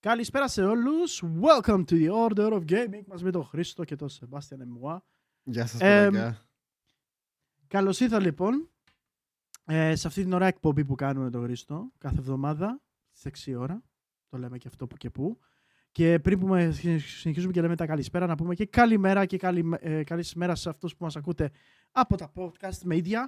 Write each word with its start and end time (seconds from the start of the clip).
Καλησπέρα 0.00 0.48
σε 0.48 0.64
όλους. 0.64 1.22
Welcome 1.40 1.84
to 1.84 1.92
the 1.92 2.28
Order 2.28 2.52
of 2.52 2.64
Gaming. 2.70 3.02
Μας 3.06 3.22
με 3.22 3.30
τον 3.30 3.44
Χρήστο 3.44 3.84
και 3.84 3.96
τον 3.96 4.08
Sebastian 4.08 4.60
Εμουά. 4.60 5.04
Γεια 5.42 5.66
σας, 5.66 5.80
Εμ, 5.80 6.04
παιδιά. 6.12 6.48
Καλώς 7.66 8.00
ήρθα 8.00 8.20
λοιπόν 8.20 8.68
ε, 9.64 9.94
σε 9.94 10.06
αυτή 10.06 10.22
την 10.22 10.32
ώρα 10.32 10.46
εκπομπή 10.46 10.84
που 10.84 10.94
κάνουμε 10.94 11.24
με 11.24 11.30
τον 11.30 11.42
Χρήστο 11.44 11.92
κάθε 11.98 12.18
εβδομάδα 12.18 12.80
στις 13.10 13.46
6 13.48 13.54
ώρα. 13.58 13.82
Το 14.28 14.38
λέμε 14.38 14.58
και 14.58 14.68
αυτό 14.68 14.86
που 14.86 14.96
και 14.96 15.10
που. 15.10 15.38
Και 15.92 16.18
πριν 16.18 16.38
που 16.38 16.46
με- 16.46 16.70
συνεχίζουμε 16.70 17.52
και 17.52 17.60
λέμε 17.60 17.76
τα 17.76 17.86
καλησπέρα, 17.86 18.26
να 18.26 18.34
πούμε 18.34 18.54
και 18.54 18.66
καλημέρα 18.66 19.26
και 19.26 19.36
καλη, 19.36 19.76
ε, 19.80 20.02
καλησπέρα 20.04 20.54
σε 20.54 20.68
αυτούς 20.68 20.96
που 20.96 21.04
μας 21.04 21.16
ακούτε 21.16 21.50
από 21.92 22.16
τα 22.16 22.32
podcast 22.34 22.88
media. 22.92 23.18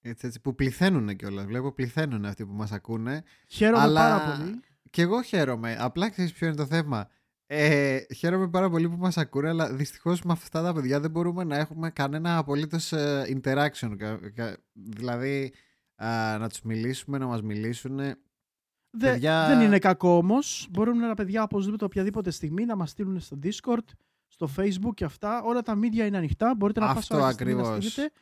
Έτσι, 0.00 0.26
έτσι, 0.26 0.40
που 0.40 0.54
πληθαίνουν 0.54 1.16
κιόλας. 1.16 1.44
Βλέπω 1.44 1.72
πληθαίνουν 1.72 2.24
αυτοί 2.24 2.46
που 2.46 2.52
μας 2.52 2.72
ακούνε. 2.72 3.22
Χαίρομαι 3.48 3.82
Αλλά- 3.82 4.18
πάρα 4.18 4.36
πολύ. 4.36 4.60
Και 4.90 5.02
εγώ 5.02 5.22
χαίρομαι. 5.22 5.76
Απλά 5.80 6.10
ξέρεις 6.10 6.32
ποιο 6.32 6.46
είναι 6.46 6.56
το 6.56 6.66
θέμα. 6.66 7.08
Ε, 7.46 7.98
χαίρομαι 8.16 8.48
πάρα 8.48 8.70
πολύ 8.70 8.88
που 8.88 8.96
μας 8.96 9.16
ακούνε, 9.16 9.48
αλλά 9.48 9.72
δυστυχώς 9.74 10.22
με 10.22 10.32
αυτά 10.32 10.62
τα 10.62 10.72
παιδιά 10.72 11.00
δεν 11.00 11.10
μπορούμε 11.10 11.44
να 11.44 11.56
έχουμε 11.56 11.90
κανένα 11.90 12.36
απολύτως 12.38 12.92
ε, 12.92 13.24
interaction. 13.42 13.94
Κα- 13.98 14.30
κα- 14.34 14.56
δηλαδή, 14.72 15.52
α, 15.96 16.36
να 16.38 16.48
τους 16.48 16.62
μιλήσουμε, 16.62 17.18
να 17.18 17.26
μας 17.26 17.42
μιλήσουν. 17.42 17.96
Δε- 17.96 19.10
παιδιά- 19.10 19.46
Δεν 19.48 19.60
είναι 19.60 19.78
κακό 19.78 20.16
όμως. 20.16 20.68
Μπορούν 20.70 21.00
τα 21.00 21.14
παιδιά 21.14 21.42
οπωσδήποτε 21.42 21.84
οποιαδήποτε 21.84 22.30
στιγμή 22.30 22.64
να 22.64 22.76
μας 22.76 22.90
στείλουν 22.90 23.20
στο 23.20 23.38
Discord, 23.42 23.84
στο 24.26 24.48
Facebook 24.56 24.94
και 24.94 25.04
αυτά. 25.04 25.42
Όλα 25.42 25.62
τα 25.62 25.78
media 25.78 26.06
είναι 26.06 26.16
ανοιχτά. 26.16 26.54
Μπορείτε 26.56 26.80
να 26.80 26.86
Αυτό 26.86 27.16
πάσα 27.16 27.30
στιγμή 27.32 27.52
να 27.54 27.60
ακριβώς. 27.60 27.84
στείλετε 27.92 28.12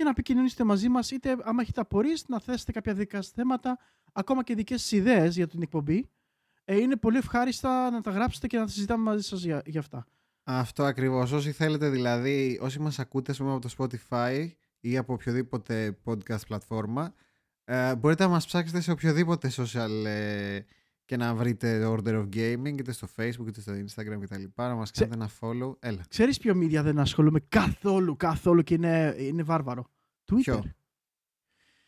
και 0.00 0.06
να 0.06 0.12
επικοινωνήσετε 0.12 0.64
μαζί 0.64 0.88
μας, 0.88 1.10
είτε 1.10 1.36
άμα 1.42 1.62
έχετε 1.62 1.80
απορίες, 1.80 2.24
να 2.28 2.40
θέσετε 2.40 2.72
κάποια 2.72 2.94
δικά 2.94 3.22
σας 3.22 3.32
θέματα, 3.32 3.78
ακόμα 4.12 4.42
και 4.42 4.54
δικές 4.54 4.92
ιδέες 4.92 5.36
για 5.36 5.46
την 5.46 5.62
εκπομπή. 5.62 6.10
Ε, 6.64 6.76
είναι 6.76 6.96
πολύ 6.96 7.16
ευχάριστα 7.16 7.90
να 7.90 8.00
τα 8.00 8.10
γράψετε 8.10 8.46
και 8.46 8.58
να 8.58 8.64
τα 8.64 8.70
συζητάμε 8.70 9.02
μαζί 9.02 9.22
σας 9.22 9.42
για, 9.42 9.62
για 9.66 9.80
αυτά. 9.80 10.06
Αυτό 10.42 10.84
ακριβώς. 10.84 11.32
Όσοι 11.32 11.52
θέλετε 11.52 11.88
δηλαδή, 11.88 12.58
όσοι 12.62 12.80
μας 12.80 12.98
ακούτε 12.98 13.30
ας 13.30 13.38
πούμε, 13.38 13.52
από 13.52 13.68
το 13.68 13.74
Spotify 13.78 14.50
ή 14.80 14.96
από 14.96 15.12
οποιοδήποτε 15.12 15.98
podcast 16.04 16.46
πλατφόρμα, 16.46 17.14
ε, 17.64 17.94
μπορείτε 17.94 18.22
να 18.22 18.30
μας 18.30 18.46
ψάξετε 18.46 18.80
σε 18.80 18.90
οποιοδήποτε 18.90 19.50
social 19.56 20.04
ε, 20.06 20.58
και 21.10 21.16
να 21.16 21.34
βρείτε 21.34 21.84
Order 21.86 22.14
of 22.14 22.28
Gaming, 22.36 22.78
είτε 22.78 22.92
στο 22.92 23.08
Facebook, 23.16 23.46
είτε 23.48 23.60
στο 23.60 23.72
Instagram 23.72 24.18
κτλ. 24.20 24.42
Να 24.56 24.74
μας 24.74 24.90
Ξε- 24.90 25.08
κάνετε 25.08 25.24
ένα 25.24 25.30
follow. 25.40 25.76
Έλα. 25.80 26.04
Ξέρεις 26.08 26.38
ποιο 26.38 26.54
media 26.56 26.80
δεν 26.82 26.98
ασχολούμαι 26.98 27.40
καθόλου, 27.48 28.16
καθόλου 28.16 28.62
και 28.62 28.74
είναι, 28.74 29.14
είναι 29.18 29.42
βάρβαρο; 29.42 29.90
Twitter. 30.32 30.40
Ποιο; 30.42 30.64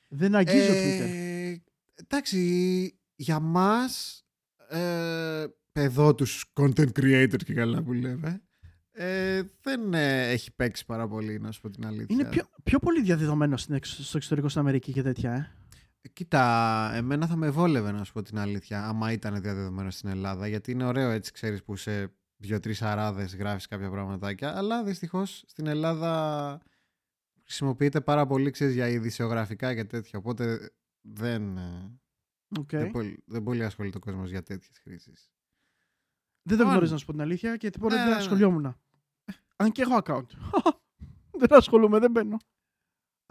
Δεν 0.09 0.34
αγγίζω 0.34 0.73
Twitter. 0.73 1.06
Ε, 1.09 1.56
εντάξει, 1.95 2.98
για 3.15 3.41
μας, 3.41 4.25
ε, 4.69 5.45
εδώ 5.73 6.15
τους 6.15 6.53
content 6.61 6.89
creators 7.00 7.43
και 7.45 7.55
καλά 7.55 7.83
που 7.83 7.93
λέμε, 7.93 8.43
ε, 8.93 9.43
δεν 9.62 9.95
ε, 9.95 10.28
έχει 10.31 10.55
παίξει 10.55 10.84
πάρα 10.87 11.09
πολύ, 11.09 11.39
να 11.41 11.50
σου 11.50 11.61
πω 11.61 11.70
την 11.70 11.87
αλήθεια. 11.87 12.06
Είναι 12.11 12.25
πιο, 12.28 12.43
πιο 12.62 12.78
πολύ 12.78 13.03
διαδεδομένο 13.03 13.56
στην 13.56 13.75
εξ- 13.75 14.00
στο 14.03 14.17
εξωτερικό 14.17 14.48
στην 14.48 14.61
Αμερική 14.61 14.93
και 14.93 15.03
τέτοια, 15.03 15.33
ε. 15.33 15.56
Κοίτα, 16.12 16.91
εμένα 16.95 17.27
θα 17.27 17.36
με 17.36 17.50
βόλευε 17.50 17.92
να 17.92 18.05
σου 18.05 18.12
πω 18.12 18.22
την 18.22 18.39
αλήθεια, 18.39 18.86
άμα 18.86 19.12
ήταν 19.12 19.41
διαδεδομένο 19.41 19.91
στην 19.91 20.09
Ελλάδα, 20.09 20.47
γιατί 20.47 20.70
είναι 20.70 20.84
ωραίο 20.84 21.11
έτσι, 21.11 21.33
ξέρεις, 21.33 21.62
που 21.62 21.77
σε 21.77 22.12
δύο-τρει 22.36 22.75
αράδες 22.81 23.36
γράφεις 23.36 23.67
κάποια 23.67 23.91
πραγματάκια, 23.91 24.56
αλλά 24.56 24.84
δυστυχώς 24.84 25.44
στην 25.47 25.67
Ελλάδα 25.67 26.61
χρησιμοποιείται 27.44 28.00
πάρα 28.00 28.27
πολύ, 28.27 28.50
ξέρεις, 28.50 28.75
για 28.75 28.89
ειδησιογραφικά 28.89 29.75
και 29.75 29.84
τέτοια, 29.84 30.19
οπότε 30.19 30.70
δεν, 31.00 31.56
ε, 31.56 32.00
Οκ. 32.59 32.69
δεν, 32.70 32.91
πολύ, 32.91 33.22
δεν 33.27 33.42
πολύ 33.42 33.64
ασχολείται 33.64 33.97
ο 33.97 34.00
κόσμος 34.00 34.31
για 34.31 34.42
τέτοιες 34.42 34.78
χρήσεις. 34.83 35.31
Δεν 36.42 36.56
το 36.59 36.64
Αν- 36.64 36.70
γνωρίζω 36.70 36.92
να 36.92 36.98
σου 36.98 37.06
πω 37.06 37.12
την 37.12 37.20
αλήθεια 37.20 37.56
και 37.56 37.70
τίποτα 37.70 37.94
Ε, 37.94 37.98
δεν 37.98 38.09
ναι. 38.09 38.14
ασχολιόμουν. 38.16 38.77
Αν 39.56 39.72
και 39.72 39.83
έχω 39.83 39.98
account. 40.05 40.27
δεν 41.41 41.55
ασχολούμαι, 41.59 41.98
δεν 41.98 42.11
μπαίνω. 42.11 42.37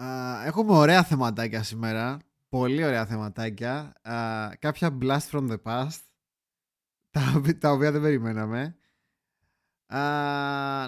Α, 0.03 0.41
έχουμε 0.45 0.73
ωραία 0.73 1.03
θεματάκια 1.03 1.63
σήμερα. 1.63 2.17
Πολύ 2.51 2.83
ωραία 2.83 3.05
θεματάκια. 3.05 3.93
Α, 4.01 4.49
κάποια 4.59 4.97
blast 5.01 5.29
from 5.31 5.49
the 5.51 5.57
past. 5.63 5.99
Τα, 7.13 7.33
οποι- 7.37 7.57
τα 7.59 7.71
οποία 7.71 7.91
δεν 7.91 8.01
περιμέναμε. 8.01 8.75
Α, 9.93 9.99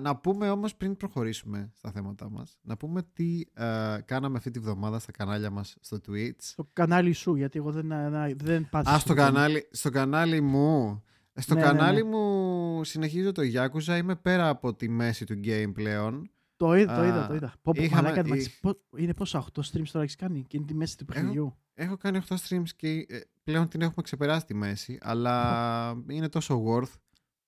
να 0.02 0.16
πούμε 0.18 0.50
όμως 0.50 0.76
πριν 0.76 0.98
προχωρήσουμε 0.98 1.72
στα 1.76 1.92
θέματα 1.92 2.30
μας. 2.30 2.58
Να 2.62 2.78
πούμε 2.78 3.04
τι 3.14 3.42
α, 3.54 4.02
κάναμε 4.02 4.38
αυτή 4.38 4.52
τη 4.52 4.60
βδομάδα 4.60 5.00
στα 5.00 5.12
κανάλια 5.12 5.50
μας 5.50 5.76
στο 5.82 5.98
Twitch. 6.08 6.32
Στο 6.38 6.70
κανάλι 6.74 7.14
σου, 7.14 7.36
γιατί 7.36 7.58
εγώ 7.58 7.72
δεν, 7.72 7.88
δεν, 7.88 8.38
δεν 8.38 8.70
πάτησα. 8.70 8.96
Α, 8.96 9.00
στο 9.00 9.14
κανάλι, 9.14 9.68
στο 9.72 9.90
κανάλι 9.90 10.42
μου. 10.42 11.04
Στο 11.36 11.54
Ναι, 11.54 11.62
ναι, 11.62 11.68
κανάλι 11.68 12.04
ναι. 12.04 12.10
μου 12.10 12.84
συνεχίζω 12.84 13.32
το 13.32 13.42
Yakuza. 13.54 13.98
Είμαι 13.98 14.16
πέρα 14.16 14.50
από 14.50 14.74
τη 14.76 14.90
μέση 14.90 15.26
του 15.26 15.40
game 15.44 15.72
πλέον. 15.74 16.32
Το 16.56 16.76
είδα, 16.76 16.96
το 16.96 17.02
Α, 17.02 17.06
είδα. 17.08 17.28
Το 17.28 17.34
είδα. 17.36 17.54
Πω, 17.62 17.72
πω, 17.76 17.82
είχαμε- 17.84 18.02
μαλάκα, 18.02 18.20
εν 18.20 18.26
τω 18.28 18.34
εί- 18.34 18.38
μεταξύ, 18.38 18.60
πο- 18.60 18.82
είναι 18.98 19.14
πόσα, 19.14 19.40
8 19.40 19.62
streams 19.62 19.88
τώρα 19.92 20.04
έχεις 20.04 20.16
κάνει; 20.16 20.44
Και 20.48 20.58
είναι 20.58 20.66
τη 20.66 20.74
μέση 20.74 20.98
του 20.98 21.06
παιχνιδιού. 21.06 21.58
Έχω 21.74 21.98
κάνει 21.98 22.18
8 22.28 22.36
streams 22.36 22.70
και 22.76 23.06
ε, 23.10 23.20
πλέον 23.44 23.68
την 23.68 23.82
έχουμε 23.82 24.02
ξεπεράσει 24.04 24.46
τη 24.46 24.54
μέση, 24.54 24.98
αλλά 25.02 26.04
είναι 26.08 26.30
τόσο 26.30 26.64
worth 26.68 26.94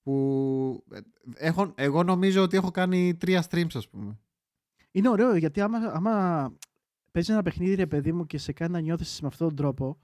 που 0.02 0.84
ε, 0.92 1.00
έχω, 1.36 1.72
εγώ 1.76 2.04
νομίζω 2.04 2.42
ότι 2.44 2.58
έχω 2.58 2.72
κάνει 2.72 3.18
3 3.26 3.40
streams 3.50 3.76
ας 3.76 3.90
πούμε. 3.90 4.20
Είναι 4.92 5.10
ωραίο 5.10 5.36
γιατί 5.36 5.62
άμα, 5.62 5.78
άμα 5.78 6.54
παίζεις 7.12 7.32
ένα 7.34 7.42
παιχνίδι, 7.42 7.76
ρε 7.76 7.88
παιδί 7.88 8.12
μου, 8.12 8.26
και 8.26 8.38
σε 8.38 8.54
κάνει 8.54 8.72
να 8.72 8.80
νιώθεις 8.80 9.22
με 9.22 9.28
αυτόν 9.28 9.48
τον 9.48 9.56
τρόπο 9.56 9.98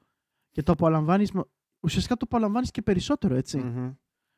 και 0.52 0.64
το 0.64 0.72
απολαμβάνεις. 0.72 1.32
Ουσιαστικά 1.80 2.16
το 2.18 2.26
απολαμβάνεις 2.30 2.72
και 2.72 2.82
περισσότερο, 2.82 3.36
έτσι. 3.36 3.58
Μμμ. 3.58 3.84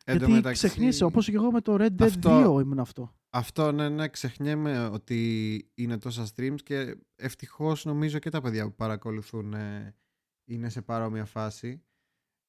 Εν 0.05 0.17
τω 0.19 0.25
Γιατί 0.25 0.31
μεταξύ, 0.31 0.67
ξεχνιέσαι, 0.67 1.03
όπως 1.03 1.25
και 1.25 1.35
εγώ 1.35 1.51
με 1.51 1.61
το 1.61 1.73
Red 1.79 1.87
Dead 1.97 2.03
Αυτό- 2.03 2.53
2 2.55 2.61
ήμουν 2.61 2.79
αυτό. 2.79 3.13
Αυτό 3.35 3.71
ναι, 3.71 3.89
ναι, 3.89 4.07
ξεχνιέμαι 4.07 4.85
ότι 4.85 5.71
είναι 5.75 5.97
τόσα 5.97 6.27
streams 6.35 6.61
και 6.63 6.97
ευτυχώς 7.15 7.85
νομίζω 7.85 8.19
και 8.19 8.29
τα 8.29 8.41
παιδιά 8.41 8.63
που 8.65 8.75
παρακολουθούν 8.75 9.53
ε, 9.53 9.95
είναι 10.49 10.69
σε 10.69 10.81
παρόμοια 10.81 11.25
φάση. 11.25 11.83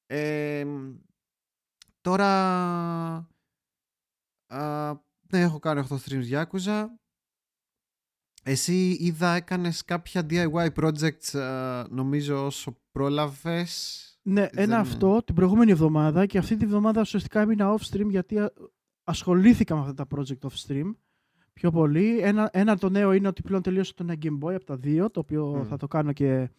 Ε, 0.06 0.66
τώρα 2.00 2.28
α, 4.46 4.92
ναι, 5.32 5.40
έχω 5.40 5.58
κάνει 5.58 5.86
8 5.90 5.96
streams 5.96 6.30
Yakuza. 6.44 6.84
Εσύ 8.42 8.96
είδα 9.00 9.34
έκανες 9.34 9.84
κάποια 9.84 10.26
DIY 10.30 10.68
projects 10.74 11.38
α, 11.38 11.86
νομίζω 11.88 12.44
όσο 12.46 12.80
πρόλαβες. 12.90 14.00
Ναι, 14.22 14.40
Δεν- 14.48 14.50
ένα 14.64 14.78
αυτό 14.78 15.22
την 15.24 15.34
προηγούμενη 15.34 15.70
εβδομάδα 15.70 16.26
και 16.26 16.38
αυτή 16.38 16.56
τη 16.56 16.64
εβδομάδα 16.64 17.00
ουσιαστικά 17.00 17.40
έμεινα 17.40 17.74
off 17.76 17.90
stream 17.90 18.08
γιατί 18.08 18.38
α, 18.38 18.52
ασχολήθηκα 19.04 19.74
με 19.74 19.80
αυτά 19.80 19.94
τα 19.94 20.06
project 20.16 20.38
off 20.48 20.66
stream 20.66 20.94
πιο 21.52 21.70
πολύ. 21.70 22.18
Ένα, 22.18 22.50
ένα 22.52 22.78
το 22.78 22.88
νέο 22.88 23.12
είναι 23.12 23.28
ότι 23.28 23.42
πλέον 23.42 23.62
τελείωσε 23.62 23.94
το 23.94 24.04
νέο 24.04 24.16
Game 24.22 24.38
Boy 24.40 24.54
από 24.54 24.64
τα 24.64 24.76
δύο, 24.76 25.10
το 25.10 25.20
οποίο 25.20 25.46
Μμ. 25.56 25.66
θα 25.66 25.76
το 25.76 25.86
κάνω 25.88 26.12
και 26.12 26.50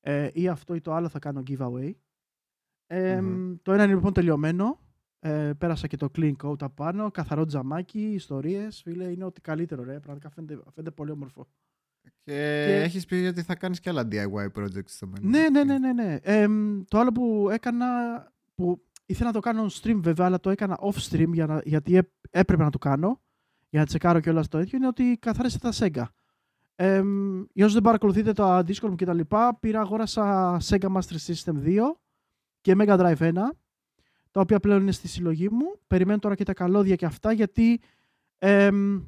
ε, 0.00 0.28
ή 0.32 0.48
αυτό 0.48 0.74
ή 0.74 0.80
το 0.80 0.92
άλλο 0.94 1.08
θα 1.08 1.18
κάνω 1.18 1.42
giveaway. 1.46 1.92
Ε, 2.86 3.20
Μμμ. 3.20 3.54
Το 3.62 3.72
ένα 3.72 3.84
είναι 3.84 3.94
λοιπόν 3.94 4.12
τελειωμένο. 4.12 4.80
Ε, 5.24 5.52
πέρασα 5.58 5.86
και 5.86 5.96
το 5.96 6.08
clean 6.16 6.32
coat 6.42 6.62
απάνω, 6.62 7.10
καθαρό 7.10 7.44
τζαμάκι, 7.44 8.00
ιστορίες, 8.12 8.82
φίλε, 8.82 9.04
είναι 9.04 9.24
ότι 9.24 9.40
καλύτερο 9.40 9.82
ρε, 9.82 9.98
πραγματικά 10.00 10.30
φαίνεται, 10.30 10.60
φαίνεται 10.74 10.94
πολύ 10.94 11.10
όμορφο. 11.10 11.46
Και, 12.02 12.10
Και- 12.24 12.80
έχεις 12.82 13.04
πει 13.06 13.14
ότι 13.14 13.42
θα 13.42 13.54
κάνεις 13.54 13.80
και 13.80 13.88
άλλα 13.90 14.08
DIY 14.10 14.46
projects 14.54 14.84
στο 14.86 15.06
μέλλον. 15.06 15.30
Ναι, 15.30 15.48
ναι, 15.50 15.64
ναι, 15.64 15.78
ναι. 15.78 15.92
ναι. 15.92 16.18
Ε, 16.22 16.48
μ, 16.48 16.80
το 16.88 16.98
άλλο 16.98 17.12
που 17.12 17.48
έκανα, 17.50 17.86
που 18.54 18.82
ήθελα 19.06 19.26
να 19.26 19.32
το 19.32 19.40
κάνω 19.40 19.66
on 19.66 19.80
stream 19.82 19.96
βέβαια, 20.02 20.26
αλλά 20.26 20.40
το 20.40 20.50
έκανα 20.50 20.78
off 20.82 21.08
stream 21.10 21.28
για 21.32 21.46
να, 21.46 21.60
γιατί 21.64 21.96
έ- 21.96 22.10
έπρεπε 22.30 22.62
να 22.62 22.70
το 22.70 22.78
κάνω, 22.78 23.20
για 23.68 23.80
να 23.80 23.86
τσεκάρω 23.86 24.20
κιόλας 24.20 24.48
το 24.48 24.58
ίδιο, 24.60 24.76
είναι 24.78 24.86
ότι 24.86 25.16
καθάρισα 25.20 25.58
τα 25.58 25.72
Sega. 25.74 26.04
Ε, 26.74 27.02
μ, 27.02 27.42
για 27.52 27.64
όσους 27.64 27.72
δεν 27.72 27.82
παρακολουθείτε 27.82 28.32
το 28.32 28.56
Discord 28.58 28.88
μου 28.88 28.94
και 28.94 29.04
τα 29.04 29.14
λοιπά, 29.14 29.56
πήρα, 29.58 29.80
αγόρασα 29.80 30.56
Sega 30.64 30.92
Master 30.92 31.16
System 31.26 31.54
2 31.64 31.78
και 32.60 32.74
Mega 32.78 32.98
Drive 32.98 33.16
1, 33.16 33.32
τα 34.30 34.40
οποία 34.40 34.60
πλέον 34.60 34.80
είναι 34.80 34.92
στη 34.92 35.08
συλλογή 35.08 35.48
μου. 35.48 35.78
Περιμένω 35.86 36.18
τώρα 36.18 36.34
και 36.34 36.44
τα 36.44 36.54
καλώδια 36.54 36.96
και 36.96 37.06
αυτά, 37.06 37.32
γιατί 37.32 37.80
ε, 38.38 38.70
μ, 38.70 38.98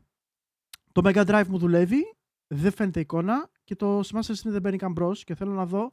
το 0.92 1.02
Mega 1.04 1.24
Drive 1.26 1.46
μου 1.48 1.58
δουλεύει, 1.58 2.14
δεν 2.46 2.72
φαίνεται 2.72 3.00
εικόνα 3.00 3.50
και 3.64 3.76
το 3.76 3.98
Master 4.00 4.20
System 4.32 4.44
δεν 4.50 4.60
μπαίνει 4.60 4.76
καν 4.76 4.92
μπρος 4.92 5.24
και 5.24 5.34
θέλω 5.34 5.52
να 5.52 5.66
δω 5.66 5.90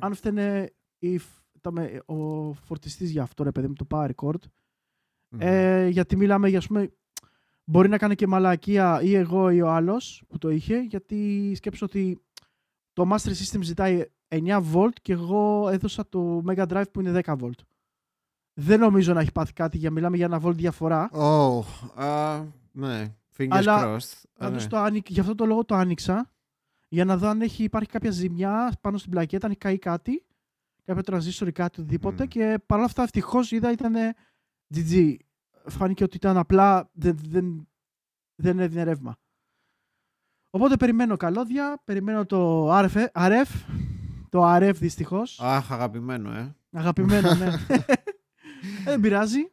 αν 0.00 0.14
φταίνε 0.14 0.72
η, 0.98 1.18
φ- 1.18 1.26
τα, 1.28 1.41
με- 1.70 2.02
ο 2.06 2.52
φορτιστής 2.52 3.10
για 3.10 3.22
αυτό, 3.22 3.42
ρε 3.44 3.50
παιδί 3.52 3.66
μου, 3.66 3.72
το 3.74 3.86
Power 3.90 4.08
Record. 4.16 4.40
Μμμ. 5.28 5.40
Ε, 5.40 5.88
γιατί 5.88 6.16
μιλάμε 6.16 6.48
για, 6.48 6.58
ας 6.58 6.66
πούμε, 6.66 6.92
μπορεί 7.64 7.88
να 7.88 7.98
κάνει 7.98 8.14
και 8.14 8.26
μαλακία 8.26 9.00
ή 9.02 9.14
εγώ 9.14 9.50
ή 9.50 9.60
ο 9.62 9.68
άλλος 9.70 10.22
που 10.28 10.38
το 10.38 10.50
είχε, 10.50 10.78
γιατί 10.80 11.52
σκέψω 11.56 11.84
ότι 11.84 12.18
το 12.92 13.10
Master 13.10 13.28
System 13.30 13.60
ζητάει 13.60 14.04
9 14.28 14.62
volt 14.74 14.92
και 15.02 15.12
εγώ 15.12 15.68
έδωσα 15.68 16.08
το 16.08 16.42
Mega 16.46 16.66
Drive 16.66 16.90
που 16.92 17.00
είναι 17.00 17.20
10 17.24 17.36
volt. 17.40 17.58
Δεν 18.54 18.80
νομίζω 18.80 19.12
να 19.12 19.20
έχει 19.20 19.32
πάθει 19.32 19.52
κάτι, 19.52 19.78
για 19.78 19.90
μιλάμε 19.90 20.16
για 20.16 20.24
ένα 20.26 20.40
volt 20.44 20.54
διαφορά. 20.54 21.10
Oh, 21.12 21.62
α, 22.02 22.40
ναι. 22.72 23.14
Fingers 23.38 23.48
Αλλά 23.50 23.82
crossed. 23.96 24.20
Α, 24.34 24.38
Πάντως 24.44 24.62
ναι. 24.62 24.68
το 24.68 24.76
άνοι- 24.78 25.08
γι' 25.10 25.20
αυτό 25.20 25.34
το 25.34 25.46
λόγο 25.46 25.64
το 25.64 25.74
άνοιξα 25.74 26.30
για 26.88 27.04
να 27.04 27.16
δω 27.16 27.28
αν 27.28 27.40
έχει, 27.40 27.62
υπάρχει 27.64 27.88
κάποια 27.90 28.10
ζημιά 28.10 28.72
πάνω 28.80 28.98
στην 28.98 29.10
πλακέτα, 29.10 29.44
αν 29.46 29.50
έχει 29.50 29.60
καεί 29.60 29.78
κάτι 29.78 30.24
κάποιο 30.84 31.02
transistor 31.06 31.46
ή 31.46 31.52
κάτι 31.52 31.80
οτιδήποτε 31.80 32.24
Μμ. 32.24 32.26
και 32.28 32.58
παρόλα 32.66 32.86
αυτά 32.86 33.02
ευτυχώς 33.02 33.50
είδα 33.50 33.70
ήταν 33.72 33.94
GG. 34.74 35.16
Φάνηκε 35.66 36.04
ότι 36.04 36.16
ήταν 36.16 36.36
απλά 36.36 36.90
δεν, 36.92 37.18
δεν, 37.28 37.68
δεν 38.34 38.58
έδινε 38.58 38.82
ρεύμα. 38.82 39.16
Οπότε 40.50 40.76
περιμένω 40.76 41.16
καλώδια, 41.16 41.82
περιμένω 41.84 42.26
το 42.26 42.70
RF, 42.78 43.06
RF 43.12 43.44
το 44.28 44.54
RF 44.56 44.74
δυστυχώς. 44.74 45.40
Αχ, 45.40 45.72
αγαπημένο, 45.72 46.32
ε. 46.32 46.56
Αγαπημένο, 46.72 47.34
ναι. 47.34 47.46
Ε, 48.78 48.84
δεν 48.84 49.00
πειράζει. 49.00 49.52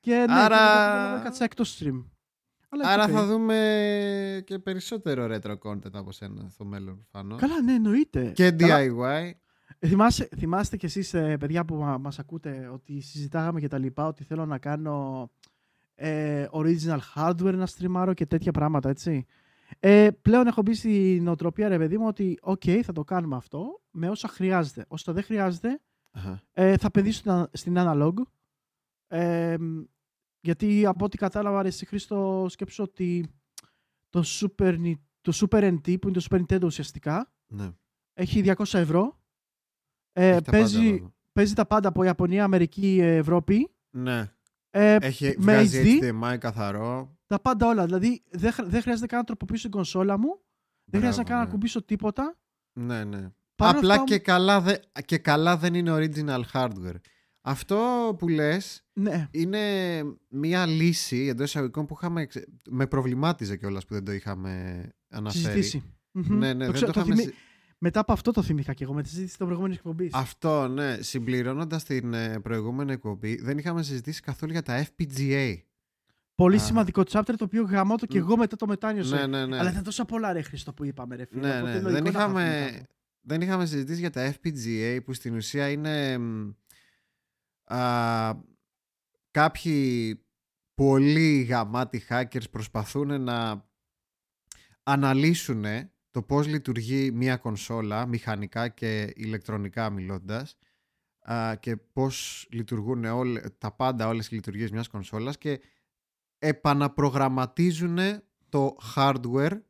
Και 0.00 0.14
ναι, 0.28 0.34
Άρα- 0.34 0.56
και 1.08 1.14
δεν 1.14 1.22
κάτσα 1.24 1.44
εκτός 1.44 1.78
stream. 1.80 2.04
Αλλά 2.68 2.88
Άρα 2.88 3.04
it's 3.04 3.08
okay. 3.08 3.12
θα 3.12 3.26
δούμε 3.26 4.42
και 4.46 4.58
περισσότερο 4.58 5.24
retro 5.30 5.58
content 5.58 5.92
από 5.94 6.12
σένα 6.12 6.48
στο 6.48 6.64
μέλλον, 6.64 7.06
φανώ. 7.10 7.36
Καλά, 7.36 7.62
ναι, 7.62 7.72
εννοείται. 7.72 8.30
Και 8.34 8.50
Καλά, 8.50 8.78
DIY. 8.78 9.22
Ε, 9.24 9.32
Θυμάστε, 9.86 10.28
θυμάστε 10.36 10.76
κι 10.76 10.86
εσείς 10.86 11.14
ε, 11.14 11.36
παιδιά 11.36 11.64
που 11.64 11.74
μα, 11.74 11.98
μας 11.98 12.18
ακούτε 12.18 12.68
ότι 12.72 13.00
συζητάγαμε 13.00 13.60
και 13.60 13.68
τα 13.68 13.78
λοιπά 13.78 14.06
ότι 14.06 14.24
θέλω 14.24 14.46
να 14.46 14.58
κάνω 14.58 15.28
ε, 15.94 16.46
original 16.50 16.98
hardware 17.14 17.54
να 17.54 17.66
στριμάρω 17.66 18.14
και 18.14 18.26
τέτοια 18.26 18.52
πράγματα 18.52 18.88
έτσι; 18.88 19.26
Ε, 19.78 20.08
πλέον 20.22 20.46
έχω 20.46 20.62
μπει 20.62 20.74
στην 20.74 21.22
νοοτροπία 21.22 21.68
ρε 21.68 21.78
παιδί 21.78 21.98
μου 21.98 22.06
ότι 22.06 22.38
οκ 22.42 22.62
θα 22.82 22.92
το 22.92 23.04
κάνουμε 23.04 23.36
αυτό 23.36 23.80
με 23.90 24.08
όσα 24.08 24.28
χρειάζεται. 24.28 24.84
Όσα 24.88 25.12
δεν 25.12 25.22
χρειάζεται 25.22 25.80
Αχα. 26.10 26.42
ε, 26.52 26.76
θα 26.76 26.90
πηδήσω 26.90 27.18
στην, 27.18 27.46
στην 27.52 27.74
Analogue 27.78 28.12
ε, 29.08 29.56
γιατί 30.40 30.86
από 30.86 31.04
ό,τι 31.04 31.16
κατάλαβα 31.16 31.62
ρε 31.62 31.68
εσύ 31.68 31.86
Χρήστο 31.86 32.46
σκέψου 32.48 32.82
ότι 32.82 33.28
το 34.10 34.22
Super, 34.26 34.78
Ni- 34.84 34.98
το 35.20 35.32
Super 35.34 35.62
NT 35.74 36.00
που 36.00 36.08
είναι 36.08 36.18
το 36.20 36.26
Super 36.30 36.42
Nintendo 36.46 36.64
ουσιαστικά 36.64 37.32
Ναι. 37.46 37.70
έχει 38.14 38.42
200 38.56 38.74
ευρώ 38.78 39.18
ε, 40.18 40.28
Έχει 40.28 40.34
τα 40.42 40.50
πάντα 40.50 40.58
παίζει, 40.58 40.88
εδώ. 40.88 41.12
παίζει 41.32 41.54
τα 41.54 41.66
πάντα 41.66 41.88
από 41.88 42.02
Ιαπωνία, 42.04 42.44
Αμερική, 42.44 42.98
Ευρώπη. 43.02 43.70
Ναι. 43.90 44.30
Ε, 44.70 44.96
Έχει 45.00 45.34
με 45.38 45.52
βγάζει 45.52 45.98
HD. 46.00 46.04
HDMI 46.04 46.36
καθαρό. 46.38 47.16
τα 47.26 47.40
πάντα 47.40 47.66
όλα. 47.66 47.84
Δηλαδή 47.84 48.22
δεν, 48.30 48.52
χρ- 48.52 48.68
δεν 48.68 48.82
χρειάζεται 48.82 49.06
καν 49.06 49.18
να 49.18 49.24
τροποποιήσω 49.24 49.62
την 49.62 49.70
κονσόλα 49.70 50.18
μου. 50.18 50.40
Δεν 50.84 51.00
χρειάζεται 51.00 51.22
Μπράβο, 51.22 51.28
καν 51.28 51.38
να 51.38 51.44
ναι. 51.44 51.50
κουμπίσω 51.50 51.84
τίποτα. 51.84 52.38
Ναι, 52.72 53.04
ναι. 53.04 53.28
Παρ' 53.56 53.76
Απλά 53.76 53.92
αυτά 53.94 54.04
και 54.04 54.12
όμως- 54.12 54.24
καλά, 54.26 54.60
δε, 54.60 54.74
και 55.04 55.18
καλά 55.18 55.56
δεν 55.56 55.74
είναι 55.74 55.92
original 55.94 56.40
hardware. 56.52 56.94
Αυτό 57.40 58.14
που 58.18 58.28
λες 58.28 58.84
Ναι, 58.92 59.28
είναι 59.30 59.60
μια 60.28 60.66
λύση 60.66 61.26
εντός 61.26 61.46
εισαγωγικών 61.48 61.86
που 61.86 61.94
είχαμε. 61.98 62.20
εξε- 62.22 62.46
Με 62.70 62.86
προβλημάτιζε 62.86 63.56
κιόλας 63.56 63.84
που 63.84 63.94
δεν 63.94 64.04
το 64.04 64.12
είχαμε 64.12 64.82
αναφέρει. 65.08 65.42
συζητήσει. 65.44 65.82
Μμμ. 66.12 66.38
Ναι, 66.38 66.52
ναι, 66.52 66.64
δεν 66.64 66.72
ξέρω- 66.74 66.92
το 66.92 67.00
είχαμε. 67.00 67.14
θυμή- 67.14 67.34
συ- 67.34 67.40
Μετά 67.78 68.00
από 68.00 68.12
αυτό 68.12 68.30
το 68.30 68.42
θυμήθηκα 68.42 68.72
και 68.74 68.84
εγώ 68.84 68.94
με 68.94 69.02
τη 69.02 69.08
συζήτηση 69.08 69.38
των 69.38 69.46
προηγούμενης 69.46 69.78
εκπομπής. 69.78 70.14
Αυτό, 70.14 70.68
ναι. 70.68 70.96
Συμπληρώνοντας 71.00 71.84
την 71.84 72.14
ε, 72.14 72.40
προηγούμενη 72.40 72.92
εκπομπή, 72.92 73.42
δεν 73.42 73.58
είχαμε 73.58 73.82
συζητήσει 73.82 74.20
καθόλου 74.20 74.52
για 74.52 74.62
τα 74.62 74.86
FPGA. 74.86 75.56
Πολύ 76.34 76.56
Α. 76.56 76.58
σημαντικό 76.58 77.02
chapter 77.06 77.34
το 77.36 77.44
οποίο 77.44 77.62
γαμώ 77.62 77.96
το 77.96 78.06
και 78.06 78.18
Μ. 78.18 78.22
εγώ 78.22 78.36
μετά 78.36 78.56
το 78.56 78.66
μετάνιωσα. 78.66 79.16
Ναι, 79.16 79.26
ναι, 79.26 79.46
ναι. 79.46 79.58
Αλλά 79.58 79.70
ήταν 79.70 79.82
τόσα 79.82 80.04
πολλά 80.04 80.32
ρε 80.32 80.42
Χρήστο 80.42 80.72
που 80.72 80.84
είπαμε 80.84 81.16
ρε 81.16 81.24
φίλε. 81.24 81.48
Ναι, 81.48 81.60
οπότε 81.60 81.72
ναι. 81.72 81.80
λογικό 81.80 81.92
Δεν 81.92 82.02
να 82.02 82.08
είχαμε, 82.08 82.60
χαθούν 82.64 82.86
δεν 83.20 83.40
είχαμε 83.40 83.66
συζητήσει 83.66 84.00
για 84.00 84.10
τα 84.10 84.34
FPGA 84.34 84.98
που 85.04 85.12
στην 85.12 85.34
ουσία 85.34 85.70
είναι 85.70 86.18
μ, 86.18 86.50
α, 87.64 88.34
κάποιοι 89.30 90.20
πολύ 90.74 91.42
γαμάτοι 91.42 92.04
hackers 92.08 92.50
προσπαθούν 92.50 93.22
να 93.22 93.68
αναλύσουν 94.82 95.64
το 96.16 96.22
πώς 96.22 96.46
λειτουργεί 96.46 97.10
μια 97.10 97.36
κονσόλα 97.36 98.06
μηχανικά 98.06 98.68
και 98.68 99.12
ηλεκτρονικά 99.16 99.90
μιλώντας 99.90 100.56
α, 101.32 101.54
και 101.60 101.76
πώς 101.76 102.46
λειτουργούν 102.50 103.04
όλε, 103.04 103.40
τα 103.58 103.72
πάντα 103.72 104.08
όλες 104.08 104.28
οι 104.28 104.34
λειτουργίες 104.34 104.70
μιας 104.70 104.88
κονσόλας 104.88 105.38
και 105.38 105.60
επαναπρογραμματίζουν 106.38 107.98
το 108.48 108.76
hardware 108.94 109.60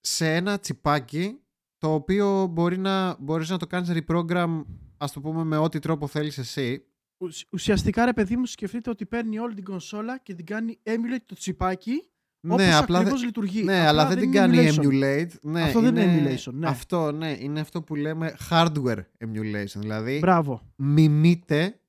σε 0.00 0.34
ένα 0.34 0.58
τσιπάκι 0.58 1.40
το 1.78 1.94
οποίο 1.94 2.46
μπορεί 2.46 2.78
να, 2.78 3.16
μπορείς 3.20 3.48
να 3.48 3.56
το 3.58 3.66
κάνεις 3.66 3.90
reprogram 3.92 4.64
ας 4.96 5.12
το 5.12 5.20
πούμε 5.20 5.44
με 5.44 5.56
ό,τι 5.56 5.78
τρόπο 5.78 6.06
θέλεις 6.06 6.38
εσύ. 6.38 6.86
Ουσ- 7.16 7.52
Ουσιαστικά 7.52 8.04
ρε 8.04 8.12
παιδί 8.12 8.36
μου 8.36 8.46
σκεφτείτε 8.46 8.90
ότι 8.90 9.06
παίρνει 9.06 9.38
όλη 9.38 9.54
την 9.54 9.64
κονσόλα 9.64 10.18
και 10.18 10.34
την 10.34 10.46
κάνει 10.46 10.78
emulate 10.82 11.24
το 11.26 11.34
τσιπάκι 11.34 12.10
όπως 12.50 12.66
ναι, 12.66 12.74
απλά 12.74 12.98
ακριβώς 12.98 13.18
δεν- 13.18 13.28
λειτουργεί. 13.28 13.62
ναι, 13.62 13.76
Απλά 13.78 13.88
αλλά 13.88 14.06
δεν, 14.06 14.18
την 14.18 14.26
είναι 14.26 14.36
κάνει 14.38 14.68
emulation. 14.70 14.82
emulate. 14.82 15.30
Ναι, 15.42 15.62
Αυτό 15.62 15.80
δεν 15.80 15.96
είναι 15.96 16.34
emulation, 16.36 16.52
ναι. 16.52 16.66
Αυτό, 16.68 17.12
ναι, 17.12 17.30
είναι 17.38 17.60
αυτό 17.60 17.82
που 17.82 17.94
λέμε 17.94 18.36
hardware 18.50 19.02
emulation. 19.18 19.74
Δηλαδή, 19.76 20.18
Μπράβο. 20.18 20.62
μιμείται 20.76 21.80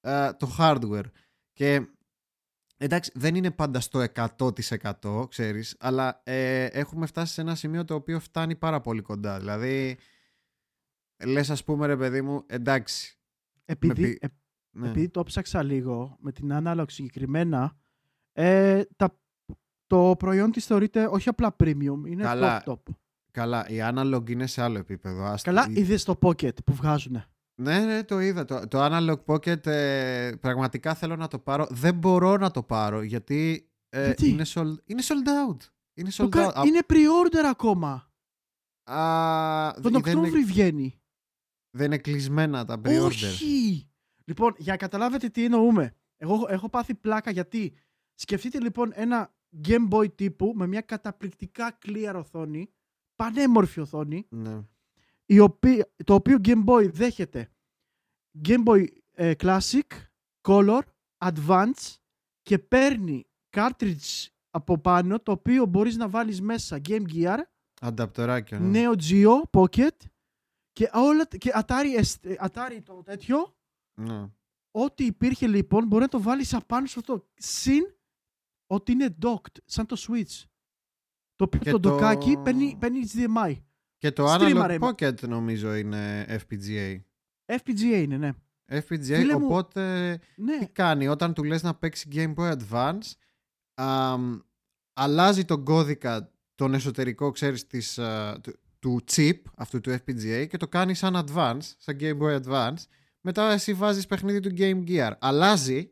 ε, 0.00 0.32
το 0.32 0.56
hardware. 0.58 1.04
Και 1.52 1.86
εντάξει, 2.76 3.10
δεν 3.14 3.34
είναι 3.34 3.50
πάντα 3.50 3.80
στο 3.80 4.04
100% 4.14 5.26
ξέρεις, 5.28 5.76
αλλά 5.78 6.20
ε, 6.24 6.64
έχουμε 6.64 7.06
φτάσει 7.06 7.32
σε 7.32 7.40
ένα 7.40 7.54
σημείο 7.54 7.84
το 7.84 7.94
οποίο 7.94 8.20
φτάνει 8.20 8.56
πάρα 8.56 8.80
πολύ 8.80 9.00
κοντά. 9.02 9.38
Δηλαδή, 9.38 9.96
λες 11.24 11.50
ας 11.50 11.64
πούμε 11.64 11.86
ρε 11.86 11.96
παιδί 11.96 12.22
μου, 12.22 12.42
εντάξει. 12.46 13.18
Επειδή, 13.64 14.02
πει- 14.02 14.18
ε, 14.20 14.26
Ναι. 14.70 14.88
επειδή 14.88 15.08
το 15.08 15.22
ψάξα 15.22 15.62
λίγο 15.62 16.16
με 16.20 16.32
την 16.32 16.48
Analog 16.52 16.84
συγκεκριμένα, 16.86 17.76
ε, 18.32 18.82
τα, 18.96 19.18
το 19.86 20.14
προϊόν 20.18 20.50
της 20.50 20.66
θεωρείται 20.66 21.06
όχι 21.06 21.28
απλά 21.28 21.56
premium, 21.62 22.00
είναι 22.06 22.22
Καλά, 22.22 22.62
top 22.66 22.72
top. 22.72 22.78
Καλά, 23.30 23.68
η 23.68 23.76
analog 23.82 24.30
είναι 24.30 24.46
σε 24.46 24.62
άλλο 24.62 24.78
επίπεδο. 24.78 25.24
Ας 25.24 25.42
το- 25.42 25.50
Καλά, 25.50 25.66
η- 25.70 25.72
είδες 25.80 26.04
το 26.04 26.18
Pocket 26.22 26.64
που 26.64 26.72
βγάζουν. 26.74 27.24
Ναι, 27.62 27.78
ναι, 27.78 28.04
το 28.04 28.20
είδα. 28.20 28.44
Το, 28.44 28.68
το 28.68 28.84
Analog 28.84 29.24
Pocket 29.26 29.66
ε, 29.66 30.32
πραγματικά 30.40 30.94
θέλω 30.94 31.16
να 31.16 31.28
το 31.28 31.38
πάρω. 31.38 31.66
Δεν 31.70 31.94
μπορώ 31.94 32.36
να 32.36 32.50
το 32.50 32.62
πάρω 32.62 33.02
γιατί, 33.02 33.68
ε, 33.88 34.04
Γιατί; 34.04 34.28
Είναι, 34.28 34.44
sold, 34.46 34.74
είναι 34.84 35.02
sold 35.02 35.50
out. 35.50 35.56
Είναι 35.94 36.10
Το 36.16 36.24
sold 36.24 36.28
κα- 36.28 36.48
out. 36.50 36.54
Α- 36.54 36.62
Είναι 36.66 36.80
pre-order 36.88 37.44
ακόμα. 37.50 38.10
α, 38.90 39.72
Τον 39.72 39.82
δεν, 39.82 39.94
είναι, 39.94 39.98
Οκτώβρη 40.18 40.44
βγαίνει. 40.44 41.00
δεν 41.76 41.86
είναι 41.86 41.98
κλεισμένα 41.98 42.64
τα 42.64 42.80
pre-order. 42.84 43.04
Όχι! 43.04 43.88
Λοιπόν, 44.24 44.54
για 44.58 44.72
να 44.72 44.78
καταλάβετε 44.78 45.28
τι 45.28 45.44
εννοούμε. 45.44 45.94
Εγώ 46.16 46.46
έχω 46.48 46.68
πάθει 46.68 46.94
πλάκα 46.94 47.30
γιατί 47.30 47.74
σκεφτείτε 48.14 48.60
λοιπόν 48.60 48.90
ένα 48.94 49.34
Game 49.64 49.88
Boy 49.90 50.14
τύπου 50.14 50.52
με 50.56 50.66
μια 50.66 50.80
καταπληκτικά 50.80 51.78
clear 51.86 52.12
οθόνη, 52.16 52.70
πανέμορφη 53.16 53.80
οθόνη, 53.80 54.26
Ναι. 54.30 54.62
η 55.26 55.38
οποία, 55.38 55.88
το 56.04 56.14
οποίο 56.14 56.38
Game 56.44 56.64
Boy 56.64 56.90
δέχεται 56.92 57.50
Game 58.48 58.64
Boy 58.64 58.86
ε, 59.12 59.32
Classic, 59.38 59.80
Color, 60.48 60.80
Advance 61.24 61.94
και 62.42 62.58
παίρνει 62.58 63.26
cartridge 63.56 64.26
από 64.50 64.78
πάνω 64.78 65.20
το 65.20 65.32
οποίο 65.32 65.66
μπορείς 65.66 65.96
να 65.96 66.08
βάλεις 66.08 66.40
μέσα 66.40 66.80
Game 66.88 67.02
Gear, 67.14 67.38
Ανταπτοράκιο. 67.80 68.58
Ναι. 68.58 68.82
Neo 68.84 68.96
Geo 69.10 69.40
Pocket 69.50 69.96
και, 70.72 70.90
όλα, 70.94 71.26
και 71.26 71.52
Atari, 71.54 72.02
S- 72.04 72.46
Atari 72.48 72.78
το 72.84 73.02
τέτοιο 73.02 73.56
Ναι. 74.00 74.30
Ό,τι 74.70 75.04
υπήρχε 75.04 75.46
λοιπόν 75.46 75.86
μπορεί 75.86 76.02
να 76.02 76.08
το 76.08 76.20
βάλεις 76.22 76.54
απάνω 76.54 76.86
σε 76.86 76.98
αυτό. 76.98 77.26
Συν 77.34 77.95
ότι 78.66 78.92
είναι 78.92 79.16
docked, 79.22 79.56
σαν 79.64 79.86
το 79.86 79.96
Switch. 79.98 80.44
Το 81.36 81.44
οποίο 81.44 81.60
Και 81.60 81.70
το, 81.70 81.80
το- 81.80 81.88
ντοκάκι 81.90 82.36
παίρνει, 82.36 82.76
παίρνει 82.80 82.98
HDMI. 83.14 83.56
Και 83.98 84.12
το 84.12 84.26
Στρίμαρε, 84.28 84.74
Analog 84.76 84.78
μα- 84.80 84.90
Pocket 84.90 85.28
νομίζω 85.28 85.74
είναι 85.74 86.26
FPGA. 86.28 87.00
FPGA 87.46 87.80
είναι, 88.02 88.16
ναι. 88.16 88.30
FPGA, 88.70 88.98
Φίλε 89.16 89.38
μου- 89.38 89.46
οπότε 89.46 90.18
Ναι, 90.36 90.58
τι 90.58 90.66
κάνει 90.66 91.08
όταν 91.08 91.34
του 91.34 91.44
λες 91.44 91.62
να 91.62 91.74
παίξει 91.74 92.08
Game 92.12 92.34
Boy 92.34 92.56
Advance 92.56 93.10
αμ, 93.74 94.38
αλλάζει 94.92 95.44
τον 95.44 95.64
κώδικα 95.64 96.30
τον 96.54 96.74
εσωτερικό 96.74 97.30
ξέρεις 97.30 97.66
της, 97.66 97.98
α, 97.98 98.40
του, 98.40 98.52
του 98.78 99.04
chip 99.12 99.40
αυτού 99.56 99.80
του 99.80 99.90
FPGA 99.90 100.46
και 100.48 100.56
το 100.56 100.68
κάνει 100.68 100.94
σαν 100.94 101.14
Advance 101.26 101.58
σαν 101.78 101.96
Game 102.00 102.18
Boy 102.18 102.42
Advance 102.42 102.84
μετά 103.20 103.52
εσύ 103.52 103.74
βάζεις 103.74 104.06
παιχνίδι 104.06 104.40
του 104.40 104.50
Game 104.56 104.84
Gear 104.88 105.12
αλλάζει 105.18 105.90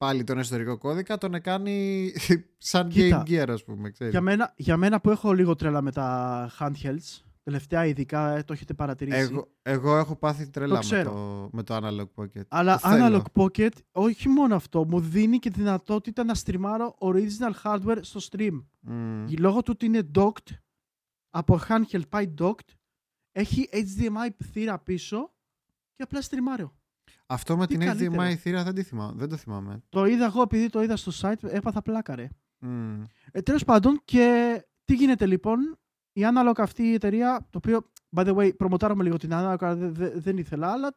πάλι 0.00 0.24
τον 0.24 0.38
εσωτερικό 0.38 0.78
κώδικα 0.78 1.18
τον 1.18 1.40
κάνει 1.40 2.06
σαν 2.58 2.88
Κοίτα, 2.88 3.22
Game 3.26 3.30
Gear 3.30 3.48
ας 3.48 3.64
πούμε 3.64 3.90
ξέρεις. 3.90 4.12
για 4.12 4.20
μένα, 4.20 4.52
για 4.56 4.76
μένα 4.76 5.00
που 5.00 5.10
έχω 5.10 5.32
λίγο 5.32 5.54
τρέλα 5.54 5.80
με 5.82 5.92
τα 5.92 6.50
handhelds, 6.58 7.22
τελευταία 7.42 7.86
ειδικά 7.86 8.36
ε, 8.36 8.42
το 8.42 8.52
έχετε 8.52 8.74
παρατηρήσει. 8.74 9.18
εγώ, 9.18 9.48
εγώ 9.62 9.96
έχω 9.96 10.16
πάθει 10.16 10.50
τρελά 10.50 10.74
με 10.74 10.80
ξέρω. 10.80 11.10
το, 11.10 11.48
με 11.52 11.62
το 11.62 11.76
Analog 11.76 12.22
Pocket 12.22 12.42
Αλλά 12.48 12.78
Το 12.80 12.88
θέλω. 12.88 13.24
Analog 13.34 13.42
Pocket, 13.42 13.72
όχι 13.92 14.28
μόνο 14.28 14.54
αυτό, 14.54 14.84
μου 14.84 15.00
δίνει 15.00 15.38
και 15.38 15.50
τη 15.50 15.58
δυνατότητα 15.58 16.24
να 16.24 16.34
στριμάρω 16.34 16.96
original 17.00 17.52
hardware 17.62 17.98
στο 18.00 18.20
stream. 18.30 18.64
Μμ. 18.80 19.24
Λόγω 19.38 19.62
του 19.62 19.70
ότι 19.74 19.86
είναι 19.86 20.10
docked, 20.14 20.54
από 21.30 21.60
handheld 21.68 22.08
πάει 22.08 22.34
docked, 22.38 22.74
έχει 23.32 23.68
HDMI 23.72 24.44
θύρα 24.44 24.78
πίσω 24.78 25.32
και 25.94 26.02
απλά 26.02 26.22
στριμάρω. 26.22 26.74
Αυτό 27.32 27.56
με 27.56 27.66
Τι 27.66 27.76
την 27.76 27.86
καλύτερο. 27.86 28.12
HDMI 28.22 28.34
θύρα 28.34 28.62
δεν, 28.64 28.74
τη 28.74 28.82
θυμάμαι, 28.82 29.12
δεν 29.16 29.28
το 29.28 29.36
θυμάμαι 29.36 29.82
Το 29.88 30.04
είδα 30.04 30.24
εγώ 30.24 30.42
επειδή 30.42 30.68
το 30.68 30.82
είδα 30.82 30.96
στο 30.96 31.12
site, 31.20 31.42
έπαθα 31.48 31.82
πλάκα 31.82 32.14
ρε. 32.14 32.28
Μμ. 32.58 33.02
Ε, 33.32 33.40
τέλος 33.42 33.64
πάντων 33.64 34.00
και 34.04 34.58
τι 34.84 34.94
γίνεται 34.94 35.26
λοιπόν, 35.26 35.78
η 36.12 36.22
Analog 36.24 36.52
αυτή 36.58 36.82
η 36.82 36.92
εταιρεία, 36.94 37.46
το 37.50 37.58
οποίο 37.58 37.90
by 38.16 38.26
the 38.26 38.34
way, 38.36 38.56
προμοτάρουμε 38.56 39.02
λίγο 39.02 39.16
την 39.16 39.30
Analog, 39.32 39.56
αλλά 39.60 39.74
δε- 39.74 39.88
δε- 39.90 40.18
δεν 40.20 40.36
ήθελα, 40.36 40.72
αλλά 40.72 40.96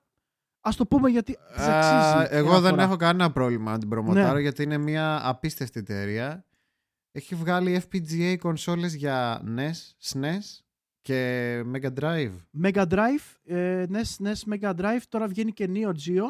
ας 0.66 0.76
το 0.76 0.86
πούμε 0.86 1.10
γιατί 1.10 1.38
της 1.56 1.64
Α, 1.66 1.78
αξίζει. 1.78 2.36
εγώ 2.36 2.50
μια 2.50 2.60
δεν 2.62 2.70
φορά. 2.70 2.84
έχω 2.84 2.96
κανένα 2.96 3.32
πρόβλημα 3.32 3.72
να 3.72 3.78
την 3.78 3.90
προμοτάρω 3.90 4.34
Ναι. 4.36 4.42
γιατί 4.42 4.64
είναι 4.64 4.78
μια 4.78 5.28
απίστευτη 5.28 5.80
εταιρεία. 5.80 6.46
Έχει 7.12 7.36
βγάλει 7.36 7.82
FPGA 7.92 8.36
κονσόλες 8.40 8.96
για 8.96 9.42
E 9.46 9.60
NES, 9.60 9.72
SNES 10.04 10.63
και 11.04 11.60
Mega 11.74 11.94
Drive. 12.00 12.32
Mega 12.64 12.88
Drive, 12.88 13.36
ε, 13.44 13.86
NES, 13.92 14.26
NES 14.26 14.54
Mega 14.54 14.76
Drive, 14.76 15.02
τώρα 15.10 15.28
βγαίνει 15.28 15.52
και 15.52 15.70
Neo 15.74 15.88
Geo, 15.90 16.24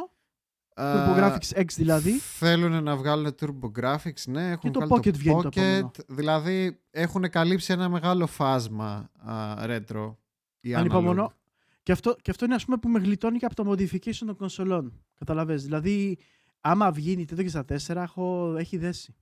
Α, 0.75 0.93
TurboGrafx 0.95 1.57
X 1.59 1.65
δηλαδή. 1.75 2.11
Θέλουν 2.11 2.83
να 2.83 2.95
βγάλουν 2.95 3.35
TurboGrafx, 3.39 4.13
ναι. 4.27 4.51
Έχουν 4.51 4.71
το 4.71 4.79
βγάλει 4.79 4.93
Pocket 5.05 5.13
βγαίνει 5.17 5.41
το 5.41 5.47
Pocket, 5.47 5.57
επόμενο. 5.57 5.91
δηλαδή 6.07 6.79
έχουν 6.91 7.29
καλύψει 7.29 7.73
ένα 7.73 7.89
μεγάλο 7.89 8.27
φάσμα 8.27 9.09
α, 9.17 9.55
retro. 9.65 10.15
ή 10.59 10.75
Ανυπομονώ. 10.75 11.25
analog. 11.25 11.35
Και 11.83 11.91
αυτό, 11.91 12.15
και 12.21 12.31
αυτό 12.31 12.45
είναι 12.45 12.55
ας 12.55 12.65
πούμε 12.65 12.77
που 12.77 12.89
με 12.89 12.99
γλιτώνει 12.99 13.37
και 13.37 13.45
από 13.45 13.55
το 13.55 13.69
modification 13.71 14.15
των 14.25 14.35
κονσολών. 14.35 15.03
Καταλαβες. 15.19 15.63
Δηλαδή, 15.63 16.17
άμα 16.61 16.91
βγει 16.91 17.11
η 17.11 17.27
Nintendo 17.29 17.49
64, 17.87 17.95
έχω, 17.95 18.55
έχει 18.57 18.77
δέσει. 18.77 19.15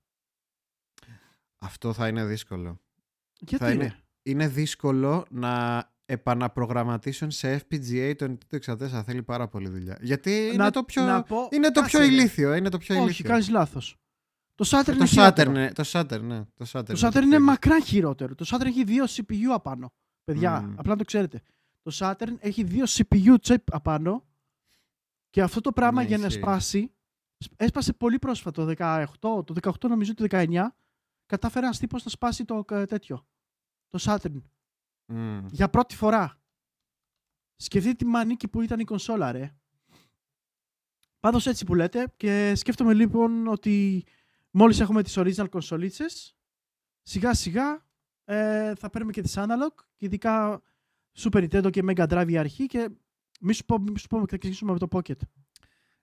Αυτό 1.57 1.93
θα 1.93 2.07
είναι 2.07 2.25
δύσκολο. 2.25 2.79
Γιατί 3.39 3.63
Θα 3.63 3.69
ρε; 3.69 3.73
είναι- 3.75 4.00
Είναι 4.23 4.47
δύσκολο 4.47 5.25
να 5.29 5.85
επαναπρογραμματίσουν 6.05 7.31
σε 7.31 7.55
FPGA 7.69 8.13
το 8.17 8.35
Nintendo 8.49 8.75
64. 8.75 9.01
Θέλει 9.05 9.23
πάρα 9.23 9.47
πολύ 9.47 9.69
δουλειά. 9.69 9.97
Γιατί 10.01 10.31
είναι 10.53 10.63
να, 10.63 10.71
το 10.71 10.83
πιο, 10.83 11.03
να 11.05 11.23
πω, 11.23 11.47
είναι 11.51 11.71
το 11.71 11.81
κάτσε, 11.81 11.97
πιο 11.97 12.07
ρε. 12.07 12.13
ηλίθιο. 12.13 12.53
Είναι 12.53 12.69
το 12.69 12.77
πιο 12.77 12.95
Όχι, 12.95 13.03
ηλίθιο. 13.03 13.29
κάνεις 13.29 13.49
λάθος. 13.49 13.95
Το 14.55 14.65
Saturn 14.71 14.87
Ε, 14.87 14.91
είναι 14.91 14.99
το 14.99 15.05
χειρότερο. 15.05 15.51
Saturn, 15.51 15.53
ναι, 15.53 15.71
το 15.73 15.83
Saturn, 15.85 16.21
ναι. 16.21 16.43
Το 16.53 16.65
Saturn, 16.71 16.85
Το 16.85 16.93
Saturn 16.93 16.97
πιο 16.97 17.07
είναι 17.09 17.19
ηλίθιο. 17.19 17.39
μακράν 17.39 17.83
χειρότερο. 17.83 18.35
Το 18.35 18.45
Saturn 18.51 18.65
έχει 18.65 18.83
δύο 18.83 19.05
CPU 19.05 19.45
απάνω. 19.53 19.91
Παιδιά, 20.23 20.61
Μμμ. 20.61 20.73
απλά 20.79 20.91
να 20.91 20.97
το 20.97 21.03
ξέρετε. 21.03 21.41
Το 21.81 21.91
Saturn 21.99 22.35
έχει 22.39 22.63
δύο 22.63 22.83
CPU 22.87 23.35
chip 23.47 23.55
απάνω 23.71 24.25
και 25.29 25.41
αυτό 25.41 25.61
το 25.61 25.71
πράγμα 25.71 26.01
Ναι, 26.01 26.07
για 26.07 26.17
να 26.17 26.25
ισχύει. 26.25 26.39
σπάσει 26.39 26.91
έσπασε 27.55 27.93
πολύ 27.93 28.19
πρόσφατα 28.19 28.65
το 28.65 28.73
18, 28.77 29.45
το 29.45 29.53
18 29.61 29.89
νομίζω 29.89 30.13
το 30.13 30.25
19 30.29 30.61
κατάφερε 31.25 31.65
ένας 31.65 31.79
τύπος 31.79 32.03
να 32.03 32.09
σπάσει 32.09 32.45
το 32.45 32.65
ε, 32.71 32.85
τέτοιο. 32.85 33.25
Το 33.91 33.99
Saturn. 34.01 34.41
Μμ. 35.05 35.45
Για 35.51 35.69
πρώτη 35.69 35.95
φορά. 35.95 36.39
Σκεφτείτε 37.55 37.95
τη 37.95 38.05
μανίκη 38.05 38.47
που 38.47 38.61
ήταν 38.61 38.79
η 38.79 38.83
κονσόλα, 38.83 39.31
ρε. 39.31 39.55
Πάντως 41.19 41.47
έτσι 41.47 41.65
που 41.65 41.75
λέτε 41.75 42.13
και 42.17 42.55
σκέφτομαι 42.55 42.93
λοιπόν 42.93 43.47
ότι 43.47 44.05
μόλις 44.51 44.79
έχουμε 44.79 45.03
τις 45.03 45.17
original 45.17 45.49
κονσολίτσες 45.49 46.35
σιγά 47.03 47.33
σιγά 47.33 47.85
ε, 48.25 48.75
θα 48.75 48.89
παίρνουμε 48.89 49.11
και 49.13 49.21
τις 49.21 49.33
analog 49.37 49.83
και 49.95 50.05
ειδικά 50.05 50.61
Super 51.19 51.49
Nintendo 51.49 51.71
και 51.71 51.83
Mega 51.87 52.07
Drive 52.07 52.29
η 52.29 52.37
αρχή 52.37 52.65
και 52.65 52.89
μη 53.39 53.53
σου 53.53 53.65
πω, 53.65 53.79
μη 53.79 53.99
σου 53.99 54.07
πω 54.07 54.19
θα 54.19 54.25
ξεκινήσουμε 54.25 54.71
με 54.71 54.77
το 54.77 54.87
Pocket. 54.91 55.15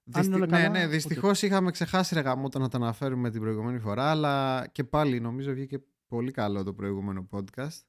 Δυστι... 0.04 0.26
είναι 0.26 0.34
όλα 0.34 0.46
Ναι, 0.46 0.56
καλά, 0.56 0.68
ναι, 0.68 0.84
Pocket. 0.84 0.88
δυστυχώς 0.88 1.42
είχαμε 1.42 1.70
ξεχάσει 1.70 2.14
ρε 2.14 2.20
γαμώτα 2.20 2.58
να 2.58 2.68
τα 2.68 2.76
αναφέρουμε 2.76 3.30
την 3.30 3.40
προηγούμενη 3.40 3.78
φορά, 3.78 4.10
αλλά 4.10 4.66
και 4.72 4.84
πάλι 4.84 5.20
νομίζω 5.20 5.52
βγήκε 5.52 5.78
πολύ 6.08 6.30
καλό 6.30 6.62
το 6.62 6.72
προηγούμενο 6.72 7.26
podcast. 7.30 7.82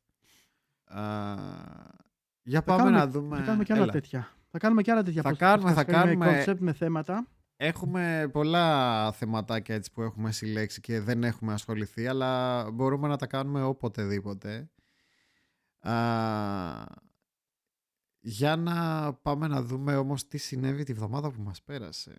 Α, 0.84 1.36
για 2.44 2.60
Θα 2.60 2.66
πάμε 2.66 2.78
κάνουμε- 2.84 2.98
να 3.00 3.08
δούμε. 3.08 3.38
Θα 3.38 3.44
κάνουμε 3.44 3.64
και 3.64 3.74
άλλα 3.74 3.82
Έλα. 3.84 3.92
τέτοια. 3.92 4.28
Θα 4.52 4.58
κάνουμε 4.58 4.82
και 4.82 4.92
άλλα 4.92 5.04
τέτοια 5.04 5.22
Θα 5.22 5.30
podcast. 5.32 5.36
κάνουμε, 5.38 5.74
θα 5.74 5.84
κάνουμε. 5.84 6.44
concept 6.46 6.58
με 6.60 6.74
θέματα. 6.74 7.28
Έχουμε 7.62 8.30
πολλά 8.32 9.12
θεματάκια 9.12 9.76
έτσι 9.76 9.92
που 9.92 10.02
έχουμε 10.02 10.32
συλλέξει 10.32 10.82
και 10.82 11.00
δεν 11.00 11.24
έχουμε 11.24 11.54
ασχοληθεί, 11.54 12.08
αλλά 12.08 12.66
μπορούμε 12.72 13.08
να 13.08 13.16
τα 13.18 13.28
κάνουμε 13.28 13.62
οποτεδήποτε. 13.64 14.70
Α, 15.80 15.94
για 18.20 18.56
να 18.56 19.14
πάμε 19.14 19.48
να 19.48 19.62
δούμε 19.62 19.96
όμως 19.96 20.28
τι 20.28 20.38
συνέβη 20.38 20.84
τη 20.84 20.94
βδομάδα 20.94 21.32
που 21.32 21.42
μας 21.42 21.62
πέρασε. 21.64 22.18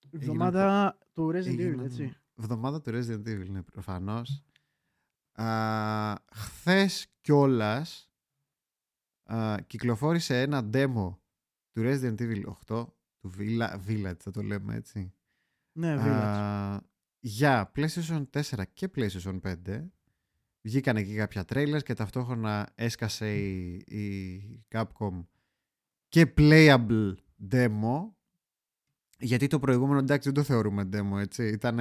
Η 0.00 0.08
εβδομάδα 0.16 0.98
του 1.12 1.30
Resident 1.34 1.36
Evil, 1.54 1.58
Έγιναν- 1.58 1.84
έτσι. 1.84 2.16
Βδομάδα 2.34 2.80
του 2.80 2.90
Resident 2.90 3.28
Evil, 3.28 3.46
ναι, 3.48 3.62
προφανώς. 3.62 4.42
Α, 5.32 6.14
χθες 6.32 7.06
κιόλας 7.20 8.10
α, 9.24 9.56
κυκλοφόρησε 9.66 10.40
ένα 10.40 10.70
demo 10.72 11.16
του 11.72 11.82
Resident 11.84 12.14
Evil 12.20 12.42
8, 12.66 12.86
του 13.18 13.32
Villa, 13.38 13.76
Village 13.86 14.18
θα 14.18 14.30
το 14.30 14.42
λέμε 14.42 14.74
έτσι, 14.74 15.14
Ναι, 15.72 15.96
Village. 15.98 16.08
α, 16.08 16.80
για 17.20 17.72
PlayStation 17.76 18.24
4 18.30 18.62
και 18.72 18.90
PlayStation 18.94 19.40
5. 19.66 19.88
Βγήκαν 20.64 20.96
εκεί 20.96 21.14
κάποια 21.14 21.44
trailers 21.48 21.82
και 21.84 21.94
ταυτόχρονα 21.94 22.72
έσκασε 22.74 23.38
η, 23.38 23.72
η 23.74 24.64
Capcom 24.70 25.26
και 26.08 26.32
playable 26.36 27.14
demo 27.50 28.10
γιατί 29.18 29.46
το 29.46 29.58
προηγούμενο 29.58 29.98
εντάξει 29.98 30.30
δεν 30.30 30.42
το 30.42 30.42
θεωρούμε 30.42 30.88
demo 30.92 31.18
έτσι 31.18 31.48
ήταν 31.48 31.78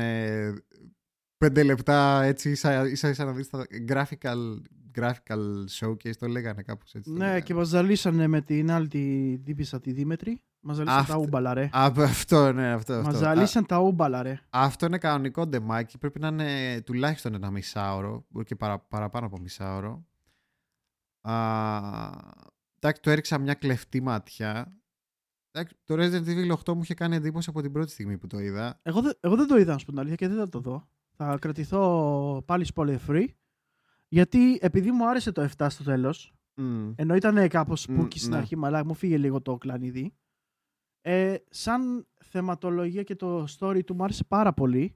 πέντε 1.41 1.63
λεπτά 1.63 2.21
έτσι 2.23 2.49
ίσα 2.49 2.87
ίσα, 2.87 3.09
ίσα 3.09 3.25
να 3.25 3.31
δεις 3.31 3.49
τα 3.49 3.65
graphical, 3.87 4.61
graphical 4.95 5.39
showcase 5.79 6.15
το 6.19 6.27
λέγανε 6.27 6.61
κάπως 6.61 6.93
έτσι 6.93 7.09
το 7.11 7.17
Ναι, 7.17 7.23
λέγανε. 7.25 7.41
και 7.41 7.53
μας 7.53 7.67
ζαλίσανε 7.67 8.27
με 8.27 8.41
την 8.41 8.71
άλλη 8.71 8.87
τη 8.87 9.35
δίπισα 9.35 9.79
τη 9.79 9.91
Δήμετρη. 9.91 10.41
Μας 10.59 10.75
ζαλίσαν 10.75 10.99
Αυτή- 10.99 11.11
τα 11.11 11.17
ούμπαλα, 11.17 11.53
ρε. 11.53 11.69
Α, 11.71 11.91
αυτό 11.97 12.51
ναι 12.53 12.71
αυτό, 12.71 12.93
Μας 12.93 13.05
αυτό. 13.07 13.17
Α, 13.17 13.19
ζαλίσαν 13.33 13.65
τα 13.65 13.79
ούμπαλα, 13.79 14.21
ρε. 14.21 14.39
αυτό 14.49 14.85
είναι 14.85 14.97
κανονικό 14.97 15.47
ντεμάκι 15.47 15.97
πρέπει 15.97 16.19
να 16.19 16.27
είναι 16.27 16.81
τουλάχιστον 16.85 17.33
ένα 17.33 17.51
μισάωρο 17.51 18.25
μπορεί 18.29 18.45
και 18.45 18.55
παρα, 18.55 18.79
παραπάνω 18.79 19.25
από 19.25 19.37
μισάωρο 19.39 20.05
Α, 21.21 21.35
εντάξει 22.79 23.01
το 23.01 23.09
έριξα 23.09 23.37
μια 23.37 23.53
κλεφτή 23.53 24.01
ματιά 24.01 24.75
Εντάξει, 25.53 25.75
το 25.83 25.95
Resident 25.97 26.25
Evil 26.27 26.57
8 26.65 26.73
μου 26.73 26.81
είχε 26.83 26.93
κάνει 26.93 27.15
εντύπωση 27.15 27.49
από 27.49 27.61
την 27.61 27.71
πρώτη 27.71 27.91
στιγμή 27.91 28.17
που 28.17 28.27
το 28.27 28.39
είδα 28.39 28.79
Εγώ, 28.83 29.01
δεν- 29.01 29.17
εγώ 29.19 29.35
δεν 29.35 29.47
το 29.47 29.57
είδα, 29.57 29.71
να 29.71 29.77
σου 29.77 29.85
πω 29.85 29.91
την 29.91 29.99
αλήθεια, 29.99 30.15
και 30.17 30.27
δεν 30.27 30.37
θα 30.37 30.49
το 30.49 30.59
δω. 30.59 30.89
Θα 31.23 31.37
κρατηθώ 31.37 32.43
πάλι 32.45 32.65
spoiler 32.75 32.97
free. 33.07 33.25
Γιατί 34.07 34.57
επειδή 34.61 34.91
μου 34.91 35.09
άρεσε 35.09 35.31
το 35.31 35.49
7 35.57 35.65
στο 35.69 35.83
τέλος, 35.83 36.33
Μμ. 36.55 36.91
ενώ 36.95 37.15
ήταν 37.15 37.47
κάπως 37.47 37.87
Μμ, 37.87 37.99
spooky 38.01 38.17
στην 38.17 38.29
ναι. 38.31 38.37
αρχή, 38.37 38.55
αλλά 38.61 38.85
μου 38.85 38.93
φύγε 38.93 39.17
λίγο 39.17 39.41
το 39.41 39.57
κλανίδι. 39.57 40.13
Ε, 41.01 41.35
σαν 41.49 42.07
θεματολογία 42.23 43.03
και 43.03 43.15
το 43.15 43.45
story 43.59 43.83
του 43.85 43.95
μου 43.95 44.03
άρεσε 44.03 44.23
πάρα 44.23 44.53
πολύ 44.53 44.95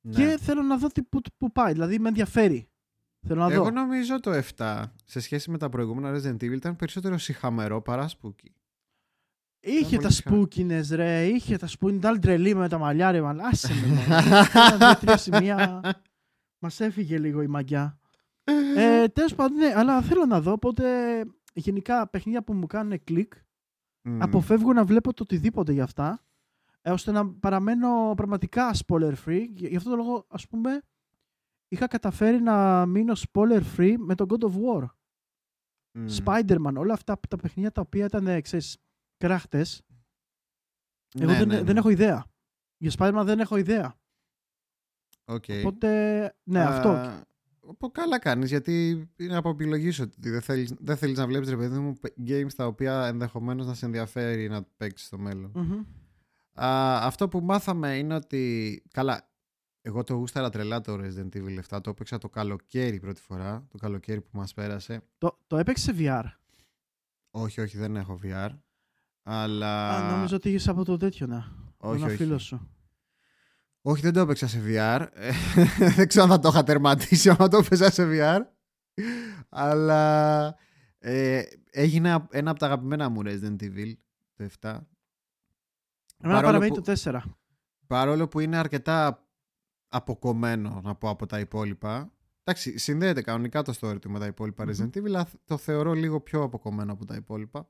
Ναι. 0.00 0.14
και 0.14 0.38
θέλω 0.40 0.62
να 0.62 0.76
δω 0.78 0.88
τι, 0.88 1.02
που, 1.02 1.20
που 1.36 1.52
πάει. 1.52 1.72
Δηλαδή 1.72 1.98
με 1.98 2.08
ενδιαφέρει. 2.08 2.68
Θέλω 3.26 3.40
να 3.46 3.52
Εγώ 3.52 3.64
δω. 3.64 3.70
νομίζω 3.70 4.20
το 4.20 4.40
7 4.56 4.84
σε 5.04 5.20
σχέση 5.20 5.50
με 5.50 5.58
τα 5.58 5.68
προηγούμενα 5.68 6.18
Resident 6.18 6.36
Evil 6.42 6.52
ήταν 6.56 6.76
περισσότερο 6.76 7.18
συχαμερό 7.18 7.82
παρά 7.82 8.08
spooky. 8.08 8.48
Είχε 9.60 9.96
Ήταν 9.96 9.98
τα 9.98 10.00
πολύ 10.00 10.12
σπούκινες 10.12 10.90
ρε, 10.90 11.24
είχε 11.26 11.56
τα 11.56 11.66
σπούκινες, 11.66 11.98
ήταν 12.00 12.10
άλλη 12.10 12.20
τρελή 12.20 12.54
με 12.54 12.68
τα 12.68 12.78
μαλλιά 12.78 13.10
ρε, 13.10 13.20
μάλλον. 13.20 13.44
άσε 13.44 13.74
με 13.74 13.86
μόνο. 13.86 14.00
Ένα, 14.54 14.76
δύο, 14.76 14.96
τρία 15.00 15.16
σημεία, 15.16 15.80
μας 16.58 16.80
έφυγε 16.80 17.18
λίγο 17.18 17.42
η 17.42 17.46
μαγιά. 17.46 17.98
Ε, 18.76 19.08
τέλος 19.08 19.34
πάντων, 19.34 19.56
ναι, 19.56 19.72
αλλά 19.76 20.02
θέλω 20.02 20.26
να 20.26 20.40
δω, 20.40 20.52
οπότε 20.52 21.20
γενικά 21.52 22.08
παιχνίδια 22.08 22.42
που 22.42 22.52
μου 22.52 22.66
κάνουν 22.66 23.04
κλικ, 23.04 23.32
Μμ. 24.02 24.22
αποφεύγω 24.22 24.72
να 24.72 24.84
βλέπω 24.84 25.14
το 25.14 25.22
οτιδήποτε 25.22 25.72
για 25.72 25.82
αυτά, 25.84 26.24
ε, 26.82 26.90
ώστε 26.90 27.12
να 27.12 27.28
παραμένω 27.30 28.12
πραγματικά 28.16 28.74
spoiler 28.86 29.14
free. 29.26 29.46
Γι' 29.54 29.76
αυτό 29.76 29.90
το 29.90 29.96
λόγο, 29.96 30.26
ας 30.28 30.46
πούμε, 30.48 30.82
είχα 31.68 31.86
καταφέρει 31.86 32.40
να 32.40 32.86
μείνω 32.86 33.12
spoiler 33.32 33.62
free 33.76 33.94
με 33.98 34.14
τον 34.14 34.26
God 34.30 34.44
of 34.44 34.52
War. 34.52 34.86
Μμ. 35.92 36.06
Spider-Man, 36.24 36.74
όλα 36.76 36.92
αυτά 36.92 37.20
τα 37.28 37.36
παιχνίδια 37.36 37.72
τα 37.72 37.80
οποία 37.80 38.04
ήταν, 38.04 38.26
ε, 38.26 38.36
ξέρεις, 39.18 39.42
κράχτες, 39.42 39.82
εγώ 41.18 41.30
Ναι, 41.30 41.38
δεν, 41.38 41.48
ναι, 41.48 41.54
ναι. 41.56 41.62
δεν 41.62 41.76
έχω 41.76 41.88
ιδέα. 41.88 42.26
Για 42.76 42.92
Spider-Man 42.98 43.22
δεν 43.24 43.40
έχω 43.40 43.56
ιδέα. 43.56 43.98
Οκ. 45.24 45.44
Οπότε, 45.58 45.88
ναι, 46.42 46.60
Α, 46.60 46.68
αυτό. 46.68 47.22
Πω 47.78 47.88
καλά 47.90 48.18
κάνεις 48.18 48.48
γιατί 48.48 49.08
είναι 49.16 49.36
από 49.36 49.48
επιλογή 49.50 49.90
σου 49.90 50.02
ότι 50.06 50.30
δεν 50.30 50.40
θέλεις, 50.40 50.74
δεν 50.80 50.96
θέλεις 50.96 51.18
να 51.18 51.26
βλέπεις 51.26 51.48
ρε 51.48 51.56
παιδί 51.56 51.78
μου 51.78 51.94
games 52.26 52.52
τα 52.56 52.66
οποία 52.66 53.06
ενδεχομένως 53.06 53.66
να 53.66 53.74
σε 53.74 53.86
ενδιαφέρει 53.86 54.48
να 54.48 54.62
παίξεις 54.76 55.06
στο 55.06 55.18
μέλλον. 55.18 55.50
Μμμ. 55.54 55.84
Α, 56.64 56.96
αυτό 57.06 57.28
που 57.28 57.40
μάθαμε 57.40 57.96
είναι 57.98 58.14
ότι 58.14 58.82
καλά 58.90 59.30
εγώ 59.80 60.04
το 60.04 60.14
γούσταρα 60.14 60.50
τρελά 60.50 60.80
το 60.80 60.94
Resident 60.94 61.28
Evil 61.36 61.58
7 61.68 61.80
το 61.82 61.90
έπαιξα 61.90 62.18
το 62.18 62.28
καλοκαίρι 62.28 63.00
πρώτη 63.00 63.20
φορά 63.20 63.66
το 63.70 63.78
καλοκαίρι 63.78 64.20
που 64.20 64.30
μας 64.32 64.54
πέρασε 64.54 65.02
Το, 65.18 65.38
το 65.46 65.56
έπαιξες 65.56 65.84
σε 65.84 65.94
VR. 65.98 66.24
όχι 67.30 67.60
όχι 67.60 67.78
δεν 67.78 67.96
έχω 67.96 68.18
VR 68.22 68.50
αλλά 69.22 69.90
Α, 69.96 70.10
νόμιζα 70.16 70.36
ότι 70.36 70.48
είχες 70.48 70.68
από 70.68 70.84
το 70.84 70.96
τέτοιο 70.96 71.26
να. 71.26 71.52
όχι, 71.76 71.96
ένα 71.96 72.06
όχι. 72.06 72.16
φίλος 72.16 72.42
σου. 72.44 72.68
όχι 73.82 74.00
δεν 74.02 74.12
το 74.12 74.20
έπαιξα 74.20 74.46
σε 74.48 74.62
VR 74.66 75.06
Ε, 75.12 75.32
δεν 75.96 76.08
ξέρω 76.08 76.24
αν 76.24 76.30
θα 76.30 76.38
το 76.38 76.48
είχα 76.48 76.62
τερματίσει 76.62 77.30
άμα 77.30 77.48
το 77.48 77.56
έπαιζα 77.56 77.90
σε 77.90 78.04
VR 78.10 78.40
αλλά 79.48 80.56
ε, 80.98 81.42
έγινε 81.70 82.26
ένα 82.30 82.50
από 82.50 82.58
τα 82.58 82.66
αγαπημένα 82.66 83.08
μου 83.08 83.22
Resident 83.24 83.62
Evil 83.62 83.92
το 84.34 84.44
7 84.60 84.78
Εμένα 86.20 86.40
Παρόλο 86.40 86.42
παραμένει 86.42 86.74
που- 86.74 86.80
το 86.82 86.92
4. 87.04 87.20
Παρόλο 87.86 88.28
που 88.28 88.40
είναι 88.40 88.56
αρκετά 88.56 89.28
αποκομμένο 89.88 90.80
να 90.84 90.94
πω 90.94 91.08
από 91.08 91.26
τα 91.26 91.38
υπόλοιπα. 91.40 92.12
Εντάξει, 92.44 92.78
συνδέεται 92.78 93.22
κανονικά 93.22 93.62
το 93.62 93.72
story 93.80 94.00
του 94.00 94.10
με 94.10 94.18
τα 94.18 94.26
υπόλοιπα 94.26 94.64
Μμμ. 94.64 94.70
Resident 94.72 94.96
Evil, 94.98 95.04
αλλά 95.06 95.28
το 95.44 95.56
θεωρώ 95.56 95.92
λίγο 95.92 96.20
πιο 96.20 96.42
αποκομμένο 96.42 96.92
από 96.92 97.04
τα 97.04 97.14
υπόλοιπα. 97.14 97.68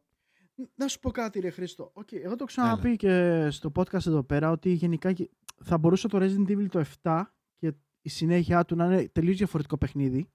Να 0.75 0.89
σου 0.89 0.99
πω 1.01 1.11
κάτι, 1.11 1.41
ρε 1.41 1.51
Χρήστο. 1.51 1.93
Okay, 1.95 2.13
εγώ 2.17 2.29
το 2.29 2.35
έχω 2.39 2.45
ξαναπεί 2.45 2.97
και 2.97 3.47
στο 3.51 3.73
podcast 3.75 4.07
εδώ 4.07 4.23
πέρα 4.23 4.51
ότι 4.51 4.71
γενικά 4.73 5.13
και- 5.13 5.31
θα 5.65 5.79
μπορούσε 5.79 6.09
το 6.09 6.19
Resident 6.21 6.49
Evil 6.51 6.67
το 6.71 6.85
7 7.03 7.23
και 7.57 7.73
η 8.03 8.09
συνέχεια 8.09 8.65
του 8.65 8.77
να 8.77 8.85
είναι 8.85 9.09
τελείως 9.09 9.37
διαφορετικό 9.37 9.79
παιχνίδι, 9.79 10.31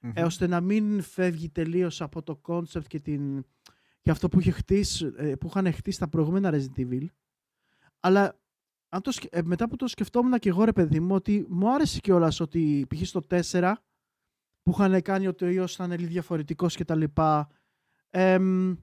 Μμμ. 0.00 0.12
ε, 0.14 0.22
ώστε 0.22 0.46
να 0.46 0.60
μην 0.60 1.02
φεύγει 1.02 1.48
τελείως 1.50 2.00
από 2.00 2.22
το 2.22 2.40
concept 2.46 2.86
και, 2.86 3.00
την, 3.00 3.44
και 4.00 4.10
αυτό 4.10 4.28
που, 4.28 4.40
είχε 4.40 4.50
χτίσει, 4.50 5.12
ε, 5.16 5.34
που 5.34 5.46
είχαν 5.46 5.72
χτίσει 5.72 5.98
τα 5.98 6.08
προηγούμενα 6.08 6.50
Resident 6.52 6.78
Evil. 6.80 7.06
Αλλά 8.00 8.40
αν 8.88 9.02
το, 9.02 9.10
σκε- 9.10 9.34
ε, 9.36 9.42
μετά 9.42 9.68
που 9.68 9.76
το 9.76 9.86
σκεφτόμουν 9.86 10.38
και 10.38 10.48
εγώ, 10.48 10.64
ρε 10.64 10.72
παιδί 10.72 11.00
μου, 11.00 11.14
ότι 11.14 11.46
μου 11.48 11.72
άρεσε 11.72 12.00
κιόλας 12.00 12.40
ότι 12.40 12.86
π.χ. 12.94 13.06
στο 13.06 13.20
4 13.30 13.72
που 14.62 14.70
είχαν 14.70 15.02
κάνει 15.02 15.26
ότι 15.26 15.44
ο 15.44 15.48
ιός 15.48 15.74
ήταν 15.74 15.90
λίγο 15.90 16.06
διαφορετικός 16.10 16.76
και 16.76 16.84
τα 16.84 16.94
λοιπά. 16.94 17.48
εμ, 18.10 18.74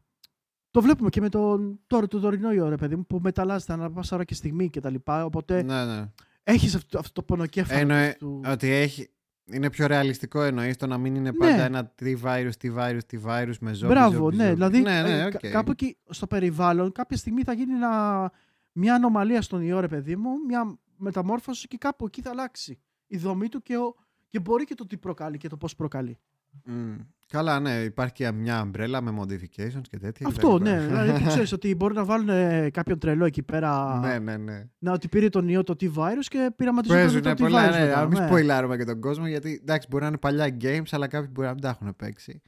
το 0.74 0.82
βλέπουμε 0.82 1.10
και 1.10 1.22
με 1.22 1.30
τον 1.30 1.80
τώρα 1.88 2.08
το 2.08 2.20
τωρινό 2.20 2.52
ιό, 2.52 2.70
ρε 2.70 2.76
παιδί 2.76 2.96
μου, 2.96 3.06
που 3.06 3.20
μεταλλάσσεται 3.24 3.74
ανά 3.74 3.92
πάσα 3.92 4.16
ώρα 4.16 4.24
και 4.24 4.34
στιγμή 4.34 4.70
και 4.70 4.80
τα 4.80 4.90
λοιπά. 4.90 5.26
Οπότε 5.26 5.62
Ναι, 5.64 5.86
ναι. 5.86 6.12
έχεις 6.44 6.76
αυτό, 6.76 7.00
αυτό 7.00 7.12
το 7.14 7.24
πονοκέφαλο 7.24 7.80
Εννοεί 7.80 8.14
του... 8.20 8.42
ότι 8.46 8.70
έχει, 8.70 9.10
είναι 9.46 9.70
πιο 9.70 9.88
ρεαλιστικό 9.88 10.42
εννοείς 10.44 10.78
το 10.78 10.88
να 10.88 10.98
μην 10.98 11.16
είναι 11.16 11.34
πάντα 11.34 11.56
Ναι. 11.56 11.62
ένα 11.64 11.86
τι 11.86 12.18
virus, 12.24 12.50
τι 12.60 12.72
virus, 12.78 13.00
τι 13.08 13.18
virus 13.26 13.54
με 13.60 13.74
ζόμπι, 13.74 13.94
Μπράβο, 13.94 14.16
ζόμπι, 14.16 14.36
ναι. 14.36 14.44
ζόμπι. 14.44 14.54
Δηλαδή, 14.56 14.80
ναι, 14.82 15.02
ναι, 15.02 15.20
ε, 15.22 15.26
οκ. 15.26 15.32
κα- 15.38 15.50
κάπου 15.50 15.72
εκεί 15.72 15.98
στο 16.10 16.28
περιβάλλον, 16.28 16.92
κάποια 16.92 17.18
στιγμή 17.18 17.44
θα 17.44 17.54
γίνει 17.54 17.74
ένα, 17.74 18.32
μια 18.72 18.96
ανομαλία 18.96 19.42
στον 19.42 19.62
ιό, 19.62 19.80
ρε 19.80 19.88
παιδί 19.88 20.16
μου, 20.16 20.30
μια 20.48 20.78
μεταμόρφωση 20.98 21.68
και 21.68 21.78
κάπου 21.78 22.06
εκεί 22.06 22.22
θα 22.22 22.30
αλλάξει 22.30 22.80
η 23.08 23.18
δομή 23.18 23.50
του 23.50 23.62
και, 23.62 23.78
ο, 23.78 23.96
και 24.30 24.40
μπορεί 24.40 24.64
και 24.64 24.76
το 24.76 24.86
τι 24.86 24.98
προκαλεί 24.98 25.38
και 25.38 25.48
το 25.48 25.58
πώς 25.58 25.76
προκαλεί. 25.76 26.18
Μμ. 26.66 26.96
Καλά, 27.34 27.60
ναι, 27.60 27.72
υπάρχει 27.72 28.14
και 28.14 28.32
μια 28.32 28.62
ομπρέλα 28.62 29.02
με 29.02 29.22
modifications 29.22 29.82
και 29.90 29.98
τέτοια. 29.98 30.28
Αυτό, 30.28 30.54
κτλ. 30.54 30.64
ναι. 30.64 30.86
Δηλαδή, 30.86 31.12
που 31.12 31.28
ξέρεις 31.30 31.52
ότι 31.52 31.76
μπορεί 31.76 31.94
να 31.94 32.06
βάλουν 32.06 32.30
ε, 32.30 32.70
κάποιον 32.70 33.00
τρελό 33.00 33.26
εκεί 33.26 33.44
πέρα 33.44 34.00
ναι, 34.00 34.20
ναι, 34.20 34.38
ναι. 34.38 34.70
να 34.78 34.92
ότι 34.92 35.08
πήρε 35.08 35.30
τον 35.30 35.48
ιό 35.48 35.64
το 35.64 35.76
T-Virus 35.80 36.26
και 36.28 36.52
πειραματιζόταν 36.56 37.04
με 37.04 37.12
Παίζουν 37.12 37.36
το 37.36 37.44
πολλά, 37.44 37.70
T-Virus 37.70 37.72
ναι, 37.72 37.86
μετά, 37.86 38.02
να 38.02 38.08
μην 38.08 38.20
ναι. 38.20 38.28
σποιλάρουμε 38.28 38.78
και 38.78 38.84
τον 38.84 39.02
κόσμο 39.02 39.28
γιατί 39.28 39.60
εντάξει 39.62 39.88
μπορεί 39.90 40.04
να 40.04 40.10
είναι 40.10 40.18
παλιά 40.18 40.58
games 40.62 40.88
αλλά 40.92 41.08
κάποιοι 41.08 41.30
μπορεί 41.32 41.48
να 41.48 41.54
μην 41.54 41.62
τα 41.62 41.70
έχουν 41.70 41.96
παίξει. 41.96 42.42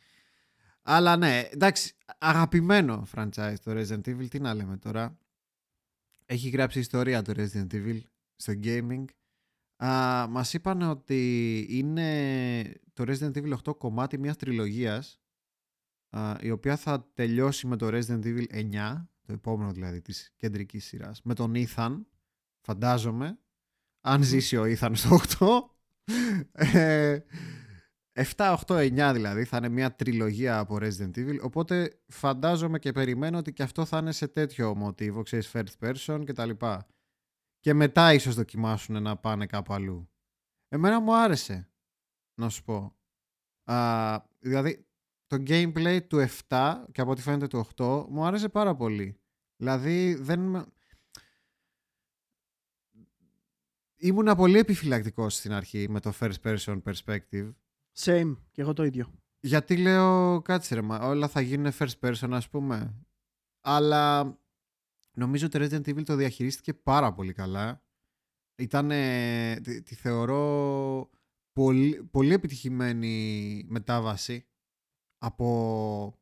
Αλλά 0.82 1.18
ναι, 1.18 1.42
εντάξει, 1.52 1.94
αγαπημένο 2.18 3.08
franchise 3.16 3.56
το 3.64 3.72
Resident 3.72 4.08
Evil, 4.10 4.28
τι 4.30 4.40
να 4.40 4.54
λέμε 4.54 4.78
τώρα. 4.78 5.18
Έχει 6.26 6.50
γράψει 6.50 6.80
ιστορία 6.80 7.22
το 7.22 7.34
Resident 7.38 7.74
Evil 7.74 8.00
στο 8.36 8.54
gaming. 8.64 9.06
Α, 9.86 10.28
μας 10.28 10.54
είπαν 10.54 10.82
ότι 10.82 11.66
είναι 11.70 12.12
το 12.96 13.04
Resident 13.08 13.38
Evil 13.38 13.54
8 13.64 13.78
κομμάτι 13.78 14.18
μιας 14.18 14.38
τριλογίας 14.38 15.22
α, 16.10 16.38
η 16.42 16.52
οποία 16.52 16.78
θα 16.78 17.12
τελειώσει 17.14 17.68
με 17.68 17.76
το 17.78 17.88
Resident 17.88 18.24
Evil 18.24 18.46
9, 18.52 19.06
το 19.22 19.34
επόμενο 19.34 19.72
δηλαδή 19.72 20.02
της 20.02 20.34
κεντρικής 20.36 20.86
σειράς, 20.86 21.22
με 21.24 21.34
τον 21.34 21.54
Ethan, 21.56 22.02
φαντάζομαι, 22.62 23.40
αν 24.02 24.24
ζήσει 24.24 24.58
ο 24.58 24.64
Ethan 24.64 24.92
στο 24.94 25.20
8. 25.38 25.74
Ε, 26.52 27.20
7, 28.36 28.56
8, 28.68 28.76
9 28.76 29.12
δηλαδή 29.14 29.44
θα 29.44 29.58
είναι 29.58 29.70
μια 29.70 29.96
τριλογία 29.96 30.58
από 30.60 30.78
Resident 30.82 31.18
Evil 31.18 31.38
οπότε 31.42 32.00
φαντάζομαι 32.08 32.80
και 32.80 32.92
περιμένω 32.92 33.38
ότι 33.38 33.54
και 33.54 33.64
αυτό 33.64 33.86
θα 33.86 33.98
είναι 33.98 34.12
σε 34.12 34.28
τέτοιο 34.28 34.76
μοτίβο 34.76 35.22
ξέρεις 35.22 35.52
first 35.54 35.80
person 35.80 36.22
και 36.26 36.34
τα 36.34 36.46
λοιπά. 36.46 36.88
Και 37.60 37.74
μετά 37.74 38.14
ίσως 38.14 38.36
δοκιμάσουν 38.36 39.02
να 39.02 39.18
πάνε 39.18 39.46
κάπου 39.46 39.74
αλλού. 39.74 40.10
Εμένα 40.68 41.00
μου 41.00 41.16
άρεσε 41.16 41.70
να 42.36 42.50
σου 42.50 42.64
πω 42.64 42.96
Α, 43.64 44.20
δηλαδή 44.40 44.86
το 45.28 45.44
gameplay 45.48 46.00
του 46.08 46.26
7 46.48 46.74
και 46.92 47.02
από 47.02 47.12
ό,τι 47.12 47.22
φαίνεται 47.22 47.48
του 47.48 47.68
8 47.78 48.06
μου 48.10 48.26
άρεσε 48.26 48.50
πάρα 48.50 48.76
πολύ 48.76 49.20
δηλαδή 49.56 50.14
δεν 50.14 50.40
με- 50.40 50.66
ήμουνα 53.96 54.36
πολύ 54.36 54.58
επιφυλακτικός 54.58 55.36
στην 55.36 55.52
αρχή 55.54 55.90
με 55.90 56.00
το 56.00 56.14
first 56.20 56.34
person 56.44 56.82
perspective 56.84 57.54
Same, 57.98 58.38
και 58.52 58.62
εγώ 58.62 58.74
το 58.74 58.84
ίδιο. 58.84 59.14
γιατί 59.40 59.78
λέω 59.78 60.42
κάτσε 60.42 60.76
ρε, 60.76 60.82
μα, 60.82 61.00
όλα 61.00 61.28
θα 61.28 61.42
γίνουν 61.42 61.72
first 61.80 62.00
person 62.00 62.30
ας 62.32 62.50
πούμε. 62.50 62.96
Αλλά 63.62 64.38
νομίζω 65.14 65.46
ότι 65.46 65.58
Resident 65.62 65.88
Evil 65.90 66.04
το 66.06 66.16
διαχειρίστηκε 66.16 66.74
πάρα 66.74 67.14
πολύ 67.14 67.34
καλά. 67.34 67.84
Ήταν, 68.56 68.90
τη, 69.64 69.82
τη 69.82 69.96
θεωρώ 69.96 71.10
πολύ, 71.60 72.04
πολύ 72.12 72.34
επιτυχημένη 72.34 73.66
μετάβαση 73.68 74.48
από 75.18 76.20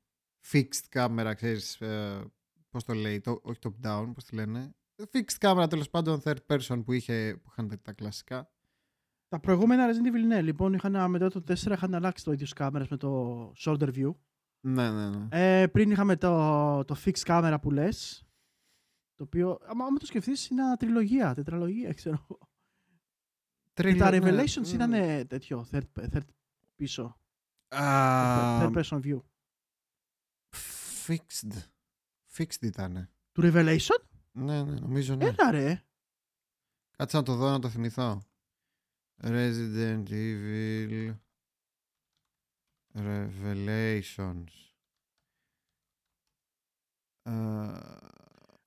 fixed 0.52 0.90
camera, 0.90 1.32
ξέρεις, 1.36 1.82
ε, 1.82 2.32
πώς 2.70 2.84
το 2.84 2.94
λέει, 2.94 3.22
το, 3.22 3.40
όχι 3.44 3.60
top 3.64 3.88
down, 3.88 4.12
πώς 4.14 4.24
τη 4.24 4.36
λένε. 4.36 4.76
Fixed 5.12 5.38
camera 5.40 5.66
τέλος 5.70 5.90
πάντων 5.90 6.22
third 6.24 6.38
person 6.48 6.84
που, 6.86 6.92
είχε, 6.92 7.40
που 7.44 7.50
είχαν 7.52 7.82
τα 7.82 7.94
κλασικά. 7.94 8.52
Τα 9.28 9.40
προηγούμενα 9.40 9.88
Resident 9.88 10.08
Evil, 10.08 10.26
ναι, 10.28 10.42
λοιπόν, 10.42 10.74
είχαν, 10.74 11.10
μετά 11.10 11.30
το 11.30 11.44
4 11.48 11.72
είχαν 11.72 11.96
αλλάξει 11.96 12.24
το 12.24 12.32
ίδιο 12.32 12.48
κάμερας 12.56 12.88
με 12.88 12.98
το 12.98 13.52
shoulder 13.58 13.94
view. 13.94 14.16
Ναι, 14.68 14.92
ναι, 14.92 15.10
ναι. 15.10 15.28
Ε, 15.32 15.68
πριν 15.68 15.92
είχαμε 15.92 16.16
το, 16.16 16.84
το 16.84 16.96
fixed 17.06 17.26
camera 17.26 17.58
που 17.62 17.72
λες, 17.72 18.28
το 19.16 19.24
οποίο, 19.24 19.60
άμα, 19.66 19.86
άμα 19.86 19.98
το 19.98 20.06
σκεφτείς, 20.06 20.48
είναι 20.48 20.62
ένα 20.62 20.76
τριλογία, 20.76 21.34
τετραλογία, 21.34 21.94
ξέρω. 22.00 22.28
Και 23.74 23.96
τα 23.96 24.10
Τρίλο- 24.10 24.32
ναι. 24.32 24.44
Revelations 24.44 24.66
Mm. 24.70 24.74
ήταν 24.74 24.94
ε, 24.94 25.26
τέτοιο, 25.26 25.68
third, 25.72 25.84
third 25.96 26.26
πίσω, 26.76 27.18
Α, 27.68 28.62
third 28.62 28.74
person 28.84 29.02
view. 29.02 29.22
Fixed. 31.08 31.64
Fixed 32.36 32.62
ήταν. 32.62 33.10
Του 33.32 33.42
Revelation, 33.44 34.04
Ναι, 34.32 34.64
ναι, 34.64 34.80
νομίζω 34.80 35.16
ναι. 35.16 35.26
έλα 35.26 35.52
ρε. 35.52 35.84
Κάτσε 36.98 37.18
να 37.18 37.24
το 37.24 37.36
δω 37.36 37.50
να 37.50 37.60
το 37.60 37.70
θυμηθώ. 37.70 38.22
Resident 39.22 40.04
Evil 40.10 41.16
Revelations. 42.94 44.44
Ε, 47.24 47.32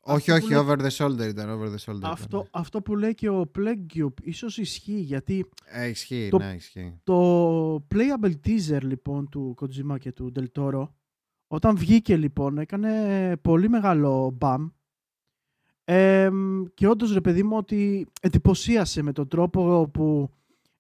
όχι, 0.07 0.31
που 0.31 0.37
όχι, 0.37 0.49
λέει- 0.53 0.59
over 0.59 0.77
the 0.79 0.88
shoulder 0.90 1.29
ήταν. 1.29 1.51
Over 1.51 1.69
the 1.75 1.79
shoulder 1.85 2.01
Αυτό, 2.03 2.37
ήταν. 2.38 2.49
αυτό 2.51 2.83
που 2.83 2.97
λέει 2.97 3.14
και 3.14 3.29
ο 3.29 3.51
Plague 3.59 3.87
Cube 3.95 4.14
ίσως 4.23 4.59
ισχύει 4.59 5.01
γιατί 5.01 5.47
Ε, 5.64 5.87
ισχύει, 5.88 6.29
το- 6.31 6.38
ναι, 6.38 6.53
ισχύει. 6.55 7.01
το 7.05 7.75
playable 7.95 8.33
teaser 8.47 8.81
λοιπόν 8.83 9.29
του 9.29 9.55
Kojima 9.61 9.99
και 9.99 10.12
του 10.12 10.33
Del 10.37 10.45
Toro 10.59 10.88
όταν 11.47 11.77
βγήκε 11.77 12.16
λοιπόν 12.16 12.59
έκανε 12.59 13.37
πολύ 13.37 13.69
μεγάλο 13.69 14.31
μπαμ 14.31 14.69
Εμ, 15.88 16.64
και 16.75 16.88
όντως 16.88 17.12
ρε 17.12 17.21
παιδί 17.21 17.42
μου 17.42 17.57
ότι 17.57 18.07
εντυπωσίασε 18.21 19.03
με 19.03 19.12
τον 19.12 19.29
τρόπο 19.29 19.88
που 19.92 20.31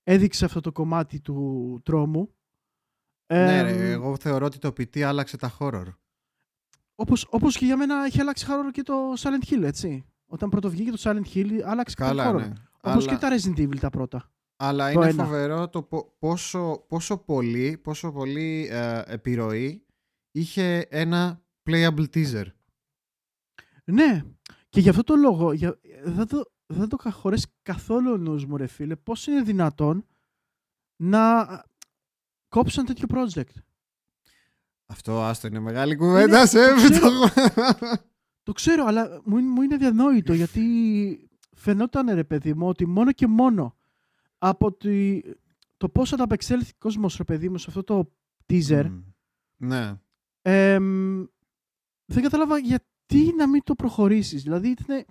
έδειξε 0.02 0.44
αυτό 0.44 0.60
το 0.60 0.72
κομμάτι 0.72 1.20
του 1.20 1.80
τρόμου 1.84 2.30
ναι, 3.32 3.58
Εμ, 3.58 3.66
ρε, 3.66 3.90
εγώ 3.90 4.16
θεωρώ 4.16 4.46
ότι 4.46 4.58
το 4.58 4.68
PT 4.68 5.00
άλλαξε 5.00 5.36
τα 5.36 5.56
horror. 5.58 5.84
Όπως, 6.96 7.26
όπως 7.30 7.56
και 7.56 7.64
για 7.64 7.76
μένα 7.76 8.04
έχει 8.04 8.20
αλλάξει 8.20 8.46
horror 8.48 8.70
και 8.72 8.82
το 8.82 9.12
Silent 9.18 9.50
Hill 9.50 9.62
έτσι 9.62 10.04
όταν 10.26 10.48
πρώτο 10.50 10.70
βγήκε 10.70 10.90
το 10.90 10.98
Silent 11.00 11.34
Hill 11.34 11.60
άλλαξε 11.64 11.94
και 11.94 12.02
Καλά, 12.02 12.24
το 12.32 12.38
horror 12.38 12.40
ναι. 12.40 12.52
όπως 12.80 13.06
Αλλά- 13.08 13.12
και 13.12 13.16
τα 13.16 13.28
Resident 13.36 13.58
Evil 13.58 13.78
τα 13.78 13.90
πρώτα 13.90 14.30
Αλλά 14.56 14.92
Το 14.92 15.00
είναι 15.00 15.10
ένα. 15.10 15.24
φοβερό 15.24 15.68
το 15.68 15.82
πο- 15.82 16.16
πόσο, 16.18 16.84
πόσο 16.88 17.18
πολύ, 17.18 17.78
πόσο 17.82 18.12
πολύ 18.12 18.68
ε, 18.70 19.02
επιρροή 19.06 19.86
είχε 20.30 20.78
ένα 20.90 21.42
playable 21.70 22.06
teaser. 22.14 22.44
Ναι, 23.84 24.22
και 24.68 24.80
γι' 24.80 24.88
αυτό 24.88 25.02
το 25.02 25.14
λόγο 25.16 25.52
για, 25.52 25.78
δεν, 26.04 26.26
το, 26.26 26.50
δεν 26.66 26.88
το 26.88 26.96
χωρέσει 27.10 27.46
καθόλου 27.62 28.12
ο 28.12 28.16
νους 28.16 28.44
μου 28.46 28.56
ρε 28.56 28.66
φίλε 28.66 28.96
πώς 28.96 29.26
είναι 29.26 29.42
δυνατόν 29.42 30.06
να 31.02 31.46
κόψουν 32.48 32.84
τέτοιο 32.84 33.06
project. 33.10 33.54
Αυτό 34.86 35.22
άστο 35.22 35.46
είναι 35.46 35.58
μεγάλη 35.58 35.96
κουβέντα 35.96 36.46
σε 36.46 36.58
το 36.68 36.74
ξέρω. 36.74 37.10
το... 37.10 37.28
Το 38.42 38.52
ξέρω, 38.52 38.84
αλλά 38.84 39.20
μου, 39.24 39.38
είναι- 39.38 39.48
μου 39.48 39.62
είναι 39.62 39.76
διανόητο 39.76 40.32
γιατί 40.32 41.28
φαινόταν 41.56 42.14
ρε 42.14 42.24
παιδί 42.24 42.54
μου 42.54 42.68
ότι 42.68 42.86
μόνο 42.86 43.12
και 43.12 43.26
μόνο 43.26 43.76
από 44.38 44.72
τη, 44.72 45.20
το 45.76 45.88
πώς 45.88 46.12
ανταπεξέλθει 46.12 46.70
ο 46.74 46.76
κόσμος 46.78 47.16
ρε 47.16 47.24
παιδί 47.24 47.48
μου 47.48 47.58
σε 47.58 47.64
αυτό 47.68 47.82
το 47.84 48.12
teaser 48.46 48.84
Μμ. 48.90 49.00
Ναι. 49.56 49.94
εμ, 50.42 51.24
δεν 52.04 52.22
κατάλαβα 52.22 52.58
γιατί 52.58 53.32
να 53.36 53.48
μην 53.48 53.62
το 53.64 53.74
προχωρήσεις. 53.74 54.42
Δηλαδή 54.42 54.68
ήταν, 54.68 55.04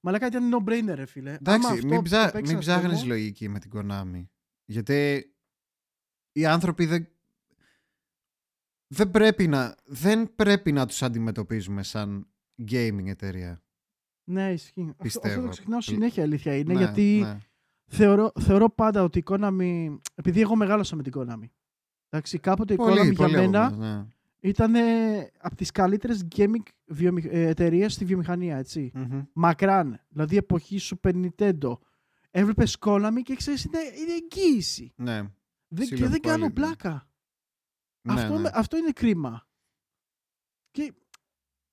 μαλάκα 0.00 0.26
ήταν 0.26 0.54
no-brainer 0.54 0.94
ρε 0.94 1.06
φίλε. 1.06 1.30
Άμα 1.30 1.38
Εντάξει, 1.40 1.72
αυτό 1.72 1.86
μην, 1.86 2.02
ψά, 2.02 2.24
το 2.24 2.32
παίξει 2.32 2.40
μην 2.42 2.50
ένας 2.52 2.64
ψάχνεις 2.64 2.90
κόσμος- 2.90 3.06
λογική 3.08 3.48
με 3.48 3.58
την 3.58 3.70
Konami. 3.74 4.24
Γιατί 4.64 5.24
οι 6.32 6.46
άνθρωποι 6.46 6.86
δεν... 6.86 7.08
Δεν 8.92 9.10
πρέπει, 9.10 9.46
να, 9.48 9.74
δεν 9.84 10.34
πρέπει 10.34 10.72
να 10.72 10.86
τους 10.86 11.02
αντιμετωπίζουμε 11.02 11.82
σαν 11.82 12.26
gaming 12.70 13.06
εταιρεία. 13.06 13.62
Ναι, 14.24 14.52
ισχύει. 14.52 14.80
Αυτό, 14.80 14.88
αυτό 15.04 15.18
Πιστεύω. 15.20 15.42
το 15.42 15.48
ξεχνάω 15.48 15.80
συνέχεια, 15.80 16.22
αλήθεια 16.22 16.56
είναι, 16.56 16.72
Ναι, 16.72 16.78
γιατί 16.78 17.20
ναι. 17.22 17.38
θεωρώ, 17.86 18.32
θεωρώ 18.40 18.70
πάντα 18.70 19.02
ότι 19.02 19.18
η 19.18 19.22
Konami, 19.26 19.98
επειδή 20.14 20.40
εγώ 20.40 20.56
μεγάλωσα 20.56 20.96
με 20.96 21.02
την 21.02 21.12
Konami, 21.16 21.48
εντάξει, 22.08 22.38
κάποτε 22.38 22.72
η 22.72 22.76
Πολύ, 22.76 22.92
Konami 22.92 23.14
πολύ 23.16 23.30
για 23.30 23.40
μένα 23.40 23.66
από 23.66 23.76
μας, 23.76 23.96
ναι. 23.96 24.06
ήταν 24.40 24.74
από 25.38 25.56
τις 25.56 25.70
καλύτερες 25.70 26.26
gaming 26.36 26.62
βιομηχ... 26.86 27.24
εταιρείες 27.30 27.92
στη 27.92 28.04
βιομηχανία, 28.04 28.56
έτσι. 28.56 28.90
Μμμ. 28.94 29.22
Μακράν, 29.32 30.00
δηλαδή 30.08 30.36
εποχή 30.36 30.78
Super 30.80 31.12
Nintendo. 31.24 31.72
Έβλεπες 32.30 32.76
Konami 32.80 33.22
και 33.22 33.34
ξέρεις, 33.34 33.64
είναι, 33.64 33.78
είναι 33.78 34.12
εγγύηση. 34.12 34.92
Ναι. 34.96 35.22
Δεν, 35.68 35.86
και 35.86 35.96
Silver 35.96 36.08
δεν 36.08 36.20
κάνω 36.20 36.46
quality. 36.46 36.54
πλάκα. 36.54 37.09
Ναι, 38.12 38.20
αυτό, 38.20 38.34
ναι. 38.34 38.40
με- 38.40 38.50
αυτό 38.54 38.76
είναι 38.76 38.90
κρίμα. 38.92 39.48
Και 40.70 40.94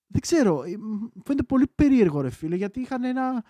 δεν 0.07 0.21
ξέρω, 0.21 0.63
ε, 0.63 0.77
μ, 0.77 1.07
φαίνεται 1.23 1.43
πολύ 1.43 1.67
περίεργο 1.75 2.21
ρε 2.21 2.29
φίλε, 2.29 2.55
γιατί 2.55 2.79
είχαν 2.79 3.03
ένα, 3.03 3.45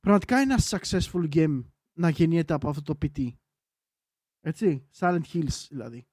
πραγματικά 0.00 0.36
ένα 0.38 0.58
successful 0.58 1.28
game 1.34 1.64
να 1.92 2.08
γεννιέται 2.08 2.54
από 2.54 2.68
αυτό 2.68 2.82
το 2.82 2.98
PT. 3.02 3.28
Έτσι, 4.40 4.88
Silent 4.98 5.22
Hills 5.32 5.66
δηλαδή. 5.68 6.06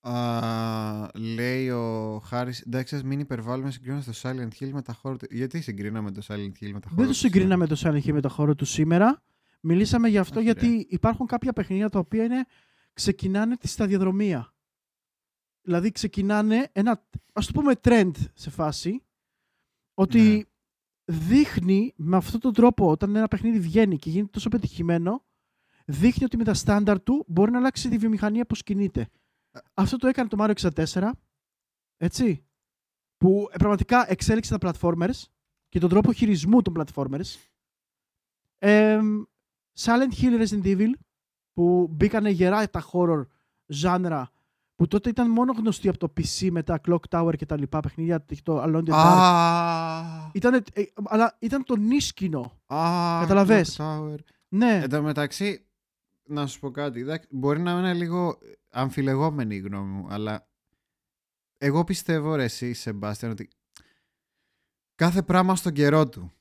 Α, 0.00 1.08
λέει 1.14 1.70
ο 1.70 2.18
Χάρη, 2.24 2.52
εντάξει, 2.66 2.94
ας 2.96 3.02
μην 3.02 3.20
υπερβάλλουμε 3.20 3.70
συγκρίνοντας 3.70 4.04
το 4.04 4.28
Silent 4.28 4.48
Hill 4.60 4.70
με 4.70 4.82
τα 4.82 4.92
χώρα 4.92 5.16
του. 5.16 5.26
Γιατί 5.30 5.60
συγκρίναμε 5.60 6.10
το 6.12 6.22
Silent 6.28 6.52
Hill 6.60 6.70
με 6.72 6.80
τα 6.80 6.88
χώρα 6.88 6.94
Δεν 6.94 7.06
το 7.06 7.12
του 7.12 7.14
συγκρίναμε 7.14 7.66
το 7.66 7.76
Silent 7.84 8.02
Hill 8.04 8.12
με 8.12 8.20
το 8.20 8.28
χώρο 8.28 8.54
του 8.54 8.64
σήμερα. 8.64 9.22
Μιλήσαμε 9.60 10.08
γι' 10.08 10.18
αυτό 10.18 10.38
Όχι, 10.38 10.44
γιατί 10.44 10.86
υπάρχουν 10.90 11.26
κάποια 11.26 11.52
παιχνίδια 11.52 11.88
τα 11.88 11.98
οποία 11.98 12.24
είναι, 12.24 12.44
ξεκινάνε 12.92 13.56
τη 13.56 13.68
σταδιοδρομία. 13.68 14.54
Δηλαδή 15.62 15.90
ξεκινάνε 15.90 16.68
ένα, 16.72 17.08
ας 17.32 17.46
το 17.46 17.52
πούμε 17.52 17.72
trend 17.82 18.10
σε 18.34 18.50
φάση, 18.50 19.02
ότι 19.94 20.20
Ναι. 20.20 20.42
δείχνει 21.14 21.92
με 21.96 22.16
αυτόν 22.16 22.40
τον 22.40 22.52
τρόπο 22.52 22.90
όταν 22.90 23.16
ένα 23.16 23.28
παιχνίδι 23.28 23.60
βγαίνει 23.60 23.96
και 23.98 24.10
γίνεται 24.10 24.30
τόσο 24.30 24.48
πετυχημένο, 24.48 25.24
δείχνει 25.86 26.24
ότι 26.24 26.36
με 26.36 26.44
τα 26.44 26.54
στάνταρ 26.54 27.02
του 27.02 27.24
μπορεί 27.28 27.50
να 27.50 27.58
αλλάξει 27.58 27.88
τη 27.88 27.98
βιομηχανία 27.98 28.44
πώς 28.46 28.62
κινείται. 28.62 29.08
Αυτό 29.74 29.96
το 29.96 30.06
έκανε 30.06 30.28
το 30.28 30.36
Mario 30.40 30.70
64, 30.94 31.10
έτσι, 31.96 32.44
που 33.16 33.48
ε, 33.52 33.56
πραγματικά 33.56 34.10
εξέλιξε 34.10 34.58
τα 34.58 34.72
platformers 34.80 35.22
και 35.68 35.78
τον 35.78 35.88
τρόπο 35.88 36.12
χειρισμού 36.12 36.62
των 36.62 36.74
platformers. 36.76 37.36
Ε, 38.58 39.00
Silent 39.78 40.12
Hill 40.20 40.46
Resident 40.46 40.64
Evil, 40.64 40.90
που 41.52 41.88
μπήκανε 41.90 42.30
γερά 42.30 42.70
τα 42.70 42.84
horror 42.92 43.26
genre, 43.82 44.24
που 44.78 44.86
τότε 44.86 45.08
ήταν 45.08 45.30
μόνο 45.30 45.52
γνωστή 45.52 45.88
από 45.88 45.98
το 45.98 46.12
PC 46.16 46.48
μετά 46.50 46.80
Clock 46.88 47.00
Tower 47.10 47.32
και 47.36 47.46
τα 47.46 47.56
λοιπά 47.58 47.80
παιχνίδια, 47.80 48.24
το 48.42 48.62
Alone 48.62 48.84
in 48.84 48.88
the 48.88 48.92
Dark. 48.92 49.18
Α, 49.18 50.30
Ήτανε, 50.34 50.62
ε, 50.72 50.82
αλλά 51.04 51.36
ήταν 51.38 51.64
το 51.64 51.76
νίσκινο. 51.76 52.40
α, 52.66 53.18
Καταλαβες; 53.20 53.76
Clock 53.80 53.84
Tower. 53.84 54.16
Ναι, 54.48 54.80
Εν 54.82 54.88
τω 54.90 55.02
μεταξύ, 55.02 55.66
να 56.28 56.46
σου 56.46 56.60
πω 56.60 56.70
κάτι. 56.70 57.00
εντάξει, 57.00 57.28
Μπορεί 57.30 57.60
να 57.60 57.70
είναι 57.78 57.94
λίγο 57.94 58.38
αμφιλεγόμενη 58.70 59.54
η 59.54 59.58
γνώμη 59.58 59.90
μου, 59.92 60.06
αλλά 60.10 60.48
εγώ 61.58 61.84
πιστεύω 61.84 62.34
ρε 62.34 62.44
εσύ, 62.44 62.72
Σεμπάστιαν, 62.72 63.30
ότι 63.30 63.48
κάθε 64.94 65.22
πράγμα 65.22 65.56
στον 65.56 65.72
καιρό 65.72 66.08
του. 66.08 66.32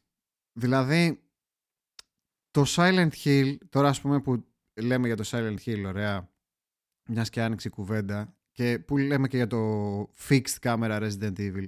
Δηλαδή, 0.54 1.21
το 2.52 2.63
Silent 2.67 3.10
Hill, 3.23 3.58
τώρα 3.69 3.89
ας 3.89 4.02
πούμε 4.02 4.21
που 4.21 4.45
λέμε 4.82 5.08
για 5.08 5.15
το 5.15 5.23
Silent 5.28 5.58
Hill, 5.65 5.84
ωραία, 5.88 6.30
μιας 7.08 7.30
και 7.30 7.41
άνοιξε 7.41 7.67
η 7.67 7.72
κουβέντα, 7.72 8.34
και 8.52 8.80
που 8.80 8.98
λέμε 8.98 9.28
και 9.28 9.38
για 9.38 9.48
το 9.48 10.02
fixed 10.30 10.56
camera 10.62 11.02
Resident 11.10 11.38
Evil. 11.39 11.65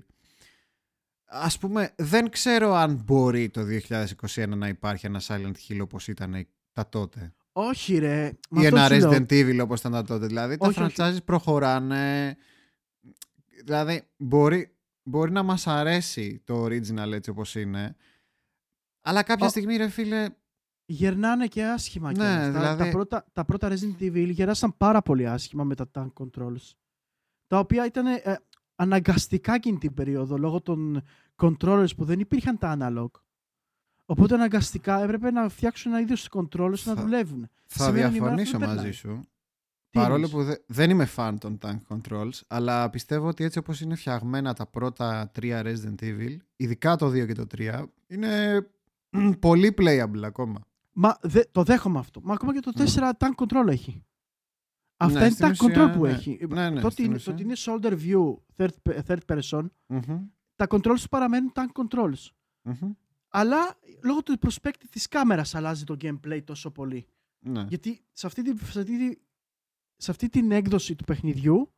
Ας 1.32 1.58
πούμε, 1.58 1.94
δεν 1.98 2.30
ξέρω 2.30 2.74
αν 2.74 3.02
μπορεί 3.06 3.50
το 3.50 3.62
2021 3.62 4.48
να 4.48 4.68
υπάρχει 4.68 5.06
ένα 5.06 5.22
Silent 5.28 5.54
Hill 5.68 5.80
όπως 5.82 6.08
ήταν 6.08 6.48
τα 6.74 6.90
τότε. 6.90 7.34
όχι 7.52 7.98
ρε. 7.98 8.32
Μα 8.50 8.62
Ή 8.62 8.66
αυτό 8.66 8.78
ένα 8.78 8.88
σου 8.88 8.96
λέω. 8.96 9.12
Resident 9.12 9.32
Evil 9.32 9.60
όπως 9.62 9.80
ήταν 9.80 9.92
τα 9.92 10.04
τότε. 10.04 10.26
Δηλαδή 10.26 10.58
τα 10.58 10.68
Όχι, 10.68 10.82
όχι. 10.82 10.96
franchises 10.98 11.18
προχωράνε. 11.26 12.38
Δηλαδή 13.64 14.02
μπορεί, 14.18 14.76
μπορεί 15.04 15.32
να 15.32 15.44
μας 15.44 15.68
αρέσει 15.68 16.42
το 16.46 16.64
original 16.66 17.12
έτσι 17.12 17.30
όπως 17.30 17.56
είναι. 17.56 17.96
Αλλά 19.02 19.24
κάποια 19.24 19.46
Ο- 19.46 19.50
στιγμή 19.50 19.76
ρε 19.78 19.90
φίλε 19.90 20.28
Γερνάνε 20.92 21.48
και 21.48 21.66
άσχημα 21.66 22.08
Ναι, 22.08 22.14
κιόλας. 22.16 22.44
Τα- 22.46 22.52
δηλαδή- 22.52 22.84
τα, 22.84 22.90
πρώτα, 22.90 23.26
τα 23.34 23.46
πρώτα 23.46 23.70
Resident 23.72 24.02
Evil 24.02 24.30
γεράσαν 24.32 24.78
πάρα 24.78 25.02
πολύ 25.02 25.28
άσχημα 25.28 25.64
με 25.64 25.76
τα 25.76 25.90
tank 25.94 26.08
controls. 26.14 26.74
Τα 27.48 27.60
οποία 27.60 27.86
ήταν 27.86 28.06
ε, 28.06 28.22
αναγκαστικά 28.76 29.54
εκείνη 29.54 29.78
την 29.78 29.94
περίοδο 29.94 30.38
λόγω 30.38 30.62
των 30.62 31.04
controllers 31.36 31.96
που 31.98 32.06
δεν 32.06 32.20
υπήρχαν 32.20 32.58
τα 32.58 32.78
analog. 32.80 33.20
Οπότε 34.06 34.34
αναγκαστικά 34.34 35.04
έπρεπε 35.04 35.32
να 35.32 35.50
φτιάξουν 35.50 35.92
ένα 35.92 36.02
είδος 36.02 36.28
controllers 36.32 36.84
να 36.84 36.94
Θα- 36.94 37.02
δουλεύουν. 37.02 37.50
θα 37.66 37.84
Σήμερα 37.84 38.08
η 38.08 38.12
ημέρα 38.16 38.36
διαφωνήσω 38.36 38.56
αυτό 38.58 38.58
δεν 38.58 38.68
μαζί 38.76 39.00
περνάει. 39.02 39.18
σου. 39.20 39.28
Τι 39.90 40.00
Παρόλο 40.00 40.14
εννοείς; 40.16 40.32
που 40.32 40.44
δε- 40.44 40.56
δεν 40.66 40.90
είμαι 40.90 41.10
fan 41.16 41.36
των 41.40 41.58
tank 41.62 41.78
controls, 41.88 42.40
αλλά 42.48 42.90
πιστεύω 42.90 43.28
ότι 43.28 43.44
έτσι 43.44 43.58
όπως 43.60 43.82
είναι 43.82 43.96
φτιαγμένα 43.96 44.54
τα 44.54 44.66
πρώτα 44.66 45.30
τρία 45.34 45.62
Resident 45.66 46.02
Evil, 46.04 46.38
ειδικά 46.56 46.96
το 46.96 47.08
2 47.10 47.26
και 47.26 47.34
το 47.34 47.46
3, 47.48 47.86
είναι 48.08 48.62
μ, 49.10 49.30
πολύ 49.48 49.74
playable 49.78 50.22
ακόμα. 50.24 50.60
Μα 51.02 51.18
δε, 51.22 51.42
το 51.52 51.64
δέχομαι 51.64 52.00
αυτό. 52.00 52.22
Μα 52.24 52.34
ακόμα 52.34 52.54
και 52.54 52.60
το 52.60 52.72
4 52.76 53.12
tank 53.18 53.36
control 53.36 53.68
έχει. 53.68 54.04
Αυτά 54.98 55.20
Ναι, 55.20 55.26
είναι 55.26 55.34
στην 55.34 55.48
tank 55.48 55.52
ουσία, 55.52 55.66
control 55.90 55.94
που 55.98 56.04
ναι. 56.04 56.10
έχει. 56.10 56.40
Ναι, 56.50 56.70
ναι, 56.70 56.80
το, 56.80 56.86
ότι 56.86 56.94
στην 56.94 57.06
είναι, 57.06 57.16
ουσία. 57.16 57.26
το 57.26 57.32
ότι 57.32 57.44
είναι 57.44 57.54
shoulder 57.58 58.00
view, 58.04 58.36
third, 58.58 59.02
third 59.08 59.20
person, 59.40 59.66
Μμμ, 59.88 60.28
τα 60.56 60.66
controls 60.70 61.00
του 61.02 61.10
παραμένουν 61.10 61.52
tank 61.56 61.68
controls. 61.84 62.28
μμμ. 62.62 62.92
Αλλά 63.30 63.80
λόγω 64.04 64.24
του 64.24 64.36
perspective 64.42 64.88
της 64.90 65.08
κάμερας 65.08 65.56
αλλάζει 65.56 65.84
το 65.84 65.96
gameplay 66.02 66.42
τόσο 66.44 66.72
πολύ. 66.72 67.08
Ναι. 67.40 67.66
Γιατί 67.70 68.02
σε 68.12 68.28
αυτή, 68.28 68.42
τη, 68.42 68.66
σε, 68.66 68.80
αυτή 68.80 68.98
τη- 69.10 69.20
σε 69.96 70.12
αυτή 70.12 70.30
την 70.30 70.52
έκδοση 70.52 70.96
του 70.96 71.04
παιχνιδιού 71.04 71.74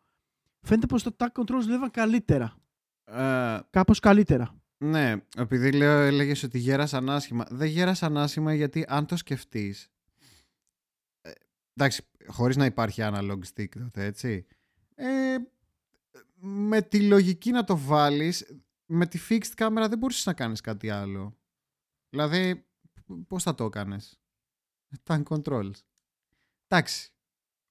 φαίνεται 0.68 0.88
πως 0.88 1.04
τα 1.04 1.12
tank 1.18 1.42
controls 1.42 1.62
δουλεύαν 1.62 1.92
καλύτερα. 1.92 2.56
Ε, 3.04 3.60
Κάπως 3.70 4.00
καλύτερα. 4.00 4.61
Ναι, 4.84 5.16
επειδή 5.38 5.72
λέω, 5.72 6.00
έλεγες 6.00 6.44
ότι 6.44 6.60
γέρασαν 6.60 7.10
άσχημα. 7.10 7.46
Δεν 7.50 7.68
γέρασαν 7.68 8.18
άσχημα 8.18 8.54
γιατί 8.54 8.86
αν 8.88 9.06
το 9.06 9.16
σκεφτείς. 9.16 9.90
εντάξει, 11.74 12.04
χωρίς 12.28 12.56
να 12.56 12.66
υπάρχει 12.66 13.02
analog 13.04 13.40
stick 13.54 13.70
τότε, 13.70 14.06
έτσι. 14.06 14.46
Ε, 14.96 15.38
με 16.40 16.82
τη 16.82 17.08
λογική 17.08 17.52
να 17.52 17.64
το 17.64 17.78
βάλεις, 17.78 18.62
με 18.86 19.06
τη 19.06 19.20
fixed 19.30 19.54
camera 19.56 19.86
δεν 19.90 19.98
μπορούσες 19.98 20.26
να 20.26 20.34
κάνεις 20.34 20.62
κάτι 20.62 20.90
άλλο. 20.90 21.38
Δηλαδή, 22.10 22.66
πώς 23.28 23.44
θα 23.44 23.56
το 23.56 23.64
έκανες; 23.64 24.20
Tank 25.04 25.24
controls. 25.24 25.76
Εντάξει. 26.68 27.12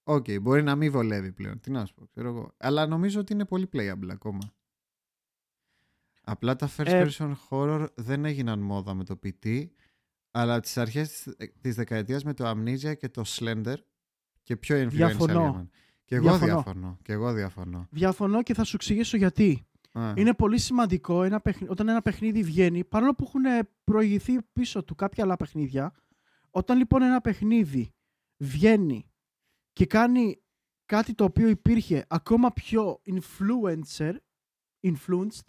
Οκ, 0.02 0.26
μπορεί 0.40 0.62
να 0.62 0.76
μην 0.76 0.90
βολεύει 0.90 1.32
πλέον. 1.32 1.60
Τι 1.60 1.70
να 1.70 1.86
σου 1.86 1.94
πω, 1.94 2.06
ξέρω 2.06 2.28
εγώ. 2.28 2.54
Αλλά 2.56 2.86
νομίζω 2.86 3.20
ότι 3.20 3.32
είναι 3.32 3.44
πολύ 3.44 3.68
playable 3.72 4.08
ακόμα. 4.10 4.54
Απλά 6.20 6.56
τα 6.56 6.70
first 6.76 6.86
Ε, 6.86 7.06
person 7.08 7.32
horror 7.48 7.86
δεν 7.94 8.24
έγιναν 8.24 8.58
μόδα 8.60 8.94
με 8.94 9.04
το 9.04 9.18
PT, 9.24 9.66
αλλά 10.30 10.54
από 10.54 10.62
τις 10.62 10.76
αρχές 10.76 11.08
της, 11.10 11.34
της 11.60 11.74
δεκαετίας 11.74 12.24
με 12.24 12.34
το 12.34 12.50
Amnesia 12.50 12.96
και 12.96 13.08
το 13.08 13.22
Slender 13.26 13.74
και 14.42 14.56
πιο 14.56 14.76
influential 14.76 14.88
Διαφωνώ. 14.90 15.40
έμενα. 15.42 15.68
Και 16.04 16.14
εγώ 16.14 16.24
Διαφωνώ. 16.28 16.52
διαφωνώ. 16.52 16.98
Και 17.02 17.12
εγώ 17.12 17.32
διαφωνώ. 17.32 17.86
Διαφωνώ 17.90 18.42
και 18.42 18.54
θα 18.54 18.64
σου 18.64 18.76
εξηγήσω 18.76 19.16
γιατί. 19.16 19.64
Α, 19.92 20.12
Είναι 20.16 20.34
πολύ 20.34 20.58
σημαντικό 20.58 21.22
ένα 21.22 21.40
παιχνι- 21.40 21.70
όταν 21.70 21.88
ένα 21.88 22.02
παιχνίδι 22.02 22.42
βγαίνει, 22.42 22.84
παρόλο 22.84 23.14
που 23.14 23.24
έχουν 23.24 23.68
προηγηθεί 23.84 24.42
πίσω 24.52 24.84
του 24.84 24.94
κάποια 24.94 25.24
άλλα 25.24 25.36
παιχνίδια, 25.36 25.92
όταν 26.50 26.78
λοιπόν 26.78 27.02
ένα 27.02 27.20
παιχνίδι 27.20 27.92
βγαίνει 28.36 29.10
και 29.72 29.86
κάνει 29.86 30.40
κάτι 30.86 31.14
το 31.14 31.24
οποίο 31.24 31.48
υπήρχε 31.48 32.04
ακόμα 32.08 32.52
πιο 32.52 33.00
influencer, 33.06 34.14
influenced, 34.86 35.44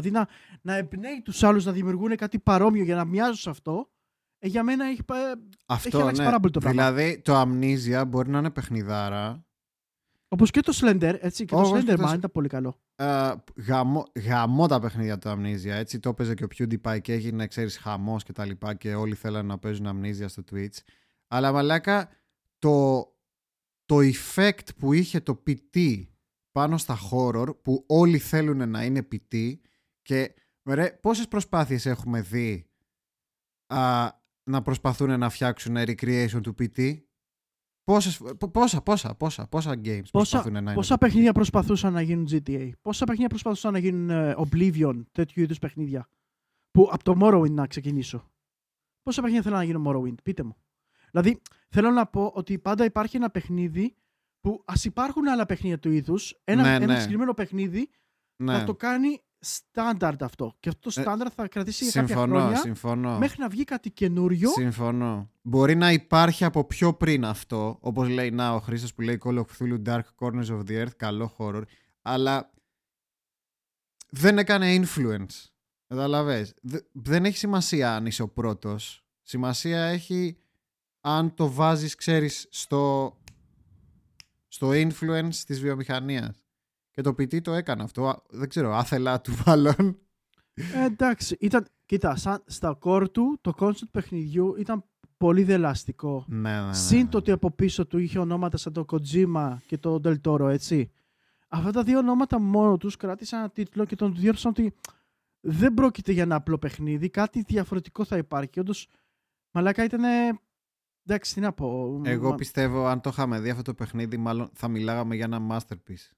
δηλαδή 0.00 0.10
να, 0.10 0.28
να 0.62 0.76
εμπνέει 0.76 1.22
τους 1.24 1.42
άλλους 1.42 1.64
να 1.64 1.72
δημιουργούν 1.72 2.16
κάτι 2.16 2.38
παρόμοιο 2.38 2.82
για 2.84 2.94
να 2.96 3.04
μοιάζουν 3.04 3.34
σε 3.36 3.50
αυτό, 3.50 3.90
ε, 4.38 4.46
για 4.48 4.62
μένα 4.62 4.84
έχει, 4.86 5.02
πα- 5.02 5.38
Αυτό, 5.66 5.98
αλλάξει 6.00 6.20
ναι. 6.20 6.26
πάρα 6.26 6.40
πολύ 6.40 6.52
το 6.52 6.60
πράγμα. 6.60 6.92
Δηλαδή, 6.92 7.20
το 7.20 7.40
Amnesia 7.40 8.04
μπορεί 8.08 8.30
να 8.30 8.38
είναι 8.38 8.50
παιχνιδάρα. 8.50 9.44
όπως 10.28 10.50
και 10.50 10.60
το 10.60 10.72
Slender, 10.80 11.16
έτσι, 11.20 11.44
και 11.44 11.54
το 11.54 11.60
Όπως 11.60 11.84
και 11.84 11.92
Slender 11.92 11.96
το 11.96 12.04
Man 12.04 12.10
Sl- 12.12 12.16
ήταν 12.16 12.30
πολύ 12.32 12.48
καλό. 12.48 12.80
Ε, 12.96 13.32
γαμό, 13.56 14.04
γαμό 14.26 14.66
τα 14.66 14.80
παιχνίδια 14.80 15.18
του 15.18 15.28
Amnesia, 15.28 15.66
έτσι. 15.70 15.98
Το 16.00 16.08
έπαιζε 16.08 16.34
και 16.34 16.44
ο 16.44 16.48
PewDiePie 16.58 17.00
και 17.00 17.12
έγινε, 17.12 17.46
ξέρεις, 17.46 17.78
χαμός 17.78 18.22
και 18.22 18.32
τα 18.32 18.44
λοιπά 18.44 18.74
και 18.74 18.94
όλοι 18.94 19.14
θέλανε 19.14 19.48
να 19.48 19.58
παίζουν 19.58 19.86
Amnesia 19.88 20.24
στο 20.28 20.42
Twitch. 20.52 20.76
Αλλά 21.28 21.52
μαλάκα, 21.52 22.08
το, 22.58 23.06
το 23.86 23.96
effect 23.98 24.68
που 24.78 24.92
είχε 24.92 25.20
το 25.20 25.42
PT 25.46 26.02
πάνω 26.52 26.78
στα 26.78 26.98
horror, 27.10 27.46
που 27.62 27.84
όλοι 27.86 28.18
θέλουν 28.18 28.68
να 28.70 28.84
είναι 28.84 29.08
PT 29.12 29.52
και 30.06 30.34
ρε, 30.64 30.90
πόσες 30.90 31.28
προσπάθειες 31.28 31.86
έχουμε 31.86 32.20
δει 32.20 32.70
α, 33.66 34.08
να 34.50 34.62
προσπαθούν 34.62 35.18
να 35.18 35.28
φτιάξουν 35.28 35.74
recreation 35.76 36.40
του 36.42 36.54
PT. 36.58 36.98
Πόσες, 37.84 38.18
πο- 38.38 38.48
πόσα, 38.50 38.82
πόσα, 38.82 39.14
πόσα, 39.14 39.46
πόσα 39.48 39.70
games 39.70 39.80
Πόσα, 40.00 40.10
προσπαθούν 40.10 40.52
να 40.52 40.58
είναι 40.58 40.74
πόσα 40.74 40.94
PT. 40.94 40.98
παιχνίδια 41.00 41.32
προσπαθούσαν 41.32 41.92
να 41.92 42.00
γίνουν 42.00 42.26
GTA. 42.30 42.70
Πόσα 42.80 43.04
παιχνίδια 43.04 43.28
προσπαθούσαν 43.28 43.72
να 43.72 43.78
γίνουν 43.78 44.10
ε, 44.10 44.34
Oblivion, 44.38 45.02
τέτοιου 45.12 45.42
είδους 45.42 45.58
παιχνίδια; 45.58 46.08
Που 46.70 46.88
από 46.92 47.04
το 47.04 47.18
Morrowind 47.22 47.50
να 47.50 47.66
ξεκινήσω. 47.66 48.30
Πόσα 49.02 49.20
παιχνίδια 49.20 49.42
θέλω 49.44 49.56
να 49.56 49.62
γίνουν 49.64 49.84
Morrowind, 49.86 50.22
πείτε 50.22 50.42
μου. 50.42 50.56
Δηλαδή, 51.10 51.40
θέλω 51.68 51.90
να 51.90 52.06
πω 52.06 52.32
ότι 52.34 52.58
πάντα 52.58 52.84
υπάρχει 52.84 53.16
ένα 53.16 53.30
παιχνίδι 53.30 53.94
που 54.40 54.62
ας 54.66 54.84
υπάρχουν 54.84 55.28
άλλα 55.28 55.46
παιχνίδια 55.46 55.78
του 55.78 55.90
είδους, 55.90 56.40
ένα, 56.44 56.62
Ναι, 56.62 56.74
ένα 56.74 56.86
ναι. 56.86 56.94
συγκεκριμένο 56.98 57.34
παιχνίδι 57.34 57.90
Ναι. 58.42 58.52
να 58.52 58.64
το 58.64 58.74
κάνει 58.74 59.20
στάνταρντ 59.54 60.22
αυτό. 60.22 60.56
Και 60.60 60.68
αυτό 60.68 60.90
το 60.90 61.00
Ε, 61.00 61.02
στάνταρντ 61.02 61.30
θα 61.34 61.48
κρατήσει 61.48 61.84
για 61.84 61.92
κάποια 61.92 62.06
Συμφωνώ, 62.16 62.38
χρόνια 62.38 62.56
συμφωνώ. 62.56 63.18
μέχρι 63.18 63.40
να 63.40 63.48
βγει 63.48 63.64
κάτι 63.64 63.90
καινούριο. 63.90 64.50
Συμφωνώ. 64.50 65.30
Μπορεί 65.42 65.74
να 65.74 65.92
υπάρχει 65.92 66.44
από 66.44 66.64
πιο 66.64 66.94
πριν 66.94 67.24
αυτό, 67.24 67.78
όπως 67.80 68.08
λέει 68.08 68.30
να 68.30 68.52
ο 68.54 68.58
Χρήστος 68.60 68.94
που 68.94 69.00
λέει 69.00 69.20
Call 69.24 69.38
of 69.38 69.44
Cthulhu 69.58 69.82
Dark 69.86 70.00
Corners 70.18 70.46
of 70.48 70.60
the 70.68 70.82
Earth, 70.84 70.96
καλό 70.96 71.34
horror, 71.38 71.62
αλλά 72.02 72.50
δεν 74.10 74.38
έκανε 74.38 74.74
influence. 74.82 75.50
Καταλαβες. 75.88 76.54
Δε- 76.62 76.80
Δεν 76.92 77.24
έχει 77.24 77.36
σημασία 77.36 77.94
αν 77.94 78.06
είσαι 78.06 78.22
ο 78.22 78.28
πρώτος. 78.28 79.04
Σημασία 79.22 79.84
έχει 79.84 80.38
αν 81.00 81.34
το 81.34 81.50
βάζεις, 81.52 81.94
ξέρεις, 81.94 82.46
στο, 82.50 83.16
στο 84.48 84.68
influence 84.70 85.34
της 85.46 85.60
βιομηχανίας. 85.60 86.45
Και 86.96 87.02
το 87.02 87.10
PT 87.10 87.40
το 87.42 87.52
έκανε 87.52 87.82
αυτό. 87.82 88.08
Α, 88.08 88.22
Δεν 88.28 88.48
ξέρω, 88.48 88.74
άθελά 88.74 89.20
του 89.20 89.32
μάλλον. 89.46 89.98
Ε, 90.54 90.84
εντάξει, 90.84 91.36
ήταν, 91.40 91.66
κοίτα, 91.86 92.16
σαν, 92.16 92.42
στα 92.46 92.78
core 92.82 93.10
του 93.12 93.38
το 93.40 93.52
concept 93.58 93.90
παιχνιδιού 93.90 94.54
ήταν 94.58 94.84
πολύ 95.16 95.42
δελαστικό. 95.42 96.24
ναι, 96.28 96.60
ναι, 96.60 96.66
ναι. 96.66 96.72
Συν 96.74 97.08
το 97.08 97.18
ότι 97.18 97.30
από 97.30 97.50
πίσω 97.50 97.86
του 97.86 97.98
είχε 97.98 98.18
ονόματα 98.18 98.56
σαν 98.56 98.72
το 98.72 98.84
Kojima 98.88 99.56
και 99.66 99.78
το 99.78 100.00
Del 100.04 100.20
Toro, 100.24 100.48
έτσι. 100.48 100.90
Αυτά 101.48 101.70
τα 101.70 101.82
δύο 101.82 101.98
ονόματα 101.98 102.38
μόνο 102.40 102.76
τους 102.76 102.96
κράτησαν 102.96 103.38
ένα 103.38 103.50
τίτλο 103.50 103.84
και 103.84 103.96
τον 103.96 104.14
διόρθωσαν 104.14 104.50
ότι 104.50 104.74
δεν 105.40 105.74
πρόκειται 105.74 106.12
για 106.12 106.22
ένα 106.22 106.34
απλό 106.34 106.58
παιχνίδι, 106.58 107.10
κάτι 107.10 107.42
διαφορετικό 107.42 108.04
θα 108.04 108.16
υπάρχει. 108.16 108.50
Και 108.50 108.60
όντως, 108.60 108.88
μαλάκα 109.50 109.84
ήταν. 109.84 110.02
Εντάξει, 111.04 111.34
τι 111.34 111.40
να 111.40 111.52
πω. 111.52 112.00
Εγώ 112.04 112.28
Μα- 112.30 112.34
πιστεύω 112.34 112.86
αν 112.86 113.00
το 113.00 113.10
είχαμε 113.12 113.40
δει 113.40 113.50
αυτό 113.50 113.62
το 113.62 113.74
παιχνίδι 113.74 114.16
μάλλον 114.16 114.50
θα 114.52 114.68
μιλάγαμε 114.68 115.14
για 115.14 115.24
ένα 115.24 115.40
masterpiece. 115.50 116.10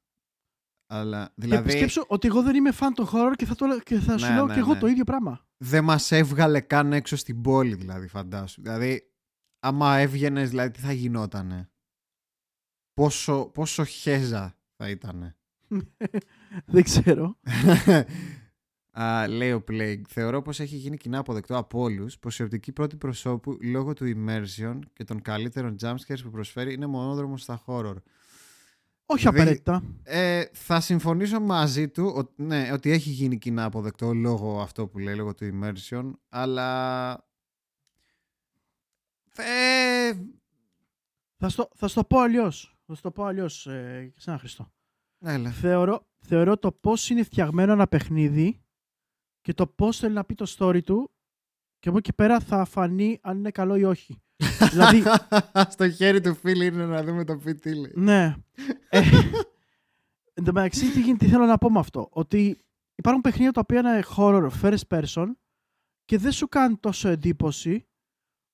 Αλλά 0.90 1.24
Και 1.26 1.32
δηλαδή 1.36 1.64
πιστέψω 1.64 2.04
ότι 2.08 2.26
εγώ 2.26 2.42
δεν 2.42 2.54
είμαι 2.54 2.70
fan 2.80 2.88
των 2.94 3.08
horror 3.12 3.32
και 3.36 3.46
θα, 3.46 3.54
το, 3.54 3.66
λέ- 3.66 3.82
και 3.82 3.98
θα 3.98 4.18
σου 4.18 4.26
Ναι, 4.26 4.34
λέω 4.34 4.46
ναι, 4.46 4.54
και 4.54 4.58
εγώ 4.60 4.72
ναι. 4.72 4.78
το 4.78 4.86
ίδιο 4.86 5.04
πράγμα. 5.04 5.46
δεν 5.56 5.84
μας 5.84 6.12
έβγαλε 6.12 6.60
καν 6.60 6.92
έξω 6.92 7.16
στην 7.16 7.40
πόλη 7.40 7.74
δηλαδή 7.74 8.08
φαντάσου. 8.08 8.62
Δηλαδή 8.62 9.02
άμα 9.60 9.96
έβγαινες 9.96 10.48
δηλαδή 10.50 10.70
τι 10.70 10.80
θα 10.80 10.92
γινότανε; 10.92 11.70
Πόσο, 12.94 13.44
πόσο 13.54 13.84
χέζα 13.84 14.56
θα 14.76 14.88
ήτανε; 14.90 15.36
δεν 16.72 16.82
ξέρω. 16.82 17.38
Α, 19.00 19.28
λέει 19.28 19.52
ο 19.52 19.64
Plague. 19.70 20.00
Θεωρώ 20.08 20.42
πως 20.42 20.60
έχει 20.60 20.76
γίνει 20.76 20.96
κοινά 20.96 21.18
αποδεκτό 21.18 21.56
από 21.56 21.80
όλους 21.80 22.18
πως 22.18 22.38
η 22.38 22.42
οπτική 22.42 22.72
πρώτη 22.72 22.96
προσώπου 22.96 23.58
λόγω 23.62 23.92
του 23.92 24.04
immersion 24.16 24.78
και 24.92 25.04
των 25.04 25.22
καλύτερων 25.22 25.76
jumpscares 25.82 26.22
που 26.22 26.30
προσφέρει 26.30 26.72
είναι 26.72 26.86
μονόδρομος 26.86 27.42
στα 27.42 27.62
horror. 27.66 27.94
Όχι 29.10 29.18
Δηλαδή, 29.20 29.40
απαραίτητα. 29.40 29.82
Ε, 30.02 30.44
θα 30.52 30.80
συμφωνήσω 30.80 31.40
μαζί 31.40 31.88
του 31.88 32.12
ότι, 32.16 32.42
ναι, 32.42 32.72
ότι 32.72 32.90
έχει 32.90 33.10
γίνει 33.10 33.38
κοινά 33.38 33.64
αποδεκτό 33.64 34.14
λόγω 34.14 34.60
αυτό 34.60 34.86
που 34.86 34.98
λέει, 34.98 35.14
λόγω 35.14 35.34
του 35.34 35.50
immersion, 35.52 36.12
αλλά... 36.28 37.10
Ε, 39.36 40.12
Θα 41.36 41.48
στο, 41.48 41.68
θα 41.74 41.88
στο 41.88 42.04
πω 42.04 42.18
αλλιώς. 42.18 42.76
Θα 42.86 42.94
στο 42.94 43.10
πω 43.10 43.24
αλλιώς, 43.24 43.66
ε, 43.66 44.12
σε 44.16 44.30
ένα 44.30 44.38
Χριστό. 44.38 44.72
έλα. 45.18 45.50
Θεωρώ, 45.50 46.06
θεωρώ 46.18 46.56
το 46.56 46.72
πώς 46.72 47.10
είναι 47.10 47.22
φτιαγμένο 47.22 47.72
ένα 47.72 47.88
παιχνίδι 47.88 48.60
και 49.40 49.54
το 49.54 49.66
πώς 49.66 49.98
θέλει 49.98 50.14
να 50.14 50.24
πει 50.24 50.34
το 50.34 50.54
story 50.58 50.82
του 50.84 51.10
και 51.78 51.88
από 51.88 51.98
εκεί 51.98 52.12
πέρα 52.12 52.40
θα 52.40 52.64
φανεί 52.64 53.18
αν 53.22 53.38
είναι 53.38 53.50
καλό 53.50 53.76
ή 53.76 53.84
όχι. 53.84 54.22
Δηλαδή, 54.70 55.02
Στο 55.74 55.90
χέρι 55.90 56.20
του 56.20 56.34
φίλου 56.34 56.62
είναι 56.62 56.86
να 56.86 57.02
δούμε 57.04 57.24
το 57.24 57.36
πει 57.36 57.54
τι 57.54 57.74
λέει. 57.74 57.92
ναι. 57.94 58.34
Ε, 58.88 59.00
εν 60.34 60.44
τω 60.44 60.52
μεταξύ, 60.52 60.90
τι, 60.90 61.00
γίνεται, 61.00 61.24
τι 61.24 61.30
θέλω 61.30 61.44
να 61.46 61.58
πω 61.58 61.70
με 61.70 61.78
αυτό. 61.78 62.08
Ότι 62.12 62.60
υπάρχουν 62.94 63.22
παιχνίδια 63.22 63.52
τα 63.52 63.60
οποία 63.60 63.78
είναι 63.78 64.02
horror 64.16 64.48
first 64.62 64.88
person 64.98 65.26
και 66.04 66.18
δεν 66.18 66.32
σου 66.32 66.48
κάνει 66.48 66.76
τόσο 66.76 67.08
εντύπωση 67.08 67.86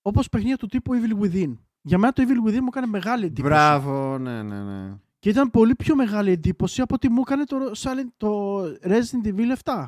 όπως 0.02 0.28
παιχνίδια 0.28 0.56
του 0.56 0.66
τύπου 0.66 0.92
Evil 0.94 1.24
Within. 1.24 1.54
Για 1.82 1.98
μένα 1.98 2.12
το 2.12 2.22
Evil 2.26 2.48
Within 2.48 2.60
μου 2.60 2.66
έκανε 2.68 2.86
μεγάλη 2.86 3.24
εντύπωση. 3.24 3.54
Μπράβο, 3.54 4.18
ναι, 4.18 4.42
ναι, 4.42 4.62
ναι. 4.62 4.94
Και 5.18 5.28
ήταν 5.28 5.50
πολύ 5.50 5.74
πιο 5.74 5.94
μεγάλη 5.94 6.30
εντύπωση 6.30 6.80
από 6.80 6.94
ότι 6.94 7.08
μου 7.10 7.20
έκανε 7.26 7.44
το, 7.44 7.56
Silent, 7.76 8.08
το 8.16 8.60
Resident 8.64 9.26
Evil 9.26 9.56
7. 9.64 9.84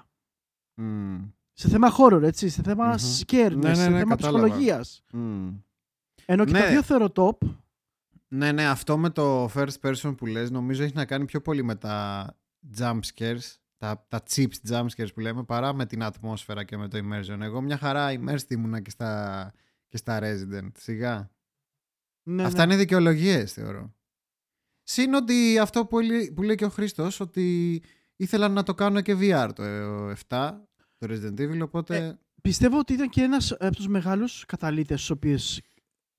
Μμ, 0.74 1.16
Σε 1.52 1.68
θέμα 1.68 1.92
horror, 1.98 2.22
έτσι, 2.22 2.48
σε 2.48 2.62
θέμα 2.62 2.87
Μμμ. 2.87 2.94
scared, 3.26 3.52
Ναι, 3.56 3.68
ναι, 3.68 3.74
σε 3.74 3.88
ναι, 3.90 3.98
θέμα 3.98 4.16
κατάλαβα. 4.16 4.44
ψυχολογίας. 4.46 5.04
Μμ. 6.28 6.32
Ενώ 6.32 6.44
και 6.44 6.52
Ναι. 6.52 6.58
τα 6.60 6.68
δύο 6.68 6.82
θεωρώ 6.82 7.12
top. 7.14 7.48
Ναι, 8.28 8.52
ναι, 8.52 8.64
αυτό 8.66 8.98
με 8.98 9.10
το 9.10 9.44
first 9.54 9.80
person 9.82 10.14
που 10.16 10.26
λες 10.26 10.50
νομίζω 10.50 10.82
έχει 10.82 10.94
να 10.94 11.04
κάνει 11.04 11.24
πιο 11.24 11.40
πολύ 11.40 11.64
με 11.64 11.74
τα 11.74 12.26
jump 12.78 13.00
scares, 13.14 13.54
τα, 13.76 14.06
τα 14.08 14.22
chips 14.30 14.70
jump 14.70 14.86
scares 14.96 15.12
που 15.14 15.20
λέμε, 15.20 15.44
παρά 15.44 15.74
με 15.74 15.86
την 15.86 16.02
ατμόσφαιρα 16.02 16.64
και 16.64 16.76
με 16.76 16.88
το 16.88 16.98
immersion. 16.98 17.40
Εγώ 17.40 17.60
μια 17.60 17.78
χαρά 17.78 18.10
immersed 18.14 18.50
ήμουνα 18.50 18.80
και 18.80 18.90
στα, 18.90 19.52
και 19.88 19.96
στα 19.96 20.18
Resident, 20.22 20.68
σιγά. 20.78 21.30
Ναι, 22.22 22.42
Αυτά 22.44 22.66
ναι. 22.66 22.72
είναι 22.72 22.82
δικαιολογίες, 22.82 23.52
θεωρώ. 23.52 23.94
Συν 24.82 25.14
ότι 25.14 25.58
αυτό 25.58 25.86
που, 25.86 25.98
λέ- 26.00 26.32
που 26.32 26.42
λέει 26.42 26.54
και 26.56 26.64
ο 26.64 26.68
Χρήστος, 26.68 27.20
ότι 27.20 27.82
ήθελαν 28.16 28.52
να 28.52 28.62
το 28.62 28.74
κάνουν 28.74 29.02
και 29.02 29.16
VR 29.20 29.50
το 29.54 29.62
7, 30.10 30.14
το 30.96 31.06
Resident 31.10 31.40
Evil, 31.40 31.60
οπότε. 31.62 32.18
Πιστεύω 32.42 32.78
ότι 32.78 32.92
ήταν 32.92 33.08
και 33.08 33.22
ένας 33.22 33.52
από 33.52 33.76
τους 33.76 33.88
μεγάλους 33.88 34.44
καταλήτες 34.46 34.96
στους 34.98 35.10
οποίους 35.10 35.58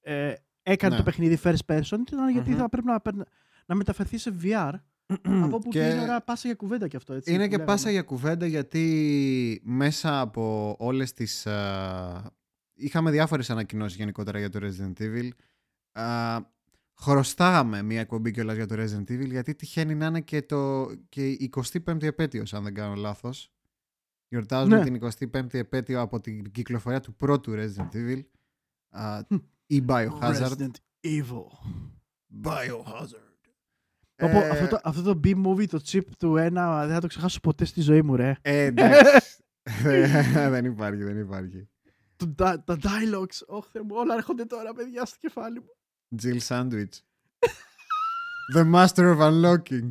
ε, 0.08 0.34
έκανε 0.64 0.92
Ναι. 0.94 0.98
το 1.00 1.04
παιχνίδι 1.06 1.40
first 1.44 1.66
person 1.66 1.98
ήταν 2.12 2.30
γιατί 2.32 2.50
Μμμ. 2.50 2.58
θα 2.58 2.70
πρέπει 2.70 2.88
να, 2.88 3.00
περνα- 3.02 3.28
να 3.66 3.76
μεταφερθεί 3.76 4.18
σε 4.18 4.36
VR 4.42 4.74
από 5.24 5.56
όπου 5.56 5.70
Και- 5.70 5.80
και 5.80 5.86
είναι 5.90 6.02
ώρα 6.02 6.22
πάσα 6.22 6.48
για 6.48 6.56
κουβέντα 6.56 6.88
κι 6.88 6.96
αυτό. 6.96 7.14
Έτσι, 7.14 7.30
Είναι 7.34 7.40
που 7.44 7.50
και 7.50 7.52
λέγαμε. 7.58 7.72
πάσα 7.72 7.92
για 7.92 8.02
κουβέντα 8.02 8.46
γιατί 8.46 9.62
μέσα 9.64 10.20
από 10.20 10.76
όλες 10.80 11.14
τις... 11.14 11.48
α, 11.48 12.32
είχαμε 12.74 13.12
διάφορες 13.12 13.50
ανακοινώσεις 13.50 13.98
γενικότερα 13.98 14.40
για 14.40 14.50
το 14.50 14.60
Resident 14.62 15.02
Evil. 15.02 15.30
Α, 16.02 16.40
χρωστάγαμε 17.00 17.82
μια 17.82 18.00
εκπομπή 18.00 18.32
κιόλας 18.32 18.56
για 18.56 18.66
το 18.68 18.76
Resident 18.78 19.12
Evil 19.12 19.28
γιατί 19.30 19.56
τυχαίνει 19.56 19.96
να 19.96 20.06
είναι 20.06 20.22
και, 20.22 20.42
το, 20.42 20.88
και 21.10 21.28
η 21.30 21.50
25η 21.86 22.04
επέτειος 22.04 22.54
αν 22.54 22.64
δεν 22.64 22.74
κάνω 22.74 22.94
λάθος. 22.96 23.52
Γιορτάζουμε 24.28 24.78
Ναι. 24.78 24.84
την 24.84 24.96
25η 24.96 25.54
επέτειο 25.54 26.02
από 26.02 26.20
την 26.20 26.52
κυκλοφορία 26.52 27.00
του 27.00 27.16
πρώτου 27.16 27.54
Resident 27.56 27.94
Evil 27.96 28.22
α, 28.90 29.20
Hm. 29.30 29.42
Ή 29.68 29.84
Biohazard. 29.88 30.10
Resident 30.22 30.72
Evil. 31.04 31.48
Biohazard. 32.44 33.26
Όπω 34.22 34.40
Ε, 34.40 34.50
αυτό, 34.50 34.68
το, 34.68 34.80
αυτό 34.84 35.02
το 35.02 35.20
B-movie, 35.24 35.68
το 35.68 35.82
chip 35.86 36.02
του 36.20 36.38
ένα, 36.38 36.86
δεν 36.86 36.94
θα 36.94 37.02
το 37.02 37.08
ξεχάσω 37.08 37.40
ποτέ 37.40 37.66
στη 37.66 37.82
ζωή 37.82 38.02
μου, 38.02 38.16
ρε. 38.16 38.36
ε, 38.42 38.64
εντάξει. 38.66 39.38
δεν 40.50 40.66
υπάρχει, 40.66 41.04
δεν 41.04 41.20
υπάρχει. 41.20 41.70
Το, 42.16 42.28
τα, 42.28 42.64
τα 42.64 42.78
dialogues, 42.82 43.46
όχ, 43.46 43.66
Θεέ 43.72 43.82
μου, 43.82 43.96
όλα 43.96 44.14
έρχονται 44.16 44.46
τώρα, 44.46 44.74
παιδιά, 44.74 45.06
στο 45.06 45.16
κεφάλι 45.20 45.60
μου. 45.60 45.76
Jill 46.22 46.40
Sandwich. 46.48 47.02
The 48.56 48.74
Master 48.74 49.16
of 49.16 49.20
Unlocking. 49.20 49.90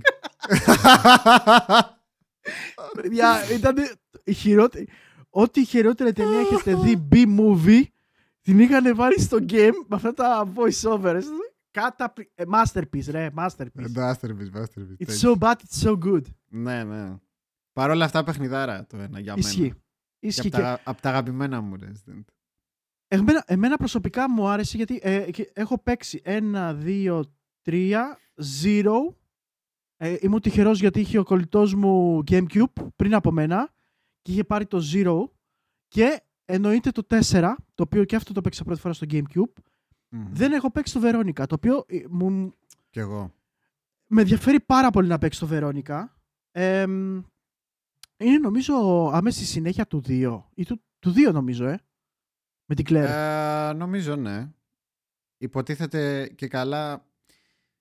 παιδιά, 2.95 3.53
ήταν 3.53 3.77
η 4.25 4.33
χειρότερη. 4.33 4.89
Ό,τι 5.31 5.61
η 5.61 5.65
χειρότερη 5.65 6.13
ταινία 6.13 6.39
έχετε 6.41 6.75
δει 6.75 7.07
B-movie, 7.13 7.83
την 8.47 8.59
είχαν 8.59 8.97
βάλει 8.97 9.21
στο 9.21 9.39
game 9.49 9.73
με 9.89 9.97
αυτά 9.97 10.15
τα 10.15 10.53
voice-overs. 10.55 11.23
Κάτα, 11.71 12.13
masterpiece, 12.53 13.11
ρε, 13.11 13.31
masterpiece. 13.37 13.95
Masterpiece, 13.95 14.51
masterpiece. 14.55 14.97
It's 14.99 15.07
τέτοιο. 15.07 15.33
so 15.33 15.39
bad, 15.39 15.55
it's 15.55 15.89
so 15.89 15.99
good. 15.99 16.23
Ναι, 16.49 16.85
ναι. 16.85 17.17
Παρ' 17.73 17.91
όλα 17.91 18.05
αυτά 18.05 18.25
παιχνιδάρα 18.25 18.87
το 18.87 18.97
ένα 18.97 19.21
για 19.21 19.35
μένα. 19.37 19.49
Ισχύει. 19.49 19.73
Και 20.19 20.27
Ισχύει. 20.27 20.47
από, 20.47 20.57
τα, 20.57 20.81
απ' 20.85 21.01
τα 21.01 21.09
αγαπημένα 21.09 21.61
μου 21.61 21.77
Resident. 21.81 22.25
Εμένα, 23.09 23.45
εμένα 23.47 23.77
προσωπικά 23.77 24.31
μου 24.31 24.49
άρεσε 24.49 24.77
γιατί 24.77 25.01
ε, 25.03 25.31
και 25.31 25.51
έχω 25.53 25.79
παίξει 25.79 26.21
ένα, 26.25 26.75
δύο, 26.75 27.25
τρία, 27.63 28.19
zero. 28.63 29.15
Ε, 29.97 30.17
ήμουν 30.21 30.41
τυχερός 30.41 30.81
γιατί 30.81 31.01
είχε 31.01 31.19
ο 31.19 31.25
κολλητός 31.25 31.75
μου 31.75 32.23
Gamecube 32.31 32.89
πριν 32.97 33.15
από 33.15 33.31
μένα 33.31 33.73
και 34.23 34.33
είχε 34.33 34.45
πάρει 34.45 34.67
το 34.67 34.83
zero. 34.93 35.31
Και 35.89 36.21
εννοείται 36.47 36.91
το 36.91 37.03
4, 37.09 37.55
το 37.75 37.83
οποίο 37.83 38.05
και 38.05 38.17
αυτό 38.17 38.33
το 38.33 38.41
παίξα 38.41 38.65
πρώτη 38.65 38.81
φορά 38.81 38.95
στο 38.95 39.07
Gamecube. 39.11 39.53
Μμμ. 40.09 40.27
Δεν 40.33 40.53
έχω 40.53 40.71
παίξει 40.71 40.93
το 40.93 41.01
Veronica, 41.05 41.33
το 41.49 41.55
οποίο 41.55 41.85
ε, 41.89 41.99
μου, 42.09 42.55
Κι 42.91 42.99
εγώ. 42.99 43.33
με 44.07 44.21
ενδιαφέρει 44.21 44.61
πάρα 44.61 44.91
πολύ 44.91 45.09
να 45.09 45.19
παίξει 45.19 45.41
το 45.41 45.49
Veronica. 45.51 46.05
Ε, 46.53 46.87
μ, 46.87 47.21
είναι 48.17 48.39
νομίζω 48.39 48.75
άμεση 49.13 49.45
συνέχεια 49.45 49.87
του 49.87 50.03
2. 50.07 50.43
Ή 50.55 50.65
του, 50.65 50.83
του 50.99 51.13
2 51.29 51.33
νομίζω, 51.33 51.67
ε. 51.67 51.81
Με 52.67 52.75
την 52.75 52.85
Claire. 52.89 53.09
Ε, 53.09 53.73
νομίζω 53.73 54.17
ναι. 54.17 54.51
Υποτίθεται 55.39 56.33
και 56.35 56.49
καλά. 56.49 57.05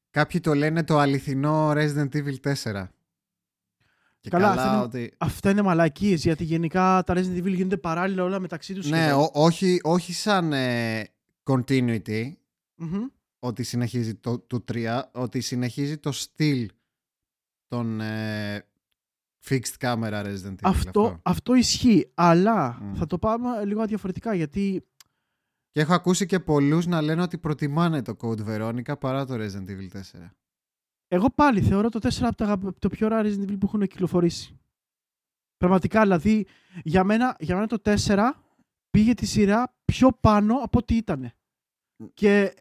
Κάποιοι 0.09 0.39
το 0.39 0.53
λένε 0.53 0.83
το 0.83 0.97
αληθινό 0.97 1.71
Resident 1.71 2.09
Evil 2.11 2.53
4. 2.63 2.85
Και 4.25 4.31
Καλά, 4.31 4.47
καλά, 4.55 4.61
αυτό 4.61 4.73
είναι- 4.75 4.83
ότι... 5.07 5.13
Αυτά 5.17 5.49
είναι 5.49 5.61
μαλακίες, 5.61 6.23
γιατί 6.23 6.43
γενικά 6.43 7.03
τα 7.05 7.13
Resident 7.17 7.37
Evil 7.37 7.53
γίνονται 7.55 7.77
παράλληλα 7.77 8.23
όλα 8.23 8.39
μεταξύ 8.39 8.73
τους. 8.73 8.89
Ναι, 8.89 8.97
σχεδόν. 9.01 9.19
ό- 9.23 9.31
όχι, 9.33 9.79
όχι 9.83 10.13
σαν 10.13 10.53
ε, 10.53 11.03
continuity, 11.43 12.31
Μμμ. 12.75 13.05
ότι 13.39 13.63
συνεχίζει 13.63 14.15
το, 14.15 14.39
το 14.39 14.63
3, 14.73 15.01
ότι 15.11 15.41
συνεχίζει 15.41 15.97
το 15.97 16.11
στυλ 16.11 16.69
των 17.67 18.01
ε, 18.01 18.65
fixed 19.47 19.77
camera 19.79 20.23
Resident 20.25 20.51
Evil. 20.53 20.55
Αυτό, 20.61 21.19
αυτό 21.23 21.53
ισχύει, 21.53 22.11
αλλά 22.13 22.77
Μμ. 22.81 22.93
θα 22.95 23.05
το 23.05 23.17
πάμε 23.17 23.65
λίγο 23.65 23.85
διαφορετικά 23.85 24.33
γιατί 24.35 24.85
Και 25.71 25.79
έχω 25.81 25.93
ακούσει 25.93 26.25
και 26.25 26.39
πολλούς 26.39 26.85
να 26.85 27.01
λένε 27.01 27.21
ότι 27.21 27.37
προτιμάνε 27.37 28.01
το 28.01 28.15
Code 28.21 28.45
Veronica 28.47 28.99
παρά 28.99 29.25
το 29.25 29.33
Resident 29.33 29.69
Evil 29.69 29.97
4. 29.97 29.99
Εγώ 31.07 31.29
πάλι 31.35 31.61
θεωρώ 31.61 31.89
το 31.89 31.99
4 32.03 32.09
από 32.21 32.35
τα, 32.35 32.45
αγαπη- 32.45 32.79
το 32.79 32.89
πιο 32.89 33.05
ωραία 33.05 33.21
Resident 33.23 33.49
Evil 33.49 33.57
που 33.59 33.65
έχουν 33.65 33.81
κυκλοφορήσει. 33.87 34.59
Πραγματικά, 35.57 36.01
δηλαδή, 36.01 36.45
για 36.83 37.03
μένα, 37.03 37.35
για 37.39 37.55
μένα 37.55 37.67
το 37.67 37.77
4 38.05 38.29
πήγε 38.89 39.13
τη 39.13 39.25
σειρά 39.25 39.73
πιο 39.85 40.09
πάνω 40.21 40.55
από 40.55 40.77
ό,τι 40.79 40.95
ήταν. 40.95 41.31
Και 42.13 42.53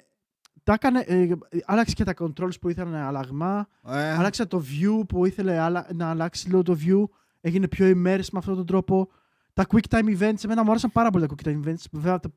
τα 0.63 0.73
έκανε, 0.73 1.01
ε, 1.07 1.29
άλλαξε 1.65 1.95
και 1.95 2.05
τα 2.05 2.15
controls 2.19 2.61
που 2.61 2.69
ήθελαν 2.69 2.95
αλλαγμά, 2.95 3.69
Ε, 3.87 4.11
άλλαξε 4.13 4.47
το 4.47 4.63
view 4.71 5.09
που 5.09 5.27
ήθελε 5.27 5.59
άλλα- 5.59 5.87
να 5.95 6.11
αλλάξει 6.11 6.47
λίγο 6.49 6.63
το 6.63 6.77
view, 6.85 7.05
έγινε 7.41 7.69
πιο 7.69 7.87
immersive 7.87 8.29
με 8.33 8.39
αυτόν 8.39 8.55
τον 8.57 8.67
τρόπο. 8.67 9.09
Τα 9.53 9.67
quick 9.69 9.89
time 9.89 10.19
events, 10.19 10.45
εμένα 10.45 10.65
μου 10.65 10.71
άρεσαν 10.71 10.93
πάρα 10.93 11.11
πολύ 11.11 11.27
τα 11.27 11.35
quick 11.35 11.49
time 11.49 11.65
events, 11.65 11.85
βέβαια 11.93 12.21
το, 12.21 12.33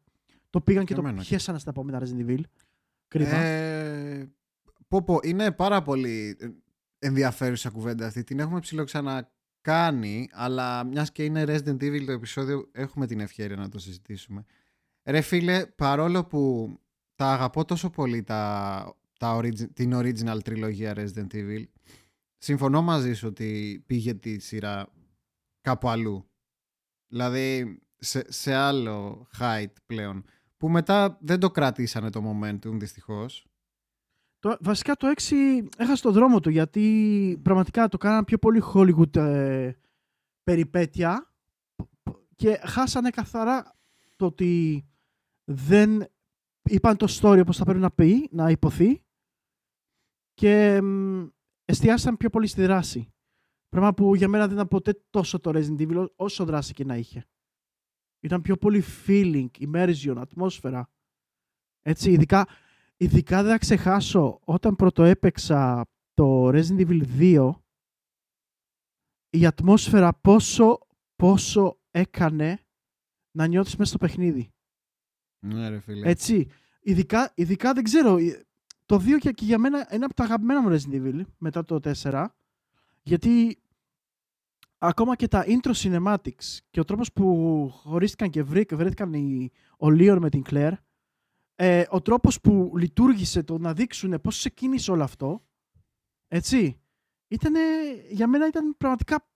το 0.49 0.61
πήγαν 0.61 0.85
και, 0.85 0.93
Και 0.93 1.01
το 1.01 1.07
εμένα. 1.07 1.21
πιέσανε 1.23 1.59
στα 1.59 1.69
επόμενα 1.69 2.01
Resident 2.03 2.29
Evil. 2.29 2.41
Κρίμα. 3.07 3.29
Ε, 3.37 4.06
πω, 4.87 5.03
πω, 5.03 5.19
είναι 5.23 5.51
πάρα 5.51 5.81
πολύ 5.81 6.37
ενδιαφέρουσα 6.99 7.69
κουβέντα 7.69 8.05
αυτή. 8.05 8.23
Την 8.23 8.39
έχουμε 8.39 8.59
ψιλοξανακάνει, 8.59 10.29
αλλά 10.31 10.83
μιας 10.83 11.11
και 11.11 11.23
είναι 11.23 11.43
Resident 11.47 11.81
Evil 11.81 12.03
το 12.05 12.11
επεισόδιο, 12.11 12.69
έχουμε 12.71 13.07
την 13.07 13.19
ευκαιρία 13.19 13.55
να 13.55 13.69
το 13.69 13.79
συζητήσουμε. 13.79 14.45
Ρε 15.03 15.21
φίλε, 15.21 15.65
παρόλο 15.65 16.25
που 16.25 16.73
τα 17.15 17.31
αγαπώ 17.31 17.65
τόσο 17.65 17.89
πολύ 17.89 18.23
τα, 18.23 18.95
τα 19.19 19.35
origi- 19.37 19.73
την 19.73 19.91
original 19.95 20.43
τριλογία 20.43 20.93
Resident 20.95 21.33
Evil, 21.33 21.63
συμφωνώ 22.37 22.81
μαζί 22.81 23.13
σου 23.13 23.27
ότι 23.27 23.83
πήγε 23.85 24.13
τη 24.13 24.39
σειρά 24.39 24.91
κάπου 25.61 25.89
αλλού. 25.89 26.29
Δηλαδή 27.07 27.79
σε, 27.95 28.31
σε 28.31 28.53
άλλο 28.53 29.27
height 29.39 29.73
πλέον. 29.85 30.23
Που 30.57 30.69
μετά 30.69 31.17
δεν 31.21 31.39
το 31.39 31.51
κρατήσανε 31.51 32.09
το 32.09 32.21
momentum 32.29 32.71
δυστυχώς. 32.71 33.46
Το, 34.39 34.57
βασικά 34.59 34.95
το 34.95 35.13
6 35.17 35.67
έχασε 35.77 36.01
το 36.03 36.11
δρόμο 36.11 36.39
του 36.39 36.49
γιατί 36.49 37.39
πραγματικά 37.43 37.87
το 37.87 37.97
κάναν 37.97 38.23
πιο 38.23 38.37
πολύ 38.37 38.63
Hollywood 38.73 39.15
ε, 39.15 39.71
περιπέτεια 40.43 41.31
και 42.35 42.59
χάσανε 42.65 43.09
καθαρά 43.09 43.75
το 44.15 44.25
ότι 44.25 44.85
δεν 45.43 46.07
είπαν 46.63 46.97
το 46.97 47.07
story 47.09 47.39
όπως 47.41 47.57
θα 47.57 47.63
πρέπει 47.63 47.79
να 47.79 47.91
πει, 47.91 48.29
να 48.31 48.49
υποθεί 48.49 49.01
και 50.33 50.81
μ, 50.81 51.25
εστιάσαν 51.65 52.17
πιο 52.17 52.29
πολύ 52.29 52.47
στη 52.47 52.61
δράση. 52.61 53.13
Πράγμα 53.69 53.93
που 53.93 54.15
για 54.15 54.27
μένα 54.27 54.45
δεν 54.45 54.55
ήταν 54.55 54.67
ποτέ 54.67 55.03
τόσο 55.09 55.39
το 55.39 55.51
Resident 55.53 55.79
Evil 55.79 56.07
όσο 56.15 56.45
δράση 56.45 56.73
και 56.73 56.85
να 56.85 56.95
είχε. 56.95 57.25
Ήταν 58.19 58.41
πιο 58.41 58.57
πολύ 58.57 58.83
feeling, 59.05 59.47
immersion, 59.59 60.15
ατμόσφαιρα. 60.17 60.89
Έτσι, 61.81 62.11
ειδικά, 62.11 62.47
ειδικά 62.97 63.41
δεν 63.43 63.51
θα 63.51 63.57
ξεχάσω 63.57 64.39
όταν 64.43 64.75
πρώτο 64.75 65.03
έπαιξα 65.03 65.85
το 66.13 66.47
Resident 66.47 66.87
Evil 66.87 67.03
2 67.19 67.51
η 69.29 69.45
ατμόσφαιρα 69.45 70.13
πόσο, 70.13 70.79
πόσο 71.15 71.79
έκανε 71.91 72.59
να 73.31 73.47
νιώθεις 73.47 73.75
μέσα 73.75 73.89
στο 73.89 73.97
παιχνίδι. 73.97 74.51
Ναι 75.45 75.69
ρε 75.69 75.79
φίλε. 75.79 76.09
Έτσι. 76.09 76.47
Ειδικά, 76.81 77.31
ειδικά 77.35 77.73
δεν 77.73 77.83
ξέρω. 77.83 78.17
ε, 78.17 78.45
Το 78.85 78.95
2 78.95 79.17
και, 79.19 79.31
και 79.31 79.45
για 79.45 79.57
μένα 79.57 79.87
είναι 79.91 80.05
από 80.05 80.13
τα 80.13 80.23
αγαπημένα 80.23 80.61
μου 80.61 80.69
Resident 80.77 80.93
Evil 81.03 81.21
μετά 81.37 81.63
το 81.63 81.79
4. 82.01 82.25
Γιατί 83.03 83.61
ακόμα 84.77 85.15
και 85.15 85.27
τα 85.27 85.45
intro 85.47 85.71
cinematics 85.73 86.57
και 86.69 86.79
ο 86.79 86.83
τρόπος 86.83 87.13
που 87.13 87.69
χωρίστηκαν 87.73 88.29
και 88.29 88.43
βρή- 88.43 88.75
βρέθηκαν 88.75 89.13
οι, 89.13 89.51
ο 89.71 89.87
Leon 89.87 90.17
με 90.21 90.29
την 90.29 90.43
Claire 90.49 90.73
ε, 91.59 91.85
ο 91.89 92.01
τρόπος 92.01 92.41
που 92.41 92.73
λειτουργήσε 92.77 93.43
το 93.43 93.57
να 93.57 93.73
δείξουν 93.73 94.21
πώς 94.21 94.37
ξεκίνησε 94.37 94.91
όλο 94.91 95.03
αυτό 95.03 95.45
έτσι 96.27 96.81
ήτανε, 97.27 97.59
για 98.09 98.27
μένα 98.27 98.47
ήταν 98.47 98.77
πραγματικά 98.77 99.29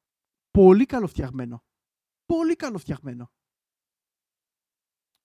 πολύ 0.52 0.86
καλοφτιαγμένο. 0.86 1.64
Πολύ 2.26 2.56
καλοφτιαγμένο. 2.56 3.32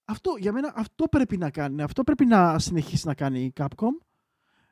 Αυτό, 0.05 0.35
για 0.39 0.51
μένα 0.51 0.73
αυτό 0.75 1.07
πρέπει 1.07 1.37
να 1.37 1.51
κάνει, 1.51 1.81
αυτό 1.81 2.03
πρέπει 2.03 2.25
να 2.25 2.59
συνεχίσει 2.59 3.07
να 3.07 3.15
κάνει 3.15 3.43
η 3.43 3.53
Capcom 3.55 3.97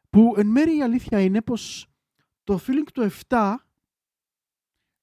που 0.09 0.33
εν 0.37 0.47
μέρει 0.47 0.77
η 0.77 0.81
αλήθεια 0.81 1.21
είναι 1.21 1.41
πως 1.41 1.87
το 2.43 2.59
feeling 2.67 2.87
του 2.93 3.09
7 3.27 3.55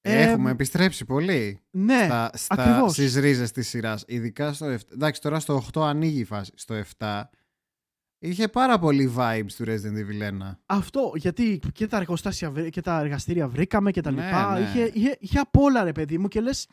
Έχουμε 0.05 0.49
εμ, 0.49 0.55
επιστρέψει 0.55 1.05
πολύ 1.05 1.61
ναι, 1.71 2.05
στα, 2.05 2.31
στα, 2.35 2.55
ακριβώς. 2.63 2.93
στις 2.93 3.15
ρίζες 3.17 3.51
της 3.51 3.69
σειράς. 3.69 4.05
Ειδικά 4.07 4.53
στο 4.53 4.67
7. 4.75 4.77
Εντάξει, 4.93 5.21
τώρα 5.21 5.41
στο 5.41 5.63
8 5.75 5.83
ανοίγει 5.83 6.21
η 6.21 6.25
φάση. 6.25 6.53
Στο 6.55 6.83
7 6.99 7.23
είχε 8.19 8.49
πάρα 8.49 8.79
πολύ 8.79 9.15
vibes 9.17 9.53
του 9.57 9.65
Resident 9.67 9.97
Evil 9.97 10.49
1. 10.49 10.57
Αυτό, 10.67 11.13
γιατί 11.15 11.61
και 11.73 11.87
τα 11.87 11.97
εργοστάσια 11.97 12.51
βρή- 12.51 12.71
και 12.71 12.81
τα 12.81 13.01
εργαστήρια 13.01 13.49
βρήκαμε 13.49 13.91
και 13.91 14.01
τα 14.01 14.11
Ναι, 14.11 14.25
λοιπά. 14.25 14.59
ναι. 14.59 14.61
Είχε, 14.65 14.91
είχε, 14.95 15.17
είχε 15.21 15.39
απ' 15.39 15.57
όλα, 15.57 15.85
ρε 15.85 15.93
παιδί 15.93 16.19
μου, 16.19 16.29
και 16.29 16.41
λες, 16.41 16.69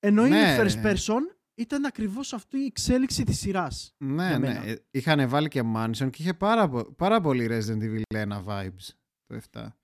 ενώ 0.00 0.26
είναι 0.26 0.40
Ναι, 0.40 0.58
first 0.60 0.74
ρε. 0.82 0.92
person, 0.92 1.36
ήταν 1.54 1.84
ακριβώς 1.84 2.32
αυτή 2.32 2.58
η 2.58 2.64
εξέλιξη 2.64 3.24
της 3.24 3.38
σειράς. 3.38 3.94
Ναι, 3.98 4.26
για 4.28 4.38
ναι. 4.38 4.46
μένα. 4.48 4.64
Ε, 4.66 4.82
Είχαν 4.90 5.28
βάλει 5.28 5.48
και 5.48 5.62
Mansion 5.76 6.10
και 6.10 6.22
είχε 6.22 6.34
πάρα, 6.34 6.68
πο- 6.68 6.92
πάρα 6.92 7.20
πολύ 7.20 7.48
Resident 7.50 7.82
Evil 7.82 8.02
1 8.28 8.42
vibes 8.46 8.88
το 9.26 9.34
7. 9.52 9.76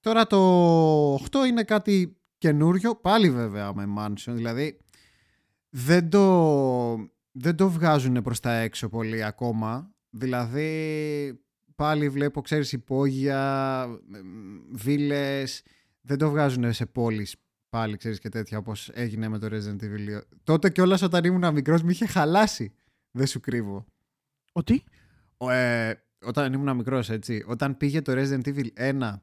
Τώρα 0.00 0.26
το 0.26 1.14
8 1.14 1.18
είναι 1.48 1.62
κάτι 1.64 2.16
καινούριο, 2.38 2.96
πάλι 2.96 3.30
βέβαια 3.30 3.74
με 3.74 3.84
Mansion, 3.98 4.32
δηλαδή 4.32 4.78
δεν 5.70 6.08
το, 6.10 6.96
δεν 7.30 7.56
το 7.56 7.70
βγάζουν 7.70 8.22
προς 8.22 8.40
τα 8.40 8.52
έξω 8.52 8.88
πολύ 8.88 9.24
ακόμα. 9.24 9.94
Δηλαδή 10.10 11.40
πάλι 11.74 12.08
βλέπω, 12.08 12.40
ξέρεις, 12.40 12.72
υπόγεια, 12.72 13.86
μ, 13.86 14.76
βίλες, 14.76 15.62
δεν 16.00 16.18
το 16.18 16.30
βγάζουν 16.30 16.72
σε 16.72 16.86
πόλεις 16.86 17.36
πάλι, 17.68 17.96
ξέρεις, 17.96 18.18
και 18.18 18.28
τέτοια 18.28 18.58
όπως 18.58 18.90
έγινε 18.92 19.28
με 19.28 19.38
το 19.38 19.46
Resident 19.50 19.82
Evil 19.82 20.18
2. 20.18 20.20
Τότε 20.44 20.70
κιόλας 20.70 21.02
όταν 21.02 21.24
ήμουν 21.24 21.52
μικρός 21.52 21.82
με 21.82 21.90
είχε 21.92 22.06
χαλάσει, 22.06 22.74
δεν 23.10 23.26
σου 23.26 23.40
κρύβω. 23.40 23.86
Ότι, 24.52 24.84
Ο, 25.36 25.50
ε, 25.50 26.04
όταν 26.24 26.52
ήμουν 26.52 26.76
μικρός, 26.76 27.10
έτσι, 27.10 27.44
όταν 27.46 27.76
πήγε 27.76 28.02
το 28.02 28.12
Resident 28.16 28.46
Evil 28.46 28.66
1 28.74 29.22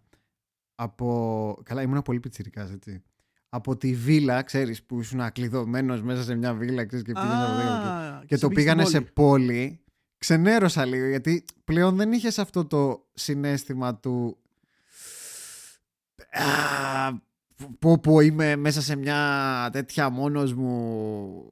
από... 0.80 1.60
Καλά, 1.63 1.82
ήμουν 1.82 2.02
πολύ 2.02 2.20
πιτσιρικάς, 2.20 2.72
έτσι. 2.72 3.04
Από 3.50 3.78
τη 3.78 3.94
βίλα, 3.94 4.42
ξέρεις, 4.42 4.84
που 4.84 5.00
ήσουν 5.00 5.32
κλειδωμένος 5.32 6.02
μέσα 6.02 6.24
σε 6.24 6.36
μια 6.36 6.54
βίλα, 6.54 6.86
ξέρεις, 6.86 7.06
και 7.06 7.12
πήγαινες 7.12 7.34
από 7.50 7.52
εδώ 7.52 7.62
και 7.62 7.68
από 7.68 7.88
εκεί. 7.88 8.16
Α, 8.16 8.24
Και 8.26 8.36
το 8.36 8.40
σε 8.40 8.48
πήγες 8.48 8.63
πήγανε 8.63 8.86
στην 8.86 9.06
σε 9.06 9.12
πόλη. 9.13 9.46
πόλη. 9.46 9.82
Ξενέρωσα 10.18 10.86
λίγο, 10.86 11.08
γιατί 11.08 11.44
πλέον 11.63 11.96
δεν 11.96 12.12
είχες 12.12 12.40
αυτό 12.40 12.66
το 12.66 13.08
συνέστημα 13.13 13.96
του... 13.96 14.38
Α, 16.32 17.13
πω 17.80 17.98
πω 18.00 18.20
είμαι 18.20 18.56
μέσα 18.56 18.82
σε 18.82 18.96
μια 18.96 19.70
τέτοια 19.72 20.10
μόνος 20.10 20.54
μου 20.54 21.52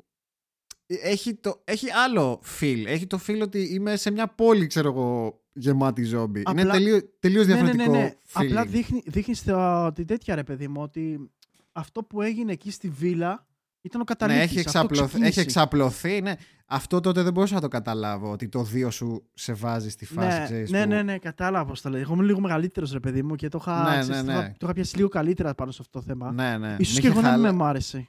έχει, 0.85 1.33
το, 1.33 1.61
έχει 1.63 1.91
άλλο 1.91 2.41
feel. 2.59 2.83
Έχει 2.85 3.07
το 3.07 3.19
feel 3.27 3.39
ότι 3.41 3.73
είμαι 3.73 3.95
σε 3.95 4.11
μια 4.11 4.27
πόλη, 4.27 4.67
ξέρω 4.67 4.89
εγώ, 4.89 5.41
γεμάτη 5.55 6.03
ζόμπι. 6.03 6.43
Είναι 6.49 6.61
Απλά- 6.61 6.73
τελείω, 6.73 6.99
τελείως 7.19 7.47
Ναι, 7.47 7.53
ναι, 7.53 7.59
διαφορετικό 7.61 7.91
ναι, 7.97 8.03
ναι. 8.03 8.11
feeling. 8.33 8.45
Απλά 8.45 8.65
δείχνει, 8.65 9.01
δείχνεις 9.05 9.37
στο- 9.39 9.91
την 9.95 10.05
τέτοια, 10.05 10.35
ρε 10.35 10.43
παιδί 10.43 10.67
μου, 10.67 10.81
ότι 10.81 11.29
αυτό 11.71 12.03
που 12.03 12.21
έγινε 12.21 12.51
εκεί 12.51 12.71
στη 12.71 12.89
βίλα 12.89 13.47
ήταν 13.81 14.01
ο 14.01 14.03
ναι, 14.09 14.15
καταλήτης. 14.15 14.41
έχει, 14.43 14.59
αυτό 14.59 14.69
εξαπλωθεί, 14.79 15.03
έχει 15.03 15.09
ξεκίνησε. 15.11 15.41
εξαπλωθεί. 15.41 16.21
Ναι. 16.21 16.33
Αυτό 16.67 16.99
τότε 16.99 17.21
δεν 17.21 17.33
μπορούσα 17.33 17.53
να 17.55 17.61
το 17.61 17.67
καταλάβω. 17.67 18.31
Ότι 18.31 18.49
το 18.49 18.63
δύο 18.63 18.89
σου 18.91 19.29
σε 19.33 19.53
βάζει 19.53 19.89
στη 19.89 20.05
φάση, 20.05 20.39
ναι, 20.39 20.43
ξέρεις, 20.45 20.71
ναι, 20.71 20.81
που- 20.83 20.89
ναι, 20.89 21.01
ναι, 21.03 21.17
κατάλαβα 21.17 21.65
πώς 21.65 21.81
το 21.81 21.89
λέει. 21.89 22.01
Εγώ 22.01 22.13
είμαι 22.13 22.23
λίγο 22.23 22.39
μεγαλύτερος, 22.39 22.91
ρε 22.91 22.99
παιδί 22.99 23.23
μου, 23.23 23.35
και 23.35 23.47
το 23.49 23.57
είχα, 23.61 23.83
Ναι, 23.83 23.99
ξέρεις, 23.99 24.07
ναι, 24.09 24.15
το 24.17 24.23
ναι. 24.25 24.31
είχα- 24.33 24.47
το 24.51 24.57
είχα 24.61 24.73
πιάσει 24.73 24.95
λίγο 24.95 25.07
καλύτερα 25.07 25.55
πάνω 25.55 25.71
σε 25.71 25.77
αυτό 25.81 25.99
το 25.99 26.05
θέμα. 26.05 26.31
Ναι, 26.31 26.57
ναι. 26.57 26.75
Ίσως 26.79 26.97
Μ' 26.97 26.99
και 27.01 27.07
είχε 27.07 27.17
εγώ 27.17 27.21
να 27.21 27.27
μην 27.31 27.37
χαλα- 27.39 27.51
με 27.51 27.57
μ' 27.57 27.63
άρεσε. 27.63 28.07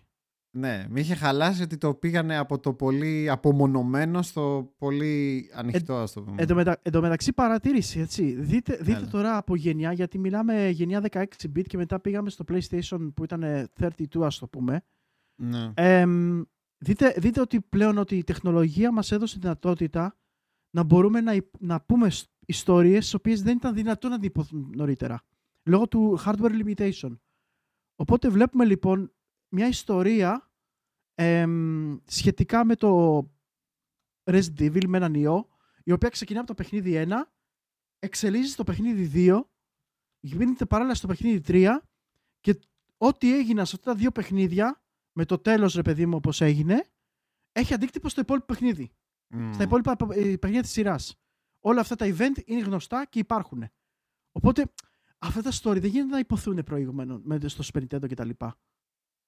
Ναι, 0.58 0.86
με 0.88 1.00
είχε 1.00 1.14
χαλάσει 1.14 1.62
ότι 1.62 1.76
το 1.76 1.94
πήγανε 1.94 2.36
από 2.36 2.58
το 2.58 2.72
πολύ 2.72 3.30
απομονωμένο 3.30 4.22
στο 4.22 4.74
πολύ 4.78 5.50
ανοιχτό, 5.54 5.94
ας 5.96 6.12
το 6.12 6.22
πούμε. 6.22 6.36
Εν 6.42 6.46
τω, 6.48 6.54
μετα... 6.54 6.78
εν 6.82 6.92
τω 6.92 7.00
μεταξύ 7.00 7.32
παρατήρηση, 7.32 8.00
έτσι. 8.00 8.32
Δείτε, 8.40 8.76
δείτε 8.76 8.98
Έλα. 8.98 9.06
τώρα 9.08 9.36
από 9.36 9.56
γενιά, 9.56 9.92
γιατί 9.92 10.18
μιλάμε 10.18 10.68
γενιά 10.68 11.02
16-bit 11.10 11.62
και 11.66 11.76
μετά 11.76 12.00
πήγαμε 12.00 12.30
στο 12.30 12.44
PlayStation 12.48 13.10
που 13.14 13.24
ήταν 13.24 13.42
ε, 13.42 13.68
32 13.80 13.90
ας 14.22 14.38
το 14.38 14.46
πούμε. 14.46 14.82
Ναι. 15.42 15.72
Εμ, 15.74 16.42
δείτε, 16.78 17.14
δείτε 17.18 17.40
ότι 17.40 17.60
πλέον 17.60 17.98
ότι 17.98 18.16
η 18.16 18.24
τεχνολογία 18.24 18.92
μας 18.92 19.12
έδωσε 19.12 19.38
δυνατότητα 19.40 20.16
να 20.70 20.82
μπορούμε 20.82 21.20
να, 21.20 21.34
υ- 21.34 21.54
να 21.60 21.80
πούμε 21.80 22.10
σ- 22.10 22.28
ιστορίες 22.46 23.04
τις 23.04 23.14
οποίες 23.14 23.42
δεν 23.42 23.56
ήταν 23.56 23.74
δυνατόν 23.74 24.10
να 24.10 24.18
διποθούν 24.18 24.72
νωρίτερα. 24.76 25.22
Λόγω 25.62 25.88
του 25.88 26.18
hardware 26.24 26.64
limitation. 26.64 27.16
Οπότε 27.96 28.28
βλέπουμε 28.28 28.64
λοιπόν 28.64 29.12
μια 29.48 29.68
ιστορία 29.68 30.45
εμ, 31.18 31.96
σχετικά 32.06 32.64
με 32.64 32.76
το 32.76 33.18
Resident 34.24 34.58
Evil, 34.58 34.84
με 34.86 34.96
έναν 34.96 35.14
ιό, 35.14 35.48
η 35.84 35.92
οποία 35.92 36.08
ξεκινά 36.08 36.38
από 36.38 36.48
το 36.48 36.54
παιχνίδι 36.54 37.04
1, 37.08 37.12
εξελίσσει 37.98 38.52
στο 38.52 38.64
παιχνίδι 38.64 39.10
2, 39.28 39.40
γίνεται 40.20 40.66
παράλληλα 40.66 40.94
στο 40.94 41.06
παιχνίδι 41.06 41.42
3 41.46 41.78
και 42.40 42.58
ό,τι 42.96 43.34
έγινε 43.34 43.64
σε 43.64 43.76
αυτά 43.76 43.92
τα 43.92 43.98
δύο 43.98 44.10
παιχνίδια, 44.10 44.82
με 45.12 45.24
το 45.24 45.38
τέλος 45.38 45.74
ρε 45.74 45.82
παιδί 45.82 46.06
μου 46.06 46.16
όπως 46.16 46.40
έγινε, 46.40 46.88
έχει 47.52 47.74
αντίκτυπο 47.74 48.08
στο 48.08 48.20
υπόλοιπο 48.20 48.46
παιχνίδι. 48.46 48.90
Μμμ. 49.28 49.52
Στα 49.52 49.62
υπόλοιπα 49.62 49.96
ε, 50.10 50.36
παιχνίδια 50.36 50.62
της 50.62 50.70
σειράς. 50.70 51.16
Όλα 51.60 51.80
αυτά 51.80 51.96
τα 51.96 52.06
event 52.08 52.42
είναι 52.46 52.60
γνωστά 52.60 53.04
και 53.06 53.18
υπάρχουν. 53.18 53.64
Οπότε 54.32 54.72
αυτά 55.18 55.42
τα 55.42 55.50
story 55.52 55.80
δεν 55.80 55.90
γίνεται 55.90 56.10
να 56.10 56.18
υποθούν 56.18 56.62
προηγουμένω 56.64 57.20
με- 57.24 57.48
στο 57.48 57.64
Super 57.72 57.82
Nintendo 57.86 58.08
κτλ. 58.10 58.30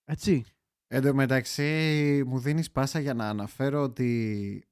Έτσι. 0.04 0.44
Εν 0.90 1.02
τω 1.02 1.14
μεταξύ 1.14 2.22
μου 2.26 2.38
δίνεις 2.38 2.70
πάσα 2.70 2.98
για 2.98 3.14
να 3.14 3.28
αναφέρω 3.28 3.82
ότι 3.82 4.62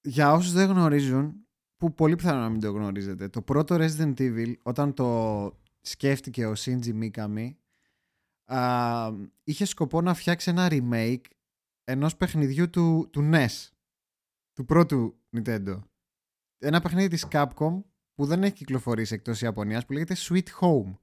για 0.00 0.32
όσους 0.32 0.52
δεν 0.52 0.68
γνωρίζουν 0.70 1.46
που 1.76 1.94
πολύ 1.94 2.16
πιθανό 2.16 2.40
να 2.40 2.48
μην 2.48 2.60
το 2.60 2.70
γνωρίζετε 2.70 3.28
το 3.28 3.42
πρώτο 3.42 3.76
Resident 3.78 4.14
Evil 4.18 4.54
όταν 4.62 4.94
το 4.94 5.50
σκέφτηκε 5.80 6.46
ο 6.46 6.52
Shinji 6.56 7.02
Mikami 7.02 7.54
α, 8.44 9.10
είχε 9.44 9.64
σκοπό 9.64 10.00
να 10.00 10.14
φτιάξει 10.14 10.50
ένα 10.50 10.68
remake 10.70 11.24
ενός 11.84 12.16
παιχνιδιού 12.16 12.70
του, 12.70 13.08
του 13.12 13.30
NES 13.32 13.68
του 14.52 14.64
πρώτου 14.64 15.20
Nintendo. 15.36 15.82
Ένα 16.58 16.80
παιχνίδι 16.80 17.08
της 17.08 17.26
Capcom 17.30 17.82
που 18.14 18.26
δεν 18.26 18.42
έχει 18.42 18.54
κυκλοφορήσει 18.54 19.14
εκτός 19.14 19.42
Ιαπωνίας 19.42 19.86
που 19.86 19.92
λέγεται 19.92 20.16
Sweet 20.18 20.48
Home 20.60 20.98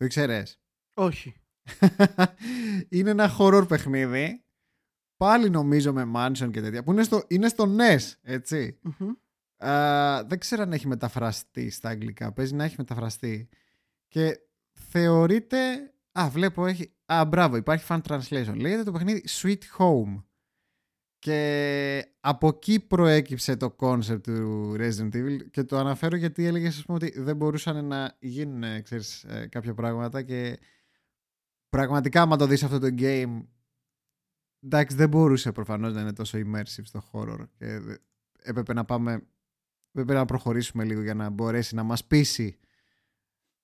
το 0.00 0.06
ήξερες; 0.06 0.60
Όχι. 0.94 1.34
είναι 2.88 3.10
ένα 3.10 3.36
horror 3.38 3.64
παιχνίδι. 3.68 4.44
Πάλι 5.16 5.50
νομίζω 5.50 5.92
με 5.92 6.10
mansion 6.14 6.50
και 6.52 6.60
τέτοια. 6.60 6.82
Που 6.82 6.92
είναι 6.92 7.02
στο, 7.02 7.22
είναι 7.28 7.48
στο 7.48 7.76
NES, 7.78 8.12
έτσι. 8.22 8.78
Μμμ. 8.82 9.10
Α, 9.68 10.24
δεν 10.24 10.38
ξέρω 10.38 10.62
αν 10.62 10.72
έχει 10.72 10.86
μεταφραστεί 10.86 11.70
στα 11.70 11.88
αγγλικά. 11.88 12.32
Παίζει 12.32 12.54
να 12.54 12.64
έχει 12.64 12.74
μεταφραστεί. 12.78 13.48
Και 14.08 14.40
θεωρείται... 14.72 15.92
Α, 16.12 16.28
βλέπω 16.30 16.66
έχει... 16.66 16.92
Α, 17.04 17.24
μπράβο, 17.24 17.56
υπάρχει 17.56 17.84
fan 17.88 18.00
translation. 18.08 18.54
Λέγεται 18.56 18.82
το 18.82 18.92
παιχνίδι 18.92 19.24
Sweet 19.28 19.62
Home. 19.78 20.22
Και 21.20 22.14
από 22.20 22.48
εκεί 22.48 22.80
προέκυψε 22.80 23.56
το 23.56 23.76
concept 23.78 24.22
του 24.22 24.74
Resident 24.78 25.14
Evil 25.14 25.38
και 25.50 25.64
το 25.64 25.76
αναφέρω 25.78 26.16
γιατί 26.16 26.44
έλεγες 26.46 26.76
ας 26.78 26.84
πούμε, 26.84 26.98
ότι 27.02 27.20
δεν 27.20 27.36
μπορούσαν 27.36 27.84
να 27.84 28.16
γίνουν 28.20 28.62
ε, 28.62 28.80
ξέρεις, 28.80 29.24
ε, 29.24 29.46
κάποια 29.46 29.74
πράγματα 29.74 30.22
και 30.22 30.58
πραγματικά 31.68 32.22
άμα 32.22 32.36
το 32.36 32.46
δεις 32.46 32.62
αυτό 32.62 32.78
το 32.78 32.88
game 32.98 33.42
εντάξει 34.64 34.96
δεν 34.96 35.08
μπορούσε 35.08 35.52
προφανώς 35.52 35.94
να 35.94 36.00
είναι 36.00 36.12
τόσο 36.12 36.38
immersive 36.38 36.82
στο 36.82 37.02
horror 37.12 37.48
και 37.58 37.78
δε- 37.78 37.96
έπρεπε 38.42 38.72
να 38.72 38.84
πάμε 38.84 39.26
έπρεπε 39.92 40.14
να 40.14 40.24
προχωρήσουμε 40.24 40.84
λίγο 40.84 41.02
για 41.02 41.14
να 41.14 41.30
μπορέσει 41.30 41.74
να 41.74 41.82
μας 41.82 42.04
πείσει 42.04 42.58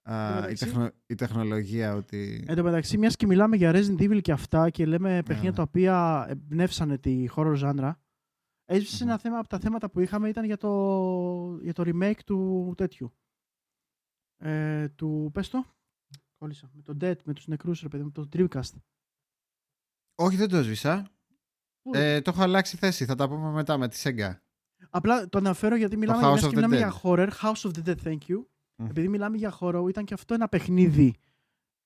α, 0.09 0.37
η, 0.39 0.41
μεταξύ- 0.41 0.65
τεχνο- 0.65 0.91
η 1.07 1.15
τεχνολογία 1.15 1.95
ότι 1.95 2.45
Εν 2.49 2.57
τω 2.57 2.63
μεταξύ, 2.63 2.99
μιας 2.99 3.17
και 3.17 3.27
μιλάμε 3.27 3.57
για 3.57 3.73
Resident 3.75 4.01
Evil 4.01 4.21
και 4.23 4.33
αυτά 4.33 4.71
και 4.71 4.87
λέμε 4.87 5.23
παιχνίδια 5.23 5.51
ναι. 5.51 5.57
τα 5.57 5.63
οποία 5.63 6.27
εμπνεύσανε 6.29 6.99
τη 6.99 7.27
horror 7.37 7.57
genre, 7.63 7.93
έσβησε 8.65 9.05
Μμμ. 9.05 9.11
ένα 9.11 9.19
θέμα 9.21 9.39
από 9.39 9.49
τα 9.49 9.59
θέματα 9.59 9.91
που 9.91 10.01
είχαμε 10.01 10.29
ήταν 10.29 10.45
για 10.45 10.57
το, 10.57 11.59
για 11.63 11.73
το 11.73 11.83
remake 11.87 12.19
του 12.27 12.73
τέτοιου. 12.77 13.13
Ε, 14.39 14.89
του, 14.89 15.31
πες 15.35 15.49
το, 15.49 15.65
κόλλησα, 16.39 16.71
με 16.73 16.83
το 16.83 16.97
Dead, 17.01 17.23
με 17.25 17.33
τους 17.33 17.47
νεκρούς, 17.47 17.81
ρε 17.81 17.89
παιδί 17.89 18.03
μου, 18.03 18.11
το 18.13 18.29
Dreamcast. 18.33 18.73
όχι 20.15 20.37
δεν 20.37 20.49
το 20.49 20.63
σβήσα 20.63 21.11
Πού- 21.83 21.95
ε, 21.95 22.21
το 22.21 22.31
έχω 22.31 22.43
αλλάξει 22.43 22.77
θέση 22.77 23.05
θα 23.05 23.15
τα 23.15 23.29
πούμε 23.29 23.51
μετά 23.51 23.77
με 23.79 23.89
τη 23.89 24.01
Sega 24.05 24.35
Απλά 24.91 25.29
το 25.29 25.39
αναφέρω 25.39 25.77
γιατί 25.77 25.97
μιλάμε, 25.97 26.23
House 26.23 26.31
μιας 26.31 26.45
of 26.45 26.49
και 26.49 26.49
the 26.49 26.55
μιλάμε 26.55 26.77
Dead. 26.77 26.79
για 26.79 27.01
horror, 27.03 27.29
House 27.43 27.71
of 27.71 27.71
the 27.79 27.89
Dead, 27.89 28.03
thank 28.05 28.19
you. 28.29 28.45
Μμ. 28.77 28.87
Επειδή 28.87 29.09
μιλάμε 29.09 29.37
για 29.37 29.57
horror, 29.61 29.87
ήταν 29.89 30.05
και 30.05 30.15
αυτό 30.15 30.35
ένα 30.35 30.49
παιχνίδι 30.49 31.15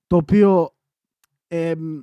το 0.07 0.17
οποίο 0.17 0.75
εμ, 1.47 2.03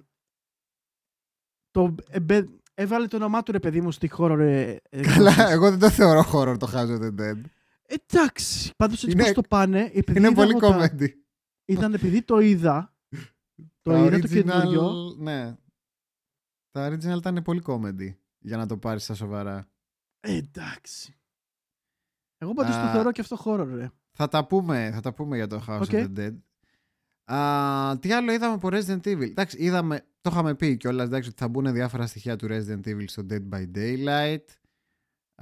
το, 1.72 1.96
εμπε- 2.10 2.50
έβαλε 2.74 3.08
το 3.08 3.16
όνομά 3.16 3.44
του 3.44 3.52
ρε 3.52 3.60
παιδί 3.60 3.82
μου 3.82 3.92
στη 3.92 4.10
horror. 4.18 4.38
ε, 4.40 4.76
ε, 4.90 5.02
καλά 5.02 5.30
εκδόσεις. 5.32 5.52
εγώ 5.54 5.70
δεν 5.70 5.80
το 5.80 5.90
θεωρώ 5.90 6.22
horror 6.34 6.60
το 6.60 6.68
House 6.74 7.00
of 7.00 7.02
the 7.02 7.20
Dead 7.22 7.42
Εντάξει, 7.90 8.74
πάντως 8.76 9.04
έτσι 9.04 9.12
Είναι- 9.16 9.24
πως 9.24 9.32
το 9.32 9.42
πάνε, 9.42 9.92
επειδή 9.94 10.18
είναι 10.20 10.28
είδα 10.28 10.36
πολύ 10.36 10.50
εγώ 10.52 10.60
τα- 10.60 10.92
comedy 10.98 11.08
ήταν 11.66 11.94
επειδή 11.94 12.22
το 12.22 12.40
είδα, 12.40 12.96
το 13.82 13.92
Τα 13.92 13.98
είδα 14.00 14.10
το 14.10 14.28
original, 14.28 14.30
καινούριο, 14.30 15.16
Ναι. 15.18 15.56
Τα 16.72 16.90
original 16.90 17.18
ήταν 17.18 17.42
πολύ 17.44 17.62
comedy 17.66 18.16
για 18.40 18.58
να 18.58 18.66
το 18.68 18.78
πάρεις 18.78 19.04
στα 19.04 19.14
σοβαρά. 19.14 19.70
ε, 20.20 20.36
εντάξει. 20.36 21.16
Εγώ 22.38 22.54
πάντως 22.54 22.76
το 22.76 22.82
Α, 22.82 22.92
θεωρώ 22.92 23.12
και 23.12 23.22
αυτό 23.22 23.38
horror 23.46 23.68
ρε. 23.74 23.92
Θα 24.20 24.28
τα 24.28 24.45
πούμε, 24.45 24.91
θα 24.93 24.99
τα 25.01 25.13
πούμε 25.13 25.36
για 25.36 25.47
το 25.47 25.63
House 25.68 25.82
Οκ. 25.82 25.89
of 25.91 26.07
the 26.15 26.20
Dead. 26.20 26.36
Α, 27.36 27.99
τι 27.99 28.11
άλλο 28.11 28.32
είδαμε 28.32 28.53
από 28.53 28.70
Resident 28.72 29.01
Evil; 29.07 29.22
Εντάξει, 29.22 29.57
είδαμε, 29.59 30.05
το 30.22 30.30
είχαμε 30.34 30.55
πει 30.55 30.78
κιόλας 30.78 31.05
εντάξει, 31.07 31.30
ότι 31.30 31.38
θα 31.38 31.47
μπουν 31.47 31.74
διάφορα 31.74 32.07
στοιχεία 32.07 32.36
του 32.36 32.47
Resident 32.49 32.88
Evil 32.88 33.03
στο 33.05 33.26
Dead 33.30 33.41
by 33.53 33.65
Daylight. 33.76 34.43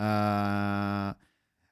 Α, 0.06 1.16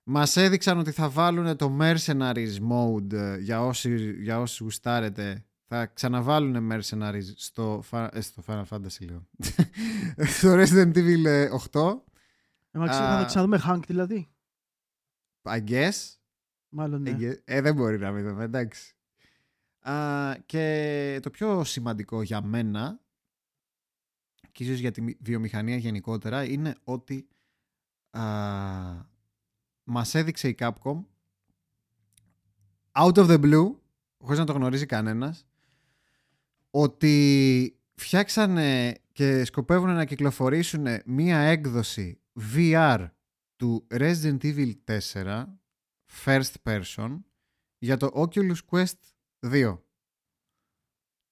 μας 0.03 0.35
έδειξαν 0.35 0.77
ότι 0.77 0.91
θα 0.91 1.09
βάλουν 1.09 1.57
το 1.57 1.77
Mercenaries 1.79 2.57
mode 2.71 3.13
ε, 3.13 3.37
για 3.37 3.65
όσοι, 3.65 4.11
για 4.21 4.39
όσους 4.39 4.59
γουστάρετε. 4.59 5.45
Θα 5.67 5.85
ξαναβάλουν 5.85 6.71
Mercenaries 6.71 7.31
στο, 7.35 7.83
Fa- 7.91 8.09
ε, 8.13 8.21
στο 8.21 8.43
Final 8.47 8.63
Fantasy 8.69 9.05
λέω. 9.09 9.27
στο 10.37 10.53
Resident 10.53 10.95
Evil 10.95 11.25
ε, 11.25 11.49
8. 11.71 11.81
Εντάξει, 12.71 12.99
Α. 12.99 13.15
θα 13.15 13.19
το 13.19 13.25
ξαναδούμε 13.25 13.61
Hank 13.67 13.83
δηλαδή. 13.87 14.27
I 15.43 15.63
guess. 15.69 15.91
Μάλλον 16.75 17.01
ναι. 17.01 17.09
Ε, 17.09 17.41
ε, 17.45 17.61
δεν 17.61 17.75
μπορεί 17.75 17.97
να 17.97 18.11
μην 18.11 18.27
δούμε, 18.27 18.43
εντάξει. 18.43 18.95
Α, 19.79 20.35
και 20.45 21.19
το 21.21 21.29
πιο 21.29 21.63
σημαντικό 21.63 22.21
για 22.21 22.41
μένα 22.41 22.99
και 24.51 24.63
ίσως 24.63 24.77
για 24.79 24.91
τη 24.91 25.01
μη- 25.01 25.17
βιομηχανία 25.19 25.75
γενικότερα 25.75 26.43
είναι 26.43 26.75
ότι 26.83 27.27
α, 28.09 28.21
μας 29.83 30.15
έδειξε 30.15 30.47
η 30.47 30.55
Capcom 30.59 31.03
out 32.91 33.13
of 33.13 33.27
the 33.29 33.39
blue 33.43 33.75
χωρίς 34.17 34.39
να 34.39 34.45
το 34.45 34.53
γνωρίζει 34.53 34.85
κανένας 34.85 35.45
ότι 36.69 37.75
φτιάξανε 37.95 38.97
και 39.11 39.45
σκοπεύουν 39.45 39.89
να 39.93 40.05
κυκλοφορήσουν 40.05 40.85
μία 41.05 41.37
έκδοση 41.37 42.19
VR 42.55 43.09
του 43.55 43.87
Resident 43.91 44.37
Evil 44.41 44.73
4 45.13 45.43
first 46.25 46.51
person 46.63 47.19
για 47.77 47.97
το 47.97 48.09
Oculus 48.13 48.57
Quest 48.71 48.99
2 49.45 49.77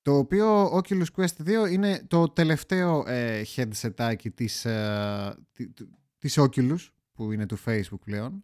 το 0.01 0.17
οποίο 0.17 0.65
Oculus 0.77 1.05
Quest 1.15 1.65
2 1.65 1.71
είναι 1.71 2.03
το 2.07 2.27
τελευταίο 2.29 3.03
ε, 3.07 3.43
headsetάκι 3.55 4.33
της, 4.33 4.65
ε, 4.65 5.35
τη- 5.51 5.69
του- 5.69 5.89
της 6.17 6.39
Oculus 6.39 6.77
που 7.13 7.31
είναι 7.31 7.45
του 7.45 7.57
Facebook 7.65 7.99
πλέον. 8.05 8.43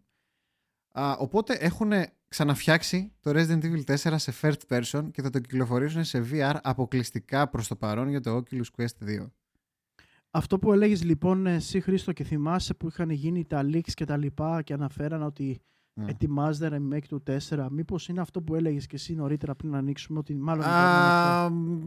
Α, 0.92 1.12
οπότε 1.20 1.54
έχουν 1.54 1.92
ξαναφτιάξει 2.28 3.14
το 3.20 3.32
Resident 3.34 3.64
Evil 3.64 3.84
4 3.96 4.16
σε 4.18 4.34
first 4.42 4.68
person 4.70 5.10
και 5.12 5.22
θα 5.22 5.30
το 5.30 5.40
κυκλοφορήσουν 5.40 6.04
σε 6.04 6.26
VR 6.32 6.56
αποκλειστικά 6.62 7.50
προς 7.50 7.68
το 7.68 7.76
παρόν 7.76 8.10
για 8.10 8.20
το 8.22 8.38
Oculus 8.38 8.66
Quest 8.78 9.06
2 9.08 9.32
Αυτό 10.32 10.60
που 10.60 10.74
έλεγες 10.74 11.04
λοιπόν 11.04 11.46
εσύ 11.48 11.82
Χρήστο 11.82 12.12
και 12.14 12.24
θυμάσαι 12.24 12.74
που 12.74 12.88
είχαν 12.88 13.10
γίνει 13.10 13.46
τα 13.46 13.62
leaks 13.64 13.92
και 13.94 14.06
τα 14.06 14.18
λοιπά 14.18 14.62
και 14.62 14.74
αναφέραν 14.74 15.22
ότι 15.24 15.62
Ναι. 16.00 16.10
ετοιμάζεται 16.10 16.78
remake 16.82 17.06
του 17.08 17.24
4 17.50 17.68
μήπως 17.72 18.08
είναι 18.08 18.22
αυτό 18.22 18.42
που 18.42 18.56
έλεγες 18.56 18.88
και 18.88 18.96
εσύ 18.96 19.16
νωρίτερα 19.16 19.56
πριν 19.56 19.72
να 19.72 19.78
ανοίξουμε 19.78 20.20
ότι 20.20 20.36
μάλλον 20.36 20.64
είναι 20.66 20.74
αυτό; 20.74 21.46
Α, 21.46 21.50
μ, 21.50 21.80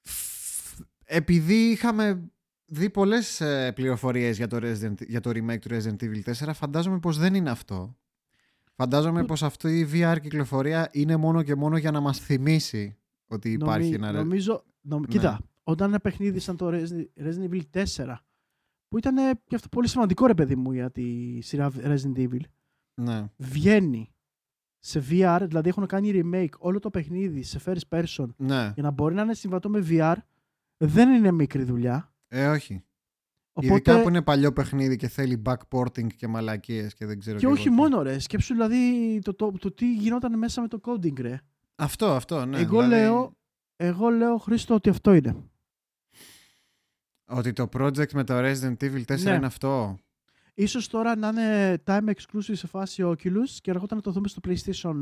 φ- 0.00 0.80
επειδή 1.04 1.54
είχαμε 1.70 2.30
δει 2.66 2.90
πολλές 2.90 3.40
ε, 3.40 3.72
πληροφορίες 3.74 4.36
για 4.36 4.46
το, 4.46 4.56
Resident, 4.62 5.06
για 5.06 5.20
το 5.20 5.30
remake 5.30 5.58
του 5.58 5.68
Resident 5.70 5.96
Evil 6.02 6.22
4 6.46 6.50
φαντάζομαι 6.54 6.98
πως 6.98 7.18
δεν 7.18 7.34
είναι 7.34 7.50
αυτό 7.50 7.96
φαντάζομαι 8.74 9.20
Που- 9.20 9.26
πως 9.26 9.42
αυτή 9.42 9.78
η 9.78 9.88
VR 9.92 10.16
κυκλοφορία 10.22 10.88
είναι 10.92 11.16
μόνο 11.16 11.42
και 11.42 11.54
μόνο 11.54 11.76
για 11.76 11.90
να 11.90 12.00
μας 12.00 12.18
θυμίσει 12.18 12.96
ότι 13.26 13.52
υπάρχει 13.52 13.90
Νομι- 13.90 14.02
ένα 14.02 14.10
Re- 14.10 14.22
νομίζω, 14.24 14.64
νομ- 14.80 15.00
Ναι. 15.00 15.06
Κοίτα, 15.06 15.40
όταν 15.62 15.88
ένα 15.88 16.00
παιχνίδι 16.00 16.38
σαν 16.38 16.56
το 16.56 16.68
Resident 16.68 17.04
Resident 17.24 17.50
Evil 17.50 17.82
4 18.06 18.14
που 18.88 18.98
ήταν 18.98 19.16
ε, 19.16 19.30
και 19.46 19.54
αυτό 19.54 19.68
πολύ 19.68 19.88
σημαντικό 19.88 20.26
ρε 20.26 20.34
παιδί 20.34 20.56
μου 20.56 20.72
για 20.72 20.90
τη 20.90 21.40
σειρά 21.40 21.72
Resident 21.76 22.16
Evil 22.16 22.40
ναι. 22.94 23.24
βγαίνει 23.36 24.12
σε 24.78 25.04
VR, 25.10 25.40
δηλαδή 25.46 25.68
έχουν 25.68 25.86
κάνει 25.86 26.10
remake 26.14 26.58
όλο 26.58 26.78
το 26.78 26.90
παιχνίδι 26.90 27.42
σε 27.42 27.60
first 27.64 27.88
person 27.98 28.26
ναι, 28.36 28.72
για 28.74 28.82
να 28.82 28.90
μπορεί 28.90 29.14
να 29.14 29.22
είναι 29.22 29.34
συμβατό 29.34 29.68
με 29.68 29.86
VR 29.88 30.16
δεν 30.76 31.10
είναι 31.12 31.30
μικρή 31.30 31.62
δουλειά. 31.62 32.12
ε 32.28 32.48
όχι 32.48 32.84
Οπότε, 33.56 33.72
Ειδικά 33.72 34.02
που 34.02 34.08
είναι 34.08 34.22
παλιό 34.22 34.52
παιχνίδι 34.52 34.96
και 34.96 35.08
θέλει 35.08 35.42
backporting 35.46 36.06
και 36.16 36.26
μαλακίες 36.26 36.94
και 36.94 37.06
δεν 37.06 37.18
ξέρω 37.20 37.38
και 37.38 37.44
εγώ 37.44 37.54
όχι 37.54 37.68
τι. 37.68 37.70
μόνο 37.74 38.02
ρε, 38.02 38.18
σκέψου 38.18 38.52
δηλαδή 38.52 39.18
το, 39.22 39.34
το, 39.34 39.52
το, 39.52 39.72
τι 39.72 39.94
γινόταν 39.94 40.38
μέσα 40.38 40.60
με 40.60 40.68
το 40.68 40.80
coding 40.84 41.20
ρε. 41.20 41.40
Αυτό, 41.74 42.06
αυτό, 42.14 42.44
ναι. 42.46 42.58
εγώ, 42.58 42.82
δηλαδή- 42.82 43.02
λέω, 43.02 43.36
εγώ 43.76 44.08
λέω 44.08 44.36
Χρήστο 44.38 44.74
ότι 44.74 44.88
αυτό 44.88 45.14
είναι. 45.14 45.36
Ότι 47.24 47.52
το 47.52 47.68
project 47.72 48.12
με 48.12 48.24
το 48.24 48.34
Resident 48.38 48.76
Evil 48.80 49.04
4 49.04 49.20
Ναι. 49.22 49.34
είναι 49.34 49.46
αυτό. 49.46 49.98
Ίσως 50.54 50.88
τώρα 50.88 51.16
να 51.16 51.28
είναι 51.28 51.82
time 51.86 52.08
exclusive 52.08 52.52
σε 52.52 52.66
φάση 52.66 53.02
Oculus 53.06 53.48
και 53.60 53.70
αργότερα 53.70 53.94
να 53.94 54.00
το 54.00 54.10
δούμε 54.10 54.28
στο 54.28 54.40
PlayStation. 54.48 54.94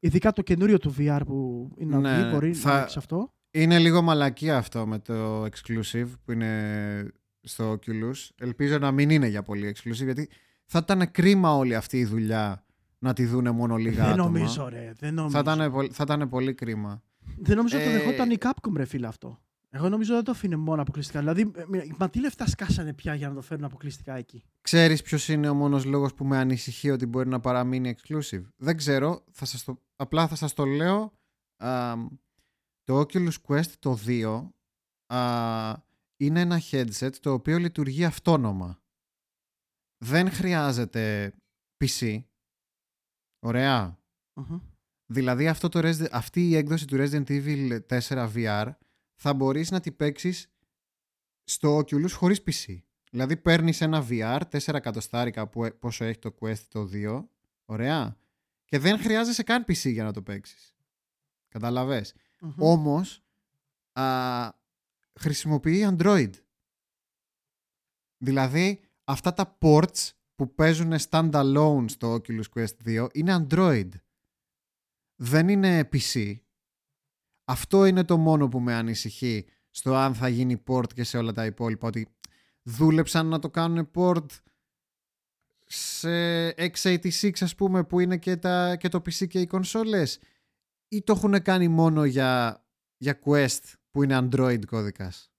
Ειδικά 0.00 0.32
το 0.32 0.42
καινούριο 0.42 0.78
του 0.78 0.94
VR 0.98 1.20
που 1.26 1.70
είναι 1.78 1.98
να 1.98 2.00
Ναι, 2.00 2.22
βγει, 2.22 2.30
μπορεί 2.32 2.54
θα- 2.54 2.72
να 2.74 2.80
έχει 2.82 2.98
αυτό. 2.98 3.32
Είναι 3.50 3.78
λίγο 3.78 4.02
μαλακία 4.02 4.56
αυτό 4.56 4.86
με 4.86 4.98
το 4.98 5.42
exclusive 5.44 6.06
που 6.24 6.32
είναι 6.32 7.10
στο 7.40 7.72
Oculus. 7.72 8.28
Ελπίζω 8.38 8.78
να 8.78 8.90
μην 8.90 9.10
είναι 9.10 9.26
για 9.26 9.42
πολύ 9.42 9.74
exclusive 9.76 10.04
γιατί 10.04 10.28
θα 10.66 10.80
ήταν 10.82 11.10
κρίμα 11.10 11.56
όλη 11.56 11.74
αυτή 11.74 11.98
η 11.98 12.04
δουλειά 12.04 12.64
να 12.98 13.12
τη 13.12 13.24
δούνε 13.24 13.50
μόνο 13.50 13.76
λίγα 13.76 14.04
Δεν 14.04 14.12
άτομα. 14.12 14.24
νομίζω, 14.30 14.68
ρε. 14.68 14.92
Δεν 14.98 15.14
νομίζω. 15.14 15.42
Θα 15.42 15.52
ήταν, 15.52 15.72
πολύ- 15.72 15.90
θα 15.92 16.02
ήταν 16.06 16.28
πολύ 16.28 16.54
κρίμα. 16.54 17.02
Δεν 17.38 17.56
νομίζω 17.56 17.76
ότι 17.76 17.86
το 17.86 17.90
Ε, 17.92 17.98
δεχόταν 17.98 18.30
η 18.30 18.36
Capcom, 18.40 18.72
ρε 18.76 18.84
φίλε 18.84 19.06
αυτό. 19.06 19.38
Εγώ 19.76 19.88
νομίζω 19.88 20.14
δεν 20.14 20.24
το 20.24 20.30
αφήνε 20.30 20.56
μόνο 20.56 20.82
αποκλειστικά. 20.82 21.18
Δηλαδή, 21.18 21.52
ε, 21.56 21.64
μα 21.98 22.10
τι 22.10 22.20
λεφτά 22.20 22.46
σκάσανε 22.46 22.92
πια 22.92 23.14
για 23.14 23.28
να 23.28 23.34
το 23.34 23.40
φέρουν 23.40 23.64
αποκλειστικά 23.64 24.14
εκεί; 24.14 24.44
Ξέρεις 24.60 25.02
ποιος 25.02 25.28
είναι 25.28 25.48
ο 25.48 25.54
μόνος 25.54 25.84
λόγος 25.84 26.14
που 26.14 26.24
με 26.24 26.36
ανησυχεί 26.36 26.90
ότι 26.90 27.06
μπορεί 27.06 27.28
να 27.28 27.40
παραμείνει 27.40 27.94
exclusive; 27.96 28.42
Δεν 28.56 28.76
ξέρω, 28.76 29.24
θα 29.30 29.44
σας 29.44 29.64
το, 29.64 29.80
απλά 29.96 30.28
θα 30.28 30.34
σας 30.34 30.54
το 30.54 30.64
λέω. 30.64 31.12
Α, 31.56 31.94
το 32.82 33.00
Oculus 33.00 33.32
Quest 33.46 33.70
το 33.78 33.98
2 34.06 34.50
α, 35.14 35.76
είναι 36.16 36.40
ένα 36.40 36.60
headset 36.70 37.12
το 37.20 37.32
οποίο 37.32 37.58
λειτουργεί 37.58 38.04
αυτόνομα. 38.04 38.82
Δεν 40.04 40.30
χρειάζεται 40.30 41.34
PC. 41.84 42.22
Ωραία. 43.46 43.98
Μμμ. 44.34 44.60
Δηλαδή 45.06 45.48
αυτό 45.48 45.68
το 45.68 45.80
Resi- 45.82 46.10
αυτή 46.10 46.48
η 46.48 46.56
έκδοση 46.56 46.86
του 46.86 46.96
Resident 46.98 47.26
Evil 47.28 47.78
4 47.88 48.30
VR 48.34 48.70
θα 49.14 49.34
μπορείς 49.34 49.70
να 49.70 49.80
την 49.80 49.96
παίξεις 49.96 50.48
στο 51.44 51.78
Oculus 51.78 52.10
χωρίς 52.10 52.42
PC. 52.46 52.78
Δηλαδή 53.10 53.36
παίρνεις 53.36 53.80
ένα 53.80 54.06
VR 54.08 54.40
4 54.50 54.74
εκατοστάρικα 54.74 55.48
που, 55.48 55.64
ε- 55.64 55.70
πόσο 55.70 56.04
έχει 56.04 56.18
το 56.18 56.34
Quest 56.40 56.62
το 56.68 56.88
2, 56.92 57.28
ωραία, 57.64 58.18
και 58.64 58.78
δεν 58.78 58.98
χρειάζεσαι 58.98 59.42
καν 59.42 59.64
PC 59.68 59.90
για 59.92 60.04
να 60.04 60.12
το 60.12 60.22
παίξεις. 60.22 60.74
Καταλαβες. 61.48 62.14
Μμμ. 62.40 62.52
Όμως 62.58 63.24
α, 63.92 64.48
χρησιμοποιεί 65.20 65.96
Android. 65.96 66.30
Δηλαδή 68.18 68.80
αυτά 69.04 69.34
τα 69.34 69.58
ports 69.60 70.10
που 70.34 70.54
παίζουν 70.54 70.92
standalone 71.10 71.84
στο 71.86 72.14
Oculus 72.14 72.44
Quest 72.54 72.76
2 72.84 73.08
είναι 73.12 73.46
Android. 73.48 73.88
Δεν 75.16 75.48
είναι 75.48 75.88
PC. 75.92 76.34
Αυτό 77.44 77.84
είναι 77.84 78.04
το 78.04 78.16
μόνο 78.18 78.48
που 78.48 78.60
με 78.60 78.74
ανησυχεί 78.74 79.46
στο 79.70 79.94
αν 79.94 80.14
θα 80.14 80.28
γίνει 80.28 80.62
port 80.66 80.92
και 80.94 81.04
σε 81.04 81.18
όλα 81.18 81.32
τα 81.32 81.46
υπόλοιπα. 81.46 81.86
Ότι 81.88 82.08
δούλεψαν 82.62 83.26
να 83.26 83.38
το 83.38 83.50
κάνουν 83.50 83.90
port 83.94 84.26
σε 85.66 86.48
x86 86.48 87.30
ας 87.40 87.54
πούμε 87.54 87.84
που 87.84 88.00
είναι 88.00 88.16
και, 88.18 88.36
τα, 88.36 88.76
και 88.76 88.88
το 88.88 88.98
PC 88.98 89.26
και 89.28 89.40
οι 89.40 89.46
κονσόλες 89.46 90.18
ή 90.88 91.02
το 91.02 91.12
έχουν 91.12 91.42
κάνει 91.42 91.68
μόνο 91.68 92.04
για, 92.04 92.64
για 92.96 93.18
Quest 93.24 93.72
που 93.90 94.02
είναι 94.02 94.18
Android 94.22 94.64
κώδικας; 94.66 95.32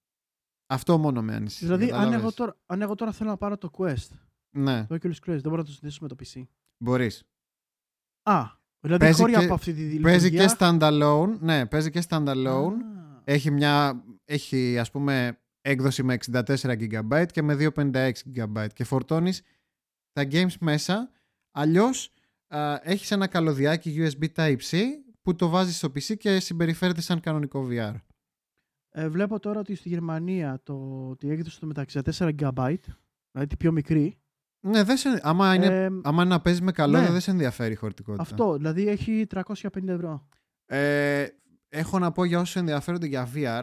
Αυτό 0.66 0.98
μόνο 0.98 1.22
με 1.22 1.34
ανησυχεί. 1.34 1.64
Δηλαδή, 1.64 1.84
αν 1.84 1.90
κατάλαβες. 1.90 2.20
εγώ, 2.20 2.32
τώρα, 2.32 2.56
αν 2.66 2.82
εγώ 2.82 2.94
τώρα 2.94 3.12
θέλω 3.12 3.30
να 3.30 3.36
πάρω 3.36 3.58
το 3.58 3.70
Quest, 3.78 4.08
Ναι, 4.56 4.86
το 4.86 4.94
Oculus 4.94 5.06
Quest, 5.08 5.24
δεν 5.26 5.40
μπορώ 5.42 5.56
να 5.56 5.64
το 5.64 5.70
συνδέσω 5.70 5.98
με 6.02 6.08
το 6.08 6.16
PC. 6.24 6.42
μπορείς. 6.84 7.22
Α, 8.22 8.42
δηλαδή 8.80 9.04
Παίζει 9.04 9.20
χώρια 9.20 9.38
και- 9.38 9.44
από 9.44 9.54
αυτή 9.54 9.72
τη 9.72 9.98
Παίζει 9.98 10.24
λειτουργία. 10.28 10.46
και 10.46 10.54
standalone. 10.58 11.38
Ναι, 11.40 11.66
παίζει 11.66 11.90
και 11.90 12.02
standalone. 12.08 12.72
Α, 12.72 13.20
Έχει 13.24 13.50
μια, 13.50 14.04
έχει 14.24 14.78
ας 14.78 14.90
πούμε 14.90 15.38
έκδοση 15.60 16.02
με 16.02 16.14
64 16.14 16.76
GB 16.76 17.24
και 17.32 17.42
με 17.42 17.54
256 17.54 18.10
GB 18.36 18.66
και 18.72 18.84
φορτώνεις 18.84 19.42
τα 20.12 20.28
games 20.30 20.54
μέσα. 20.60 21.10
Αλλιώς 21.50 22.12
α, 22.48 22.78
έχεις 22.82 23.10
ένα 23.10 23.26
καλωδιάκι 23.26 23.96
USB 23.98 24.24
Type-C 24.34 24.78
που 25.22 25.34
το 25.34 25.48
βάζεις 25.48 25.76
στο 25.76 25.88
PC 25.88 26.16
και 26.16 26.40
συμπεριφέρεται 26.40 27.00
σαν 27.00 27.20
κανονικό 27.20 27.66
VR. 27.70 27.94
Ε, 28.90 29.08
βλέπω 29.08 29.38
τώρα 29.40 29.60
ότι 29.60 29.74
στη 29.74 29.88
Γερμανία 29.88 30.60
το, 30.62 31.16
τη 31.16 31.30
έκδοση 31.30 31.60
του 31.60 31.66
μεταξύ 31.66 32.00
4 32.18 32.28
GB, 32.38 32.74
δηλαδή 33.30 33.48
τη 33.48 33.56
πιο 33.58 33.72
μικρή. 33.72 34.18
Ναι, 34.66 34.82
δεν 34.82 34.96
σε, 34.96 35.20
άμα, 35.22 35.54
είναι, 35.54 35.66
ε, 35.66 35.88
άμα 36.02 36.22
είναι 36.22 36.32
να 36.34 36.40
παίζεις 36.40 36.60
με 36.62 36.72
καλό, 36.72 37.00
ναι. 37.00 37.10
δεν 37.10 37.20
σε 37.20 37.30
ενδιαφέρει 37.30 37.72
η 37.72 37.76
χωρητικότητα. 37.76 38.22
αυτό, 38.22 38.56
δηλαδή 38.56 38.88
έχει 38.88 39.26
350 39.34 39.86
ευρώ. 39.86 40.28
Ε, 40.66 41.26
έχω 41.68 41.98
να 41.98 42.12
πω 42.12 42.24
για 42.24 42.40
όσους 42.40 42.56
ενδιαφέρονται 42.56 43.06
για 43.06 43.24
VR, 43.24 43.62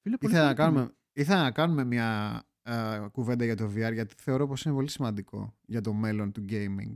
Φίλε, 0.00 0.16
πολύ 0.16 0.32
ήθελα 0.32 0.46
να, 0.46 0.54
καλή 0.54 0.54
τιμή. 0.54 0.54
κάνουμε, 0.54 0.94
ήθελα 1.12 1.42
να 1.42 1.50
κάνουμε 1.50 1.84
μια 1.84 2.42
α, 2.62 3.08
κουβέντα 3.12 3.44
για 3.44 3.56
το 3.56 3.64
VR 3.64 3.92
γιατί 3.92 4.14
θεωρώ 4.18 4.46
πως 4.46 4.64
είναι 4.64 4.74
πολύ 4.74 4.90
σημαντικό 4.90 5.56
για 5.66 5.80
το 5.80 5.92
μέλλον 5.92 6.32
του 6.32 6.44
gaming. 6.48 6.92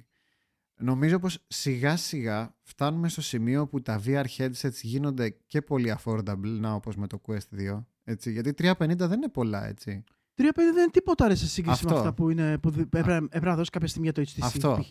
Νομίζω 0.82 1.18
πως 1.18 1.44
σιγά 1.46 1.96
σιγά 1.96 2.56
φτάνουμε 2.62 3.08
στο 3.08 3.20
σημείο 3.20 3.66
που 3.66 3.82
τα 3.82 4.00
VR 4.06 4.24
headsets 4.36 4.80
γίνονται 4.82 5.36
και 5.46 5.62
πολύ 5.62 5.94
affordable, 5.98 6.58
να 6.60 6.72
όπως 6.72 6.96
με 6.96 7.06
το 7.06 7.20
Quest 7.26 7.70
2. 7.76 7.84
Έτσι, 8.04 8.32
γιατί 8.32 8.54
350 8.58 8.96
δεν 8.96 9.12
είναι 9.12 9.28
πολλά, 9.28 9.66
έτσι. 9.66 10.04
350 10.40 10.52
δεν 10.54 10.76
είναι 10.76 10.90
τίποτα 10.90 11.28
ρε, 11.28 11.34
σε 11.34 11.46
σύγκριση 11.48 11.84
με 11.84 11.90
Αυτό. 11.90 12.00
αυτά 12.00 12.14
που, 12.14 12.30
είναι, 12.30 12.58
που 12.58 12.70
δι- 12.70 12.80
έπρεπε, 12.94 13.14
έπρεπε 13.14 13.46
να 13.46 13.56
δώσει 13.56 13.70
κάποια 13.70 13.88
στιγμή 13.88 14.10
για 14.12 14.24
το 14.24 14.30
HTC. 14.30 14.38
Αυτό. 14.42 14.78
π.χ. 14.80 14.90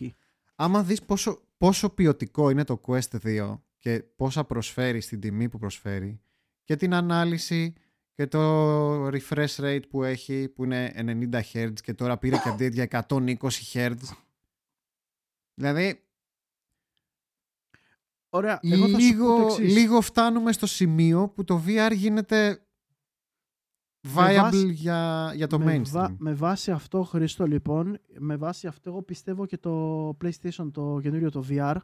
Άμα 0.54 0.82
δεις 0.82 1.02
πόσο, 1.02 1.42
πόσο 1.58 1.90
ποιοτικό 1.90 2.50
είναι 2.50 2.64
το 2.64 2.80
Quest 2.86 3.20
2 3.24 3.58
και 3.78 4.02
πόσα 4.16 4.44
προσφέρει 4.44 5.00
στην 5.00 5.20
τιμή 5.20 5.48
που 5.48 5.58
προσφέρει 5.58 6.20
και 6.64 6.76
την 6.76 6.94
ανάλυση 6.94 7.72
και 8.14 8.26
το 8.26 9.06
refresh 9.06 9.54
rate 9.56 9.80
που 9.90 10.02
έχει 10.04 10.48
που 10.48 10.64
είναι 10.64 10.92
90 11.32 11.40
Hz 11.52 11.72
και 11.82 11.94
τώρα 11.94 12.18
πήρε 12.18 12.36
και 12.36 12.50
update 12.54 12.72
για 12.72 13.04
120 13.08 13.34
Hz. 13.72 13.94
Δηλαδή 15.54 16.04
Ωραία, 18.28 18.58
εγώ 18.62 18.88
θα 18.88 19.00
σου 19.00 19.16
πω 19.16 19.24
το 19.24 19.32
λίγο, 19.36 19.46
εξής. 19.46 19.72
λίγο 19.74 20.00
φτάνουμε 20.00 20.52
στο 20.52 20.66
σημείο 20.66 21.28
που 21.28 21.44
το 21.44 21.62
VR 21.66 21.90
γίνεται 21.94 22.62
viable 24.14 24.36
βάση- 24.40 24.70
για, 24.70 25.32
για 25.34 25.46
το 25.46 25.58
με, 25.58 25.76
mainstream. 25.76 25.90
βα- 25.90 26.14
με 26.18 26.34
βάση 26.34 26.70
αυτό, 26.70 27.02
Χρήστο, 27.02 27.46
λοιπόν, 27.46 27.98
με 28.18 28.36
βάση 28.36 28.66
αυτό, 28.66 28.90
εγώ 28.90 29.02
πιστεύω 29.02 29.46
και 29.46 29.58
το 29.58 30.08
PlayStation, 30.24 30.70
το 30.72 30.98
καινούριο, 31.02 31.30
το 31.30 31.44
VR, 31.48 31.76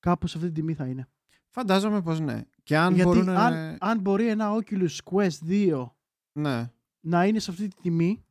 κάπου 0.00 0.26
σε 0.26 0.36
αυτή 0.38 0.50
την 0.50 0.56
τιμή 0.60 0.74
θα 0.74 0.86
είναι. 0.86 1.08
Φαντάζομαι 1.48 2.02
πως 2.02 2.20
ναι. 2.20 2.42
Και 2.62 2.76
αν 2.76 2.94
Γιατί 2.94 3.08
μπορούν 3.10 3.28
αν, 3.28 3.76
αν 3.80 4.00
μπορεί 4.00 4.28
ένα 4.28 4.50
Oculus 4.58 4.96
Quest 5.04 5.38
2 5.48 5.86
Ναι. 6.32 6.70
να 7.00 7.26
είναι 7.26 7.38
σε 7.38 7.50
αυτή 7.50 7.68
τη 7.68 7.80
τιμή, 7.82 8.24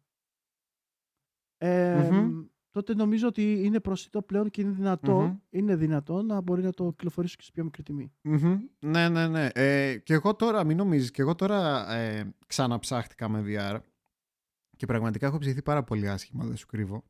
ε, 1.58 2.10
Μμμ. 2.12 2.46
Τότε 2.84 3.00
νομίζω 3.00 3.28
ότι 3.28 3.64
είναι 3.64 3.80
προσιτό 3.80 4.22
πλέον 4.22 4.50
και 4.50 4.62
είναι 4.62 4.72
δυνατό, 4.72 5.20
Μμμ. 5.20 5.38
είναι 5.50 5.76
δυνατό 5.76 6.22
να 6.22 6.42
μπορεί 6.42 6.62
να 6.62 6.72
το 6.72 6.90
κυκλοφορήσει 6.90 7.36
και 7.36 7.44
σε 7.44 7.52
πιο 7.52 7.64
μικρή 7.64 7.84
τιμή. 7.84 8.12
Μμμ. 8.22 8.60
Ναι, 8.80 9.10
ναι, 9.10 9.28
ναι. 9.28 9.50
Ε, 9.54 9.98
και 9.98 10.14
εγώ 10.14 10.36
τώρα, 10.36 10.64
μην 10.64 10.78
νομίζεις, 10.78 11.12
και 11.12 11.22
εγώ 11.22 11.36
τώρα 11.36 11.92
ε, 11.94 12.34
ξαναψάχτηκα 12.48 13.30
με 13.30 13.44
VR 13.48 13.80
και 14.76 14.86
πραγματικά 14.86 15.28
έχω 15.28 15.38
ψηθεί 15.38 15.62
πάρα 15.62 15.84
πολύ 15.84 16.10
άσχημα, 16.10 16.46
δεν 16.46 16.56
σου 16.56 16.66
κρύβω. 16.66 17.04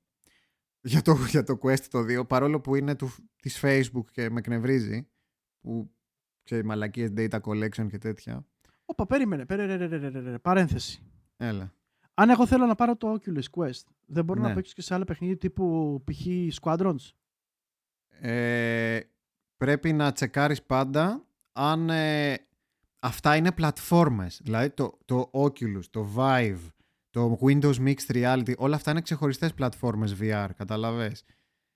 Για 0.81 1.01
το, 1.01 1.15
για 1.29 1.43
το 1.43 1.59
Quest 1.61 1.79
το 1.89 1.99
2, 1.99 2.27
παρόλο 2.27 2.61
που 2.61 2.75
είναι 2.75 2.95
του, 2.95 3.09
της 3.41 3.59
Facebook 3.63 4.05
και 4.11 4.29
με 4.29 4.39
εκνευρίζει, 4.39 5.07
που 5.61 5.91
ξέρει 6.43 6.65
μαλακίες 6.65 7.13
data 7.15 7.39
collection 7.41 7.87
και 7.89 7.97
τέτοια. 7.97 8.45
Όπα, 8.85 9.05
περίμενε, 9.05 9.45
περίμενε, 9.45 10.39
παρένθεση. 10.39 11.01
Έλα. 11.37 11.73
Αν 12.21 12.29
εγώ 12.29 12.47
θέλω 12.47 12.65
να 12.65 12.75
πάρω 12.75 12.95
το 12.95 13.13
Oculus 13.13 13.43
Quest, 13.57 13.83
δεν 14.05 14.23
μπορώ 14.25 14.41
Ναι. 14.41 14.47
να 14.47 14.53
παίξω 14.53 14.73
και 14.75 14.81
σε 14.81 14.93
άλλα 14.93 15.03
παιχνίδια 15.05 15.37
τύπου 15.37 16.03
π.χ. 16.05 16.25
Squadrons; 16.61 17.11
Ε, 18.21 18.99
πρέπει 19.57 19.93
να 19.93 20.11
τσεκάρεις 20.11 20.63
πάντα 20.63 21.25
αν 21.51 21.89
ε, 21.89 22.35
αυτά 22.99 23.35
είναι 23.35 23.51
πλατφόρμες. 23.51 24.39
Δηλαδή 24.43 24.69
το, 24.69 24.97
το 25.05 25.29
Oculus, 25.33 25.83
το 25.89 26.09
Vive, 26.15 26.67
το 27.09 27.37
Windows 27.41 27.75
Mixed 27.75 28.11
Reality, 28.13 28.53
όλα 28.57 28.75
αυτά 28.75 28.91
είναι 28.91 29.01
ξεχωριστές 29.01 29.53
πλατφόρμες 29.53 30.15
VR, 30.21 30.47
καταλαβες; 30.55 31.23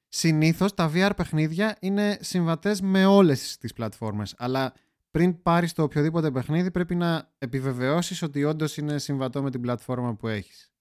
Συνήθως 0.08 0.74
τα 0.74 0.92
VR 0.94 1.12
παιχνίδια 1.16 1.78
είναι 1.80 2.18
συμβατές 2.22 2.82
με 2.82 3.06
όλες 3.06 3.58
τις 3.58 3.74
πλατφόρμες, 3.74 4.36
αλλά 4.38 4.74
πριν 5.18 5.42
πάρεις 5.42 5.74
το 5.74 5.84
οποιοδήποτε 5.84 6.32
παιχνίδι 6.32 6.72
πρέπει 6.72 6.96
να 6.96 7.34
επιβεβαιώσεις 7.38 8.22
ότι 8.22 8.44
όντως 8.44 8.78
είναι 8.78 8.98
συμβατό 8.98 9.42
με 9.44 9.52
την 9.52 9.62
πλατφόρμα 9.62 10.16
που 10.16 10.28
έχεις. 10.28 10.72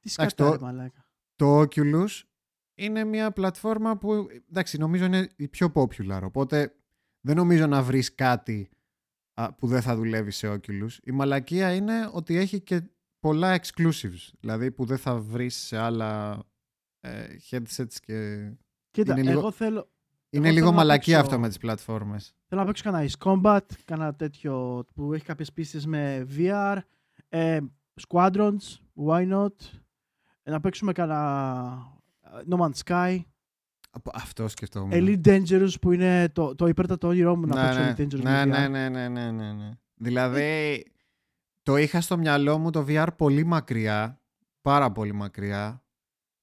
Τι 0.00 0.10
Εντάξει, 0.16 0.34
σκατά, 0.36 0.44
το- 0.44 0.56
ρε 0.56 0.62
μαλάκα. 0.72 1.10
Το 1.34 1.60
Oculus 1.60 2.08
είναι 2.78 3.04
μια 3.04 3.30
πλατφόρμα 3.32 3.98
που 3.98 4.26
εντάξει 4.48 4.78
νομίζω 4.78 5.04
είναι 5.04 5.28
η 5.36 5.48
πιο 5.48 5.72
popular 5.74 6.20
οπότε 6.24 6.74
δεν 7.20 7.36
νομίζω 7.36 7.66
να 7.66 7.82
βρεις 7.82 8.14
κάτι 8.14 8.68
α, 9.34 9.52
που 9.54 9.66
δεν 9.66 9.82
θα 9.82 9.96
δουλεύει 9.96 10.30
σε 10.30 10.52
Oculus. 10.52 10.90
Η 11.02 11.10
μαλακία 11.10 11.74
είναι 11.74 12.10
ότι 12.12 12.36
έχει 12.36 12.60
και 12.60 12.82
πολλά 13.18 13.60
exclusives 13.60 14.28
δηλαδή 14.40 14.70
που 14.72 14.84
δεν 14.84 14.98
θα 14.98 15.16
βρεις 15.18 15.56
σε 15.56 15.76
άλλα 15.76 16.42
ε, 17.00 17.36
headsets 17.50 17.94
και 18.02 18.50
Κοίτα, 18.90 19.12
είναι 19.12 19.22
λίγο- 19.28 19.38
εγώ 19.38 19.50
θέλω, 19.50 19.90
είναι 20.30 20.42
θέλω 20.46 20.54
λίγο 20.58 20.70
να 20.70 20.76
μαλακία 20.76 21.14
παίξω- 21.16 21.30
αυτό 21.32 21.38
με 21.40 21.48
τις 21.48 21.58
πλατφόρμες. 21.58 22.34
θέλω 22.48 22.60
να 22.60 22.66
παίξω 22.66 22.82
κανένα 22.84 23.10
Ace 23.10 23.24
Combat, 23.26 23.60
κανένα 23.84 24.14
τέτοιο 24.14 24.84
που 24.94 25.12
έχει 25.12 25.24
κάποιες 25.24 25.52
πίστες 25.52 25.86
με 25.86 26.26
VR. 26.36 26.76
Ε, 27.28 27.58
Squadrons, 28.08 28.76
why 29.06 29.32
not; 29.32 29.52
Ε, 30.42 30.50
να 30.50 30.60
παίξουμε 30.60 30.92
κανένα 30.92 31.92
ε, 32.20 32.28
No 32.50 32.56
Man's 32.60 32.82
Sky. 32.84 33.20
Από 33.90 34.10
αυτό 34.14 34.48
σκεφτόμουν. 34.48 34.90
Elite 34.92 35.26
Dangerous 35.28 35.72
που 35.80 35.92
είναι 35.92 36.28
το, 36.28 36.54
το 36.54 36.66
υπέρτατο 36.66 37.08
όνειρό 37.08 37.36
μου 37.36 37.46
να 37.46 37.54
ναι, 37.54 37.62
παίξω 37.62 37.80
ναι, 37.80 37.94
Elite 37.96 38.00
Dangerous 38.00 38.22
ναι, 38.22 38.30
με 38.30 38.42
VR. 38.42 38.46
ναι, 38.46 38.68
ναι, 38.68 38.88
ναι, 38.88 39.08
ναι, 39.08 39.30
ναι, 39.30 39.52
ναι. 39.52 39.70
Δηλαδή, 39.94 40.84
το 41.62 41.76
είχα 41.76 42.00
στο 42.00 42.16
μυαλό 42.18 42.58
μου 42.58 42.70
το 42.70 42.84
VR 42.88 43.06
πολύ 43.16 43.44
μακριά, 43.44 44.20
πάρα 44.62 44.92
πολύ 44.92 45.12
μακριά. 45.12 45.82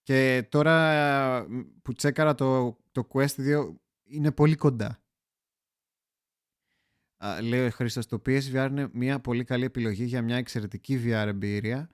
Και 0.03 0.45
τώρα 0.49 0.91
ε, 0.91 1.45
που 1.81 1.93
τσέκαρα 1.93 2.35
το, 2.35 2.77
το 2.95 3.07
Quest 3.13 3.35
2 3.37 3.73
είναι 4.03 4.31
πολύ 4.31 4.55
κοντά. 4.55 5.03
Α, 7.17 7.41
λέει 7.41 7.65
ο 7.65 7.69
Χρήστος, 7.69 8.05
το 8.05 8.21
PSVR 8.25 8.67
είναι 8.69 8.89
μια 8.93 9.19
πολύ 9.19 9.43
καλή 9.43 9.63
επιλογή 9.63 10.03
για 10.03 10.21
μια 10.21 10.35
εξαιρετική 10.35 11.01
VR 11.05 11.27
εμπειρία. 11.27 11.89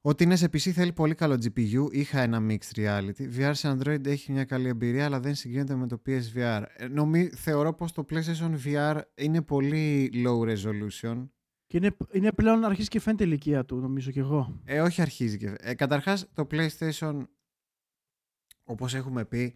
Ό,τι 0.00 0.24
είναι 0.24 0.36
σε 0.36 0.46
PC 0.46 0.70
θέλει 0.70 0.92
πολύ 0.92 1.14
καλό 1.14 1.34
GPU. 1.34 1.88
Είχα 1.90 2.20
ένα 2.20 2.46
mixed 2.48 2.76
reality. 2.76 3.38
VR 3.38 3.50
σε 3.54 3.76
Android 3.76 4.06
έχει 4.06 4.32
μια 4.32 4.44
καλή 4.44 4.68
εμπειρία, 4.68 5.04
αλλά 5.04 5.20
δεν 5.20 5.34
συγκρίνεται 5.34 5.74
με 5.74 5.86
το 5.86 6.02
PSVR. 6.06 6.62
Ε, 6.76 6.88
νομί, 6.88 7.28
θεωρώ 7.28 7.74
πως 7.74 7.92
το 7.92 8.04
PlayStation 8.10 8.56
VR 8.64 9.00
είναι 9.14 9.42
πολύ 9.42 10.10
low 10.14 10.54
resolution. 10.54 11.28
Και 11.66 11.76
είναι, 11.76 11.96
είναι 12.12 12.32
πλέον 12.32 12.64
αρχίζει 12.64 12.88
και 12.88 13.00
φαίνεται 13.00 13.24
η 13.24 13.26
ηλικία 13.30 13.64
του, 13.64 13.76
νομίζω 13.76 14.10
κι 14.10 14.18
εγώ. 14.18 14.60
Ε, 14.64 14.80
όχι 14.80 15.00
αρχίζει 15.00 15.36
και... 15.38 15.54
Ε, 15.58 15.74
καταρχάς, 15.74 16.28
το 16.32 16.46
PlayStation, 16.50 17.26
όπως 18.64 18.94
έχουμε 18.94 19.24
πει, 19.24 19.54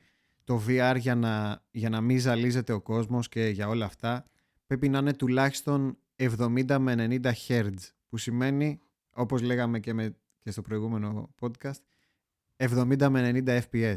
το 0.48 0.62
VR 0.66 0.96
για 0.98 1.14
να, 1.14 1.62
για 1.70 1.88
να 1.88 2.00
μην 2.00 2.18
ζαλίζεται 2.18 2.72
ο 2.72 2.80
κόσμος 2.80 3.28
και 3.28 3.46
για 3.48 3.68
όλα 3.68 3.84
αυτά, 3.84 4.24
πρέπει 4.66 4.88
να 4.88 4.98
είναι 4.98 5.14
τουλάχιστον 5.14 5.98
70 6.16 6.76
με 6.80 6.94
90 7.22 7.32
Hz, 7.48 7.74
που 8.08 8.16
σημαίνει, 8.16 8.80
όπως 9.10 9.42
λέγαμε 9.42 9.80
και, 9.80 9.92
με, 9.92 10.16
και 10.38 10.50
στο 10.50 10.62
προηγούμενο 10.62 11.34
podcast, 11.40 11.80
70 12.56 13.08
με 13.10 13.42
90 13.46 13.60
FPS. 13.70 13.96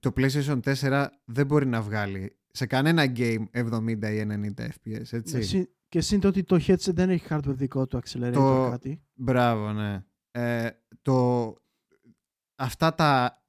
Το 0.00 0.12
PlayStation 0.16 0.60
4 0.74 1.06
δεν 1.24 1.46
μπορεί 1.46 1.66
να 1.66 1.82
βγάλει 1.82 2.36
σε 2.52 2.66
κανένα 2.66 3.12
game 3.16 3.44
70 3.52 3.80
ή 4.02 4.26
90 4.56 4.68
FPS, 4.68 5.12
έτσι. 5.12 5.36
Ναι, 5.36 5.40
συν- 5.42 5.68
Και 5.88 6.00
σύν 6.00 6.20
το 6.20 6.28
ότι 6.28 6.42
το 6.44 6.56
headset 6.66 6.92
δεν 6.94 7.10
έχει 7.10 7.26
hardware 7.30 7.42
δικό 7.46 7.86
του 7.86 8.00
accelerator 8.04 8.32
Το- 8.32 8.68
κάτι. 8.70 9.02
Μπράβο, 9.14 9.72
ναι. 9.72 10.04
Ε, 10.30 10.70
το, 11.02 11.54
αυτά 12.56 12.94
τα, 12.94 13.42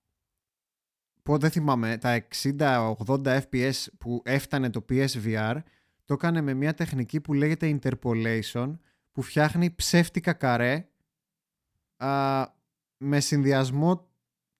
πω, 1.29 1.37
δεν 1.37 1.49
θυμάμαι, 1.49 1.97
τα 1.97 2.25
60-80 2.57 3.39
FPS 3.41 3.85
που 3.97 4.21
έφτανε 4.25 4.69
το 4.69 4.85
PSVR, 4.89 5.55
το 6.05 6.13
έκανε 6.13 6.41
με 6.41 6.53
μια 6.53 6.73
τεχνική 6.73 7.21
που 7.21 7.33
λέγεται 7.33 7.79
interpolation, 7.81 8.77
που 9.11 9.21
φτιάχνει 9.21 9.71
ψεύτικα 9.71 10.33
καρέ 10.33 10.87
α, 11.97 12.45
με 12.97 13.19
συνδυασμό 13.19 14.07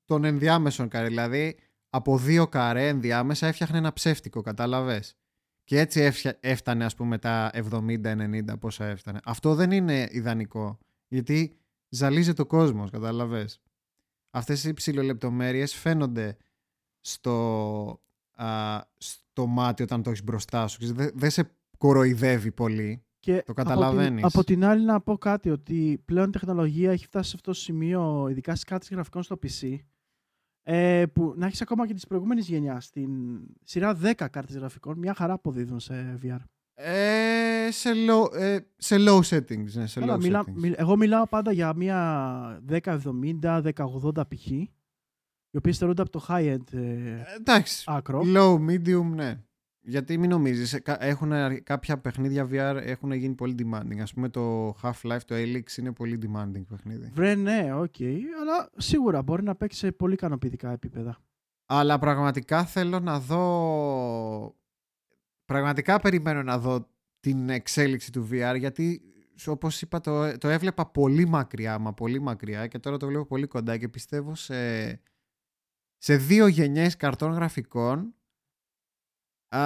των 0.05 0.24
ενδιάμεσων 0.24 0.88
καρέ. 0.88 1.07
Δηλαδή, 1.07 1.57
από 1.89 2.17
δύο 2.17 2.47
καρέ 2.47 2.88
ενδιάμεσα 2.88 3.47
έφτιαχνε 3.47 3.78
ένα 3.78 3.93
ψεύτικο, 3.93 4.41
κατάλαβες; 4.41 5.17
Και 5.63 5.80
έτσι 5.80 6.01
έφτια- 6.01 6.38
έφτανε, 6.39 6.86
ας 6.86 6.95
πούμε, 6.95 7.17
τα 7.17 7.49
70-90 7.53 8.57
πόσα 8.59 8.86
έφτανε. 8.86 9.20
Αυτό 9.24 9.55
δεν 9.55 9.72
είναι 9.72 10.07
ιδανικό. 10.11 10.78
Γιατί 11.07 11.57
ζαλίζει 11.89 12.34
ο 12.38 12.45
κόσμος, 12.45 12.91
καταλαβες. 12.91 13.61
Αυτές 14.30 14.63
οι 14.63 14.74
ψηλολεπτομέρειες 14.74 15.74
φαίνονται 15.74 16.38
στο, 17.12 18.01
α, 18.36 18.80
στο 18.97 19.45
μάτι 19.45 19.84
όταν 19.84 20.03
το 20.03 20.10
έχεις 20.10 20.24
μπροστά 20.24 20.68
σου. 20.68 20.78
Ξέρεις, 20.80 20.95
Δεν 20.97 21.12
δεν 21.16 21.30
σε 21.30 21.51
κοροϊδεύει 21.78 22.51
πολύ. 22.51 23.03
Και 23.20 23.32
Το 23.32 23.38
από 23.38 23.45
την- 23.45 23.64
καταλαβαίνεις. 23.64 24.24
Από 24.24 24.43
την, 24.43 24.66
άλλη 24.66 24.86
να 24.86 25.01
πω 25.01 25.18
κάτι, 25.18 25.49
ότι 25.49 26.01
πλέον 26.05 26.28
η 26.28 26.32
τεχνολογία 26.32 26.91
έχει 26.91 27.05
φτάσει 27.05 27.30
σε 27.30 27.36
αυτό 27.36 27.51
το 27.51 27.57
σημείο, 27.57 28.28
ειδικά 28.30 28.51
στις 28.51 28.64
κάρτες 28.64 28.89
γραφικών 28.89 29.24
στο 29.24 29.39
PC, 29.43 29.76
ε, 30.64 31.05
που 31.14 31.34
να 31.38 31.45
έχεις 31.45 31.62
ακόμα 31.62 31.88
και 31.88 31.93
τις 31.93 32.07
προηγούμενες 32.07 32.47
γενιάς, 32.47 32.86
στην 32.86 33.10
σειρά 33.64 33.93
10 33.95 34.28
κάρτες 34.28 34.55
γραφικών, 34.55 34.97
μια 34.97 35.14
χαρά 35.14 35.34
αποδίδουν 35.34 35.80
σε 35.80 36.20
VR. 36.24 36.39
Ε, 36.74 37.68
σε, 37.72 37.89
low, 38.10 38.34
ε, 38.39 38.57
σε 38.78 38.95
low 38.99 39.20
settings. 39.30 39.72
Ναι, 39.74 39.88
σε 39.88 39.99
Καλά, 39.99 40.16
low 40.16 40.20
μιλά- 40.22 40.43
settings. 40.47 40.53
μιλ- 40.55 40.74
εγώ 40.78 40.95
μιλάω 40.97 41.28
πάντα 41.28 41.51
για 41.51 41.74
μια 41.76 42.62
1070, 42.66 43.62
1080 43.62 44.28
π.χ., 44.28 44.47
οι 45.52 45.58
οποίες 45.58 45.78
θεωρούνται 45.78 46.02
από 46.02 46.12
το 46.12 46.26
high-end 46.30 46.74
ε, 46.74 46.80
Ε, 46.80 47.24
εντάξει. 47.38 47.84
άκρο. 47.88 48.22
Low, 48.36 48.56
medium, 48.70 49.04
ναι. 49.16 49.41
Γιατί 49.82 50.18
μην 50.18 50.30
νομίζεις, 50.30 50.74
ε, 50.74 50.80
κα- 50.80 51.04
έχουν, 51.04 51.34
αρ- 51.34 51.62
κάποια 51.64 51.97
παιχνίδια 51.97 52.47
VR 52.52 52.80
έχουν 52.84 53.12
γίνει 53.12 53.34
πολύ 53.34 53.56
demanding. 53.60 54.00
Ας 54.02 54.14
πούμε 54.14 54.30
το 54.30 54.70
Half-Life, 54.82 55.20
το 55.26 55.36
Helix 55.36 55.78
είναι 55.78 55.91
πολύ 55.91 56.20
demanding 56.24 56.64
παιχνίδι. 56.70 57.10
Βρε, 57.14 57.36
ναι, 57.36 57.74
οκ, 57.74 57.95
αλλά 58.41 58.70
σίγουρα 58.78 59.22
μπορεί 59.22 59.43
να 59.43 59.56
παίξει 59.56 59.78
σε 59.80 59.91
πολύ 59.91 60.14
ικανοποιητικά 60.14 60.72
επίπεδα. 60.72 61.18
Αλλά 61.66 62.00
πραγματικά 62.00 62.66
θέλω 62.66 63.00
να 63.00 63.20
δω... 63.20 64.56
Πραγματικά 65.45 66.00
περιμένω 66.00 66.43
να 66.43 66.60
δω 66.60 66.88
την 67.20 67.50
εξέλιξη 67.50 68.12
του 68.12 68.28
VR 68.32 68.56
γιατί 68.58 69.02
όπως 69.45 69.82
είπα 69.82 70.00
το, 70.02 70.38
το 70.38 70.47
έβλεπα 70.50 70.86
πολύ 70.86 71.28
μακριά 71.28 71.80
μα 71.80 71.93
πολύ 71.93 72.20
μακριά 72.22 72.68
και 72.68 72.80
τώρα 72.80 72.97
το 72.97 73.08
βλέπω 73.08 73.26
πολύ 73.26 73.47
κοντά 73.47 73.78
και 73.78 73.88
πιστεύω 73.89 74.36
σε, 74.36 74.56
σε 76.02 76.16
δύο 76.18 76.47
γενιές 76.47 76.95
καρτών 76.95 77.32
γραφικών 77.32 78.16
α, 79.56 79.60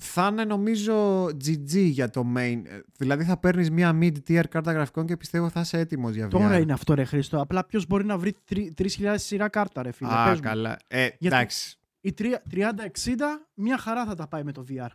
θα 0.00 0.26
είναι 0.30 0.44
νομίζω 0.44 1.24
GG 1.24 1.74
για 1.90 2.10
το 2.10 2.32
main. 2.36 2.62
Ε, 2.66 2.80
Δηλαδή 2.98 3.24
θα 3.24 3.38
παίρνεις 3.38 3.70
μια 3.70 3.98
mid-tier 4.02 4.44
κάρτα 4.48 4.72
γραφικών 4.72 5.06
και 5.06 5.16
πιστεύω 5.16 5.48
θα 5.50 5.60
είσαι 5.60 5.78
έτοιμος 5.78 6.14
για 6.14 6.26
VR. 6.26 6.30
Τώρα 6.30 6.58
είναι 6.58 6.72
αυτό, 6.72 6.94
ρε 6.94 7.04
Χρήστο. 7.04 7.40
Απλά 7.40 7.64
ποιος 7.64 7.86
μπορεί 7.86 8.04
να 8.04 8.18
βρει 8.18 8.34
3.000 8.50 9.14
σειρά 9.18 9.48
κάρτα, 9.48 9.82
ρε 9.82 9.92
φίλε. 9.92 10.10
Α, 10.12 10.24
Πες 10.28 10.34
μου. 10.36 10.42
καλά. 10.42 10.76
Ε, 10.88 11.02
Γιατί- 11.02 11.26
εντάξει. 11.26 11.78
Η 12.00 12.12
3060 12.12 13.48
μια 13.54 13.78
χαρά 13.78 14.04
θα 14.06 14.14
τα 14.14 14.28
πάει 14.28 14.42
με 14.44 14.52
το 14.52 14.64
VR. 14.68 14.88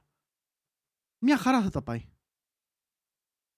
Μια 1.25 1.37
χαρά 1.37 1.61
θα 1.61 1.69
τα 1.69 1.81
πάει. 1.81 2.03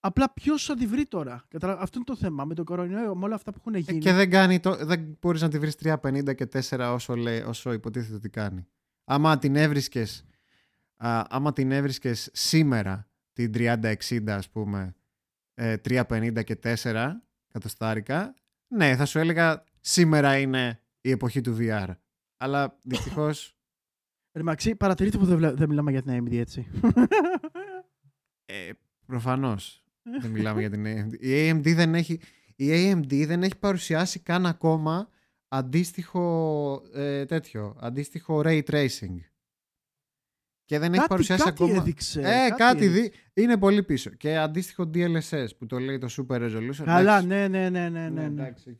Απλά 0.06 0.32
ποιος 0.32 0.64
θα 0.64 0.74
τη 0.74 0.86
βρει 0.86 1.06
τώρα; 1.06 1.44
Καταλα... 1.48 1.78
Αυτό 1.80 1.96
είναι 1.98 2.04
το 2.06 2.16
θέμα. 2.16 2.44
Με 2.44 2.54
τον 2.54 2.64
κορονοϊό, 2.64 3.14
με 3.16 3.24
όλα 3.24 3.34
αυτά 3.34 3.50
που 3.52 3.56
έχουν 3.60 3.74
Ε, 3.74 3.78
γίνει. 3.78 3.98
και 3.98 4.12
δεν, 4.12 4.30
κάνει 4.30 4.60
το, 4.60 4.76
δεν 4.84 5.16
μπορείς 5.20 5.42
να 5.42 5.48
τη 5.48 5.58
βρεις 5.58 5.76
350 5.82 6.34
και 6.34 6.48
4 6.68 6.90
όσο, 6.92 7.16
λέει, 7.16 7.40
όσο 7.40 7.72
υποτίθεται 7.72 8.14
ότι 8.14 8.28
κάνει. 8.28 8.66
Άμα 9.04 9.38
την 9.38 9.56
έβρισκες, 9.56 10.24
α, 10.96 11.22
άμα 11.28 11.52
την 11.52 11.72
έβρισκες 11.72 12.28
σήμερα 12.32 13.08
την 13.32 13.52
3060 13.54 14.28
ας 14.28 14.50
πούμε 14.50 14.94
ε, 15.54 15.76
350 15.88 16.44
και 16.44 16.58
4 16.82 17.10
κατοστάρικα 17.52 18.34
ναι 18.68 18.96
θα 18.96 19.04
σου 19.04 19.18
έλεγα 19.18 19.64
σήμερα 19.80 20.38
είναι 20.38 20.80
η 21.00 21.10
εποχή 21.10 21.40
του 21.40 21.56
VR 21.60 21.88
αλλά 22.36 22.78
δυστυχώς 22.82 23.56
Ρε 24.32 24.42
Μαξί, 24.42 24.74
παρατηρείτε 24.76 25.18
που 25.18 25.24
δεν, 25.24 25.36
βλέ- 25.36 25.54
δεν 25.56 25.68
μιλάμε 25.68 25.90
για 25.90 26.02
την 26.02 26.24
AMD 26.26 26.32
έτσι. 26.38 26.66
ε, 28.44 28.70
προφανώς 29.06 29.84
δεν 30.20 30.30
μιλάμε 30.30 30.60
για 30.60 30.70
την 30.70 30.84
AMD 30.86 31.20
η 31.20 31.50
AMD 31.50 31.74
δεν 31.74 31.94
έχει 31.94 32.20
η 32.56 32.66
AMD 32.70 33.24
δεν 33.26 33.42
έχει 33.42 33.58
παρουσιάσει 33.58 34.20
καν 34.20 34.46
ακόμα 34.46 35.08
αντίστοιχο 35.48 36.82
ε, 36.94 37.24
τέτοιο 37.24 37.76
αντίστοιχο 37.80 38.40
ray 38.44 38.62
tracing 38.62 39.18
και 40.66 40.78
δεν 40.78 40.88
έχει 40.88 40.98
κάτι, 40.98 41.08
παρουσιάσει 41.08 41.44
κάτι 41.44 41.62
ακόμα 41.62 41.80
έδειξε. 41.80 42.20
Ε, 42.20 42.50
κάτι, 42.56 42.84
έδειξε. 42.84 43.12
δει... 43.32 43.42
είναι 43.42 43.56
πολύ 43.56 43.82
πίσω. 43.82 44.10
Και 44.10 44.36
αντίστοιχο 44.36 44.90
DLSS 44.94 45.48
που 45.58 45.66
το 45.66 45.78
λέει 45.78 45.98
το 45.98 46.08
Super 46.10 46.40
Resolution. 46.40 46.84
Καλά, 46.84 47.18
εντάξει. 47.18 47.26
ναι, 47.26 47.48
ναι, 47.48 47.68
ναι, 47.68 47.88
ναι. 47.88 48.08
ναι, 48.08 48.08
ναι. 48.08 48.24
εντάξει, 48.24 48.70
οκ. 48.70 48.78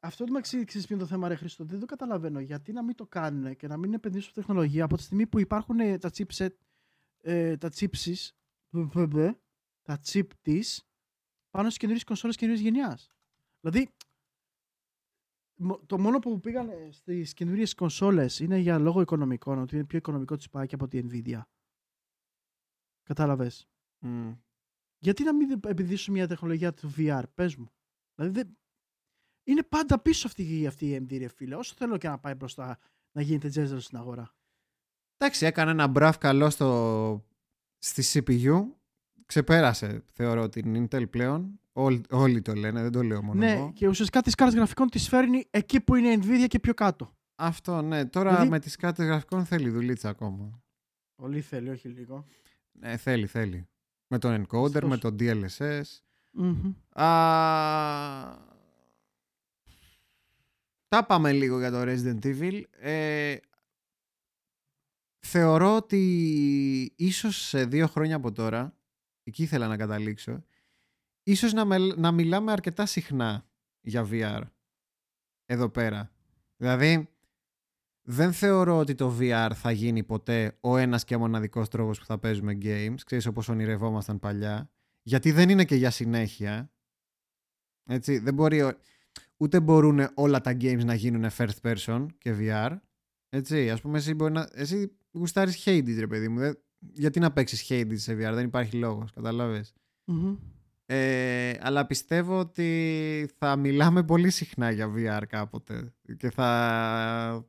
Αυτό 0.00 0.24
το 0.24 0.32
μεταξύ 0.32 0.64
ξέρεις 0.64 0.86
ποιο 0.86 0.96
είναι 0.96 1.04
το 1.04 1.10
θέμα, 1.10 1.28
ρε 1.28 1.34
Χρήστο. 1.34 1.64
Δεν 1.64 1.80
το 1.80 1.86
καταλαβαίνω. 1.86 2.40
Γιατί 2.40 2.72
να 2.72 2.82
μην 2.82 2.94
το 2.94 3.06
κάνουν 3.06 3.56
και 3.56 3.66
να 3.66 3.76
μην 3.76 3.94
επενδύσουν 3.94 4.30
στη 4.30 4.40
τεχνολογία 4.40 4.84
από 4.84 4.96
τη 4.96 5.02
στιγμή 5.02 5.26
που 5.26 5.40
υπάρχουν 5.40 5.80
ε, 5.80 5.98
τα 5.98 6.10
chipset, 6.16 6.54
ε, 7.22 7.56
τα 7.56 7.70
chipses, 7.76 8.30
β, 8.70 8.78
β, 8.78 8.98
β, 8.98 9.28
τα 9.86 10.00
chip 10.04 10.26
της 10.42 10.88
πάνω 11.50 11.66
στις 11.66 11.78
καινούριες 11.78 12.04
κονσόλες 12.04 12.36
καινούριε 12.36 12.62
γενιάς. 12.62 13.08
Δηλαδή, 13.60 13.94
μο- 15.60 15.80
το 15.86 15.98
μόνο 15.98 16.18
που 16.18 16.40
πήγαν 16.40 16.92
στις 16.92 17.32
καινούριες 17.34 17.74
κονσόλες 17.74 18.38
είναι 18.40 18.58
για 18.58 18.78
λόγο 18.78 19.00
οικονομικών, 19.00 19.58
ότι 19.58 19.74
είναι 19.76 19.84
πιο 19.84 19.98
οικονομικό 19.98 20.36
τσιπάκι 20.36 20.74
από 20.74 20.88
τη 20.88 21.00
Nvidia. 21.10 21.40
Κατάλαβες; 23.02 23.68
Μμ. 23.98 24.32
Γιατί 24.98 25.22
να 25.22 25.34
μην 25.34 25.50
επενδύσουν 25.50 26.14
μια 26.14 26.26
τεχνολογία 26.26 26.72
του 26.74 26.92
VR, 26.96 27.22
πες 27.34 27.56
μου; 27.56 27.70
Δηλαδή 28.14 28.42
δεν... 28.42 28.58
είναι 29.46 29.62
πάντα 29.62 29.98
πίσω 30.00 30.26
αυτή, 30.26 30.60
η- 30.60 30.66
αυτή 30.66 30.86
η 30.90 30.96
AMD 31.00 31.18
ρε 31.18 31.28
φίλε. 31.28 31.54
Όσο 31.54 31.74
θέλω 31.76 31.98
και 31.98 32.08
να 32.08 32.18
πάει 32.18 32.34
μπροστά 32.34 32.78
να 33.12 33.22
γίνεται 33.22 33.48
τζέζελο 33.48 33.80
στην 33.80 33.98
αγορά. 33.98 34.34
Εντάξει, 35.16 35.46
έκανε 35.46 35.70
ένα 35.70 35.86
μπραφ 35.86 36.18
καλό 36.18 36.50
στο... 36.50 37.26
στη 37.78 38.02
CPU. 38.26 38.72
Ξεπέρασε, 39.26 40.02
θεωρώ, 40.12 40.48
την 40.48 40.88
Intel 40.90 41.10
πλέον. 41.10 41.60
Όλοι, 41.72 42.00
όλοι 42.10 42.42
το 42.42 42.52
λένε, 42.54 42.82
δεν 42.82 42.92
το 42.92 43.02
λέω 43.02 43.22
μόνο 43.22 43.38
ναι, 43.40 43.52
εγώ. 43.52 43.72
και 43.74 43.88
ουσιαστικά 43.88 44.22
τις 44.22 44.34
κάρτες 44.34 44.56
γραφικών 44.56 44.88
τις 44.88 45.08
φέρνει 45.08 45.46
εκεί 45.50 45.80
που 45.80 45.94
είναι 45.94 46.08
η 46.08 46.20
Nvidia 46.22 46.46
και 46.48 46.58
πιο 46.58 46.74
κάτω. 46.74 47.14
Αυτό, 47.34 47.82
ναι. 47.82 48.04
Τώρα 48.06 48.30
Δηλαδή- 48.30 48.48
με 48.48 48.58
τις 48.58 48.76
κάρτες 48.76 49.06
γραφικών 49.06 49.44
θέλει 49.44 49.68
δουλίτσα 49.70 50.08
ακόμα. 50.08 50.62
Πολύ 51.16 51.40
θέλει, 51.40 51.68
όχι 51.70 51.88
λίγο. 51.88 52.26
Ναι, 52.72 52.96
θέλει, 52.96 53.26
θέλει. 53.26 53.68
Με 54.06 54.18
τον 54.18 54.42
encoder, 54.46 54.62
Ωστόσο. 54.62 54.86
με 54.86 54.96
τον 54.98 55.16
DLSS. 55.20 55.82
Μμμ. 56.30 56.72
Α... 57.02 57.04
Τα 60.88 61.04
πάμε 61.06 61.32
λίγο 61.32 61.58
για 61.58 61.70
το 61.70 61.80
Resident 61.82 62.24
Evil. 62.24 62.62
Ε, 62.70 63.36
θεωρώ 65.18 65.76
ότι 65.76 66.92
ίσως 66.96 67.36
σε 67.36 67.64
δύο 67.64 67.86
χρόνια 67.86 68.16
από 68.16 68.32
τώρα, 68.32 68.75
εκεί 69.26 69.42
ήθελα 69.42 69.66
να 69.66 69.76
καταλήξω, 69.76 70.44
ίσως 71.22 71.52
να, 71.52 71.64
με- 71.64 71.78
να 71.78 72.12
μιλάμε 72.12 72.52
αρκετά 72.52 72.86
συχνά 72.86 73.48
για 73.80 74.08
VR 74.10 74.42
εδώ 75.46 75.68
πέρα. 75.68 76.12
Δηλαδή, 76.56 77.08
δεν 78.02 78.32
θεωρώ 78.32 78.78
ότι 78.78 78.94
το 78.94 79.16
VR 79.20 79.50
θα 79.54 79.70
γίνει 79.70 80.02
ποτέ 80.04 80.56
ο 80.60 80.76
ένας 80.76 81.04
και 81.04 81.16
μοναδικός 81.16 81.68
τρόπος 81.68 81.98
που 81.98 82.04
θα 82.04 82.18
παίζουμε 82.18 82.58
games, 82.62 82.96
ξέρεις 83.04 83.26
όπως 83.26 83.48
ονειρευόμασταν 83.48 84.18
παλιά, 84.18 84.70
γιατί 85.02 85.30
δεν 85.32 85.48
είναι 85.48 85.64
και 85.64 85.74
για 85.74 85.90
συνέχεια. 85.90 86.70
Έτσι, 87.88 88.18
δεν 88.18 88.34
μπορεί, 88.34 88.62
ο- 88.62 88.78
ούτε 89.36 89.60
μπορούν 89.60 90.08
όλα 90.14 90.40
τα 90.40 90.56
games 90.60 90.84
να 90.84 90.94
γίνουν 90.94 91.30
first 91.38 91.60
person 91.62 92.06
και 92.18 92.34
VR. 92.38 92.76
Έτσι, 93.28 93.70
ας 93.70 93.80
πούμε 93.80 93.98
εσύ 93.98 94.14
μπορεί 94.14 94.32
να, 94.32 94.48
εσύ 94.52 94.96
γουστάρεις 95.10 95.62
Hades 95.66 95.96
ρε 95.98 96.06
παιδί 96.06 96.28
μου, 96.28 96.38
δεν- 96.38 96.58
γιατί 96.78 97.20
να 97.20 97.32
παίξεις 97.32 97.66
Hades 97.68 97.94
σε 97.96 98.12
VR, 98.12 98.32
δεν 98.34 98.44
υπάρχει 98.46 98.76
λόγος, 98.76 99.12
καταλάβες. 99.12 99.74
Μμμ. 100.04 100.36
Ε, 100.88 101.52
αλλά 101.60 101.86
πιστεύω 101.86 102.38
ότι 102.38 103.30
θα 103.38 103.56
μιλάμε 103.56 104.04
πολύ 104.04 104.30
συχνά 104.30 104.70
για 104.70 104.92
VR 104.96 105.22
κάποτε 105.28 105.94
και 106.16 106.30
θα, 106.30 107.46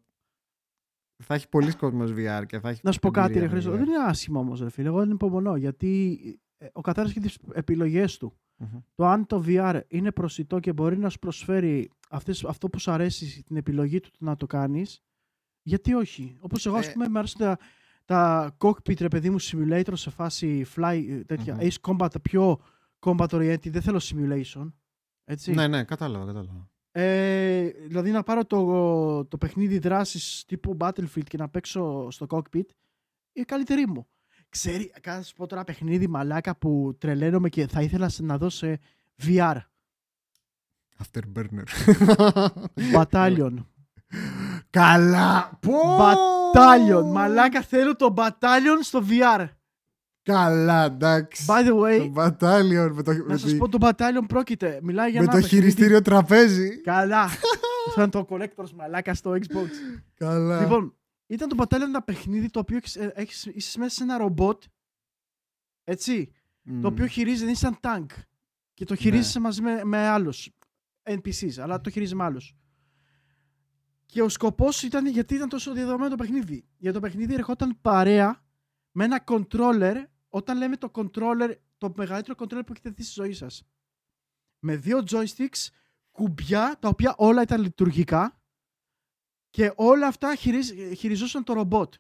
θα 1.24 1.34
έχει 1.34 1.50
πολλοί 1.50 1.74
κόσμος 1.76 2.12
VR 2.12 2.44
και 2.46 2.60
θα 2.60 2.70
έχει 2.70 2.80
Να 2.84 2.92
σου 2.92 3.00
πω 3.00 3.12
κάτι, 3.12 3.34
ρε 3.40 3.46
εμπειρία 3.46 3.54
με 3.56 3.62
Χρήστο. 3.62 3.72
VR. 3.72 3.78
Δεν 3.78 3.88
είναι 3.88 4.04
άσχημο 4.04 4.40
όμως, 4.40 4.62
ρε 4.62 4.70
φίλε. 4.70 4.88
Εγώ 4.88 5.00
δεν 5.00 5.10
υπομονώ 5.10 5.56
γιατί 5.56 6.20
ε, 6.58 6.68
ο 6.74 6.82
καθένας 6.82 7.10
έχει 7.10 7.20
τις 7.20 7.38
επιλογές 7.54 8.18
του. 8.18 8.34
Μμμ. 8.56 8.80
Το 8.96 9.06
αν 9.06 9.26
το 9.26 9.44
VR 9.48 9.82
είναι 9.88 10.12
προσιτό 10.12 10.60
και 10.60 10.74
μπορεί 10.74 10.98
να 10.98 11.10
σου 11.10 11.20
προσφέρει 11.20 11.90
αυτές, 12.10 12.44
αυτό 12.44 12.70
που 12.70 12.80
σου 12.80 12.92
αρέσει, 12.92 13.44
την 13.44 13.56
επιλογή 13.56 14.00
του 14.00 14.10
να 14.20 14.36
το 14.36 14.46
κάνεις, 14.46 15.04
γιατί 15.62 15.94
όχι. 15.94 16.38
Όπως 16.40 16.66
εγώ, 16.66 16.76
ας 16.76 16.88
Ε. 16.88 16.92
πούμε, 16.92 17.10
μου 17.10 17.18
αρέσουν 17.18 17.40
τα, 17.40 17.58
τα 18.08 18.56
cockpit, 18.58 19.00
ρε 19.00 19.08
παιδί 19.08 19.30
μου, 19.30 19.38
simulator 19.42 19.92
σε 19.94 20.10
φάση 20.10 20.66
fly, 20.76 21.06
ε, 21.10 21.24
τέτοια. 21.24 21.54
Μμμ. 21.54 21.62
Ace 21.62 21.92
Combat, 21.92 22.08
τα 22.12 22.20
πιο 22.20 22.60
combat 23.00 23.28
oriented, 23.30 23.70
δεν 23.72 23.82
θέλω 23.82 24.02
simulation. 24.04 24.72
Έτσι. 25.24 25.52
Ναι, 25.52 25.68
ναι, 25.68 25.84
κατάλαβα, 25.84 26.26
κατάλαβα. 26.26 26.70
Ε, 26.92 27.68
δηλαδή 27.88 28.12
να 28.12 28.24
πάρω 28.24 28.46
το, 28.46 29.26
το 29.26 29.38
παιχνίδι 29.38 29.80
δράσης 29.80 30.44
τύπου 30.48 30.78
Battlefield 30.80 31.24
και 31.28 31.38
να 31.38 31.50
παίξω 31.50 32.08
στο 32.12 32.26
cockpit 32.30 32.66
η 33.32 33.42
καλύτερη 33.42 33.88
μου. 33.88 34.08
Ξέρει, 34.50 34.92
κάνα 35.02 35.22
σου 35.22 35.36
πω 35.36 35.48
τώρα 35.48 35.64
παιχνίδι 35.64 36.08
μαλάκα 36.08 36.56
που 36.58 36.96
τρελαίνομαι 37.00 37.50
και 37.50 37.68
θα 37.68 37.82
ήθελα 37.82 38.10
σε- 38.10 38.24
να 38.24 38.38
δω 38.38 38.50
σε 38.50 38.80
VR. 39.24 39.58
Afterburner. 40.98 41.64
Battalion. 42.94 43.54
Καλά! 44.70 45.58
Πω! 45.62 45.74
Battalion. 46.58 47.04
Μαλάκα 47.12 47.62
θέλω 47.62 47.96
το 47.96 48.14
Battalion 48.18 48.80
στο 48.82 49.04
VR. 49.10 49.48
Καλά, 50.24 50.84
εντάξει. 50.86 51.46
By 51.48 51.62
the 51.62 51.68
Το 51.68 51.84
way, 51.84 52.14
Battalion 52.14 52.92
με 52.94 53.04
το, 53.04 53.12
να 53.14 53.24
με 53.28 53.38
σας 53.38 53.52
τη- 53.52 53.58
πω 53.58 53.70
το 53.70 53.78
Battalion 53.82 54.26
πρόκειται. 54.28 54.80
Μιλάει 54.84 55.10
για 55.12 55.20
με 55.20 55.26
ένα 55.26 55.34
το 55.36 55.40
παιχνίδι- 55.42 55.60
χειριστήριο 55.64 56.02
τραπέζι. 56.02 56.82
Καλά. 56.82 57.22
Αυτό 57.88 58.02
είναι 58.02 58.10
το 58.10 58.28
collector's 58.30 58.72
μαλάκα 58.76 59.14
στο 59.14 59.32
Xbox. 59.32 59.68
Καλά. 60.16 60.60
Λοιπόν, 60.62 60.96
ήταν 61.28 61.50
το 61.50 61.56
Battalion 61.60 61.82
ένα 61.82 62.02
παιχνίδι 62.02 62.50
το 62.50 62.60
οποίο 62.60 62.78
έχεις, 62.78 62.96
ε, 62.96 63.12
έχεις, 63.16 63.46
είσαι 63.46 63.80
μέσα 63.80 63.96
σε 63.96 64.04
ένα 64.04 64.18
ρομπότ. 64.18 64.64
Έτσι. 65.84 66.32
Μμ. 66.62 66.82
Το 66.82 66.88
οποίο 66.88 67.06
χειρίζεται, 67.06 67.46
είναι 67.48 67.56
σαν 67.58 67.78
τάγκ. 67.80 68.06
Και 68.74 68.86
το 68.86 68.94
Ναι. 68.94 69.00
χειρίζεσαι 69.00 69.40
μαζί 69.40 69.62
με, 69.62 69.82
με 69.84 69.98
άλλους. 70.08 70.50
NPCs, 71.04 71.60
αλλά 71.62 71.82
το 71.82 71.90
χειρίζεσαι 71.90 72.16
με 72.16 72.24
άλλους. 72.24 72.56
Και 74.08 74.22
ο 74.22 74.30
σκοπός 74.30 74.84
ήταν 74.84 75.06
γιατί 75.08 75.36
ήταν 75.36 75.50
τόσο 75.50 75.74
διαδεδομένο 75.74 76.10
το 76.10 76.16
παιχνίδι. 76.16 76.68
Για 76.78 76.94
το 76.94 77.00
παιχνίδι 77.00 77.34
ερχόταν 77.34 77.82
παρέα 77.82 78.46
με 78.92 79.04
ένα 79.04 79.24
controller. 79.28 80.04
Όταν 80.30 80.58
λέμε 80.58 80.78
το 80.78 80.92
controller, 80.94 81.56
το 81.78 81.94
μεγαλύτερο 81.96 82.36
controller 82.40 82.66
που 82.66 82.72
έχετε 82.72 82.90
δει 82.90 83.04
στη 83.04 83.12
ζωή 83.22 83.34
σας. 83.34 83.64
Με 84.60 84.76
δύο 84.76 85.04
joysticks, 85.10 85.68
κουμπιά, 86.12 86.78
τα 86.80 86.88
οποία 86.88 87.14
όλα 87.18 87.42
ήταν 87.42 87.62
λειτουργικά. 87.62 88.42
Και 89.50 89.72
όλα 89.76 90.08
αυτά 90.08 90.36
χειρίζ- 90.36 90.94
χειριζόταν 90.94 91.44
το 91.44 91.54
ρομπότ. 91.54 91.94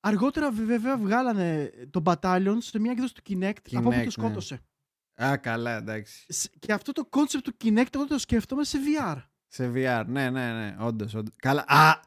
Αργότερα 0.00 0.50
βε- 0.52 0.66
βέβαια 0.66 0.96
βγάλανε 0.98 1.70
τον 1.90 2.02
Battalion 2.06 2.56
σε 2.58 2.78
μια 2.78 2.90
έκδοση 2.92 3.14
του 3.14 3.22
Kinect, 3.28 3.52
από 3.72 3.78
όπου 3.78 3.88
Kinect, 3.88 3.94
το 3.98 4.04
ναι. 4.04 4.10
σκότωσε. 4.10 4.60
Α, 5.22 5.36
καλά, 5.36 5.76
εντάξει. 5.76 6.24
Σ- 6.32 6.58
Και 6.58 6.72
αυτό 6.72 6.92
το 6.92 7.08
concept 7.10 7.40
του 7.44 7.56
Kinect 7.64 7.94
εγώ 7.94 8.06
το 8.06 8.18
σκέφτομαι 8.18 8.64
σε 8.64 8.78
VR. 8.78 9.22
Σε 9.54 9.70
VR, 9.74 10.04
ναι, 10.06 10.30
ναι, 10.30 10.52
ναι, 10.52 10.76
όντως, 10.80 11.14
όντως. 11.14 11.34
Καλά, 11.36 11.64
α, 11.68 12.00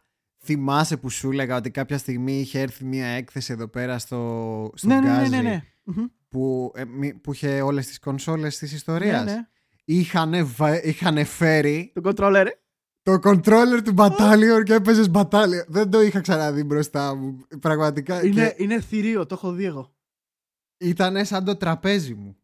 θυμάσαι 0.43 0.97
που 0.97 1.09
σου 1.09 1.31
έλεγα 1.31 1.55
ότι 1.55 1.71
κάποια 1.71 1.97
στιγμή 1.97 2.39
είχε 2.39 2.59
έρθει 2.59 2.85
μια 2.85 3.05
έκθεση 3.07 3.53
εδώ 3.53 3.67
πέρα 3.67 3.99
στο, 3.99 4.71
στο 4.75 4.87
ναι, 4.87 4.99
ναι, 4.99 5.07
ναι, 5.09 5.15
Γκάζι 5.15 5.29
ναι, 5.29 5.41
ναι. 5.41 5.63
Μμμ. 5.83 6.05
Που, 6.29 6.71
ε, 6.75 6.85
μη- 6.85 7.13
που 7.13 7.33
είχε 7.33 7.61
όλες 7.61 7.87
τις 7.87 7.99
κονσόλες 7.99 8.57
της 8.57 8.69
ναι, 8.71 8.75
ιστορίας. 8.77 9.25
ναι. 9.25 9.47
Είχανε, 9.85 10.43
βα- 10.43 10.83
είχανε 10.83 11.23
φέρει 11.23 11.91
Το 11.95 12.11
controller. 12.15 12.45
ε. 12.45 12.49
το 13.01 13.13
controller 13.23 13.81
του 13.83 13.93
Battalion 13.97 14.63
και 14.65 14.73
έπαιζες 14.73 15.09
Battalion. 15.13 15.65
Δεν 15.67 15.89
το 15.89 16.01
είχα 16.01 16.21
ξαναδεί 16.21 16.63
μπροστά 16.63 17.15
μου. 17.15 17.37
Πραγματικά. 17.61 18.25
Είναι, 18.25 18.49
και 18.55 18.63
είναι 18.63 18.81
θηρίο, 18.81 19.25
το 19.25 19.35
έχω 19.35 19.51
δει 19.51 19.65
εγώ. 19.65 19.95
Ήταν 20.77 21.25
σαν 21.25 21.43
το 21.43 21.55
τραπέζι 21.57 22.13
μου. 22.13 22.36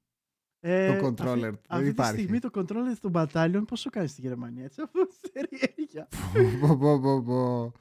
Ε, 0.66 0.99
Το 0.99 1.05
controller, 1.07 1.16
Αυτή, 1.18 1.39
δεν 1.41 1.59
αυτή 1.68 1.84
τη 1.84 1.89
υπάρχει. 1.89 2.18
στιγμή 2.18 2.39
το 2.39 2.49
controller 2.53 2.97
του 3.01 3.11
Battalion 3.14 3.64
πόσο 3.68 3.89
κάνει 3.89 4.07
στη 4.07 4.22
Γερμανία, 4.22 4.64
έτσι, 4.64 4.82
αφού 4.82 4.99
σε 5.22 5.47
ριέρια. 5.49 6.07
Πω, 6.61 6.78
πω, 6.78 6.99
πω, 6.99 7.22
πω. 7.24 7.72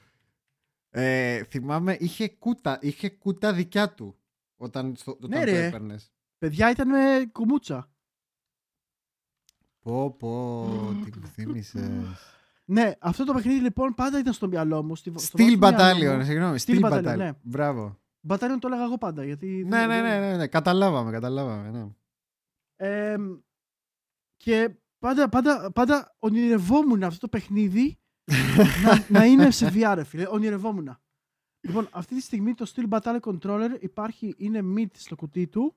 Ε, 0.90 1.42
θυμάμαι, 1.44 1.96
είχε 2.00 2.28
κούτα, 2.28 2.78
είχε 2.80 3.08
κούτα 3.10 3.52
δικιά 3.52 3.90
του 3.94 4.16
όταν, 4.56 4.94
στο, 4.96 5.10
όταν 5.10 5.30
Ναι, 5.30 5.38
το 5.38 5.44
ρε. 5.44 5.66
έπαιρνες. 5.66 6.12
Παιδιά 6.38 6.70
ήταν 6.70 6.88
με 6.88 7.28
κουμούτσα. 7.32 7.90
Πω, 9.82 10.10
πω, 10.18 10.66
τι 11.04 11.18
μου 11.18 11.26
θύμισες. 11.26 11.90
Ναι, 12.64 12.92
αυτό 12.98 13.24
το 13.24 13.32
παιχνίδι 13.32 13.60
λοιπόν 13.60 13.94
πάντα 13.94 14.18
ήταν 14.18 14.32
στο 14.32 14.48
μυαλό 14.48 14.82
μου. 14.82 14.96
Στη, 14.96 15.12
στο 15.16 15.18
βάθος 15.18 15.30
Steel 15.30 15.52
του 15.52 15.58
μυαλού 15.58 15.76
Battalion, 16.12 16.18
μου. 16.18 16.24
συγγνώμη. 16.24 16.58
Steel 16.64 16.78
Steel 16.78 16.80
Battalion, 16.90 17.04
Battalion. 17.04 17.16
ναι. 17.16 17.30
Μπράβο. 17.42 17.98
Battalion 18.28 18.56
το 18.60 18.66
έλεγα 18.66 18.82
εγώ 18.82 18.98
πάντα. 18.98 19.24
Γιατί 19.24 19.46
Ναι, 19.46 19.76
δεν- 19.78 19.88
ναι, 19.88 20.02
δεν- 20.02 20.20
ναι, 20.20 20.28
ναι, 20.30 20.36
ναι. 20.36 20.46
Καταλάβαμε, 20.46 21.10
καταλάβαμε. 21.10 21.70
Ναι. 21.70 21.86
Ε, 22.82 23.16
και 24.36 24.76
πάντα, 24.98 25.28
πάντα, 25.28 25.72
πάντα 25.72 26.16
ονειρευόμουν 26.18 27.02
αυτό 27.02 27.18
το 27.18 27.28
παιχνίδι 27.28 27.98
να, 28.84 29.06
να 29.18 29.24
είναι 29.24 29.50
σε 29.50 29.70
VR, 29.74 29.92
ρε 29.94 30.04
φίλε. 30.04 30.26
Ονειρευόμουν. 30.28 30.98
Λοιπόν, 31.60 31.88
αυτή 31.92 32.14
τη 32.14 32.20
στιγμή 32.20 32.54
το 32.54 32.72
Steel 32.74 32.88
Battalion 32.88 33.20
Controller 33.20 33.76
υπάρχει, 33.80 34.34
είναι 34.36 34.60
mid 34.76 34.90
στο 34.92 35.16
κουτί 35.16 35.48
του. 35.48 35.76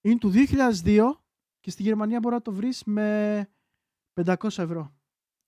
Είναι 0.00 0.18
του 0.18 0.32
2002 0.34 1.10
και 1.60 1.70
στη 1.70 1.82
Γερμανία 1.82 2.18
μπορεί 2.18 2.34
να 2.34 2.42
το 2.42 2.52
βρεις 2.52 2.84
με 2.84 3.48
500 4.24 4.34
ευρώ. 4.42 4.94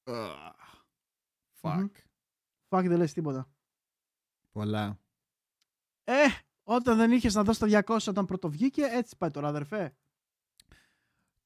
Ugh. 0.04 0.52
Fuck. 1.60 1.76
Μμμ. 1.76 1.88
Fuck, 2.68 2.84
δεν 2.86 2.98
λες 2.98 3.12
τίποτα. 3.12 3.50
Πολλά. 4.50 4.98
Ε, 6.04 6.26
όταν 6.62 6.96
δεν 6.96 7.12
είχες 7.12 7.34
να 7.34 7.42
δώσεις 7.42 7.60
τα 7.60 7.84
200 7.86 7.98
όταν 8.08 8.26
πρώτο 8.26 8.50
βγήκε, 8.50 8.82
έτσι 8.82 9.16
πάει 9.16 9.30
τώρα, 9.30 9.48
αδερφέ. 9.48 9.96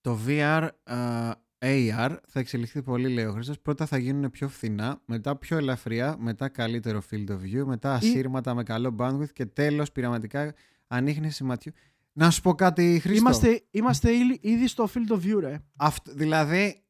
Το 0.06 0.18
VR 0.26 0.68
α, 0.84 1.30
AR 1.58 2.16
θα 2.26 2.40
εξελιχθεί 2.40 2.82
πολύ, 2.82 3.08
λέει 3.08 3.24
ο 3.24 3.32
Χρήστος. 3.32 3.60
Πρώτα 3.60 3.86
θα 3.86 3.96
γίνουν 3.98 4.30
πιο 4.30 4.48
φθηνά, 4.48 5.02
μετά 5.04 5.36
πιο 5.36 5.56
ελαφριά, 5.56 6.16
μετά 6.18 6.48
καλύτερο 6.48 7.02
field 7.10 7.28
of 7.28 7.38
view, 7.40 7.64
μετά 7.64 7.92
ασύρματα 7.94 8.54
με 8.54 8.62
καλό 8.62 8.96
bandwidth 8.98 9.32
και 9.32 9.46
τέλος 9.46 9.92
πειραματικά 9.92 10.54
ανείχνευση 10.86 11.44
ματιού. 11.44 11.72
Να 12.12 12.30
σου 12.30 12.40
πω 12.40 12.54
κάτι, 12.54 12.98
Χρήστο. 13.00 13.18
Είμαστε, 13.20 13.64
είμαστε 13.70 14.12
ήδη- 14.16 14.38
ήδη 14.42 14.66
στο 14.66 14.88
field 14.94 15.12
of 15.12 15.20
view, 15.20 15.38
ρε. 15.40 15.58
Αυτό, 15.76 16.12
δηλαδή, 16.14 16.84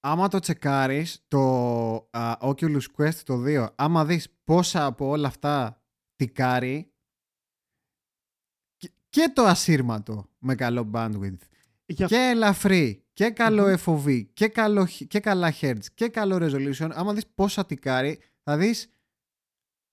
άμα 0.00 0.28
το 0.28 0.38
τσεκάρεις, 0.38 1.24
το 1.28 1.38
α, 2.10 2.36
Oculus 2.40 2.82
Quest 2.96 3.14
το 3.24 3.42
2, 3.42 3.72
άμα 3.74 4.04
δεις 4.04 4.28
πόσα 4.44 4.84
από 4.84 5.08
όλα 5.08 5.28
αυτά 5.28 5.82
τικάρει 6.16 6.92
και, 8.76 8.90
και 9.08 9.30
το 9.34 9.42
ασύρματο 9.42 10.28
με 10.38 10.54
καλό 10.54 10.90
bandwidth 10.94 11.40
Για 11.86 12.06
και 12.06 12.16
ελαφρύ 12.16 13.04
και 13.12 13.30
καλό 13.30 13.66
Μμμ. 13.66 13.74
FOV 13.84 14.26
και, 14.32 14.48
καλό, 14.48 14.86
χ- 14.86 15.02
και 15.08 15.20
καλά 15.20 15.54
hertz 15.60 15.84
και 15.94 16.08
καλό 16.08 16.36
resolution. 16.40 16.90
Άμα 16.92 17.14
δεις 17.14 17.26
πόσα 17.34 17.66
τικάρει 17.66 18.18
θα 18.42 18.56
δεις 18.56 18.90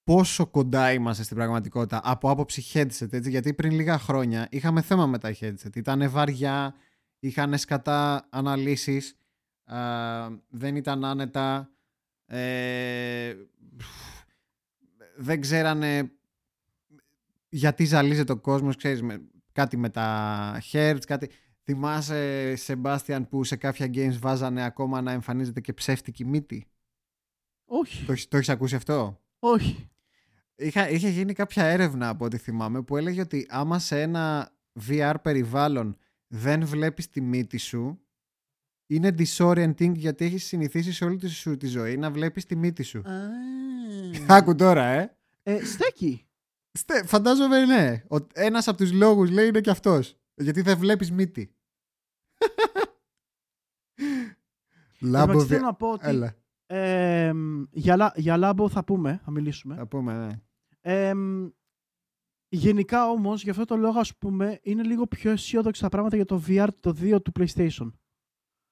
πόσο 0.04 0.48
κοντά 0.48 0.92
είμαστε 0.94 1.24
στην 1.24 1.36
πραγματικότητα 1.36 2.02
από 2.04 2.30
άποψη 2.30 2.64
headset 2.74 3.14
έτσι, 3.14 3.30
γιατί 3.30 3.54
πριν 3.54 3.72
λίγα 3.72 3.98
χρόνια 4.00 4.48
είχαμε 4.52 4.82
θέμα 4.82 5.06
με 5.06 5.18
τα 5.18 5.36
headset. 5.40 5.76
Ήταν 5.76 6.10
βαριά, 6.10 6.76
είχαν 7.20 7.58
σκατά 7.58 8.28
αναλύσεις 8.30 9.18
α, 9.64 9.78
δεν 10.50 10.76
ήταν 10.76 11.06
άνετα 11.06 11.72
ε, 12.26 13.36
δεν 15.18 15.42
ξέρανε 15.42 16.12
γιατί 17.50 17.86
ζαλίζεται 17.86 18.32
ο 18.32 18.38
κόσμος, 18.38 18.76
ξέρεις, 18.76 19.02
με, 19.02 19.22
κάτι 19.52 19.78
με 19.78 19.90
τα 19.90 20.62
hertz, 20.72 21.00
κάτι... 21.08 21.30
Θυμάσαι, 21.66 22.56
Σεμπάστιαν, 22.56 23.28
που 23.28 23.44
σε 23.44 23.56
κάποια 23.56 23.86
games 23.94 24.18
βάζανε 24.20 24.64
ακόμα 24.64 25.02
να 25.02 25.12
εμφανίζεται 25.12 25.62
και 25.62 25.74
ψεύτικη 25.74 26.26
μύτη; 26.26 26.68
Όχι. 27.66 28.06
Το, 28.06 28.12
έχεις- 28.12 28.28
το 28.28 28.38
έχεις 28.38 28.50
ακούσει 28.50 28.76
αυτό; 28.76 29.22
Όχι. 29.40 29.88
Είχα, 30.56 30.90
είχε 30.90 31.10
γίνει 31.10 31.34
κάποια 31.34 31.64
έρευνα 31.64 32.10
από 32.10 32.26
ό,τι 32.26 32.38
θυμάμαι 32.38 32.82
που 32.84 32.98
έλεγε 32.98 33.22
ότι 33.22 33.46
άμα 33.50 33.80
σε 33.80 34.02
ένα 34.02 34.54
VR 34.88 35.16
περιβάλλον 35.22 35.98
δεν 36.28 36.66
βλέπεις 36.66 37.10
τη 37.10 37.22
μύτη 37.22 37.58
σου 37.58 37.98
είναι 38.88 39.16
disorienting 39.18 39.92
γιατί 39.96 40.26
έχεις 40.26 40.44
συνηθίσει 40.46 40.92
σε 40.92 41.06
όλη 41.06 41.18
τη 41.18 41.28
σου 41.28 41.58
τη 41.58 41.68
ζωή 41.68 41.98
να 41.98 42.12
βλέπεις 42.12 42.46
τη 42.46 42.56
μύτη 42.56 42.84
σου. 42.84 43.02
Άκου 44.28 44.56
τώρα, 44.56 44.84
ε. 44.86 45.18
ε, 45.44 45.66
στέκει. 45.66 46.28
Στε, 46.72 47.04
φαντάζομαι 47.06 47.66
ναι. 47.66 48.04
Ο, 48.10 48.16
ένας 48.34 48.68
από 48.68 48.78
τους 48.78 48.92
λόγους 48.92 49.30
λέει 49.30 49.48
είναι 49.48 49.62
και 49.62 49.70
αυτός. 49.70 50.18
Γιατί 50.36 50.62
δεν 50.62 50.78
βλέπεις 50.78 51.12
μύτη. 51.12 51.53
Λάμπο 55.00 55.32
Εντάξει, 55.32 55.46
VR. 55.46 55.50
θέλω 55.50 55.66
να 55.66 55.74
πω 55.74 55.92
ότι 55.92 56.08
Έλα, 56.08 56.36
ε, 56.66 57.32
για, 57.72 57.96
λα- 57.96 58.14
για 58.16 58.38
λάμπο 58.38 58.70
θα 58.70 58.84
πούμε, 58.84 59.20
θα 59.24 59.32
μιλήσουμε. 59.32 59.76
θα 59.76 59.88
πούμε, 59.88 60.14
ναι. 60.26 60.42
Ε, 60.82 61.14
γενικά 62.50 63.10
όμως, 63.10 63.44
για 63.44 63.52
αυτό 63.52 63.66
το 63.66 63.76
λόγο, 63.76 64.00
ας 64.00 64.18
πούμε, 64.18 64.60
είναι 64.64 64.84
λίγο 64.84 65.08
πιο 65.08 65.32
αισιόδοξα 65.32 65.82
τα 65.82 65.90
πράγματα 65.90 66.16
για 66.16 66.26
το 66.26 66.44
VR 66.48 66.68
το 66.80 66.90
2 67.00 67.22
του 67.22 67.32
PlayStation. 67.40 67.92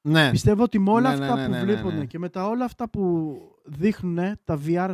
Ναι. 0.07 0.30
Πιστεύω 0.32 0.63
ότι 0.63 0.80
με 0.80 0.89
όλα 0.91 1.09
Ναι, 1.11 1.17
ναι, 1.17 1.24
αυτά 1.26 1.36
ναι, 1.36 1.45
που 1.45 1.51
ναι, 1.51 1.57
ναι, 1.57 1.65
βλέπουν 1.65 1.97
ναι. 1.97 2.05
και 2.05 2.19
με 2.19 2.30
τα 2.30 2.45
όλα 2.47 2.65
αυτά 2.65 2.89
που 2.89 3.38
δείχνουν 3.65 4.39
τα 4.43 4.59
VR 4.65 4.93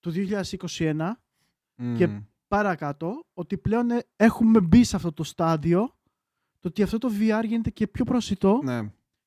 του 0.00 0.12
2021 0.14 1.10
και 1.96 2.06
Μμ. 2.06 2.18
παρακάτω, 2.48 3.26
ότι 3.34 3.58
πλέον 3.58 3.90
ε, 3.90 4.04
έχουμε 4.16 4.60
μπει 4.60 4.84
σε 4.84 4.96
αυτό 4.96 5.12
το 5.12 5.22
στάδιο 5.24 5.94
το 6.64 6.70
ότι 6.70 6.82
αυτό 6.82 6.98
το 6.98 7.08
VR 7.20 7.44
γίνεται 7.46 7.70
και 7.70 7.86
πιο 7.86 8.04
προσιτό 8.04 8.60
Ναι. 8.62 8.80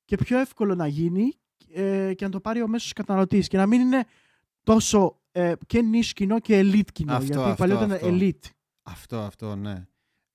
και 0.05 0.15
πιο 0.15 0.39
εύκολο 0.39 0.75
να 0.75 0.87
γίνει 0.87 1.33
ε, 1.73 2.13
και 2.13 2.25
να 2.25 2.31
το 2.31 2.39
πάρει 2.39 2.61
ο 2.61 2.67
μέσος 2.67 2.93
καταναλωτής 2.93 3.47
και 3.47 3.57
να 3.57 3.65
μην 3.65 3.81
είναι 3.81 4.05
τόσο 4.63 5.21
ε, 5.31 5.53
και 5.67 5.81
niche 5.93 6.11
κοινό 6.13 6.39
και 6.39 6.59
elite 6.59 6.91
κοινό. 6.93 7.13
Αυτό, 7.13 7.25
γιατί 7.25 7.41
αυτό, 7.41 7.55
παλιότερα 7.55 7.93
αυτό. 7.93 8.07
ήταν 8.07 8.19
elite. 8.19 8.49
Αυτό, 8.81 9.19
αυτό, 9.19 9.55
ναι. 9.55 9.87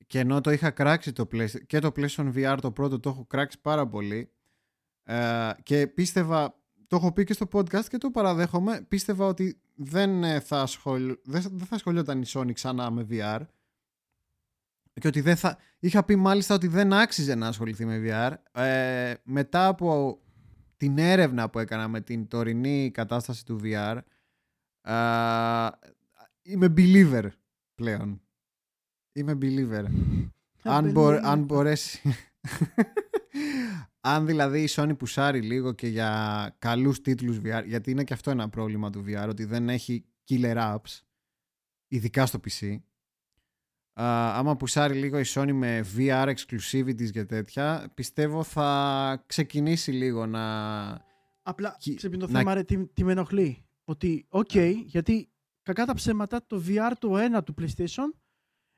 Και 0.07 0.19
ενώ 0.19 0.41
το 0.41 0.51
είχα 0.51 0.71
κράξει 0.71 1.13
το 1.13 1.29
PlayStation, 1.33 1.67
και 1.67 1.79
το 1.79 1.93
PlayStation 1.97 2.33
VR 2.35 2.57
το 2.61 2.71
πρώτο 2.73 3.01
το 3.01 3.09
έχω 3.09 3.25
κράξει 3.25 3.61
πάρα 3.61 3.87
πολύ 3.87 4.31
ε, 5.03 5.51
και 5.63 5.87
πίστευα, 5.87 6.55
το 6.87 6.97
έχω 6.97 7.13
πει 7.13 7.25
και 7.25 7.33
στο 7.33 7.49
podcast 7.53 7.85
και 7.89 7.99
το 7.99 8.11
παραδέχομαι, 8.11 8.85
πίστευα 8.89 9.27
ότι 9.27 9.61
δεν 9.75 10.25
ε, 10.25 10.41
θα, 10.41 10.61
ασχολ, 10.61 11.19
δεν, 11.25 11.43
δεν 11.53 11.67
θα 11.67 11.75
ασχολιόταν 11.75 12.23
η 12.23 12.25
Sony 12.29 12.53
ξανά 12.53 12.91
με 12.91 13.07
VR 13.11 13.41
και 15.01 15.07
ότι 15.07 15.21
δεν 15.21 15.37
θα, 15.37 15.59
είχα 15.79 16.05
πει 16.05 16.17
μάλιστα 16.17 16.55
ότι 16.55 16.67
δεν 16.67 16.93
άξιζε 16.93 17.35
να 17.35 17.47
ασχοληθεί 17.47 17.85
με 17.85 18.01
VR 18.05 18.61
ε, 18.63 19.15
μετά 19.23 19.67
από 19.67 20.21
την 20.77 20.99
έρευνα 20.99 21.51
που 21.51 21.59
έκανα 21.59 21.89
με 21.89 22.01
την 22.01 22.29
τωρινή 22.29 22.91
κατάσταση 22.91 23.45
του 23.45 23.61
VR 23.63 23.99
ε, 24.83 25.69
είμαι 26.43 26.75
believer 26.77 27.29
πλέον. 27.75 28.23
Είμαι 29.13 29.39
believer. 29.41 29.85
αν, 30.63 30.91
μπο- 30.91 31.09
believer. 31.09 31.21
αν 31.23 31.45
μπορέσει. 31.45 32.15
αν 34.01 34.27
δηλαδή 34.27 34.63
η 34.63 34.69
Sony 34.71 34.99
πουσάρει 34.99 35.43
λίγο 35.43 35.73
και 35.73 35.87
για 35.87 36.55
καλούς 36.59 37.01
τίτλους 37.01 37.39
VR, 37.45 37.63
γιατί 37.67 37.91
είναι 37.91 38.05
και 38.05 38.15
αυτό 38.15 38.31
ένα 38.31 38.49
πρόβλημα 38.49 38.91
του 38.91 39.05
VR, 39.07 39.27
ότι 39.29 39.45
δεν 39.45 39.69
έχει 39.69 40.05
killer 40.29 40.57
apps, 40.57 41.01
ειδικά 41.89 42.27
στο 42.27 42.41
PC. 42.45 42.81
Α, 43.95 44.39
άμα 44.39 44.57
πουσάρει 44.57 44.95
λίγο 44.95 45.19
η 45.19 45.25
Sony 45.27 45.53
με 45.53 45.85
VR 45.97 46.35
exclusivities 46.35 47.11
και 47.11 47.25
τέτοια, 47.25 47.91
πιστεύω 47.95 48.43
θα 48.43 49.23
ξεκινήσει 49.27 49.91
λίγο 49.93 50.27
να... 50.27 50.43
Απλά, 51.43 51.77
Κι- 51.79 51.95
ξέρεις 51.95 52.19
το 52.19 52.27
να- 52.29 52.39
θέμα, 52.39 52.55
ρε, 52.55 52.63
τι, 52.63 52.87
τι 52.87 53.05
με 53.05 53.13
ενοχλεί. 53.13 53.65
Ότι, 53.85 54.27
οκ, 54.29 54.55
γιατί 54.85 55.31
κακά 55.63 55.85
τα 55.85 55.95
ψέματα, 55.95 56.47
το 56.47 56.63
VR 56.69 56.93
το 56.99 57.15
1 57.39 57.45
του 57.45 57.55
PlayStation 57.61 58.19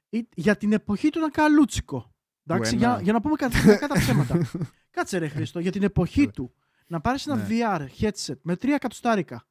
ή- 0.08 0.28
για 0.34 0.56
την 0.56 0.72
εποχή 0.72 1.10
του 1.10 1.18
ήταν 1.18 1.30
καλούτσικο. 1.30 2.14
Εντάξει, 2.46 2.76
ένα. 2.76 2.86
για, 2.86 3.00
για 3.02 3.12
να 3.12 3.20
πούμε 3.20 3.36
κα- 3.36 3.48
κακά 3.48 3.86
τα 3.88 3.94
ψέματα. 3.98 4.38
Κάτσε 4.90 5.18
ρε 5.18 5.28
Χρήστο, 5.28 5.58
για 5.58 5.72
την 5.72 5.82
εποχή 5.82 6.20
Ωραία. 6.20 6.30
του. 6.32 6.54
Να 6.86 7.00
πάρεις 7.00 7.26
ένα 7.26 7.36
Ναι. 7.36 7.46
VR 7.50 7.86
headset 8.00 8.38
με 8.42 8.52
3 8.54 8.68
εκατοστάρικα, 8.68 9.46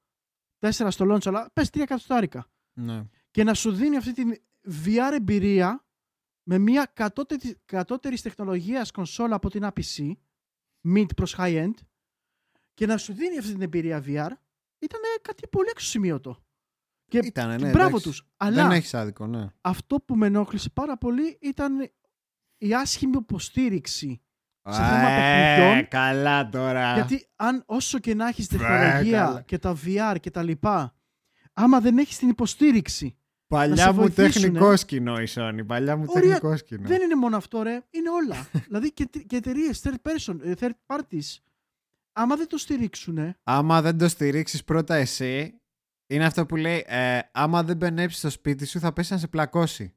4 0.60 0.70
στο 0.90 1.06
launch, 1.14 1.26
αλλά 1.28 1.50
πες 1.54 1.70
3 1.74 1.82
εκατοστάρικα 1.82 2.50
Ναι. 2.74 3.04
και 3.32 3.44
να 3.44 3.54
σου 3.54 3.72
δίνει 3.74 3.98
αυτή 3.98 4.14
την 4.14 4.38
VR 4.86 5.12
εμπειρία 5.14 5.86
με 6.44 6.58
μια 6.58 6.86
κατώτερη, 6.94 7.56
κατώτερης 7.66 8.22
τεχνολογίας 8.22 8.92
κονσόλα 8.92 9.36
από 9.36 9.50
την 9.50 9.64
APC, 9.64 10.12
mid 10.96 11.16
προς 11.16 11.36
high 11.38 11.64
end, 11.64 11.74
και 12.74 12.86
να 12.86 12.98
σου 12.98 13.14
δίνει 13.14 13.38
αυτή 13.38 13.52
την 13.52 13.62
εμπειρία 13.62 14.00
VR, 14.00 14.30
ήταν 14.80 15.02
κάτι 15.22 15.48
πολύ 15.48 15.68
εξωσημείωτο. 15.70 16.44
Και, 17.06 17.18
Ήτανε, 17.24 17.56
και 17.56 17.64
ναι, 17.64 17.72
μπράβο 17.72 17.88
εντάξει. 17.88 18.08
τους. 18.08 18.28
Αλλά 18.38 18.56
Δεν 18.68 18.72
έχεις 18.72 18.94
άδικο, 18.94 19.28
ναι. 19.28 19.48
αυτό 19.62 19.96
που 20.02 20.16
με 20.16 20.26
ενόχλησε 20.28 20.70
πάρα 20.70 20.98
πολύ 20.98 21.38
ήταν 21.42 21.92
η 22.58 22.74
άσχημη 22.76 23.18
υποστήριξη. 23.18 24.22
Σε 24.70 24.76
θέμα 24.84 25.10
Ε, 25.10 25.56
παιχνιδιών, 25.56 25.88
καλά 25.88 26.50
τώρα. 26.50 26.94
Γιατί 26.94 27.28
αν 27.36 27.64
όσο 27.66 28.00
και 28.00 28.14
να 28.16 28.28
έχεις 28.28 28.46
Ε, 28.52 28.58
τεχνολογία 28.58 29.20
καλά. 29.26 29.42
και 29.42 29.58
τα 29.58 29.78
VR 29.86 30.16
και 30.20 30.32
τα 30.32 30.44
λοιπά, 30.44 30.96
άμα 31.54 31.80
δεν 31.80 31.98
έχεις 31.98 32.18
την 32.18 32.30
υποστήριξη 32.30 33.18
Παλιά 33.54 33.84
σε 33.84 33.92
μου 33.92 33.96
βοηθήσουνε. 33.96 34.30
τεχνικός 34.30 34.80
σκηνό 34.80 35.22
η 35.22 35.28
Sony. 35.34 35.60
Παλιά 35.66 35.98
μου 35.98 36.06
Ωραία, 36.08 36.22
τεχνικός 36.22 36.60
σκηνό. 36.60 36.88
Δεν 36.88 37.02
είναι 37.02 37.16
μόνο 37.16 37.38
αυτό, 37.38 37.62
ρε. 37.62 37.82
Είναι 37.90 38.10
όλα. 38.10 38.48
δηλαδή 38.68 38.92
και, 38.92 39.10
και 39.28 39.36
εταιρείες 39.36 39.82
third 39.84 40.12
person, 40.12 40.36
ε, 40.44 40.54
third 40.60 40.72
parties, 40.86 41.38
άμα 42.12 42.36
δεν 42.36 42.48
το 42.48 42.58
στηρίξουν, 42.58 43.36
Άμα 43.44 43.82
δεν 43.82 43.98
το 43.98 44.08
στηρίξεις 44.08 44.64
πρώτα 44.64 44.96
εσύ, 44.96 45.62
είναι 46.08 46.26
αυτό 46.26 46.46
που 46.46 46.56
λέει 46.56 46.84
ε, 46.88 47.20
άμα 47.32 47.64
δεν 47.64 47.78
μπενέψει 47.78 48.18
στο 48.18 48.30
σπίτι 48.30 48.66
σου 48.66 48.80
θα 48.80 48.94
πέσει 48.94 49.14
να 49.14 49.20
σε 49.20 49.28
πλακώσει. 49.28 49.96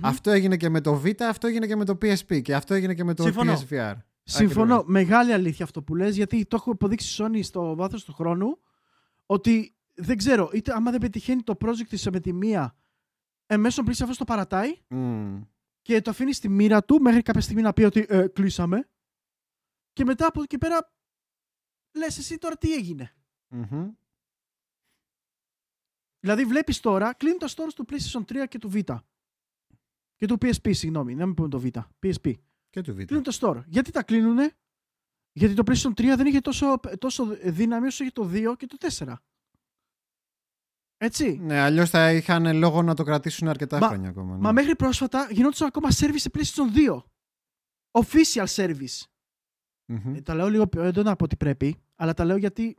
Αυτό 0.00 0.30
έγινε 0.30 0.56
και 0.56 0.68
με 0.68 0.80
το 0.80 1.02
Vita, 1.04 1.22
αυτό 1.22 1.46
έγινε 1.46 1.66
και 1.66 1.76
με 1.76 1.84
το 1.84 1.98
PSP 2.02 2.42
και 2.42 2.54
αυτό 2.54 2.74
έγινε 2.74 2.94
και 2.94 3.04
με 3.04 3.14
το 3.14 3.22
Συμφωνώ. 3.22 3.52
PSVR. 3.52 3.94
Συμφωνώ. 4.22 4.74
Ακριβώς. 4.74 4.92
Μεγάλη 4.92 5.32
αλήθεια 5.32 5.64
αυτό 5.64 5.82
που 5.82 5.94
λες, 5.94 6.16
γιατί 6.16 6.46
το 6.46 6.56
έχω 6.56 6.70
υποδείξει 6.70 7.22
η 7.22 7.26
Sony 7.26 7.40
στο 7.42 7.74
βάθος 7.74 8.04
του 8.04 8.12
χρόνου, 8.12 8.58
ότι 9.26 9.74
δεν 9.94 10.16
ξέρω, 10.16 10.50
είτε 10.52 10.72
άμα 10.74 10.90
δεν 10.90 11.00
πετυχαίνει 11.00 11.42
το 11.42 11.56
project 11.64 11.86
της 11.88 12.08
με 12.10 12.20
τη 12.20 12.32
μία, 12.32 12.76
εμέσω 13.50 13.82
πλήση 13.82 14.02
αυτό 14.02 14.16
το 14.16 14.24
παρατάει 14.24 14.80
Μμμ. 14.88 15.42
και 15.82 16.00
το 16.00 16.10
αφήνει 16.10 16.32
στη 16.32 16.48
μοίρα 16.48 16.84
του 16.84 17.00
μέχρι 17.00 17.22
κάποια 17.22 17.40
στιγμή 17.40 17.62
να 17.62 17.72
πει 17.72 17.82
ότι 17.82 18.06
ε, 18.08 18.28
κλείσαμε. 18.28 18.88
Και 19.92 20.04
μετά 20.04 20.26
από 20.26 20.38
εκεί 20.38 20.48
και 20.48 20.58
πέρα 20.58 20.92
λες 21.96 22.18
εσύ 22.18 22.38
τώρα 22.38 22.56
τι 22.56 22.72
έγινε. 22.72 23.14
Μμμ. 23.48 23.90
Δηλαδή 26.20 26.44
βλέπεις 26.44 26.80
τώρα, 26.80 27.14
κλείνουν 27.14 27.38
τα 27.38 27.48
stores 27.48 27.72
του 27.74 27.84
PlayStation 27.88 28.24
3 28.24 28.48
και 28.48 28.58
του 28.58 28.70
Vita. 28.74 28.96
Και 30.16 30.26
του 30.26 30.34
PSP, 30.40 30.74
συγγνώμη, 30.74 31.14
να 31.14 31.26
μην 31.26 31.34
πούμε 31.34 31.48
το 31.48 31.62
Vita. 31.64 31.82
PSP. 32.02 32.32
Και 32.70 32.80
το 32.80 32.92
Vita. 32.92 33.04
Κλείνουν 33.04 33.22
τα 33.22 33.32
store. 33.40 33.62
Γιατί 33.66 33.90
τα 33.90 34.02
κλείνουνε; 34.02 34.56
Γιατί 35.32 35.54
το 35.54 35.62
PlayStation 35.66 35.92
3 35.94 36.14
δεν 36.16 36.26
είχε 36.26 36.40
τόσο, 36.40 36.80
τόσο 36.98 37.24
δύναμη 37.44 37.86
όσο 37.86 38.02
είχε 38.04 38.12
το 38.12 38.30
2 38.32 38.54
και 38.56 38.66
το 38.66 38.76
4. 38.80 39.14
Έτσι. 41.00 41.38
Ναι, 41.42 41.58
αλλιώς 41.58 41.90
θα 41.90 42.12
είχαν 42.12 42.56
λόγο 42.56 42.82
να 42.82 42.94
το 42.94 43.02
κρατήσουν 43.02 43.48
αρκετά 43.48 43.78
Μα- 43.78 43.86
χρόνια 43.86 44.08
ακόμα. 44.08 44.34
ναι. 44.34 44.40
Μα 44.40 44.52
μέχρι 44.52 44.76
πρόσφατα 44.76 45.28
γινόντουσαν 45.30 45.66
ακόμα 45.66 45.88
service 45.90 46.14
σε 46.16 46.30
PlayStation 46.32 46.76
2. 46.76 47.02
Official 47.90 48.46
service. 48.46 49.02
Μμμ. 49.84 50.14
Ε, 50.14 50.20
τα 50.20 50.34
λέω 50.34 50.48
λίγο 50.48 50.66
πιο 50.66 50.82
έντονα 50.82 51.10
από 51.10 51.24
ό,τι 51.24 51.36
πρέπει, 51.36 51.80
αλλά 51.96 52.14
τα 52.14 52.24
λέω 52.24 52.36
γιατί 52.36 52.76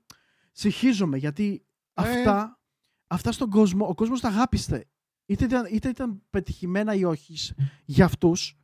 συγχύζομαι, 0.52 1.18
γιατί 1.18 1.66
Ε. 1.94 2.02
αυτά, 2.04 2.60
αυτά 3.08 3.32
στον 3.32 3.50
κόσμο, 3.50 3.88
ο 3.88 3.96
κόσμος 3.96 4.20
τα 4.22 4.28
αγάπησε. 4.28 4.88
Είτε 5.26 5.46
ήταν, 5.46 5.68
είτε 5.72 5.90
ήταν 5.90 6.22
πετυχημένα 6.30 6.94
ή 6.94 7.04
όχι 7.04 7.54
για 7.86 8.06
αυτούς, 8.06 8.58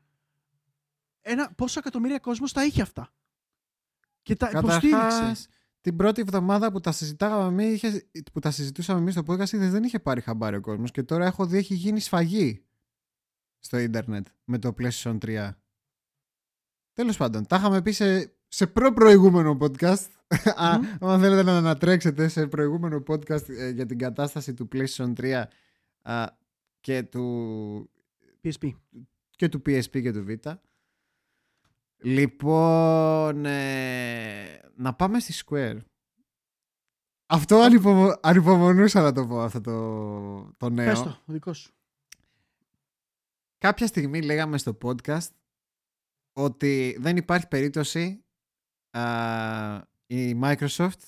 ένα, 1.21 1.51
πόσο 1.53 1.79
εκατομμύρια 1.79 2.19
κόσμος 2.19 2.51
τα 2.53 2.65
είχε 2.65 2.81
αυτά. 2.81 3.13
Και 4.21 4.35
τα 4.35 4.49
υποστήριξες. 4.57 5.47
Καταρχάς, 5.85 5.91
την 5.91 5.95
πρώτη 5.95 6.21
εβδομάδα 6.21 6.71
που 6.71 6.79
τα 6.79 6.91
συζητάγαμε 6.91 7.63
εμείς, 7.63 7.81
είχε- 7.83 8.07
που 8.33 8.39
τα 8.39 8.51
συζητούσαμε 8.51 8.99
εμείς 8.99 9.13
στο 9.13 9.23
podcast, 9.27 9.51
είδες, 9.51 9.71
δεν 9.71 9.83
είχε 9.83 9.99
πάρει 9.99 10.21
χαμπάρι 10.21 10.55
ο 10.55 10.61
κόσμος 10.61 10.91
και 10.91 11.03
τώρα 11.03 11.25
έχω 11.25 11.45
δει 11.45 11.57
έχει 11.57 11.73
γίνει 11.73 11.99
σφαγή 11.99 12.65
στο 13.59 13.77
ίντερνετ 13.77 14.27
με 14.43 14.57
το 14.59 14.73
PlayStation 14.79 15.17
3. 15.25 15.49
Τέλος 16.93 17.17
πάντων, 17.17 17.45
τα 17.47 17.55
είχαμε 17.55 17.81
πει 17.81 17.91
σε, 17.91 18.35
σε 18.47 18.67
προ-προηγούμενο 18.67 19.57
podcast. 19.61 20.05
Α, 20.55 20.77
Μμμ. 20.77 21.09
Αν 21.09 21.19
θέλετε 21.19 21.43
να 21.43 21.57
ανατρέξετε 21.57 22.27
σε 22.27 22.47
προηγούμενο 22.47 23.03
podcast 23.07 23.49
ε, 23.49 23.69
για 23.69 23.85
την 23.85 23.97
κατάσταση 23.97 24.53
του 24.53 24.67
PlayStation 24.73 25.13
3 25.13 25.43
α, 26.01 26.25
και 26.79 27.03
του 27.03 27.89
PSP. 28.43 28.69
και 29.29 29.49
του 29.49 29.61
PSP 29.65 30.01
και 30.01 30.11
του 30.11 30.25
Vita. 30.29 30.53
Λοιπόν, 31.97 33.45
ε, 33.45 34.59
να 34.75 34.93
πάμε 34.93 35.19
στη 35.19 35.43
Square. 35.45 35.77
Αυτό 37.25 37.59
ανυπομο... 37.59 38.13
ανυπομονούσα 38.21 39.01
να 39.01 39.11
το 39.11 39.27
πω 39.27 39.41
αυτό 39.41 39.61
το, 39.61 40.53
το 40.57 40.69
νέο. 40.69 40.85
Πες 40.85 41.01
το, 41.01 41.09
ο 41.25 41.33
δικός 41.33 41.57
σου. 41.57 41.73
κάποια 43.57 43.87
στιγμή 43.87 44.21
λέγαμε 44.21 44.57
στο 44.57 44.77
podcast 44.83 45.29
ότι 46.33 46.97
δεν 46.99 47.17
υπάρχει 47.17 47.47
περίπτωση 47.47 48.23
α, 48.91 49.81
η 50.05 50.39
Microsoft 50.43 51.01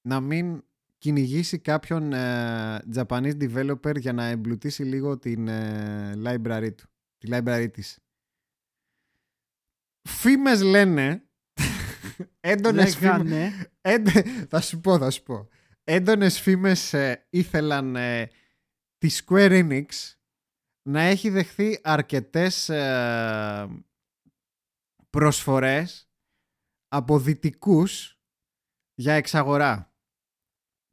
να 0.00 0.20
μην 0.20 0.64
κυνηγήσει 0.98 1.58
κάποιον 1.58 2.12
ε, 2.12 2.82
Japanese 2.94 3.36
developer 3.40 3.98
για 3.98 4.12
να 4.12 4.24
εμπλουτίσει 4.24 4.82
λίγο 4.82 5.18
την 5.18 5.48
ε, 5.48 6.12
library 6.24 6.70
του, 6.76 6.88
τη 7.18 7.28
library 7.30 7.68
της. 7.72 7.98
Φήμες 10.08 10.62
λένε 10.62 11.25
έντονες 12.40 12.96
φήμες 12.96 13.16
Λέγανε, 13.16 13.70
Έντε... 13.80 14.22
θα 14.48 14.60
σου 14.60 14.80
πω, 14.80 14.98
θα 14.98 15.10
σου 15.10 15.22
πω. 15.22 15.48
Έντονες 15.84 16.40
φήμες 16.40 16.92
ε, 16.92 17.26
ήθελαν 17.30 17.96
ε, 17.96 18.30
τη 18.98 19.08
Square 19.24 19.50
Enix 19.68 19.86
να 20.82 21.00
έχει 21.00 21.30
δεχθεί 21.30 21.80
αρκετές 21.82 22.68
ε, 22.68 23.84
προσφορές 25.10 26.10
από 26.88 27.18
δυτικούς 27.18 28.20
για 28.94 29.14
εξαγορά. 29.14 29.94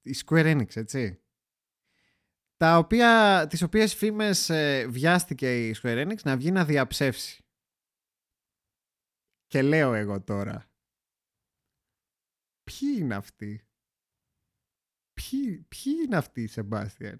Η 0.02 0.16
Square 0.26 0.58
Enix, 0.58 0.76
έτσι. 0.76 1.24
Τα 2.58 2.78
οποία, 2.78 3.46
τις 3.50 3.62
οποίες 3.62 3.96
φήμες 3.96 4.50
ε, 4.50 4.88
βιάστηκε 4.88 5.68
η 5.68 5.76
Square 5.82 6.08
Enix 6.08 6.22
να 6.24 6.38
βγει 6.38 6.52
να 6.52 6.66
διαψεύσει. 6.66 7.44
Και 9.46 9.62
λέω 9.62 9.94
εγώ 9.94 10.22
τώρα, 10.22 10.73
ποιοι 12.64 12.96
είναι 13.00 13.16
αυτοί; 13.16 13.68
Ποιοι, 15.14 15.66
ποιοι 15.68 15.94
είναι 16.06 16.16
αυτοί, 16.18 16.48
Σεμπάστιαν; 16.48 17.18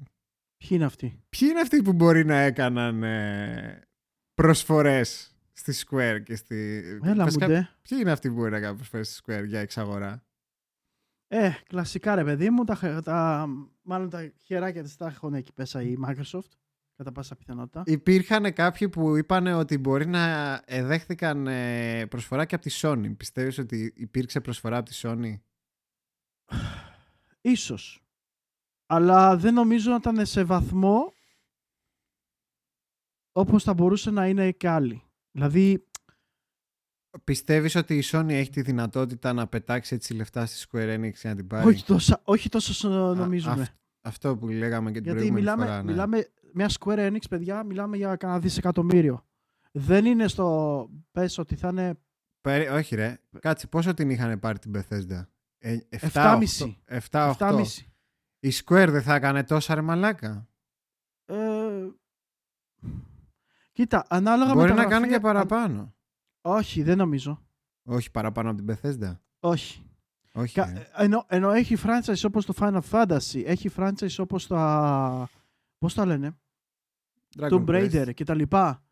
ποιοι 0.58 0.70
είναι 0.72 0.86
αυτοί; 0.86 1.24
Ποιοι 1.30 1.48
είναι 1.52 1.60
αυτοί 1.62 1.82
που 1.82 1.94
μπορεί 1.94 2.26
να 2.26 2.36
έκαναν 2.36 3.04
ε, 3.04 3.88
προσφορές 4.34 5.36
στη 5.54 5.74
Square 5.86 6.22
και 6.24 6.36
στη... 6.36 6.56
Έλα 7.04 7.16
μου 7.16 7.24
Βασικά, 7.24 7.48
ντε. 7.48 7.70
Ποιοι 7.82 7.98
είναι 8.02 8.12
αυτοί 8.12 8.30
που 8.30 8.36
μπορεί 8.36 8.52
να 8.52 8.60
κάνουν 8.60 8.76
προσφορές 8.76 9.16
στη 9.16 9.22
Square 9.26 9.44
για 9.48 9.60
εξαγορά; 9.60 10.26
Ε, 11.28 11.52
κλασικά 11.68 12.16
ρε 12.16 12.24
παιδί 12.24 12.50
μου, 12.50 12.64
τα, 12.64 12.76
χε- 12.76 13.04
τα, 13.04 13.48
μάλλον 13.82 14.10
τα 14.10 14.32
χεράκια 14.44 14.84
της 14.84 14.96
τα 14.96 15.08
έχουν 15.08 15.34
εκεί 15.34 15.54
πέσα 15.54 15.82
η 15.82 15.96
Microsoft, 16.06 16.52
κατά 16.96 17.12
πάσα 17.12 17.36
πιθανότητα. 17.36 17.84
Υπήρχαν 17.86 18.54
κάποιοι 18.54 18.90
που 18.90 19.16
είπαν 19.16 19.48
ότι 19.48 19.78
μπορεί 19.78 20.06
να 20.06 20.62
εδέχθηκαν 20.66 21.48
ε, 21.48 22.06
προσφορά 22.08 22.46
και 22.46 22.56
από 22.56 22.64
τη 22.64 22.72
Sony. 22.82 23.14
Πιστεύεις 23.18 23.58
ότι 23.58 23.94
υπήρξε 23.96 24.42
προσφορά 24.42 24.78
από 24.78 24.90
τη 24.90 25.00
Sony? 25.04 25.40
Ίσως. 27.42 28.04
Αλλά 28.86 29.38
δεν 29.38 29.54
νομίζω 29.54 29.90
να 29.90 29.96
ήταν 29.96 30.26
σε 30.26 30.44
βαθμό 30.44 31.14
όπως 33.32 33.64
θα 33.64 33.74
μπορούσε 33.74 34.12
να 34.12 34.28
είναι 34.28 34.52
και 34.52 34.68
άλλοι. 34.70 35.04
Δηλαδή, 35.32 35.88
Πιστεύεις 37.24 37.76
ότι 37.76 37.98
η 37.98 38.04
Sony 38.06 38.30
έχει 38.30 38.50
τη 38.50 38.62
δυνατότητα 38.62 39.34
να 39.34 39.48
πετάξει 39.48 39.96
έτσι 39.96 40.14
λεφτά 40.14 40.46
στη 40.46 40.66
Square 40.70 40.96
Enix 41.00 41.14
για 41.14 41.30
να 41.30 41.36
την 41.36 41.48
πάρει; 41.48 41.68
όχι, 41.68 41.84
τόσα, 41.86 42.22
όχι 42.24 42.50
τόσο 42.50 42.72
όσο 42.72 43.14
νομίζουμε. 43.16 43.62
αυ- 43.62 43.74
Αυτό 44.02 44.38
που 44.38 44.48
λέγαμε 44.48 44.92
και 44.92 45.02
την 45.02 45.04
Γιατί 45.04 45.18
προηγούμενη 45.30 45.46
μιλάμε, 45.46 45.64
φορά. 45.66 45.84
ναι. 45.84 45.92
μιλάμε 45.92 46.28
μια 46.54 46.70
Square 46.80 47.12
Enix, 47.12 47.22
παιδιά, 47.30 47.64
μιλάμε 47.64 47.98
για 47.98 48.16
κανένα 48.16 48.40
δισεκατομμύριο. 48.40 49.26
Δεν 49.72 50.06
είναι 50.06 50.28
στο 50.28 50.90
πες 51.12 51.38
ότι 51.38 51.56
θα 51.56 51.68
είναι 51.68 52.00
Περί- 52.42 52.70
Όχι 52.70 52.96
ρε, 52.96 53.18
κάτσε 53.40 53.68
πόσο 53.68 53.94
την 53.94 54.10
είχαν 54.10 54.40
πάρει 54.40 54.60
την 54.60 54.72
Bethesda; 54.76 55.26
Ε, 55.58 55.78
7,5. 55.90 56.76
7-8. 56.86 57.36
7,5. 57.40 57.64
Η 58.40 58.52
Square 58.66 58.88
δεν 58.90 59.02
θα 59.02 59.16
έκανε 59.16 59.44
τόσα 59.44 59.76
ρε 59.76 59.82
μαλάκα. 59.82 60.48
Ε, 61.26 61.88
κοίτα, 63.72 64.06
ανάλογα 64.10 64.54
Μπορεί 64.54 64.70
με 64.70 64.76
τα 64.76 64.82
να 64.84 64.90
κάνει 64.90 64.96
γραφεία- 65.08 65.18
και 65.18 65.24
παραπάνω. 65.24 65.96
Όχι, 66.42 66.84
δεν 66.84 66.98
νομίζω. 66.98 67.42
Όχι 67.84 68.12
παραπάνω 68.12 68.50
από 68.50 68.62
την 68.64 68.76
Bethesda. 68.76 69.18
Όχι. 69.40 69.86
Όχι. 70.34 70.54
Κα- 70.54 70.72
ρε. 70.74 70.88
Ενώ, 70.96 71.26
ενώ 71.28 71.52
έχει 71.52 71.78
franchise 71.84 72.22
όπως 72.24 72.46
το 72.46 72.54
Final 72.58 72.82
Fantasy, 72.92 73.44
έχει 73.46 73.70
franchise 73.76 74.16
όπως 74.18 74.48
τα... 74.48 75.30
Πώς 75.78 75.94
τα 75.94 76.06
λένε; 76.06 76.38
Dragon 77.38 77.50
Tomb 77.50 77.66
Quest, 77.66 77.92
Raider 77.92 78.14
και 78.14 78.24
τα 78.24 78.36
λοιπά. 78.36 78.84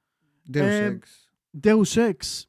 Deus 0.53 0.61
Ε, 0.61 0.97
Ex. 0.97 0.99
Deus 1.63 1.83
Ex. 1.83 2.43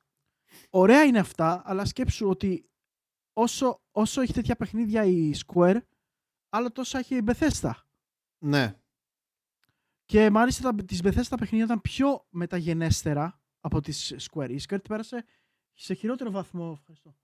Ωραία 0.71 1.03
είναι 1.03 1.19
αυτά, 1.19 1.63
αλλά 1.65 1.85
σκέψου 1.85 2.29
ότι 2.29 2.71
όσο, 3.33 3.83
όσο 3.91 4.21
έχει 4.21 4.33
τέτοια 4.33 4.57
παιχνίδια 4.57 5.05
η 5.05 5.33
Square, 5.47 5.79
άλλο 6.49 6.73
τόσο 6.73 6.99
έχει 6.99 7.17
η 7.17 7.23
Bethesda. 7.27 7.73
Ναι. 8.39 8.77
Και 10.05 10.31
μάλιστα 10.31 10.63
τα, 10.63 10.85
τις 10.85 11.01
Bethesda 11.03 11.27
τα 11.29 11.37
παιχνίδια 11.37 11.65
ήταν 11.65 11.81
πιο 11.81 12.27
μεταγενέστερα 12.31 13.41
από 13.61 13.81
τις 13.81 14.15
Square. 14.19 14.51
Η 14.51 14.61
Square 14.63 14.69
την 14.69 14.89
πέρασε 14.89 15.25
σε 15.73 15.95
χειρότερο 15.95 16.31
βαθμό, 16.31 16.75
ευχαριστώ, 16.79 17.17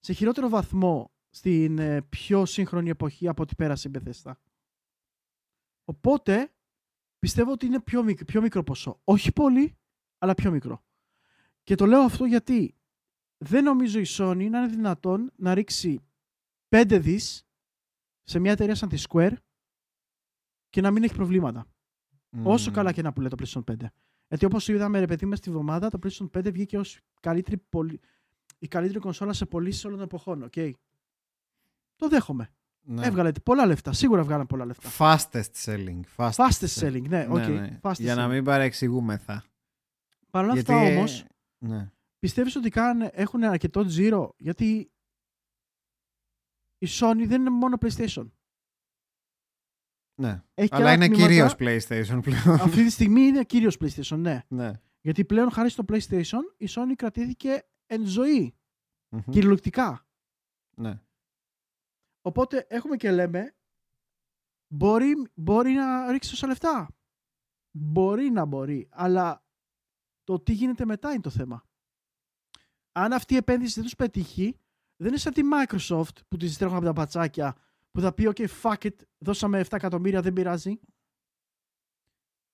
σε 0.00 0.12
χειρότερο 0.12 0.48
βαθμό 0.48 1.10
στην 1.30 1.78
ε, 1.78 2.02
πιο 2.02 2.44
σύγχρονη 2.44 2.90
εποχή 2.90 3.28
από 3.28 3.42
ό,τι 3.42 3.54
πέρασε 3.54 3.88
η 3.88 3.90
Bethesda. 3.94 4.32
Οπότε 5.84 6.55
πιστεύω 7.18 7.52
ότι 7.52 7.66
είναι 7.66 7.80
πιο, 7.80 8.02
μικ- 8.02 8.24
πιο 8.24 8.40
μικρό 8.40 8.62
ποσό. 8.62 9.00
Όχι 9.04 9.32
πολύ, 9.32 9.76
αλλά 10.18 10.34
πιο 10.34 10.50
μικρό. 10.50 10.84
Και 11.62 11.74
το 11.74 11.86
λέω 11.86 12.00
αυτό 12.00 12.24
γιατί 12.24 12.74
δεν 13.38 13.64
νομίζω 13.64 13.98
η 13.98 14.04
Sony 14.08 14.36
να 14.36 14.58
είναι 14.58 14.66
δυνατόν 14.66 15.32
να 15.36 15.54
ρίξει 15.54 16.00
5 16.68 16.98
δις 17.00 17.46
σε 18.22 18.38
μια 18.38 18.52
εταιρεία 18.52 18.74
σαν 18.74 18.88
τη 18.88 19.02
Square 19.08 19.32
και 20.70 20.80
να 20.80 20.90
μην 20.90 21.02
έχει 21.02 21.14
προβλήματα. 21.14 21.66
Όσο 22.42 22.68
Μμμ. 22.68 22.74
καλά 22.76 22.92
και 22.92 23.02
να 23.02 23.12
πουλάει 23.12 23.30
το 23.30 23.36
PlayStation 23.44 23.64
5. 23.64 23.76
Γιατί 24.28 24.44
όπως 24.44 24.68
είδαμε, 24.68 24.98
ρε 24.98 25.06
παιδί, 25.06 25.26
μες 25.26 25.38
στη 25.38 25.50
βδομάδα 25.50 25.88
το 25.90 25.98
PlayStation 26.02 26.30
5 26.30 26.50
βγήκε 26.52 26.78
ως 26.78 27.00
καλύτερη, 27.20 27.56
πολυ- 27.68 28.02
η 28.58 28.68
καλύτερη 28.68 28.98
κονσόλα 28.98 29.32
σε 29.32 29.46
πωλήσεις 29.46 29.84
όλων 29.84 29.96
των 29.98 30.06
εποχών. 30.06 30.42
οκ. 30.42 30.52
Το 31.96 32.08
δέχομαι. 32.08 32.54
Ναι. 32.88 33.06
Έβγαλε 33.06 33.32
πολλά 33.32 33.66
λεφτά. 33.66 33.92
Σίγουρα 33.92 34.22
βγάλαν 34.24 34.46
πολλά 34.46 34.64
λεφτά. 34.64 34.88
Fastest 34.98 35.50
selling. 35.64 36.00
Fastest, 36.16 36.30
Fastest 36.30 36.80
selling, 36.80 37.08
ναι, 37.08 37.26
οκ. 37.30 37.46
ναι. 37.46 37.78
Fastest 37.82 37.98
Για 37.98 38.14
να 38.14 38.26
selling. 38.26 38.30
μην 38.30 38.44
παρεξηγούμεθα. 38.44 39.44
Παρ' 40.30 40.44
όλα 40.44 40.52
Γιατί, 40.52 40.72
αυτά 40.72 40.84
ε, 40.84 40.96
όμως, 40.96 41.24
Ναι. 41.58 41.90
πιστεύεις 42.18 42.56
ότι 42.56 42.68
κάνουν, 42.70 43.08
έχουν 43.12 43.44
αρκετό 43.44 43.84
τζίρο; 43.84 44.34
Γιατί 44.38 44.90
η 46.78 46.86
Sony 46.90 47.24
δεν 47.26 47.40
είναι 47.40 47.50
μόνο 47.50 47.76
PlayStation. 47.80 48.30
ναι. 50.20 50.42
Έχει 50.54 50.68
και 50.68 50.74
Αλλά 50.74 50.84
άλλα 50.84 50.92
είναι 50.94 51.06
τμήματα. 51.06 51.26
κυρίως 51.28 51.54
PlayStation 51.58 52.18
πλέον. 52.22 52.60
Αυτή 52.60 52.84
τη 52.84 52.90
στιγμή 52.90 53.20
είναι 53.20 53.44
κυρίως 53.44 53.70
PlayStation, 53.80 54.16
ναι. 54.18 54.42
ναι. 54.48 54.72
Γιατί 55.00 55.24
πλέον 55.24 55.50
χάρη 55.50 55.70
στο 55.70 55.84
PlayStation 55.88 56.40
η 56.56 56.66
Sony 56.70 56.92
κρατήθηκε 56.96 57.62
εν 57.86 58.06
ζωή. 58.06 58.54
Μμμ. 59.08 59.20
Κυριολεκτικά. 59.30 60.06
ναι. 60.76 61.00
Οπότε 62.26 62.66
έχουμε 62.68 62.96
και 62.96 63.10
λέμε, 63.12 63.54
μπορεί, 64.66 65.14
μπορεί 65.34 65.72
να 65.72 66.10
ρίξεις 66.12 66.30
τόσα 66.30 66.46
λεφτά. 66.46 66.88
Μπορεί 67.70 68.30
να 68.30 68.44
μπορεί, 68.44 68.88
αλλά 68.90 69.44
το 70.24 70.40
τι 70.40 70.52
γίνεται 70.52 70.84
μετά 70.84 71.10
είναι 71.12 71.20
το 71.20 71.30
θέμα. 71.30 71.64
Αν 72.92 73.12
αυτή 73.12 73.34
η 73.34 73.36
επένδυση 73.36 73.74
δεν 73.74 73.82
τους 73.82 73.94
πετύχει, 73.94 74.58
δεν 74.96 75.08
είναι 75.08 75.16
σαν 75.16 75.32
τη 75.32 75.42
Microsoft 75.52 76.16
που 76.28 76.36
τις 76.36 76.58
τρέχουν 76.58 76.76
από 76.76 76.84
τα 76.86 76.92
πατσάκια 76.92 77.56
που 77.90 78.00
θα 78.00 78.12
πει 78.14 78.32
ok 78.34 78.46
fuck 78.62 78.76
it, 78.86 78.94
δώσαμε 79.18 79.60
7 79.60 79.72
εκατομμύρια, 79.72 80.22
δεν 80.22 80.32
πειράζει. 80.32 80.80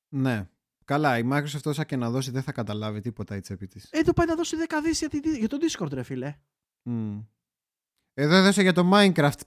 Ναι. 0.09 0.49
Καλά, 0.85 1.19
η 1.19 1.23
Microsoft 1.33 1.65
όσα 1.65 1.85
και 1.85 1.97
να 1.97 2.11
δώσει 2.11 2.31
δεν 2.31 2.43
θα 2.43 2.53
καταλάβει 2.53 3.01
τίποτα 3.01 3.37
η 3.37 3.41
τσέπη 3.41 3.67
της. 3.67 3.89
Ε, 3.91 4.03
το 4.03 4.13
πάει 4.13 4.27
να 4.27 4.35
δώσει 4.35 4.57
10 4.69 4.81
δις 4.83 4.99
για, 4.99 5.09
τη- 5.09 5.39
για 5.39 5.49
το 5.49 5.57
Discord 5.61 5.93
ρε 5.93 6.03
φίλε. 6.03 6.37
Μμ. 6.83 7.21
Εδώ 8.15 8.35
έδωσε 8.35 8.63
για 8.63 8.73
το 8.73 8.91
Minecraft 8.95 9.41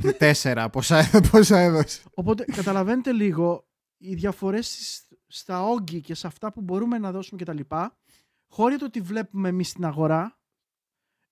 4. 0.00 0.68
πόσα, 0.72 1.02
πόσα 1.30 1.58
έδωσε. 1.58 2.02
Οπότε 2.14 2.44
καταλαβαίνετε 2.44 3.12
λίγο 3.12 3.68
οι 3.96 4.14
διαφορές 4.14 4.66
στις- 4.66 5.06
στα 5.26 5.62
όγκη 5.64 6.00
και 6.00 6.14
σε 6.14 6.26
αυτά 6.26 6.52
που 6.52 6.60
μπορούμε 6.60 6.98
να 6.98 7.12
δώσουμε 7.12 7.42
κτλ. 7.44 7.60
Χώρια 8.48 8.78
το 8.78 8.84
ότι 8.84 9.00
βλέπουμε 9.00 9.48
εμείς 9.48 9.68
στην 9.68 9.84
αγορά 9.84 10.40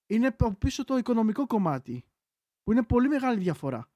είναι 0.06 0.26
από 0.26 0.54
πίσω 0.54 0.84
το 0.84 0.96
οικονομικό 0.96 1.46
κομμάτι 1.46 2.04
που 2.62 2.72
είναι 2.72 2.82
πολύ 2.82 3.08
μεγάλη 3.08 3.40
διαφορά. 3.40 3.90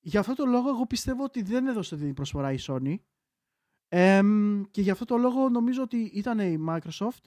Γι' 0.00 0.16
αυτό 0.18 0.34
το 0.34 0.46
λόγο 0.46 0.68
εγώ 0.68 0.86
πιστεύω 0.86 1.24
ότι 1.24 1.42
δεν 1.42 1.66
έδωσε 1.66 1.96
την 1.96 2.14
προσφορά 2.14 2.52
η 2.52 2.56
Sony 2.60 2.94
Εμ, 3.88 4.62
και 4.70 4.80
γι' 4.80 4.90
αυτό 4.90 5.04
το 5.04 5.16
λόγο 5.16 5.48
νομίζω 5.48 5.82
ότι 5.82 5.96
ήταν 5.96 6.38
η 6.38 6.64
Microsoft 6.68 7.22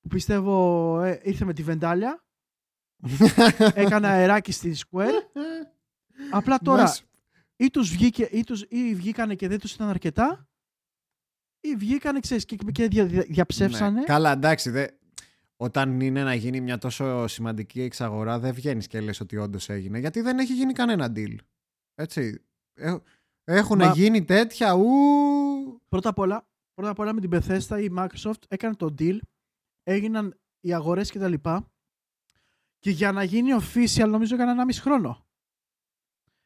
που 0.00 0.08
πιστεύω 0.08 1.00
ε, 1.00 1.20
ήρθε 1.22 1.44
με 1.44 1.52
τη 1.52 1.62
βεντάλια 1.62 2.24
έκανε 3.74 4.06
αεράκι 4.08 4.52
στη 4.52 4.74
Square 4.90 5.22
απλά 6.30 6.58
τώρα 6.58 6.82
Μας- 6.82 7.04
ή 7.56 7.70
τους 7.70 7.90
βγήκε 7.90 8.22
ή, 8.30 8.44
τους, 8.44 8.64
ή 8.68 8.94
βγήκανε 8.94 9.34
και 9.34 9.48
δεν 9.48 9.58
τους 9.60 9.74
ήταν 9.74 9.88
αρκετά 9.88 10.48
ή 11.60 11.74
βγήκανε 11.76 12.20
ξέρεις 12.20 12.44
και, 12.44 12.56
και 12.72 12.88
δια, 12.88 13.06
δια- 13.06 13.26
διαψεύσανε 13.28 13.98
Ναι. 14.00 14.04
Καλά, 14.04 14.32
εντάξει. 14.32 14.70
Δε... 14.70 14.86
Όταν 15.56 16.00
είναι 16.00 16.22
να 16.22 16.34
γίνει 16.34 16.60
μια 16.60 16.78
τόσο 16.78 17.26
σημαντική 17.26 17.80
εξαγορά, 17.82 18.38
δεν 18.38 18.54
βγαίνεις 18.54 18.86
και 18.86 19.00
λες 19.00 19.20
ότι 19.20 19.36
όντως 19.36 19.68
έγινε. 19.68 19.98
Γιατί 19.98 20.20
δεν 20.20 20.38
έχει 20.38 20.54
γίνει 20.54 20.72
κανένα 20.72 21.12
deal. 21.16 21.34
Έτσι. 21.94 22.44
Έχουν 23.44 23.78
Μα- 23.78 23.92
γίνει 23.92 24.24
τέτοια. 24.24 24.72
Ου... 24.74 24.84
πρώτα 25.88 26.08
απ' 26.08 26.18
όλα 26.18 26.48
πρώτα 26.74 26.90
απ' 26.90 26.98
όλα 26.98 27.12
με 27.12 27.20
την 27.20 27.30
Bethesda 27.32 27.80
η 27.82 27.90
Microsoft 27.98 28.42
έκανε 28.48 28.74
το 28.74 28.94
deal, 28.98 29.18
έγιναν 29.82 30.38
οι 30.60 30.74
αγορές 30.74 31.10
και 31.10 31.18
τα 31.18 31.28
λοιπά 31.28 31.72
και 32.84 32.90
για 32.90 33.12
να 33.12 33.22
γίνει 33.22 33.48
official 33.60 34.08
νομίζω 34.08 34.34
έκανε 34.34 34.50
ένα 34.50 34.64
μισή 34.64 34.80
χρόνο. 34.80 35.26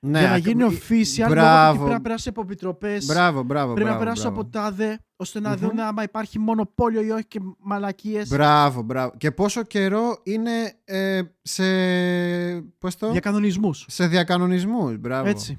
Ναι, 0.07 0.19
για 0.19 0.29
να 0.29 0.35
ακ- 0.35 0.47
γίνει 0.47 0.63
ε, 0.63 0.67
official, 0.67 1.19
λόγω 1.19 1.31
Μπράβο. 1.31 1.69
ότι 1.71 1.79
πρέπει 1.79 1.93
να 1.93 2.01
περάσει 2.01 2.29
από 2.29 2.41
επιτροπές. 2.41 3.07
Μπράβο, 3.07 3.43
μπράβο. 3.43 3.73
Πρέπει 3.73 3.89
να 3.89 3.97
μπράβο, 3.97 3.99
περάσει 4.05 4.23
μπράβο. 4.27 4.41
από 4.41 4.51
τάδε, 4.51 4.99
ώστε 5.17 5.41
να 5.41 5.51
Μμμ. 5.51 5.57
δουν 5.59 5.79
άμα 5.81 6.03
υπάρχει 6.03 6.39
μονοπόλιο 6.39 7.03
ή 7.03 7.11
όχι 7.11 7.27
και 7.27 7.41
μαλακίες. 7.59 8.29
Μπράβο, 8.29 8.83
μπράβο. 8.83 9.15
Και 9.17 9.31
πόσο 9.33 9.63
καιρό 9.63 10.21
είναι 10.25 10.81
ε, 10.85 11.23
σε. 11.43 12.61
Πώς 12.61 12.97
το; 12.97 13.11
Για 13.11 13.21
κανονισμούς. 13.21 13.85
Σε 13.89 14.07
διακανονισμούς. 14.07 14.97
Μπράβο. 14.99 15.29
Έτσι. 15.29 15.59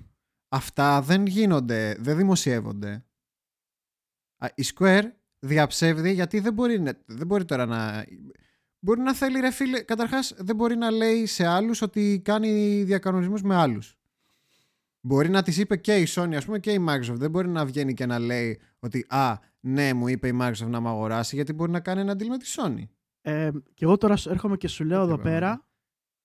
Αυτά 0.50 1.02
δεν 1.02 1.26
γίνονται, 1.26 1.96
δεν 2.00 2.18
δημοσιεύονται. 2.18 3.06
Α, 4.38 4.48
Η 4.56 4.64
Square 4.76 5.04
διαψεύδει 5.40 6.14
γιατί 6.14 6.40
δεν 6.40 6.54
μπορεί, 6.54 6.80
να- 6.80 7.00
δεν 7.06 7.28
μπορεί 7.28 7.46
τώρα 7.46 7.66
να... 7.66 8.06
Μπορεί 8.80 9.02
να 9.02 9.14
θέλει 9.14 9.40
ρε 9.40 9.52
φίλε, 9.52 9.82
καταρχάς 9.82 10.34
δεν 10.38 10.56
μπορεί 10.56 10.76
να 10.76 10.92
λέει 10.92 11.26
σε 11.26 11.46
άλλους 11.46 11.82
ότι 11.82 12.22
κάνει 12.24 12.84
διακανονισμούς 12.84 13.42
με 13.42 13.56
άλλους. 13.56 13.98
Μπορεί 15.02 15.30
να 15.30 15.44
τις 15.44 15.58
είπε 15.58 15.78
και 15.78 15.96
η 15.98 16.08
Sony 16.10 16.34
ας 16.36 16.46
πούμε 16.46 16.60
και 16.60 16.72
η 16.72 16.86
Microsoft. 16.90 17.16
Δεν 17.18 17.30
μπορεί 17.30 17.48
να 17.50 17.66
βγαίνει 17.66 17.94
και 17.94 18.06
να 18.06 18.20
λέει 18.20 18.60
ότι 18.80 19.06
α, 19.10 19.38
ναι 19.60 19.94
μου 19.94 20.08
είπε 20.08 20.28
η 20.28 20.38
Microsoft 20.42 20.68
να 20.68 20.82
με 20.82 20.90
αγοράσει 20.90 21.36
γιατί 21.36 21.54
μπορεί 21.54 21.72
να 21.72 21.80
κάνει 21.80 22.00
ένα 22.02 22.14
deal 22.14 22.26
με 22.28 22.38
τη 22.38 22.54
Sony. 22.58 22.84
Ε, 23.22 23.52
και 23.74 23.86
εγώ 23.86 23.98
τώρα 23.98 24.16
σου- 24.16 24.30
έρχομαι 24.30 24.58
και 24.58 24.68
σου 24.68 24.84
λέω 24.84 25.02
εδώ 25.02 25.14
είπαμε. 25.14 25.30
πέρα, 25.30 25.68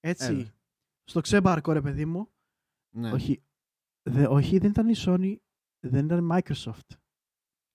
έτσι, 0.00 0.32
Έλα. 0.32 0.54
στο 1.04 1.20
ξέμπαρκο 1.20 1.72
ρε 1.72 1.80
παιδί 1.80 2.04
μου, 2.04 2.28
Ναι, 2.90 3.12
όχι, 3.12 3.42
δε, 4.02 4.26
όχι 4.26 4.58
δεν 4.58 4.70
ήταν 4.70 4.88
η 4.88 4.94
Sony, 4.96 5.34
δεν 5.80 6.04
ήταν 6.04 6.24
η 6.24 6.28
Microsoft, 6.32 6.96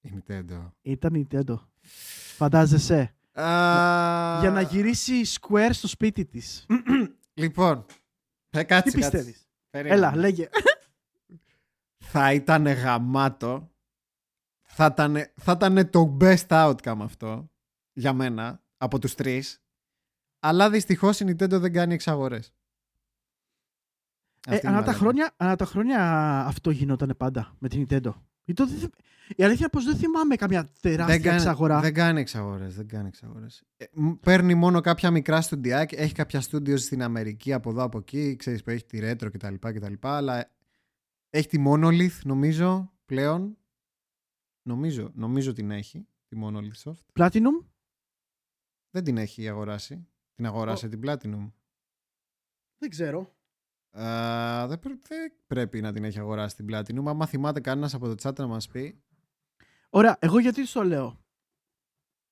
η 0.01 0.09
Nintendo. 0.15 0.71
ήταν 0.81 1.13
η 1.15 1.27
Nintendo. 1.29 1.55
Φαντάζεσαι. 2.35 3.13
Α, 3.33 4.39
Για 4.39 4.51
να 4.51 4.61
γυρίσει 4.61 5.15
η 5.15 5.25
Square 5.39 5.69
στο 5.71 5.87
σπίτι 5.87 6.25
της. 6.25 6.65
Λοιπόν, 7.33 7.85
ε, 8.49 8.63
κάτσε, 8.63 8.91
Τι 8.91 8.99
κάτσε. 8.99 9.17
πιστεύεις; 9.17 9.47
Περίμενε. 9.69 9.95
Έλα, 9.95 10.15
λέγε. 10.15 10.49
θα 11.97 12.33
ήταν 12.33 12.67
γαμάτο. 12.67 13.71
Θα 14.71 14.85
ήταν, 14.85 15.15
θα 15.35 15.51
ήταν 15.51 15.89
το 15.89 16.17
best 16.21 16.47
outcome 16.47 16.97
αυτό 17.01 17.51
για 17.93 18.13
μένα 18.13 18.63
από 18.77 18.99
τους 18.99 19.15
τρεις. 19.15 19.61
Αλλά 20.39 20.69
δυστυχώς 20.69 21.19
η 21.19 21.25
Nintendo 21.27 21.59
δεν 21.59 21.73
κάνει 21.73 21.93
εξαγορές. 21.93 22.53
Ε, 24.47 24.53
Αυτή 24.53 24.65
είναι 24.67 24.75
ανά, 24.75 24.85
τα 24.85 24.91
μαλάκα. 24.91 24.93
χρόνια, 24.93 25.33
ανά 25.37 25.55
τα 25.55 25.65
χρόνια 25.65 25.99
αυτό 26.45 26.69
γινόταν 26.69 27.13
πάντα 27.17 27.55
με 27.59 27.67
την 27.67 27.85
Nintendo. 27.89 28.13
Η, 28.49 28.53
το, 28.53 28.65
δεν- 28.67 28.91
η 29.35 29.43
αλήθεια 29.43 29.59
είναι 29.59 29.69
πως 29.69 29.85
δεν 29.85 29.95
θυμάμαι 29.97 30.35
καμιά 30.35 30.69
τεράστια 30.81 31.05
δεν 31.15 31.21
κάνει, 31.21 31.35
εξαγορά. 31.35 31.79
δεν 31.79 31.93
κάνει 31.93 32.19
εξαγορές, 32.19 32.75
δεν 32.75 32.87
κάνει 32.87 33.07
εξαγορές. 33.07 33.63
Ε, 33.77 33.85
μ, 33.93 34.11
παίρνει 34.11 34.55
μόνο 34.55 34.81
κάποια 34.81 35.11
μικρά 35.11 35.41
στουντιάκια, 35.41 35.99
έχει 35.99 36.13
κάποια 36.13 36.41
στούντιο 36.41 36.77
στην 36.77 37.01
Αμερική 37.03 37.53
από 37.53 37.69
εδώ 37.69 37.83
από 37.83 37.97
εκεί, 37.97 38.35
ξέρεις 38.35 38.63
που 38.63 38.69
έχει 38.69 38.85
τη 38.85 38.99
Retro 39.01 39.27
κτλ, 39.31 39.53
κτλ 39.59 39.93
αλλά 39.99 40.51
έχει 41.29 41.47
τη 41.47 41.63
Monolith 41.67 42.19
νομίζω 42.23 42.91
πλέον. 43.05 43.57
Νομίζω, 44.61 45.11
νομίζω 45.15 45.53
την 45.53 45.71
έχει, 45.71 46.07
τη 46.27 46.37
Monolith 46.43 46.83
Soft. 46.83 47.03
Platinum, 47.19 47.65
Δεν 48.89 49.03
την 49.03 49.17
έχει 49.17 49.49
αγοράσει. 49.49 50.07
Την 50.35 50.45
αγοράσε 50.45 50.85
Ο- 50.85 50.89
την 50.89 51.01
Platinum. 51.05 51.51
δεν 52.77 52.89
ξέρω. 52.89 53.33
Α, 53.91 54.67
δεν, 54.67 54.79
πρέ- 54.79 55.07
δεν 55.07 55.33
πρέπει 55.47 55.81
να 55.81 55.93
την 55.93 56.03
έχει 56.03 56.19
αγοράσει 56.19 56.55
την 56.55 56.65
Platinum. 56.69 57.05
Αν 57.05 57.27
θυμάται 57.27 57.59
κανένας 57.59 57.93
από 57.93 58.15
το 58.15 58.15
chat 58.29 58.35
να 58.37 58.47
μας 58.47 58.67
πει. 58.67 59.01
Ωραία, 59.89 60.17
εγώ 60.19 60.39
γιατί 60.39 60.65
στο 60.65 60.83
λέω; 60.83 61.23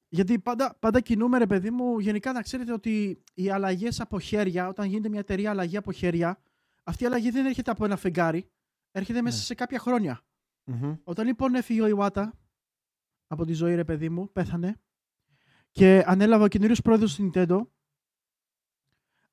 Γιατί 0.09 0.39
πάντα, 0.39 0.75
πάντα 0.79 0.99
κινούμε, 0.99 1.37
ρε 1.37 1.47
παιδί 1.47 1.71
μου, 1.71 1.99
γενικά 1.99 2.31
να 2.31 2.41
ξέρετε 2.41 2.73
ότι 2.73 3.23
οι 3.33 3.49
αλλαγές 3.49 3.99
από 3.99 4.19
χέρια, 4.19 4.67
όταν 4.67 4.87
γίνεται 4.87 5.09
μια 5.09 5.19
εταιρεία 5.19 5.49
αλλαγή 5.49 5.77
από 5.77 5.91
χέρια, 5.91 6.41
αυτή 6.83 7.03
η 7.03 7.05
αλλαγή 7.05 7.29
δεν 7.29 7.45
έρχεται 7.45 7.71
από 7.71 7.85
ένα 7.85 7.95
φεγγάρι. 7.97 8.49
Έρχεται 8.91 9.21
μέσα 9.21 9.37
Ναι. 9.37 9.43
σε 9.43 9.53
κάποια 9.55 9.79
χρόνια. 9.79 10.21
Μμμ. 10.63 10.95
Όταν 11.03 11.25
λοιπόν 11.25 11.55
έφυγε 11.55 11.81
ο 11.81 11.87
Ιουάτα 11.87 12.33
από 13.27 13.45
τη 13.45 13.53
ζωή, 13.53 13.75
ρε 13.75 13.83
παιδί 13.83 14.09
μου, 14.09 14.31
πέθανε 14.31 14.79
και 15.71 16.03
ανέλαβε 16.05 16.43
ο 16.43 16.47
καινούριο 16.47 16.75
πρόεδρος 16.83 17.15
του 17.15 17.31
Nintendo. 17.33 17.61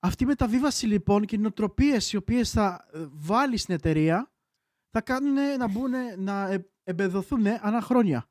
Αυτή 0.05 0.23
η 0.25 0.27
μεταβίβαση 0.27 0.87
λοιπόν 0.87 1.25
και 1.25 1.37
οι 1.37 1.39
νοοτροπίες 1.39 2.13
οι 2.13 2.17
οποίες 2.17 2.51
θα 2.51 2.87
ε, 2.93 3.07
βάλει 3.13 3.57
στην 3.57 3.75
εταιρεία 3.75 4.31
θα 4.91 5.01
κάνουν 5.01 5.35
να 5.59 5.69
μπουν, 5.69 5.93
να 6.19 6.51
ε, 6.51 6.67
εμπεδοθούν 6.85 7.47
ανά 7.61 7.81
χρόνια. 7.81 8.29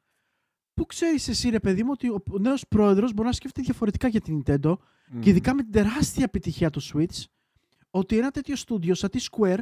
Πού 0.74 0.86
ξέρεις 0.86 1.28
εσύ, 1.28 1.50
ρε 1.50 1.60
παιδί 1.60 1.84
μου, 1.84 1.90
ότι 1.94 2.10
ο 2.10 2.24
νέος 2.40 2.68
πρόεδρος 2.68 3.14
μπορεί 3.14 3.28
να 3.28 3.34
σκέφτεται 3.34 3.66
διαφορετικά 3.66 4.08
για 4.08 4.22
την 4.22 4.44
Nintendo 4.46 4.78
και 5.20 5.30
ειδικά 5.30 5.54
με 5.54 5.62
την 5.62 5.72
τεράστια 5.72 6.24
επιτυχία 6.24 6.70
του 6.70 6.82
Switch, 6.84 7.24
ότι 7.90 8.18
ένα 8.18 8.32
τέτοιο 8.32 8.56
στούντιο 8.56 8.96
σαν 8.96 9.10
τη 9.10 9.26
Square 9.32 9.60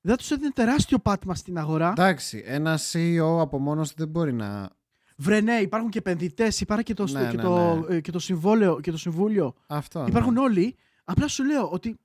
δεν 0.00 0.16
τους 0.16 0.30
έδινε 0.30 0.50
τεράστιο 0.50 0.98
πάτημα 0.98 1.34
στην 1.34 1.58
αγορά. 1.58 1.90
Εντάξει, 1.90 2.42
ένα 2.46 2.78
CEO 2.92 3.38
από 3.40 3.58
μόνος 3.58 3.88
του 3.88 3.94
δεν 3.98 4.08
μπορεί 4.08 4.32
να. 4.32 4.70
Βρε 5.16 5.40
ναι, 5.40 5.54
υπάρχουν 5.54 5.90
και 5.90 5.98
επενδυτές, 5.98 6.60
υπάρχει 6.60 6.84
και 6.84 6.94
το, 6.94 7.06
Ναι, 7.06 7.28
και, 7.30 7.36
ναι, 7.36 7.42
το, 7.42 7.74
ναι. 7.74 7.94
ε, 7.96 8.00
και 8.00 8.10
το 8.10 8.18
συμβόλαιο 8.18 8.80
και 8.80 8.90
το 8.90 8.98
συμβούλιο. 8.98 9.54
Αυτό. 9.66 10.02
ναι. 10.02 10.08
Υπάρχουν 10.08 10.36
όλοι. 10.36 10.76
Απλά 11.08 11.28
σου 11.28 11.44
λέω 11.44 11.70
ότι. 11.70 11.96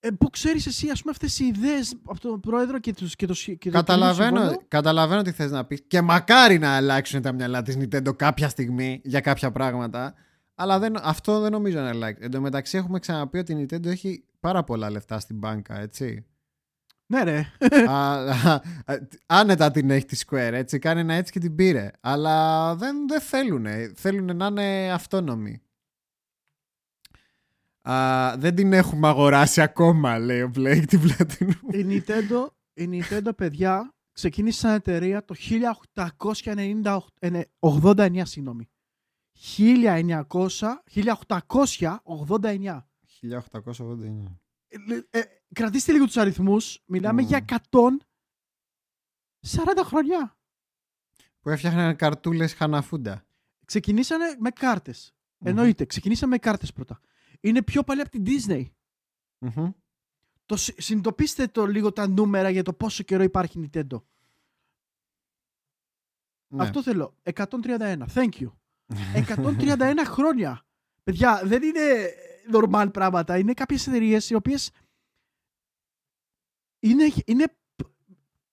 Ε, 0.00 0.10
πού 0.10 0.30
ξέρεις 0.30 0.66
εσύ, 0.66 0.90
ας 0.90 1.00
πούμε, 1.00 1.10
αυτές 1.12 1.38
οι 1.38 1.44
ιδέες 1.44 1.94
από 2.04 2.20
τον 2.20 2.40
πρόεδρο 2.40 2.78
και, 2.78 2.92
τους, 2.94 3.16
και 3.16 3.26
το, 3.26 3.34
συ- 3.34 3.58
και 3.58 3.70
το 3.70 3.76
Καταλαβαίνω, 3.76 4.36
συμβόλαιο. 4.36 4.64
καταλαβαίνω 4.68 5.22
τι 5.22 5.32
θες 5.32 5.50
να 5.50 5.64
πεις 5.64 5.82
και 5.86 6.00
μακάρι 6.00 6.58
να 6.58 6.76
αλλάξουν 6.76 7.22
τα 7.22 7.32
μυαλά 7.32 7.62
της 7.62 7.76
Nintendo 7.78 8.16
κάποια 8.16 8.48
στιγμή 8.48 9.00
για 9.04 9.20
κάποια 9.20 9.50
πράγματα 9.52 10.14
αλλά 10.54 10.78
δεν, 10.78 10.94
αυτό 11.02 11.40
δεν 11.40 11.50
νομίζω 11.52 11.80
να 11.80 11.88
αλλάξει. 11.88 12.22
Εν 12.24 12.30
τω 12.30 12.40
μεταξύ 12.40 12.76
έχουμε 12.76 12.98
ξαναπεί 12.98 13.38
ότι 13.38 13.52
η 13.52 13.66
Nintendo 13.70 13.86
έχει 13.86 14.24
πάρα 14.40 14.64
πολλά 14.64 14.90
λεφτά 14.90 15.20
στην 15.20 15.36
μπάνκα, 15.38 15.78
έτσι. 15.80 16.24
Ναι, 17.06 17.22
ρε. 17.22 17.46
Α, 17.88 18.14
α, 18.14 18.60
α, 18.84 18.98
άνετα 19.26 19.70
την 19.70 19.90
έχει 19.90 20.04
τη 20.04 20.18
Square, 20.26 20.50
έτσι. 20.52 20.78
Κάνει 20.78 21.00
ένα 21.00 21.14
έτσι 21.14 21.32
και 21.32 21.38
την 21.38 21.54
πήρε. 21.54 21.90
Αλλά 22.00 22.74
δεν, 22.76 23.08
δεν 23.08 23.20
θέλουν. 23.20 23.66
Θέλουν 23.94 24.36
να 24.36 24.46
είναι 24.46 24.92
αυτόνομοι. 24.92 25.62
Α, 27.88 28.36
δεν 28.38 28.54
την 28.54 28.72
έχουμε 28.72 29.08
αγοράσει 29.08 29.60
ακόμα, 29.62 30.18
λέει 30.18 30.42
ο 30.42 30.50
Blake 30.54 30.84
την 30.86 31.00
Platinum. 31.02 31.74
η, 31.74 31.86
Nintendo, 31.88 32.46
η 32.72 32.88
Nintendo, 32.92 33.36
παιδιά, 33.36 33.94
ξεκίνησε 34.12 34.58
σαν 34.58 34.74
εταιρεία 34.74 35.24
το 35.24 35.34
1889, 37.60 38.22
συγγνώμη. 38.24 38.68
1900, 39.56 40.24
1889. 40.94 42.86
1889. 43.20 44.40
Ε, 44.68 45.18
ε, 45.18 45.22
κρατήστε 45.54 45.92
λίγο 45.92 46.04
τους 46.04 46.16
αριθμούς. 46.16 46.82
Μιλάμε 46.86 47.22
Μμμ. 47.22 47.28
για 47.28 47.44
140 47.44 47.98
χρόνια. 49.84 50.36
Που 51.40 51.50
έφτιαχναν 51.50 51.96
καρτούλες 51.96 52.54
χαναφούντα. 52.54 53.24
Ξεκινήσανε 53.64 54.36
με 54.38 54.50
κάρτες. 54.50 55.14
Εννοείται, 55.44 55.84
ξεκινήσαμε 55.84 56.30
με 56.30 56.38
κάρτες 56.38 56.72
πρώτα. 56.72 57.00
Είναι 57.40 57.62
πιο 57.62 57.82
παλιά 57.82 58.02
από 58.02 58.10
την 58.10 58.24
Disney. 58.26 58.64
Μμμ. 59.38 59.70
Το, 60.46 60.56
συ- 60.56 60.80
συνειδητοποιήστε 60.80 61.46
το 61.46 61.66
λίγο 61.66 61.92
τα 61.92 62.08
νούμερα 62.08 62.50
για 62.50 62.62
το 62.62 62.72
πόσο 62.72 63.02
καιρό 63.02 63.22
υπάρχει 63.22 63.60
η 63.60 63.70
Nintendo. 63.72 64.02
Ναι. 66.54 66.62
Αυτό 66.62 66.82
θέλω. 66.82 67.14
131. 67.34 68.04
Thank 68.14 68.28
you. 68.30 68.52
131 69.26 69.94
χρόνια. 70.04 70.66
Παιδιά, 71.02 71.40
δεν 71.44 71.62
είναι 71.62 72.10
normal 72.52 72.88
πράγματα. 72.92 73.38
Είναι 73.38 73.52
κάποιες 73.54 73.86
εταιρείες 73.86 74.30
οι 74.30 74.34
οποίες 74.34 74.70
είναι, 76.82 77.04
είναι 77.26 77.56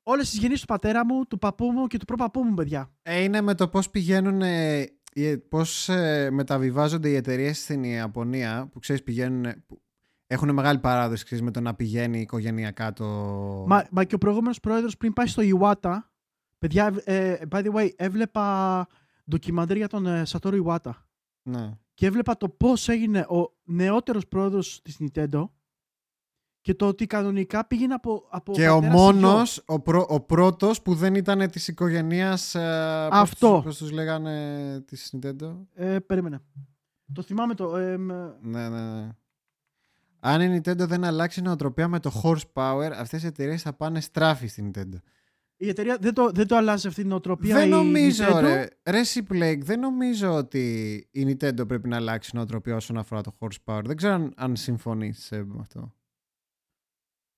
όλες 0.04 0.30
τις 0.30 0.40
γεννήσεις 0.40 0.62
του 0.62 0.68
πατέρα 0.68 1.06
μου, 1.06 1.26
του 1.26 1.38
παππού 1.38 1.72
μου 1.72 1.88
και 1.88 1.98
του 1.98 2.06
προπαππού 2.06 2.44
μου, 2.44 2.54
παιδιά. 2.54 2.92
Ε, 3.02 3.24
είναι 3.24 3.42
με 3.42 3.56
το 3.56 3.68
πώς 3.70 3.90
πηγαίνουν, 3.90 4.42
ε, 4.42 4.80
οι- 4.82 4.97
πώς 5.50 5.90
ε, 5.90 6.30
μεταβιβάζονται 6.32 7.10
οι 7.10 7.16
εταιρείες 7.16 7.60
στην 7.60 7.84
Ιαπωνία 7.84 8.70
που 8.72 8.80
ξέρεις 8.80 9.04
πηγαίνουν, 9.04 9.66
που 9.68 9.82
έχουν 10.28 10.54
μεγάλη 10.54 10.80
παράδοση 10.80 11.26
ξέρεις, 11.26 11.44
με 11.44 11.52
το 11.52 11.62
να 11.62 11.76
πηγαίνει 11.76 12.20
οικογενειακά 12.20 12.94
το... 12.94 13.06
Μα, 13.68 13.88
μα 13.92 14.04
και 14.04 14.16
ο 14.16 14.18
προηγούμενος 14.18 14.60
πρόεδρος 14.60 14.98
πριν 14.98 15.14
πάει 15.14 15.28
στο 15.28 15.44
Iwata, 15.46 15.98
παιδιά, 16.58 17.02
ε, 17.04 17.38
by 17.52 17.66
the 17.66 17.74
way, 17.74 17.90
έβλεπα 17.96 18.88
ντοκιμαντέρ 19.30 19.78
για 19.78 19.88
τον 19.88 20.06
ε, 20.06 20.24
Satoru 20.28 20.64
Iwata 20.64 20.92
Ναι. 21.44 21.72
και 21.94 22.06
έβλεπα 22.06 22.38
το 22.38 22.50
πώς 22.50 22.90
έγινε 22.90 23.20
ο 23.20 23.56
νεότερος 23.64 24.28
πρόεδρος 24.28 24.82
της 24.82 24.98
Nintendo 25.00 25.50
και 26.68 26.74
το 26.74 26.88
ότι 26.88 27.06
κανονικά 27.06 27.66
πήγαινε 27.68 27.94
από, 27.94 28.28
από 28.30 28.52
Και 28.54 28.70
ο 28.70 28.74
πατέρα 28.80 28.92
σε 28.98 28.98
γιο. 28.98 29.20
μόνος, 29.22 29.64
ο, 29.66 29.80
πρω, 29.80 30.06
ο 30.10 30.20
πρώτος 30.22 30.82
που 30.82 30.94
δεν 30.96 31.16
ήταν 31.16 31.50
της 31.50 31.68
οικογένειας, 31.68 32.56
ε, 32.56 33.08
πώς 33.10 33.20
Αυτό. 33.20 33.54
τους- 33.56 33.64
πώς 33.64 33.78
τους 33.78 33.92
λέγανε 33.92 34.84
της 34.88 35.14
Nintendo. 35.16 35.58
Ε, 35.74 36.00
περίμενε. 36.00 36.42
Το 37.14 37.22
θυμάμαι 37.22 37.54
το... 37.54 37.78
ε, 37.78 37.98
μ, 37.98 38.06
Ναι, 38.42 38.70
ναι, 38.70 38.80
ναι. 39.00 39.10
Αν 40.20 40.42
η 40.42 40.58
Nintendo 40.58 40.78
δεν 40.88 41.04
αλλάξει 41.04 41.42
νοοτροπία 41.42 41.88
με 41.88 42.00
το 42.00 42.12
horsepower, 42.24 42.92
αυτές 42.98 43.24
οι 43.24 43.28
εταιρείες 43.28 43.62
θα 43.62 43.74
πάνε 43.74 44.02
στράφη 44.02 44.48
στην 44.48 44.72
Nintendo. 44.72 44.98
Η 45.58 45.68
εταιρεία 45.70 45.98
δεν 46.02 46.14
το, 46.14 46.30
δεν 46.34 46.48
το 46.48 46.56
αλλάζει 46.56 46.88
αυτή 46.88 47.02
την 47.02 47.12
οτροπία. 47.12 47.56
Δεν 47.56 47.68
η 47.68 47.70
νομίζω, 47.70 48.24
Nintendo; 48.28 48.40
ρε. 48.42 48.68
Ρε 48.90 49.02
Blake, 49.30 49.60
δεν 49.64 49.80
νομίζω 49.80 50.34
ότι 50.34 50.94
η 51.12 51.24
Nintendo 51.40 51.68
πρέπει 51.68 51.88
να 51.90 51.96
αλλάξει 51.96 52.36
νοοτροπία 52.36 52.76
όσον 52.76 52.98
αφορά 52.98 53.22
το 53.22 53.36
horsepower. 53.40 53.82
Δεν 53.86 53.96
ξέρω 53.96 54.14
αν, 54.14 54.34
αν 54.36 54.56
συμφωνείς 54.56 55.32
ε, 55.32 55.44
με 55.44 55.56
αυτό. 55.60 55.92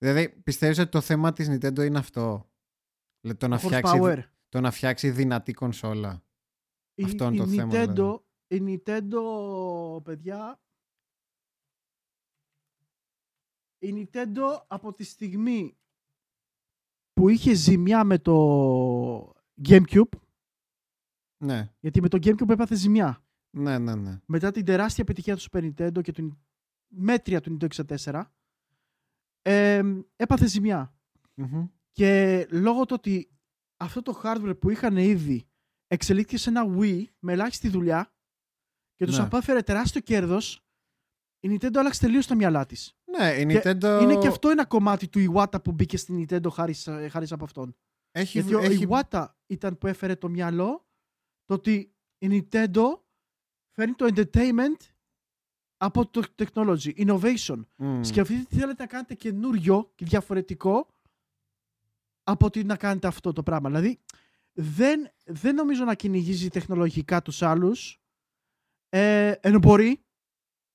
Δηλαδή, 0.01 0.29
πιστεύεις 0.29 0.77
ότι 0.79 0.89
το 0.89 1.01
θέμα 1.01 1.33
της 1.33 1.47
Nintendo 1.49 1.85
είναι 1.85 1.97
αυτό; 1.97 2.51
Δηλαδή, 3.21 3.39
το, 3.39 3.47
να 3.47 3.57
φτιάξει, 3.57 3.99
Horsepower. 4.01 4.23
το 4.49 4.61
να 4.61 4.71
φτιάξει 4.71 5.09
δυνατή 5.11 5.53
κονσόλα. 5.53 6.23
Η, 6.93 7.03
Αυτό 7.03 7.25
είναι 7.25 7.35
η 7.35 7.37
το 7.39 7.47
θέμα, 7.47 7.71
Nintendo, 7.73 8.19
δηλαδή. 8.47 8.73
η 8.75 8.81
Nintendo, 8.85 10.03
παιδιά, 10.03 10.61
η 13.77 13.93
Nintendo 14.11 14.63
από 14.67 14.93
τη 14.93 15.03
στιγμή 15.03 15.77
που 17.13 17.29
είχε 17.29 17.53
ζημιά 17.53 18.03
με 18.03 18.17
το 18.19 19.33
GameCube, 19.67 20.09
Ναι, 21.43 21.73
γιατί 21.79 22.01
με 22.01 22.07
το 22.07 22.17
GameCube 22.21 22.49
έπαθε 22.49 22.75
ζημιά, 22.75 23.23
ναι, 23.57 23.77
ναι, 23.77 23.95
ναι. 23.95 24.19
μετά 24.25 24.51
την 24.51 24.65
τεράστια 24.65 25.03
επιτυχία 25.03 25.35
του 25.35 25.41
Super 25.51 25.71
Nintendo 25.73 26.01
και 26.03 26.11
την 26.11 26.37
μέτρια 26.87 27.41
του 27.41 27.57
Nintendo 27.61 27.85
64, 27.97 28.23
ε, 29.41 29.81
έπαθε 30.15 30.47
ζημιά. 30.47 30.93
Μμμ. 31.35 31.67
Και 31.91 32.45
λόγω 32.51 32.85
του 32.85 32.95
ότι 32.97 33.31
αυτό 33.77 34.01
το 34.01 34.21
hardware 34.23 34.59
που 34.59 34.69
είχαν 34.69 34.97
ήδη 34.97 35.47
εξελίχθηκε 35.87 36.37
σε 36.37 36.49
ένα 36.49 36.65
Wii 36.77 37.03
με 37.19 37.33
ελάχιστη 37.33 37.69
δουλειά 37.69 38.13
και 38.95 39.05
τους 39.05 39.17
Ναι. 39.17 39.23
απάφερε 39.23 39.61
τεράστιο 39.61 40.01
κέρδος, 40.01 40.63
η 41.39 41.49
Nintendo 41.51 41.75
άλλαξε 41.77 41.99
τελείως 41.99 42.27
τα 42.27 42.35
μυαλά 42.35 42.65
της. 42.65 42.97
Ναι, 43.17 43.31
η 43.31 43.45
Και 43.45 43.61
Nintendo 43.63 43.99
Είναι 44.01 44.17
και 44.17 44.27
αυτό 44.27 44.49
ένα 44.49 44.65
κομμάτι 44.65 45.07
του 45.07 45.31
Iwata 45.33 45.63
που 45.63 45.71
μπήκε 45.71 45.97
στην 45.97 46.25
Nintendo 46.29 46.49
χάρη, 46.51 46.73
χάρη 47.09 47.27
από 47.29 47.43
αυτόν. 47.43 47.75
έχει, 48.11 48.39
Γιατί 48.41 48.65
έχει... 48.65 48.85
ο 48.85 48.89
Iwata 48.89 49.25
ήταν 49.47 49.77
που 49.77 49.87
έφερε 49.87 50.15
το 50.15 50.29
μυαλό 50.29 50.87
το 51.45 51.53
ότι 51.53 51.93
η 52.17 52.27
Nintendo 52.51 52.83
φέρνει 53.75 53.93
το 53.93 54.07
entertainment 54.15 54.77
από 55.81 56.07
το 56.07 56.21
technology, 56.35 56.93
innovation. 57.05 57.65
Μμ. 57.75 58.01
Σκεφτείτε 58.01 58.43
τι 58.49 58.55
θέλετε 58.55 58.81
να 58.81 58.87
κάνετε 58.87 59.13
καινούριο 59.13 59.91
και 59.95 60.05
διαφορετικό 60.05 60.87
από 62.23 62.45
ότι 62.45 62.63
να 62.63 62.75
κάνετε 62.75 63.07
αυτό 63.07 63.33
το 63.33 63.43
πράγμα. 63.43 63.69
Δηλαδή, 63.69 63.99
δεν, 64.53 65.11
δεν 65.25 65.55
νομίζω 65.55 65.83
να 65.83 65.95
κυνηγήσει 65.95 66.49
τεχνολογικά 66.49 67.21
τους 67.21 67.41
άλλους. 67.41 68.01
Ε, 68.89 69.31
ενώ 69.41 69.59
μπορεί, 69.59 70.05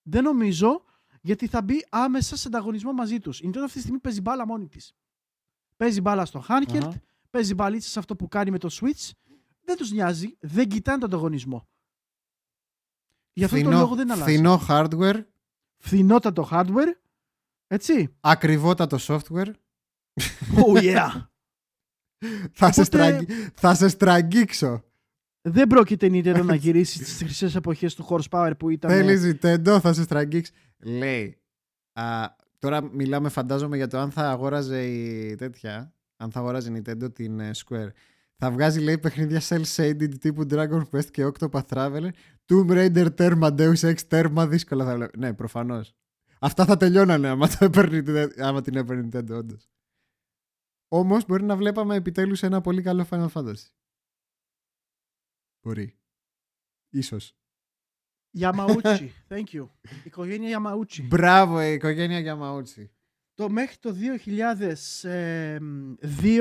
δεν 0.02 0.22
νομίζω, 0.22 0.84
γιατί 1.20 1.46
θα 1.46 1.62
μπει 1.62 1.86
άμεσα 1.90 2.36
σε 2.36 2.48
ανταγωνισμό 2.48 2.92
μαζί 2.92 3.18
τους. 3.18 3.40
Η 3.40 3.46
Nintendo 3.48 3.62
αυτή 3.64 3.72
τη 3.72 3.80
στιγμή 3.80 3.98
παίζει 3.98 4.20
μπάλα 4.20 4.46
μόνη 4.46 4.68
της. 4.68 4.94
Παίζει 5.76 6.00
μπάλα 6.00 6.24
στο 6.24 6.44
handheld, 6.48 6.76
Αχα. 6.76 7.02
παίζει 7.30 7.54
μπαλίτσα 7.54 7.88
σε 7.88 7.98
αυτό 7.98 8.16
που 8.16 8.28
κάνει 8.28 8.50
με 8.50 8.58
το 8.58 8.68
Switch. 8.72 9.10
Δεν 9.60 9.76
τους 9.76 9.90
νοιάζει, 9.90 10.36
δεν 10.40 10.68
κοιτάνε 10.68 10.98
τον 10.98 11.08
ανταγωνισμό. 11.08 11.68
Γι' 13.36 13.44
αυτό 13.44 13.56
το 13.56 13.62
Φθηνό- 13.62 13.80
λόγο 13.80 13.94
δεν 13.94 14.10
αλλάζει. 14.10 14.32
Φθηνό 14.32 14.60
hardware, 14.68 15.24
Φθηνότατο 15.76 16.48
hardware, 16.50 16.92
έτσι. 17.66 18.14
ακριβότατο 18.20 18.96
software. 19.00 19.50
Oh 20.56 20.82
yeah. 20.82 21.08
θα, 22.52 22.72
σε 22.72 22.80
Οπότε- 22.80 22.84
στραγγί... 22.84 23.26
θα 23.54 23.74
σε 23.74 23.88
στραγγίξω. 23.88 24.84
Δεν 25.48 25.66
πρόκειται 25.66 26.06
η 26.06 26.10
Nintendo 26.24 26.44
να 26.44 26.54
γυρίσει 26.54 27.04
στις 27.04 27.16
χρυσές 27.18 27.54
εποχές 27.54 27.94
του 27.94 28.06
horsepower 28.08 28.52
που 28.58 28.70
ήταν. 28.70 28.90
Θέλεις 28.90 29.22
Nintendo, 29.40 29.78
θα 29.80 29.92
σε 29.92 30.02
στραγγίξει. 30.02 30.52
Λέει, 30.78 31.38
α, 31.92 32.26
τώρα 32.58 32.82
μιλάμε 32.82 33.28
φαντάζομαι 33.28 33.76
για 33.76 33.86
το 33.86 33.98
αν 33.98 34.10
θα 34.10 34.30
αγόραζε 34.30 34.86
η 34.86 35.34
τέτοια, 35.34 35.94
αν 36.16 36.30
θα 36.30 36.38
αγόραζε 36.40 36.70
η 36.70 36.82
Nintendo 36.86 37.14
την 37.14 37.40
ε, 37.40 37.50
Square. 37.64 37.88
Θα 38.36 38.50
βγάζει 38.50 38.80
λέει 38.80 38.98
παιχνίδια 38.98 39.40
cel-shaded 39.48 40.18
τύπου 40.20 40.46
Dragon 40.50 40.82
Quest 40.90 41.04
και 41.10 41.26
Octopath 41.32 41.66
Traveler, 41.68 42.08
Tomb 42.46 42.70
Raider 42.70 43.14
τέρμα, 43.16 43.48
Deus 43.58 43.76
Ex 43.80 44.00
τέρμα, 44.08 44.46
δύσκολα 44.46 44.84
θα 44.84 44.94
βλέπω. 44.94 45.18
Ναι, 45.18 45.34
προφανώς. 45.34 45.94
Αυτά 46.40 46.64
θα 46.64 46.76
τελειώνανε 46.76 47.28
άμα, 47.28 47.48
το 47.48 47.56
έπαιρνε, 47.64 48.28
άμα 48.38 48.60
την 48.62 48.76
έπαιρνε 48.76 49.06
η 49.06 49.08
Nintendo 49.12 49.30
όντως. 49.30 49.68
Όμως 50.88 51.24
μπορεί 51.26 51.44
να 51.44 51.56
βλέπαμε 51.56 51.94
επιτέλους 51.94 52.42
ένα 52.42 52.60
πολύ 52.60 52.82
καλό 52.82 53.06
Final 53.10 53.28
Fantasy. 53.28 53.66
Μπορεί. 55.62 55.98
Ίσως. 56.90 57.36
Yamauchi. 58.38 59.08
Thank 59.28 59.44
you. 59.52 59.68
Οικογένεια 60.04 60.58
Yamauchi. 60.60 61.02
Μπράβο, 61.08 61.62
η 61.62 61.72
οικογένεια 61.72 62.18
Γιαμαούτσι. 62.18 62.90
Το 63.34 63.48
μέχρι 63.50 63.76
το 63.76 63.94
2002 65.02 66.40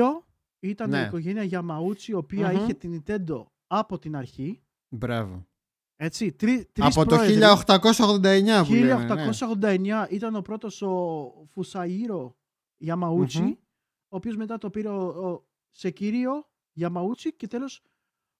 ήταν 0.60 0.90
Ναι. 0.90 1.00
η 1.00 1.04
οικογένεια 1.04 1.48
Yamauchi, 1.50 2.02
η 2.06 2.12
οποία 2.12 2.52
Μμμ. 2.52 2.56
είχε 2.62 2.74
την 2.74 3.02
Nintendo 3.06 3.44
από 3.66 3.98
την 3.98 4.16
αρχή. 4.16 4.62
Μπράβο. 4.88 5.48
Έτσι, 5.96 6.32
τρι, 6.32 6.68
τρεις 6.72 6.96
Από 6.96 7.06
το 7.08 7.16
πρόεδροι. 7.16 7.40
1889 7.42 8.64
που 8.66 8.72
λέμε. 8.72 9.14
ναι. 9.14 9.28
1889 10.06 10.06
ήταν 10.10 10.34
ο 10.36 10.40
πρώτος 10.40 10.82
ο 10.82 11.48
Φουσαΐρο 11.54 12.32
Yamauchi, 12.86 13.34
Μμμ. 13.40 13.50
ο 14.08 14.16
οποίος 14.16 14.36
μετά 14.36 14.58
το 14.58 14.70
πήρε 14.70 14.88
ο, 14.88 15.02
ο 15.06 15.44
Σεκύριο 15.70 16.48
Yamauchi 16.80 17.28
και 17.36 17.46
τέλος 17.46 17.82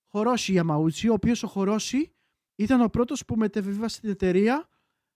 Χορόσι 0.07 0.61
Yamauchi, 0.63 1.09
ο 1.11 1.13
οποίος 1.13 1.43
ο 1.43 1.47
Χορόσι 1.47 2.13
ήταν 2.57 2.81
ο 2.81 2.89
πρώτος 2.89 3.25
που 3.25 3.37
μετεβίβασε 3.37 4.01
την 4.01 4.11
εταιρεία 4.11 4.69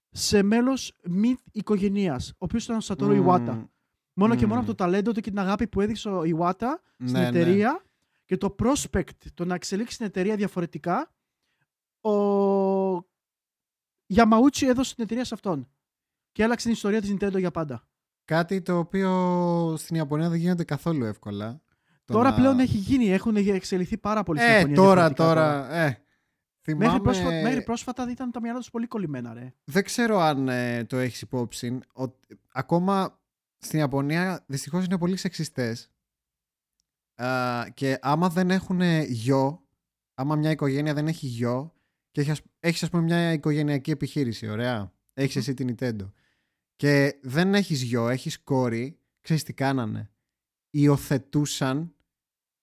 σε 0.09 0.41
μέλος 0.43 0.93
μη 1.03 1.35
οικογενείας, 1.51 2.29
ο 2.29 2.35
οποίος 2.37 2.63
ήταν 2.63 2.75
ο 2.77 2.79
Σατόρο 2.79 3.15
Μμμ. 3.15 3.25
Iwata. 3.29 3.67
Μόνο 4.13 4.33
και 4.35 4.41
Μμμ. 4.41 4.47
μόνο 4.49 4.59
από 4.61 4.69
το 4.69 4.75
ταλέντο 4.75 5.11
του 5.11 5.21
και 5.21 5.29
την 5.29 5.39
αγάπη 5.39 5.67
που 5.67 5.81
έδειξε 5.81 6.09
ο 6.09 6.21
Iwata 6.25 6.67
στην 6.97 7.11
Ναι, 7.11 7.19
ναι. 7.19 7.27
εταιρεία 7.27 7.83
και 8.25 8.37
το 8.37 8.55
prospect, 8.63 9.09
το 9.33 9.45
να 9.45 9.55
εξελίξει 9.55 9.97
την 9.97 10.05
εταιρεία 10.05 10.35
διαφορετικά, 10.35 11.13
ο 12.01 13.07
Yamauchi 14.13 14.61
έδωσε 14.61 14.95
την 14.95 15.03
εταιρεία 15.03 15.23
σε 15.25 15.33
αυτόν. 15.33 15.69
Και 16.31 16.43
άλλαξε 16.43 16.65
την 16.65 16.73
ιστορία 16.75 17.01
της 17.01 17.11
Nintendo 17.13 17.37
για 17.39 17.51
πάντα. 17.51 17.87
Κάτι 18.25 18.61
το 18.61 18.77
οποίο 18.77 19.75
στην 19.77 19.95
Ιαπωνία 19.95 20.29
δεν 20.29 20.39
γίνεται 20.39 20.63
καθόλου 20.63 21.05
εύκολα. 21.05 21.61
Το 22.05 22.13
τώρα 22.13 22.29
να- 22.29 22.35
πλέον 22.35 22.59
έχει 22.59 22.77
γίνει, 22.77 23.09
έχουν 23.09 23.35
εξελιχθεί 23.35 23.97
πάρα 23.97 24.23
πολύ 24.23 24.39
στην 24.39 24.51
Ε, 24.51 24.55
Ιαπωνία 24.55 24.75
τώρα, 24.75 25.07
διαφορετικά 25.07 25.23
τώρα. 25.23 25.75
Ε, 25.75 26.03
θυμάμαι... 26.61 26.85
Μέχρι, 26.85 27.01
πρόσφατα, 27.01 27.41
μέχρι 27.41 27.63
πρόσφατα 27.63 28.11
ήταν 28.11 28.31
τα 28.31 28.41
μυαλά 28.41 28.59
τους 28.59 28.69
πολύ 28.69 28.87
κολλημένα, 28.87 29.33
ρε. 29.33 29.53
Δεν 29.63 29.83
ξέρω 29.83 30.19
αν 30.19 30.47
ε, 30.49 30.85
το 30.85 30.97
έχεις 30.97 31.21
υπόψη. 31.21 31.79
Ότι 31.93 32.39
ακόμα 32.51 33.19
στην 33.57 33.79
Ιαπωνία 33.79 34.43
δυστυχώς 34.47 34.85
είναι 34.85 34.97
πολύ 34.97 35.17
σεξιστές. 35.17 35.91
Α, 37.15 37.65
και 37.73 37.97
άμα 38.01 38.29
δεν 38.29 38.49
έχουν 38.51 38.81
γιο, 39.03 39.61
άμα 40.13 40.35
μια 40.35 40.51
οικογένεια 40.51 40.93
δεν 40.93 41.07
έχει 41.07 41.25
γιο 41.27 41.73
και 42.23 42.29
έχεις, 42.29 42.39
ας- 42.39 42.51
έχεις 42.59 42.83
ας 42.83 42.89
πούμε 42.89 43.03
μια 43.03 43.31
οικογενειακή 43.33 43.91
επιχείρηση, 43.91 44.47
ωραία. 44.47 44.93
Έχεις 45.13 45.35
εσύ 45.35 45.53
την 45.53 45.75
Nintendo. 45.75 46.11
Και 46.75 47.19
δεν 47.21 47.53
έχεις 47.53 47.81
γιο, 47.81 48.09
έχεις 48.09 48.39
κόρη, 48.39 48.99
ξέρεις 49.21 49.43
τι 49.43 49.53
κάνανε. 49.53 50.11
Υιοθετούσαν 50.69 51.95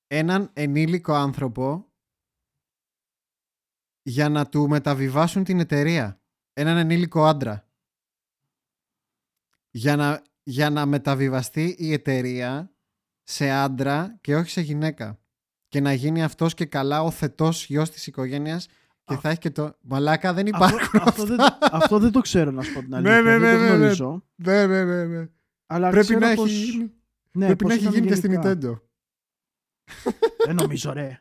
έναν 0.06 0.50
ενήλικο 0.52 1.14
άνθρωπο 1.14 1.92
για 4.02 4.28
να 4.28 4.48
του 4.48 4.68
μεταβιβάσουν 4.68 5.44
την 5.44 5.60
εταιρεία. 5.60 6.20
Έναν 6.52 6.76
ενήλικο 6.76 7.24
άντρα. 7.24 7.68
Για 9.70 9.96
να, 9.96 10.22
για 10.42 10.70
να 10.70 10.86
μεταβιβαστεί 10.86 11.74
η 11.78 11.92
εταιρεία 11.92 12.74
σε 13.22 13.50
άντρα 13.50 14.18
και 14.20 14.36
όχι 14.36 14.50
σε 14.50 14.60
γυναίκα. 14.60 15.20
Και 15.68 15.80
να 15.80 15.92
γίνει 15.92 16.22
αυτός 16.22 16.54
και 16.54 16.66
καλά 16.66 17.02
ο 17.02 17.10
θετός 17.10 17.66
γιος 17.66 17.90
της 17.90 18.06
οικογένειας 18.06 18.68
και 19.06 19.14
Α- 19.14 19.18
θα 19.18 19.28
έχει 19.30 19.38
και 19.38 19.50
το... 19.50 19.76
Μαλάκα 19.80 20.32
δεν 20.32 20.54
Αυτό, 20.54 20.66
υπάρχουν 20.76 21.00
αυτό, 21.08 21.24
δεν, 21.24 21.38
αυτό 21.60 21.98
δεν 21.98 22.12
το 22.12 22.20
ξέρω 22.20 22.50
να 22.50 22.62
σου 22.62 22.72
πω 22.72 22.80
την 22.80 22.88
Ναι, 22.90 22.96
αλήθεια. 22.96 23.22
ναι, 23.22 23.38
ναι, 23.38 23.38
δεν 23.38 23.56
το 23.56 23.62
ναι, 23.62 23.68
ναι. 23.68 23.74
γνωρίζω. 23.76 24.24
Ναι, 24.34 24.66
ναι, 24.66 24.84
ναι, 24.84 25.04
ναι. 25.04 25.28
Αλλά 25.66 25.90
Πρέπει 25.90 26.04
ξέρω 26.06 26.18
να 26.20 26.34
πως- 26.34 26.50
έχει 26.50 26.54
γίνει, 26.64 26.92
ναι, 27.32 27.46
πρέπει 27.46 27.62
πως 27.64 27.68
να 27.68 27.74
έχει 27.74 27.82
ήταν 27.82 27.94
γίνει 27.94 28.06
και 28.06 28.14
στην 28.14 28.30
γενικά. 28.30 28.50
Nintendo. 28.52 28.80
Δεν 30.46 30.54
νομίζω, 30.56 30.92
ρε. 30.92 31.20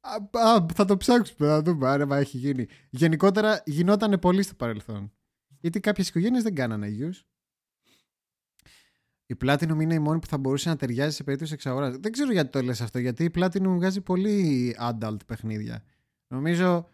Α, 0.00 0.40
α, 0.48 0.66
θα 0.74 0.84
το 0.84 0.96
ψάξουμε, 0.96 1.48
θα 1.48 1.62
δούμε 1.62 1.88
αν 1.88 2.10
έχει 2.10 2.36
γίνει. 2.36 2.66
Γενικότερα 2.90 3.62
γινόταν 3.66 4.18
πολύ 4.18 4.42
στο 4.42 4.54
παρελθόν. 4.54 5.12
Γιατί 5.60 5.80
κάποιες 5.80 6.08
οικογένειες 6.08 6.42
δεν 6.42 6.54
κάνανε 6.54 6.88
γιους. 6.88 7.24
Η 9.26 9.36
Platinum 9.44 9.80
είναι 9.80 9.94
η 9.94 9.98
μόνη 9.98 10.18
που 10.18 10.26
θα 10.26 10.38
μπορούσε 10.38 10.68
να 10.68 10.76
ταιριάζει 10.76 11.16
σε 11.16 11.24
περίπτωση 11.24 11.52
εξαγοράς. 11.52 11.96
Δεν 11.96 12.12
ξέρω 12.12 12.32
γιατί 12.32 12.50
το 12.50 12.62
λες 12.62 12.80
αυτό, 12.80 12.98
γιατί 12.98 13.24
η 13.24 13.30
Platinum 13.34 13.62
βγάζει 13.68 14.00
πολύ 14.00 14.76
adult 14.80 15.26
παιχνίδια. 15.26 15.84
Νομίζω 16.30 16.88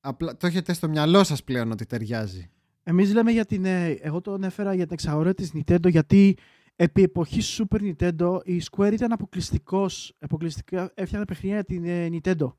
απλά 0.00 0.36
το 0.36 0.46
έχετε 0.46 0.72
στο 0.72 0.88
μυαλό 0.88 1.24
σας 1.24 1.44
πλέον 1.44 1.70
ότι 1.70 1.86
ταιριάζει. 1.86 2.50
Εμείς 2.82 3.12
λέμε 3.12 3.30
για 3.30 3.44
την... 3.44 3.64
ε, 3.64 3.88
Εγώ 3.90 4.20
τον 4.20 4.42
έφερα 4.44 4.74
για 4.74 4.84
την 4.84 4.92
εξαγορά 4.92 5.34
της 5.34 5.52
Nintendo 5.54 5.90
γιατί 5.90 6.36
επί 6.76 7.02
εποχής 7.02 7.60
Super 7.62 7.80
Nintendo 7.94 8.38
η 8.44 8.62
Square 8.70 8.92
ήταν 8.92 9.12
αποκλειστικός, 9.12 10.16
αποκλειστικά 10.18 10.90
έφτιανε 10.94 11.24
παιχνίδια 11.24 11.54
για 11.54 11.64
την 11.64 11.84
ε, 11.84 12.08
Nintendo. 12.12 12.52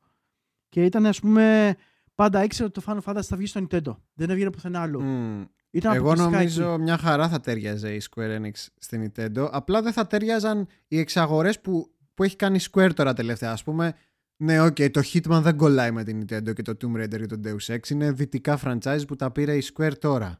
Και 0.70 0.86
ήταν 0.86 1.06
ας 1.06 1.20
πούμε 1.20 1.76
πάντα 2.16 2.44
ήξερε 2.44 2.70
ότι 2.74 2.82
το 2.82 2.94
Final 3.06 3.12
Fantasy 3.12 3.24
θα 3.24 3.38
βγει 3.38 3.46
στο 3.46 3.66
Nintendo. 3.70 3.96
Δεν 4.14 4.30
έβγαινε 4.30 4.50
πουθενά 4.50 4.82
άλλο. 4.82 5.02
Μμ. 5.02 5.44
Ήταν 5.70 5.94
Εγώ 5.96 6.06
αποκλειστικά 6.12 6.38
νομίζω 6.38 6.74
εκεί. 6.74 6.82
μια 6.82 6.98
χαρά 6.98 7.30
θα 7.30 7.40
τέριαζε 7.40 7.94
η 7.94 8.02
Square 8.10 8.40
Enix 8.40 8.52
στην 8.80 9.12
Nintendo. 9.12 9.50
Απλά 9.52 9.82
δεν 9.82 9.94
θα 9.94 10.08
τέριαζαν 10.08 10.68
οι 10.88 11.00
εξαγορές 11.00 11.60
που 11.62 11.90
που 12.14 12.24
έχει 12.24 12.36
κάνει 12.36 12.60
Square 12.72 12.92
τώρα 12.96 13.14
τελευταία. 13.14 13.52
Ας 13.52 13.64
πούμε, 13.64 13.96
ναι, 14.38 14.60
οκ, 14.62 14.76
το 14.76 15.02
Hitman 15.14 15.40
δεν 15.44 15.58
κολλάει 15.58 15.92
με 15.92 16.04
την 16.04 16.22
Nintendo 16.22 16.54
και 16.54 16.62
το 16.62 16.72
Tomb 16.82 16.96
Raider 17.04 17.22
ή 17.22 17.26
το 17.26 17.40
Deus 17.44 17.76
Ex. 17.76 17.90
Είναι 17.90 18.12
δυτικά 18.12 18.60
franchise 18.64 19.04
που 19.08 19.16
τα 19.16 19.32
πήρε 19.32 19.58
η 19.58 19.64
Square 19.74 19.98
τώρα. 20.00 20.40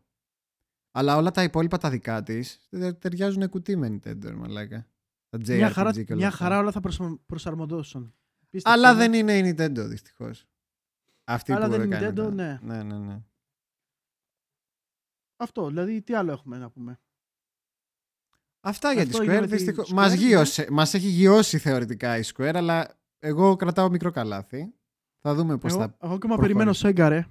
Αλλά 0.92 1.16
όλα 1.16 1.32
τα 1.32 1.44
υπόλοιπα 1.44 1.78
τα 1.78 1.90
δικά 1.90 2.24
της 2.24 2.68
ταιριάζουν 3.00 3.50
κουτί 3.50 3.76
με 3.76 3.88
Nintendo, 3.88 4.34
μαλάκα. 4.36 4.88
Τα 5.30 5.38
JRPG 5.38 5.56
Μια 5.56 5.70
χαρά, 5.70 5.92
και 5.92 6.00
όλα 6.00 6.16
μια 6.16 6.28
αυτά. 6.28 6.44
χαρά 6.44 6.60
όλα 6.60 6.72
θα 6.72 6.80
προσαρμο- 6.80 7.20
προσαρμοζόντουσαν. 7.26 8.14
Πίστεψε 8.50 8.78
Αλλά 8.78 8.94
με. 8.94 8.98
δεν 9.00 9.14
είναι 9.14 9.38
η 9.38 9.56
Nintendo, 9.58 9.86
δυστυχώς. 9.88 10.46
Αυτή 11.24 11.52
Αλλά 11.54 11.66
που 11.66 11.72
δεν 11.72 11.82
είναι 11.82 11.96
έκανε 11.96 12.12
Nintendo, 12.12 12.16
τα- 12.16 12.32
ναι. 12.34 12.60
ναι, 12.62 12.84
ναι, 12.84 12.98
ναι. 12.98 13.22
Αυτό, 15.38 15.68
δηλαδή 15.68 16.02
τι 16.02 16.14
άλλο 16.14 16.32
έχουμε 16.32 16.58
να 16.58 16.70
πούμε; 16.70 17.00
Αυτά 18.60 18.92
για 18.94 19.04
τη 19.04 19.10
Αυτό 19.10 19.22
έγινε 19.22 19.38
Square. 19.38 19.42
με 19.42 19.48
τη 19.48 19.56
Δυστυχώς. 19.56 19.90
Square, 19.92 19.96
Μας, 19.96 20.10
ναι. 20.12 20.16
γύρωσε, 20.18 20.68
μας 20.72 20.94
έχει 20.94 21.08
γειώσει 21.08 21.58
θεωρητικά 21.58 22.18
η 22.18 22.22
Square, 22.34 22.52
αλλά 22.56 23.00
εγώ 23.28 23.56
κρατάω 23.56 23.90
μικρό 23.90 24.12
καλάθι. 24.12 24.74
Θα 25.22 25.34
δούμε 25.36 25.58
πώς 25.58 25.72
Εγώ, 25.72 25.82
θα... 25.82 25.96
εγώ 26.02 26.14
ακόμα 26.14 26.36
προχωρήσει. 26.36 26.76
περιμένω 26.82 27.06
Sega, 27.06 27.10
ρε. 27.10 27.26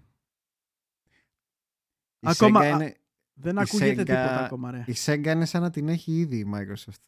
Η 2.19 2.27
ακόμα- 2.31 2.61
Sega 2.61 2.65
α- 2.65 2.69
είναι, 2.69 2.97
Δεν 3.35 3.57
Η 3.57 3.61
ακούγεται 3.61 3.93
Sega- 3.93 3.97
τίποτα 4.05 4.45
ακόμα, 4.45 4.71
ρε. 4.71 4.85
η 4.87 4.95
Sega 5.05 5.27
είναι 5.27 5.45
σαν 5.45 5.63
να 5.63 5.71
την 5.71 5.89
έχει 5.89 6.13
ήδη 6.13 6.37
η 6.39 6.51
Microsoft. 6.55 7.03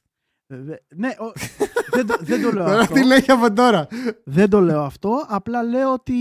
Ε, 0.46 0.56
δε- 0.56 0.76
ναι, 0.94 1.08
ο- 1.08 1.32
δεν, 1.90 2.06
το, 2.06 2.16
δεν 2.20 2.42
το 2.42 2.52
λέω 2.52 2.64
Τώρα 2.64 2.80
αυτό. 2.80 2.94
τι 2.94 3.04
λέει 3.06 3.24
από 3.28 3.52
τώρα; 3.52 3.86
Δεν 4.24 4.50
το 4.50 4.60
λέω 4.60 4.82
αυτό. 4.82 5.24
Απλά 5.28 5.62
λέω 5.62 5.92
ότι 5.92 6.12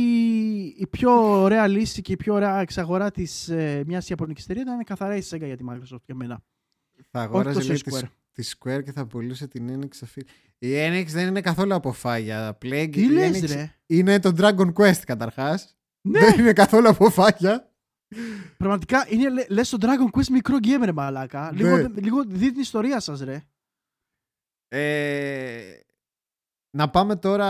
η 0.78 0.88
πιο 0.88 1.42
ωραία 1.42 1.68
λύση 1.68 2.02
και 2.02 2.12
η 2.12 2.16
πιο 2.16 2.34
ωραία 2.34 2.60
εξαγορά 2.60 3.12
της 3.12 3.50
ε, 3.50 3.84
μιας 3.86 4.10
Ιαπωνικής 4.10 4.44
εταιρείας 4.44 4.66
ήταν 4.66 4.84
καθαρά 4.84 5.16
η 5.16 5.22
Sega 5.30 5.46
για 5.46 5.58
τη 5.58 5.64
Microsoft 5.70 6.02
για 6.06 6.16
μένα. 6.16 6.44
Θα 7.12 7.20
Όχι 7.20 7.28
αγόραζε 7.28 7.54
τόσο 7.60 7.68
λέει, 7.68 7.78
η 7.78 7.82
Square. 7.86 8.00
τη, 8.02 8.08
τη 8.36 8.52
Square 8.58 8.82
και 8.84 8.92
θα 8.92 9.08
πουλούσε 9.08 9.48
την 9.48 9.70
Enix. 9.84 9.98
αφή- 10.04 10.30
Η 10.58 10.68
Enix 10.74 11.06
δεν 11.08 11.28
είναι 11.28 11.42
καθόλου 11.42 11.74
από 11.76 11.92
φάγια. 11.92 12.58
Plague, 12.62 12.90
Τι 12.92 13.02
η 13.04 13.08
λες, 13.10 13.42
Enix 13.44 13.48
ρε; 13.48 13.76
Είναι 13.86 14.20
το 14.20 14.32
Dragon 14.38 14.74
Quest 14.74 15.02
καταρχάς. 15.06 15.78
Ναι, 16.08 16.20
Δεν 16.20 16.40
είναι 16.40 16.54
καθόλου 16.54 16.90
από 16.90 17.10
φάγια. 17.10 17.74
πραγματικά 18.58 19.06
είναι 19.10 19.30
λε 19.30 19.46
λες 19.50 19.70
το 19.70 19.78
Dragon 19.82 20.18
Quest 20.20 20.28
μικρό 20.28 20.58
gamer, 20.64 20.82
ρε 20.84 20.92
μαλάκα. 20.92 21.52
Ναι. 21.52 21.58
Λίγο, 21.58 21.90
λίγο 21.96 22.24
δει 22.26 22.52
την 22.52 22.62
ιστορία 22.62 23.00
σας, 23.00 23.20
ρε. 23.20 23.44
Ε, 24.68 25.80
να 26.78 26.90
πάμε 26.90 27.16
τώρα 27.16 27.50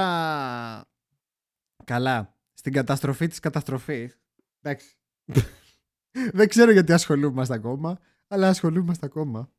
καλά 1.83 2.37
στην 2.53 2.73
καταστροφή 2.73 3.27
της 3.27 3.39
καταστροφής. 3.39 4.19
Εντάξει. 4.61 4.97
Δεν 6.33 6.47
ξέρω 6.47 6.71
γιατί 6.71 6.93
ασχολούμαστε 6.93 7.53
ακόμα, 7.53 7.99
αλλά 8.27 8.47
ασχολούμαστε 8.49 9.05
ακόμα. 9.05 9.53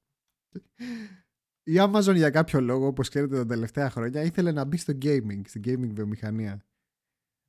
Η 1.68 1.74
Amazon 1.78 2.14
για 2.14 2.30
κάποιο 2.30 2.60
λόγο, 2.60 2.86
όπως 2.86 3.08
ξέρετε 3.08 3.36
τα 3.36 3.46
τελευταία 3.46 3.90
χρόνια, 3.90 4.22
ήθελε 4.22 4.52
να 4.52 4.64
μπει 4.64 4.76
στο 4.76 4.92
gaming, 5.02 5.40
στην 5.46 5.62
gaming 5.66 5.90
βιομηχανία. 5.94 6.60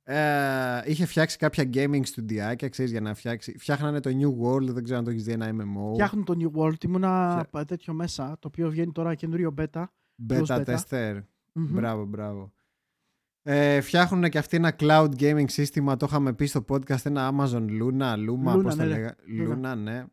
Ε, 0.02 0.80
είχε 0.84 1.06
φτιάξει 1.06 1.36
κάποια 1.38 1.64
gaming 1.72 2.00
στουντιάκια, 2.04 2.68
ξέρεις, 2.68 2.90
για 2.90 3.00
να 3.00 3.14
φτιάξει. 3.14 3.58
Φτιάχνανε 3.58 4.00
το 4.00 4.10
New 4.12 4.44
World, 4.46 4.66
δεν 4.72 4.82
ξέρω 4.84 4.98
αν 4.98 5.04
το 5.04 5.10
έχεις 5.10 5.24
δει 5.24 5.32
ένα 5.32 5.48
MMO. 5.52 5.92
Φτιάχνουν 5.92 6.24
το 6.24 6.34
New 6.38 6.60
World. 6.60 6.84
Ήμουνα 6.84 7.30
Φτιά- 7.30 7.48
πα- 7.50 7.64
τέτοιο 7.64 7.92
μέσα, 7.92 8.36
το 8.38 8.48
οποίο 8.48 8.70
βγαίνει 8.70 8.92
τώρα 8.92 9.14
καινούριο 9.14 9.54
beta. 9.58 9.84
Beta 10.28 10.44
beta. 10.46 10.64
tester. 10.76 11.20
Μμμ. 11.52 11.72
Μπράβο, 11.72 12.04
μπράβο. 12.04 12.52
Ε, 13.42 13.80
φτιάχνουν 13.80 14.28
και 14.30 14.38
αυτοί 14.38 14.56
ένα 14.56 14.76
cloud 14.78 15.10
gaming 15.18 15.44
σύστημα. 15.50 15.96
Το 15.96 16.06
είχαμε 16.08 16.32
πει 16.32 16.46
στο 16.46 16.64
podcast. 16.68 17.04
Ένα 17.06 17.30
Amazon 17.34 17.66
Luna, 17.82 18.12
Luma, 18.14 18.54
Luna, 18.56 18.62
πώς 18.62 18.74
το 18.76 18.82
ναι, 18.82 18.84
ρε. 18.84 18.88
λέγα. 18.88 19.14
Luna. 19.38 19.72
Luna, 19.72 19.76
ναι. 19.76 20.04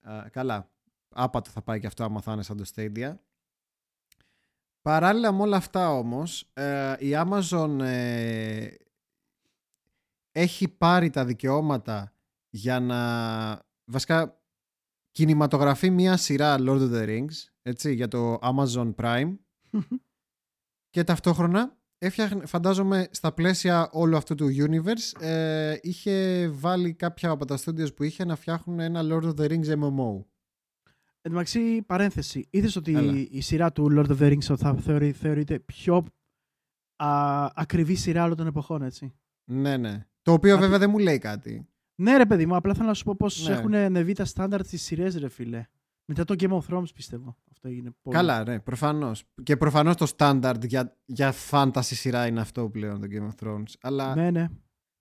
Α, 0.00 0.28
καλά. 0.30 0.70
Άπατο 1.08 1.50
θα 1.50 1.62
πάει 1.62 1.80
και 1.80 1.86
αυτό 1.86 2.04
άμα 2.04 2.20
θα 2.20 2.32
είναι 2.32 2.42
σαν 2.42 2.56
το 2.56 2.64
Stadia. 2.74 3.14
Παράλληλα 4.84 5.32
με 5.32 5.42
όλα 5.42 5.56
αυτά 5.56 5.90
όμως, 5.90 6.50
ε, 6.52 6.94
η 6.98 7.10
Amazon 7.14 7.78
ε, 7.80 8.68
έχει 10.32 10.68
πάρει 10.68 11.10
τα 11.10 11.24
δικαιώματα 11.24 12.12
για 12.50 12.80
να 12.80 12.98
βασικά 13.84 14.40
κινηματογραφεί 15.10 15.90
μία 15.90 16.16
σειρά 16.16 16.56
Lord 16.58 16.80
of 16.80 16.92
the 16.92 17.06
Rings 17.06 17.48
έτσι, 17.62 17.94
για 17.94 18.08
το 18.08 18.38
Amazon 18.42 18.94
Prime 18.94 19.36
και 20.90 21.04
ταυτόχρονα 21.04 21.76
έφτιαχνε, 21.98 22.46
φαντάζομαι 22.46 23.08
στα 23.10 23.32
πλαίσια 23.32 23.88
όλου 23.92 24.16
αυτού 24.16 24.34
του 24.34 24.48
universe 24.48 25.22
ε, 25.22 25.78
είχε 25.82 26.48
βάλει 26.48 26.94
κάποια 26.94 27.30
από 27.30 27.44
τα 27.44 27.58
studios 27.64 27.94
που 27.94 28.02
είχε 28.02 28.24
να 28.24 28.36
φτιάχνουν 28.36 28.80
ένα 28.80 29.00
Lord 29.04 29.24
of 29.24 29.34
the 29.34 29.48
Rings 29.48 29.78
MMO. 29.78 30.24
Εν 31.26 31.30
τω 31.30 31.36
μεταξύ, 31.38 31.82
παρένθεση. 31.82 32.46
Είδες 32.50 32.76
ότι 32.76 32.94
Έλα. 32.94 33.12
η 33.30 33.40
σειρά 33.40 33.72
του 33.72 33.88
Lord 33.90 34.06
of 34.10 34.18
the 34.18 34.32
Rings 34.32 34.56
θα 34.56 34.74
θεωρεί, 34.74 35.12
θεωρείται 35.12 35.58
πιο 35.58 36.04
α, 37.04 37.44
ακριβή 37.54 37.94
σειρά 37.94 38.24
όλων 38.24 38.36
των 38.36 38.46
εποχών, 38.46 38.82
έτσι; 38.82 39.14
Ναι, 39.50 39.76
ναι. 39.76 40.06
Το 40.22 40.32
οποίο 40.32 40.54
Απ' 40.54 40.60
βέβαια 40.60 40.78
δεν 40.78 40.90
μου 40.90 40.98
λέει 40.98 41.18
κάτι. 41.18 41.68
Ναι, 42.02 42.16
ρε 42.16 42.26
παιδί 42.26 42.46
μου, 42.46 42.56
απλά 42.56 42.74
θέλω 42.74 42.86
να 42.86 42.94
σου 42.94 43.04
πω 43.04 43.14
πώς 43.16 43.48
Ναι. 43.48 43.54
έχουν 43.54 43.74
ανεβεί 43.74 44.12
τα 44.12 44.24
στάνταρτ 44.24 44.66
στις 44.66 44.82
σειρές, 44.82 45.16
ρε 45.16 45.28
φίλε. 45.28 45.66
Μετά 46.04 46.24
το 46.24 46.34
Game 46.38 46.50
of 46.58 46.60
Thrones, 46.68 46.94
πιστεύω. 46.94 47.36
Αυτό 47.52 47.68
έγινε 47.68 47.90
πολύ. 48.02 48.16
Καλά, 48.16 48.44
ναι, 48.44 48.60
προφανώς. 48.60 49.24
Και 49.42 49.56
προφανώς 49.56 49.96
το 49.96 50.06
standard 50.16 50.66
για, 50.66 50.96
για 51.04 51.32
fantasy 51.50 51.80
σειρά 51.82 52.26
είναι 52.26 52.40
αυτό 52.40 52.68
πλέον 52.70 53.00
το 53.00 53.06
Game 53.10 53.28
of 53.28 53.46
Thrones. 53.46 53.72
Αλλά 53.80 54.14
Ναι, 54.14 54.30
ναι. 54.30 54.48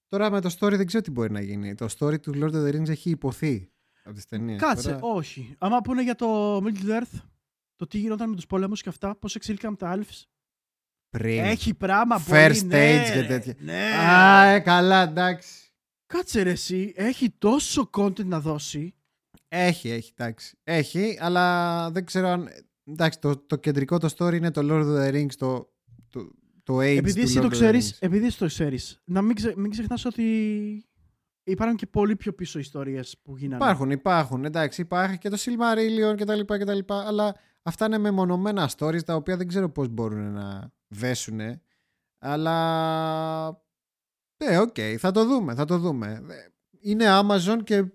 τώρα 0.07 0.31
με 0.31 0.41
το 0.41 0.55
story 0.59 0.73
δεν 0.75 0.85
ξέρω 0.85 1.03
τι 1.03 1.11
μπορεί 1.11 1.31
να 1.31 1.41
γίνει. 1.41 1.75
Το 1.75 1.87
story 1.97 2.21
του 2.21 2.31
Lord 2.35 2.51
of 2.53 2.65
the 2.67 2.75
Rings 2.75 2.89
έχει 2.89 3.09
υποθεί 3.09 3.71
από 4.03 4.15
τις 4.15 4.25
ταινίες. 4.25 4.59
Κάτσε, 4.59 4.97
όχι. 5.01 5.55
Άμα 5.57 5.81
πούνε 5.81 6.01
για 6.03 6.15
το 6.15 6.57
Middle 6.57 6.89
Earth, 6.99 7.19
το 7.75 7.87
τι 7.87 7.97
γινόταν 7.97 8.29
με 8.29 8.35
τους 8.35 8.45
πολέμου 8.45 8.73
και 8.73 8.89
αυτά, 8.89 9.15
πώς 9.15 9.35
εξήλικαν 9.35 9.75
τα 9.75 9.97
Elves. 9.97 10.21
Πριν. 11.09 11.39
Έχει 11.43 11.73
πράγμα 11.73 12.19
First 12.19 12.27
πολύ, 12.27 12.61
ναι, 12.63 13.03
stage 13.05 13.13
και 13.13 13.19
ρε. 13.21 13.27
τέτοια. 13.27 13.55
Ναι. 13.59 13.83
Α, 13.83 14.43
ε, 14.45 14.59
καλά, 14.59 15.01
εντάξει. 15.03 15.71
Κάτσε 16.05 16.41
ρε 16.41 16.51
εσύ, 16.51 16.93
έχει 16.95 17.29
τόσο 17.29 17.89
content 17.97 18.25
να 18.25 18.39
δώσει. 18.39 18.93
Έχει, 19.47 19.89
έχει, 19.89 20.11
εντάξει. 20.17 20.57
Έχει, 20.63 21.17
αλλά 21.19 21.91
δεν 21.91 22.05
ξέρω 22.05 22.27
αν. 22.27 22.49
Εντάξει, 22.85 23.19
το, 23.19 23.37
το 23.37 23.55
κεντρικό 23.55 23.97
το 23.97 24.13
story 24.17 24.33
είναι 24.33 24.51
το 24.51 24.61
Lord 24.63 24.83
of 24.83 25.07
the 25.07 25.13
Rings, 25.13 25.33
το, 25.37 25.73
το, 26.09 26.31
το 26.63 26.77
age 26.77 26.97
Επειδή 26.97 27.13
του 27.13 27.19
εσύ 27.19 27.37
Lord 27.37 27.41
το 27.41 27.47
of 27.47 27.49
the 27.49 27.53
ξέρεις, 27.53 27.93
Rings. 27.93 27.97
επειδή 27.99 28.25
εσύ 28.25 28.37
το 28.37 28.45
ξέρεις, 28.45 29.01
να 29.03 29.21
μην, 29.21 29.35
ξε, 29.35 29.53
μην 29.57 29.71
ξεχνάς 29.71 30.05
ότι 30.05 30.23
υπάρχουν 31.43 31.77
και 31.77 31.85
πολύ 31.87 32.15
πιο 32.15 32.33
πίσω 32.33 32.59
ιστορίες 32.59 33.17
που 33.23 33.37
γίνανε. 33.37 33.63
Υπάρχουν, 33.63 33.91
υπάρχουν. 33.91 34.45
Εντάξει, 34.45 34.81
υπάρχει 34.81 35.17
και 35.17 35.29
το 35.29 35.37
Silmarillion 35.39 36.15
κτλ. 36.17 36.39
κτλ 36.45 36.79
αλλά 36.87 37.35
αυτά 37.63 37.85
είναι 37.85 37.97
μεμονωμένα 37.97 38.69
stories 38.77 39.03
τα 39.03 39.15
οποία 39.15 39.37
δεν 39.37 39.47
ξέρω 39.47 39.69
πώς 39.69 39.87
μπορούν 39.87 40.31
να 40.33 40.71
δέσουν. 40.87 41.39
Αλλά. 42.19 43.61
Ναι, 44.43 44.59
οκ, 44.59 44.75
θα 44.97 45.11
το 45.11 45.25
δούμε, 45.25 45.53
θα 45.55 45.65
το 45.65 45.77
δούμε. 45.77 46.21
Είναι 46.79 47.05
Amazon 47.09 47.57
και 47.63 47.85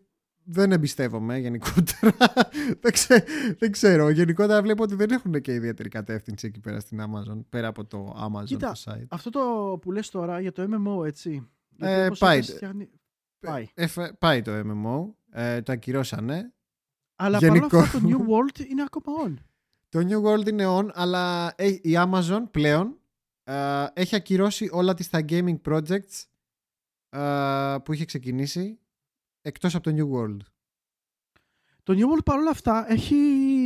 δεν 0.50 0.72
εμπιστεύομαι 0.72 1.38
γενικότερα. 1.38 2.16
δεν, 2.80 2.92
ξέ- 2.92 3.28
δεν 3.58 3.72
ξέρω. 3.72 4.08
Γενικότερα 4.10 4.62
βλέπω 4.62 4.82
ότι 4.82 4.94
δεν 4.94 5.10
έχουν 5.10 5.40
και 5.40 5.52
ιδιαίτερη 5.54 5.88
κατεύθυνση 5.88 6.46
εκεί 6.46 6.60
πέρα 6.60 6.80
στην 6.80 7.00
Amazon. 7.00 7.44
Πέρα 7.48 7.68
από 7.68 7.84
το 7.84 8.16
Amazon 8.28 8.44
Κοίτα, 8.44 8.72
το 8.72 8.92
site. 8.92 9.04
Αυτό 9.08 9.30
το 9.30 9.78
που 9.80 9.92
λες 9.92 10.10
τώρα 10.10 10.40
για 10.40 10.52
το 10.52 10.62
MMO, 10.70 11.06
έτσι. 11.06 11.48
Ε, 11.78 11.86
Γιατί 11.88 12.06
όπως 12.06 12.18
πάει. 12.18 12.38
είπες, 12.38 12.54
φτιάχνει- 12.54 12.90
Πάει. 13.40 13.68
Ε, 13.74 13.86
φε- 13.86 14.12
πάει 14.14 14.42
το 14.42 14.52
MMO. 14.52 15.14
Ε, 15.30 15.62
το 15.62 15.72
ακυρώσανε. 15.72 16.52
Αλλά 17.16 17.38
γενικό. 17.38 17.66
παρόλα 17.66 17.84
αυτά 17.86 18.00
το 18.00 18.08
New 18.08 18.20
World 18.20 18.68
είναι 18.70 18.82
ακόμα 18.82 19.24
on. 19.26 19.34
Το 19.90 19.98
New 19.98 20.22
World 20.24 20.46
είναι 20.48 20.64
on, 20.66 20.88
αλλά 20.92 21.52
ε, 21.56 21.66
η 21.68 21.92
Amazon 21.94 22.42
πλέον 22.50 22.98
ε, 23.44 23.86
έχει 23.92 24.14
ακυρώσει 24.16 24.68
όλα 24.72 24.94
τις 24.94 25.08
τα 25.08 25.24
gaming 25.28 25.60
projects 25.68 26.24
ε, 27.08 27.76
που 27.84 27.92
είχε 27.92 28.04
ξεκινήσει 28.04 28.78
εκτός 29.42 29.74
από 29.74 29.84
το 29.84 29.96
New 29.96 30.16
World. 30.16 30.36
Το 31.82 31.92
New 31.96 32.14
World 32.16 32.24
παρόλα 32.24 32.50
αυτά 32.50 32.92
έχει 32.92 33.16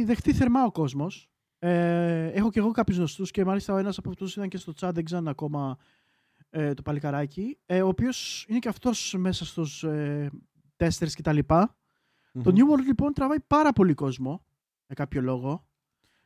δεχτεί 0.04 0.32
θερμά 0.32 0.64
ο 0.64 0.70
κόσμος. 0.70 1.30
Ε, 1.58 2.26
έχω 2.26 2.50
και 2.50 2.58
εγώ 2.58 2.70
κάποιους 2.70 2.96
γνωστούς 2.96 3.30
και 3.30 3.44
μάλιστα 3.44 3.72
ο 3.74 3.76
ένας 3.76 3.98
από 3.98 4.10
αυτούς 4.10 4.36
ήταν 4.36 4.48
και 4.48 4.56
στο 4.56 4.72
chat, 4.80 4.90
δεν 4.94 5.04
ξέρω 5.04 5.22
ακόμα 5.30 5.78
ε, 6.54 6.74
το 6.74 6.82
παλικαράκι, 6.82 7.58
ε, 7.66 7.82
ο 7.82 7.88
οποίος 7.88 8.46
είναι 8.48 8.58
και 8.58 8.68
αυτός 8.68 9.14
μέσα 9.18 9.44
στους 9.44 9.82
ε, 9.84 10.30
testers 10.76 11.12
κτλ. 11.16 11.38
Το 12.42 12.52
New 12.54 12.72
World 12.72 12.84
λοιπόν 12.86 13.12
τραβάει 13.12 13.40
πάρα 13.46 13.72
πολύ 13.72 13.94
κόσμο, 13.94 14.44
για 14.86 14.94
κάποιο 14.94 15.20
λόγο. 15.20 15.66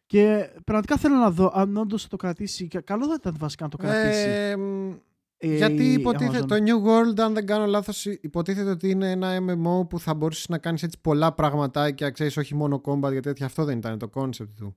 Και 0.07 0.51
πραγματικά 0.65 0.97
θέλω 0.97 1.15
να 1.15 1.31
δω 1.31 1.51
αν 1.55 1.77
όντως 1.77 2.03
θα 2.03 2.09
το 2.09 2.17
κρατήσει. 2.17 2.69
και 2.69 2.81
Καλό 2.81 3.07
θα 3.07 3.15
ήταν 3.15 3.37
βασικά 3.39 3.65
να 3.65 3.71
το 3.71 3.77
κρατήσει. 3.77 4.29
Ε, 4.29 4.57
μ, 4.57 4.93
ε, 5.39 5.57
γιατί 5.57 5.85
η 5.85 5.93
υποτίθεται 5.93 6.39
Amazon. 6.39 6.49
το 6.49 6.55
New 6.55 6.87
World, 6.87 7.21
αν 7.21 7.35
δεν 7.35 7.47
κάνω 7.47 7.67
λάθος, 7.67 8.05
υποτίθεται 8.05 8.71
ότι 8.71 8.91
είναι 8.91 9.11
ένα 9.11 9.39
MMO 9.41 9.89
που 9.89 10.01
θα 10.01 10.15
μπορούσε 10.15 10.47
να 10.49 10.59
κάνεις 10.59 10.83
έτσι 10.83 10.99
πολλά 11.01 11.33
πραγματάκια, 11.33 12.11
ξέρεις, 12.11 12.37
όχι 12.37 12.55
μόνο 12.55 12.81
combat, 12.85 13.11
γιατί 13.11 13.21
τέτοια 13.21 13.47
αυτό 13.47 13.65
δεν 13.65 13.79
ήταν 13.79 13.99
το 13.99 14.11
concept 14.15 14.55
του. 14.57 14.77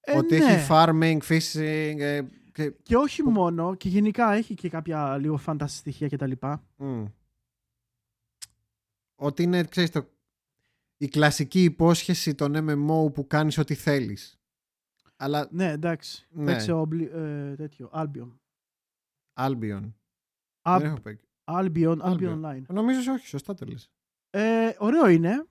Ε, 0.00 0.16
ότι 0.16 0.38
ναι. 0.38 0.44
έχει 0.44 0.66
farming, 0.70 1.18
fishing, 1.28 1.98
ε, 1.98 2.20
και, 2.52 2.70
Και 2.82 2.96
όχι 2.96 3.22
μόνο, 3.22 3.74
και 3.74 3.88
γενικά 3.88 4.32
έχει 4.32 4.54
και 4.54 4.68
κάποια 4.68 5.16
λίγο 5.18 5.40
fantasy 5.46 5.64
στοιχεία 5.68 6.08
κτλ. 6.08 6.32
Μμ. 6.76 7.04
Ότι 9.14 9.42
είναι, 9.42 9.64
ξέρεις, 9.64 9.90
το, 9.90 10.08
η 10.96 11.08
κλασική 11.08 11.62
υπόσχεση 11.64 12.34
των 12.34 12.52
MMO 12.56 13.12
που 13.14 13.26
κάνεις 13.26 13.58
ό,τι 13.58 13.74
θέλεις. 13.74 14.36
Αλλά 15.16 15.48
Ναι, 15.50 15.70
εντάξει. 15.70 16.26
Ναι. 16.30 16.44
Παίξε 16.44 16.72
ομπλι, 16.72 17.10
ε, 17.12 17.54
τέτοιο. 17.56 17.90
Albion. 17.92 18.32
Albion. 19.40 19.92
Ab- 20.62 20.78
Δεν 20.78 20.84
έχω 20.86 21.00
παίξει. 21.00 21.26
Albion, 21.44 21.98
Albion 21.98 22.02
Albion. 22.02 22.42
Online. 22.44 22.62
Νομίζω 22.68 23.12
όχι, 23.12 23.26
σωστά 23.26 23.54
το 23.54 23.66
λες. 23.66 23.90
Ε, 24.30 24.74
ωραίο 24.78 25.08
είναι, 25.08 25.46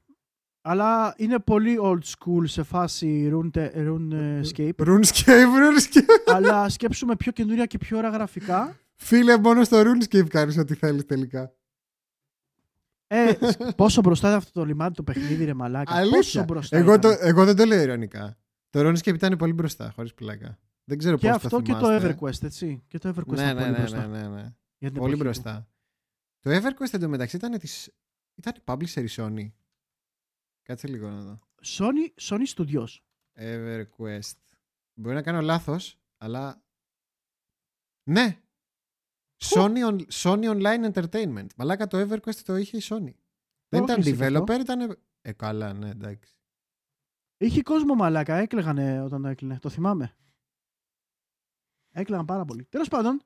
αλλά 0.61 1.13
είναι 1.17 1.39
πολύ 1.39 1.77
old 1.81 1.99
school 2.03 2.43
σε 2.43 2.63
φάση 2.63 3.31
rune, 3.33 3.69
RuneScape. 3.75 4.71
RuneScape, 4.77 5.51
RuneScape. 5.61 6.33
αλλά 6.33 6.69
σκέψουμε 6.69 7.15
πιο 7.15 7.31
καινούρια 7.31 7.65
και 7.65 7.77
πιο 7.77 7.97
ωραία 7.97 8.09
γραφικά. 8.09 8.79
Φίλε, 8.95 9.37
μόνο 9.37 9.63
στο 9.63 9.81
RuneScape 9.81 10.27
κάνεις 10.27 10.57
ό,τι 10.57 10.73
θέλεις 10.75 11.05
τελικά. 11.05 11.53
Ε, 13.07 13.31
πόσο 13.75 14.01
μπροστά 14.01 14.27
είναι 14.27 14.37
αυτό 14.37 14.51
το 14.59 14.65
λιμάνι 14.65 14.93
το 14.95 15.03
παιχνίδι, 15.03 15.45
ρε 15.45 15.53
μαλάκα. 15.53 15.93
Πόσο 15.93 16.01
Αλήθεια. 16.13 16.43
μπροστά 16.43 16.77
Εγώ, 16.77 16.93
ήταν. 16.93 17.01
το, 17.11 17.17
εγώ 17.21 17.45
δεν 17.45 17.55
το 17.55 17.65
λέω 17.65 17.81
ειρωνικά. 17.81 18.37
Το 18.69 18.79
RuneScape 18.89 19.13
ήταν 19.13 19.37
πολύ 19.37 19.53
μπροστά, 19.53 19.91
χωρίς 19.95 20.13
πλάκα. 20.13 20.59
Δεν 20.83 20.97
ξέρω 20.97 21.17
Και 21.17 21.27
πώς 21.27 21.35
αυτό 21.35 21.49
το 21.49 21.61
και 21.61 21.71
το 21.73 21.77
θυμάστε. 21.85 22.17
EverQuest, 22.19 22.43
έτσι. 22.43 22.83
Και 22.87 22.97
το 22.97 23.09
EverQuest 23.09 23.25
Ναι, 23.35 23.41
ήταν 23.43 23.55
ναι, 23.55 23.61
πολύ 23.61 23.71
ναι, 23.71 23.77
μπροστά. 23.77 24.07
ναι, 24.07 24.21
ναι, 24.21 24.27
ναι. 24.27 24.53
για 24.77 24.91
την 24.91 24.99
Πολύ 24.99 25.13
εποχή 25.13 25.15
του. 25.15 25.23
μπροστά. 25.23 25.67
Το 26.39 26.49
EverQuest 26.51 26.93
εντωμεταξύ 26.93 27.35
ήταν 27.35 27.59
της... 27.59 27.89
Ήταν 28.35 28.53
η 28.57 28.61
publisher 28.65 29.03
η 29.03 29.13
Sony. 29.15 29.51
Κάτσε 30.71 30.87
λίγο 30.87 31.09
να 31.09 31.21
δω. 31.21 31.39
Sony, 31.63 32.21
Sony 32.21 32.45
Studios. 32.55 32.87
EverQuest. 33.35 34.37
Μπορεί 34.93 35.15
να 35.15 35.21
κάνω 35.21 35.41
λάθος, 35.41 35.99
αλλά... 36.17 36.63
Ναι! 38.03 38.41
Sony, 39.37 39.89
on- 39.89 40.07
Sony 40.11 40.55
Online 40.55 40.91
Entertainment. 40.91 41.47
Μαλάκα 41.55 41.87
το 41.87 41.99
EverQuest 41.99 42.35
το 42.35 42.55
είχε 42.55 42.77
η 42.77 42.81
Sony. 42.83 43.13
Δεν 43.67 43.81
Όχι, 43.81 43.83
ήταν 43.83 43.99
εσύ 43.99 44.15
και 44.15 44.25
αυτό; 44.25 44.43
developer, 44.43 44.59
ήταν... 44.59 44.99
Ε, 45.21 45.31
καλά, 45.33 45.73
ναι, 45.73 45.89
εντάξει. 45.89 46.35
Είχε 47.37 47.61
κόσμο 47.61 47.95
μαλάκα, 47.95 48.35
έκλεγανε 48.35 49.01
όταν 49.01 49.21
το 49.21 49.27
έκλεινε. 49.27 49.59
Το 49.59 49.69
θυμάμαι. 49.69 50.15
Έκλαιγαν 51.91 52.25
πάρα 52.25 52.45
πολύ. 52.45 52.65
Τέλος 52.65 52.87
πάντων, 52.87 53.21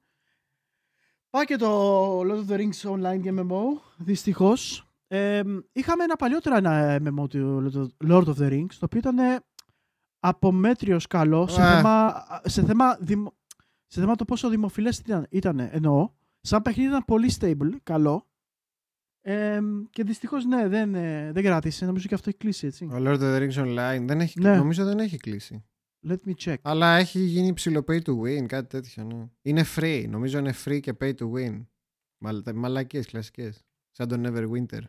πάει 1.29 1.45
και 1.45 1.55
το 1.55 2.19
Lord 2.19 2.45
of 2.45 2.47
the 2.47 2.57
Rings 2.57 2.91
Online 2.91 3.19
και 3.21 3.33
MMO. 3.35 3.63
Δυστυχώς. 3.97 4.84
Ε, 5.07 5.41
είχαμε 5.71 6.03
ένα 6.03 6.15
παλιότερο 6.15 6.55
ένα 6.55 6.99
MMO 7.01 7.29
του 7.29 7.71
Lord 8.07 8.23
of 8.25 8.35
the 8.35 8.49
Rings, 8.49 8.73
το 8.79 8.85
οποίο 8.85 8.99
ήταν 8.99 9.43
απομέτριος 10.19 11.07
καλό 11.07 11.47
σε, 11.47 11.61
Α. 11.61 11.75
θέμα, 11.75 12.25
σε, 12.43 12.63
θέμα 12.65 12.97
δημο- 12.99 13.33
σε 13.87 13.99
θέμα 13.99 14.15
το 14.15 14.25
πόσο 14.25 14.49
δημοφιλές 14.49 14.99
ήταν, 14.99 15.27
ήτανε, 15.29 15.69
εννοώ. 15.71 16.09
Σαν 16.41 16.61
παιχνίδι 16.61 16.89
ήταν 16.89 17.05
πολύ 17.05 17.31
stable, 17.39 17.69
καλό. 17.83 18.27
Ε, 19.21 19.59
και 19.89 20.03
δυστυχώς 20.03 20.45
ναι, 20.45 20.67
δεν, 20.67 20.95
ε, 20.95 21.31
δεν 21.31 21.43
κράτησε. 21.43 21.85
Νομίζω 21.85 22.07
και 22.07 22.13
αυτό 22.13 22.29
έχει 22.29 22.37
κλείσει 22.37 22.67
έτσι. 22.67 22.85
Ο 22.85 22.95
Lord 22.97 23.19
of 23.19 23.35
the 23.35 23.39
Rings 23.39 23.63
Online 23.65 24.03
δεν 24.05 24.21
έχει... 24.21 24.39
Ναι. 24.39 24.55
νομίζω 24.55 24.85
δεν 24.85 24.99
έχει 24.99 25.17
κλείσει. 25.17 25.65
Let 26.07 26.17
me 26.25 26.33
check. 26.43 26.55
Αλλά 26.61 26.95
έχει 26.95 27.19
γίνει 27.19 27.53
ψηλό 27.53 27.83
pay 27.87 28.01
to 28.01 28.19
win, 28.21 28.45
κάτι 28.45 28.67
τέτοιο. 28.67 29.03
Ναι. 29.03 29.25
Είναι 29.41 29.63
free. 29.75 30.05
Νομίζω 30.09 30.37
είναι 30.37 30.53
free 30.65 30.79
και 30.79 30.93
pay 30.99 31.13
to 31.15 31.31
win. 31.31 31.65
Μαλ, 32.17 32.43
μαλακίες 32.55 33.07
κλασικές. 33.07 33.65
Σαν 33.91 34.07
τον 34.07 34.23
Neverwinter. 34.25 34.81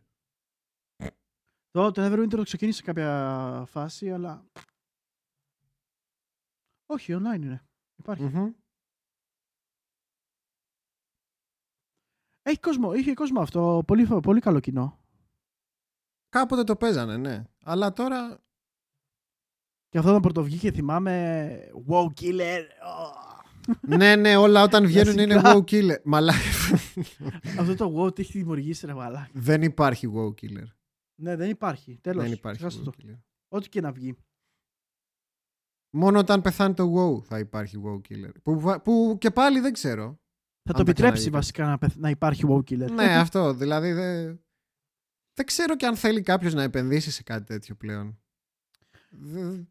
Το, 1.77 1.91
το 1.91 2.05
Neverwinter 2.05 2.29
το 2.29 2.43
ξεκίνησε 2.43 2.79
σε 2.79 2.85
κάποια 2.85 3.65
φάση, 3.67 4.11
αλλά... 4.11 4.45
Όχι, 6.87 7.17
online 7.17 7.43
είναι. 7.43 7.67
Υπάρχει. 7.97 8.25
Μμμ. 8.25 8.53
Έχει 12.43 12.61
κόσμο, 12.61 12.93
είχε 12.93 13.15
κόσμο 13.15 13.41
αυτό. 13.41 13.83
Πολύ, 13.87 14.07
πολύ 14.21 14.41
καλό 14.41 14.61
κοινό. 14.61 14.99
Κάποτε 16.29 16.65
το 16.65 16.77
παίζανε, 16.77 17.17
ναι. 17.17 17.45
Αλλά 17.65 17.93
τώρα. 17.93 18.39
Και 19.89 19.99
αυτό 19.99 20.11
όταν 20.11 20.23
πρωτοβγήκε 20.23 20.73
θυμάμαι 20.73 21.59
Wow 21.89 22.07
Killer. 22.21 22.63
oh. 22.63 23.77
ναι, 23.81 24.17
ναι, 24.17 24.37
όλα 24.37 24.63
όταν 24.63 24.87
βγαίνουν 24.91 25.19
είναι 25.19 25.41
Κλασικά. 25.41 25.53
wow 25.55 25.71
killer. 25.71 26.03
Μαλάκα. 26.05 26.39
αυτό 27.61 27.75
το 27.75 28.03
wow 28.05 28.15
τι 28.15 28.23
έχει 28.23 28.39
δημιουργήσει 28.39 28.87
ρε 28.87 28.95
μαλάκα. 28.95 29.31
δεν 29.33 29.63
υπάρχει 29.63 30.13
wow 30.15 30.29
killer. 30.43 30.76
Ναι, 31.21 31.37
δεν 31.37 31.51
υπάρχει. 31.51 31.99
Τέλος. 32.03 32.23
δεν 32.23 32.33
υπάρχει 32.33 32.59
Ξεχάστε 32.59 32.91
wow 32.91 32.93
το. 32.93 32.93
killer. 33.03 33.19
Ό,τι 33.49 33.69
και 33.69 33.81
να 33.81 33.93
βγει. 33.93 34.17
Μόνο 35.91 36.19
όταν 36.19 36.41
πεθάνει 36.43 36.75
το 36.75 36.95
wow 36.97 37.25
θα 37.25 37.39
υπάρχει 37.39 37.83
wow 37.87 38.01
killer. 38.09 38.31
Που, 38.43 38.61
βα- 38.61 38.81
που 38.83 39.17
και 39.21 39.31
πάλι 39.31 39.61
δεν 39.61 39.73
ξέρω. 39.73 40.21
Θα 40.63 40.73
το 40.73 40.73
τα 40.73 40.81
επιτρέψει 40.91 41.13
ξαναδεί 41.17 41.31
βασικά 41.37 41.67
να, 41.67 41.79
πεθ- 41.79 41.97
να 41.99 42.11
υπάρχει 42.11 42.43
Wow 42.49 42.59
Killer. 42.59 42.91
ναι, 42.91 43.17
αυτό. 43.17 43.55
Δηλαδή 43.55 43.93
δεν. 43.93 44.41
Δεν 45.35 45.47
ξέρω 45.47 45.77
και 45.77 45.87
αν 45.87 45.97
θέλει 45.97 46.21
κάποιος 46.23 46.55
να 46.55 46.63
επενδύσει 46.63 47.11
σε 47.11 47.23
κάτι 47.23 47.45
τέτοιο 47.45 47.75
πλέον. 47.75 48.19
Δε- 49.11 49.63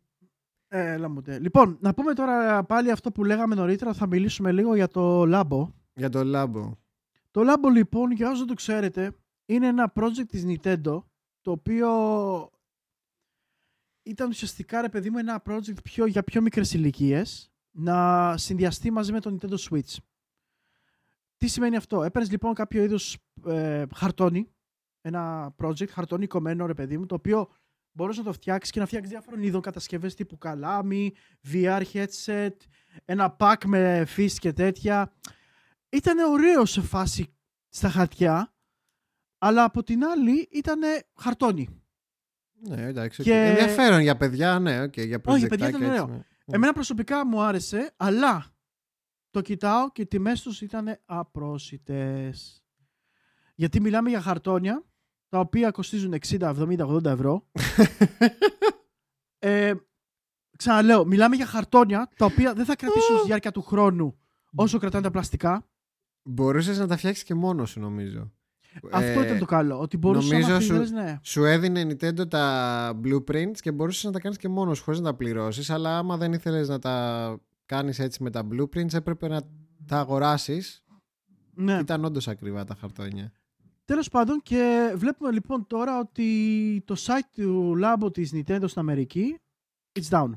Ε, 0.67 0.91
έλα 0.91 1.09
μου 1.09 1.21
τε. 1.21 1.39
Λοιπόν, 1.39 1.77
να 1.81 1.93
πούμε 1.93 2.13
τώρα 2.13 2.63
πάλι 2.63 2.91
αυτό 2.91 3.11
που 3.11 3.23
λέγαμε 3.23 3.55
νωρίτερα. 3.55 3.93
Θα 3.93 4.07
μιλήσουμε 4.07 4.51
λίγο 4.51 4.75
για 4.75 4.87
το 4.87 5.21
Labo. 5.27 5.67
Για 5.93 6.09
το 6.09 6.23
λάμπο. 6.23 6.77
Το 7.31 7.41
Labo 7.41 7.71
λοιπόν, 7.73 8.11
για 8.11 8.29
όσο 8.31 8.45
το 8.45 8.53
ξέρετε, 8.53 9.15
είναι 9.45 9.67
ένα 9.67 9.93
project 9.95 10.25
της 10.27 10.43
Nintendo 10.47 11.03
το 11.45 11.51
οποίο 11.51 11.89
ήταν 14.03 14.29
ουσιαστικά 14.29 14.81
ρε 14.81 14.89
παιδί 14.89 15.09
μου 15.09 15.17
ένα 15.17 15.43
project 15.45 15.83
πιο, 15.83 16.05
για 16.05 16.23
πιο 16.23 16.41
μικρές 16.41 16.73
ηλικίες 16.73 17.51
να 17.71 18.37
συνδυαστεί 18.37 18.91
μαζί 18.91 19.11
με 19.11 19.19
το 19.19 19.37
Nintendo 19.37 19.55
Switch. 19.69 19.95
Τι 21.37 21.47
σημαίνει 21.47 21.75
αυτό; 21.75 22.03
Έπαιρνες 22.03 22.31
λοιπόν 22.31 22.53
κάποιο 22.53 22.83
είδους 22.83 23.17
ε, 23.45 23.85
χαρτόνι, 23.95 24.51
ένα 25.01 25.55
project 25.57 25.89
χαρτόνι 25.89 26.27
κομμένο 26.27 26.65
ρε 26.65 26.73
παιδί 26.73 26.97
μου, 26.97 27.05
το 27.05 27.15
οποίο 27.15 27.49
μπορείς 27.91 28.17
να 28.17 28.23
το 28.23 28.33
φτιάξεις 28.33 28.71
και 28.71 28.79
να 28.79 28.85
φτιάξεις 28.85 29.11
διάφορων 29.11 29.43
είδων 29.43 29.61
κατασκευές 29.61 30.15
τύπου 30.15 30.37
καλάμι, 30.37 31.13
VR 31.51 31.83
headset, 31.93 32.55
ένα 33.05 33.35
pack 33.39 33.65
με 33.65 34.07
fist 34.15 34.35
και 34.39 34.53
τέτοια. 34.53 35.13
Ήταν 35.89 36.17
ωραίο 36.31 36.65
σε 36.65 36.81
φάση 36.81 37.35
στα 37.69 37.89
χαρτιά, 37.89 38.54
αλλά 39.45 39.63
από 39.63 39.83
την 39.83 40.03
άλλη 40.05 40.47
ήταν 40.51 40.79
χαρτόνι. 41.15 41.69
Ναι, 42.53 42.81
εντάξει. 42.85 43.21
οκ. 43.21 43.27
Και- 43.27 43.33
Ενδιαφέρον 43.43 43.99
για 43.99 44.17
παιδιά, 44.17 44.59
ναι, 44.59 44.81
οκ, 44.81 44.97
για 44.99 45.21
Όχι, 45.25 45.47
παιδιά, 45.47 45.67
ήταν 45.67 45.81
project 45.81 45.85
άκια 45.85 45.87
έτσι, 45.91 46.01
ωραίο. 46.01 46.15
ναι. 46.15 46.23
Εμένα 46.45 46.73
προσωπικά 46.73 47.25
μου 47.25 47.41
άρεσε, 47.41 47.93
αλλά 47.97 48.45
το 49.29 49.41
κοιτάω 49.41 49.91
και 49.91 50.01
οι 50.01 50.05
τιμές 50.07 50.41
τους 50.41 50.61
ήταν 50.61 50.99
απρόσιτες. 51.05 52.63
Γιατί 53.55 53.81
μιλάμε 53.81 54.09
για 54.09 54.21
χαρτόνια, 54.21 54.85
τα 55.29 55.39
οποία 55.39 55.71
κοστίζουν 55.71 56.13
60, 56.13 56.39
70, 56.41 56.85
80 56.87 57.05
ευρώ. 57.05 57.49
ε, 59.39 59.73
ξαναλέω, 60.57 61.05
μιλάμε 61.05 61.35
για 61.35 61.45
χαρτόνια, 61.45 62.09
τα 62.17 62.25
οποία 62.25 62.53
δεν 62.53 62.65
θα 62.65 62.75
κρατήσουν 62.75 63.17
στη 63.17 63.25
διάρκεια 63.27 63.51
του 63.51 63.61
χρόνου 63.61 64.17
όσο 64.55 64.77
κρατάνε 64.77 65.03
τα 65.03 65.11
πλαστικά. 65.11 65.69
Μπορούσες 66.23 66.77
να 66.77 66.87
τα 66.87 66.97
φτιάξεις 66.97 67.23
και 67.23 67.33
μόνος 67.33 67.69
σου, 67.69 67.79
νομίζω. 67.79 68.31
Αυτό 68.91 69.19
Ε, 69.19 69.25
ήταν 69.25 69.37
το 69.39 69.45
καλό, 69.45 69.79
ότι 69.79 69.97
μπορούσες 69.97 70.31
να 70.31 70.37
νομίζω 70.39 70.59
σου- 70.59 70.73
αφήνεις, 70.73 70.91
ναι. 70.91 71.19
Σου 71.21 71.43
έδινε 71.45 71.79
η 71.79 71.87
Nintendo 71.99 72.29
τα 72.29 72.99
blueprints 73.03 73.57
και 73.59 73.71
μπορούσες 73.71 74.03
να 74.03 74.11
τα 74.11 74.19
κάνεις 74.19 74.37
και 74.37 74.47
μόνος 74.47 74.77
σου 74.77 74.83
χωρίς 74.83 74.99
να 74.99 75.05
τα 75.05 75.15
πληρώσεις. 75.15 75.69
Αλλά 75.69 75.97
άμα 75.97 76.17
δεν 76.17 76.33
ήθελες 76.33 76.67
να 76.67 76.79
τα 76.79 77.37
κάνεις 77.65 77.99
έτσι 77.99 78.23
με 78.23 78.29
τα 78.29 78.47
blueprints, 78.51 78.93
έπρεπε 78.93 79.27
να 79.27 79.41
τα 79.85 79.97
αγοράσεις. 79.99 80.83
ναι. 81.53 81.77
Ήταν 81.81 82.05
όντως 82.05 82.27
ακριβά 82.27 82.63
τα 82.63 82.75
χαρτόνια. 82.75 83.31
Τέλος 83.85 84.09
πάντων 84.09 84.39
και 84.43 84.93
βλέπουμε 84.95 85.31
λοιπόν 85.31 85.67
τώρα 85.67 85.99
ότι 85.99 86.81
το 86.85 86.95
site 86.97 87.29
του 87.35 87.75
Labo 87.83 88.13
της 88.13 88.31
Nintendo 88.35 88.63
στην 88.65 88.81
Αμερική 88.81 89.39
it's 89.99 90.09
down. 90.17 90.29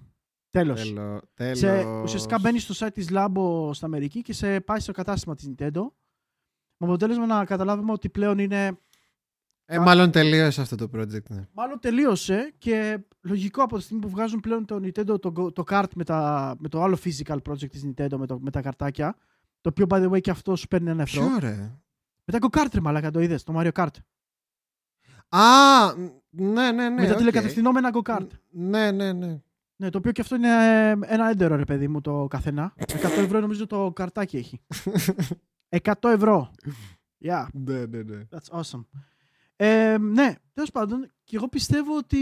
Τέλος. 0.51 0.82
Τέλο, 0.93 1.20
τέλος. 1.35 1.59
Σε, 1.59 1.85
ουσιαστικά 2.02 2.39
μπαίνει 2.40 2.59
στο 2.59 2.86
site 2.86 2.93
της 2.93 3.09
Labo 3.12 3.70
στην 3.73 3.86
Αμερική 3.86 4.23
και 4.23 4.32
σε 4.32 4.60
πάει 4.60 4.81
στο 4.81 4.93
κατάστημα 4.93 5.35
της 5.35 5.51
Nintendo. 5.51 5.81
Με 6.79 6.87
αποτέλεσμα 6.87 7.27
να 7.27 7.45
καταλάβουμε 7.45 7.93
ότι 7.93 8.09
πλέον 8.09 8.39
είναι 8.39 8.79
Ε, 9.65 9.79
μάλλον 9.79 10.11
τελείωσε 10.11 10.61
αυτό 10.61 10.77
το 10.77 10.89
project. 10.95 11.29
Ναι. 11.29 11.49
μάλλον 11.53 11.79
τελείωσε 11.81 12.55
και 12.59 12.99
λογικό 13.21 13.63
από 13.63 13.77
τη 13.77 13.83
στιγμή 13.83 14.03
που 14.03 14.09
βγάζουν 14.09 14.41
πλέον 14.41 14.65
το 14.65 14.75
Nintendo 14.75 15.21
το, 15.21 15.53
το 15.53 15.65
kart 15.71 15.93
με, 15.95 16.05
τα, 16.05 16.55
με 16.59 16.69
το 16.69 16.83
άλλο 16.83 16.99
physical 17.05 17.37
project 17.49 17.71
της 17.71 17.87
Nintendo 17.87 18.17
με, 18.17 18.27
το, 18.27 18.39
με 18.41 18.51
τα 18.51 18.61
καρτάκια 18.61 19.17
το 19.61 19.71
οποίο 19.71 19.87
by 19.89 20.07
the 20.07 20.11
way 20.11 20.21
και 20.21 20.31
αυτός 20.31 20.61
σου 20.61 20.69
παίρνει 20.69 20.91
ένα 20.91 21.03
ευρώ. 21.03 21.27
Ποιο 21.27 21.39
ρε; 21.39 21.79
Με 22.25 22.39
τα 22.39 22.39
go-kart 22.41 22.75
ρε 22.75 22.81
μαλάκα 22.81 23.11
το 23.11 23.21
είδες, 23.21 23.43
το 23.43 23.55
Mario 23.57 23.73
Kart. 23.73 23.97
Α, 25.29 25.41
ναι, 26.31 26.73
ναι, 26.73 26.89
ναι. 26.89 26.91
με 26.91 27.07
τα 27.07 27.13
οκ. 27.13 27.19
τηλεκατευθυνόμενα 27.19 27.91
go-kart. 27.95 28.27
Ναι, 28.51 28.91
ναι, 28.91 29.13
ναι. 29.13 29.41
Ναι, 29.77 29.91
το 29.91 29.99
οποίο 29.99 30.13
και 30.13 30.21
αυτό 30.21 30.35
είναι 30.35 30.49
ε, 30.49 30.99
ένα 31.03 31.29
έντερο 31.31 31.57
ρε 31.57 31.65
παιδί 31.65 31.89
μου 31.89 32.01
το 32.01 32.27
καθένα. 32.31 32.75
100 32.77 32.85
ευρώ 33.03 33.41
νομίζω 33.41 33.67
το 33.67 33.93
καρτάκι 33.95 34.37
έχει. 34.37 34.61
100 35.69 35.93
ευρώ. 36.03 36.51
Yeah, 37.24 37.47
ναι, 37.53 37.86
ναι, 37.86 38.03
ναι. 38.03 38.23
that's 38.31 38.61
awesome. 38.61 38.85
Ε, 39.57 39.97
ναι, 40.01 40.35
τέλος 40.53 40.70
πάντων, 40.70 41.11
και 41.24 41.36
εγώ 41.36 41.49
πιστεύω 41.49 41.97
ότι 41.97 42.19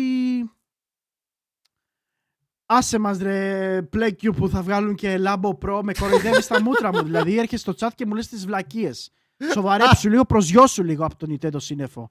άσε 2.67 2.99
μας 2.99 3.19
ρε 3.19 3.83
πλέκιου 3.83 4.33
που 4.33 4.49
θα 4.49 4.63
βγάλουν 4.63 4.95
και 4.95 5.17
Labo 5.21 5.59
Pro 5.59 5.81
με 5.83 5.93
κοροϊδεύεις 5.93 6.45
στα 6.45 6.63
μούτρα 6.63 6.93
μου. 6.93 7.03
Δηλαδή 7.03 7.39
έρχεσαι 7.39 7.73
στο 7.73 7.87
chat 7.87 7.91
και 7.95 8.07
μου 8.07 8.15
λες 8.15 8.29
τις 8.29 8.47
βλακίες. 8.47 9.11
Σοβαρέψου 9.53 10.09
λίγο, 10.09 10.25
προσγειώσου 10.25 10.85
λίγο 10.85 11.05
από 11.05 11.17
το 11.17 11.27
Nintendo 11.31 11.61
σύννεφο. 11.61 12.11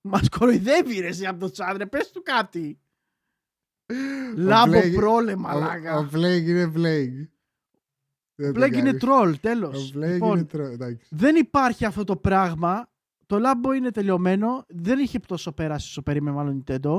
Μας 0.00 0.28
κοροϊδεύει 0.28 0.98
ρε 1.00 1.08
εσύ 1.08 1.26
από 1.26 1.38
το 1.50 1.52
chat 1.56 1.74
ρε, 1.76 1.86
πες 1.86 2.10
του 2.10 2.22
κάτι. 2.22 2.80
Λάμπο 4.36 4.78
Plague- 4.78 4.94
πρόλε, 4.94 5.32
Ο, 5.32 5.38
μαλάκα. 5.38 5.98
ο 5.98 6.08
Plague 6.12 6.44
είναι 6.46 6.72
Plague. 6.76 7.28
Δεν 8.36 8.52
το 8.52 8.60
Plague 8.60 8.72
είναι 8.72 8.82
κάνεις. 8.82 9.00
τρόλ, 9.00 9.30
Ο 9.32 9.36
τέλος. 9.40 9.92
Plague 9.96 10.00
Λοιπόν, 10.00 10.32
είναι 10.38 10.44
τρόλ. 10.46 10.70
εντάξει. 10.72 11.06
δεν 11.10 11.36
υπάρχει 11.36 11.84
αυτό 11.84 12.04
το 12.04 12.16
πράγμα. 12.16 12.88
Το 13.26 13.36
Lambo 13.36 13.76
είναι 13.76 13.90
τελειωμένο. 13.90 14.64
Δεν 14.68 14.98
είχε 14.98 15.18
τόσο 15.18 15.52
πέρασει 15.52 15.86
όσο 15.88 16.02
περίμενε 16.02 16.36
μάλλον 16.36 16.56
η 16.56 16.62
Nintendo. 16.66 16.98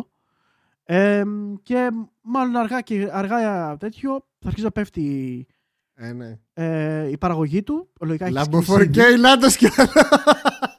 Ε, 0.83 1.23
και 1.63 1.89
μάλλον 2.21 2.55
αργά 2.55 2.81
και 2.81 3.09
αργά 3.11 3.77
τέτοιο 3.77 4.11
θα 4.39 4.47
αρχίσει 4.47 4.63
να 4.65 4.71
πέφτει 4.71 5.45
Ε, 5.93 6.11
ναι. 6.13 6.39
ε, 6.53 7.09
η 7.09 7.17
παραγωγή 7.17 7.63
του. 7.63 7.89
Λογικά 8.01 8.25
έχει 8.25 8.33
Λάμπο 8.33 8.61
ξεκινήσει 8.61 8.89
4K, 8.93 9.11
ήδη. 9.11 9.21
να 9.21 9.37
το 9.37 9.49
σκέφτομαι. 9.49 9.89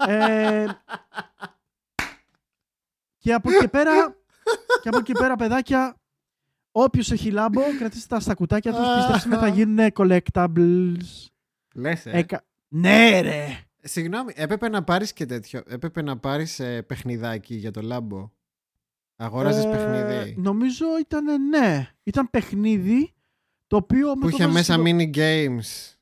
Ε, 0.06 0.66
και 3.18 3.32
από 3.34 3.50
εκεί 3.50 3.58
και 3.58 3.68
πέρα, 3.68 4.16
και 4.82 4.88
από 4.88 4.98
εκεί 4.98 5.12
και 5.12 5.18
πέρα, 5.18 5.36
παιδάκια, 5.36 5.96
όποιος 6.82 7.10
έχει 7.10 7.30
λάμπο, 7.30 7.60
κρατήστε 7.78 8.14
τα 8.14 8.20
στα 8.20 8.34
κουτάκια 8.34 8.72
τους. 8.72 8.86
Πιστέψτε 8.96 9.28
με, 9.28 9.36
θα 9.36 9.48
γίνουν 9.48 9.88
collectables. 9.94 11.26
Λες, 11.74 12.06
ε. 12.06 12.10
Έκα... 12.10 12.44
Ναι, 12.68 13.20
ρε! 13.20 13.46
Συγγνώμη, 13.80 14.32
έπρεπε 14.36 14.68
να 14.68 14.84
πάρεις 14.84 15.12
και 15.12 15.26
τέτοιο. 15.26 15.62
Έπρεπε 15.66 16.02
να 16.02 16.18
πάρεις 16.18 16.60
ε, 16.60 16.82
παιχνιδάκι 16.82 17.54
για 17.54 17.70
το 17.70 17.80
Λάμπο. 17.82 18.30
Αγόραζες 19.16 19.64
Ε, 19.64 19.70
παιχνίδι. 19.70 20.34
Νομίζω 20.40 20.86
ήταν 21.00 21.48
ναι. 21.48 21.88
Ήταν 22.02 22.30
παιχνίδι 22.30 23.14
το 23.66 23.76
οποίο. 23.76 24.12
Που 24.12 24.28
είχε 24.28 24.46
μέσα 24.46 24.76
mini 24.78 25.14
games. 25.14 25.96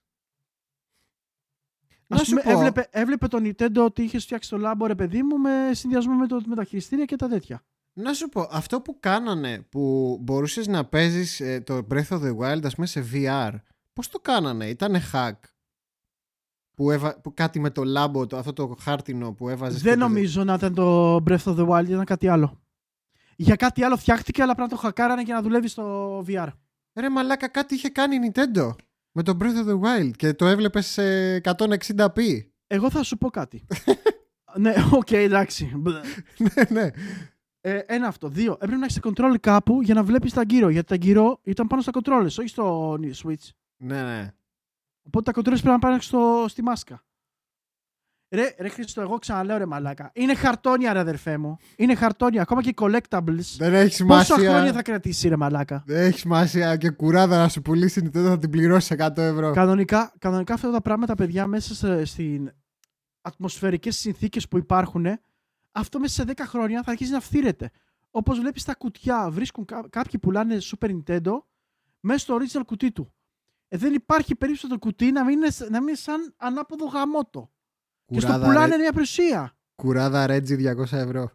Να 2.06 2.16
Να 2.16 2.24
σου 2.24 2.34
πω. 2.34 2.50
έβλεπε, 2.50 2.88
έβλεπε 2.90 3.26
το 3.26 3.38
Nintendo 3.42 3.84
ότι 3.84 4.02
είχε 4.02 4.18
φτιάξει 4.18 4.50
το 4.50 4.58
λάμπο, 4.58 4.86
ρε 4.86 4.94
παιδί 4.94 5.22
μου, 5.22 5.38
με 5.38 5.70
συνδυασμό 5.72 6.14
με, 6.14 6.26
το, 6.26 6.40
με 6.46 6.54
τα 6.54 6.64
χειριστήρια 6.64 7.04
και 7.04 7.16
τα 7.16 7.28
τέτοια. 7.28 7.64
Να 7.98 8.12
σου 8.12 8.28
πω, 8.28 8.48
αυτό 8.50 8.80
που 8.80 8.96
κάνανε 9.00 9.58
που 9.68 10.18
μπορούσες 10.22 10.66
να 10.66 10.84
παίζεις 10.84 11.40
ε, 11.40 11.60
το 11.60 11.86
Breath 11.90 12.08
of 12.08 12.20
the 12.22 12.36
Wild 12.36 12.60
ας 12.64 12.74
πούμε 12.74 12.86
σε 12.86 13.04
VR, 13.12 13.50
πώς 13.92 14.08
το 14.08 14.18
κάνανε, 14.20 14.66
ήτανε 14.68 15.02
hack; 15.12 15.32
Που, 16.74 16.90
έβα... 16.90 17.20
που 17.20 17.34
κάτι 17.34 17.60
με 17.60 17.70
το 17.70 17.84
λάμπο, 17.84 18.26
το, 18.26 18.36
αυτό 18.36 18.52
το 18.52 18.76
χάρτινο 18.80 19.32
που 19.32 19.48
έβαζες. 19.48 19.82
Δεν 19.82 19.92
και 19.94 19.98
το- 19.98 20.06
νομίζω 20.08 20.44
να 20.44 20.54
ήταν 20.54 20.74
το 20.74 21.16
Breath 21.16 21.44
of 21.44 21.56
the 21.58 21.68
Wild, 21.68 21.84
ήταν 21.88 22.04
κάτι 22.04 22.28
άλλο. 22.28 22.60
Για 23.36 23.56
κάτι 23.56 23.82
άλλο 23.84 23.96
φτιάχτηκε, 23.96 24.42
αλλά 24.42 24.54
πρέπει 24.54 24.70
να 24.70 24.76
το 24.76 24.82
χακάρανε 24.82 25.22
και 25.22 25.32
να 25.32 25.42
δουλεύει 25.42 25.68
στο 25.68 26.18
VR. 26.28 26.48
Ρε 26.94 27.10
μαλάκα, 27.10 27.48
κάτι 27.48 27.74
είχε 27.74 27.88
κάνει 27.88 28.14
η 28.16 28.32
Nintendo 28.34 28.70
με 29.12 29.22
το 29.22 29.36
Breath 29.40 29.66
of 29.66 29.68
the 29.68 29.80
Wild 29.80 30.10
και 30.16 30.34
το 30.34 30.46
έβλεπες 30.46 30.86
σε 30.86 31.36
160p. 31.36 32.18
Εγώ 32.66 32.90
θα 32.90 33.02
σου 33.02 33.18
πω 33.18 33.30
κάτι. 33.30 33.66
ναι, 34.62 34.74
οκ, 34.92 35.10
εντάξει. 35.10 35.72
Μπλε. 35.76 36.00
ναι, 36.38 36.62
ναι. 36.80 36.90
Ε, 37.66 37.78
ένα 37.86 38.06
αυτό. 38.06 38.28
Δύο. 38.28 38.52
Έπρεπε 38.52 38.76
να 38.76 38.84
έχεις 38.84 39.00
control 39.02 39.34
κάπου 39.40 39.82
για 39.82 39.94
να 39.94 40.02
βλέπεις 40.02 40.32
τα 40.32 40.42
γύρω. 40.48 40.68
Γιατί 40.68 40.88
τα 40.88 40.94
γύρω 40.94 41.40
ήταν 41.42 41.66
πάνω 41.66 41.82
στα 41.82 41.92
controllers, 41.94 42.24
όχι 42.24 42.48
στο 42.48 42.92
Switch. 42.92 43.48
Ναι, 43.76 44.02
ναι. 44.02 44.32
Οπότε 45.02 45.32
τα 45.32 45.40
controllers 45.40 45.44
πρέπει 45.44 45.66
να 45.66 45.78
πάνε 45.78 46.00
στο, 46.00 46.44
στη 46.48 46.62
μάσκα. 46.62 47.04
Ρε, 48.28 48.54
ρε 48.58 48.68
Χρήστο, 48.68 49.00
εγώ 49.00 49.18
ξαναλέω 49.18 49.56
ρε 49.56 49.66
μαλάκα. 49.66 50.10
Είναι 50.14 50.34
χαρτόνια 50.34 50.92
ρε 50.92 50.98
αδερφέ 50.98 51.38
μου. 51.38 51.56
Είναι 51.76 51.94
χαρτόνια. 51.94 52.42
Ακόμα 52.42 52.62
και 52.62 52.74
collectables. 52.76 53.56
Δεν 53.58 53.74
έχεις 53.74 54.04
Πόσα 54.04 54.24
σημασία. 54.24 54.50
χρόνια 54.50 54.72
θα 54.72 54.82
κρατήσει 54.82 55.28
ρε 55.28 55.36
μαλάκα; 55.36 55.82
Δεν 55.86 56.02
έχεις 56.02 56.20
σημασία 56.20 56.76
και 56.76 56.90
κουράδα 56.90 57.38
να 57.38 57.48
σου 57.48 57.62
πουλήσει 57.62 58.00
η 58.00 58.02
Nintendo 58.06 58.24
θα 58.24 58.38
την 58.38 58.50
πληρώσει 58.50 58.96
100 58.98 59.16
ευρώ. 59.16 59.52
Κανονικά, 59.52 60.12
κανονικά 60.18 60.54
αυτά 60.54 60.70
τα 60.70 60.80
πράγματα, 60.80 61.14
παιδιά, 61.14 61.46
μέσα 61.46 61.74
σε, 61.74 62.04
στην 62.04 62.52
ατμοσφαιρικές 63.20 63.96
συνθήκες 63.96 64.48
που 64.48 64.58
υπάρχουν, 64.58 65.06
αυτό 65.76 65.98
μέσα 65.98 66.14
σε 66.24 66.32
10 66.36 66.40
χρόνια 66.46 66.82
θα 66.82 66.90
αρχίσει 66.90 67.10
να 67.12 67.20
φθήρεται. 67.20 67.70
Όπως 68.10 68.38
βλέπεις 68.40 68.64
τα 68.64 68.74
κουτιά, 68.74 69.30
βρίσκουν 69.30 69.64
κά- 69.64 69.88
κάποιοι 69.90 70.20
πουλάνε 70.20 70.58
Super 70.62 70.90
Nintendo 70.98 71.38
μέσα 72.00 72.18
στο 72.18 72.36
original 72.40 72.62
κουτί 72.66 72.92
του. 72.92 73.12
Ε, 73.68 73.76
δεν 73.76 73.94
υπάρχει 73.94 74.34
περίπτωση 74.34 74.68
το 74.68 74.78
κουτί 74.78 75.12
να 75.12 75.24
μην 75.24 75.32
είναι, 75.38 75.50
σ- 75.50 75.70
να 75.70 75.78
μην 75.78 75.88
είναι 75.88 75.96
σαν 75.96 76.34
ανάποδο 76.36 76.86
γαμότο. 76.86 77.50
Και 78.06 78.20
στο 78.20 78.26
Κουράδα, 78.32 78.46
πουλάνε 78.46 78.76
ρε, 78.76 78.80
μια 78.82 78.92
προσία. 78.92 79.56
κουράδα 79.74 80.26
Reggie 80.28 80.74
200 80.76 80.92
ευρώ. 80.92 81.30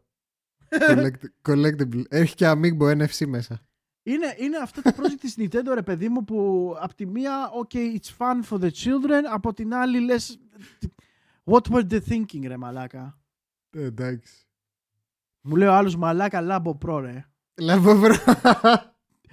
Collect- 0.88 1.50
collectible. 1.50 2.02
Έχει 2.10 2.36
και 2.36 2.48
Amiibo 2.48 2.98
NFC 2.98 3.26
μέσα. 3.28 3.62
Είναι, 4.04 4.36
είναι 4.38 4.58
αυτό 4.58 4.82
το 4.82 4.92
project 4.98 5.20
της 5.20 5.36
Nintendo, 5.38 5.72
ρε 5.74 5.82
παιδί 5.82 6.10
μου, 6.10 6.24
που 6.24 6.74
από 6.80 6.96
τη 6.96 7.06
μία, 7.06 7.50
ok, 7.64 7.76
it's 7.76 8.18
fun 8.18 8.42
for 8.50 8.60
the 8.62 8.70
children, 8.70 9.22
από 9.32 9.54
την 9.54 9.74
άλλη 9.74 10.00
λες, 10.00 10.40
what 11.44 11.62
were 11.72 11.88
they 11.90 12.00
thinking, 12.10 12.44
ρε 12.48 12.58
μαλάκα; 12.58 13.21
Ε, 13.72 13.84
Εντάξει. 13.84 14.34
Μου 15.42 15.56
λέει 15.56 15.68
ο 15.68 15.74
άλλος 15.74 15.96
μαλάκα 15.96 16.42
λάμπο 16.42 16.76
προ 16.76 17.00
ρε. 17.00 17.26
Λάβω 17.62 17.96
βρω. 17.96 18.16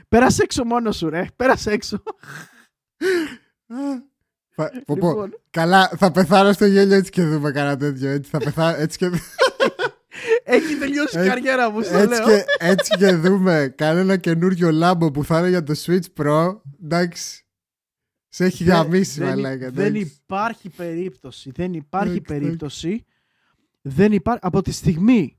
Πέρασε 0.08 0.42
έξω 0.42 0.64
μόνος 0.64 0.96
σου 0.96 1.08
ρε. 1.08 1.26
Πέρασε 1.36 1.70
έξω. 1.70 2.02
Φα- 4.54 4.70
πω, 4.84 4.94
πω. 4.96 5.08
Λοιπόν, 5.08 5.38
Καλά, 5.50 5.88
θα 5.96 6.10
πεθάνω 6.10 6.52
στο 6.52 6.66
γέλιο 6.66 6.96
έτσι 6.96 7.10
και 7.10 7.22
δούμε 7.24 7.50
κανένα 7.50 7.76
τέτοιο. 7.76 8.08
Έτσι, 8.08 8.30
θα 8.30 8.38
πεθάνω, 8.38 8.76
έτσι, 8.76 8.98
και, 8.98 9.10
έχει 10.44 10.74
τελειώσει 10.78 11.16
η 11.16 11.18
Έτσι- 11.18 11.28
καριέρα 11.34 11.70
μου, 11.70 11.82
στο 11.82 11.96
έτσι, 11.96 12.08
λέω. 12.20 12.26
και, 12.36 12.44
έτσι 12.58 12.96
και 12.96 13.12
δούμε 13.14 13.74
κανένα 13.76 14.16
καινούριο 14.16 14.70
λάμπο 14.70 15.10
που 15.10 15.24
θα 15.24 15.38
είναι 15.38 15.48
για 15.48 15.62
το 15.62 15.74
Switch 15.76 16.06
Pro. 16.20 16.60
Εντάξει. 16.82 17.42
Σε 18.28 18.44
έχει 18.44 18.64
Δεν- 18.64 18.74
γαμίσει, 18.74 19.18
δεν, 19.20 19.28
μαλάκα. 19.28 19.70
δεν 19.70 19.86
εντάξει. 19.86 20.20
υπάρχει 20.22 20.68
περίπτωση. 20.68 21.50
Δεν 21.50 21.74
υπάρχει 21.74 22.10
Εντάξει, 22.16 22.24
εντάξει. 22.34 22.44
περίπτωση. 22.44 23.04
Δεν 23.80 24.12
υπάρχει, 24.12 24.40
από 24.46 24.62
τη 24.62 24.70
στιγμή 24.70 25.38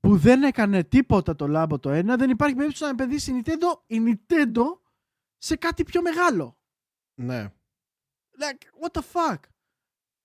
που 0.00 0.16
δεν 0.16 0.42
έκανε 0.42 0.84
τίποτα 0.84 1.36
το 1.36 1.48
λάμπο 1.48 1.78
το 1.78 1.90
ένα, 1.90 2.16
δεν 2.16 2.30
υπάρχει 2.30 2.54
περίπτωση 2.54 2.82
να 2.82 2.88
επενδύσει 2.88 3.32
η 3.32 3.42
Nintendo, 3.44 3.80
η 3.86 3.98
Nintendo 4.06 4.62
σε 5.36 5.56
κάτι 5.56 5.82
πιο 5.82 6.02
μεγάλο. 6.02 6.58
Ναι. 7.14 7.52
Like, 8.38 8.86
what 8.86 9.00
the 9.00 9.02
fuck; 9.12 9.38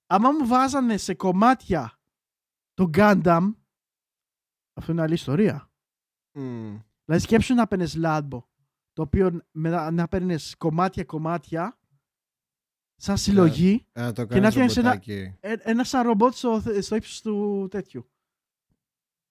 Άμα 0.07 0.31
μου 0.31 0.47
βάζανε 0.47 0.97
σε 0.97 1.13
κομμάτια 1.13 1.99
το 2.73 2.89
Gundam, 2.93 3.53
αυτό 4.73 4.91
είναι 4.91 5.01
άλλη 5.01 5.13
ιστορία. 5.13 5.71
Μμ. 6.31 6.77
Δηλαδή 7.05 7.23
σκέψου 7.23 7.53
να 7.53 7.67
παίρνεις 7.67 7.95
λάμπο, 7.95 8.47
το 8.93 9.01
οποίο 9.01 9.41
με, 9.51 9.89
να 9.91 10.07
παίρνεις 10.07 10.55
κομμάτια-κομμάτια, 10.57 11.78
σαν 13.01 13.17
συλλογή, 13.17 13.85
Ε, 13.93 14.01
να 14.01 14.11
το 14.11 14.21
να 14.21 14.27
κάνεις 14.27 14.49
φτιάξεις 14.49 14.77
ένα- 14.77 14.89
ρομποτάκι. 14.89 15.35
ε, 15.39 15.53
ένα 15.59 15.84
σαν 15.84 16.03
ρομπότ 16.05 16.34
στο, 16.34 16.63
στο 16.81 16.95
ύψος 16.95 17.21
του 17.21 17.67
τέτοιου. 17.71 18.09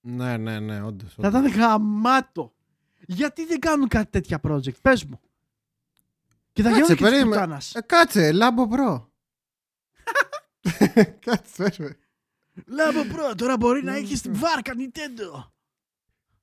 Ναι, 0.00 0.36
ναι, 0.36 0.60
ναι, 0.60 0.82
όντως. 0.82 1.14
Θα 1.14 1.28
όντως. 1.28 1.40
ήταν 1.50 1.60
γαμάτο. 1.60 2.54
Γιατί 3.06 3.46
δεν 3.46 3.58
κάνουν 3.58 3.88
κάτι 3.88 4.10
τέτοια 4.10 4.40
project, 4.42 4.80
πες 4.82 5.04
μου. 5.04 5.20
Και 6.52 6.62
θα 6.62 6.68
Κάτσε, 6.68 6.82
γίνουν 6.82 6.86
και 6.86 7.02
της 7.02 7.02
περίμενε. 7.12 7.30
πουτάνας. 7.34 7.74
Ε, 7.74 7.80
κάτσε, 7.80 8.32
λάμπο 8.32 8.68
προ. 8.68 9.10
κάτσε, 11.26 11.52
πες 11.62 11.78
με. 11.78 11.96
Λάμπο 12.66 13.04
προ, 13.14 13.34
τώρα 13.34 13.56
μπορεί 13.56 13.84
να 13.84 13.94
έχεις 13.96 14.22
την 14.22 14.34
βάρκα 14.34 14.72
Nintendo. 14.76 15.44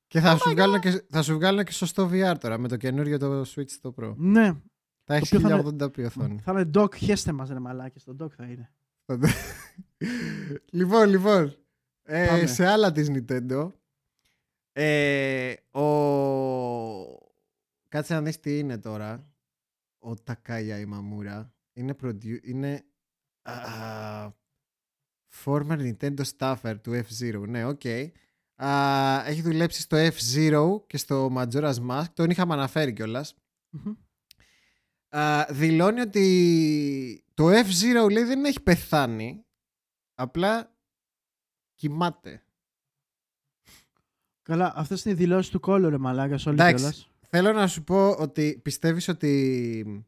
Και 0.06 0.20
θα, 0.20 0.36
σου 0.36 0.50
βγάλουν 0.50 0.80
και, 0.80 1.04
θα 1.10 1.22
σου 1.22 1.34
βγάλουν 1.34 1.64
και 1.64 1.72
σωστό 1.72 2.10
VR 2.12 2.34
τώρα 2.40 2.58
με 2.58 2.68
το 2.68 2.76
καινούριο 2.76 3.18
το 3.18 3.40
Switch 3.54 3.70
το 3.80 3.94
Pro. 4.00 4.14
Ναι, 4.16 4.52
Θα 5.08 5.14
έχεις 5.14 5.32
οποίο 5.32 5.48
θα 5.48 5.54
είναι- 5.54 5.62
1080p 5.84 6.04
οθόνη. 6.04 6.38
θα 6.38 6.52
είναι 6.52 6.70
dock, 6.74 6.94
χέστε 6.96 7.32
μας 7.32 7.48
ρε 7.48 7.58
μαλάκες, 7.58 8.04
το 8.04 8.16
dock 8.20 8.30
θα 8.30 8.44
είναι. 8.44 8.72
λοιπόν, 10.78 11.08
λοιπόν. 11.08 11.56
Ε, 12.02 12.26
Πάμε. 12.26 12.46
σε 12.46 12.66
άλλα 12.66 12.92
της 12.92 13.10
Nintendo. 13.10 13.68
Ε, 14.72 15.52
ο... 15.70 15.84
Κάτσε 17.88 18.14
να 18.14 18.22
δεις 18.22 18.40
τι 18.40 18.58
είναι 18.58 18.78
τώρα. 18.78 19.30
Ο 19.98 20.10
Takaya 20.26 20.84
Imamura. 20.86 21.46
Είναι, 21.72 21.96
produ... 22.02 22.38
είναι 22.42 22.84
α, 23.42 23.54
former 25.44 25.94
Nintendo 25.98 26.20
staffer 26.38 26.74
του 26.82 26.92
F-Zero. 26.92 27.44
Ναι, 27.48 27.64
οκ. 27.64 27.82
Α, 28.56 29.24
έχει 29.26 29.42
δουλέψει 29.42 29.80
στο 29.80 29.96
F-Zero 29.96 30.86
και 30.86 30.96
στο 30.96 31.30
Majora's 31.36 31.74
Mask. 31.90 32.04
Τον 32.14 32.30
είχαμε 32.30 32.52
αναφέρει 32.52 32.92
κιόλας. 32.92 33.34
Μμμ. 33.70 33.92
Α, 35.08 35.46
δηλώνει 35.50 36.00
ότι 36.00 37.24
το 37.34 37.48
F-Zero 37.48 38.10
λέει 38.10 38.24
δεν 38.24 38.44
έχει 38.44 38.60
πεθάνει. 38.62 39.44
Απλά 40.14 40.76
κοιμάται. 41.74 42.42
Καλά, 44.42 44.72
αυτές 44.76 45.04
είναι 45.04 45.14
οι 45.14 45.16
δηλώσεις 45.16 45.50
του 45.50 45.60
κόλλου 45.60 45.90
ρε 45.90 45.98
μαλάκας 45.98 46.46
όλοι 46.46 46.54
Εντάξει. 46.54 46.76
κιόλας. 46.76 47.10
Θέλω 47.28 47.52
να 47.52 47.66
σου 47.66 47.84
πω 47.84 48.10
ότι 48.10 48.60
πιστεύεις 48.64 49.08
ότι... 49.08 50.06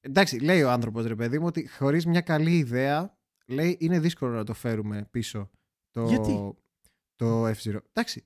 Εντάξει, 0.00 0.38
λέει 0.38 0.62
ο 0.62 0.70
άνθρωπος 0.70 1.06
ρε 1.06 1.14
παιδί 1.14 1.38
μου 1.38 1.46
ότι 1.46 1.68
χωρίς 1.68 2.06
μια 2.06 2.20
καλή 2.20 2.56
ιδέα 2.56 3.16
λέει 3.46 3.76
είναι 3.80 4.00
δύσκολο 4.00 4.34
να 4.34 4.44
το 4.44 4.54
φέρουμε 4.54 5.08
πίσω 5.10 5.50
το, 5.90 6.06
Γιατί; 6.06 6.54
το 7.16 7.46
F-Zero. 7.48 7.78
Εντάξει. 7.92 8.24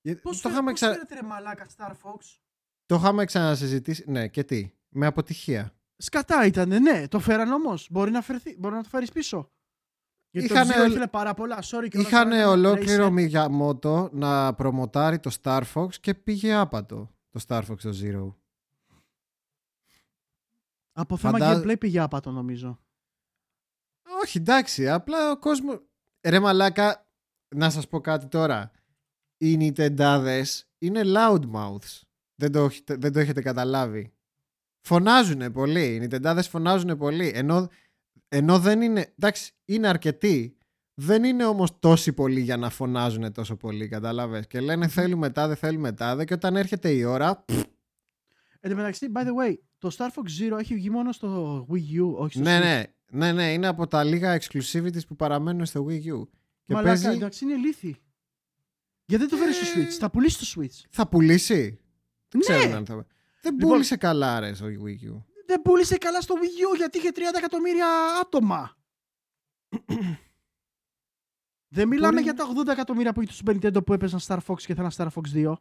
Για- 0.00 0.20
Πώς, 0.20 0.36
το, 0.36 0.42
φε- 0.42 0.50
είχαμε 0.52 0.70
πώς 0.70 0.80
ξα... 0.80 0.92
φέρετε 0.92 1.14
ρε 1.14 1.22
μαλάκα 1.22 1.66
Star 1.76 1.90
Fox; 1.90 2.38
το 2.86 2.94
είχαμε 2.94 3.24
ξανασυζητήσει. 3.24 4.04
Ναι, 4.06 4.28
και 4.28 4.44
τι; 4.44 4.70
Με 4.96 5.06
αποτυχία. 5.06 5.74
Σκατά 5.96 6.46
ήταν, 6.46 6.68
ναι, 6.82 7.08
το 7.08 7.18
φέραν 7.18 7.52
όμως. 7.52 7.88
Μπορεί 7.90 8.10
να, 8.10 8.20
φερθεί, 8.22 8.56
μπορεί 8.58 8.74
να 8.74 8.82
το 8.82 8.88
φέρεις 8.88 9.12
πίσω. 9.12 9.50
Γιατί 10.30 10.48
Είχανε 10.52 10.72
το 10.72 10.78
Zero 10.78 10.82
ολ- 10.82 10.90
ήθελε 10.90 11.06
πάρα 11.06 11.34
πολλά, 11.34 11.58
sorry. 11.62 11.86
κιόλας, 11.88 12.10
Είχαν 12.10 12.28
να 12.28 12.34
έκανε 12.36 12.44
ολόκληρο 12.50 13.14
playset. 13.16 13.30
Miyamoto 13.32 14.10
να 14.12 14.54
προμοτάρει 14.54 15.18
το 15.18 15.36
Star 15.42 15.62
Fox 15.74 15.94
και 15.94 16.14
πήγε 16.14 16.54
άπατο. 16.54 17.10
το 17.30 17.44
Star 17.48 17.62
Fox 17.68 17.78
το 17.78 17.90
Zero. 18.02 18.34
Από 20.92 21.16
θέμα 21.16 21.38
Φαντά- 21.38 21.62
gameplay 21.64 21.78
πήγε 21.78 22.00
άπατο 22.00 22.30
νομίζω. 22.30 22.78
Όχι, 24.22 24.38
εντάξει, 24.38 24.88
απλά 24.88 25.30
ο 25.30 25.38
κόσμο. 25.38 25.80
Ρε 26.26 26.40
μαλάκα, 26.40 27.06
να 27.56 27.70
σας 27.70 27.88
πω 27.88 28.00
κάτι 28.00 28.26
τώρα. 28.26 28.70
Οι 29.36 29.56
Nintendades 29.60 30.44
είναι 30.78 31.02
loudmouths. 31.04 32.00
Δεν 32.34 32.52
το, 32.52 32.64
έχετε- 32.64 32.96
δεν 32.96 33.12
το 33.12 33.18
έχετε 33.18 33.42
καταλάβει. 33.42 34.13
Φωνάζουν 34.86 35.52
πολύ. 35.52 35.84
Οι 35.94 36.08
Nintendades 36.10 36.48
φωνάζουν 36.48 36.96
πολύ. 36.98 37.32
Ενώ, 37.34 37.68
ενώ 38.28 38.58
δεν 38.58 38.82
είναι. 38.82 39.12
Εντάξει, 39.18 39.52
είναι 39.64 39.88
αρκετοί. 39.88 40.56
Δεν 40.94 41.24
είναι 41.24 41.44
όμως 41.44 41.78
τόσοι 41.78 42.12
πολλοί 42.12 42.40
για 42.40 42.56
να 42.56 42.70
φωνάζουν 42.70 43.32
τόσο 43.32 43.56
πολύ, 43.56 43.88
κατάλαβες. 43.88 44.46
Και 44.46 44.60
λένε 44.60 44.88
θέλουμε 44.88 45.30
τάδε, 45.30 45.54
θέλουμε 45.54 45.92
τάδε. 45.92 46.24
Και 46.24 46.34
όταν 46.34 46.56
έρχεται 46.56 46.90
η 46.90 47.04
ώρα. 47.04 47.36
πφ, 47.46 47.62
Εν 48.60 48.70
τω 48.70 48.76
μεταξύ, 48.76 49.06
by 49.14 49.20
the 49.20 49.24
way, 49.50 49.54
το 49.78 49.90
Star 49.98 50.08
Fox 50.08 50.52
Zero 50.52 50.58
έχει 50.58 50.74
βγει 50.74 50.90
μόνο 50.90 51.12
στο 51.12 51.58
Wii 51.70 52.00
U, 52.00 52.12
όχι 52.16 52.32
στο 52.32 52.42
ναι, 52.42 52.58
Switch. 52.58 52.62
ναι, 52.62 52.84
ναι, 53.26 53.32
ναι, 53.32 53.52
είναι 53.52 53.66
από 53.66 53.86
τα 53.86 54.04
λίγα 54.04 54.40
exclusivities 54.40 55.06
που 55.06 55.16
παραμένουν 55.16 55.66
στο 55.66 55.86
Wii 55.88 55.92
U. 56.14 56.22
Και 56.64 56.74
Μαλάκα, 56.74 56.82
παίζει... 57.02 57.06
εντάξει, 57.16 57.44
είναι 57.44 57.54
λύθη. 57.56 57.96
Γιατί 59.06 59.26
δεν 59.26 59.28
το 59.28 59.36
φέρεις 59.36 59.56
στο 59.56 59.66
Switch, 59.80 59.90
θα 59.98 60.10
πουλήσεις 60.10 60.48
στο 60.48 60.60
Switch. 60.60 60.86
Θα 60.90 61.08
πουλήσει. 61.08 61.78
Δεν 62.28 62.40
ξέρω 62.40 62.68
Ναι, 62.68 62.74
αν 62.74 62.86
θα. 62.86 63.06
Δεν 63.44 63.52
Λοιπόν- 63.54 63.70
πούλησε 63.70 63.96
καλά, 63.96 64.40
ρε, 64.40 64.54
στο 64.54 64.66
Wii 64.66 65.10
U. 65.12 65.22
δεν 65.46 65.62
πούλησε 65.62 65.96
καλά 65.98 66.20
στο 66.20 66.34
Wii 66.34 66.72
U 66.74 66.76
γιατί 66.76 66.98
είχε 66.98 67.10
30 67.14 67.36
εκατομμύρια 67.38 67.86
άτομα. 68.20 68.76
δεν 71.74 71.88
μιλάμε 71.88 72.12
Μπορεί- 72.12 72.22
για 72.24 72.34
τα 72.34 72.44
80 72.44 72.72
εκατομμύρια 72.72 73.12
που 73.12 73.20
είχε 73.22 73.32
το 73.32 73.52
Super 73.52 73.54
Nintendo 73.56 73.84
που 73.86 73.92
έπαιζαν 73.92 74.20
Star 74.26 74.38
Fox 74.46 74.56
και 74.62 74.74
θέλαν 74.74 74.90
Star 74.96 75.08
Fox 75.14 75.28
2. 75.32 75.54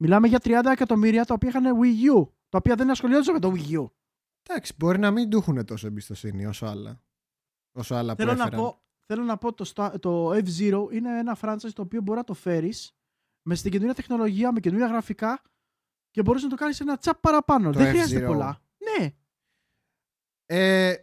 Μιλάμε 0.00 0.28
για 0.28 0.38
30 0.40 0.70
εκατομμύρια 0.70 1.24
τα 1.24 1.34
οποία 1.34 1.48
είχαν 1.48 1.64
Wii 1.82 2.16
U. 2.16 2.28
Τα 2.48 2.58
οποία 2.58 2.74
δεν 2.74 2.90
ασχολιόντουσαν 2.90 3.34
με 3.34 3.40
το 3.40 3.52
Wii 3.56 3.78
U. 3.80 3.86
Εντάξει, 4.42 4.72
μπορεί 4.78 4.98
να 4.98 5.10
μην 5.10 5.30
του 5.30 5.36
έχουν 5.36 5.64
τόσο 5.64 5.86
εμπιστοσύνη 5.86 6.46
όσο 6.46 6.66
άλλα. 6.66 7.02
Όσο 7.72 7.94
άλλα 7.94 8.14
Θέλω 8.14 8.30
που 8.30 8.36
να, 8.36 8.42
έφεραν. 8.42 8.60
πω, 8.64 8.82
θέλω 9.06 9.22
να 9.22 9.36
πω 9.38 9.52
το, 9.52 9.72
Sta- 9.74 9.94
το 10.00 10.30
F-Zero 10.32 10.86
είναι 10.92 11.18
ένα 11.18 11.36
franchise 11.40 11.72
το 11.72 11.82
οποίο 11.82 12.00
μπορεί 12.00 12.18
να 12.18 12.24
το 12.24 12.34
φέρεις 12.34 12.92
με 13.42 13.54
στην 13.54 13.70
καινούργια 13.70 13.94
τεχνολογία, 13.94 14.52
με 14.52 14.60
καινούργια 14.60 14.86
γραφικά 14.88 15.42
και 16.10 16.22
μπορείς 16.22 16.42
να 16.42 16.48
το 16.48 16.56
κάνεις 16.56 16.80
ένα 16.80 16.96
τσαπ 16.98 17.20
παραπάνω. 17.20 17.70
Το 17.72 17.78
δεν 17.78 17.88
χρειάζεται 17.88 18.24
F-Zero. 18.24 18.28
πολλά. 18.28 18.60
Ναι, 18.98 19.12
Ε, 20.50 20.94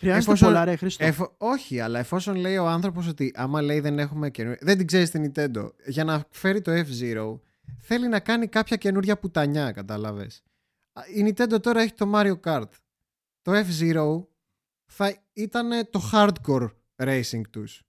χρειάζεται 0.00 0.24
Εφόσον- 0.32 0.48
πολλά, 0.48 0.64
ρε 0.64 0.76
Χρήστο. 0.76 1.04
εφο- 1.04 1.34
όχι, 1.38 1.80
αλλά 1.80 1.98
εφόσον 1.98 2.36
λέει 2.36 2.56
ο 2.56 2.66
άνθρωπος 2.66 3.06
ότι 3.06 3.32
άμα 3.36 3.62
λέει 3.62 3.80
δεν 3.80 3.98
έχουμε 3.98 4.30
καινούργια. 4.30 4.66
Δεν 4.66 4.76
την 4.78 4.86
ξέρεις 4.86 5.10
την 5.10 5.32
Nintendo. 5.34 5.70
Για 5.86 6.04
να 6.04 6.24
φέρει 6.30 6.60
το 6.60 6.72
F-Zero, 6.72 7.40
θέλει 7.80 8.08
να 8.08 8.20
κάνει 8.20 8.48
κάποια 8.48 8.76
καινούργια 8.76 9.18
πουτανιά, 9.18 9.72
κατάλαβες. 9.72 10.42
Η 11.14 11.24
Nintendo 11.28 11.62
τώρα 11.62 11.80
έχει 11.80 11.92
το 11.92 12.10
Mario 12.14 12.40
Kart. 12.40 12.68
Το 13.42 13.52
F-Zero 13.54 14.26
θα 14.92 15.22
ήταν 15.32 15.90
το 15.90 16.10
hardcore 16.12 16.68
racing 16.96 17.42
τους. 17.50 17.82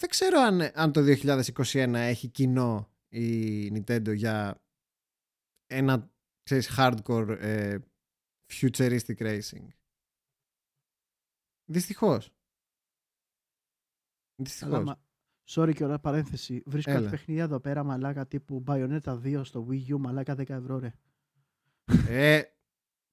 Δεν 0.00 0.08
ξέρω 0.08 0.40
αν, 0.40 0.60
αν 0.74 0.92
το 0.92 1.00
2021 1.02 1.94
έχει 1.98 2.28
κοινό 2.28 2.90
η 3.08 3.66
Nintendo 3.74 4.14
για 4.14 4.62
ένα 5.66 6.10
ξέρεις, 6.42 6.70
hardcore 6.76 7.36
ε, 7.38 7.78
futuristic 8.52 9.16
racing. 9.18 9.66
Δυστυχώς. 11.64 12.30
Δυστυχώς. 14.42 14.74
Αλλά, 14.74 14.82
μα- 14.84 15.06
Sorry 15.50 15.72
και 15.74 15.84
ώρα 15.84 15.98
παρένθεση. 15.98 16.62
Βρίσκω 16.66 16.90
Έλα. 16.90 17.00
κάτι 17.00 17.10
παιχνίδια 17.10 17.42
εδώ 17.42 17.60
πέρα 17.60 17.84
μαλάκα 17.84 18.26
τύπου 18.26 18.64
Bayonetta 18.66 19.00
2 19.22 19.40
στο 19.44 19.66
Wii 19.70 19.94
U 19.94 19.98
μαλάκα 19.98 20.34
10 20.34 20.48
ευρώ 20.48 20.78
ρε. 20.78 20.92
Ε, 22.08 22.42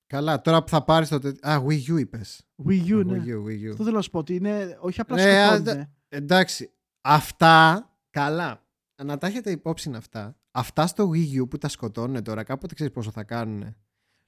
καλά, 0.08 0.42
τώρα 0.42 0.64
που 0.64 0.70
θα 0.70 0.84
πάρεις 0.84 1.10
το... 1.10 1.20
τε- 1.20 1.46
Α, 1.46 1.64
Wii 1.68 1.84
U 1.94 2.00
είπες. 2.00 2.48
Wii 2.68 2.88
U, 2.88 3.00
Α, 3.00 3.04
ναι. 3.04 3.24
Wii 3.26 3.28
U, 3.28 3.46
Wii 3.46 3.68
U. 3.68 3.70
Αυτό 3.70 3.84
θέλω 3.84 3.96
να 3.96 4.02
σου 4.02 4.10
πω 4.10 4.20
ότι 4.20 4.36
είναι 4.36 4.78
όχι 4.82 5.02
απλά 5.02 5.16
Ναι, 5.16 5.42
α, 5.42 5.56
σκοτώνουνε. 5.56 5.94
Εντάξει, 6.08 6.74
αυτά, 7.02 7.90
καλά. 8.10 8.65
Να 9.04 9.18
τα 9.18 9.28
έχετε 9.28 9.52
υπόψη 9.52 9.88
είναι 9.88 9.98
αυτά. 9.98 10.38
Αυτά 10.52 10.88
στο 10.88 11.10
Wii 11.14 11.42
U 11.42 11.50
που 11.50 11.58
τα 11.58 11.68
σκοτώνουν 11.68 12.24
τώρα, 12.24 12.44
κάποτε 12.44 12.74
ξέρεις 12.74 12.94
πόσο 12.94 13.12
θα 13.12 13.24
κάνουν. 13.24 13.76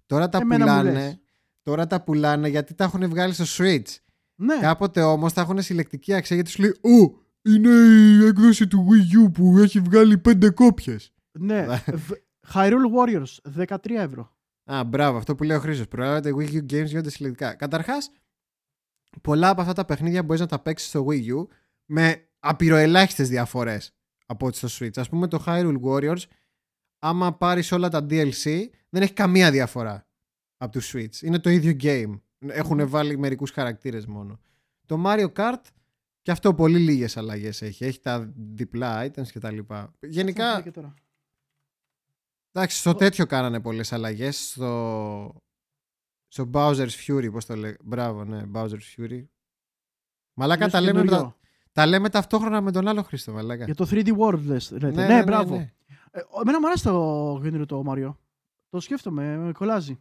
Τώρα 0.05 0.29
τα 0.29 0.37
Εμένα 0.37 0.75
μου 0.77 0.83
λες. 0.83 0.91
πουλάνε. 0.93 1.19
Τώρα 1.61 1.87
τα 1.87 2.03
πουλάνε 2.03 2.47
γιατί 2.47 2.73
τα 2.73 2.83
έχουν 2.83 3.09
βγάλει 3.09 3.33
στο 3.33 3.45
Switch. 3.47 3.95
Ναι, 4.35 4.57
Κάποτε 4.59 5.01
όμως 5.01 5.33
τα 5.33 5.41
έχουν 5.41 5.61
συλλεκτική 5.61 6.13
αξία 6.13 6.35
γιατί 6.35 6.49
σου 6.51 6.61
λέει 6.61 6.69
«Ω, 6.81 7.13
είναι 7.41 7.69
η 7.69 8.25
έκδοση 8.25 8.67
του 8.67 8.87
Wii 8.89 9.25
U 9.27 9.31
που 9.33 9.57
έχει 9.59 9.79
βγάλει 9.79 10.17
πέντε 10.17 10.49
κόπιες». 10.49 11.13
ναι. 11.31 11.65
Β- 11.93 12.11
Hyrule 12.53 12.87
Warriors 12.97 13.51
13 13.65 13.77
ευρώ. 13.89 14.35
Α, 14.71 14.83
μπράβο, 14.83 15.17
αυτό 15.17 15.35
που 15.35 15.43
λέει 15.43 15.57
ο 15.57 15.59
Χρήστος. 15.59 15.87
Προέρχεται 15.87 16.31
Wii 16.37 16.53
U 16.53 16.57
Games 16.73 16.85
γίνονται 16.85 17.09
συλλεκτικά. 17.09 17.53
Καταρχάς, 17.53 18.11
πολλά 19.21 19.49
από 19.49 19.61
αυτά 19.61 19.73
τα 19.73 19.85
παιχνίδια 19.85 20.23
μπορείς 20.23 20.41
να 20.41 20.47
τα 20.47 20.59
παίξεις 20.59 20.87
στο 20.89 21.05
Wii 21.09 21.27
U 21.35 21.47
με 21.85 22.27
απειροελάχιστες 22.39 23.29
διαφορές 23.29 23.96
από 24.29 24.45
ό,τι 24.45 24.57
στο 24.57 24.67
Switch. 24.85 24.97
Ας 24.99 25.09
πούμε 25.09 25.27
το 25.27 25.43
Hyrule 25.45 25.81
Warriors, 25.81 26.21
άμα 26.99 27.33
πάρεις 27.37 27.71
όλα 27.71 27.89
τα 27.89 28.05
DLC, 28.09 28.65
δεν 28.89 29.01
έχει 29.01 29.13
καμία 29.13 29.51
διαφορά 29.51 30.07
από 30.57 30.71
το 30.79 30.85
Switch. 30.93 31.21
Είναι 31.21 31.39
το 31.39 31.49
ίδιο 31.49 31.75
game. 31.81 32.19
Έχουν 32.47 32.89
βάλει 32.89 33.17
μερικούς 33.17 33.51
χαρακτήρες 33.51 34.05
μόνο. 34.05 34.39
Το 34.85 35.01
Mario 35.05 35.31
Kart 35.33 35.61
και 36.21 36.31
αυτό 36.31 36.53
πολύ 36.53 36.79
λίγες 36.79 37.17
αλλαγές 37.17 37.61
έχει. 37.61 37.83
Έχει 37.85 37.99
τα 37.99 38.31
διπλά 38.35 39.05
items 39.05 39.27
και 39.31 39.39
τα 39.39 39.51
λοιπά. 39.51 39.93
Θα 39.99 40.07
Γενικά, 40.07 40.55
δω 40.55 40.61
και 40.61 40.71
τώρα. 40.71 40.93
Εντάξει, 42.51 42.77
στο 42.77 42.91
Το- 42.91 42.97
τέτοιο 42.97 43.25
κάνανε 43.25 43.59
πολλές 43.61 43.93
αλλαγές. 43.93 44.49
Στο, 44.49 45.35
στο 46.27 46.49
Bowser's 46.53 46.89
Fury, 47.07 47.29
πώς 47.31 47.45
το 47.45 47.55
λέει. 47.55 47.77
Μπράβο, 47.83 48.23
ναι, 48.23 48.43
Bowser's 48.53 48.95
Fury. 48.97 49.25
Μαλάκα 50.33 50.63
Είναι 50.63 50.71
τα 50.71 50.81
λέμε, 50.81 50.99
καινούριο. 50.99 51.17
τα, 51.23 51.37
τα 51.77 51.85
λέμε 51.85 52.09
ταυτόχρονα 52.09 52.61
με 52.61 52.71
τον 52.71 52.87
άλλο 52.87 53.03
Χρήστο, 53.03 53.31
μαλάκα. 53.31 53.65
Για 53.65 53.75
το 53.75 53.87
3D 53.89 54.17
World 54.17 54.39
λες, 54.45 54.71
λέτε. 54.71 55.07
Ναι, 55.07 55.23
μπράβο. 55.23 55.55
ναι. 55.55 55.71
Ε, 56.11 56.21
εμένα 56.41 56.59
μου 56.59 56.67
αρέσει 56.67 56.83
το 56.83 57.39
καινούριο 57.43 57.65
το 57.65 57.83
Μάριο. 57.83 58.19
Το 58.69 58.79
σκέφτομαι, 58.79 59.37
με 59.37 59.51
κολλάζει. 59.51 59.99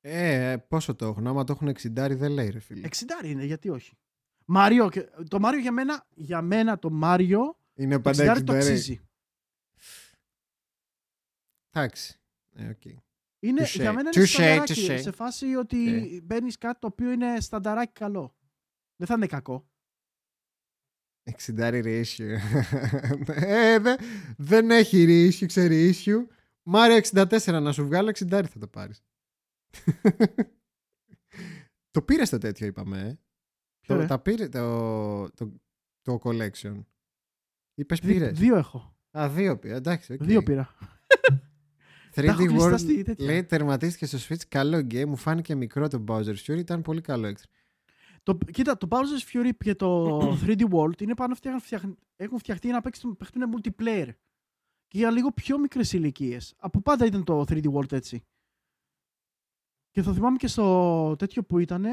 Ε, 0.00 0.56
πόσο 0.68 0.94
το 0.94 1.06
έχουν, 1.06 1.26
άμα 1.26 1.44
το 1.44 1.52
έχουν 1.52 1.68
60 1.68 2.16
δεν 2.16 2.30
λέει 2.30 2.48
ρε 2.50 2.58
φίλε. 2.58 2.88
60 2.88 3.24
είναι, 3.24 3.44
γιατί 3.44 3.68
όχι. 3.68 3.96
Μάριο, 4.44 4.88
και- 4.90 5.08
το 5.28 5.38
Μάριο 5.40 5.60
για 5.60 5.72
μένα, 5.72 6.06
για 6.14 6.42
μένα 6.42 6.78
το 6.78 6.90
Μάριο 6.90 7.58
Είναι 7.74 7.94
60 7.94 8.02
πάντα 8.02 8.32
60 8.36 8.44
το 8.44 8.52
αξίζει. 8.52 9.00
Εντάξει. 11.70 12.20
Ε, 12.54 12.68
οκ. 12.68 12.84
Είναι, 13.40 13.62
Touché. 13.62 13.80
για 13.80 13.92
μένα 13.92 14.10
Touché, 14.10 14.16
είναι 14.16 14.26
στανταράκι, 14.26 14.86
touché. 14.88 14.98
σε 15.02 15.10
φάση 15.10 15.54
ότι 15.54 15.76
Ναι. 15.76 16.20
μπαίνεις 16.20 16.58
κάτι 16.58 16.78
το 16.78 16.86
οποίο 16.86 17.10
είναι 17.10 17.40
στανταράκι 17.40 17.92
καλό. 17.92 18.34
Δεν 18.96 19.06
θα 19.06 19.14
είναι 19.14 19.26
κακό. 19.26 19.68
60 21.36 21.82
ratio. 21.84 22.36
ε, 23.26 23.78
δε- 23.78 23.96
δεν 24.36 24.70
έχει 24.70 25.06
ratio, 25.08 25.46
ξέρει 25.46 25.94
issue. 25.94 26.26
Μάριο 26.62 26.96
64 27.12 27.60
να 27.62 27.72
σου 27.72 27.84
βγάλω 27.86 28.08
60 28.18 28.28
θα 28.30 28.58
το 28.58 28.66
πάρεις. 28.66 29.02
το 31.90 32.02
πήρε 32.02 32.24
το 32.24 32.38
τέτοιο 32.38 32.66
είπαμε, 32.66 32.98
ε. 33.00 33.18
Ποιο, 33.80 33.94
Το, 33.94 34.00
ρε; 34.00 34.06
τα 34.06 34.18
πήρε 34.18 34.48
το, 34.48 35.30
το, 35.30 35.52
το 36.02 36.20
collection. 36.22 36.84
Είπες 37.74 37.98
Δι- 37.98 38.12
πήρες. 38.12 38.38
δύο 38.38 38.56
έχω. 38.56 38.96
Α, 39.18 39.28
δύο 39.28 39.58
πήρα. 39.58 39.76
Εντάξει, 39.76 40.12
οκ. 40.12 40.22
Δύο 40.24 40.42
πήρα. 40.42 40.74
Τα 42.14 42.22
3D 42.22 42.26
έχω 42.26 42.42
World 42.42 42.48
κλεισταστεί, 42.48 43.02
τέτοια. 43.02 43.26
λέει 43.26 43.44
τερματίστηκε 43.44 44.06
στο 44.06 44.18
Switch. 44.28 44.42
Καλό 44.48 44.78
game. 44.78 45.04
Μου 45.06 45.16
φάνηκε 45.16 45.54
μικρό 45.54 45.88
το 45.88 46.04
Bowser's 46.08 46.36
Fury. 46.46 46.58
Ήταν 46.58 46.82
πολύ 46.82 47.00
καλό 47.00 47.26
έξτρα. 47.26 47.50
Το, 48.28 48.38
κοίτα, 48.52 48.76
το 48.76 48.88
Bowser's 48.90 49.32
Fury 49.32 49.50
και 49.58 49.74
το 49.74 50.18
3D 50.44 50.62
World 50.70 51.00
είναι 51.00 51.14
πάνω 51.14 51.34
φτιάχ, 51.34 51.62
φτιάχ, 51.62 51.82
έχουν 52.16 52.38
φτιαχτεί 52.38 52.66
για 52.66 52.76
να 52.76 52.82
παίξουν, 52.82 53.16
παιχτούν 53.16 53.42
multiplayer. 53.54 54.08
Και 54.88 54.98
για 54.98 55.10
λίγο 55.10 55.32
πιο 55.32 55.58
μικρές 55.58 55.92
ηλικίες. 55.92 56.54
Από 56.58 56.80
πάντα 56.80 57.06
ήταν 57.06 57.24
το 57.24 57.40
3D 57.40 57.72
World 57.72 57.92
έτσι. 57.92 58.24
Και 59.90 60.02
θα 60.02 60.12
θυμάμαι 60.12 60.36
και 60.36 60.46
στο 60.46 61.16
τέτοιο 61.18 61.44
που 61.44 61.58
ήταν, 61.58 61.84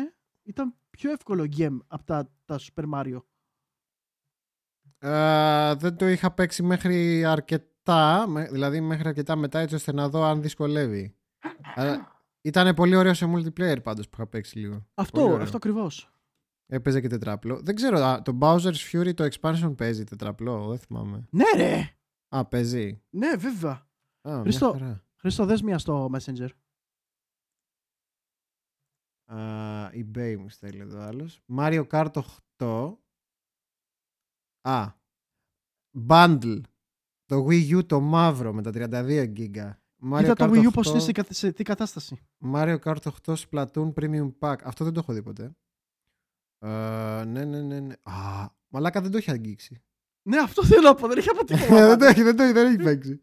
ήταν 0.44 0.76
πιο 0.90 1.12
εύκολο 1.12 1.48
game 1.58 1.78
από 1.88 2.04
τα, 2.04 2.32
τα 2.46 2.60
Super 2.60 2.84
Mario. 2.94 3.22
Α, 5.10 5.76
δεν 5.76 5.96
το 5.96 6.08
είχα 6.08 6.32
παίξει 6.34 6.64
μέχρι 6.64 7.26
αρκετά, 7.26 8.28
με- 8.28 8.48
δηλαδή 8.48 8.82
μέχρι 8.82 9.08
αρκετά 9.08 9.36
μετά 9.36 9.60
έτσι 9.60 9.76
ώστε 9.76 9.94
να 9.94 10.10
δω 10.10 10.24
αν 10.24 10.42
δυσκολεύει. 10.42 11.16
Αλλά 11.76 12.24
ήταν 12.42 12.74
πολύ 12.76 12.96
ωραίο 12.96 13.14
σε 13.14 13.26
multiplayer 13.36 13.84
πάντως 13.84 14.06
που 14.10 14.16
είχα 14.16 14.28
παίξει 14.28 14.60
λίγο. 14.60 14.74
Πολύ 14.74 14.86
Αυτό, 14.94 15.24
ωραίο. 15.24 15.42
αυτό 15.42 15.58
ακριβώς. 15.58 16.10
Έπαιζε 16.68 17.02
και 17.02 17.08
τετράπλο. 17.08 17.62
Δεν 17.62 17.76
ξέρω, 17.76 17.98
α, 17.98 18.22
το 18.22 18.38
Bowser's 18.42 18.92
Fury 18.92 19.14
το 19.16 19.28
expansion 19.32 19.74
παίζει 19.78 20.04
τετραπλό, 20.04 20.68
δεν 20.70 20.78
θυμάμαι. 20.80 21.28
Ναι, 21.32 21.44
ρε! 21.56 21.98
Α, 22.36 22.46
παίζει. 22.46 23.02
Ναι, 23.10 23.36
βέβαια. 23.36 23.72
Α, 24.22 24.32
μια 24.32 24.42
Χριστό. 24.42 24.72
χαρά. 24.72 25.04
Χρήστο, 25.16 25.46
δες 25.46 25.62
μία 25.62 25.78
στο 25.78 26.10
Messenger. 26.14 26.50
Α, 29.32 29.90
eBay 29.94 30.36
μου 30.40 30.50
στέλνει 30.50 30.80
εδώ 30.80 31.00
άλλος. 31.00 31.42
Mario 31.58 31.88
Kart 31.88 32.12
8. 32.58 32.94
Α. 34.62 34.88
Bundle. 36.08 36.62
Το 37.26 37.46
Wii 37.50 37.78
U 37.78 37.86
το 37.86 38.00
μαύρο 38.00 38.54
με 38.54 38.62
τα 38.62 38.72
32 38.74 39.34
GB. 39.36 39.72
Mario 40.12 40.18
Κοίτα 40.18 40.34
το 40.34 40.46
Kart 40.46 40.50
Wii 40.50 40.68
U 40.68 40.74
πώς 40.74 40.88
8, 40.88 40.92
είναι 40.92 41.00
σε, 41.00 41.12
κα- 41.12 41.26
σε 41.30 41.52
τι 41.52 41.64
κατάσταση. 41.64 42.18
Mario 42.54 42.80
Kart 42.84 42.98
8 43.26 43.36
Splatoon 43.36 43.94
Premium 43.94 44.30
Pack. 44.40 44.56
Αυτό 44.64 44.84
δεν 44.84 44.94
το 44.94 45.00
έχω 45.00 45.14
δει 45.14 45.24
ποτέ. 45.24 45.56
Ε, 46.66 47.24
ναι, 47.26 47.46
ναι, 47.46 47.62
ναι, 47.62 47.80
ναι. 47.80 47.94
Α, 48.04 48.50
μαλάκα 48.68 49.02
δεν 49.02 49.12
το 49.12 49.18
έχει 49.18 49.32
αγγίξει. 49.32 49.84
Ναι, 50.30 50.38
αυτό 50.38 50.66
θέλω 50.66 50.82
να 50.82 50.96
πω. 50.96 51.08
Δεν 51.08 51.18
έχει 51.18 51.30
από 51.38 51.44
δεν 51.46 51.58
τίποτα. 51.58 51.98
το 51.98 52.06
έχει, 52.06 52.22
δεν 52.22 52.36
το 52.36 52.44
έχει, 52.44 52.52
δεν 52.52 52.66
έχει 52.66 52.84
παίξει. 52.84 53.22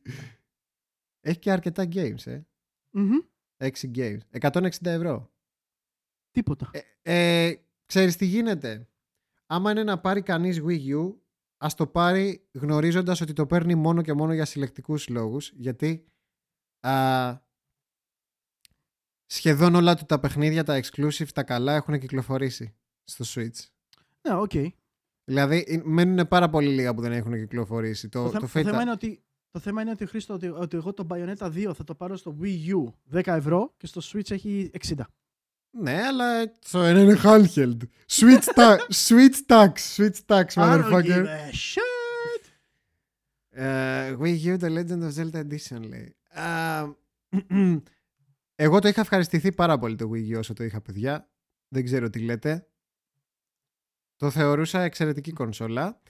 Έχει 1.20 1.38
και 1.38 1.50
αρκετά 1.52 1.88
games, 1.92 2.26
ε. 2.26 2.42
Μμμ. 2.90 3.18
6 3.58 3.70
games. 3.94 4.18
160 4.40 4.68
ευρώ. 4.82 5.32
Τίποτα. 6.30 6.70
Ε, 7.02 7.46
ε, 7.46 7.56
ξέρεις 7.86 8.16
τι 8.16 8.24
γίνεται; 8.24 8.88
Άμα 9.46 9.70
είναι 9.70 9.84
να 9.84 10.00
πάρει 10.00 10.22
κανείς 10.22 10.60
Wii 10.66 10.94
U, 10.96 11.14
ας 11.56 11.74
το 11.74 11.86
πάρει 11.86 12.48
γνωρίζοντας 12.52 13.20
ότι 13.20 13.32
το 13.32 13.46
παίρνει 13.46 13.74
μόνο 13.74 14.02
και 14.02 14.12
μόνο 14.12 14.32
για 14.32 14.44
συλλεκτικούς 14.44 15.08
λόγους, 15.08 15.52
γιατί 15.54 16.04
α, 16.80 17.36
σχεδόν 19.26 19.74
όλα 19.74 19.96
του 19.96 20.04
τα 20.04 20.20
παιχνίδια, 20.20 20.64
τα 20.64 20.80
exclusive, 20.82 21.28
τα 21.34 21.42
καλά 21.42 21.74
έχουν 21.74 21.98
κυκλοφορήσει 21.98 22.76
στο 23.04 23.24
Switch. 23.28 23.66
Ναι, 24.28 24.34
οκ. 24.34 24.50
Δηλαδή 25.24 25.64
ε, 25.68 25.80
μένουν 25.84 26.28
πάρα 26.28 26.48
πολύ 26.50 26.68
λίγα 26.68 26.94
που 26.94 27.00
δεν 27.00 27.12
έχουν 27.12 27.32
κυκλοφορήσει. 27.38 28.08
Το, 28.08 28.30
Το, 28.30 28.38
το, 28.38 28.46
θέ- 28.46 28.52
το 28.52 28.58
Fate- 28.58 28.70
θέμα 28.70 28.82
είναι 28.82 28.90
ότι 28.90 29.22
το 29.50 29.58
θέμα 29.60 29.82
είναι 29.82 29.90
ότι, 29.90 30.06
Χρήστο, 30.06 30.34
ότι, 30.34 30.48
ότι 30.48 30.76
εγώ 30.76 30.92
το 30.92 31.06
Bayonetta 31.10 31.46
2 31.46 31.72
θα 31.74 31.84
το 31.84 31.94
πάρω 31.94 32.16
στο 32.16 32.36
Wii 32.42 32.68
U 32.68 32.92
10 33.18 33.26
ευρώ 33.26 33.74
και 33.76 33.86
στο 33.86 34.00
Switch 34.04 34.30
έχει 34.30 34.70
60. 34.86 34.92
Ναι, 35.70 36.02
αλλά 36.02 36.52
το 36.70 36.82
ένα 36.82 37.00
είναι 37.00 37.20
handheld. 37.22 37.76
Switch, 38.10 38.44
ta- 38.54 38.78
switch 39.06 39.36
tax, 39.46 39.72
switch 39.96 40.18
tax, 40.26 40.44
I 40.44 40.54
don't 40.54 40.84
motherfucker. 40.84 41.02
give 41.02 41.26
a 41.26 41.50
shit. 41.52 42.50
Ε, 43.54 44.16
Wii 44.20 44.44
U, 44.44 44.58
The 44.58 44.68
Legend 44.78 45.02
of 45.02 45.12
Zelda 45.14 45.44
Edition 45.46 45.80
λέει. 45.88 46.16
Α, 46.30 46.84
εγώ 48.64 48.78
το 48.78 48.88
είχα 48.88 49.00
ευχαριστηθεί 49.00 49.52
πάρα 49.52 49.78
πολύ 49.78 49.94
το 49.96 50.10
Wii 50.14 50.34
U 50.34 50.38
όσο 50.38 50.52
το 50.52 50.64
είχα 50.64 50.80
παιδιά. 50.80 51.28
Δεν 51.68 51.84
ξέρω 51.84 52.10
τι 52.10 52.18
λέτε. 52.18 52.66
Το 54.22 54.30
θεωρούσα 54.30 54.80
εξαιρετική 54.80 55.32
κονσόλα. 55.32 56.00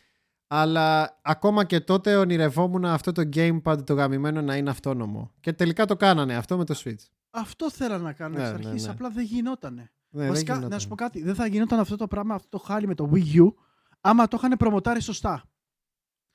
Αλλά 0.47 1.19
ακόμα 1.23 1.65
και 1.65 1.81
τότε 1.81 2.17
ονειρευόμουν 2.17 2.85
αυτό 2.85 3.13
το 3.13 3.29
gamepad 3.35 3.87
το 3.87 3.95
γαμημένο 3.95 4.43
να 4.43 4.57
είναι 4.57 4.71
αυτόνομο. 4.71 5.33
Και 5.41 5.53
τελικά 5.53 5.85
το 5.87 5.97
κάνανε 5.97 6.35
αυτό 6.37 6.57
με 6.57 6.65
το 6.65 6.75
Switch. 6.85 7.07
Αυτό 7.31 7.71
θέλω 7.71 7.99
να 7.99 8.13
κάνω 8.13 8.37
Ναι, 8.37 8.43
εξ 8.49 8.59
ναι, 8.59 8.67
αρχής, 8.67 8.85
ναι. 8.85 8.91
απλά 8.91 9.11
δεν 9.11 9.25
γινότανε. 9.25 9.93
Ναι, 10.11 10.21
δεν 10.21 10.29
Βασικά, 10.29 10.53
να 10.53 10.59
γινόταν. 10.59 10.81
σου 10.81 10.89
πω 10.89 10.95
κάτι, 10.95 11.23
δεν 11.23 11.35
θα 11.35 11.47
γινόταν 11.47 11.79
αυτό 11.79 11.97
το 11.97 12.07
πράγμα, 12.07 12.35
αυτό 12.35 12.49
το 12.49 12.59
χάλι 12.59 12.87
με 12.87 12.95
το 12.95 13.11
Wii 13.15 13.35
U, 13.43 13.53
άμα 14.01 14.29
το 14.29 14.37
είχαν 14.43 14.57
προμοτάρει 14.57 15.01
σωστά. 15.01 15.45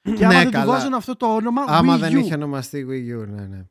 Και 0.18 0.26
άμα 0.26 0.34
Ναι, 0.34 0.44
δεν 0.44 0.52
καλά. 0.52 0.64
του 0.66 0.70
βάζουν 0.72 0.94
αυτό 0.94 1.16
το 1.16 1.36
όνομα 1.36 1.64
Άμα 1.68 1.96
Wii 1.96 2.00
δεν 2.00 2.14
U. 2.18 2.20
είχε 2.20 2.34
ονομαστεί 2.34 2.86
Wii 2.90 3.22
U, 3.24 3.28
ναι, 3.28 3.46
ναι. 3.46 3.66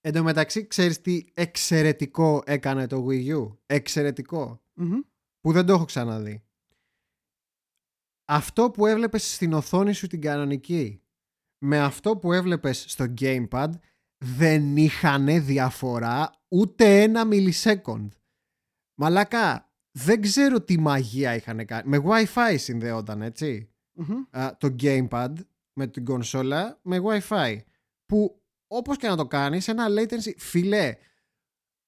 Εν 0.00 0.12
τω 0.12 0.22
μεταξύ, 0.22 0.66
ξέρεις 0.66 1.00
τι 1.00 1.24
εξαιρετικό 1.34 2.42
έκανε 2.46 2.86
το 2.86 3.06
Wii 3.08 3.36
U; 3.38 3.56
Εξαιρετικό. 3.66 4.62
Μμμ. 4.74 4.98
που 5.40 5.52
δεν 5.52 5.66
το 5.66 5.72
έχω 5.72 5.84
ξαναδεί. 5.84 6.43
Αυτό 8.24 8.70
που 8.70 8.86
έβλεπες 8.86 9.34
στην 9.34 9.52
οθόνη 9.52 9.92
σου 9.92 10.06
την 10.06 10.20
κανονική 10.20 11.02
με 11.58 11.80
αυτό 11.80 12.16
που 12.16 12.32
έβλεπες 12.32 12.84
στο 12.88 13.14
gamepad 13.20 13.68
δεν 14.24 14.76
είχαν 14.76 15.44
διαφορά 15.44 16.30
ούτε 16.48 17.02
ένα 17.02 17.28
millisecond. 17.30 18.08
Μαλάκα, 18.94 19.72
δεν 19.90 20.20
ξέρω 20.20 20.60
τι 20.60 20.78
μαγεία 20.78 21.34
είχαν 21.34 21.66
κάνει. 21.66 21.88
Με 21.88 22.02
Wi-Fi 22.04 22.54
συνδεόταν, 22.58 23.22
έτσι. 23.22 23.68
Μμμ. 23.92 24.24
Α, 24.30 24.56
το 24.56 24.74
gamepad 24.80 25.32
με 25.72 25.86
την 25.86 26.04
κονσόλα 26.04 26.78
με 26.82 27.00
Wi-Fi. 27.04 27.58
Που 28.06 28.42
όπως 28.66 28.96
και 28.96 29.08
να 29.08 29.16
το 29.16 29.26
κάνεις, 29.26 29.68
ένα 29.68 29.86
latency, 29.88 30.32
φιλέ, 30.36 30.94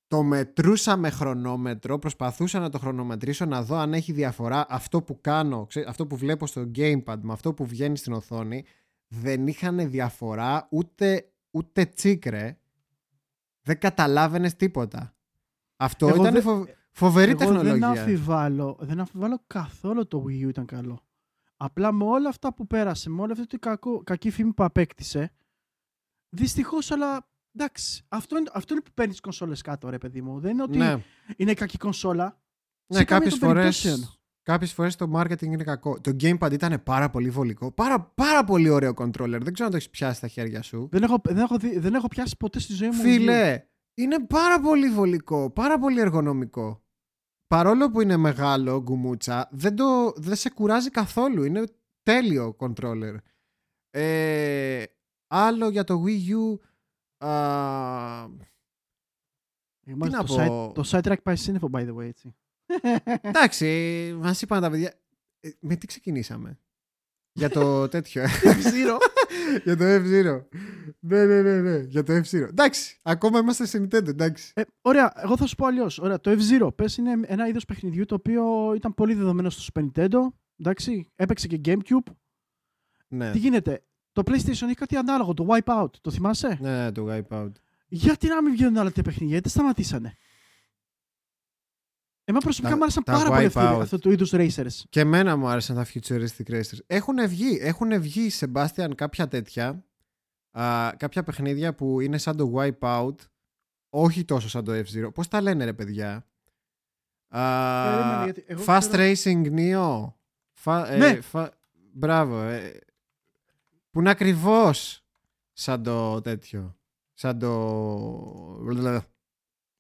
το 0.09 0.23
μετρούσα 0.23 0.97
με 0.97 1.11
χρονόμετρο, 1.11 1.99
προσπαθούσα 1.99 2.59
να 2.59 2.71
το 2.71 2.79
χρονομετρήσω 2.79 3.45
να 3.45 3.63
δω 3.63 3.77
αν 3.77 3.93
έχει 3.95 4.13
διαφορά 4.13 4.67
αυτό 4.69 5.03
που 5.03 5.21
κάνω, 5.21 5.67
ξέ- 5.67 5.89
αυτό 5.89 6.07
που 6.07 6.17
βλέπω 6.17 6.47
στο 6.47 6.71
gamepad 6.75 7.19
με 7.21 7.33
αυτό 7.33 7.55
που 7.55 7.67
βγαίνει 7.67 7.97
στην 7.97 8.13
οθόνη, 8.13 8.65
δεν 9.09 9.47
είχαν 9.47 9.91
διαφορά 9.91 10.69
ούτε, 10.71 11.33
ούτε 11.51 11.85
τσίκρε. 11.85 12.59
Δεν 13.63 13.79
καταλάβαινες 13.79 14.57
τίποτα. 14.57 15.15
Αυτό 15.77 16.09
Εγώ 16.09 16.21
ήταν 16.21 16.33
δεν- 16.33 16.43
φο- 16.43 16.67
φοβερή 16.91 17.31
Εγώ 17.31 17.39
τεχνολογία. 17.39 17.73
δεν 17.73 17.85
αμφιβάλλω, 17.85 18.77
δεν 18.81 18.99
αμφιβάλλω 19.01 19.43
καθόλου 19.47 20.07
το 20.07 20.25
Wii 20.27 20.45
U 20.45 20.49
ήταν 20.49 20.67
καλό. 20.67 21.01
Απλά 21.57 21.93
με 21.93 22.05
όλα 22.05 22.29
αυτά 22.29 22.55
που 22.55 22.67
πέρασε, 22.67 23.11
με 23.11 23.23
όλη 23.23 23.33
αυτή 23.33 23.47
την 23.47 23.59
κακό, 23.59 24.03
κακή 24.03 24.31
φήμη 24.31 24.53
που 24.53 24.65
απέκτησε, 24.65 25.33
δυστυχώς, 26.29 26.91
αλλά 26.91 27.29
εντάξει, 27.59 28.05
αυτό 28.09 28.37
είναι, 28.39 28.51
αυτό 28.53 28.73
είναι 28.75 28.83
που 28.83 28.91
παίρνεις 28.95 29.15
τι 29.17 29.21
κονσόλες 29.21 29.61
κάτω, 29.63 29.89
ρε 29.91 29.99
παιδί 29.99 30.21
μου. 30.23 30.41
Δεν 30.41 30.51
είναι 30.51 30.63
ότι 30.63 30.79
Ναι. 30.79 31.03
είναι 31.37 31.55
κακή 31.55 31.77
κονσόλα. 31.79 32.25
Ναι, 32.87 32.99
Σε 32.99 33.05
καμία 33.05 33.25
κάποιες 33.25 33.39
των 33.41 33.49
φορές, 33.49 33.81
περιπτώσεων. 33.83 34.15
κάποιες 34.43 34.73
φορές 34.73 34.97
το 34.97 35.11
marketing 35.15 35.43
είναι 35.43 35.65
κακό. 35.65 36.01
Το 36.01 36.11
gamepad 36.21 36.53
ήταν 36.53 36.83
πάρα 36.83 37.11
πολύ 37.11 37.31
βολικό. 37.31 37.73
Πάρα, 37.73 38.01
πάρα 38.01 38.45
πολύ 38.45 38.69
ωραίο 38.69 38.93
controller. 38.97 39.39
Δεν 39.43 39.53
ξέρω 39.53 39.65
αν 39.65 39.71
το 39.71 39.77
έχεις 39.77 39.91
πιάσει 39.91 40.17
στα 40.17 40.29
χέρια 40.29 40.63
σου. 40.63 40.89
Δεν 40.93 41.03
έχω, 41.03 41.17
δεν, 41.25 41.37
έχω 41.39 41.57
δει- 41.57 41.79
δεν 41.79 41.95
έχω 41.95 42.09
πιάσει 42.09 42.37
ποτέ 42.37 42.59
στη 42.59 42.73
ζωή 42.73 42.89
μου. 42.89 42.95
Wii 43.03 43.07
U. 43.07 43.11
Φίλε, 43.11 43.67
είναι 43.95 44.27
πάρα 44.27 44.61
πολύ 44.61 44.91
βολικό. 44.91 45.51
Πάρα 45.51 45.79
πολύ 45.79 46.01
εργονομικό. 46.01 46.85
Παρόλο 47.47 47.91
που 47.91 48.01
είναι 48.01 48.17
μεγάλο 48.17 48.81
γκουμούτσα, 48.83 49.49
δεν, 49.51 49.77
το, 49.77 50.13
δεν 50.17 50.37
σε 50.37 50.51
κουράζει 50.51 50.91
καθόλου. 50.91 51.45
Είναι 51.45 51.65
τέλειο 52.03 52.57
controller. 52.59 53.15
Ε, 53.91 54.83
άλλο 55.27 55.69
για 55.69 55.85
το 55.85 56.03
Wii 56.07 56.29
U... 56.31 56.59
α, 57.19 58.29
Είμαστε 59.87 60.17
να 60.17 60.25
το, 60.25 60.35
πω. 60.35 60.69
side, 60.69 60.75
το 60.75 60.83
sidetrack 60.87 61.23
πάει 61.23 61.37
σύννεφο, 61.37 61.71
by 61.73 61.89
the 61.89 61.95
way, 61.97 62.05
έτσι. 62.05 62.37
εντάξει, 63.21 64.15
μας 64.19 64.43
είπαν 64.43 64.61
τα 64.63 64.71
παιδιά... 64.71 64.95
Ε, 65.41 65.51
με 65.61 65.77
τι 65.77 65.87
ξεκινήσαμε; 65.87 66.61
για 67.33 67.49
το 67.49 67.89
τέτοιο. 67.89 68.25
Zero. 68.43 68.99
για 69.65 69.77
το 69.77 69.85
F-Zero. 69.85 70.45
ναι, 70.99 71.25
ναι, 71.25 71.43
ναι, 71.43 71.61
ναι. 71.61 71.79
Για 71.79 72.03
το 72.03 72.13
F-Zero. 72.13 72.47
Εντάξει, 72.49 72.99
ακόμα 73.03 73.39
είμαστε 73.39 73.67
σε 73.67 73.79
Nintendo, 73.79 74.09
εντάξει. 74.09 74.53
Ε, 74.55 74.63
ωραία, 74.81 75.13
εγώ 75.17 75.37
θα 75.37 75.47
σου 75.47 75.55
πω 75.55 75.67
αλλιώς. 75.67 75.99
Ωραία, 75.99 76.21
το 76.21 76.31
F-Zero 76.31 76.77
πες 76.77 76.97
είναι 76.97 77.21
ένα 77.27 77.49
είδος 77.49 77.65
παιχνιδιού 77.65 78.05
το 78.05 78.15
οποίο 78.15 78.75
ήταν 78.75 78.95
πολύ 78.95 79.15
δεδομένο 79.15 79.51
στο 79.51 79.73
Super 79.73 79.87
Nintendo. 79.87 80.19
Εντάξει, 80.59 81.13
έπαιξε 81.15 81.47
και 81.47 81.61
GameCube. 81.65 82.13
Ναι. 83.09 83.31
Τι 83.31 83.39
γίνεται, 83.39 83.85
το 84.17 84.23
PlayStation 84.27 84.63
έχει 84.63 84.75
κάτι 84.75 84.97
ανάλογο, 84.97 85.35
το 85.35 85.47
Wipeout. 85.49 85.91
Το 86.01 86.11
θυμάσαι; 86.11 86.59
Ναι, 86.61 86.71
ναι, 86.85 86.93
το 86.93 87.07
Wipeout. 87.11 87.51
Γιατί 87.89 88.29
να 88.29 88.43
μην 88.43 88.53
βγαίνουν 88.53 88.77
άλλα 88.77 88.87
τέτοια 88.89 89.03
παιχνίδια, 89.03 89.33
γιατί 89.33 89.49
σταματήσανε; 89.49 90.17
Εμένα 92.25 92.45
προσωπικά 92.45 92.71
Τα- 92.71 92.77
μου 92.77 92.83
άρεσαν 92.83 93.03
τα 93.05 93.13
πάρα 93.13 93.29
πολύ 93.31 93.45
αυτοί- 93.45 93.61
Wipeout. 93.63 93.81
αυτού 93.81 93.99
του 93.99 94.11
είδου 94.11 94.27
racers. 94.31 94.83
Και 94.91 95.01
εμένα 95.01 95.37
μου 95.37 95.49
άρεσαν 95.49 95.77
τα 95.77 95.87
Futuristic 95.95 96.51
Racers. 96.51 96.79
Έχουν 96.87 97.29
βγει, 97.29 97.59
έχουν 97.61 98.01
βγει, 98.01 98.31
Sebastian, 98.41 98.91
κάποια 98.95 99.29
τέτοια, 99.29 99.85
α, 100.51 100.91
κάποια 100.97 101.23
παιχνίδια 101.23 101.75
που 101.75 102.01
είναι 102.01 102.19
σαν 102.19 102.37
το 102.37 102.53
Wipeout, 102.57 103.15
όχι 103.91 104.25
τόσο 104.25 104.49
σαν 104.49 104.65
το 104.65 104.73
F-Zero. 104.73 105.15
Πώς 105.15 105.29
τα 105.29 105.41
λένε 105.41 105.65
ρε 105.65 105.73
παιδιά; 105.73 106.27
Α, 107.29 107.85
Περίμενε, 107.91 108.25
γιατί 108.25 108.45
εγώ 108.47 108.65
fast 108.67 108.79
ξέρω- 108.81 109.03
Racing 109.03 109.53
Neo. 109.59 110.13
Φα, 110.53 110.93
ε, 110.93 110.97
Ναι. 110.97 111.21
φα- 111.21 111.51
μπράβο. 111.93 112.43
ε, 112.43 112.81
που 113.97 114.03
είναι 114.03 114.11
ακριβώς 114.11 115.05
σαν 115.53 115.83
το 115.83 116.21
τέτοιο. 116.21 116.77
Σαν 117.15 117.39
το 117.39 118.67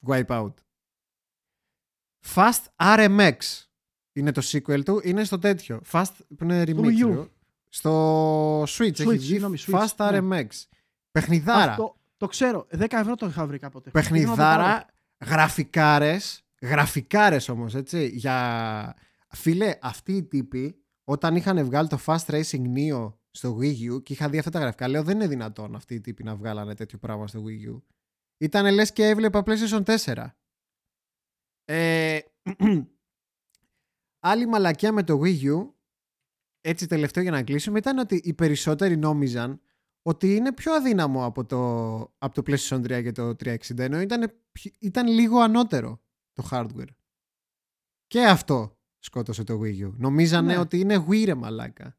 Wipeout. 0.06 0.55
Fast 2.34 2.64
RMX 2.76 3.36
είναι 4.12 4.32
το 4.32 4.43
sequel 4.44 4.84
του, 4.84 5.01
είναι 5.05 5.24
στο 5.24 5.38
τέτοιο. 5.38 5.80
Fast 5.93 6.10
που 6.36 6.44
είναι 6.44 6.62
remake. 6.66 6.80
Wii 6.80 6.88
U. 6.88 6.94
ξέρω. 6.94 7.28
Στο 7.68 8.62
Switch, 8.62 9.01
έχει 9.01 9.05
βγει 9.05 9.26
συγγνώμη, 9.26 9.59
Switch, 9.66 9.86
Fast 9.86 10.10
ναι. 10.10 10.18
RMX. 10.20 10.47
Παιχνιδάρα. 11.10 11.70
Αυτό, 11.70 11.97
το 12.16 12.26
ξέρω, 12.26 12.66
10 12.78 12.86
ευρώ 12.90 13.14
το 13.14 13.26
είχα 13.26 13.47
βρει 13.47 13.59
κάποτε. 13.59 13.90
Ήθελα 13.94 14.20
να 14.20 14.26
το 14.26 14.34
πάρω. 14.36 14.62
Παιχνιδάρα, 14.62 14.86
γραφικάρες, 15.24 16.44
γραφικάρες 16.60 17.48
όμως, 17.48 17.74
έτσι, 17.74 18.06
για... 18.06 18.97
Φίλε, 19.28 19.78
αυτοί 19.82 20.12
οι 20.12 20.22
τύποι, 20.22 20.82
όταν 21.05 21.36
είχαν 21.36 21.64
βγάλει 21.64 21.88
το 21.88 21.98
Fast 22.06 22.26
Racing 22.26 22.64
Neo 22.76 23.12
στο 23.36 23.58
Wii 23.60 23.92
U 23.92 24.02
και 24.02 24.12
είχα 24.12 24.28
δει 24.28 24.38
αυτά 24.38 24.50
τα 24.50 24.58
γραφικά, 24.58 24.88
λέω 24.88 25.02
δεν 25.02 25.14
είναι 25.16 25.26
δυνατόν 25.28 25.74
αυτοί 25.74 25.94
οι 25.94 26.00
τύποι 26.00 26.22
να 26.22 26.36
βγάλανε 26.36 26.74
τέτοιο 26.74 26.98
πράγμα 26.98 27.26
στο 27.26 27.44
Wii 27.46 27.74
U. 27.74 27.82
Ήτανε 28.38 28.70
λες 28.70 28.92
και 28.92 29.06
έβλεπα 29.06 29.42
PlayStation 29.46 29.96
4. 30.04 30.26
Ε, 31.64 32.18
άλλη 34.30 34.46
μαλακιά 34.46 34.92
με 34.92 35.02
το 35.02 35.20
Wii 35.24 35.42
U, 35.42 35.70
έτσι 36.60 36.86
τελευταίο 36.86 37.22
για 37.22 37.32
να 37.32 37.42
κλείσουμε, 37.42 37.78
ήταν 37.78 37.98
ότι 37.98 38.20
οι 38.24 38.34
περισσότεροι 38.34 38.96
νόμιζαν 38.96 39.60
ότι 40.02 40.34
είναι 40.34 40.52
πιο 40.52 40.72
αδύναμο 40.74 41.24
από 41.24 41.44
το, 41.44 41.96
από 42.18 42.34
το 42.34 42.42
PlayStation 42.46 42.80
3 42.80 43.02
και 43.02 43.12
το 43.12 43.28
360 43.28 43.78
ενώ 43.78 44.00
ήταν, 44.00 44.32
πιο- 44.52 44.72
ήταν 44.78 45.06
λίγο 45.08 45.38
ανώτερο 45.40 46.02
το 46.32 46.48
hardware. 46.50 46.88
Και 48.06 48.24
αυτό 48.26 48.78
σκότωσε 48.98 49.44
το 49.44 49.60
Wii 49.62 49.86
U. 49.86 49.92
Νομίζανε 49.96 50.52
Ναι. 50.52 50.58
ότι 50.58 50.78
είναι 50.80 51.04
Wii 51.08 51.24
ρε 51.24 51.34
μαλάκα. 51.34 51.98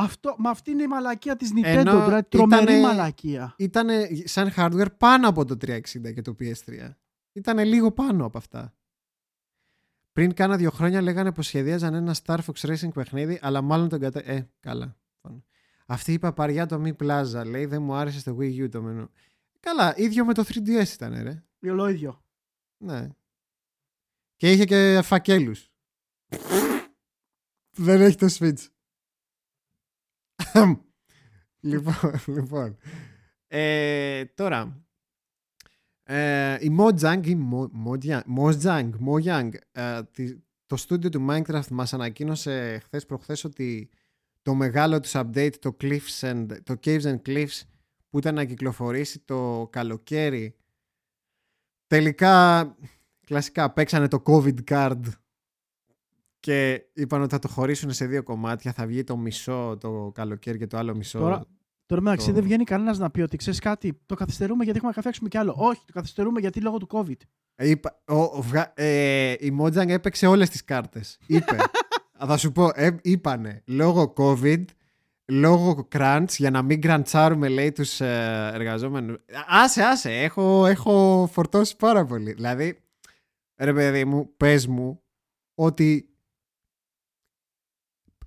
Αυτό, 0.00 0.34
μα 0.38 0.50
αυτή 0.50 0.70
είναι 0.70 0.82
η 0.82 0.86
μαλακία 0.86 1.36
της 1.36 1.50
Nintendo, 1.54 1.62
Ενώ 1.64 2.04
δηλαδή 2.04 2.22
τρομερή 2.28 2.62
ήτανε- 2.62 2.82
μαλακία. 2.82 3.54
Ήταν 3.58 3.88
σαν 4.24 4.52
hardware 4.56 4.96
πάνω 4.96 5.28
από 5.28 5.44
το 5.44 5.56
360 5.66 6.12
και 6.14 6.22
το 6.22 6.36
PS3. 6.40 6.94
Ήταν 7.32 7.58
λίγο 7.58 7.92
πάνω 7.92 8.24
από 8.24 8.38
αυτά. 8.38 8.74
Πριν 10.12 10.34
κάνα 10.34 10.56
δύο 10.56 10.70
χρόνια 10.70 11.02
λέγανε 11.02 11.32
πως 11.32 11.46
σχεδίαζαν 11.46 11.94
ένα 11.94 12.14
Star 12.24 12.38
Fox 12.38 12.68
Racing 12.68 12.92
παιχνίδι, 12.94 13.38
αλλά 13.42 13.62
μάλλον 13.62 13.88
τον 13.88 14.00
κατέ... 14.00 14.18
Ε, 14.18 14.42
καλά. 14.60 14.96
Αυτή 15.86 16.12
η 16.12 16.18
παπαριά 16.18 16.66
το 16.66 16.82
Mi 16.84 16.96
Plaza, 17.02 17.42
λέει, 17.46 17.66
δεν 17.66 17.82
μου 17.82 17.94
άρεσε 17.94 18.18
στο 18.18 18.36
Wii 18.40 18.62
U 18.64 18.68
το 18.70 18.82
μενού. 18.82 19.10
Καλά, 19.60 19.94
ίδιο 19.96 20.24
με 20.24 20.34
το 20.34 20.44
3DS 20.48 20.88
ήταν, 20.94 21.22
ρε. 21.22 21.42
Όλο 21.70 21.88
ίδιο. 21.88 22.22
Ναι. 22.78 23.08
Και 24.36 24.52
είχε 24.52 24.64
και 24.64 25.00
φακέλους. 25.02 25.70
Δεν 27.70 28.00
έχει 28.00 28.16
το 28.16 28.26
Switch. 28.30 28.66
Λοιπόν, 31.60 31.94
λοιπόν. 32.26 32.76
Ε, 33.46 34.24
τώρα. 34.24 34.82
Ε, 36.02 36.56
η 36.60 36.76
Mojang, 36.78 37.20
η 37.26 37.36
Mo- 37.52 37.70
Mojang, 37.86 38.20
Mojang, 38.38 38.90
Mojang 39.08 39.50
ε, 39.72 40.02
τη- 40.02 40.36
το 40.66 40.76
στούντιο 40.76 41.10
του 41.10 41.26
Minecraft 41.30 41.66
μας 41.70 41.92
ανακοίνωσε 41.92 42.80
χθες 42.84 43.06
προχθές 43.06 43.44
ότι 43.44 43.90
το 44.42 44.54
μεγάλο 44.54 45.00
τους 45.00 45.12
update, 45.14 45.52
το, 45.58 45.76
Cliffs 45.80 46.20
and, 46.20 46.46
το 46.62 46.74
Caves 46.84 47.02
and 47.02 47.18
Cliffs 47.26 47.60
που 48.08 48.18
ήταν 48.18 48.34
να 48.34 48.44
κυκλοφορήσει 48.44 49.18
το 49.18 49.68
καλοκαίρι 49.72 50.56
τελικά 51.86 52.76
κλασικά 53.26 53.72
παίξανε 53.72 54.08
το 54.08 54.22
COVID 54.26 54.58
card 54.64 55.00
και 56.48 56.84
είπαν 56.92 57.20
ότι 57.22 57.32
θα 57.32 57.38
το 57.38 57.48
χωρίσουν 57.48 57.92
σε 57.92 58.06
δύο 58.06 58.22
κομμάτια. 58.22 58.72
Θα 58.72 58.86
βγει 58.86 59.04
το 59.04 59.16
μισό 59.16 59.76
το 59.80 60.10
καλοκαίρι 60.14 60.58
και 60.58 60.66
το 60.66 60.76
άλλο 60.78 60.94
μισό. 60.96 61.18
Τώρα- 61.18 61.46
Τώρα 61.86 62.02
μεταξύ 62.02 62.26
Το- 62.26 62.32
δεν 62.32 62.42
βγαίνει 62.42 62.64
κανένας 62.64 62.98
να 62.98 63.10
πει 63.10 63.20
ότι 63.20 63.36
ξέρεις 63.36 63.58
κάτι, 63.58 64.00
το 64.06 64.14
καθυστερούμε 64.14 64.64
γιατί 64.64 64.78
έχουμε 64.78 64.92
να 64.96 65.02
καθέξουμε 65.02 65.28
κι 65.28 65.38
άλλο. 65.38 65.54
Όχι, 65.58 65.80
το 65.86 65.92
καθυστερούμε 65.92 66.40
γιατί 66.40 66.60
λόγω 66.60 66.78
του 66.78 66.86
COVID. 66.90 67.16
Είπα, 67.56 68.02
ο, 68.06 68.14
ο, 68.20 68.42
βγα- 68.42 68.72
ε, 68.76 69.32
η 69.38 69.56
Mojang 69.60 69.88
έπαιξε 69.88 70.26
όλες 70.26 70.48
τις 70.50 70.64
κάρτες. 70.64 71.18
Είπε. 71.26 71.56
θα 72.28 72.36
σου 72.36 72.52
πω, 72.52 72.70
ε, 72.74 72.90
είπανε, 73.02 73.62
λόγω 73.66 74.12
COVID, 74.16 74.64
λόγω 75.32 75.88
crunch, 75.92 76.24
για 76.36 76.50
να 76.50 76.62
μην 76.62 76.80
κραντσάρουμε, 76.80 77.48
λέει, 77.48 77.72
τους 77.72 78.00
ε, 78.00 78.50
εργαζόμενους. 78.54 79.16
Άσε, 79.48 79.82
άσε, 79.82 80.10
έχω, 80.12 80.66
έχω 80.66 81.28
φορτώσει 81.32 81.76
πάρα 81.76 82.04
πολύ. 82.04 82.32
Δηλαδή, 82.32 82.78
ρε 83.56 83.72
παιδί 83.72 84.04
μου, 84.04 84.36
πες 84.36 84.66
μου, 84.66 85.02
ότι 85.54 86.07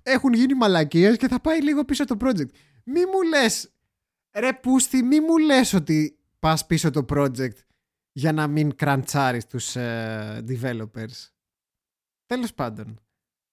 έχουν 0.02 0.32
γίνει 0.32 0.54
μαλακίες 0.54 1.16
και 1.16 1.28
θα 1.28 1.40
πάει 1.40 1.62
λίγο 1.62 1.84
πίσω 1.84 2.04
το 2.04 2.16
project. 2.20 2.50
Μη 2.84 3.00
μου 3.06 3.22
λες, 3.28 3.72
ρε 4.36 4.52
Πούστη, 4.52 5.02
μη 5.02 5.20
μου 5.20 5.38
λες 5.38 5.72
ότι 5.72 6.18
πας 6.38 6.66
πίσω 6.66 6.90
το 6.90 7.04
project 7.08 7.56
για 8.12 8.32
να 8.32 8.46
μην 8.46 8.76
κραντσάρεις 8.76 9.46
τους 9.46 9.76
ε, 9.76 10.44
developers. 10.48 11.28
Τέλος 12.26 12.54
πάντων. 12.54 13.00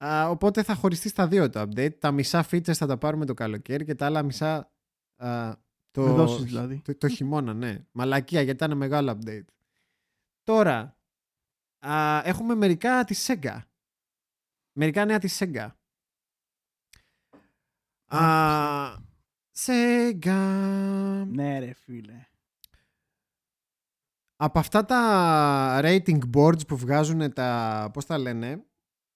Α, 0.06 0.30
οπότε 0.30 0.64
θα 0.64 0.76
χωριστείς 0.76 1.12
στα 1.12 1.28
δύο 1.28 1.50
το 1.50 1.62
update. 1.62 2.00
Τα 2.00 2.12
μισά 2.12 2.46
features 2.52 2.74
θα 2.74 2.86
τα 2.86 2.98
πάρουμε 2.98 3.26
το 3.26 3.34
καλοκαίρι 3.34 3.86
και 3.86 3.96
τα 3.96 4.06
άλλα 4.06 4.24
μισά 4.24 4.72
α, 5.16 5.54
το, 5.92 6.02
Με 6.02 6.12
δόσεις 6.12 6.44
δηλαδή. 6.44 6.82
το, 6.84 6.98
το 6.98 7.08
χειμώνα, 7.08 7.54
ναι. 7.54 7.86
Μαλακία 7.92 8.42
γιατί 8.42 8.64
ήταν 8.64 8.78
μεγάλο 8.78 9.20
update. 9.20 9.46
Τώρα, 10.44 10.98
α, 11.80 12.22
έχουμε 12.24 12.56
μερικά 12.56 13.04
της 13.04 13.28
Sega. 13.30 13.58
Μερικά 14.72 15.06
νέα 15.06 15.20
της 15.20 15.42
Sega. 15.42 15.68
Α, 18.16 19.08
Sega. 19.66 21.26
Ναι, 21.32 21.60
ρε 21.60 21.74
φίλε. 21.74 22.24
Από 24.36 24.60
αυτά 24.60 24.86
τα 24.86 25.80
rating 25.84 26.20
boards 26.34 26.68
που 26.68 26.78
βγάζουν 26.78 27.34
τα, 27.34 27.90
πώς 27.94 28.06
τα 28.06 28.18
λένε, 28.18 28.64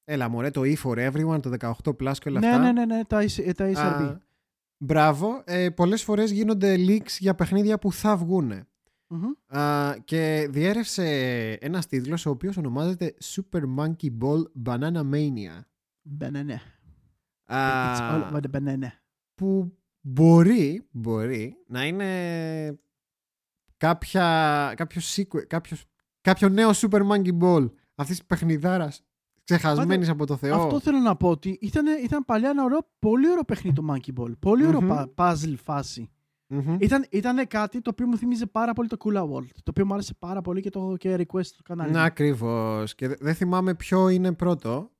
έλα 0.03 0.30
μωρέ, 0.30 0.49
το 0.52 0.61
E 0.64 0.76
for 0.84 1.11
Everyone, 1.11 1.41
το 1.41 1.52
18 1.60 1.72
Plus 1.95 2.14
και 2.20 2.30
όλα 2.30 2.40
Ναι, 2.40 2.48
αυτά. 2.48 2.60
ναι, 2.60 2.72
ναι, 2.72 2.86
ναι, 2.86 3.03
τα, 3.06 3.22
EC- 3.24 3.44
ε, 3.45 3.52
τα 3.53 3.65
ESRB. 3.74 4.03
Α, 4.11 4.18
μπράβο. 4.78 5.41
Ε, 5.45 5.70
πολλές 5.70 6.03
φορές 6.03 6.32
γίνονται 6.32 6.76
leaks 6.88 7.18
για 7.20 7.36
παιχνίδια 7.36 7.80
που 7.80 7.91
θα 7.94 8.18
βγούνε. 8.18 8.68
Μμμ. 9.07 9.57
Α, 9.60 9.95
και 10.06 10.48
διέρευσε 10.49 11.07
ένας 11.61 11.88
τίτλος 11.88 12.26
ο 12.26 12.30
οποίος 12.30 12.57
ονομάζεται 12.57 13.14
Super 13.24 13.61
Monkey 13.78 14.10
Ball 14.22 14.44
Banana 14.65 15.02
Mania. 15.11 15.61
Μπενενέ. 16.02 16.61
Α, 17.55 17.93
It's 17.95 17.99
all 18.01 18.31
about 18.31 18.41
the 18.41 18.59
banana. 18.59 18.88
που 19.35 19.77
μπορεί, 20.01 20.88
μπορεί 20.91 21.55
να 21.67 21.85
είναι 21.85 22.80
κάποια, 23.77 24.73
κάποιο, 24.75 25.01
sequel, 25.15 25.45
κάποιος, 25.47 25.85
κάποιο 26.21 26.49
νέο 26.49 26.69
Super 26.73 27.01
Monkey 27.11 27.38
Ball 27.41 27.69
αυτής 27.95 28.17
της 28.17 28.25
παιχνιδάρας 28.25 29.03
ξεχασμένης 29.43 30.09
από 30.09 30.25
το 30.25 30.38
Θεό. 30.38 30.63
Αυτό 30.63 30.80
θέλω 30.80 30.97
να 30.99 31.15
πω 31.15 31.30
ότι 31.30 31.57
ήταν, 31.61 31.85
ήταν 32.03 32.25
παλιά 32.25 32.49
ένα 32.49 32.63
ωραίο, 32.63 32.80
πολύ 32.99 33.30
ωραίο 33.30 33.43
παιχνίδι 33.43 33.75
το 33.75 33.85
Monkey 33.93 34.21
Ball. 34.21 34.31
Πολύ 34.39 34.65
ωραίο 34.65 34.81
Μμμ. 34.81 34.88
πα- 34.88 35.09
puzzle 35.17 35.55
φάση. 35.63 36.09
Μμμ. 36.47 36.77
Ήταν, 36.80 37.05
ήταν 37.11 37.47
κάτι 37.47 37.81
το 37.81 37.89
οποίο 37.89 38.07
μου 38.07 38.17
θύμιζε 38.17 38.45
πάρα 38.45 38.73
πολύ 38.73 38.88
το 38.88 38.97
Kula 39.05 39.21
World. 39.21 39.47
Το 39.53 39.69
οποίο 39.69 39.85
μου 39.85 39.93
άρεσε 39.93 40.13
πάρα 40.19 40.41
πολύ 40.41 40.61
και 40.61 40.69
το 40.69 40.80
έχω 40.80 40.97
και 40.97 41.15
request 41.15 41.43
στο 41.43 41.63
κανάλι. 41.63 41.91
Ναι, 41.91 41.97
μου. 41.97 42.03
ακριβώς. 42.03 42.95
Και 42.95 43.07
δε- 43.07 43.15
δεν 43.19 43.35
θυμάμαι 43.35 43.75
ποιο 43.75 44.09
είναι 44.09 44.31
πρώτο. 44.34 44.91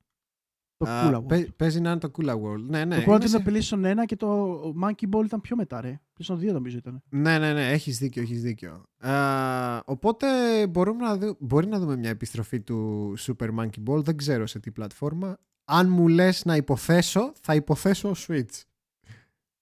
Το 0.76 0.90
Α, 0.90 1.10
Kula 1.10 1.16
World. 1.16 1.26
παί- 1.28 1.50
παίζει 1.52 1.80
να 1.80 1.90
είναι 1.90 1.98
το 1.98 2.10
Kula 2.18 2.32
World. 2.32 2.60
Ναι, 2.68 2.84
ναι. 2.84 2.96
το 2.96 3.02
πρώτο 3.02 3.26
είναι 3.26 3.38
ήταν 3.42 3.62
σε- 3.62 3.76
PlayStation 3.76 3.84
1 4.02 4.04
και 4.06 4.16
το 4.16 4.60
Monkey 4.82 5.04
Ball 5.16 5.24
ήταν 5.24 5.40
πιο 5.40 5.56
μετά, 5.56 5.80
ρε. 5.80 6.00
PlayStation 6.18 6.34
2 6.38 6.52
νομίζω 6.52 6.76
ήταν. 6.76 7.02
Ναι, 7.08 7.38
ναι, 7.38 7.52
ναι. 7.52 7.70
Έχεις 7.70 7.98
δίκιο, 7.98 8.22
έχεις 8.22 8.42
δίκιο. 8.42 8.82
Α, 8.98 9.80
οπότε 9.84 10.26
μπορούμε 10.66 11.04
να 11.04 11.16
δω, 11.16 11.36
μπορεί 11.38 11.66
να 11.66 11.78
δούμε 11.78 11.96
μια 11.96 12.10
επιστροφή 12.10 12.60
του 12.60 13.12
Super 13.18 13.48
Monkey 13.58 13.82
Ball. 13.90 14.02
Δεν 14.04 14.16
ξέρω 14.16 14.46
σε 14.46 14.58
τι 14.58 14.70
πλατφόρμα. 14.70 15.36
Αν 15.64 15.88
μου 15.88 16.08
λες 16.08 16.44
να 16.44 16.56
υποθέσω, 16.56 17.32
θα 17.40 17.54
υποθέσω 17.54 18.12
Switch. 18.26 18.62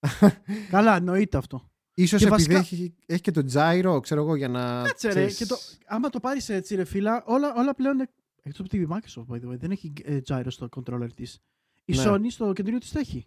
Καλά, 0.71 0.97
εννοείται 0.97 1.37
αυτό. 1.37 1.71
Ίσως 1.95 2.21
Και 2.21 2.27
επειδή 2.27 2.55
βασικά- 2.55 2.59
έχει, 2.59 2.95
έχει 3.07 3.21
και 3.21 3.31
το 3.31 3.45
gyro, 3.53 3.99
ξέρω 4.03 4.21
εγώ, 4.23 4.37
για 4.37 4.49
να... 4.49 4.83
Κάτσε 4.83 5.07
ρε, 5.07 5.13
ξέρεις- 5.13 5.37
και 5.37 5.47
το, 5.47 5.57
άμα 5.87 6.09
το 6.09 6.21
πάρεις 6.21 6.49
έτσι 6.49 6.75
ρε 6.75 6.85
φίλα, 6.85 7.23
όλα, 7.27 7.53
όλα 7.57 7.75
πλέον, 7.75 8.09
είναι- 8.45 8.55
εκτός 8.55 8.61
από 8.61 8.69
τη 8.69 8.87
Microsoft 8.89 9.35
by 9.35 9.41
the 9.41 9.53
way, 9.53 9.59
δεν 9.59 9.71
έχει 9.71 9.93
ε, 10.05 10.19
gyro 10.29 10.47
στο 10.49 10.69
controller 10.77 11.13
της. 11.15 11.39
Η 11.85 11.95
Ναι. 11.97 12.03
Sony 12.07 12.27
στο 12.29 12.53
κεντρικό 12.53 12.79
της 12.79 12.91
το 12.93 12.99
έχει. 12.99 13.27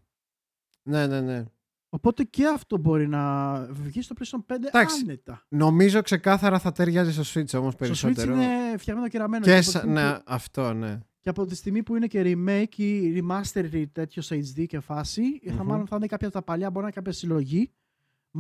Ναι, 0.84 1.08
ναι, 1.08 1.22
ναι. 1.22 1.46
Οπότε 1.90 2.24
και 2.24 2.48
αυτό 2.48 2.78
μπορεί 2.78 3.08
να 3.08 3.56
βγει 3.66 4.02
στο 4.02 4.16
PlayStation 4.20 4.40
5 4.48 4.68
Εντάξει. 4.68 5.02
άνετα. 5.04 5.46
Νομίζω 5.50 6.02
ξεκάθαρα 6.02 6.60
θα 6.60 6.72
ταιριάζει 6.72 7.24
στο 7.24 7.40
Switch 7.42 7.60
όμως 7.60 7.74
Στο 7.74 7.86
Switch 7.86 7.88
περισσότερο. 7.88 8.34
είναι 8.36 8.78
φτιαγμένο 8.78 9.08
και 9.10 9.18
ραμμένο. 9.18 9.44
Και 9.46 9.52
από 9.52 9.60
τη 9.60 9.66
σα- 9.66 9.78
στιγμή 9.78 9.94
ναι, 9.94 10.14
που- 10.16 10.22
αυτό, 10.26 10.74
ναι. 10.74 11.00
Και 11.20 11.30
από 11.30 11.46
τη 11.46 11.56
στιγμή 11.56 11.84
που 11.84 11.96
είναι 11.96 12.08
και 12.08 12.22
remake 12.26 12.76
ή 12.78 13.22
remaster 13.22 13.86
τέτοιο 13.92 14.22
σε 14.22 14.36
HD 14.56 14.66
και 14.68 14.80
φάση, 14.80 15.40
θα 15.46 15.54
Μμμ. 15.64 15.68
μάλλον 15.68 15.88
θα 15.88 15.96
είναι 15.96 16.08
κάποια 16.08 16.28
από 16.28 16.36
τα 16.36 16.44
παλιά, 16.44 16.68
μπορεί 16.68 16.80
να 16.80 16.86
είναι 16.86 16.96
κάποια 16.96 17.12
συλλογή, 17.12 17.72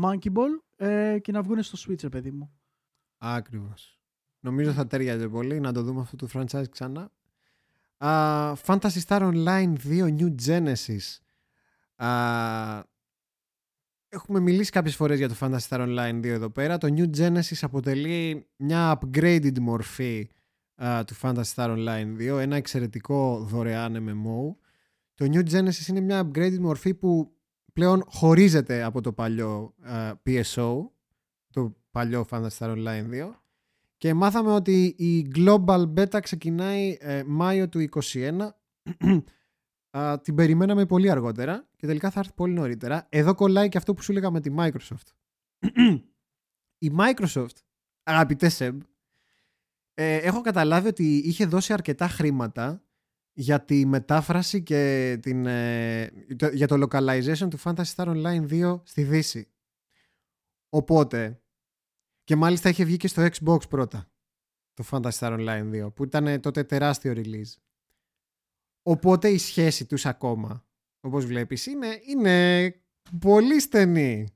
Monkey 0.01 0.31
Ball, 0.33 0.49
ε, 0.87 1.17
και 1.21 1.31
να 1.31 1.41
βγουν 1.41 1.63
στο 1.63 1.77
Switch, 1.91 2.01
ρε 2.01 2.09
παιδί 2.09 2.31
μου. 2.31 2.51
Ακριβώς. 3.17 3.94
Νομίζω 4.45 4.71
θα 4.71 4.87
ταιριάζει 4.87 5.29
πολύ 5.29 5.59
να 5.59 5.73
το 5.73 5.83
δούμε 5.83 6.01
αυτό 6.01 6.15
το 6.15 6.27
franchise 6.33 6.69
ξανά. 6.69 7.11
Α, 7.97 8.53
Fantasy 8.53 9.01
Star 9.07 9.21
Online 9.21 9.73
2 9.87 10.15
New 10.17 10.35
Genesis. 10.45 11.17
Α, 11.95 12.09
έχουμε 14.09 14.39
μιλήσει 14.39 14.71
κάποιες 14.71 14.95
φορές 14.95 15.17
για 15.17 15.27
το 15.27 15.35
Fantasy 15.39 15.67
Star 15.69 15.79
Online 15.79 16.19
2 16.19 16.23
εδώ 16.23 16.49
πέρα. 16.49 16.77
Το 16.77 16.93
New 16.97 17.17
Genesis 17.17 17.57
αποτελεί 17.61 18.47
μια 18.55 18.99
upgraded 18.99 19.59
μορφή 19.59 20.29
α, 20.75 21.03
του 21.03 21.15
Fantasy 21.21 21.53
Star 21.55 21.77
Online 21.77 22.35
2. 22.35 22.39
Ένα 22.39 22.55
εξαιρετικό 22.55 23.37
δωρεάν 23.39 24.07
MMO. 24.07 24.55
Το 25.13 25.25
New 25.31 25.49
Genesis 25.51 25.87
είναι 25.87 25.99
μια 25.99 26.29
upgraded 26.29 26.59
μορφή 26.59 26.93
που 26.93 27.35
πλέον 27.73 28.03
χωρίζεται 28.07 28.83
από 28.83 29.01
το 29.01 29.13
παλιό 29.13 29.73
α, 29.81 30.11
PSO, 30.25 30.73
το 31.51 31.75
παλιό 31.91 32.25
Fantasy 32.29 32.57
Star 32.57 32.75
Online 32.75 33.29
2. 33.29 33.44
Και 33.97 34.13
μάθαμε 34.13 34.51
ότι 34.51 34.85
η 34.97 35.31
Global 35.35 35.93
Beta 35.97 36.19
ξεκινάει 36.21 36.97
ε, 36.99 37.23
Μάιο 37.25 37.69
του 37.69 37.87
2021. 38.03 38.49
Α, 39.97 40.19
την 40.21 40.35
περιμέναμε 40.35 40.85
πολύ 40.85 41.09
αργότερα 41.11 41.67
και 41.75 41.87
τελικά 41.87 42.09
θα 42.11 42.19
έρθει 42.19 42.33
πολύ 42.35 42.53
νωρίτερα. 42.53 43.05
Εδώ 43.09 43.35
κολλάει 43.35 43.69
και 43.69 43.77
αυτό 43.77 43.93
που 43.93 44.01
σου 44.01 44.11
έλεγα 44.11 44.31
με 44.31 44.39
τη 44.41 44.53
Microsoft. 44.57 45.07
η 46.77 46.91
Microsoft, 46.97 47.55
αγαπητέ 48.03 48.49
Σεμ, 48.49 48.77
ε, 49.93 50.15
έχω 50.15 50.41
καταλάβει 50.41 50.87
ότι 50.87 51.15
είχε 51.17 51.45
δώσει 51.45 51.73
αρκετά 51.73 52.07
χρήματα 52.07 52.83
για 53.33 53.61
τη 53.65 53.85
μετάφραση 53.85 54.63
και 54.63 55.17
την, 55.21 55.45
ε, 55.45 56.11
το- 56.35 56.47
για 56.53 56.67
το 56.67 56.87
localization 56.89 57.47
του 57.49 57.59
Fantasy 57.63 57.93
Star 57.95 58.07
Online 58.07 58.45
2 58.47 58.81
στη 58.83 59.03
Δύση. 59.03 59.47
Οπότε, 60.69 61.41
και 62.25 62.35
μάλιστα 62.35 62.69
είχε 62.69 62.83
βγει 62.83 62.97
και 62.97 63.07
στο 63.07 63.27
Xbox 63.31 63.69
πρώτα 63.69 64.09
το 64.73 64.83
Fantasy 64.91 65.09
Star 65.19 65.39
Online 65.39 65.85
2 65.85 65.93
που 65.95 66.03
ήταν 66.03 66.41
τότε 66.41 66.63
τεράστιο 66.63 67.13
release. 67.15 67.53
Οπότε 68.83 69.29
η 69.29 69.37
σχέση 69.37 69.85
τους 69.85 70.05
ακόμα 70.05 70.65
όπως 70.99 71.25
βλέπεις, 71.25 71.65
είναι, 71.65 71.87
είναι 72.07 72.73
πολύ 73.19 73.59
στενή. 73.59 74.27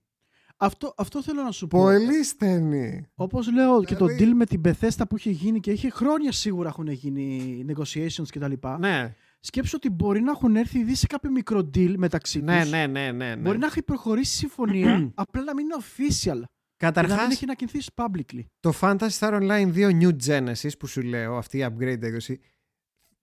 Αυτό, 0.57 0.93
αυτό 0.97 1.23
θέλω 1.23 1.43
να 1.43 1.51
σου 1.51 1.67
πω. 1.67 1.79
Πολύ 1.81 2.23
στενή. 2.23 3.05
Όπως 3.15 3.51
λέω 3.51 3.83
και 3.83 3.95
το 3.95 4.05
Δηλαδή- 4.05 4.31
deal 4.31 4.35
με 4.35 4.45
την 4.45 4.61
Bethesda 4.65 5.03
που 5.09 5.17
είχε 5.17 5.29
γίνει 5.29 5.59
και 5.59 5.71
είχε 5.71 5.89
χρόνια 5.89 6.31
σίγουρα 6.31 6.69
έχουν 6.69 6.87
γίνει 6.87 7.65
negotiations 7.69 8.27
κτλ. 8.29 8.53
Ναι, 8.79 9.15
Σκέψου 9.39 9.73
ότι 9.75 9.89
μπορεί 9.89 10.21
να 10.21 10.31
έχουν 10.31 10.55
έρθει 10.55 10.79
ήδη 10.79 10.95
σε 10.95 11.07
κάποιο 11.07 11.31
μικρό 11.31 11.59
deal 11.73 11.93
μεταξύ 11.97 12.41
ναι, 12.41 12.61
τους. 12.61 12.69
ναι, 12.69 12.87
ναι, 12.87 13.11
ναι, 13.11 13.35
ναι. 13.35 13.41
Μπορεί 13.41 13.57
να 13.57 13.65
έχει 13.65 13.81
προχωρήσει 13.81 14.35
συμφωνία, 14.35 15.11
απλά 15.15 15.43
να 15.43 15.53
μην 15.53 15.65
είναι 15.65 15.75
official. 15.79 16.41
Και 16.79 16.85
να 16.85 16.91
μην 16.91 17.01
Καταρχάς, 17.09 17.33
έχει 17.33 17.43
ανακοινθεί 17.43 17.79
publicly. 17.95 18.43
το 18.59 18.73
Fantasy 18.81 19.09
Star 19.19 19.33
Online 19.41 19.73
2 19.73 20.01
New 20.01 20.15
Genesis 20.25 20.77
που 20.79 20.87
σου 20.87 21.01
λέω, 21.01 21.37
αυτή 21.37 21.57
η 21.57 21.65
upgrade 21.69 22.01
έκδοση, 22.01 22.39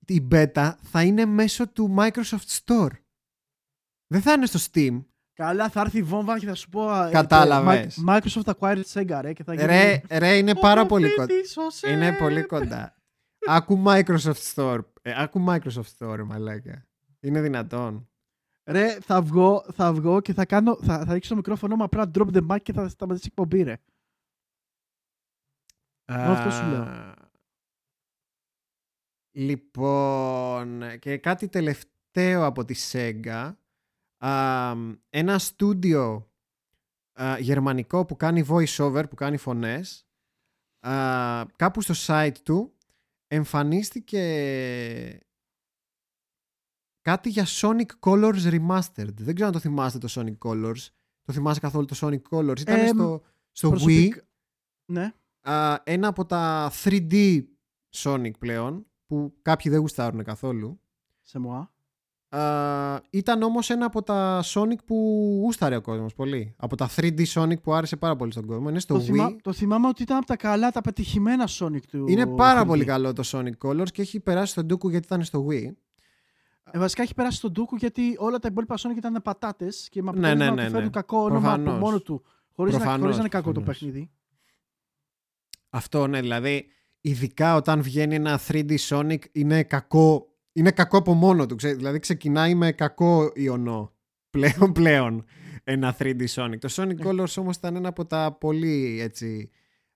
η 0.07 0.27
beta 0.31 0.73
θα 0.83 1.03
είναι 1.03 1.25
μέσω 1.25 1.69
του 1.69 1.95
Microsoft 1.99 2.61
Store. 2.65 2.91
Δεν 4.07 4.21
θα 4.21 4.33
είναι 4.33 4.47
στο 4.47 4.59
Steam. 4.73 5.05
Καλά, 5.33 5.69
θα 5.69 5.81
έρθει 5.81 5.99
η 5.99 6.03
βόμβα 6.03 6.39
και 6.39 6.47
θα 6.47 6.55
σου 6.55 6.69
πω. 6.69 7.03
ε, 7.05 7.11
Κατάλαβες. 7.11 7.95
το 7.95 8.03
Mi- 8.07 8.17
Microsoft 8.19 8.53
acquired 8.59 8.83
Sega, 8.93 9.19
ρε. 9.21 9.33
Και 9.33 9.45
θα 9.45 9.55
γίνει. 9.55 9.67
Ρε, 9.67 10.01
ρε 10.11 10.37
είναι 10.37 10.55
πάρα 10.55 10.81
Ο 10.81 10.87
πολύ 10.87 11.11
κοντά. 11.11 11.27
προφήτης, 11.27 11.57
ο 11.57 11.71
Σεφ. 11.71 11.91
Είναι 11.91 12.13
πολύ 12.13 12.43
κοντά. 12.47 12.95
Άκου 13.49 13.83
Microsoft 13.87 14.53
Store. 14.55 14.79
Ε, 15.03 15.23
άκου 15.23 15.45
Microsoft 15.49 15.91
Store, 15.99 16.23
μαλάκα. 16.25 16.87
Είναι 17.21 17.41
δυνατόν. 17.41 18.09
Ρε, 18.67 19.01
θα 19.01 19.23
βγω, 19.23 19.65
θα 19.73 19.93
βγω 19.93 20.21
και 20.21 20.33
θα, 20.33 20.47
κάνω, 20.47 20.77
θα, 20.83 21.05
θα 21.05 21.13
ρίξω 21.13 21.29
το 21.29 21.37
μικρόφωνο 21.37 21.77
μου 21.77 21.85
απλά 21.85 22.11
drop 22.15 22.29
the 22.33 22.47
mic 22.49 22.63
και 22.63 22.73
θα 22.73 22.89
σταματήσει 22.89 23.27
η 23.27 23.29
εκπομπή, 23.31 23.63
ρε. 23.63 23.77
Μόνο 26.13 26.33
αυτό 26.33 26.51
σου 26.51 26.65
λέω. 26.67 26.83
Α, 26.83 27.15
Λοιπόν, 29.39 30.99
και 30.99 31.19
κάτι 31.19 31.49
τελευταίο 31.49 32.45
από 32.45 32.65
τη 32.65 32.75
Sega. 32.93 33.55
Α, 34.19 34.73
ένα 35.11 35.39
στούντιο 35.39 36.31
α, 37.13 37.39
γερμανικό 37.39 38.05
που 38.05 38.17
κάνει 38.17 38.47
voice 38.49 38.77
over, 38.77 39.05
που 39.09 39.15
κάνει 39.15 39.37
φωνές. 39.37 40.07
α, 40.81 40.93
κάπου 41.57 41.81
στο 41.81 41.95
site 42.07 42.39
του 42.43 42.75
εμφανίστηκε 43.27 44.23
κάτι 47.11 47.29
για 47.29 47.47
Sonic 47.47 47.87
Colors 48.01 48.35
Remastered. 48.51 49.15
Δεν 49.15 49.35
ξέρω 49.35 49.47
αν 49.47 49.53
το 49.53 49.59
θυμάστε 49.59 49.99
το 49.99 50.09
Sonic 50.11 50.49
Colors. 50.49 50.87
Το 51.23 51.33
θυμάσαι 51.33 51.61
καθόλου 51.61 51.85
το 51.85 51.97
Sonic 52.01 52.21
Colors. 52.31 52.61
Ήταν 52.61 52.79
Εμ, 52.79 52.87
στο, 52.97 53.23
στο 53.53 53.69
Wii 53.69 53.71
Προσωπικ- 53.71 54.17
Ναι. 54.93 55.13
α, 55.41 55.77
ένα 55.85 56.09
από 56.09 56.25
τα 56.27 56.71
3D 56.85 57.43
Sonic 57.97 58.31
πλέον 58.39 58.87
που 59.07 59.35
κάποιοι 59.43 59.71
δεν 59.71 59.81
γουστάρουν 59.81 60.23
καθόλου. 60.25 60.81
Σε 61.23 61.39
moi. 61.47 61.69
Α, 62.39 63.01
ήταν 63.11 63.43
όμως 63.43 63.71
ένα 63.71 63.87
από 63.87 64.03
τα 64.03 64.43
Sonic 64.45 64.85
που 64.87 64.95
γούσταρε 65.43 65.77
ο 65.77 65.81
κόσμος 65.81 66.15
πολύ. 66.15 66.55
Από 66.57 66.77
τα 66.77 66.89
3D 66.97 67.25
Sonic 67.35 67.61
που 67.63 67.75
άρεσε 67.75 67.97
πάρα 67.97 68.17
πολύ 68.17 68.33
στον 68.33 68.47
κόσμο. 68.47 68.69
Είναι 68.69 68.79
στο 68.81 68.95
Το, 68.95 69.01
Wii. 69.01 69.05
θυμά, 69.05 69.37
το 69.43 69.53
θυμάμαι 69.53 69.89
ότι 69.89 70.03
ήταν 70.03 70.17
από 70.17 70.27
τα 70.27 70.37
καλά, 70.37 70.71
τα 70.71 70.81
πετυχημένα 70.81 71.49
Sonic 71.49 71.83
του. 71.91 72.05
Είναι 72.09 72.27
πάρα 72.27 72.63
3D. 72.63 72.67
πολύ 72.67 72.85
καλό 72.85 73.13
το 73.13 73.23
Sonic 73.27 73.53
Colors 73.69 73.91
και 73.93 74.03
έχει 74.03 74.21
περάσει 74.21 74.53
στον 74.53 74.67
Dooku 74.73 74.91
γιατί 74.91 75.07
ήταν 75.07 75.23
στο 75.25 75.47
Wii. 75.51 75.71
Ε, 76.71 76.79
βασικά 76.79 77.03
έχει 77.03 77.15
περάσει 77.15 77.37
στον 77.37 77.53
Dooku 77.57 77.77
γιατί 77.79 78.15
όλα 78.19 78.39
τα 78.39 78.49
υπόλοιπα 78.51 78.75
Sonic 78.79 78.97
ήταν 78.97 79.23
πατάτες 79.23 79.89
και 79.91 80.03
με 80.03 80.11
Ναι, 80.13 80.19
αποτέλεσμα 80.19 80.45
ναι, 80.45 80.51
να 80.51 80.57
ναι, 80.57 80.65
του 80.65 80.71
φέρουν 80.71 80.85
ναι. 80.85 80.91
κακό 80.91 81.19
όνομα 81.19 81.41
Προφανώς. 81.41 81.75
από 81.75 81.85
μόνο 81.85 82.01
του. 82.01 82.25
Χωρίς 82.53 82.73
να, 82.73 82.79
Προφανώς, 82.79 83.01
χωρίς 83.03 83.17
να 83.17 83.21
είναι 83.21 83.31
κακό 83.31 83.53
το 83.53 83.61
προφανώς. 83.61 83.79
παιχνίδι. 83.79 84.11
Αυτό 85.71 86.07
ναι, 86.07 86.21
δηλαδή 86.21 86.67
ειδικά 87.01 87.55
όταν 87.55 87.83
βγαίνει 87.83 88.15
ένα 88.15 88.41
3D 88.49 88.77
Sonic 88.89 89.19
είναι 89.33 89.63
κακό, 89.63 90.27
είναι 90.53 90.71
κακό 90.71 90.97
από 90.99 91.13
μόνο 91.15 91.47
του. 91.47 91.55
ξέ- 91.55 91.77
δηλαδή 91.77 91.99
ξεκινάει 91.99 92.55
με 92.55 92.73
κακό 92.73 93.31
ιονό 93.35 93.93
πλέον, 94.31 94.73
πλέον 94.73 95.25
ένα 95.65 95.97
3D 95.99 96.25
Sonic. 96.35 96.59
Το 96.59 96.69
Sonic 96.71 96.95
Ναι. 96.97 97.05
Colors 97.11 97.35
όμως 97.37 97.57
ήταν 97.57 97.77
ένα 97.77 97.89
από 97.89 98.07
τα 98.07 98.33
πολύ 98.41 98.99
έτσι 99.01 99.51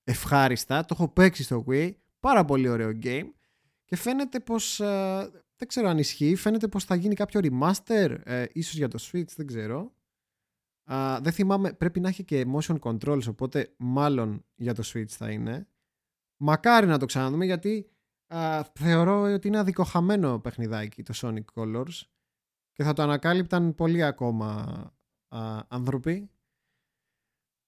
ευχάριστα. 0.05 0.81
Το 0.85 0.95
έχω 0.99 1.09
παίξει 1.09 1.43
στο 1.43 1.65
Wii. 1.69 1.91
Πάρα 2.21 2.45
πολύ 2.45 2.69
ωραίο 2.69 2.99
game. 3.03 3.27
Και 3.85 3.97
φαίνεται 3.97 4.41
πως, 4.41 4.81
ε, 4.81 5.31
δεν 5.61 5.69
ξέρω 5.69 5.89
αν 5.89 5.99
ισχύει, 5.99 6.35
φαίνεται 6.37 6.69
πως 6.69 6.85
θα 6.85 6.95
γίνει 6.95 7.15
κάποιο 7.15 7.41
remaster, 7.43 8.17
ε, 8.25 8.45
ίσως 8.53 8.75
για 8.75 8.89
το 8.89 8.99
Switch, 9.01 9.29
δεν 9.37 9.47
ξέρω. 9.47 9.93
Α, 10.93 11.21
δεν 11.21 11.33
θυμάμαι, 11.33 11.73
πρέπει 11.73 12.01
να 12.01 12.09
έχει 12.09 12.25
και 12.25 12.47
motion 12.55 12.79
controls, 12.81 13.23
οπότε 13.29 13.75
μάλλον 13.77 14.45
για 14.55 14.75
το 14.75 14.83
Switch 14.87 15.09
θα 15.09 15.31
είναι. 15.31 15.69
Μακάρι 16.43 16.87
να 16.87 16.99
το 16.99 17.07
ξαναδούμε 17.07 17.45
γιατί 17.45 17.91
α, 18.27 18.65
θεωρώ 18.65 19.21
ότι 19.21 19.49
είναι 19.49 19.59
αδικοχαμένο 19.59 20.39
παιχνιδάκι 20.41 21.03
το 21.03 21.13
Sonic 21.17 21.45
Colors 21.55 22.01
και 22.73 22.83
θα 22.83 22.93
το 22.93 23.03
ανακάλυπταν 23.03 23.75
πολύ 23.75 24.03
ακόμα 24.05 24.57
α, 25.29 25.61
άνθρωποι. 25.69 26.31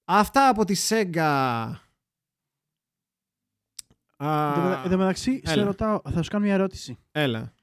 Αυτά 0.05 0.49
από 0.49 0.65
τη 0.65 0.75
Sega. 0.89 1.71
Α, 4.17 4.47
Εν 4.47 4.53
τω 4.55 4.61
μετα- 4.61 4.81
Εν 4.83 4.89
τω 4.91 4.97
μεταξύ, 4.97 5.41
σε 5.45 5.53
έλα. 5.53 5.63
ρωτάω, 5.63 6.01
θα 6.09 6.21
σου 6.23 6.29
κάνω 6.29 6.45
μια 6.45 6.53
ερώτηση. 6.53 6.97
Έλα. 7.11 7.53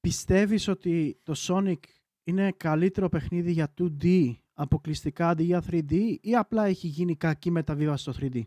Πιστεύεις 0.00 0.68
ότι 0.68 1.20
το 1.22 1.34
Sonic 1.36 1.78
είναι 2.24 2.52
καλύτερο 2.52 3.08
παιχνίδι 3.08 3.52
για 3.52 3.74
2D 3.78 4.34
αποκλειστικά 4.52 5.28
αντί 5.28 5.42
για 5.44 5.62
3D 5.66 6.16
ή 6.20 6.34
απλά 6.36 6.64
έχει 6.64 6.86
γίνει 6.88 7.16
κακή 7.16 7.50
μεταβίβαση 7.50 8.02
στο 8.02 8.12
3D 8.26 8.42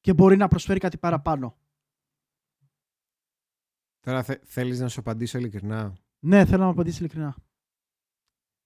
και 0.00 0.14
μπορεί 0.14 0.36
να 0.36 0.48
προσφέρει 0.48 0.78
κάτι 0.78 0.98
παραπάνω. 0.98 1.56
Τώρα 4.00 4.22
θε, 4.22 4.38
θέλεις 4.44 4.80
να 4.80 4.88
σου 4.88 5.00
απαντήσω 5.00 5.38
ειλικρινά; 5.38 5.92
Ναι, 6.18 6.44
θέλω 6.44 6.58
να 6.58 6.64
μου 6.64 6.70
απαντήσεις 6.70 6.98
ειλικρινά. 6.98 7.36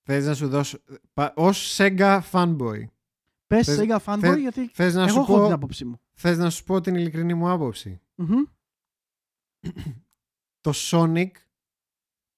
Θες 0.03 0.27
να 0.27 0.35
σου 0.35 0.49
δώσω... 0.49 0.79
Πα, 1.13 1.33
ως 1.37 1.77
Sega 1.79 2.21
fanboy. 2.31 2.85
Πες 3.47 3.67
Θες- 3.67 3.79
Sega 3.81 3.99
fanboy 4.05 4.19
θες- 4.21 4.39
γιατί 4.39 4.69
Θες 4.69 4.95
να, 4.95 5.03
εγώ 5.03 5.11
σου 5.13 5.19
έχω 5.21 5.37
πω, 5.37 5.45
την 5.45 5.53
άποψή 5.53 5.85
μου. 5.85 6.01
θες 6.13 6.39
να 6.39 6.51
σου 6.51 6.65
πω 6.65 6.81
την 6.81 6.95
ειλικρινή 6.95 7.35
μου 7.35 7.49
άποψη. 7.51 8.01
Μμμ. 8.15 8.45
το 10.61 10.73
Sonic 10.75 11.31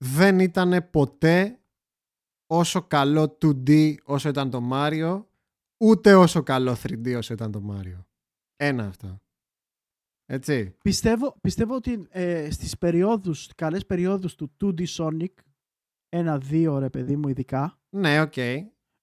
δεν 0.05 0.39
ήταν 0.39 0.90
ποτέ 0.90 1.61
όσο 2.47 2.82
καλό 2.82 3.39
2D 3.43 3.94
όσο 4.05 4.28
ήταν 4.28 4.51
το 4.51 4.69
Mario, 4.73 5.24
ούτε 5.85 6.15
όσο 6.15 6.43
καλό 6.43 6.73
3D 6.82 7.15
όσο 7.16 7.32
ήταν 7.35 7.51
το 7.53 7.62
Mario. 7.70 8.05
Ένα 8.57 8.86
αυτό. 8.86 9.20
Έτσι. 10.27 10.77
Πιστεύω, 10.82 11.36
πιστεύω 11.40 11.74
ότι 11.74 12.07
ε, 12.11 12.51
στις 12.51 12.78
περιόδους, 12.78 13.51
καλές 13.55 13.86
περιόδους 13.86 14.35
του 14.35 14.53
2D 14.61 14.85
Sonic, 14.86 15.32
ένα-δύο 16.09 16.78
ρε 16.78 16.90
παιδί 16.90 17.16
μου 17.16 17.28
ειδικά, 17.28 17.81
Ναι, 17.97 18.20
οκ. 18.20 18.36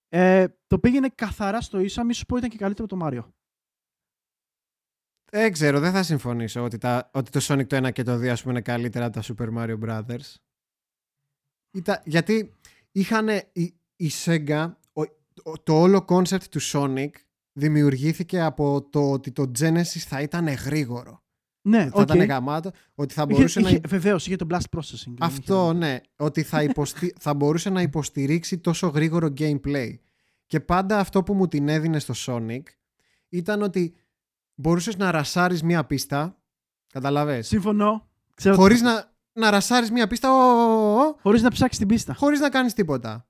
ε, 0.09 0.47
το 0.67 0.79
πήγαινε 0.79 1.09
καθαρά 1.09 1.61
στο 1.61 1.79
ίσα, 1.79 2.03
μη 2.03 2.13
σου 2.13 2.25
πω 2.25 2.37
ήταν 2.37 2.49
και 2.49 2.57
καλύτερο 2.57 2.87
από 2.91 2.97
το 2.99 3.07
Mario. 3.07 3.31
Δεν 5.31 5.51
ξέρω, 5.51 5.79
δεν 5.79 5.91
θα 5.91 6.03
συμφωνήσω 6.03 6.63
ότι, 6.63 6.77
τα, 6.77 7.09
ότι 7.13 7.31
το 7.31 7.39
Sonic 7.43 7.67
το 7.67 7.87
1 7.87 7.91
και 7.93 8.03
το 8.03 8.13
2 8.15 8.27
ας 8.27 8.41
πούμε 8.41 8.53
είναι 8.53 8.61
καλύτερα 8.61 9.05
από 9.05 9.21
τα 9.21 9.23
Super 9.27 9.49
Mario 9.57 9.79
Brothers. 9.85 10.33
Ήταν, 11.71 12.01
γιατί 12.05 12.53
είχαν 12.91 13.27
η, 13.51 13.73
η 13.95 14.11
Sega, 14.25 14.71
ο- 14.93 15.03
το, 15.33 15.53
το 15.63 15.79
όλο 15.79 16.05
concept 16.09 16.43
του 16.51 16.59
Sonic 16.61 17.09
δημιουργήθηκε 17.53 18.41
από 18.41 18.87
το 18.89 19.11
ότι 19.11 19.31
το 19.31 19.51
Genesis 19.59 19.83
θα 20.07 20.21
ήταν 20.21 20.47
γρήγορο. 20.47 21.23
Ναι, 21.61 21.83
θα 21.89 21.91
οκ. 21.93 22.01
ήταν 22.01 22.23
γαμάτο, 22.23 22.71
ότι 22.95 23.13
θα 23.13 23.21
Είχε, 23.27 23.33
μπορούσε 23.33 23.59
είχε, 23.59 23.73
να... 23.73 23.79
Βεβαίως, 23.87 24.25
είχε 24.27 24.35
το 24.35 24.47
blast 24.49 24.77
processing. 24.77 25.03
δεν 25.05 25.15
Αυτό, 25.19 25.63
είχε- 25.69 25.73
ναι. 25.77 25.99
Ότι 26.15 26.43
θα, 26.43 26.63
υποστη... 26.63 27.13
θα 27.19 27.33
μπορούσε 27.33 27.69
να 27.69 27.81
υποστηρίξει 27.81 28.57
τόσο 28.57 28.87
γρήγορο 28.87 29.33
gameplay. 29.37 29.93
Και 30.45 30.59
πάντα 30.59 30.99
αυτό 30.99 31.23
που 31.23 31.33
μου 31.33 31.47
την 31.47 31.67
έδινε 31.69 31.99
στο 31.99 32.13
Sonic 32.17 32.61
ήταν 33.29 33.61
ότι 33.61 33.95
μπορούσες 34.59 34.97
να 34.97 35.11
ρασάρεις 35.11 35.63
μία 35.63 35.85
πίστα, 35.85 36.41
καταλαβες, 36.91 37.47
Συμφωνώ. 37.47 38.09
Ξέρω 38.35 38.55
χωρίς 38.55 38.81
να, 38.81 39.13
να 39.31 39.49
ρασάρεις 39.49 39.91
μία 39.91 40.07
πίστα, 40.07 40.31
ο, 40.31 40.35
ο, 40.35 40.99
ο, 41.01 41.17
Χωρίς 41.21 41.41
να 41.41 41.49
ψάξεις 41.49 41.77
την 41.77 41.87
πίστα. 41.87 42.13
χωρίς 42.13 42.39
να 42.39 42.49
κάνεις 42.49 42.73
τίποτα. 42.73 43.27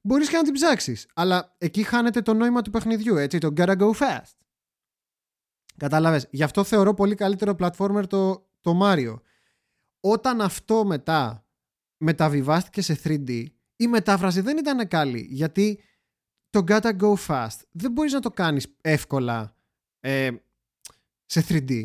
Μπορείς 0.00 0.28
και 0.28 0.36
να 0.36 0.42
την 0.42 0.52
ψάξεις, 0.52 1.08
αλλά 1.14 1.54
εκεί 1.58 1.82
χάνεται 1.82 2.22
το 2.22 2.34
νόημα 2.34 2.62
του 2.62 2.70
παιχνιδιού, 2.70 3.16
έτσι, 3.16 3.38
το 3.38 3.52
gotta 3.56 3.76
go 3.78 3.90
fast. 3.90 4.34
Κατάλαβες. 5.76 6.26
Γι' 6.30 6.42
αυτό 6.42 6.64
θεωρώ 6.64 6.94
πολύ 6.94 7.14
καλύτερο 7.14 7.54
platformer 7.58 8.02
το, 8.08 8.48
το 8.60 8.80
Mario. 8.82 9.20
Όταν 10.00 10.40
αυτό 10.40 10.84
μετά 10.84 11.46
μεταβιβάστηκε 11.96 12.82
σε 12.82 13.00
3D, 13.04 13.44
η 13.76 13.86
μετάφραση 13.86 14.40
δεν 14.40 14.56
ήταν 14.56 14.88
καλή, 14.88 15.26
γιατί 15.30 15.80
το 16.50 16.64
gotta 16.68 16.96
go 17.00 17.14
fast 17.26 17.58
δεν 17.70 17.92
μπορείς 17.92 18.12
να 18.12 18.20
το 18.20 18.30
κάνεις 18.30 18.76
εύκολα 18.80 19.54
ε, 20.00 20.30
σε 21.30 21.44
3D. 21.48 21.84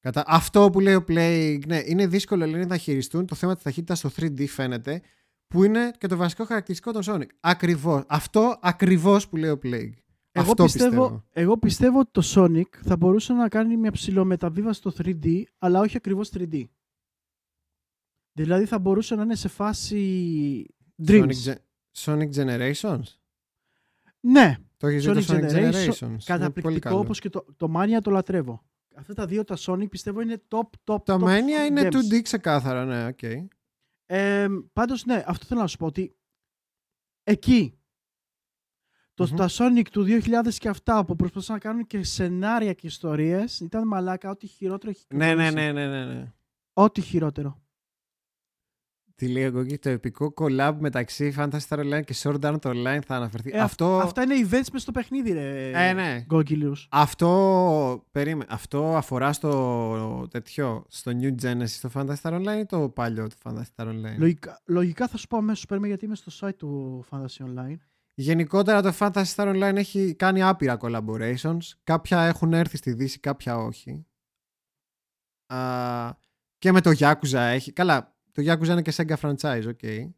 Κατά... 0.00 0.24
Αυτό 0.26 0.70
που 0.70 0.80
λέει 0.80 0.94
ο 0.94 1.04
Plague, 1.08 1.60
ναι, 1.66 1.82
είναι 1.84 2.06
δύσκολο 2.06 2.46
λένε, 2.46 2.64
να 2.64 2.76
χειριστούν 2.76 3.26
το 3.26 3.34
θέμα 3.34 3.54
της 3.54 3.62
ταχύτητας 3.62 3.98
στο 3.98 4.10
3D 4.16 4.46
φαίνεται, 4.48 5.02
που 5.46 5.64
είναι 5.64 5.90
και 5.98 6.06
το 6.06 6.16
βασικό 6.16 6.44
χαρακτηριστικό 6.44 6.92
των 6.92 7.02
Sonic. 7.06 7.28
Ακριβώς. 7.40 8.04
Αυτό 8.08 8.58
ακριβώς 8.62 9.28
που 9.28 9.36
λέει 9.36 9.50
ο 9.50 9.58
Plague. 9.62 9.92
Εγώ 10.34 10.50
Αυτό 10.50 10.64
πιστεύω, 10.64 11.24
εγώ 11.30 11.58
πιστεύω 11.58 11.98
ότι 11.98 12.10
το 12.10 12.22
Sonic 12.24 12.76
θα 12.82 12.96
μπορούσε 12.96 13.32
να 13.32 13.48
κάνει 13.48 13.76
μια 13.76 13.90
ψηλομεταβίβαση 13.90 14.78
στο 14.78 14.92
3D, 14.98 15.42
αλλά 15.58 15.80
όχι 15.80 15.96
ακριβώς 15.96 16.30
3D. 16.34 16.64
Δηλαδή 18.32 18.64
θα 18.64 18.78
μπορούσε 18.78 19.14
να 19.14 19.22
είναι 19.22 19.34
σε 19.34 19.48
φάση 19.48 20.66
Dreams. 21.06 21.28
Sonic, 21.28 21.52
Ge- 21.52 21.56
Sonic 21.98 22.30
Generations. 22.32 23.02
Ναι, 24.20 24.56
Το 24.82 24.88
έχεις 24.88 25.04
δει 25.04 25.10
Sonic 25.10 25.24
το 25.26 25.34
Sonic 25.34 25.50
Generation, 25.50 25.72
Generations. 25.72 26.00
Είναι 26.02 26.08
πολύ 26.08 26.22
καταπληκτικό 26.24 26.78
καλό. 26.88 26.98
όπως 26.98 27.20
και 27.20 27.28
το, 27.28 27.44
το 27.56 27.72
Mania 27.76 27.98
το 28.02 28.10
λατρεύω. 28.10 28.64
Αυτά 28.94 29.14
τα 29.14 29.26
δύο 29.26 29.44
τα 29.44 29.56
Sonic 29.58 29.88
πιστεύω 29.90 30.20
είναι 30.20 30.42
top, 30.48 30.58
top, 30.60 30.68
Το 30.84 31.02
top 31.04 31.20
Mania 31.22 31.66
είναι 31.68 31.88
games. 31.92 31.94
2D 32.14 32.22
ξεκάθαρα, 32.22 32.84
ναι, 32.84 33.06
οκ. 33.06 33.22
Ε, 34.06 34.46
πάντως 34.72 35.04
ναι, 35.04 35.22
αυτό 35.26 35.44
θέλω 35.46 35.60
να 35.60 35.66
σου 35.66 35.76
πω 35.76 35.86
ότι 35.86 36.16
εκεί 37.22 37.78
το, 39.14 39.26
Μμμ. 39.30 39.36
τα 39.36 39.48
Sonic 39.50 39.86
του 39.92 40.04
2000 40.08 40.48
και 40.58 40.68
αυτά 40.68 41.04
που 41.04 41.16
προσπαθούσαν 41.16 41.54
να 41.54 41.60
κάνουν 41.60 41.86
και 41.86 42.02
σενάρια 42.04 42.72
και 42.72 42.86
ιστορίες 42.86 43.60
ήταν 43.60 43.86
μαλάκα 43.86 44.30
ό,τι 44.30 44.46
χειρότερο 44.46 44.90
έχει 44.90 45.04
Ναι, 45.14 45.34
ναι, 45.34 45.44
κυκλοφορήσει. 45.48 45.54
ναι, 45.72 45.72
ναι, 45.72 46.04
ναι, 46.04 46.14
ναι. 46.14 46.32
Ό,τι 46.72 47.00
χειρότερο. 47.00 47.61
Τι 49.14 49.28
λέει 49.28 49.42
εγώ 49.42 49.64
και 49.64 49.78
το 49.78 49.88
επικό 49.88 50.34
collab 50.36 50.74
μεταξύ 50.78 51.34
Phantasy 51.36 51.58
Star 51.68 51.78
Online 51.78 52.04
και 52.04 52.14
Sword 52.16 52.40
Art 52.40 52.58
Online 52.60 52.98
θα 53.06 53.16
αναφερθεί. 53.16 53.50
Ε, 53.52 53.58
αυ- 53.58 53.62
αυτό, 53.64 53.98
Αυτά 53.98 54.22
είναι 54.22 54.34
events 54.50 54.66
μες 54.72 54.82
στο 54.82 54.92
παιχνίδι 54.92 55.32
ρε 55.32 55.70
Ε, 55.88 55.92
ναι. 55.92 56.20
Γκόγκυλιους. 56.24 56.88
αυτό, 56.90 58.06
περίμε, 58.10 58.44
αυτό 58.48 58.96
αφορά 58.96 59.32
στο 59.32 60.26
τέτοιο, 60.30 60.84
στο 60.88 61.12
New 61.20 61.34
Genesis 61.42 61.64
στο 61.66 61.90
Phantasy 61.94 62.14
Star 62.22 62.32
Online 62.40 62.58
ή 62.60 62.66
το 62.66 62.88
παλιό 62.88 63.26
του 63.28 63.36
Phantasy 63.44 63.62
Star 63.76 63.86
Online; 63.88 64.16
Λογικά, 64.18 64.60
λογικά 64.66 65.08
θα 65.08 65.16
σου 65.16 65.26
πω 65.26 65.36
αμέσως 65.36 65.66
παίρνουμε 65.66 65.88
γιατί 65.88 66.04
είμαι 66.04 66.14
στο 66.16 66.32
site 66.48 66.56
του 66.56 67.04
Fantasy 67.10 67.44
Online. 67.46 67.76
Γενικότερα 68.14 68.82
το 68.82 68.92
Fantasy 68.98 69.34
Star 69.36 69.54
Online 69.54 69.76
έχει 69.76 70.14
κάνει 70.14 70.42
άπειρα 70.42 70.76
collaborations. 70.80 71.58
Κάποια 71.84 72.22
έχουν 72.22 72.52
έρθει 72.52 72.76
στη 72.76 72.92
Δύση, 72.92 73.18
κάποια 73.20 73.56
όχι. 73.56 74.06
Α, 75.46 76.10
και 76.58 76.72
με 76.72 76.80
το 76.80 76.90
Yakuza 76.98 77.34
έχει. 77.38 77.72
Καλά, 77.72 78.11
το 78.32 78.42
Yakuza 78.52 78.66
είναι 78.68 78.82
και 78.82 78.92
Sega 78.96 79.14
franchise, 79.20 79.62
ok. 79.64 80.08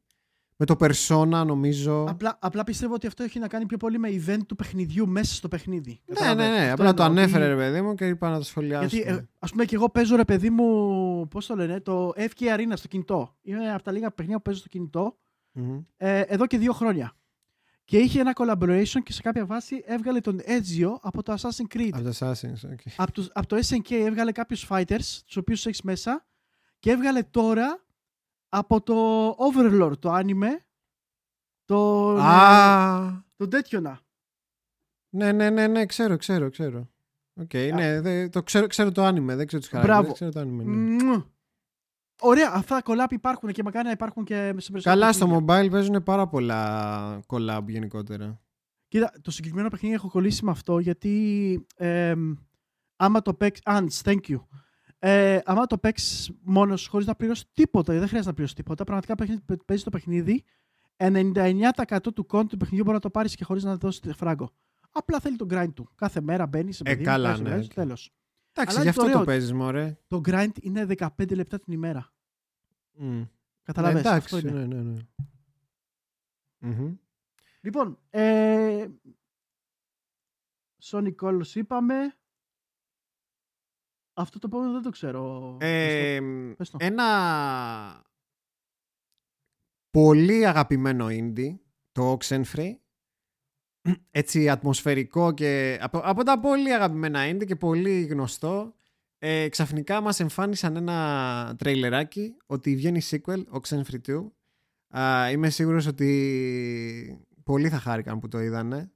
Με 0.56 0.66
το 0.66 0.76
Persona 0.80 1.42
νομίζω. 1.46 2.04
Απλά, 2.08 2.38
απλά 2.40 2.64
πιστεύω 2.64 2.94
ότι 2.94 3.06
αυτό 3.06 3.22
έχει 3.22 3.38
να 3.38 3.48
κάνει 3.48 3.66
πιο 3.66 3.76
πολύ 3.76 3.98
με 3.98 4.08
event 4.10 4.38
του 4.46 4.54
παιχνιδιού 4.54 5.08
μέσα 5.08 5.34
στο 5.34 5.48
παιχνίδι. 5.48 6.00
ναι, 6.06 6.14
Καταλαβαίνεις. 6.14 6.50
ναι, 6.52 6.58
ναι. 6.64 6.70
Αυτό 6.70 6.82
Απλά 6.82 6.94
το 6.94 7.02
εννοώ, 7.02 7.22
ότι- 7.24 7.32
ανέφερε 7.34 7.46
ρε 7.54 7.56
παιδί 7.56 7.80
μου 7.82 7.94
και 7.94 8.06
είπα 8.06 8.30
να 8.30 8.36
το 8.38 8.44
σχολιάσω. 8.44 8.96
Γιατί, 8.96 9.10
ε, 9.12 9.28
ας 9.38 9.50
πούμε, 9.50 9.64
και 9.64 9.74
εγώ 9.74 9.90
παίζω 9.90 10.16
ρε 10.16 10.24
παιδί 10.24 10.50
μου, 10.50 11.28
πώς 11.28 11.46
το 11.46 11.54
λένε, 11.56 11.80
το 11.80 12.12
FK 12.16 12.42
Arena 12.56 12.72
στο 12.74 12.88
κινητό. 12.88 13.36
Είναι 13.42 13.72
από 13.72 13.82
τα 13.82 13.92
λίγα 13.92 14.10
παιχνίδια 14.10 14.36
που 14.36 14.42
παίζω 14.42 14.58
στο 14.58 14.68
κινητό 14.68 15.18
ε, 15.96 16.20
εδώ 16.20 16.46
και 16.46 16.58
δύο 16.58 16.72
χρόνια. 16.72 17.12
Και 17.84 17.98
είχε 17.98 18.20
ένα 18.20 18.32
collaboration 18.36 18.98
και 19.02 19.12
σε 19.12 19.22
κάποια 19.22 19.46
βάση 19.46 19.82
έβγαλε 19.86 20.20
τον 20.20 20.40
Ezio 20.46 20.88
από 21.00 21.22
το 21.22 21.34
Assassin's 21.38 21.76
Creed. 21.76 21.90
Από 21.92 22.02
το 22.02 22.10
Assassin's, 22.18 22.70
ok. 22.70 22.86
από, 22.96 23.12
το, 23.12 23.26
από 23.32 23.46
το 23.46 23.56
SNK 23.56 23.90
έβγαλε 23.90 24.32
κάποιους 24.32 24.66
fighters, 24.68 25.20
τους 25.26 25.36
οποίους 25.36 25.66
έχεις 25.66 25.82
μέσα 25.82 26.26
και 26.78 26.90
έβγαλε 26.90 27.22
τώρα 27.22 27.84
από 28.56 28.82
το 28.82 29.28
Overlord, 29.30 29.98
το 29.98 30.14
anime, 30.14 30.58
το, 31.64 32.08
Α, 32.18 33.24
το 33.36 33.48
τέτοιο 33.48 33.80
να. 33.80 34.00
ναι, 35.16 35.32
ναι, 35.32 35.50
ναι, 35.50 35.66
ναι, 35.66 35.86
ξέρω, 35.86 36.16
ξέρω, 36.16 36.50
ξέρω. 36.50 36.88
Οκ, 37.40 37.54
ναι, 37.54 38.00
δε- 38.00 38.28
το 38.28 38.42
ξέρω, 38.42 38.66
ξέρω 38.66 38.92
το 38.92 39.06
anime, 39.08 39.20
δεν 39.22 39.46
ξέρω 39.46 39.62
τους 39.62 39.70
Μπράβο. 39.70 39.86
χαρακτήρες, 39.86 40.14
ξέρω 40.14 40.30
το 40.30 40.40
anime. 40.40 40.64
ναι. 40.64 41.02
Μμμ. 41.04 41.22
Ωραία, 42.20 42.50
αυτά 42.54 42.82
collab 42.84 43.10
υπάρχουν 43.10 43.52
και 43.52 43.62
μακάρι 43.62 43.84
να 43.86 43.90
υπάρχουν 43.92 44.24
και 44.24 44.34
σε 44.34 44.70
περισσότερα 44.70 44.80
Καλά, 44.82 45.12
στο 45.12 45.26
παιχνίδια. 45.26 45.62
mobile 45.64 45.70
παίζουν 45.70 46.02
πάρα 46.02 46.26
πολλά 46.28 47.20
collab 47.26 47.62
γενικότερα. 47.66 48.40
Κοίτα, 48.88 49.12
το 49.22 49.30
συγκεκριμένο 49.30 49.68
παιχνίδι 49.68 49.94
έχω 49.94 50.08
κολλήσει 50.08 50.44
με 50.44 50.50
αυτό 50.50 50.78
γιατί 50.78 51.66
εμ, 51.76 52.34
άμα 52.96 53.22
το 53.22 53.34
παίξει. 53.34 53.62
Ants, 53.64 54.00
thank 54.04 54.20
you. 54.28 54.36
Ε, 55.06 55.40
άμα 55.44 55.66
το 55.66 55.78
παίξεις 55.78 56.30
μόνος 56.42 56.86
χωρίς 56.86 57.06
να 57.06 57.14
πληρώσεις 57.14 57.44
τίποτα, 57.52 57.92
δεν 57.92 58.06
χρειάζεται 58.06 58.26
να 58.28 58.32
πληρώσεις 58.34 58.56
τίποτα. 58.56 58.84
Πραγματικά 58.84 59.14
παίζεις 59.66 59.84
το 59.84 59.90
παιχνίδι. 59.90 60.44
99% 60.96 61.98
του 62.14 62.26
content 62.30 62.46
του 62.48 62.56
παιχνιδιού 62.56 62.82
μπορεί 62.82 62.92
να 62.94 62.98
το 63.00 63.10
πάρεις 63.10 63.34
και 63.34 63.44
χωρίς 63.44 63.64
να 63.64 63.76
δώσεις 63.76 64.02
φράγκο. 64.16 64.50
Απλά 64.90 65.20
θέλει 65.20 65.36
το 65.36 65.46
grind 65.50 65.72
του. 65.74 65.88
Κάθε 65.94 66.20
μέρα 66.20 66.46
μπαίνεις 66.46 66.76
σε 66.76 66.82
Ε, 66.86 66.90
παιδί, 66.90 67.04
καλά, 67.04 67.28
βάζεις, 67.28 67.42
ναι, 67.44 67.50
βάζεις, 67.50 67.66
οκ. 67.66 67.72
τέλος. 67.74 68.12
Εντάξει, 68.52 68.76
Αλλά 68.76 68.84
γι' 68.84 68.86
είναι 68.88 68.96
το 68.96 69.00
αυτό 69.02 69.12
το 69.12 69.18
ωραίο. 69.18 69.24
παίζεις, 69.24 69.52
μωρέ. 69.52 69.98
Το 70.08 70.20
grind 70.24 70.58
είναι 70.60 70.84
15 70.84 71.34
λεπτά 71.34 71.58
την 71.60 71.72
ημέρα. 71.72 72.12
Μμ. 72.92 73.22
Καταλαβαίνεις, 73.62 74.04
Ναι, 74.10 74.16
αυτό 74.16 74.36
εντάξει, 74.36 74.56
είναι. 74.56 74.66
ναι, 74.66 74.74
ναι, 74.74 74.82
ναι. 74.82 75.00
Μμμ. 76.58 76.94
Λοιπόν, 77.60 77.98
ε, 78.10 78.86
Sonic 80.82 81.14
Colors 81.22 81.54
είπαμε. 81.54 82.14
Αυτό 84.14 84.38
το 84.38 84.46
επόμενο 84.50 84.72
δεν 84.72 84.82
το 84.82 84.90
ξέρω. 84.90 85.56
Ε, 85.60 86.20
Πες 86.56 86.70
το. 86.70 86.76
ένα 86.80 87.04
πολύ 89.90 90.46
αγαπημένο 90.46 91.06
indie, 91.10 91.54
το 91.92 92.16
Oxenfree. 92.20 92.72
Έτσι 94.10 94.48
ατμοσφαιρικό 94.48 95.32
και 95.32 95.78
από, 95.80 96.00
από 96.04 96.22
τα 96.24 96.40
πολύ 96.40 96.72
αγαπημένα 96.74 97.30
indie 97.30 97.46
και 97.46 97.56
πολύ 97.56 98.02
γνωστό. 98.04 98.74
Ε, 99.18 99.48
ξαφνικά 99.48 100.00
μας 100.00 100.20
εμφάνισαν 100.20 100.76
ένα 100.76 101.54
τρέιλεράκι 101.58 102.36
ότι 102.46 102.76
βγαίνει 102.76 103.00
sequel, 103.10 103.44
Oxenfree 103.52 104.00
2. 104.06 104.30
Α, 104.98 105.30
είμαι 105.30 105.50
σίγουρος 105.50 105.86
ότι 105.86 107.26
πολλοί 107.42 107.68
θα 107.68 107.78
χάρηκαν 107.78 108.18
που 108.18 108.28
το 108.28 108.40
είδανε. 108.40 108.92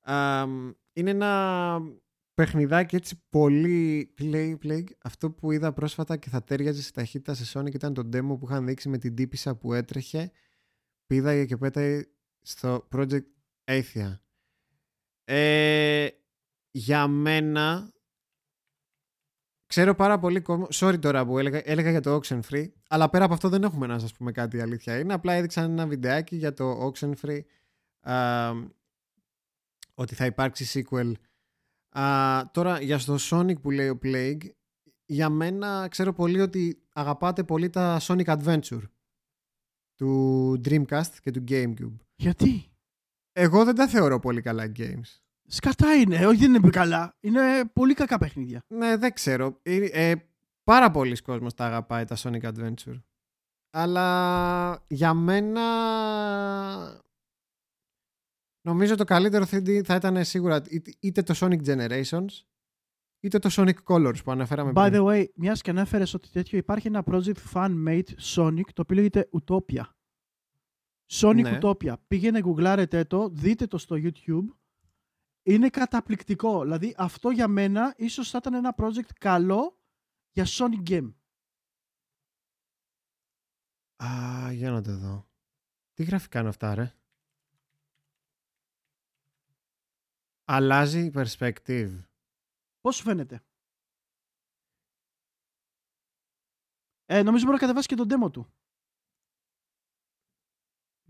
Α, 0.00 0.44
είναι 0.92 1.10
ένα 1.10 1.80
παιχνιδάκι 2.38 2.96
έτσι 2.96 3.22
πολύ 3.28 4.14
play, 4.18 4.56
play. 4.62 4.84
Αυτό 5.02 5.30
που 5.30 5.52
είδα 5.52 5.72
πρόσφατα 5.72 6.16
και 6.16 6.28
θα 6.28 6.44
τέριαζε 6.44 6.82
σε 6.82 6.92
ταχύτητα 6.92 7.34
σε 7.34 7.58
Sonic 7.58 7.74
ήταν 7.74 7.94
το 7.94 8.08
demo 8.12 8.38
που 8.38 8.40
είχαν 8.44 8.66
δείξει 8.66 8.88
με 8.88 8.98
την 8.98 9.14
τύπησα 9.14 9.56
που 9.56 9.72
έτρεχε. 9.72 10.30
Πήδαγε 11.06 11.44
και 11.44 11.56
πέταγε 11.56 12.02
στο 12.40 12.88
Project 12.92 13.24
Athia. 13.64 14.18
Ε, 15.24 16.08
για 16.70 17.06
μένα 17.06 17.92
ξέρω 19.66 19.94
πάρα 19.94 20.18
πολύ 20.18 20.40
κόσμο. 20.40 20.66
Sorry 20.72 20.98
τώρα 21.00 21.26
που 21.26 21.38
έλεγα, 21.38 21.60
έλεγα 21.64 21.90
για 21.90 22.00
το 22.00 22.20
Oxenfree, 22.22 22.68
αλλά 22.88 23.10
πέρα 23.10 23.24
από 23.24 23.34
αυτό 23.34 23.48
δεν 23.48 23.62
έχουμε 23.62 23.86
να 23.86 23.98
σας 23.98 24.12
πούμε 24.12 24.32
κάτι 24.32 24.56
η 24.56 24.60
αλήθεια. 24.60 24.98
Είναι 24.98 25.12
απλά 25.12 25.32
έδειξαν 25.32 25.70
ένα 25.70 25.86
βιντεάκι 25.86 26.36
για 26.36 26.52
το 26.52 26.92
Oxenfree 26.92 27.40
α, 28.00 28.50
ότι 29.94 30.14
θα 30.14 30.26
υπάρξει 30.26 30.84
sequel. 30.90 31.12
Α, 32.00 32.50
τώρα 32.50 32.80
για 32.80 32.98
στο 32.98 33.16
Sonic 33.20 33.60
που 33.60 33.70
λέει 33.70 33.88
ο 33.88 33.98
Plague, 34.02 34.50
για 35.06 35.28
μένα 35.28 35.88
ξέρω 35.90 36.12
πολύ 36.12 36.40
ότι 36.40 36.82
αγαπάτε 36.92 37.44
πολύ 37.44 37.70
τα 37.70 37.98
Sonic 38.00 38.24
Adventure 38.24 38.82
του 39.94 40.60
Dreamcast 40.64 41.12
και 41.22 41.30
του 41.30 41.44
Gamecube. 41.48 41.96
Γιατί; 42.16 42.70
Εγώ 43.32 43.64
δεν 43.64 43.74
τα 43.74 43.88
θεωρώ 43.88 44.18
πολύ 44.18 44.40
καλά 44.40 44.72
games. 44.76 45.20
Σκατά 45.46 45.94
είναι, 45.94 46.26
όχι 46.26 46.38
δεν 46.38 46.54
είναι 46.54 46.70
καλά. 46.70 47.16
Είναι 47.20 47.64
πολύ 47.72 47.94
κακά 47.94 48.18
παιχνίδια. 48.18 48.64
Ναι, 48.68 48.96
δεν 48.96 49.12
ξέρω. 49.12 49.58
Ε, 49.62 49.84
ε, 49.84 50.14
πάρα 50.64 50.90
πολλοί 50.90 51.22
κόσμος 51.22 51.54
τα 51.54 51.64
αγαπάει 51.64 52.04
τα 52.04 52.16
Sonic 52.18 52.42
Adventure. 52.42 53.02
Αλλά 53.70 54.84
για 54.88 55.14
μένα 55.14 55.62
νομίζω 58.68 58.94
το 58.94 59.04
καλύτερο 59.04 59.44
3D 59.50 59.80
θα 59.84 59.94
ήταν 59.94 60.24
σίγουρα 60.24 60.62
είτε- 60.70 60.92
είτε 61.00 61.22
το 61.22 61.34
Sonic 61.36 61.64
Generations 61.64 62.26
είτε 63.20 63.38
το 63.38 63.48
Sonic 63.52 63.74
Colors 63.84 64.24
που 64.24 64.30
αναφέραμε 64.30 64.72
By 64.74 64.88
πριν. 64.90 65.02
the 65.02 65.06
way, 65.06 65.26
μιας 65.34 65.62
και 65.62 65.70
ανέφερες 65.70 66.14
ότι 66.14 66.30
τέτοιο 66.30 66.58
υπάρχει 66.58 66.86
ένα 66.86 67.02
project 67.06 67.36
fan-made 67.52 68.08
Sonic 68.34 68.64
το 68.72 68.82
οποίο 68.82 68.96
λέγεται 68.96 69.28
Utopia. 69.32 69.82
Sonic 71.10 71.42
Ναι. 71.42 71.58
Utopia. 71.62 71.94
Πήγαινε, 72.06 72.40
γκουγκλάρετε 72.40 73.04
το, 73.04 73.28
δείτε 73.28 73.66
το 73.66 73.78
στο 73.78 73.96
YouTube. 73.98 74.46
Είναι 75.42 75.68
καταπληκτικό. 75.68 76.62
Δηλαδή 76.62 76.94
αυτό 76.98 77.30
για 77.30 77.48
μένα 77.48 77.94
ίσως 77.96 78.30
θα 78.30 78.38
ήταν 78.40 78.54
ένα 78.54 78.74
project 78.78 79.10
καλό 79.18 79.78
για 80.32 80.46
Sonic 80.48 80.88
Game. 80.90 81.12
Α, 84.04 84.52
για 84.52 84.70
να 84.70 84.82
το 84.82 84.96
δω. 84.96 85.28
Τι 85.94 86.04
γραφικά 86.04 86.40
είναι 86.40 86.48
αυτά, 86.48 86.74
ρε; 86.74 86.92
Αλλάζει 90.50 91.00
η 91.04 91.12
perspective. 91.14 91.90
Πώς 92.80 92.96
σου 92.96 93.02
φαίνεται; 93.02 93.42
Ε, 97.06 97.22
νομίζω 97.22 97.44
μπορεί 97.44 97.54
να 97.56 97.62
κατεβάσει 97.62 97.88
και 97.88 97.94
τον 97.94 98.08
demo 98.10 98.32
του. 98.32 98.52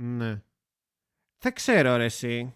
Ναι. 0.01 0.43
Δεν 1.39 1.53
ξέρω, 1.53 1.97
ρε, 1.97 2.05
εσύ. 2.05 2.53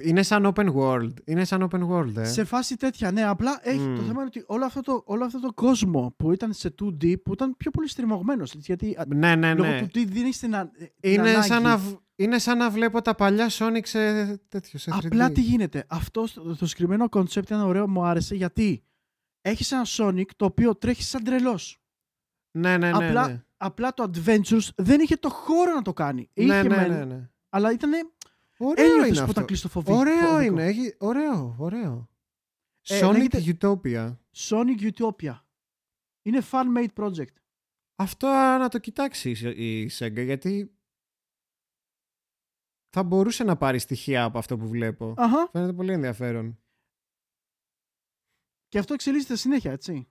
Είναι 0.00 0.22
σαν 0.22 0.52
open 0.54 0.74
world. 0.74 1.12
Είναι 1.24 1.44
σαν 1.44 1.68
open 1.70 1.88
world, 1.88 2.16
ε. 2.16 2.24
Σε 2.24 2.44
φάση 2.44 2.76
τέτοια, 2.76 3.10
ναι. 3.12 3.22
Απλά 3.24 3.60
έχει 3.62 3.78
Μμ. 3.78 3.94
το 3.96 4.00
θέμα 4.02 4.12
είναι 4.12 4.24
ότι 4.24 4.44
όλο 4.46 4.64
αυτό 4.64 4.80
το, 4.80 5.02
όλο 5.06 5.24
αυτό 5.24 5.40
το 5.40 5.52
κόσμο 5.52 6.14
που 6.18 6.32
ήταν 6.32 6.52
σε 6.52 6.74
2D, 6.82 7.22
που 7.22 7.32
ήταν 7.32 7.56
πιο 7.56 7.70
πολύ 7.70 7.88
στριμωγμένος, 7.88 8.54
γιατί 8.54 8.96
α, 8.96 9.04
Ναι, 9.06 9.34
ναι, 9.36 9.54
λόγω 9.54 9.70
ναι. 9.70 9.80
του 9.80 9.86
τι 9.86 10.04
δίνει 10.04 10.30
την, 10.30 10.54
α- 10.54 10.70
την 10.70 10.90
Είναι 11.00 11.30
ανάγκη. 11.30 11.46
σαν, 11.46 11.62
να, 11.62 11.78
β- 11.78 11.96
είναι 12.20 12.38
σαν 12.38 12.58
να 12.58 12.70
βλέπω 12.70 13.02
τα 13.02 13.14
παλιά 13.14 13.48
Sonic 13.50 13.80
σε 13.86 14.36
τέτοιος, 14.36 14.82
σε 14.82 14.90
3D. 14.94 15.04
Απλά 15.06 15.30
τι 15.32 15.40
γίνεται. 15.40 15.84
Αυτό 15.88 16.32
το, 16.34 16.56
το 16.56 16.66
συγκεκριμένο 16.66 17.06
concept 17.10 17.36
ήταν 17.36 17.60
ωραίο, 17.60 17.88
μου 17.88 18.04
άρεσε 18.04 18.34
γιατί 18.34 18.82
έχεις 19.40 19.72
ένα 19.72 19.82
Sonic 19.86 20.26
το 20.36 20.44
οποίο 20.44 20.76
τρέχει 20.76 21.02
σαν 21.02 21.24
τρελός. 21.24 21.82
Ναι, 22.58 22.76
ναι, 22.78 22.90
ναι. 22.90 23.06
Απλά 23.06 23.28
ναι. 23.28 23.44
απλά 23.56 23.94
το 23.94 24.10
Adventures 24.14 24.68
δεν 24.76 25.00
είχε 25.00 25.16
το 25.16 25.28
χώρο 25.30 25.74
να 25.74 25.82
το 25.82 25.92
κάνει. 25.92 26.30
Ναι, 26.34 26.44
είχε 26.44 26.62
ναι, 26.62 26.76
μεν, 26.76 26.90
ναι, 26.90 27.04
ναι. 27.04 27.30
αλλά 27.48 27.72
ήταν. 27.72 27.90
Ωραίο 28.58 28.84
Ένιωθες 28.84 29.06
είναι 29.06 29.14
που 29.16 29.20
αυτό. 29.20 29.30
ήταν 29.30 29.44
κλειστοφοβικό. 29.44 29.96
Ωραίο 29.96 30.40
είναι. 30.40 30.64
Έχει... 30.66 30.94
Ωραίο, 30.98 31.54
ωραίο. 31.58 32.08
Ε, 32.88 33.00
Sonic 33.02 33.12
λέγεται- 33.12 33.56
Utopia. 33.60 34.16
Sonic 34.36 34.90
Utopia. 34.92 35.38
Είναι 36.22 36.42
fan-made 36.50 37.02
project. 37.04 37.34
Αυτό 37.96 38.26
να 38.58 38.68
το 38.68 38.78
κοιτάξεις 38.78 39.40
η- 39.42 39.80
η 39.82 39.90
Sega 39.98 40.24
γιατί 40.24 40.74
θα 42.90 43.02
μπορούσε 43.02 43.44
να 43.44 43.56
πάρει 43.56 43.78
στοιχεία 43.78 44.24
από 44.24 44.38
αυτό 44.38 44.56
που 44.56 44.68
βλέπω. 44.68 45.14
Αχα. 45.16 45.48
Φαίνεται 45.52 45.72
πολύ 45.72 45.92
ενδιαφέρον. 45.92 46.58
Και 48.68 48.78
αυτό 48.78 48.94
εξελίσσεται 48.94 49.36
συνέχεια, 49.36 49.72
έτσι. 49.72 50.08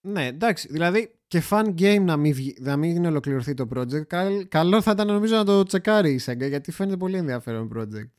Ναι, 0.00 0.26
εντάξει. 0.26 0.68
Δηλαδή 0.70 1.14
και 1.26 1.42
fan 1.50 1.74
game 1.78 2.00
να 2.02 2.16
μην, 2.16 2.34
βγει- 2.34 2.60
να 2.60 2.76
μην 2.76 3.04
ολοκληρωθεί 3.04 3.54
το 3.54 3.68
project. 3.74 4.06
καλ- 4.06 4.48
καλό 4.48 4.82
θα 4.82 4.90
ήταν 4.90 5.06
νομίζω 5.06 5.36
να 5.36 5.44
το 5.44 5.62
τσεκάρει 5.62 6.12
η 6.12 6.20
Sega 6.26 6.48
γιατί 6.48 6.70
φαίνεται 6.72 6.96
πολύ 6.96 7.16
ενδιαφέρον 7.16 7.70
project. 7.76 8.10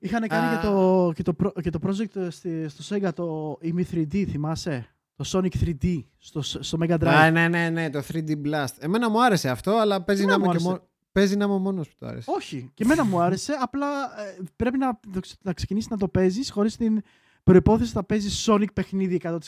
Είχαν 0.00 0.28
κάνει 0.28 0.46
Α. 0.56 0.58
και, 0.60 0.66
το, 0.66 1.12
και, 1.14 1.22
το, 1.22 1.34
προ- 1.34 1.60
και 1.62 1.70
το 1.70 1.78
project 1.82 2.26
στη- 2.30 2.68
στο 2.68 2.96
Sega 2.96 3.10
το 3.14 3.58
EMI 3.62 3.84
3D, 3.92 4.24
θυμάσαι; 4.24 4.94
Το 5.16 5.24
Sonic 5.32 5.64
3D 5.64 6.04
στο, 6.18 6.42
στο 6.42 6.78
Mega 6.80 6.98
Drive. 6.98 7.06
Α, 7.06 7.30
ναι, 7.30 7.48
ναι, 7.48 7.68
ναι, 7.70 7.90
το 7.90 8.02
3D 8.12 8.30
Blast. 8.46 8.74
Εμένα 8.78 9.10
μου 9.10 9.24
άρεσε 9.24 9.48
αυτό, 9.50 9.70
αλλά 9.76 10.02
παίζει 10.02 10.24
να, 10.24 10.32
Εμένα 10.34 10.52
είμαι 10.52 10.52
μου 10.52 10.58
και 10.58 10.68
άρεσε; 10.70 10.88
Μό- 11.16 11.22
παίζει 11.24 11.36
να 11.36 11.44
είμαι 11.44 11.54
ο 11.54 11.58
μόνος 11.58 11.88
που 11.88 11.94
το 11.98 12.06
άρεσε. 12.06 12.30
Όχι. 12.36 12.70
Και 12.74 12.84
εμένα 12.84 13.04
μου 13.04 13.20
άρεσε. 13.20 13.52
Απλά 13.60 13.86
ε, 14.20 14.36
πρέπει 14.56 14.78
να, 14.78 15.00
να 15.42 15.52
ξεκινήσεις 15.52 15.90
να 15.90 15.96
το 15.96 16.08
παίζεις 16.08 16.50
χωρίς 16.50 16.76
την 16.76 17.02
προπόθεση 17.42 17.92
να 17.94 18.04
παίζεις 18.04 18.46
Sonic 18.48 18.72
παιχνίδι 18.74 19.20
100%. 19.22 19.38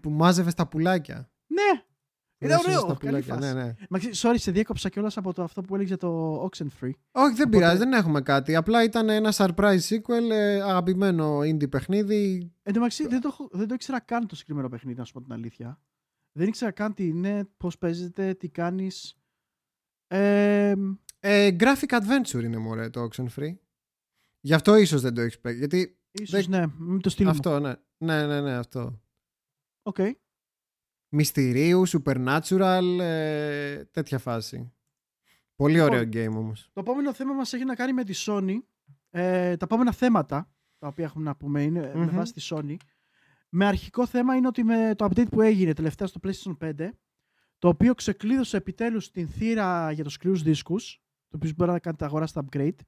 που 0.00 0.10
μάζευες 0.10 0.54
τα 0.54 0.68
πουλάκια. 0.68 1.30
ναι! 1.46 1.82
Είναι 2.42 2.52
Έσωζες 2.52 2.76
ωραίο. 2.76 2.86
τα 2.86 2.94
Καλή 3.06 3.22
πουλάκια, 3.22 3.34
φάση. 3.34 3.54
Ναι, 3.54 3.62
ναι. 3.62 3.74
Μα 3.90 3.98
ξέρεις, 3.98 4.24
sorry, 4.26 4.34
σε 4.36 4.50
διέκοψα 4.50 4.88
κιόλας 4.88 5.16
από 5.16 5.32
το, 5.32 5.42
αυτό 5.42 5.60
που 5.62 5.74
έλεγε 5.74 5.88
για 5.88 5.96
το 5.96 6.34
Oxenfree. 6.44 6.66
Όχι, 6.82 7.34
δεν 7.34 7.46
Οπότε- 7.46 7.50
πειράζει, 7.50 7.78
δεν 7.78 7.92
έχουμε 7.92 8.20
κάτι. 8.20 8.56
Απλά 8.56 8.82
ήταν 8.84 9.08
ένα 9.08 9.32
surprise 9.36 9.78
sequel, 9.88 10.30
ε, 10.30 10.60
αγαπημένο 10.60 11.38
indie 11.38 11.70
παιχνίδι. 11.70 12.52
Εν 12.62 12.72
τω 12.72 12.78
μεταξύ, 12.78 13.06
δεν 13.06 13.20
το, 13.20 13.28
έχω- 13.32 13.48
δεν 13.52 13.68
το 13.68 13.74
ήξερα 13.74 14.00
καν 14.00 14.26
το 14.26 14.34
συγκεκριμένο 14.34 14.68
παιχνίδι, 14.68 14.98
να 14.98 15.04
σου 15.04 15.12
πω 15.12 15.20
την 15.22 15.32
αλήθεια. 15.32 15.80
Δεν 16.32 16.48
ήξερα 16.48 16.70
καν 16.70 16.94
τι 16.94 17.06
είναι, 17.06 17.48
πώς 17.56 17.78
παίζεται, 17.78 18.34
τι 18.34 18.48
κάνεις. 18.48 19.19
Ε, 20.12 20.74
Ε, 21.22 21.56
graphic 21.60 21.86
adventure 22.00 22.42
είναι 22.42 22.56
μωρέ 22.58 22.90
το 22.90 23.08
Oxenfree. 23.10 23.54
Γι' 24.40 24.54
αυτό 24.54 24.76
ίσως 24.76 25.00
δεν 25.00 25.14
το 25.14 25.20
έχεις 25.20 25.40
παίξει. 25.40 25.58
Γιατί 25.58 25.98
ίσως 26.10 26.46
Δεν- 26.46 26.60
ναι, 26.60 26.72
μην 26.78 27.00
το 27.00 27.08
στείλουμε. 27.10 27.34
αυτό, 27.34 27.60
ναι. 27.60 27.72
Ναι, 27.96 28.26
ναι, 28.26 28.40
ναι, 28.40 28.52
αυτό. 28.52 29.00
Οκ. 29.82 29.96
Μυστηρίου, 31.08 31.82
supernatural, 31.88 32.98
ε, 33.00 33.84
τέτοια 33.84 34.18
φάση. 34.18 34.72
Πολύ 35.56 35.74
Λοιπόν, 35.74 35.88
ωραίο 35.88 36.02
game 36.12 36.36
όμως. 36.36 36.70
Το 36.72 36.80
επόμενο 36.80 37.14
θέμα 37.14 37.32
μας 37.32 37.52
έχει 37.52 37.64
να 37.64 37.74
κάνει 37.74 37.92
με 37.92 38.04
τη 38.04 38.12
Sony. 38.26 38.58
Ε, 39.10 39.56
τα 39.56 39.64
επόμενα 39.64 39.92
θέματα 39.92 40.52
τα 40.78 40.86
οποία 40.86 41.04
έχουμε 41.04 41.24
να 41.24 41.36
πούμε 41.36 41.62
είναι 41.62 41.80
με 41.94 42.04
Μμμ. 42.04 42.14
βάση 42.16 42.32
τη 42.32 42.46
Sony. 42.50 42.76
Με 43.48 43.66
αρχικό 43.66 44.06
θέμα 44.06 44.34
είναι 44.36 44.46
ότι 44.46 44.62
με 44.64 44.94
το 44.96 45.04
update 45.04 45.28
που 45.30 45.40
έγινε 45.40 45.72
τελευταία 45.72 46.06
στο 46.06 46.20
PlayStation 46.22 46.56
5 46.58 46.90
το 47.60 47.68
οποίο 47.68 47.94
ξεκλείδωσε 47.94 48.56
επιτέλους 48.56 49.10
την 49.10 49.28
θύρα 49.28 49.92
για 49.92 50.04
τους 50.04 50.12
σκληρούς 50.12 50.42
δίσκους 50.42 51.02
το 51.28 51.36
οποίο 51.36 51.52
μπορεί 51.56 51.70
να 51.70 51.78
κάνετε 51.78 52.04
αγοράσετε 52.04 52.40
upgrade 52.44 52.84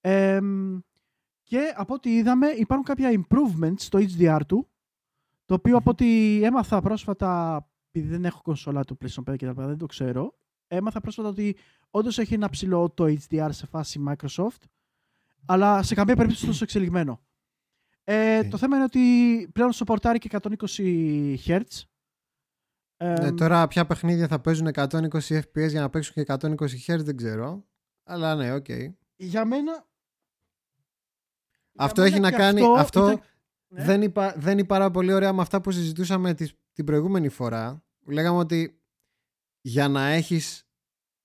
ε, 0.00 0.40
και 1.42 1.74
από 1.76 1.94
ό,τι 1.94 2.16
είδαμε 2.16 2.46
υπάρχουν 2.46 2.84
κάποια 2.84 3.10
improvements 3.20 3.78
στο 3.80 3.98
HDR 3.98 4.40
του 4.46 4.68
το 5.44 5.54
οποίο 5.54 5.76
από 5.76 5.90
ό,τι 5.90 6.40
έμαθα 6.44 6.80
πρόσφατα 6.80 7.62
επειδή 7.88 8.08
δεν 8.08 8.24
έχω 8.24 8.42
κονσόλα 8.42 8.84
του 8.84 8.98
PlayStation 9.00 9.30
5 9.32 9.36
και 9.36 9.44
τα 9.44 9.50
λοιπά, 9.50 9.66
δεν 9.66 9.78
το 9.78 9.86
ξέρω 9.86 10.34
έμαθα 10.76 11.00
πρόσφατα 11.00 11.28
ότι 11.28 11.56
όντως 11.90 12.18
έχει 12.18 12.34
ένα 12.34 12.48
ψηλό 12.48 12.90
το 12.90 13.04
HDR 13.04 13.48
σε 13.50 13.66
φάση 13.66 14.04
Microsoft, 14.08 14.62
αλλά 15.46 15.82
σε 15.82 15.94
καμία 15.94 16.16
περίπτωση 16.16 16.46
τόσο 16.46 16.64
εξελιγμένο. 16.64 17.20
Ε, 18.04 18.38
Οκ. 18.38 18.48
Το 18.48 18.56
θέμα 18.56 18.76
είναι 18.76 18.84
ότι 18.84 19.48
πλέον 19.52 19.72
σαπορτάρει 19.72 20.18
και 20.18 20.28
120 20.42 21.36
Hz. 21.46 21.60
Ε, 23.04 23.12
Ναι, 23.20 23.32
τώρα 23.32 23.66
ποια 23.68 23.86
παιχνίδια 23.86 24.28
θα 24.28 24.40
παίζουν 24.40 24.66
120 24.74 25.08
FPS 25.20 25.68
για 25.68 25.80
να 25.80 25.90
παίξουν 25.90 26.14
και 26.14 26.24
120 26.32 26.54
Hz 26.86 26.98
δεν 26.98 27.16
ξέρω. 27.16 27.64
Αλλά 28.04 28.34
ναι, 28.34 28.52
οκ. 28.54 28.66
Για 29.16 29.44
μένα. 29.44 29.86
Αυτό 31.76 32.00
για 32.04 32.10
έχει 32.10 32.20
μένα 32.20 32.30
να 32.30 32.36
και 32.36 32.42
κάνει- 32.42 32.78
αυτό 32.78 33.00
ήταν- 33.10 33.22
ναι. 33.68 33.84
Δεν, 33.84 34.02
είπα, 34.02 34.34
δεν 34.36 34.58
είναι 34.58 34.66
πάρα 34.66 34.90
πολύ 34.90 35.12
ωραία 35.12 35.32
με 35.32 35.42
αυτά 35.42 35.60
που 35.60 35.70
συζητούσαμε 35.70 36.34
τις- 36.34 36.54
την 36.72 36.84
προηγούμενη 36.84 37.28
φορά. 37.28 37.84
Λέγαμε 38.06 38.38
ότι 38.38 38.80
για 39.60 39.88
να 39.88 40.06
έχεις 40.06 40.66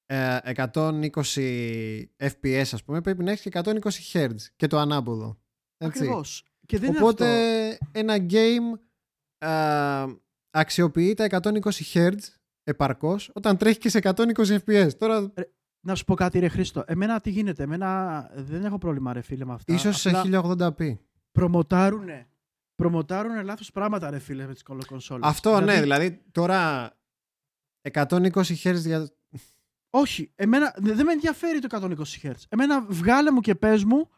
ε, 0.05 0.37
120 0.43 2.09
FPS 2.17 2.65
ας 2.71 2.83
πούμε 2.83 3.01
πρέπει 3.01 3.23
να 3.23 3.31
έχεις 3.31 3.41
και 3.41 3.49
120 3.49 3.79
Hz 4.13 4.35
και 4.55 4.67
το 4.67 4.77
ανάποδο. 4.77 5.39
Έτσι. 5.77 5.99
Ακριβώς. 5.99 6.45
Και 6.65 6.79
δεν 6.79 6.95
Οπότε 6.95 7.25
είναι 7.25 7.77
αυτό. 7.81 7.99
ένα 7.99 8.15
game 8.29 8.79
ε, 9.37 10.05
αξιοποιεί 10.59 11.13
τα 11.13 11.27
120 11.41 11.59
Hz 11.93 12.13
επαρκώς 12.63 13.31
όταν 13.33 13.57
τρέχει 13.57 13.77
και 13.77 13.89
σε 13.89 13.99
120 14.03 14.57
FPS. 14.65 14.89
Τώρα 14.97 15.33
Να 15.79 15.95
σου 15.95 16.05
πω 16.05 16.15
κάτι, 16.15 16.39
ρε 16.39 16.47
Χρήστο. 16.47 16.83
Εμένα 16.87 17.21
τι 17.21 17.29
γίνεται; 17.29 17.63
Εμένα 17.63 18.21
δεν 18.35 18.65
έχω 18.65 18.77
πρόβλημα, 18.77 19.13
ρε 19.13 19.21
φίλε, 19.21 19.45
με 19.45 19.53
αυτά. 19.53 19.73
ίσως 19.73 19.99
σε 19.99 20.09
Απλά 20.09 20.41
1080p. 20.77 20.97
Προμοτάρουνε. 21.31 22.27
Προμοτάρουνε 22.75 23.41
λάθος 23.43 23.71
πράγματα, 23.71 24.09
ρε 24.09 24.19
φίλε, 24.19 24.45
με 24.47 24.53
τις 24.53 24.63
κονσόλε. 24.63 25.27
Αυτό 25.27 25.59
ναι, 25.59 25.81
δηλαδή 25.81 26.23
τώρα 26.31 26.91
120 27.91 28.29
Hz 28.63 28.75
για... 28.75 29.09
Όχι, 29.89 30.31
εμένα 30.35 30.73
δε- 30.77 30.93
δεν 30.93 31.05
με 31.05 31.11
ενδιαφέρει 31.11 31.59
το 31.59 31.67
120 32.21 32.27
Hz. 32.27 32.31
Εμένα 32.49 32.81
βγάλε 32.89 33.31
μου 33.31 33.39
και 33.39 33.55
πες 33.55 33.83
μου 33.83 34.09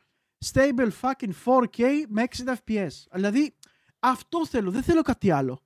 stable 0.45 0.90
fucking 1.02 1.32
4K 1.45 1.84
με 2.10 2.24
60 2.38 2.53
FPS. 2.66 2.88
Δηλαδή 3.14 3.56
αυτό 3.99 4.45
θέλω, 4.48 4.72
δεν 4.72 4.84
θέλω 4.84 5.02
κάτι 5.02 5.32
άλλο. 5.32 5.61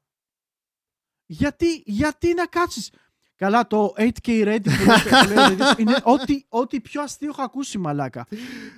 Γιατί, 1.26 1.84
γιατί 1.86 2.34
να 2.34 2.46
κάτσεις; 2.46 2.92
Καλά 3.36 3.68
το 3.68 3.94
8K 3.98 4.28
ready 4.28 4.64
που 4.64 4.86
λέτε- 4.86 5.10
που 5.24 5.28
λέτε, 5.34 5.76
είναι 5.78 5.96
ό,τι, 6.04 6.44
ό,τι 6.48 6.82
πιο 6.82 7.02
αστείο 7.02 7.30
έχω 7.30 7.42
ακούσει 7.42 7.78
μαλάκα. 7.78 8.26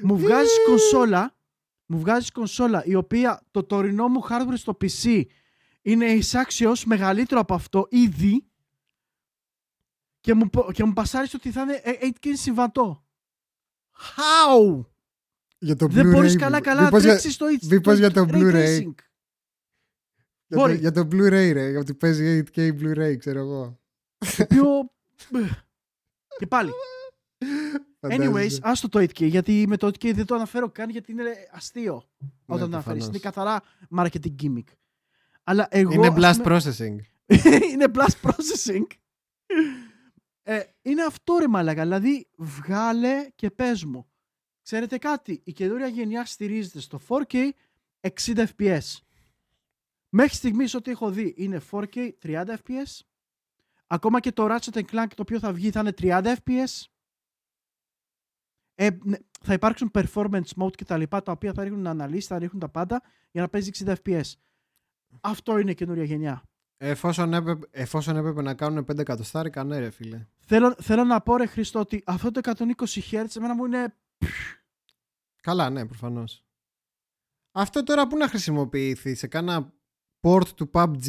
Μου 0.02 0.18
βγάζεις 0.18 0.58
κονσόλα, 0.68 1.36
μου 1.86 2.00
βγάζεις 2.00 2.32
κονσόλα 2.32 2.86
η 2.86 2.96
οποία 2.96 3.42
το 3.52 3.64
τωρινό 3.64 4.08
μου 4.08 4.22
hardware 4.30 4.54
στο 4.58 4.78
PC 4.82 5.22
είναι 5.82 6.06
εισάξιος 6.06 6.86
μεγαλύτερο 6.86 7.40
από 7.42 7.54
αυτό 7.54 7.88
ήδη 7.90 8.46
και 10.20 10.34
μου, 10.34 10.50
πο- 10.50 10.72
και 10.72 10.84
μου 10.84 10.94
πασάρεις 10.94 11.34
ότι 11.34 11.52
θα 11.52 11.62
είναι 11.62 11.82
ε, 11.84 11.92
8K 12.02 12.28
συμβατό. 12.34 13.06
How? 13.98 14.86
για 15.58 15.76
το 15.76 15.88
Δεν 15.88 16.06
Blu-ray 16.08 16.12
μπορείς 16.12 16.34
μου. 16.34 16.40
καλά 16.40 16.62
καλά 16.62 16.80
να 16.80 16.86
Μήπως 16.86 17.02
για- 17.02 17.10
τρέξεις 17.10 17.38
το, 17.38 17.46
H- 17.62 17.66
μήπως 17.70 17.98
για 17.98 18.12
το 18.12 18.22
ray 18.30 18.34
Blu-ray. 18.34 18.94
Tracing. 20.50 20.58
Για 20.58 20.58
το, 20.58 20.60
Μπορεί. 20.60 20.76
για 20.78 20.92
το 20.92 21.08
Blu-ray 21.12 21.52
ρε, 21.54 21.70
γιατί 21.70 21.94
παίζει 21.94 22.44
8K 22.56 22.70
Blu-ray, 22.80 23.16
ξέρω 23.18 23.40
εγώ. 23.40 23.80
Το 24.38 24.44
οποίο... 24.44 24.90
και 26.38 26.48
πάλι. 26.48 26.72
Anyways, 28.00 28.22
Φαντάζεσαι. 28.22 28.60
άστο 28.64 28.90
το 28.90 29.00
8K, 29.00 29.28
γιατί 29.28 29.66
με 29.68 29.78
το 29.78 29.88
8K 29.88 30.14
δεν 30.14 30.26
το 30.26 30.36
αναφέρω 30.36 30.70
καν 30.70 30.90
γιατί 30.90 31.12
είναι 31.12 31.24
αστείο 31.52 32.04
όταν 32.46 32.60
το 32.60 32.66
αναφέρεις. 32.66 32.70
Ναι, 32.70 32.72
προφανώς. 32.72 33.08
Είναι 33.08 33.18
καθαρά 33.18 33.62
marketing 33.98 34.36
gimmick. 34.44 34.74
Αλλά 35.44 35.68
εγώ... 35.70 35.94
Είναι 35.94 36.08
ας 36.08 36.14
blast 36.38 36.42
πούμε- 36.44 36.60
processing. 36.62 36.96
είναι 37.72 37.86
blast 37.94 38.30
processing. 38.30 38.86
Ε, 40.44 40.60
είναι 40.82 41.04
αυτό 41.04 41.38
ρε 41.40 41.48
μαλακα. 41.48 41.82
Δηλαδή 41.82 42.28
βγάλε 42.38 43.28
και 43.36 43.50
πες 43.50 43.84
μου. 43.84 44.08
Ξέρετε 44.62 44.98
κάτι, 44.98 45.42
η 45.44 45.52
καινούρια 45.52 45.88
γενιά 45.88 46.26
στηρίζεται 46.26 46.80
στο 46.80 47.00
4K 47.08 47.50
60 48.26 48.46
fps. 48.58 48.80
Μέχρι 50.10 50.36
στιγμής 50.36 50.74
ό,τι 50.74 50.92
έχω 50.92 51.12
δει 51.12 51.34
είναι 51.38 51.62
4K 51.72 52.10
30 52.24 52.46
fps. 52.46 53.00
Ακόμα 53.88 54.20
και 54.20 54.32
το 54.32 54.48
Ratchet 54.50 54.82
Clank 54.92 55.08
το 55.16 55.22
οποίο 55.22 55.40
θα 55.40 55.54
βγει 55.54 55.72
θα 55.72 55.80
είναι 55.80 55.94
30 55.98 56.36
fps. 56.46 56.84
Ε, 58.76 58.90
ναι, 59.04 59.18
θα 59.42 59.54
υπάρξουν 59.54 59.92
performance 59.94 60.50
mode 60.56 60.76
και 60.76 60.86
τα 60.86 60.98
λοιπά 60.98 61.22
τα 61.22 61.32
οποία 61.32 61.54
θα 61.54 61.64
ρίχνουν 61.64 61.88
αναλύσεις, 61.88 62.28
θα 62.28 62.40
ρίχνουν 62.40 62.60
τα 62.60 62.70
πάντα 62.70 63.02
για 63.32 63.42
να 63.42 63.50
παίζει 63.50 63.72
60 63.86 63.96
fps. 64.04 64.32
Αυτό 65.22 65.58
είναι 65.58 65.72
η 65.72 65.76
καινούρια 65.76 66.04
γενιά. 66.04 66.44
Εφόσον 66.78 67.34
έπρεπε, 67.34 67.68
εφόσον 67.72 68.16
έπρεπε 68.16 68.42
να 68.42 68.54
κάνουν 68.54 68.86
5 68.92 68.98
εκατοστάρικα, 68.98 69.64
ναι 69.64 69.80
ρε 69.80 69.90
φίλε. 69.90 70.28
Θέλω, 70.40 70.76
θέλω 70.82 71.04
να 71.04 71.22
πω 71.22 71.38
ρε 71.38 71.46
Χριστό 71.46 71.80
ότι 71.80 72.04
αυτό 72.06 72.32
το 72.32 72.42
120 72.44 72.66
Hz 73.12 73.36
εμένα 73.36 73.56
μου 73.56 73.66
είναι 73.66 73.96
Καλά, 75.42 75.70
ναι, 75.70 75.86
προφανώς. 75.86 76.46
Αυτό 77.52 77.84
τώρα 77.84 78.08
που 78.08 78.18
να 78.18 78.28
χρησιμοποιηθεί 78.28 79.16
σε 79.16 79.28
κάνα 79.28 79.74
port 80.26 80.48
του 80.56 80.70
PUBG. 80.74 81.08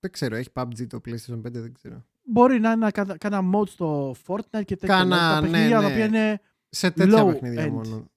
Δεν 0.00 0.10
ξέρω, 0.10 0.36
έχει 0.36 0.48
PUBG 0.54 0.86
το 0.86 1.00
PlayStation 1.04 1.36
5, 1.38 1.50
δεν 1.50 1.72
ξέρω. 1.74 2.06
μπορεί 2.22 2.60
να 2.60 2.70
είναι 2.70 2.84
να 2.84 2.90
κάνα- 2.90 3.16
κάνα 3.16 3.40
mode 3.54 3.68
στο 3.68 4.14
Fortnite 4.26 4.64
και 4.64 4.76
τέτοια. 4.76 4.88
Κάνα, 4.88 5.16
δηλαδή, 5.16 5.34
τα 5.34 5.40
ναι, 5.40 5.50
παιχνίδια 5.50 5.76
τα 5.80 5.86
ναι. 5.86 5.92
οποία 5.92 6.04
είναι 6.04 6.40
Σε 6.68 6.90
τέτοια 6.90 7.22
Low 7.24 7.32
παιχνίδια 7.32 7.66
end. 7.66 7.70
μόνο. 7.70 8.10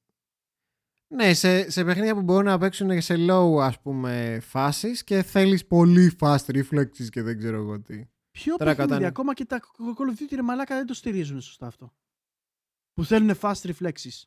Ναι, 1.08 1.34
σε, 1.34 1.70
σε 1.72 1.84
παιχνίδια 1.84 2.14
που 2.16 2.22
μπορούν 2.22 2.46
να 2.46 2.58
παίξουν 2.58 3.02
σε 3.02 3.16
low 3.18 3.58
ας 3.62 3.80
πούμε 3.82 4.40
φάσεις 4.42 5.04
και 5.04 5.24
θέλεις 5.24 5.66
πολύ 5.66 6.16
fast 6.20 6.46
reflexes 6.46 7.10
και 7.10 7.22
δεν 7.22 7.38
ξέρω 7.38 7.58
εγώ 7.58 7.80
τι. 7.82 8.06
Ποιο 8.32 8.56
Τώρα 8.56 8.70
παιχνίδι, 8.70 8.90
κατάνε- 8.90 9.08
ακόμα 9.08 9.34
και 9.34 9.46
τα 9.46 9.60
Call 9.78 10.18
of 10.18 10.22
Duty 10.22 10.36
ρε 10.36 10.42
μαλάκα 10.42 10.76
δεν 10.76 10.86
το 10.86 10.94
στηρίζουν 10.94 11.42
σωστά 11.42 11.68
αυτό. 11.68 11.94
Που 12.94 13.04
θέλουν 13.06 13.36
fast 13.42 13.62
reflexes. 13.62 14.24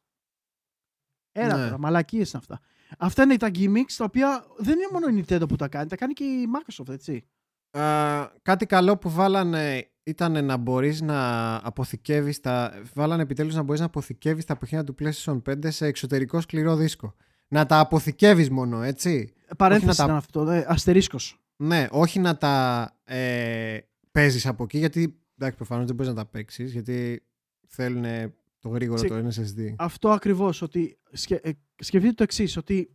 Έλα 1.32 1.56
Ναι. 1.56 1.64
τώρα, 1.64 1.78
μαλακίες 1.78 2.30
είναι 2.32 2.42
αυτά. 2.48 2.60
Αυτά 2.98 3.22
είναι 3.22 3.36
τα 3.36 3.50
gimmicks 3.54 3.92
τα 3.96 4.04
οποία 4.04 4.44
δεν 4.58 4.74
είναι 4.78 4.88
μόνο 4.92 5.08
η 5.18 5.24
Nintendo 5.28 5.48
που 5.48 5.56
τα 5.56 5.68
κάνει, 5.68 5.88
τα 5.88 5.96
κάνει 5.96 6.12
και 6.12 6.24
η 6.24 6.46
Microsoft, 6.56 6.88
έτσι. 6.92 7.24
Α, 7.70 8.26
κάτι 8.42 8.66
καλό 8.66 8.96
που 8.96 9.10
βάλανε 9.10 9.90
ήταν 10.02 10.44
να 10.44 10.56
μπορείς 10.56 11.00
να 11.00 11.54
αποθηκεύεις 11.56 12.40
τα... 12.40 12.72
Βάλανε 12.94 13.22
επιτέλους 13.22 13.54
να 13.54 13.62
μπορείς 13.62 13.80
να 13.80 13.86
αποθηκεύεις 13.86 14.44
τα 14.44 14.56
παιχνίδια 14.56 14.86
του 14.86 14.94
PlayStation 15.00 15.42
5 15.50 15.70
σε 15.70 15.86
εξωτερικό 15.86 16.40
σκληρό 16.40 16.76
δίσκο. 16.76 17.14
Να 17.48 17.66
τα 17.66 17.78
αποθηκεύεις 17.78 18.50
μόνο, 18.50 18.82
έτσι. 18.82 19.32
Παρένθεση 19.56 19.96
τα- 19.96 20.04
ήταν 20.04 20.16
αυτό, 20.16 20.50
ε, 20.50 20.64
αστερίσκος. 20.68 21.40
Ναι, 21.56 21.86
όχι 21.90 22.18
να 22.18 22.36
τα 22.36 22.90
ε, 23.04 23.78
παίζεις 24.12 24.46
από 24.46 24.62
εκεί, 24.62 24.78
γιατί 24.78 25.18
εντάξει, 25.38 25.56
προφανώς 25.56 25.86
δεν 25.86 25.94
μπορείς 25.94 26.12
να 26.12 26.18
τα 26.18 26.26
παίξεις, 26.26 26.72
γιατί 26.72 27.22
θέλουν 27.66 28.04
το 28.68 28.74
γρήγορο 28.74 29.00
Τσι- 29.02 29.08
το 29.08 29.42
SSD. 29.42 29.74
Αυτό 29.78 30.10
ακριβώς, 30.10 30.62
ότι 30.62 30.98
σκε, 31.12 31.34
ε, 31.42 31.50
σκεφτείτε 31.78 32.12
το 32.14 32.22
εξής 32.22 32.56
ότι 32.56 32.90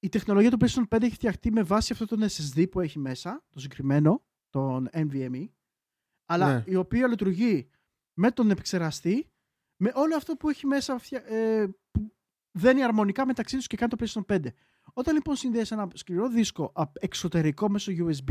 η 0.00 0.08
τεχνολογία 0.08 0.50
του 0.50 0.56
PlayStation 0.60 0.88
5 0.88 1.02
έχει 1.02 1.14
φτιαχτεί 1.14 1.52
με 1.52 1.62
βάση 1.62 1.92
αυτό 1.92 2.06
τον 2.06 2.22
SSD 2.22 2.66
που 2.70 2.80
έχει 2.80 2.98
μέσα, 2.98 3.44
το 3.50 3.60
συγκεκριμένο, 3.60 4.22
τον 4.50 4.88
NVMe, 4.92 5.48
αλλά 6.26 6.54
Ναι. 6.54 6.64
η 6.66 6.74
οποία 6.74 7.06
λειτουργεί 7.08 7.68
με 8.14 8.30
τον 8.30 8.50
επεξεργαστή, 8.50 9.30
με 9.76 9.92
όλο 9.94 10.16
αυτό 10.16 10.34
που 10.36 10.48
έχει 10.48 10.66
μέσα, 10.66 10.98
φτια- 10.98 11.26
ε, 11.32 11.66
που 11.90 12.14
δένει 12.58 12.82
αρμονικά 12.82 13.26
μεταξύ 13.26 13.56
τους 13.56 13.66
και 13.66 13.76
κάνει 13.76 13.90
το 13.90 14.04
PlayStation 14.04 14.24
5. 14.26 14.52
Όταν 14.92 15.14
λοιπόν 15.14 15.36
συνδέεις 15.36 15.70
ένα 15.70 15.88
σκληρό 15.94 16.28
δίσκο 16.28 16.72
απ- 16.74 16.96
εξωτερικό 17.04 17.68
μέσω 17.68 17.92
USB, 17.92 18.30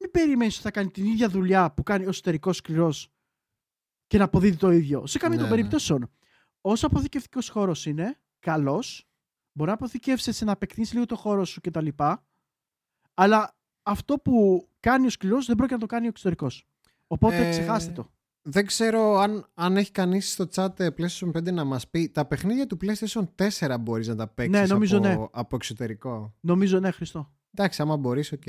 μην 0.00 0.10
περιμένεις 0.10 0.54
ότι 0.54 0.62
θα 0.62 0.70
κάνει 0.70 0.90
την 0.90 1.04
ίδια 1.06 1.28
δουλειά 1.28 1.72
που 1.72 1.82
κάνει 1.82 2.04
ο 2.04 2.08
εσωτερικός 2.08 2.56
σκληρός 2.56 3.12
και 4.08 4.18
να 4.18 4.24
αποδίδει 4.24 4.56
το 4.56 4.70
ίδιο. 4.70 5.06
Σε 5.06 5.18
καμία 5.18 5.36
Ναι, 5.36 5.42
των 5.42 5.50
ναι. 5.50 5.56
περιπτώσεων. 5.56 6.10
Όσο 6.60 6.86
αποθηκευτικός 6.86 7.48
χώρος 7.48 7.86
είναι, 7.86 8.18
καλός, 8.38 9.08
μπορεί 9.52 9.68
να 9.70 9.76
αποθηκεύσεις 9.76 10.26
έτσι 10.26 10.44
να 10.44 10.52
επεκτείνει 10.52 10.86
λίγο 10.92 11.06
το 11.06 11.16
χώρο 11.16 11.44
σου 11.44 11.60
κτλ. 11.60 11.88
Αλλά 13.14 13.56
αυτό 13.82 14.14
που 14.18 14.68
κάνει 14.80 15.06
ο 15.06 15.10
σκληρός 15.10 15.46
δεν 15.46 15.56
πρόκειται 15.56 15.74
να 15.76 15.86
το 15.86 15.94
κάνει 15.94 16.06
ο 16.06 16.08
εξωτερικός. 16.08 16.66
Οπότε 17.06 17.46
Ε, 17.46 17.50
ξεχάστε 17.50 17.92
το. 17.92 18.10
Δεν 18.42 18.66
ξέρω 18.66 19.16
αν, 19.16 19.46
αν 19.54 19.76
έχει 19.76 19.90
κανείς 19.90 20.32
στο 20.32 20.48
chat 20.54 20.80
ε, 20.80 20.88
PlayStation 20.98 21.30
5 21.32 21.52
να 21.52 21.64
μας 21.64 21.88
πει 21.88 22.08
τα 22.08 22.24
παιχνίδια 22.26 22.66
του 22.66 22.78
PlayStation 22.82 23.24
4 23.58 23.76
μπορείς 23.80 24.06
να 24.08 24.16
τα 24.16 24.28
παίξεις 24.28 24.70
νομίζω 24.70 24.96
από, 24.96 25.06
ναι. 25.06 25.26
από 25.32 25.56
εξωτερικό; 25.56 26.34
Νομίζω 26.40 26.80
ναι, 26.80 26.90
Χρήστο. 26.90 27.32
Εντάξει, 27.54 27.82
άμα 27.82 27.96
μπορείς, 27.96 28.32
οκ. 28.32 28.42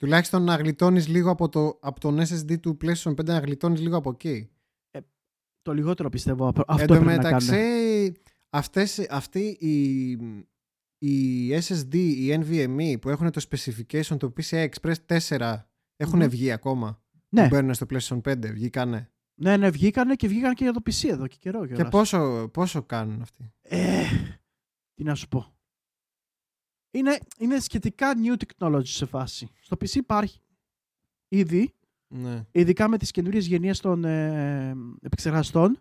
Τουλάχιστον 0.00 0.42
να 0.42 0.54
γλιτώνεις 0.56 1.08
λίγο 1.08 1.30
από, 1.30 1.48
το, 1.48 1.78
από 1.82 2.00
τον 2.00 2.18
SSD 2.20 2.60
του 2.60 2.76
PlayStation 2.82 3.10
5 3.14 3.24
να 3.24 3.38
γλιτώνεις 3.38 3.80
λίγο 3.80 3.96
από 3.96 4.10
εκεί. 4.10 4.50
Το 5.62 5.72
λιγότερο 5.72 6.08
πιστεύω 6.08 6.48
απ- 6.48 6.58
Εν 6.58 6.64
αυτό 6.66 6.86
τω 6.86 6.92
πρέπει 6.92 7.06
να 7.06 7.16
κάνουν. 7.16 7.44
μεταξύ, 7.44 8.12
αυτές, 8.50 9.06
αυτή 9.10 9.40
η, 9.60 10.10
η 10.98 11.50
SSD, 11.54 11.94
η 11.94 12.34
NVMe 12.42 12.94
που 13.00 13.08
έχουν 13.08 13.30
το 13.30 13.44
specification, 13.50 14.16
το 14.18 14.32
PCI 14.40 14.68
Express 14.68 14.94
4 15.28 15.56
έχουν 15.96 16.18
Μμμ. 16.18 16.28
βγει 16.28 16.50
ακόμα; 16.50 17.02
Ναι. 17.28 17.42
Που 17.42 17.48
μπαίνουν 17.48 17.74
στο 17.74 17.86
PlayStation 17.90 18.20
5, 18.20 18.52
βγήκανε; 18.52 19.10
Ναι, 19.40 19.56
ναι, 19.56 19.70
βγήκανε 19.70 20.14
και 20.14 20.28
βγήκαν 20.28 20.54
και 20.54 20.64
για 20.64 20.72
το 20.72 20.80
PC 20.84 21.08
εδώ 21.08 21.26
και 21.26 21.36
καιρό. 21.40 21.60
Και 21.66 21.72
κιόλας. 21.74 21.90
πόσο, 21.90 22.48
πόσο 22.52 22.82
κάνουν 22.82 23.20
αυτοί; 23.22 23.52
Ε, 23.60 24.02
τι 24.94 25.04
να 25.04 25.14
σου 25.14 25.28
πω. 25.28 25.54
Είναι, 26.90 27.18
είναι 27.38 27.58
σχετικά 27.60 28.12
new 28.24 28.34
technology 28.44 28.86
σε 28.86 29.06
φάση. 29.06 29.48
Στο 29.60 29.76
PC 29.80 29.94
υπάρχει 29.94 30.40
ήδη, 31.28 31.74
Ναι. 32.08 32.46
ειδικά 32.52 32.88
με 32.88 32.98
τις 32.98 33.10
καινούριες 33.10 33.46
γενιές 33.46 33.80
των 33.80 34.04
ε, 34.04 34.74
επεξεργαστών. 35.02 35.78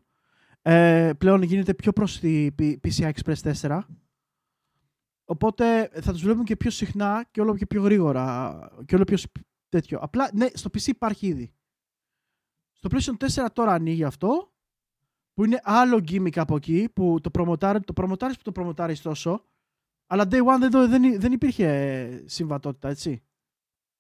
Ε, 0.61 1.11
πλέον 1.17 1.41
γίνεται 1.41 1.73
πιο 1.73 1.91
προς 1.93 2.19
τη 2.19 2.47
P- 2.59 2.75
PCI 2.87 3.11
Express 3.13 3.53
4. 3.61 3.79
Οπότε 5.25 5.89
θα 6.01 6.11
τους 6.11 6.21
βλέπουμε 6.21 6.43
και 6.43 6.55
πιο 6.55 6.69
συχνά 6.71 7.27
και 7.31 7.41
όλο 7.41 7.55
και 7.57 7.65
πιο 7.65 7.81
γρήγορα 7.81 8.59
και 8.85 8.95
όλο 8.95 9.03
πιο 9.03 9.17
σ- 9.17 9.31
τέτοιο. 9.69 9.99
Απλά, 9.99 10.29
ναι, 10.33 10.47
στο 10.53 10.69
PC 10.73 10.87
υπάρχει 10.87 11.27
ήδη. 11.27 11.53
Στο 12.71 12.89
PlayStation 12.91 13.17
4 13.43 13.45
τώρα 13.53 13.73
ανοίγει 13.73 14.03
αυτό, 14.03 14.53
που 15.33 15.45
είναι 15.45 15.59
άλλο 15.63 15.97
gimmick 15.97 16.37
από 16.37 16.55
εκεί, 16.55 16.89
που 16.93 17.19
το 17.21 17.29
προμοτάρει, 17.31 17.79
το 17.79 17.93
προμοτάρεις 17.93 18.37
που 18.37 18.43
το 18.43 18.51
προμοτάρεις 18.51 19.01
τόσο, 19.01 19.43
αλλά 20.11 20.23
day 20.29 20.39
one 20.45 20.57
δεν, 20.59 20.69
το- 20.69 20.87
δεν, 20.87 21.03
υ- 21.03 21.19
δεν 21.19 21.31
υπήρχε 21.31 21.67
ε, 21.67 22.23
συμβατότητα, 22.27 22.89
έτσι. 22.89 23.23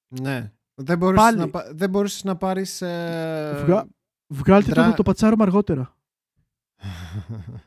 ναι. 0.07 0.53
Δεν 0.81 0.97
μπορούσες, 0.97 1.23
Πάλι. 1.25 1.37
να, 1.37 1.49
πα- 1.49 1.71
δεν 1.73 1.89
μπορούσες 1.89 2.23
να 2.23 2.37
πάρεις... 2.37 2.81
Ε... 2.81 3.61
Βγα- 3.65 3.87
Βγάλτε 4.27 4.67
το 4.69 4.73
δρα- 4.75 4.87
να 4.87 4.93
το 4.93 5.03
πατσάρουμε 5.03 5.43
αργότερα. 5.43 5.97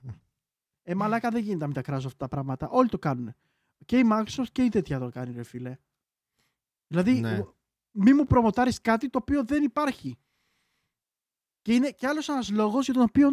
Ε, 0.84 0.94
μαλάκα 0.94 1.30
δεν 1.30 1.40
γίνεται 1.40 1.58
να 1.60 1.66
μην 1.66 1.74
τα 1.74 1.82
κράζω 1.82 2.06
αυτά 2.06 2.18
τα 2.18 2.28
πράγματα. 2.28 2.68
Όλοι 2.68 2.88
το 2.88 2.98
κάνουν. 2.98 3.34
Και 3.84 3.98
η 3.98 4.02
Microsoft 4.12 4.46
και 4.52 4.62
η 4.62 4.68
τέτοια 4.68 4.98
το 4.98 5.08
κάνει, 5.08 5.32
ρε 5.34 5.42
φίλε. 5.42 5.76
Δηλαδή, 6.86 7.20
Ναι. 7.20 7.40
μη 7.90 8.12
μου 8.12 8.24
προμοτάρεις 8.24 8.80
κάτι 8.80 9.10
το 9.10 9.18
οποίο 9.22 9.44
δεν 9.44 9.62
υπάρχει. 9.62 10.18
Και 11.62 11.74
είναι 11.74 11.90
και 11.90 12.06
άλλος 12.06 12.28
ένας 12.28 12.50
λόγος 12.50 12.84
για 12.84 12.94
τον 12.94 13.02
οποίο 13.02 13.28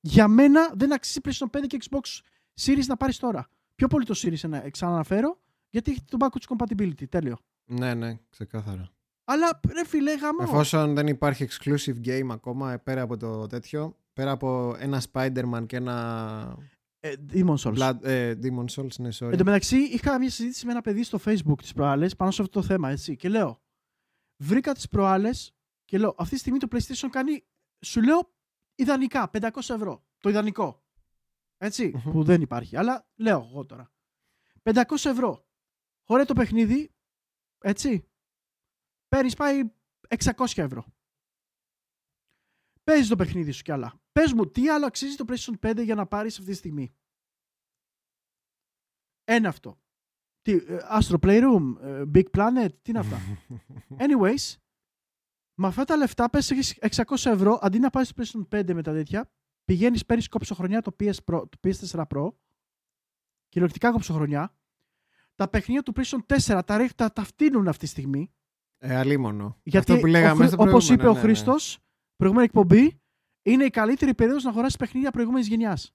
για 0.00 0.28
μένα 0.28 0.70
δεν 0.74 0.92
αξίζει 0.92 1.20
PlayStation 1.24 1.46
5 1.58 1.66
και 1.66 1.78
Xbox 1.90 2.20
Series 2.60 2.86
να 2.86 2.96
πάρεις 2.96 3.18
τώρα. 3.18 3.48
Πιο 3.74 3.86
πολύ 3.88 4.04
το 4.04 4.14
Series 4.16 4.48
να 4.48 4.70
ξαναναφέρω, 4.70 5.40
γιατί 5.70 5.90
έχει 5.90 6.00
το 6.04 6.16
backwards 6.20 6.56
compatibility, 6.56 7.08
τέλειο. 7.08 7.36
ναι, 7.64 7.94
ναι, 7.94 8.18
ξεκάθαρα. 8.30 8.88
Αλλά 9.24 9.60
ρε 9.72 9.84
φίλε, 9.86 10.14
γαμό. 10.14 10.38
Εφόσον 10.42 10.94
δεν 10.94 11.06
υπάρχει 11.06 11.48
exclusive 11.50 12.06
game 12.06 12.28
ακόμα 12.30 12.72
ε, 12.72 12.76
πέρα 12.76 13.02
από 13.02 13.16
το 13.16 13.46
τέτοιο, 13.46 13.96
πέρα 14.12 14.30
από 14.30 14.76
ένα 14.78 15.02
Spider-Man 15.12 15.64
και 15.66 15.76
ένα 15.76 16.56
Ε, 17.00 17.12
Demon's 17.32 17.56
Souls. 17.56 17.74
Blood, 17.78 18.02
ε, 18.02 18.34
Demon 18.42 18.64
Souls, 18.74 18.96
ναι, 18.98 19.08
sorry. 19.18 19.30
Εν 19.32 19.36
τω 19.38 19.44
μεταξύ, 19.44 19.76
είχα 19.76 20.18
μια 20.18 20.30
συζήτηση 20.30 20.66
με 20.66 20.72
ένα 20.72 20.80
παιδί 20.80 21.02
στο 21.02 21.18
Facebook 21.24 21.62
τι 21.62 21.72
προάλλες 21.74 22.16
πάνω 22.16 22.30
σε 22.30 22.42
αυτό 22.42 22.60
το 22.60 22.66
θέμα, 22.66 22.90
έτσι. 22.90 23.16
Και 23.16 23.28
λέω, 23.28 23.60
βρήκα 24.42 24.72
τις 24.72 24.88
προάλλες 24.88 25.54
και 25.84 25.98
λέω, 25.98 26.14
αυτή 26.18 26.34
τη 26.34 26.40
στιγμή 26.40 26.58
το 26.58 26.68
PlayStation 26.70 27.08
κάνει, 27.10 27.44
σου 27.86 28.02
λέω, 28.02 28.32
ιδανικά 28.74 29.30
500 29.32 29.48
ευρώ. 29.54 30.04
Το 30.18 30.28
ιδανικό. 30.28 30.83
Έτσι, 31.56 31.92
Μμμ. 31.94 32.12
που 32.12 32.24
δεν 32.24 32.40
υπάρχει. 32.40 32.76
Αλλά 32.76 33.08
λέω 33.14 33.40
εγώ 33.50 33.66
τώρα. 33.66 33.92
500 34.62 34.82
ευρώ. 35.04 35.48
Χωρέ 36.06 36.24
το 36.24 36.34
παιχνίδι, 36.34 36.94
έτσι. 37.58 38.08
Παίρνεις 39.08 39.34
πάει 39.34 39.60
600 40.08 40.62
ευρώ. 40.62 40.86
Παίζεις 42.84 43.08
το 43.08 43.16
παιχνίδι 43.16 43.50
σου 43.50 43.62
κι 43.62 43.72
άλλα. 43.72 44.00
Πες 44.12 44.32
μου, 44.32 44.50
τι 44.50 44.68
άλλο 44.68 44.86
αξίζει 44.86 45.16
το 45.16 45.24
PlayStation 45.28 45.58
5 45.70 45.84
για 45.84 45.94
να 45.94 46.06
πάρεις 46.06 46.38
αυτή 46.38 46.50
τη 46.50 46.56
στιγμή; 46.56 46.96
Ένα 49.24 49.48
αυτό. 49.48 49.82
Τι, 50.42 50.52
ε, 50.52 50.78
Astro 50.90 51.18
Playroom, 51.20 51.74
ε, 51.80 52.02
Big 52.14 52.30
Planet, 52.30 52.68
τι 52.82 52.90
είναι 52.90 52.98
αυτά; 52.98 53.16
Anyways, 54.04 54.56
με 55.58 55.66
αυτά 55.66 55.84
τα 55.84 55.96
λεφτά 55.96 56.30
πες 56.30 56.50
έχεις 56.50 56.78
600 56.80 57.30
ευρώ, 57.30 57.58
αντί 57.62 57.78
να 57.78 57.90
πάρεις 57.90 58.12
το 58.12 58.22
PlayStation 58.22 58.48
5 58.48 58.74
με 58.74 58.82
τα 58.82 58.92
τέτοια, 58.92 59.30
πηγαίνεις, 59.64 60.04
παίρνεις 60.06 60.28
κόψοχρονιά 60.28 60.82
το, 60.82 60.96
PS 61.00 61.12
Pro, 61.24 61.42
το 61.48 61.58
PS4 61.64 62.02
Pro, 62.14 62.28
κυριολεκτικά 63.48 63.90
κόψοχρονιά, 63.90 64.54
τα 65.34 65.48
παιχνίδια 65.48 65.82
του 65.82 65.92
PlayStation 65.96 66.36
4 66.56 66.60
τα, 66.66 66.76
ρίχ- 66.76 66.94
τα, 66.94 67.12
τα 67.12 67.24
φτύνουν 67.24 67.68
αυτή 67.68 67.84
τη 67.84 67.90
στιγμή, 67.90 68.32
Ε, 68.78 68.94
αλίμονο. 68.96 69.58
γιατί 69.62 69.92
Αυτό 69.92 69.96
που 70.02 70.06
λέγαμε 70.06 70.32
ο, 70.32 70.36
Χρή- 70.36 70.48
στο 70.48 70.62
όπως 70.62 70.84
είπε 70.84 70.92
ο 70.92 70.96
προηγούμενο, 70.96 71.14
ναι, 71.26 71.26
ναι. 71.28 71.34
Χρήστος, 71.34 71.78
προηγούμενη 72.16 72.46
εκπομπή, 72.46 73.00
είναι 73.42 73.64
η 73.64 73.70
καλύτερη 73.70 74.14
περίοδος 74.14 74.42
να 74.44 74.50
αγοράσεις 74.50 74.76
παιχνίδια 74.76 75.10
προηγούμενης 75.10 75.48
γενιάς. 75.48 75.94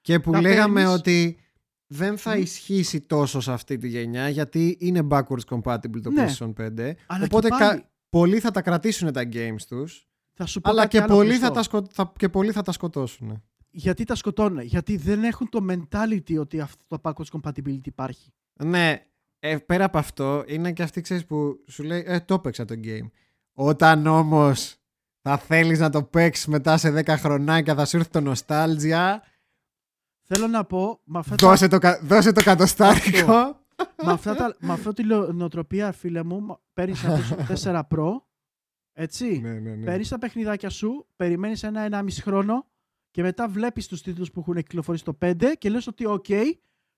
Και 0.00 0.20
που 0.20 0.30
τα 0.30 0.40
λέγαμε 0.40 0.74
παίρνεις. 0.80 0.94
ότι 0.98 1.38
δεν 1.86 2.18
θα 2.18 2.36
Μμ. 2.36 2.40
ισχύσει 2.40 3.00
τόσο 3.00 3.40
σε 3.40 3.52
αυτή 3.52 3.76
τη 3.78 3.88
γενιά 3.88 4.28
γιατί 4.28 4.76
είναι 4.80 5.06
backwards 5.10 5.44
compatible 5.48 6.00
το 6.02 6.10
Ναι. 6.10 6.26
PlayStation 6.38 6.52
5. 6.52 6.96
Αλλά 7.06 7.24
Οπότε 7.24 7.48
και 7.48 7.56
κα- 7.58 7.68
πάλι, 7.68 7.84
πολλοί 8.08 8.40
θα 8.40 8.50
τα 8.50 8.62
κρατήσουν 8.62 9.12
τα 9.12 9.22
games 9.32 9.62
τους 9.68 10.08
θα 10.34 10.46
σου 10.46 10.60
πω 10.60 10.70
αλλά 10.70 10.82
κάτι 10.82 10.96
και 10.96 11.02
άλλο, 11.02 11.14
πολλοί, 11.14 11.28
Χριστό. 11.28 11.46
θα 11.46 11.52
τα 11.52 11.62
σκο... 11.62 11.86
θα... 11.90 12.12
και 12.16 12.28
πολλοί 12.28 12.52
θα 12.52 12.62
τα 12.62 12.72
σκοτώσουν. 12.72 13.42
Γιατί 13.70 14.04
τα 14.04 14.14
σκοτώνουν, 14.14 14.60
γιατί 14.60 14.96
δεν 14.96 15.24
έχουν 15.24 15.48
το 15.48 15.66
mentality 15.70 16.38
ότι 16.38 16.60
αυτό 16.60 16.84
το 16.88 16.98
backwards 17.02 17.40
compatibility 17.40 17.86
υπάρχει. 17.86 18.32
Ναι, 18.64 19.02
ε, 19.38 19.56
πέρα 19.56 19.84
από 19.84 19.98
αυτό 19.98 20.44
είναι 20.46 20.72
και 20.72 20.82
αυτή 20.82 21.00
ξέρεις 21.00 21.24
που 21.26 21.64
σου 21.68 21.82
λέει 21.82 22.04
ε, 22.06 22.20
το 22.20 22.34
έπαιξα 22.34 22.64
το 22.64 22.74
game. 22.84 23.10
Όταν 23.52 24.06
όμως 24.06 24.76
θα 25.22 25.38
θέλεις 25.38 25.78
να 25.78 25.90
το 25.90 26.02
παίξεις 26.02 26.46
μετά 26.46 26.76
σε 26.76 26.88
10 27.04 27.14
χρονάκια 27.18 27.74
θα 27.74 27.84
σου 27.84 27.96
έρθει 27.96 28.10
το 28.10 28.32
nostalgia 28.32 29.16
Θέλω 30.26 30.46
να 30.46 30.64
πω, 30.64 31.00
με 31.04 31.18
αυτά 31.18 31.34
τα 31.36 31.48
δώσε 31.48 31.68
το, 31.68 31.78
κα- 31.78 32.00
δώσε 32.02 32.32
το 32.32 32.42
κατοστάρικο 32.42 33.60
με, 34.04 34.12
αυτά 34.12 34.34
τα, 34.34 34.56
με 34.58 34.72
αυτή 34.72 34.92
τη 34.92 35.02
λο- 35.04 35.32
νοοτροπία, 35.32 35.92
φίλε 35.92 36.22
μου, 36.22 36.58
παίρνεις 36.72 37.04
ένα 37.04 37.20
PlayStation 37.48 37.82
4 37.88 37.96
Pro, 37.96 38.08
έτσι. 38.96 39.38
ναι, 39.38 39.58
ναι, 39.58 39.74
ναι. 39.74 39.84
Παίρνεις 39.84 40.08
τα 40.08 40.18
παιχνιδάκια 40.18 40.70
σου, 40.70 41.06
περιμένεις 41.16 41.62
ένα-ένα 41.62 42.02
μισή 42.02 42.22
χρόνο 42.22 42.68
και 43.10 43.22
μετά 43.22 43.48
βλέπεις 43.48 43.88
τους 43.88 44.02
τίτλους 44.02 44.30
που 44.30 44.40
έχουν 44.40 44.54
κυκλοφορήσει 44.54 45.02
στο 45.02 45.18
5 45.20 45.52
και 45.58 45.70
λες 45.70 45.86
ότι, 45.86 46.04
OK, 46.08 46.52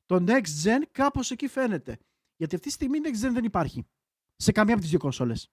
το 0.05 0.25
next 0.29 0.65
gen 0.65 0.83
κάπως 0.91 1.31
εκεί 1.31 1.47
φαίνεται. 1.49 1.99
Γιατί 2.37 2.55
αυτή 2.55 2.67
τη 2.67 2.73
στιγμή 2.75 2.99
next 3.03 3.27
gen 3.27 3.33
δεν 3.33 3.45
υπάρχει. 3.45 3.87
Σε 4.37 4.53
καμία 4.53 4.73
από 4.73 4.83
τις 4.83 4.91
δύο 4.91 4.99
κονσόλες. 4.99 5.51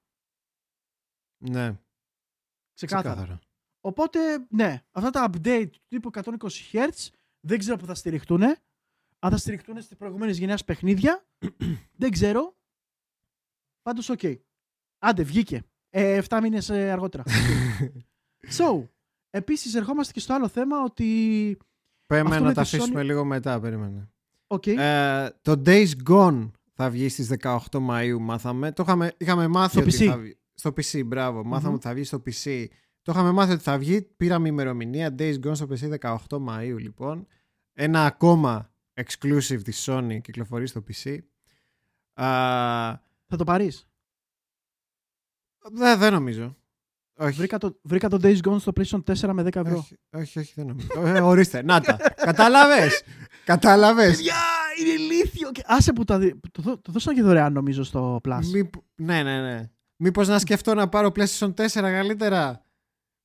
Ναι, 1.44 1.80
Ξεκάθαρα. 2.74 3.14
ξεκάθαρα. 3.14 3.40
Οπότε, 3.82 4.48
ναι, 4.50 4.82
αυτά 4.92 5.10
τα 5.10 5.30
update 5.30 5.68
του 5.72 5.80
τύπου 5.88 6.10
120 6.14 6.36
Hz 6.72 6.90
δεν 7.40 7.60
ξέρω 7.60 7.78
που 7.78 7.86
θα 7.86 7.94
στηριχτούν. 7.96 8.42
Αν 9.20 9.32
θα 9.32 9.38
στηριχτούν 9.38 9.82
στις 9.82 9.98
προηγούμενες 9.98 10.38
γενιάς 10.38 10.64
παιχνίδια, 10.66 11.26
δεν 12.02 12.12
ξέρω. 12.12 12.58
Πάντως, 13.82 14.10
οκ. 14.10 14.20
Άντε, 14.98 15.24
βγήκε. 15.24 15.64
Ε, 15.96 16.22
7 16.30 16.40
μήνες 16.42 16.70
ε, 16.70 16.92
αργότερα. 16.92 17.24
so, 18.58 18.88
επίσης 19.30 19.76
ερχόμαστε 19.76 20.14
και 20.14 20.20
στο 20.20 20.34
άλλο 20.34 20.48
θέμα 20.48 20.84
ότι... 20.84 21.58
Πάμε 22.08 22.22
Αυτό 22.22 22.34
να 22.34 22.42
με 22.48 22.54
τα 22.54 22.62
τη 22.62 22.68
αφήσουμε 22.76 23.02
Sony- 23.02 23.06
λίγο 23.06 23.26
μετά, 23.26 23.60
περίμενε. 23.60 24.10
οκ, 24.48 24.68
Ε, 24.68 25.30
το 25.42 25.62
Days 25.66 25.90
Gone 26.10 26.52
θα 26.74 26.90
βγει 26.90 27.10
στις 27.10 27.32
18 27.42 27.58
Μαΐου, 27.72 28.18
μάθαμε. 28.20 28.72
Το 28.72 28.84
είχαμε, 28.88 29.12
είχαμε 29.18 29.48
μάθει 29.48 29.80
Στο 29.80 29.82
ότι 29.90 29.98
PC. 30.06 30.08
θα 30.10 30.18
βγει. 30.18 30.38
Στο 30.54 30.70
PC, 30.70 31.06
μπράβο. 31.06 31.44
Μάθαμε 31.44 31.68
Μμμ. 31.68 31.74
ότι 31.76 31.88
θα 31.88 31.94
βγει 31.94 32.04
στο 32.04 32.22
PC. 32.26 32.66
Το 33.02 33.12
είχαμε 33.12 33.32
μάθει 33.32 33.52
ότι 33.54 33.64
θα 33.64 33.78
βγει. 33.78 34.02
Πήραμε 34.02 34.48
ημερομηνία. 34.48 35.16
Days 35.20 35.36
Gone 35.46 35.56
στο 35.56 35.68
PC 35.70 35.98
18 36.00 36.16
Μαΐου, 36.48 36.76
λοιπόν. 36.80 37.28
Ένα 37.74 38.06
ακόμα 38.06 38.74
exclusive 38.94 39.62
της 39.64 39.88
Sony 39.90 40.18
κυκλοφορεί 40.22 40.68
στο 40.68 40.84
PC. 40.88 41.18
Α, 42.14 42.26
θα 43.28 43.38
το 43.38 43.44
πάρεις; 43.44 43.88
Δεν, 45.72 46.00
δεν 46.00 46.14
νομίζω. 46.14 46.56
Όχι. 47.20 47.38
Βρήκα 47.38 47.58
το, 47.58 47.80
βρήκα 47.82 48.08
το 48.10 48.20
Days 48.24 48.38
Gone 48.48 48.60
στο 48.60 48.72
PlayStation 48.76 49.04
4 49.04 49.30
με 49.34 49.42
10 49.44 49.56
ευρώ. 49.56 49.78
όχι, 49.78 49.96
όχι, 50.16 50.40
όχι, 50.40 50.54
δεν 50.56 50.66
νομίζω. 50.68 50.88
Ε, 50.96 51.20
ορίστε, 51.20 51.64
να 51.64 51.82
τα. 51.82 51.98
Κατάλαβες. 52.16 53.04
Κατάλαβες. 53.46 54.16
Παιδιά, 54.16 54.36
είναι 54.80 54.90
ηλίθιο. 55.04 55.52
Και... 55.52 55.64
Άσε 55.66 55.94
που 55.94 56.04
τα 56.04 56.20
δι- 56.20 56.36
το, 56.52 56.62
δω- 56.62 56.78
το 56.82 56.92
δώσαν 56.92 57.16
και 57.16 57.22
δωρεάν 57.22 57.54
νομίζω 57.54 57.84
στο 57.84 58.20
Plus. 58.24 58.40
Μήπ- 58.52 58.74
Ναι, 58.96 59.24
ναι, 59.24 59.42
ναι. 59.42 59.70
Μήπως 59.96 60.28
να 60.28 60.40
σκεφτώ 60.40 60.74
να 60.74 60.90
πάρω 60.90 61.12
PlayStation 61.16 61.54
4 61.54 61.68
καλύτερα 61.74 62.66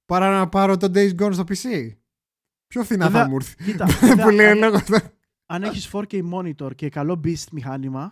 παρά 0.05 0.31
να 0.39 0.49
πάρω 0.49 0.77
το 0.77 0.91
Days 0.95 1.15
Gone 1.23 1.33
στο 1.33 1.45
PC. 1.49 1.91
Πιο 2.67 2.83
φθηνά 2.85 3.05
Βέβαια, 3.07 3.23
θα 3.23 3.29
μου 3.29 3.37
έρθει. 3.37 3.65
Κοίτα, 3.65 3.85
Που 4.01 4.07
βέβαια, 4.07 4.33
λέει 4.33 4.47
ο 4.47 4.51
αν, 4.51 4.59
λόγος. 4.59 4.83
αν 5.47 5.63
έχεις 5.63 5.91
4K 5.93 6.23
monitor 6.33 6.75
και 6.75 6.89
καλό 6.89 7.21
beast 7.25 7.45
μηχάνημα, 7.53 8.11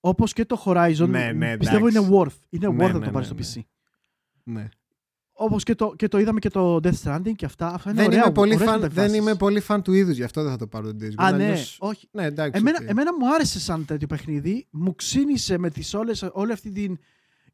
όπως 0.00 0.32
και 0.32 0.44
το 0.44 0.62
Horizon, 0.66 1.08
Ναι, 1.08 1.32
ναι, 1.32 1.56
πιστεύω 1.56 1.86
εντάξει. 1.88 2.06
είναι 2.06 2.16
worth. 2.16 2.36
Είναι 2.48 2.68
Ναι, 2.68 2.74
worth 2.86 2.92
να 2.92 2.98
ναι, 2.98 3.04
το 3.04 3.10
πάρεις 3.10 3.32
ναι, 3.32 3.42
στο 3.42 3.60
PC. 3.60 3.62
Ναι. 4.42 4.68
Όπως 5.40 5.62
και 5.62 5.74
το, 5.74 5.94
και 5.96 6.08
το 6.08 6.18
είδαμε 6.18 6.38
και 6.38 6.50
το 6.50 6.74
Death 6.76 6.92
Stranding 7.04 7.32
και 7.36 7.44
αυτά. 7.44 7.66
αυτά 7.74 7.90
είναι 7.90 8.00
Δεν, 8.00 8.08
ωραία, 8.10 8.22
είμαι 8.24 8.32
πολύ 8.32 8.54
ωραίες 8.54 8.68
φαν, 8.68 8.80
δεν 8.80 8.88
μεταφράσεις. 8.88 9.16
είμαι 9.18 9.34
πολύ 9.34 9.60
φαν 9.60 9.82
του 9.82 9.92
είδους, 9.92 10.16
γι' 10.16 10.22
αυτό 10.22 10.42
δεν 10.42 10.50
θα 10.50 10.56
το 10.58 10.66
πάρω 10.66 10.92
το 10.92 10.96
Days 11.00 11.08
Gone. 11.10 11.14
Α, 11.16 11.32
ναι, 11.36 11.44
αλλιώς- 11.44 11.76
όχι. 11.80 12.08
Ναι, 12.12 12.24
εντάξει. 12.24 12.60
Εμένα, 12.60 12.78
οκ. 12.82 12.88
εμένα 12.88 13.14
μου 13.18 13.34
άρεσε 13.34 13.60
σαν 13.60 13.84
τέτοιο 13.84 14.06
παιχνίδι. 14.06 14.66
Μου 14.70 14.94
ξύνησε 14.94 15.58
με 15.58 15.70
τις 15.70 15.94
όλες, 15.94 16.22
όλη 16.32 16.52
αυτή 16.52 16.70
την 16.72 16.98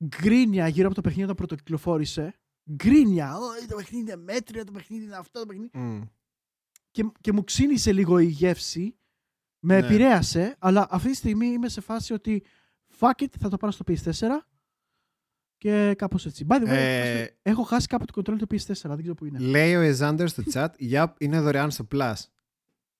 γκρίνια 0.04 0.68
γύρω 0.68 0.86
από 0.86 0.94
το 0.94 1.00
παιχνίδι 1.00 1.22
όταν 1.24 1.34
πρωτοκυκλοφόρησε. 1.36 2.34
Γκρίνια. 2.72 3.36
«Ω, 3.36 3.40
το 3.68 3.76
παιχνίδι 3.76 4.04
είναι 4.10 4.16
μέτριο, 4.22 4.64
το 4.64 4.72
παιχνίδι 4.72 5.04
είναι 5.04 5.16
αυτό, 5.16 5.40
το 5.40 5.46
παιχνίδι. 5.46 5.70
Μμ. 5.74 6.00
Και, 6.90 7.04
και 7.20 7.32
μου 7.32 7.44
ξύνησε 7.44 7.92
λίγο 7.92 8.18
η 8.18 8.26
γεύση. 8.26 8.96
Με 9.66 9.80
Ναι. 9.80 9.86
επηρέασε, 9.86 10.56
αλλά 10.58 10.86
αυτή 10.90 11.10
τη 11.10 11.16
στιγμή 11.16 11.46
είμαι 11.46 11.68
σε 11.68 11.80
φάση 11.80 12.12
ότι 12.12 12.42
fuck 12.98 13.10
it, 13.22 13.26
θα 13.40 13.48
το 13.48 13.56
πάρω 13.56 13.72
στο 13.72 13.84
PS4 13.88 14.26
και 15.56 15.94
κάπως 15.98 16.26
έτσι. 16.26 16.46
By 16.48 16.54
the 16.54 16.62
way, 16.62 16.68
Ε, 16.68 17.26
έχω 17.42 17.62
χάσει 17.62 17.86
κάπου 17.86 18.04
το 18.04 18.12
control 18.20 18.38
του 18.38 18.46
PS4, 18.50 18.88
δεν 18.88 18.98
ξέρω 18.98 19.14
που 19.14 19.24
είναι. 19.24 19.38
Λέει 19.38 19.74
ο 19.76 19.80
Εζάντερ 19.80 20.28
στο 20.28 20.42
chat, 20.52 20.68
Yep, 20.90 21.06
είναι 21.18 21.40
δωρεάν 21.40 21.70
στο 21.70 21.86
Plus. 21.94 22.14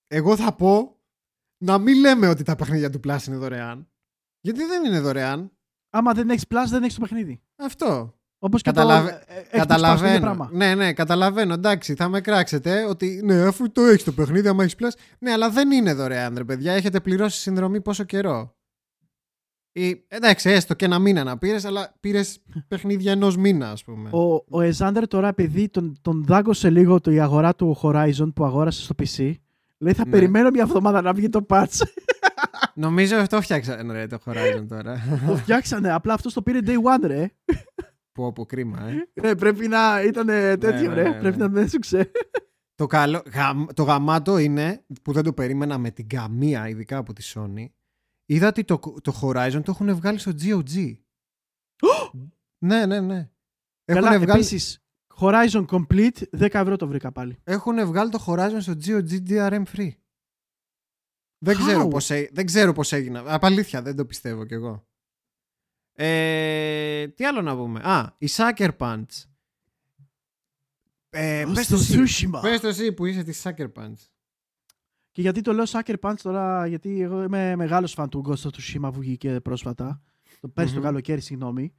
Εγώ 0.06 0.36
θα 0.36 0.54
πω 0.54 1.00
να 1.64 1.78
μην 1.78 2.00
λέμε 2.00 2.28
ότι 2.28 2.42
τα 2.42 2.56
παιχνίδια 2.56 2.90
του 2.90 3.00
Plus 3.04 3.18
είναι 3.26 3.36
δωρεάν. 3.36 3.88
Γιατί 4.40 4.64
δεν 4.64 4.84
είναι 4.84 5.00
δωρεάν. 5.00 5.52
Άμα 5.90 6.12
δεν 6.12 6.30
έχεις 6.30 6.44
Plus, 6.48 6.64
δεν 6.68 6.82
έχεις 6.82 6.94
το 6.94 7.00
παιχνίδι. 7.00 7.42
Αυτό. 7.56 8.18
Όπως 8.44 8.62
και 8.62 8.70
Καταλαβα- 8.70 9.08
το 9.10 9.16
ε, 9.28 9.34
Xbox 9.34 9.36
Pass, 9.36 9.40
το 9.40 9.46
ίδιο 9.46 9.58
Καταλαβαίνω. 9.58 10.20
πράγμα. 10.20 10.48
Ναι, 10.52 10.74
ναι, 10.74 10.92
καταλαβαίνω. 10.92 11.54
Εντάξει, 11.54 11.94
θα 11.94 12.08
με 12.08 12.20
κράξετε 12.20 12.84
ότι 12.88 13.20
ναι, 13.24 13.34
αφού 13.42 13.72
το 13.72 13.82
έχεις 13.82 14.04
το 14.04 14.12
παιχνίδι, 14.12 14.48
άμα 14.48 14.62
έχεις 14.64 14.74
Plus. 14.78 14.90
Ναι, 15.18 15.30
αλλά 15.32 15.50
δεν 15.50 15.70
είναι 15.70 15.92
δωρεάν, 15.94 16.34
ρε 16.36 16.44
παιδιά. 16.44 16.72
Έχετε 16.72 17.00
πληρώσει 17.00 17.40
συνδρομή 17.40 17.80
πόσο 17.80 18.04
καιρό. 18.04 18.54
Ή, 19.72 20.04
εντάξει, 20.08 20.50
έστω 20.50 20.74
και 20.74 20.84
ένα 20.84 20.98
μήνα 20.98 21.24
να 21.24 21.38
πήρες, 21.38 21.64
αλλά 21.64 21.94
πήρες 22.00 22.38
παιχνίδια 22.68 23.12
ενός 23.12 23.36
μήνα, 23.36 23.70
ας 23.70 23.84
πούμε. 23.84 24.10
Ο, 24.12 24.44
ο 24.48 24.60
Εζάντερ 24.60 25.08
τώρα, 25.08 25.28
επειδή 25.28 25.68
τον, 25.68 25.98
τον 26.02 26.24
δάγκωσε 26.24 26.70
λίγο 26.70 27.00
το, 27.00 27.10
η 27.10 27.20
αγορά 27.20 27.54
του 27.54 27.78
Horizon 27.82 28.32
που 28.34 28.44
αγόρασε 28.44 28.82
στο 28.82 28.94
PC, 28.98 29.32
λέει 29.78 29.92
θα 29.92 30.04
Ναι. 30.04 30.10
περιμένω 30.10 30.50
μια 30.50 30.62
εβδομάδα 30.62 31.02
να 31.02 31.12
βγει 31.12 31.28
το 31.28 31.46
patch. 31.48 31.80
Νομίζω 32.74 33.16
αυτό 33.16 33.40
φτιάξανε 33.40 33.92
ρε, 33.92 34.06
το 34.06 34.18
Horizon 34.26 34.64
τώρα. 34.68 35.02
το 35.26 35.36
φτιάξανε, 35.42 35.92
απλά 35.92 36.14
αυτός 36.14 36.32
το 36.32 36.42
πήρε 36.42 36.58
day 36.64 36.70
one, 36.76 37.02
ρε. 37.06 37.30
Που 38.14 38.26
από 38.26 38.44
κρίμα, 38.46 38.82
ε. 38.88 39.08
Ναι, 39.22 39.36
πρέπει 39.36 39.68
να 39.68 40.02
ήταν 40.02 40.26
τέτοιο, 40.26 40.88
ναι, 40.88 40.94
ρε. 40.94 41.02
ναι, 41.02 41.08
ναι. 41.08 41.20
Πρέπει 41.20 41.38
να 41.38 41.48
με 41.48 41.60
έσουξε. 41.60 42.10
Το, 42.76 42.86
καλό, 42.86 43.22
γαμ- 43.34 43.72
το 43.72 43.82
γαμάτο 43.82 44.38
είναι 44.38 44.84
που 45.02 45.12
δεν 45.12 45.22
το 45.24 45.32
περίμενα 45.32 45.78
με 45.78 45.90
την 45.90 46.08
καμία, 46.08 46.68
ειδικά 46.68 46.96
από 46.96 47.12
τη 47.12 47.32
Sony. 47.34 47.66
Είδα 48.26 48.48
ότι 48.48 48.64
το, 48.64 48.78
το 49.02 49.18
Horizon 49.22 49.60
το 49.64 49.70
έχουν 49.70 49.94
βγάλει 49.94 50.18
στο 50.18 50.32
GOG. 50.40 50.94
ναι, 52.66 52.86
ναι, 52.86 53.00
ναι. 53.00 53.30
Έχουν 53.84 54.02
Καλά, 54.02 54.18
βγάλει, 54.20 54.30
επίσης, 54.40 54.78
Horizon 55.20 55.64
Complete, 55.66 56.22
10 56.38 56.48
ευρώ 56.52 56.76
το 56.76 56.86
βρήκα 56.88 57.12
πάλι. 57.12 57.38
έχουν 57.44 57.86
βγάλει 57.86 58.10
το 58.10 58.24
Horizon 58.26 58.56
στο 58.58 58.72
GOG 58.84 59.28
DRM 59.28 59.62
free. 59.76 59.90
Δεν 61.38 61.56
How? 61.56 61.58
ξέρω, 61.66 61.88
πώς, 61.88 62.10
έ- 62.10 62.30
δεν 62.32 62.46
ξέρω 62.46 62.72
πώς 62.72 62.92
έγινε. 62.92 63.22
Απαλήθεια, 63.26 63.82
δεν 63.82 63.96
το 63.96 64.04
πιστεύω 64.06 64.44
κι 64.44 64.54
εγώ. 64.54 64.86
Ε, 65.96 67.08
τι 67.08 67.24
άλλο 67.24 67.42
να 67.42 67.56
πούμε; 67.56 67.80
Α, 67.84 68.14
η 68.18 68.26
Sucker 68.30 68.70
Punch. 68.78 69.24
Ε, 71.10 71.44
πες 71.54 71.64
Στο 71.64 71.76
το 71.76 72.02
εσύ. 72.02 72.28
Tsushima. 72.28 72.40
Πες 72.40 72.60
το 72.60 72.68
εσύ 72.68 72.92
που 72.92 73.06
είσαι 73.06 73.22
της 73.22 73.42
Sucker 73.46 73.72
Punch. 73.72 74.08
Και 75.10 75.20
γιατί 75.20 75.40
το 75.40 75.52
λέω 75.52 75.64
Sucker 75.68 75.94
Punch 76.00 76.18
τώρα, 76.22 76.66
γιατί 76.66 77.00
εγώ 77.00 77.22
είμαι 77.22 77.56
μεγάλος 77.56 77.92
φαν 77.92 78.08
του 78.08 78.24
Ghost 78.28 78.42
of 78.42 78.48
Tsushima 78.50 78.90
που 78.92 78.98
βγήκε 79.00 79.40
πρόσφατα. 79.40 80.02
Το 80.40 80.48
πέρσι 80.48 80.72
το 80.72 80.78
Μμμ. 80.78 80.86
καλοκαίρι, 80.86 81.20
συγγνώμη. 81.20 81.74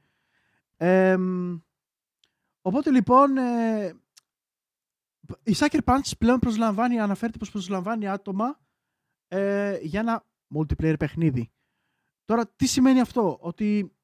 Εμ, 0.76 1.58
οπότε 2.60 2.90
λοιπόν, 2.90 3.36
ε, 3.36 3.94
η 5.42 5.54
Sucker 5.56 5.80
Punch 5.84 6.10
πλέον 6.18 6.38
προσλαμβάνει, 6.38 7.00
αναφέρεται 7.00 7.38
πως 7.38 7.50
προσλαμβάνει 7.50 8.08
άτομα 8.08 8.60
ε, 9.28 9.78
για 9.82 10.00
ένα 10.00 10.24
multiplayer 10.54 10.94
παιχνίδι. 10.98 11.50
Τώρα, 12.24 12.48
τι 12.48 12.66
σημαίνει 12.66 13.00
αυτό, 13.00 13.38
ότι 13.40 13.95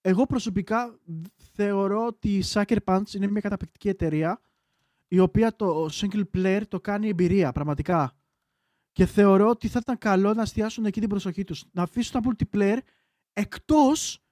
εγώ 0.00 0.26
προσωπικά 0.26 0.98
θεωρώ 1.54 2.06
ότι 2.06 2.28
η 2.36 2.44
Sucker 2.52 2.76
Punch 2.84 3.14
είναι 3.14 3.26
μια 3.26 3.40
καταπληκτική 3.40 3.88
εταιρεία 3.88 4.40
η 5.08 5.18
οποία 5.18 5.56
το 5.56 5.88
single 5.92 6.22
player 6.34 6.60
το 6.68 6.80
κάνει 6.80 7.08
εμπειρία, 7.08 7.52
πραγματικά. 7.52 8.12
Και 8.92 9.06
θεωρώ 9.06 9.48
ότι 9.48 9.68
θα 9.68 9.78
ήταν 9.82 9.98
καλό 9.98 10.34
να 10.34 10.42
εστιάσουν 10.42 10.84
εκεί 10.84 11.00
την 11.00 11.08
προσοχή 11.08 11.44
τους. 11.44 11.64
Να 11.72 11.82
αφήσουν 11.82 12.22
τα 12.22 12.30
multiplayer 12.30 12.78
εκτός 13.32 14.22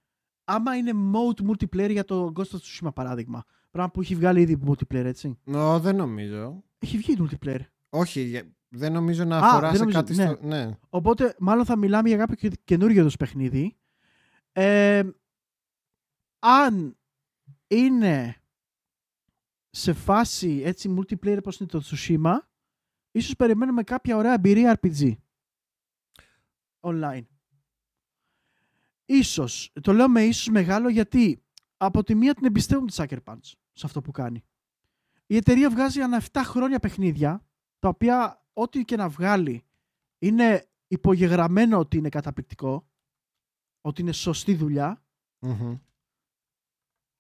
άμα 0.45 0.77
είναι 0.77 0.93
mode 1.13 1.47
multiplayer 1.51 1.91
για 1.91 2.05
το 2.05 2.33
Ghost 2.37 2.43
of 2.43 2.59
Tsushima 2.87 2.95
παράδειγμα. 2.95 3.45
Πράγμα 3.71 3.91
που 3.91 4.01
έχει 4.01 4.15
βγάλει 4.15 4.41
ήδη 4.41 4.59
multiplayer, 4.67 5.05
έτσι. 5.05 5.39
Νο, 5.45 5.79
δεν 5.81 5.97
νομίζω. 5.97 6.63
Έχει 6.79 6.97
βγει 6.97 7.17
multiplayer. 7.19 7.61
Όχι, 7.89 8.21
για- 8.21 8.53
δεν 8.69 8.93
νομίζω 8.93 9.25
να 9.25 9.37
Α, 9.39 9.47
αφορά 9.49 9.67
δεν 9.69 9.77
σε 9.77 9.79
νομίζω, 9.79 9.99
κάτι 9.99 10.15
ναι. 10.15 10.25
στο... 10.27 10.47
Ναι. 10.47 10.79
Οπότε 10.89 11.35
μάλλον 11.39 11.65
θα 11.65 11.77
μιλάμε 11.77 12.09
για 12.09 12.19
κάποιο 12.19 12.35
και- 12.37 12.59
καινούργιο 12.65 13.05
τους 13.05 13.17
παιχνίδι. 13.17 13.77
Ε, 14.53 15.03
αν 16.39 16.99
είναι 17.67 18.43
σε 19.71 19.93
φάση 19.93 20.63
έτσι 20.65 20.97
multiplayer 20.99 21.39
όπως 21.39 21.61
είναι 21.61 21.69
το 21.69 21.83
Tsushima, 21.85 22.39
ίσως 23.11 23.37
περιμένουμε 23.37 23.83
κάποια 23.83 24.17
ωραία 24.17 24.33
εμπειρία 24.33 24.81
RPG. 24.81 25.17
Online. 26.81 27.27
Ίσως. 29.05 29.73
Το 29.83 29.93
λέω 29.93 30.09
με 30.09 30.23
ίσως 30.23 30.49
μεγάλο 30.49 30.89
γιατί 30.89 31.43
από 31.77 32.03
τη 32.03 32.15
μία 32.15 32.35
την 32.35 32.45
εμπιστεύουν 32.45 32.87
τη 32.87 32.95
Sucker 32.97 33.19
Punch 33.25 33.53
σε 33.73 33.87
αυτό 33.87 34.01
που 34.01 34.11
κάνει. 34.11 34.45
Η 35.27 35.37
εταιρεία 35.37 35.71
βγάζει 35.71 36.01
ανά 36.01 36.23
7 36.33 36.41
χρόνια 36.45 36.79
παιχνίδια, 36.79 37.47
τα 37.79 37.89
οποία 37.89 38.47
ό,τι 38.53 38.85
και 38.85 38.97
να 38.97 39.09
βγάλει 39.09 39.65
είναι 40.19 40.69
υπογεγραμμένο 40.87 41.79
ότι 41.79 41.97
είναι 41.97 42.09
καταπληκτικό, 42.09 42.89
ότι 43.81 44.01
είναι 44.01 44.13
σωστή 44.13 44.55
δουλειά 44.55 45.03
Μμμ. 45.39 45.79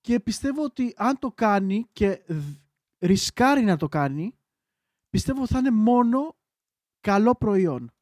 Και 0.00 0.20
πιστεύω 0.20 0.62
ότι 0.62 0.94
αν 0.96 1.18
το 1.18 1.30
κάνει 1.30 1.86
και 1.92 2.22
δ- 2.26 2.56
ρισκάρει 2.98 3.62
να 3.62 3.76
το 3.76 3.88
κάνει, 3.88 4.34
πιστεύω 5.10 5.46
θα 5.46 5.58
είναι 5.58 5.70
μόνο 5.70 6.36
καλό 7.00 7.34
προϊόν. 7.34 7.92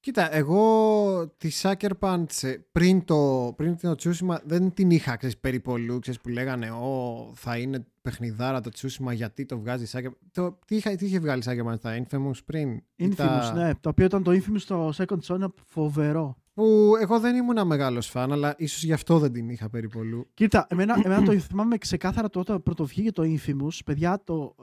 Κοίτα, 0.00 0.34
εγώ 0.34 1.28
τη 1.36 1.50
Sucker 1.62 1.90
Punch 2.00 2.42
ε, 2.42 2.56
πριν 2.72 3.04
το, 3.04 3.52
πριν 3.56 3.78
το 3.78 3.90
Tsushima 3.90 4.38
δεν 4.44 4.72
την 4.74 4.90
είχα 4.90 5.16
ξέρεις, 5.16 5.38
περιπολού, 5.38 5.98
ξέρεις, 5.98 6.20
που 6.20 6.28
λέγανε 6.28 6.70
«Ω, 6.70 7.32
θα 7.34 7.58
είναι 7.58 7.86
παιχνιδάρα 8.02 8.60
το 8.60 8.70
Tsushima 8.74 9.12
γιατί 9.14 9.46
το 9.46 9.58
βγάζει 9.58 9.84
η 9.84 9.88
Sucker 9.92 10.10
το, 10.32 10.58
τι, 10.66 10.76
είχα, 10.76 10.96
τι 10.96 11.06
είχε 11.06 11.18
βγάλει 11.18 11.42
η 11.42 11.44
Sucker 11.48 11.72
Punch, 11.72 11.80
τα 11.80 12.04
Infamous 12.04 12.44
πριν 12.44 12.70
ή 12.70 12.84
Infamous, 12.98 13.14
τα... 13.16 13.52
ναι. 13.54 13.74
Το 13.74 13.88
οποίο 13.88 14.04
ήταν 14.04 14.22
το 14.22 14.30
Infamous 14.30 14.60
στο 14.60 14.92
Second 14.96 15.20
Son 15.26 15.46
φοβερό. 15.64 16.36
Που 16.58 16.96
εγώ 17.00 17.20
δεν 17.20 17.36
ήμουν 17.36 17.66
μεγάλος 17.66 18.06
φαν, 18.08 18.32
αλλά 18.32 18.54
ίσως 18.58 18.82
γι' 18.82 18.92
αυτό 18.92 19.18
δεν 19.18 19.32
την 19.32 19.48
είχα 19.48 19.68
περιπολού. 19.68 20.30
Κοίτα, 20.34 20.66
εμένα, 20.70 21.00
εμένα 21.04 21.22
το 21.22 21.38
θυμάμαι 21.38 21.78
ξεκάθαρα 21.78 22.28
το 22.28 22.40
όταν 22.40 22.62
πρώτο 22.62 22.84
βγήκε 22.84 23.12
το 23.12 23.22
Infamous. 23.22 23.78
Παιδιά, 23.84 24.22
το, 24.24 24.54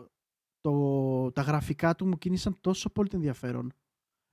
το, 0.61 1.31
τα 1.31 1.41
γραφικά 1.41 1.95
του 1.95 2.07
μου 2.07 2.17
κίνησαν 2.17 2.57
τόσο 2.61 2.89
πολύ 2.89 3.09
το 3.09 3.15
ενδιαφέρον. 3.15 3.73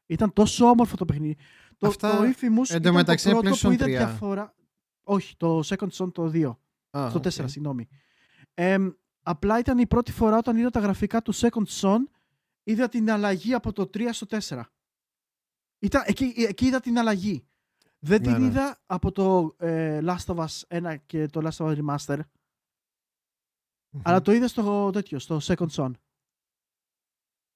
Ήταν 0.06 0.32
τόσο 0.32 0.66
όμορφο 0.66 0.97
το 0.97 1.05
παιχνίδι. 1.05 1.36
Το, 1.78 1.86
Αυτά, 1.86 2.16
το 2.16 2.22
Infamous 2.22 2.64
ήταν 2.64 2.76
εντωμεταξύ, 2.76 3.30
το 3.30 3.39
πρώτο 3.39 3.56
που 3.56 3.56
PlayStation 3.56 3.72
είδα 3.72 3.84
3. 3.84 3.89
διαφορά. 3.89 4.55
Όχι, 5.02 5.36
το 5.36 5.60
Second 5.64 5.90
Son 5.90 6.12
το 6.12 6.30
2. 6.34 6.56
Α, 6.98 7.09
στο 7.10 7.18
οκ. 7.18 7.24
4, 7.24 7.28
συγγνώμη. 7.28 7.89
Εμ, 8.55 8.90
απλά 9.22 9.59
ήταν 9.59 9.78
η 9.78 9.86
πρώτη 9.86 10.12
φορά 10.12 10.36
όταν 10.36 10.56
είδα 10.56 10.70
τα 10.70 10.80
γραφικά 10.80 11.22
του 11.22 11.34
Second 11.34 11.66
Son, 11.80 11.98
είδα 12.62 12.89
την 12.89 13.10
αλλαγή 13.10 13.55
από 13.55 13.72
το 13.72 13.90
3 13.94 14.09
στο 14.10 14.26
4. 14.48 14.60
Ήταν, 15.78 16.02
εκεί, 16.06 16.34
εκεί 16.36 16.66
είδα 16.66 16.80
την 16.80 16.98
αλλαγή. 16.98 17.47
Δεν 18.04 18.20
Ναι, 18.20 18.26
την 18.32 18.40
ναι. 18.40 18.46
είδα 18.46 18.80
από 18.86 19.12
το 19.12 19.54
ε, 19.58 20.00
Last 20.02 20.24
of 20.34 20.46
Us 20.46 20.60
1 20.68 20.94
και 21.06 21.26
το 21.26 21.40
Last 21.48 21.64
of 21.66 21.66
Us 21.76 21.78
Remaster, 21.84 22.18
Μμμ. 23.94 24.00
αλλά 24.04 24.20
το 24.22 24.32
είδα 24.32 24.48
στο 24.48 24.90
τέτοιο, 24.90 25.18
στο 25.18 25.38
Second 25.42 25.68
Son. 25.70 25.90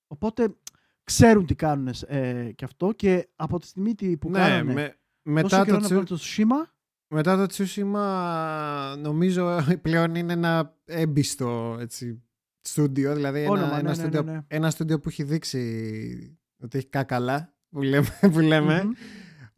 Οπότε 0.06 0.56
ξέρουν 1.04 1.46
τι 1.46 1.54
κάνουν 1.54 1.94
ε, 2.06 2.52
και 2.52 2.64
αυτό 2.64 2.92
και 2.92 3.28
από 3.36 3.58
τη 3.58 3.66
στιγμή 3.66 3.94
τι- 3.94 4.16
που 4.16 4.30
ναι, 4.30 4.38
κάνανε 4.38 4.72
με, 4.72 4.82
τόσο 4.88 4.96
μετά, 5.22 5.64
καιρό 5.64 5.76
το 5.76 5.80
να 5.80 5.86
Tsu- 5.86 5.88
βγάλουν 5.88 6.06
το 6.06 6.16
Tsushima, 6.16 6.70
μετά 7.14 7.46
το 7.46 7.54
Tsushima 7.54 8.98
νομίζω 8.98 9.58
πλέον 9.82 10.14
είναι 10.14 10.32
ένα 10.32 10.78
έμπιστο 10.84 11.76
έτσι, 11.80 12.22
στούντιο, 12.60 13.14
δηλαδή 13.14 13.46
Όνομα, 13.46 13.66
ένα, 13.66 13.72
ναι, 13.74 13.78
ένα, 13.78 13.88
ναι, 13.88 13.94
στούντιο, 13.94 14.22
ναι, 14.22 14.32
ναι. 14.32 14.44
ένα 14.48 14.70
στούντιο 14.70 15.00
που 15.00 15.08
έχει 15.08 15.22
δείξει 15.22 16.38
ότι 16.62 16.78
έχει 16.78 16.88
κάκαλα 16.88 17.54
που 17.68 17.82
λέμε. 17.82 18.06
Που 18.32 18.38
λέμε. 18.40 18.84
Μμμ. 18.84 18.92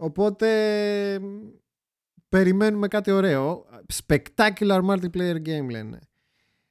Οπότε 0.00 0.48
μ, 1.18 1.26
περιμένουμε 2.28 2.88
κάτι 2.88 3.10
ωραίο. 3.10 3.64
Spectacular 4.06 4.80
multiplayer 4.84 5.36
game 5.36 5.70
λένε. 5.70 5.98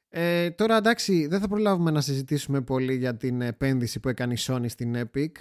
Ε, 0.10 0.50
τώρα 0.52 0.78
εντάξει, 0.78 1.28
δεν 1.28 1.40
θα 1.40 1.48
προλάβουμε 1.48 1.92
να 1.92 2.02
συζητήσουμε 2.02 2.62
πολύ 2.62 2.96
για 2.96 3.18
την 3.18 3.42
επένδυση 3.42 4.00
που 4.00 4.10
έκανε 4.10 4.34
η 4.34 4.38
Sony 4.40 4.66
στην 4.70 4.96
Epic. 4.96 5.32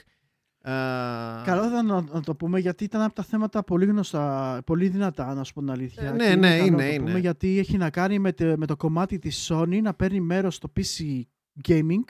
Α, 0.70 1.42
Καλό 1.44 1.62
θα 1.62 1.66
ήταν 1.68 1.86
να, 1.86 2.00
να 2.00 2.20
το 2.22 2.34
πούμε 2.34 2.58
γιατί 2.60 2.84
ήταν 2.84 3.02
από 3.02 3.14
τα 3.14 3.22
θέματα 3.22 3.62
πολύ 3.64 3.84
γνωστά, 3.86 4.62
πολύ 4.66 4.88
δυνατά, 4.88 5.34
να 5.34 5.44
σου 5.44 5.52
πω 5.52 5.60
την 5.60 5.70
αλήθεια. 5.70 6.02
Ε, 6.08 6.12
ναι, 6.12 6.28
Και 6.28 6.34
ναι, 6.36 6.56
καλό 6.56 6.66
είναι, 6.66 6.76
να 6.76 6.82
το 6.88 6.92
είναι. 6.94 7.04
πούμε 7.04 7.18
γιατί 7.18 7.58
έχει 7.58 7.76
να 7.76 7.90
κάνει 7.90 8.18
με, 8.18 8.32
το- 8.32 8.54
με 8.56 8.66
το 8.66 8.76
κομμάτι 8.76 9.18
της 9.18 9.50
Sony 9.52 9.80
να 9.82 9.94
παίρνει 9.94 10.20
μέρος 10.20 10.54
στο 10.54 10.72
PC 10.76 11.20
gaming. 11.68 12.04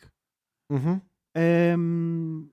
μμμ. 0.66 0.98
Ε, 1.32 1.77
μ, 1.77 2.44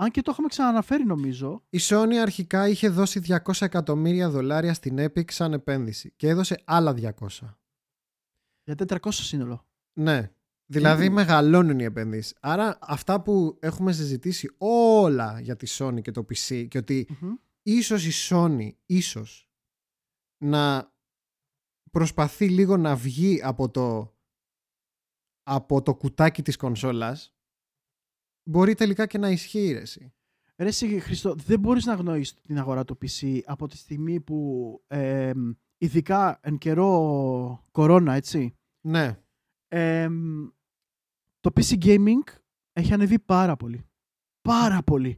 αν 0.00 0.10
και 0.10 0.22
το 0.22 0.30
έχουμε 0.30 0.48
ξαναναφέρει 0.48 1.04
νομίζω. 1.04 1.64
Η 1.70 1.78
Sony 1.80 2.14
αρχικά 2.14 2.68
είχε 2.68 2.88
δώσει 2.88 3.20
200 3.44 3.52
εκατομμύρια 3.60 4.30
δολάρια 4.30 4.74
στην 4.74 4.96
Epic 4.98 5.32
σαν 5.32 5.52
επένδυση 5.52 6.12
και 6.16 6.28
έδωσε 6.28 6.62
άλλα 6.64 6.94
200. 6.96 7.10
Για 8.64 8.74
400 8.88 8.98
σύνολο. 9.10 9.66
Ναι. 9.92 10.32
Δηλαδή 10.66 11.08
Ου. 11.08 11.12
μεγαλώνουν 11.12 11.78
οι 11.78 11.84
επενδύσεις. 11.84 12.36
Άρα 12.40 12.78
αυτά 12.80 13.22
που 13.22 13.56
έχουμε 13.60 13.92
συζητήσει 13.92 14.54
όλα 14.58 15.40
για 15.40 15.56
τη 15.56 15.66
Sony 15.78 16.02
και 16.02 16.10
το 16.10 16.26
PC 16.28 16.66
και 16.68 16.78
ότι 16.78 17.08
Μμμ. 17.20 17.34
ίσως 17.62 18.04
η 18.06 18.28
Sony 18.30 18.70
ίσως 18.86 19.50
να 20.44 20.92
προσπαθεί 21.90 22.48
λίγο 22.48 22.76
να 22.76 22.96
βγει 22.96 23.40
από 23.42 23.70
το 23.70 24.16
από 25.42 25.82
το 25.82 25.94
κουτάκι 25.94 26.42
της 26.42 26.56
κονσόλας 26.56 27.37
μπορεί 28.48 28.74
τελικά 28.74 29.06
και 29.06 29.18
να 29.18 29.30
ισχύει 29.30 29.72
ρε 29.72 29.80
εσύ. 29.80 30.12
Ρε 30.56 30.66
εσύ, 30.68 31.00
Χριστό, 31.00 31.34
δεν 31.46 31.60
μπορείς 31.60 31.84
να 31.86 31.94
γνωρίσεις 31.94 32.34
την 32.46 32.58
αγορά 32.58 32.84
του 32.84 32.98
PC 33.02 33.40
από 33.44 33.68
τη 33.68 33.76
στιγμή 33.76 34.20
που 34.20 34.80
ε, 34.86 35.30
μ, 35.34 35.50
ειδικά 35.78 36.38
εν 36.42 36.58
καιρό 36.58 37.64
κορώνα, 37.70 38.14
έτσι, 38.14 38.56
Ναι. 38.80 39.18
Ε, 39.68 40.08
μ, 40.08 40.46
το 41.40 41.50
PC 41.54 41.84
Gaming 41.84 42.22
έχει 42.72 42.92
ανεβεί 42.92 43.18
πάρα 43.18 43.56
πολύ. 43.56 43.84
Πάρα 44.42 44.82
πολύ. 44.82 45.16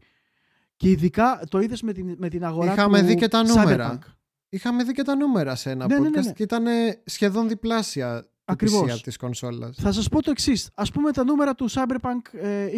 Και 0.77 0.89
ειδικά 0.90 1.43
το 1.48 1.61
είδες 1.61 1.82
με 1.82 1.93
την, 1.93 2.15
με 2.19 2.28
την 2.28 2.44
αγορά 2.44 2.73
Είχαμε 2.73 3.01
του 3.01 3.07
δει 3.07 3.15
και 3.15 3.28
τα 3.28 3.43
νούμερα. 3.43 3.98
Cyberpunk. 3.98 4.12
Είχαμε 4.48 4.85
δει 4.85 4.93
και 4.93 5.02
τα 5.02 5.15
νούμερα 5.15 5.55
σε 5.55 5.70
ένα 5.70 5.86
Ναι, 5.86 5.97
podcast 5.97 6.01
ναι, 6.01 6.09
ναι, 6.09 6.20
ναι. 6.20 6.32
και 6.32 6.43
ήταν 6.43 6.65
σχεδόν 7.05 7.48
διπλάσια 7.48 8.30
το 8.56 8.64
Ακριβώς. 8.64 8.90
PC 8.90 8.94
από 8.94 9.02
της 9.02 9.16
κονσόλας. 9.16 9.77
Θα 9.77 9.93
σας 9.93 10.09
πω 10.09 10.22
το 10.22 10.31
εξής. 10.31 10.70
Ας 10.74 10.90
πούμε 10.90 11.12
τα 11.12 11.24
νούμερα 11.24 11.55
του 11.55 11.70
Cyberpunk 11.70 12.20
ε, 12.32 12.68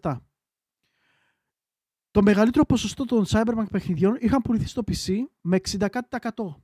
2077. 0.00 0.16
Το 2.10 2.22
μεγαλύτερο 2.22 2.64
ποσοστό 2.64 3.04
των 3.04 3.24
Cyberpunk 3.28 3.66
παιχνιδιών 3.70 4.16
είχαν 4.20 4.42
πουληθεί 4.42 4.68
στο 4.68 4.82
PC 4.86 5.12
με 5.40 5.56
60 5.56 5.86
κάτι 5.90 6.08
τα 6.08 6.18
100. 6.36 6.54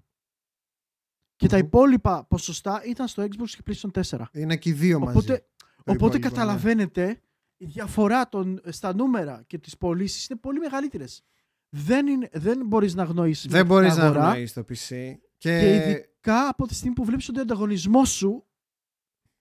Και 1.37 1.49
τα 1.49 1.57
Μμμ. 1.57 1.67
υπόλοιπα 1.67 2.25
ποσοστά 2.25 2.83
ήταν 2.85 3.09
στο 3.09 3.23
Xbox 3.23 3.49
και 3.49 3.63
PlayStation 3.67 4.03
4. 4.03 4.25
Είναι 4.33 4.57
και 4.57 4.69
οι 4.69 4.73
δύο 4.73 4.99
μαζί. 4.99 5.17
Οπότε, 5.17 5.47
το 5.57 5.93
οπότε 5.93 5.95
υπόλοιπο, 5.95 6.19
ναι. 6.19 6.29
καταλαβαίνετε 6.29 7.21
η 7.57 7.65
διαφορά 7.65 8.29
των, 8.29 8.61
στα 8.69 8.95
νούμερα 8.95 9.43
και 9.47 9.59
τις 9.59 9.77
πωλήσεις 9.77 10.29
είναι 10.29 10.39
πολύ 10.39 10.59
μεγαλύτερες. 10.59 11.23
Δεν, 11.69 12.07
είναι, 12.07 12.29
δεν 12.33 12.67
μπορείς 12.67 12.95
να 12.95 13.05
γνωρίσεις 13.05 13.47
Δεν 13.47 13.53
μια 13.53 13.65
μπορείς 13.65 13.97
να 13.97 14.05
αγορά 14.05 14.21
γνωρίσεις 14.21 14.53
το 14.53 14.61
PC. 14.69 15.15
Και, 15.39 15.61
και 15.61 16.09
ειδικά 16.25 16.49
από 16.49 16.67
τη 16.67 16.75
στιγμή 16.75 16.95
που 16.95 17.05
βλέπεις 17.05 17.29
ότι 17.29 17.39
ο 17.39 17.43
ανταγωνισμός 17.43 18.11
σου 18.11 18.47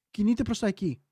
κινείται 0.09 0.43
προς 0.43 0.59
τα 0.59 0.67
εκεί. 0.67 1.03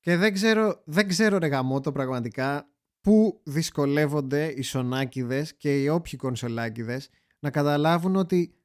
και 0.00 0.16
δεν 0.16 0.32
ξέρω, 0.32 0.82
δεν 0.84 1.08
ξέρω 1.08 1.38
ρε 1.38 1.46
γαμώτο 1.46 1.92
πραγματικά 1.92 2.68
πού 3.00 3.40
δυσκολεύονται 3.44 4.46
οι 4.46 4.62
σονάκιδες 4.62 5.56
και 5.56 5.82
οι 5.82 5.88
όποιοι 5.88 6.16
κονσολάκιδες 6.18 7.08
να 7.38 7.50
καταλάβουν 7.50 8.16
ότι 8.16 8.58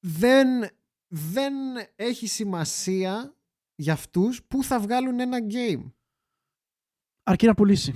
δεν, 0.00 0.48
δεν 1.06 1.54
έχει 1.96 2.26
σημασία 2.26 3.36
για 3.74 3.92
αυτούς 3.92 4.44
που 4.44 4.62
θα 4.62 4.80
βγάλουν 4.80 5.20
ένα 5.20 5.38
game. 5.50 5.92
Αρκεί 7.22 7.46
να 7.46 7.54
πουλήσει. 7.54 7.92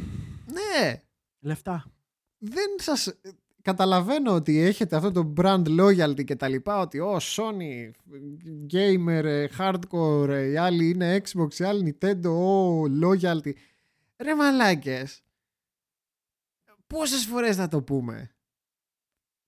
Ναι, 0.47 1.03
Λεφτά. 1.41 1.93
δεν 2.39 2.69
σας 2.79 3.21
καταλαβαίνω 3.63 4.33
ότι 4.35 4.59
έχετε 4.61 4.97
αυτό 4.97 5.11
το 5.11 5.33
brand 5.37 5.65
loyalty 5.81 6.25
και 6.25 6.37
τα 6.37 6.49
λοιπά 6.49 6.81
ότι 6.81 6.99
ο 6.99 7.17
Sony 7.21 7.91
gamer 8.73 9.25
ε, 9.25 9.47
hardcore 9.59 10.29
ε, 10.29 10.51
οι 10.51 10.57
άλλοι 10.57 10.89
είναι 10.89 11.21
Xbox 11.33 11.55
οι 11.59 11.65
άλλοι 11.65 11.97
Nintendo 12.01 12.25
ο 12.31 12.83
loyalty 12.83 13.53
ρε 14.17 14.35
μαλάκες 14.35 15.23
πόσες 16.87 17.25
φορές 17.27 17.57
θα 17.57 17.69
το 17.69 17.83
πούμε; 17.83 18.31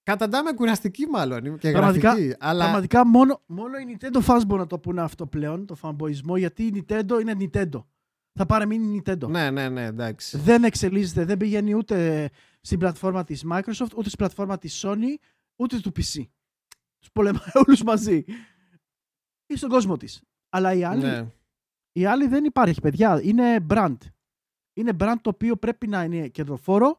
Καταντάμε 0.02 0.52
κουραστική 0.52 1.06
μάλλον 1.06 1.58
και 1.58 1.70
Πραγματικά- 1.70 2.08
γραφική 2.12 2.34
αλλά 2.38 2.62
Πραγματικά 2.62 3.06
μόνο, 3.06 3.42
μόνο 3.46 3.76
οι 3.78 3.96
Nintendo 3.98 4.16
fans 4.26 4.40
μπορούν 4.46 4.62
να 4.62 4.66
το 4.66 4.78
πούνε 4.78 5.00
αυτό 5.02 5.26
πλέον, 5.26 5.66
το 5.66 5.76
fanboyισμό, 5.82 6.36
γιατί 6.38 6.62
η 6.62 6.72
Nintendo 6.88 7.18
είναι 7.20 7.36
Nintendo. 7.40 7.84
Θα 8.32 8.46
παραμείνει 8.46 9.02
Nintendo. 9.04 9.28
ναι 9.28 9.50
ναι 9.50 9.68
ναι 9.68 9.84
εντάξει 9.84 10.38
Δεν 10.38 10.64
εξελίσσεται, 10.64 11.24
δεν 11.24 11.36
πηγαίνει 11.36 11.74
ούτε 11.74 12.30
στην 12.62 12.78
πλατφόρμα 12.78 13.24
της 13.24 13.44
Microsoft, 13.50 13.92
ούτε 13.96 14.06
στην 14.06 14.18
πλατφόρμα 14.18 14.58
της 14.58 14.82
Sony, 14.84 15.14
ούτε 15.56 15.80
του 15.80 15.92
PC. 15.96 16.26
Τους 16.98 17.10
πολεμάει 17.12 17.50
όλους 17.66 17.82
μαζί. 17.82 18.24
Ή 19.46 19.56
στον 19.56 19.68
κόσμο 19.68 19.96
της. 19.96 20.22
Αλλά 20.48 20.72
οι 20.72 20.84
άλλοι, 20.84 21.02
ναι. 21.02 21.32
οι 21.92 22.04
άλλοι 22.04 22.26
δεν 22.26 22.44
υπάρχει, 22.44 22.80
παιδιά. 22.80 23.22
Είναι 23.22 23.66
brand. 23.68 23.96
Είναι 24.72 24.96
brand 24.98 25.16
το 25.20 25.30
οποίο 25.30 25.56
πρέπει 25.56 25.86
να 25.86 26.04
είναι 26.04 26.28
κερδοφόρο. 26.28 26.98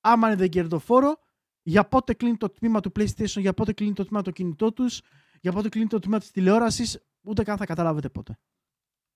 Άμα 0.00 0.26
είναι 0.26 0.36
δεν 0.36 0.48
κερδοφόρο, 0.48 1.18
για 1.62 1.88
πότε 1.88 2.14
κλείνει 2.14 2.36
το 2.36 2.50
τμήμα 2.50 2.80
του 2.80 2.92
PlayStation, 2.96 3.40
για 3.40 3.54
πότε 3.54 3.72
κλείνει 3.72 3.92
το 3.92 4.04
τμήμα 4.04 4.22
το 4.22 4.30
κινητό 4.30 4.72
τους, 4.72 5.00
για 5.40 5.52
πότε 5.52 5.68
κλείνει 5.68 5.86
το 5.86 5.98
τμήμα 5.98 6.18
της 6.18 6.30
τηλεόρασης, 6.30 7.04
ούτε 7.20 7.42
καν 7.42 7.56
θα 7.56 7.66
καταλάβετε 7.66 8.08
πότε. 8.08 8.38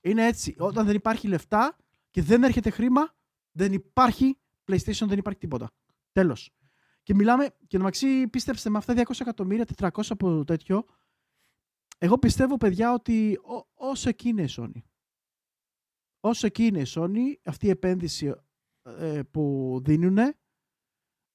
Είναι 0.01 0.27
έτσι. 0.27 0.55
Όταν 0.59 0.87
δεν 0.87 0.95
υπάρχει 0.95 1.29
λεφτά 1.29 1.77
και 2.11 2.23
δεν 2.23 2.43
έρχεται 2.43 2.71
χρήμα, 2.71 3.15
δεν 3.53 3.73
υπάρχει 3.73 4.39
PlayStation, 4.65 5.07
δεν 5.07 5.19
υπάρχει 5.19 5.39
τίποτα. 5.39 5.71
Τέλος. 6.19 6.51
Και 7.03 7.15
μιλάμε, 7.15 7.57
και 7.67 7.79
μεταξύ 7.79 8.29
πίστεψτε 8.29 8.71
με 8.71 8.79
αυτά 8.79 8.95
200 8.97 9.21
εκατομμύρια, 9.21 9.65
400 9.77 9.89
από 10.09 10.45
τέτοιο, 10.45 10.85
εγώ 11.99 12.19
πιστεύω 12.19 12.57
παιδιά 12.57 12.93
ότι 12.93 13.39
ό- 13.43 13.69
όσο 13.75 14.09
εκεί 14.09 14.29
είναι 14.29 14.43
η 14.43 14.49
Sony. 14.51 14.83
Όσο 16.21 16.47
εκεί 16.47 16.65
είναι 16.65 16.81
η 16.81 16.87
Sony, 16.89 17.35
αυτή 17.45 17.67
η 17.67 17.71
επένδυση 17.71 18.35
ε, 18.83 19.23
που 19.31 19.77
δίνουν, 19.85 20.19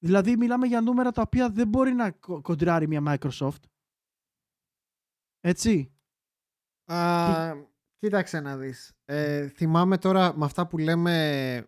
δηλαδή 0.04 0.38
μιλάμε 0.38 0.68
για 0.68 0.82
νούμερα 0.82 1.12
τα 1.12 1.22
οποία 1.22 1.50
δεν 1.50 1.68
μπορεί 1.68 1.94
να 1.94 2.12
κο- 2.12 2.42
κοντράρει 2.42 2.88
μια 2.88 3.02
Microsoft. 3.08 3.64
Έτσι. 5.40 5.94
Α, 6.92 7.54
κοίταξε 8.00 8.40
να 8.40 8.58
δεις. 8.58 8.94
Ε, 9.06 9.48
θυμάμαι 9.48 9.98
τώρα 9.98 10.38
με 10.38 10.46
αυτά 10.46 10.68
που 10.68 10.78
λέμε 10.78 11.68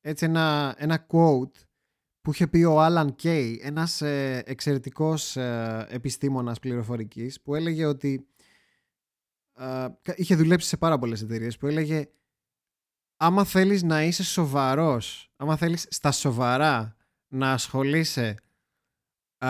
έτσι 0.00 0.24
ένα, 0.24 0.74
ένα 0.78 1.06
quote 1.10 1.69
που 2.20 2.30
είχε 2.32 2.46
πει 2.46 2.62
ο 2.64 2.86
Alan 2.86 3.08
Kay, 3.22 3.56
ένας 3.60 4.00
ε, 4.02 4.42
εξαιρετικός 4.46 5.36
ε, 5.36 5.86
επιστήμονας 5.88 6.58
πληροφορικής 6.58 7.40
που 7.40 7.54
έλεγε 7.54 7.84
ότι 7.86 8.28
ε, 9.58 9.86
κα- 10.02 10.14
είχε 10.16 10.34
δουλέψει 10.36 10.68
σε 10.68 10.76
πάρα 10.76 10.98
πολλές 10.98 11.22
εταιρείες 11.22 11.56
που 11.56 11.66
έλεγε 11.66 12.10
άμα 13.16 13.44
θέλεις 13.44 13.82
να 13.82 14.02
είσαι 14.02 14.24
σοβαρός, 14.24 15.32
άμα 15.36 15.56
θέλεις 15.56 15.86
στα 15.90 16.12
σοβαρά 16.12 16.96
να 17.28 17.52
ασχολείσαι 17.52 18.36
α, 19.38 19.48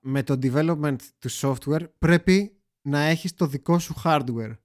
με 0.00 0.22
το 0.22 0.38
development 0.42 0.96
του 1.18 1.30
software 1.30 1.84
πρέπει 1.98 2.62
να 2.82 3.00
έχεις 3.00 3.34
το 3.34 3.46
δικό 3.46 3.78
σου 3.78 3.94
hardware. 4.04 4.56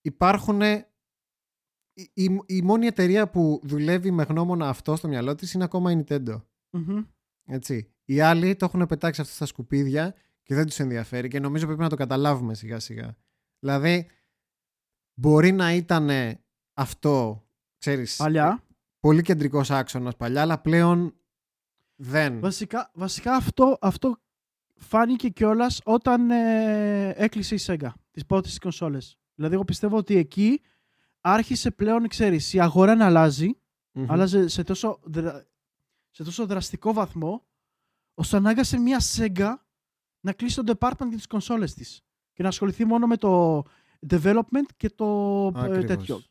Υπάρχουν 0.00 0.60
η, 0.60 2.10
η, 2.12 2.40
η 2.46 2.62
μόνη 2.62 2.86
εταιρεία 2.86 3.30
που 3.30 3.60
δουλεύει 3.62 4.10
με 4.10 4.22
γνώμονα 4.22 4.68
αυτό 4.68 4.96
στο 4.96 5.08
μυαλό 5.08 5.34
της 5.34 5.52
είναι 5.52 5.64
ακόμα 5.64 5.92
η 5.92 6.04
Nintendo. 6.04 6.42
Μμμ. 6.70 7.04
Έτσι. 7.46 7.92
Οι 8.04 8.20
άλλοι 8.20 8.56
το 8.56 8.64
έχουν 8.64 8.86
πετάξει 8.86 9.20
αυτό 9.20 9.32
στα 9.34 9.46
σκουπίδια 9.46 10.14
και 10.42 10.54
δεν 10.54 10.66
τους 10.66 10.78
ενδιαφέρει 10.78 11.28
και 11.28 11.40
νομίζω 11.40 11.66
πρέπει 11.66 11.80
να 11.80 11.88
το 11.88 11.96
καταλάβουμε 11.96 12.54
σιγά 12.54 12.78
σιγά. 12.80 13.16
Δηλαδή, 13.58 14.06
μπορεί 15.14 15.52
να 15.52 15.72
ήταν 15.72 16.10
αυτό, 16.74 17.44
ξέρεις, 17.78 18.16
Παλιά. 18.16 18.62
πολύ 19.00 19.22
κεντρικός 19.22 19.70
άξονας 19.70 20.16
παλιά, 20.16 20.40
αλλά 20.40 20.58
πλέον 20.60 21.14
δεν. 21.96 22.40
Βασικά, 22.40 22.90
βασικά 22.94 23.34
αυτό, 23.34 23.78
αυτό 23.80 24.16
φάνηκε 24.76 25.28
κιόλας 25.28 25.80
όταν 25.84 26.30
ε, 26.30 27.08
έκλεισε 27.16 27.54
η 27.54 27.58
Sega 27.66 27.88
τις 28.10 28.26
πρώτες 28.26 28.50
τις 28.50 28.58
κονσόλες. 28.58 29.18
Δηλαδή 29.34 29.54
εγώ 29.54 29.64
πιστεύω 29.64 29.96
ότι 29.96 30.16
εκεί 30.16 30.60
άρχισε 31.20 31.70
πλέον, 31.70 32.08
ξέρεις, 32.08 32.52
η 32.54 32.60
αγορά 32.60 32.94
να 32.94 33.04
αλλάζει, 33.06 33.50
Μμμ. 33.92 34.12
άλλαζε 34.12 34.48
σε 34.48 34.62
τόσο, 34.62 34.98
δρα- 35.02 35.46
σε 36.20 36.26
τόσο 36.26 36.46
δραστικό 36.46 36.92
βαθμό, 36.92 37.46
ώστε 38.14 38.36
ανάγκασε 38.36 38.78
μια 38.78 39.00
Sega 39.00 39.54
να 40.20 40.32
κλείσει 40.32 40.62
το 40.64 40.74
department 40.78 41.08
για 41.08 41.16
τις 41.16 41.26
κονσόλες 41.26 41.74
της 41.74 42.02
και 42.32 42.42
να 42.42 42.48
ασχοληθεί 42.48 42.84
μόνο 42.84 43.06
με 43.06 43.16
το 43.16 43.62
development 44.08 44.66
και 44.76 44.90
το 44.90 45.06
ε, 45.54 45.60
Ακριβώς. 45.60 45.84
τέτοιο. 45.84 46.22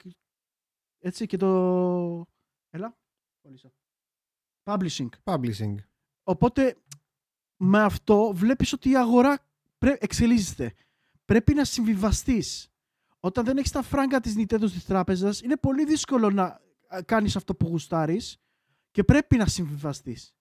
Έτσι 0.99 1.25
και 1.25 1.37
το... 1.37 2.27
Έλα. 2.69 2.97
κόλλησα. 3.41 3.71
Publishing. 4.63 5.09
Publishing. 5.23 5.75
Οπότε 6.23 6.77
με 7.57 7.79
αυτό 7.79 8.31
βλέπεις 8.33 8.73
ότι 8.73 8.89
η 8.89 8.97
αγορά 8.97 9.39
πρέ... 9.77 9.97
εξελίσσεται. 9.99 10.73
Πρέπει 11.25 11.53
να 11.53 11.63
συμβιβαστείς. 11.63 12.71
Όταν 13.19 13.45
δεν 13.45 13.57
έχεις 13.57 13.71
τα 13.71 13.81
φράγκα 13.81 14.19
της 14.19 14.35
Nintendo 14.37 14.69
της 14.71 14.85
τράπεζας 14.85 15.41
είναι 15.41 15.57
πολύ 15.57 15.85
δύσκολο 15.85 16.29
να 16.29 16.43
α, 16.43 17.03
κάνεις 17.05 17.35
αυτό 17.35 17.55
που 17.55 17.67
γουστάρεις 17.67 18.39
και 18.91 19.03
πρέπει 19.03 19.37
να 19.37 19.45
συμβιβαστείς. 19.47 20.35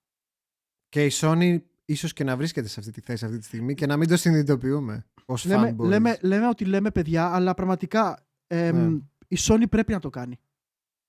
Και 0.89 1.05
η 1.05 1.11
Sony 1.13 1.59
ίσως 1.85 2.13
και 2.13 2.23
να 2.23 2.37
βρίσκεται 2.37 2.67
σε 2.67 2.79
αυτή 2.79 2.91
τη 2.91 3.01
θέση 3.01 3.25
αυτή 3.25 3.37
τη 3.37 3.45
στιγμή 3.45 3.73
και 3.73 3.85
να 3.85 3.97
μην 3.97 4.07
το 4.07 4.17
συνειδητοποιούμε 4.17 5.05
ως 5.25 5.45
Λέμε, 5.45 5.69
fanboys. 5.79 5.87
λέμε, 5.87 6.17
λέμε 6.21 6.47
ότι 6.47 6.65
λέμε 6.65 6.91
παιδιά, 6.91 7.33
αλλά 7.33 7.53
πραγματικά 7.53 8.27
εμ, 8.47 8.77
Ναι. 8.77 8.99
η 9.27 9.37
Sony 9.39 9.63
πρέπει 9.69 9.91
να 9.91 9.99
το 9.99 10.09
κάνει. 10.09 10.39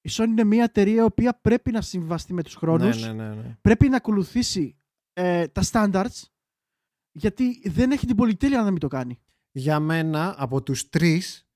Η 0.01 0.11
Sony 0.13 0.27
είναι 0.29 0.45
μια 0.45 0.65
εταιρεία 0.65 1.03
η 1.03 1.05
οποία 1.05 1.35
πρέπει 1.35 1.71
να 1.71 1.81
συμβιβαστεί 1.81 2.33
με 2.33 2.43
τους 2.43 2.55
χρόνους. 2.55 3.01
Ναι, 3.03 3.13
ναι, 3.13 3.29
ναι, 3.29 3.35
ναι. 3.35 3.57
Πρέπει 3.61 3.89
να 3.89 3.97
ακολουθήσει 3.97 4.77
ε, 5.13 5.47
τα 5.49 5.63
standards 5.73 6.23
γιατί 7.13 7.69
δεν 7.69 7.91
έχει 7.91 8.07
την 8.07 8.17
πολυτέλεια 8.17 8.63
να 8.63 8.71
μην 8.71 8.81
το 8.81 8.89
κάνει. 8.89 9.19
Για 9.53 9.81
μένα, 9.81 10.35
από 10.39 10.63
τους 10.63 10.89
τρεις, 10.89 11.49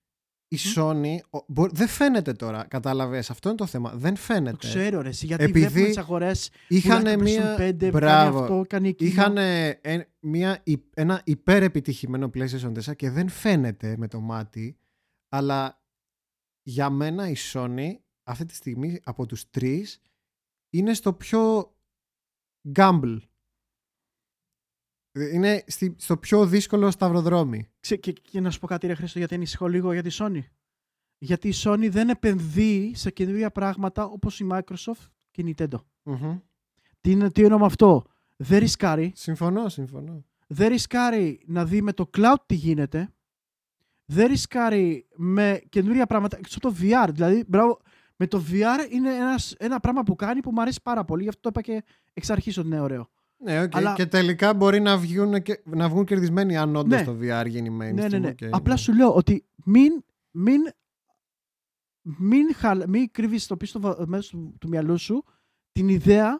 η 0.49 0.57
Μμ. 0.57 0.73
Sony 0.83 1.17
ο- 1.31 1.45
μπο- 1.49 1.69
δεν 1.69 1.89
φαίνεται 1.89 2.33
τώρα. 2.33 2.65
Κατάλαβες, 2.65 3.31
αυτό 3.31 3.49
είναι 3.49 3.59
το 3.59 3.67
θέμα. 3.67 3.93
Δεν 3.95 4.15
Το 4.15 4.21
φαίνεται. 4.21 4.57
ξέρω 4.57 5.01
ρε, 5.01 5.09
εσύ, 5.09 5.27
γιατί 5.27 5.43
Επειδή 5.45 5.59
βλέπουμε 5.61 5.87
τις 5.87 5.99
αγορές 5.99 6.51
Είχαν 6.69 6.99
πουλάει 6.99 7.17
το 7.17 7.23
μία... 7.23 7.57
PlayStation 7.57 7.61
5, 7.61 7.77
κάνει 7.79 7.91
Μπράβο. 7.91 8.39
αυτό, 8.43 8.65
κάνει 8.69 8.89
εκείνο. 8.89 9.11
Είχαν 9.11 9.37
μια, 10.21 10.61
υ- 10.65 10.85
ένα 10.95 11.21
υπερεπιτυχημένο 11.25 12.31
PlayStation 12.35 12.73
4 12.85 12.97
και 12.97 13.11
δεν 13.11 13.29
φαίνεται 13.29 13.97
με 13.97 14.09
το 14.09 14.21
μάτι, 14.21 14.79
αλλά 15.29 15.83
για 16.63 16.91
μένα 16.91 17.29
η 17.29 17.35
Sony 17.53 17.95
αυτή 18.25 18.45
τη 18.45 18.55
στιγμή 18.55 19.01
από 19.05 19.27
τους 19.27 19.51
τρεις 19.51 20.01
είναι 20.71 20.95
στο 20.95 21.13
πιο 21.13 21.73
gamble. 22.75 23.19
Είναι 25.19 25.65
στη- 25.67 25.95
στο 25.99 26.17
πιο 26.17 26.47
δύσκολο 26.47 26.91
σταυροδρόμι. 26.91 27.69
Ξε- 27.81 28.01
και, 28.01 28.13
και 28.13 28.41
να 28.41 28.51
σου 28.51 28.59
πω 28.59 28.67
κάτι 28.67 28.87
ρε 28.87 28.95
Χρήστο, 28.95 29.19
γιατί 29.19 29.35
ανησυχώ 29.35 29.67
λίγο 29.67 29.93
για 29.93 30.03
τη 30.03 30.17
Sony. 30.19 30.41
Γιατί 31.19 31.49
η 31.49 31.53
Sony 31.57 31.89
δεν 31.91 32.09
επενδύει 32.09 32.93
σε 32.95 33.11
καινούργια 33.11 33.51
πράγματα 33.51 34.05
όπως 34.05 34.41
η 34.41 34.47
Microsoft 34.51 35.09
και 35.31 35.43
η 35.43 35.55
Nintendo. 35.57 35.77
Μμμ. 36.03 36.39
Τι, 37.01 37.11
είναι- 37.11 37.31
τι 37.31 37.43
εννοώ 37.43 37.59
με 37.59 37.65
αυτό; 37.67 38.05
Δεν 38.37 38.59
ρισκάρει. 38.59 39.13
Συμφωνώ, 39.15 39.69
συμφωνώ. 39.69 40.25
Δεν 40.47 40.69
ρισκάρει 40.69 41.41
να 41.47 41.65
δει 41.65 41.83
με 41.83 41.93
το 41.93 42.11
cloud 42.17 42.35
τι 42.47 42.55
γίνεται. 42.55 43.09
Δεν 44.05 44.27
ρισκάρει 44.27 45.07
με 45.15 45.61
καινούργια 45.69 46.07
πράγματα. 46.07 46.37
Έξω 46.37 46.61
το 46.61 46.75
VR. 46.81 47.09
Δηλαδή, 47.13 47.45
μπράβο, 47.49 47.81
με 48.17 48.27
το 48.27 48.43
VR 48.51 48.91
είναι 48.93 49.15
ένας, 49.15 49.53
ένα 49.59 49.81
πράγμα 49.81 50.03
που 50.03 50.15
κάνει 50.15 50.41
που 50.41 50.51
μου 50.53 50.61
αρέσει 50.61 50.81
πάρα 50.83 51.05
πολύ. 51.05 51.23
Γι' 51.23 51.29
αυτό 51.29 51.41
το 51.41 51.49
είπα 51.53 51.61
και 51.61 51.85
εξ 52.13 52.31
αρχής 52.31 52.59
ότι 52.59 52.67
είναι 52.67 52.81
ωραίο. 52.81 53.09
Ναι, 53.37 53.63
οκ. 53.63 53.77
Αλλά- 53.77 53.95
Και 53.95 54.07
τελικά 54.07 54.55
μπορεί 54.55 54.81
να 54.81 54.99
βγουν, 54.99 55.43
και, 55.43 55.63
να 55.65 55.89
βγουν 55.89 56.05
κερδισμένοι 56.05 56.57
αν 56.57 56.77
όντως 56.77 56.99
Ναι. 56.99 57.05
το 57.05 57.19
VR 57.21 57.47
γίνει 57.49 57.69
mainstream. 57.81 57.95
Ναι, 57.95 58.09
ναι, 58.09 58.19
ναι. 58.19 58.29
οκ, 58.29 58.39
Απλά 58.51 58.73
ναι. 58.73 58.79
σου 58.79 58.95
λέω 58.95 59.15
ότι 59.15 59.47
μην, 59.65 60.05
μην, 60.31 60.61
μην, 62.03 62.55
χαλ, 62.55 62.85
μην 62.89 63.11
κρύβεις 63.11 63.47
το 63.47 63.57
πίσω 63.57 63.81
βα- 63.81 64.07
μέσα 64.07 64.31
του, 64.31 64.55
του 64.61 64.69
μυαλού 64.69 64.99
σου 64.99 65.25
την 65.73 65.89
ιδέα 65.89 66.39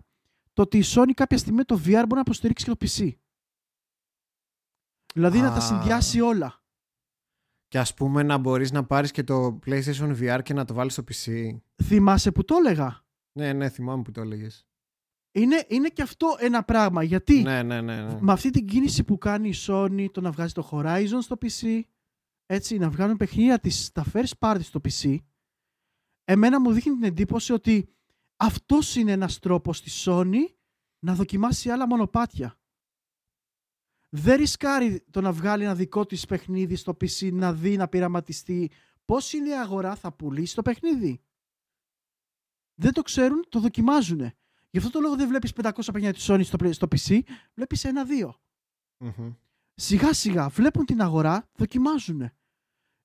το 0.53 0.63
ότι 0.63 0.79
η 0.79 0.83
Sony 0.87 1.11
κάποια 1.15 1.39
στιγμή 1.39 1.63
το 1.65 1.75
VR 1.75 1.81
μπορεί 1.85 2.15
να 2.15 2.21
υποστηρίξει 2.21 2.65
και 2.65 2.71
το 2.71 2.77
PC. 2.87 3.11
Δηλαδή 5.15 5.41
να 5.41 5.49
τα 5.51 5.57
Α. 5.57 5.61
συνδυάσει 5.61 6.21
όλα. 6.21 6.63
Και 7.69 7.79
ας 7.79 7.95
πούμε 7.95 8.23
να 8.23 8.39
μπορείς 8.39 8.73
να 8.73 8.85
πάρεις 8.85 9.11
και 9.11 9.23
το 9.25 9.59
PlayStation 9.67 10.17
VR 10.21 10.41
και 10.43 10.55
να 10.55 10.65
το 10.65 10.75
βάλεις 10.75 10.93
στο 10.93 11.03
PC. 11.09 11.49
Θυμάσαι 11.83 12.33
που 12.33 12.45
το 12.45 12.55
έλεγα; 12.57 13.05
Ναι, 13.33 13.53
ναι, 13.53 13.69
θυμάμαι 13.69 14.03
που 14.03 14.11
το 14.11 14.21
έλεγες. 14.21 14.67
Είναι, 15.37 15.65
είναι 15.69 15.89
και 15.89 16.03
αυτό 16.03 16.37
ένα 16.39 16.63
πράγμα. 16.65 17.03
Γιατί 17.03 17.43
Ναι, 17.43 17.63
ναι, 17.63 17.81
ναι. 17.81 18.03
ναι. 18.03 18.19
με 18.21 18.33
αυτή 18.33 18.51
την 18.51 18.67
κίνηση 18.67 19.05
που 19.05 19.19
κάνει 19.19 19.49
η 19.49 19.55
Sony, 19.67 20.07
το 20.13 20.21
να 20.21 20.31
βγάζει 20.31 20.53
το 20.53 20.69
Horizon 20.73 21.19
στο 21.21 21.39
PC, 21.41 21.81
έτσι, 22.47 22.79
να 22.79 22.91
βγάλουν 22.91 23.17
παιχνίδια 23.17 23.59
της, 23.59 23.93
τα 23.93 24.05
first 24.13 24.33
party 24.39 24.61
στο 24.63 24.81
PC, 24.85 25.17
εμένα 26.25 26.61
μου 26.61 26.73
δείχνει 26.73 26.93
την 26.93 27.03
εντύπωση 27.03 27.53
ότι 27.53 27.89
αυτός 28.37 28.97
είναι 28.97 29.13
ένας 29.13 29.39
τρόπος 29.39 29.77
στη 29.77 29.91
Sony 30.05 30.55
να 30.99 31.15
δοκιμάσει 31.15 31.71
άλλα 31.71 31.87
μονοπάτια. 31.87 32.59
Δεν 34.09 34.37
ρισκάρει 34.37 35.05
το 35.11 35.21
να 35.21 35.33
βγάλει 35.33 35.65
ένα 35.65 35.75
δικό 35.75 36.07
της 36.07 36.27
παιχνίδι 36.27 36.77
στο 36.77 36.97
PC, 37.01 37.33
να 37.33 37.53
δει, 37.53 37.77
να 37.77 37.89
πειραματιστεί 37.89 38.71
πώς 39.05 39.33
είναι 39.33 39.49
η 39.49 39.59
αγορά 39.59 39.97
θα 39.97 40.13
πουλήσει 40.13 40.55
το 40.55 40.63
παιχνίδι. 40.63 41.21
Δεν 42.75 42.93
το 42.93 43.03
ξέρουν, 43.03 43.45
το 43.49 43.61
δοκιμάζουν. 43.61 44.33
Γι' 44.75 44.81
αυτό 44.81 44.91
το 44.93 45.01
λόγο 45.01 45.17
δεν 45.17 45.29
βλέπεις 45.29 45.53
500 45.55 45.71
παιχνίδια 45.75 46.13
της 46.13 46.27
Sony 46.31 46.45
στο, 46.45 46.57
play- 46.61 46.75
στο 46.75 46.87
PC, 46.91 47.21
βλέπεις 47.55 47.85
ένα-δύο. 47.85 48.41
Μμμ. 48.99 49.33
Σιγά 49.75 50.13
σιγά 50.13 50.49
βλέπουν 50.49 50.85
την 50.85 51.01
αγορά, 51.01 51.49
δοκιμάζουν. 51.55 52.31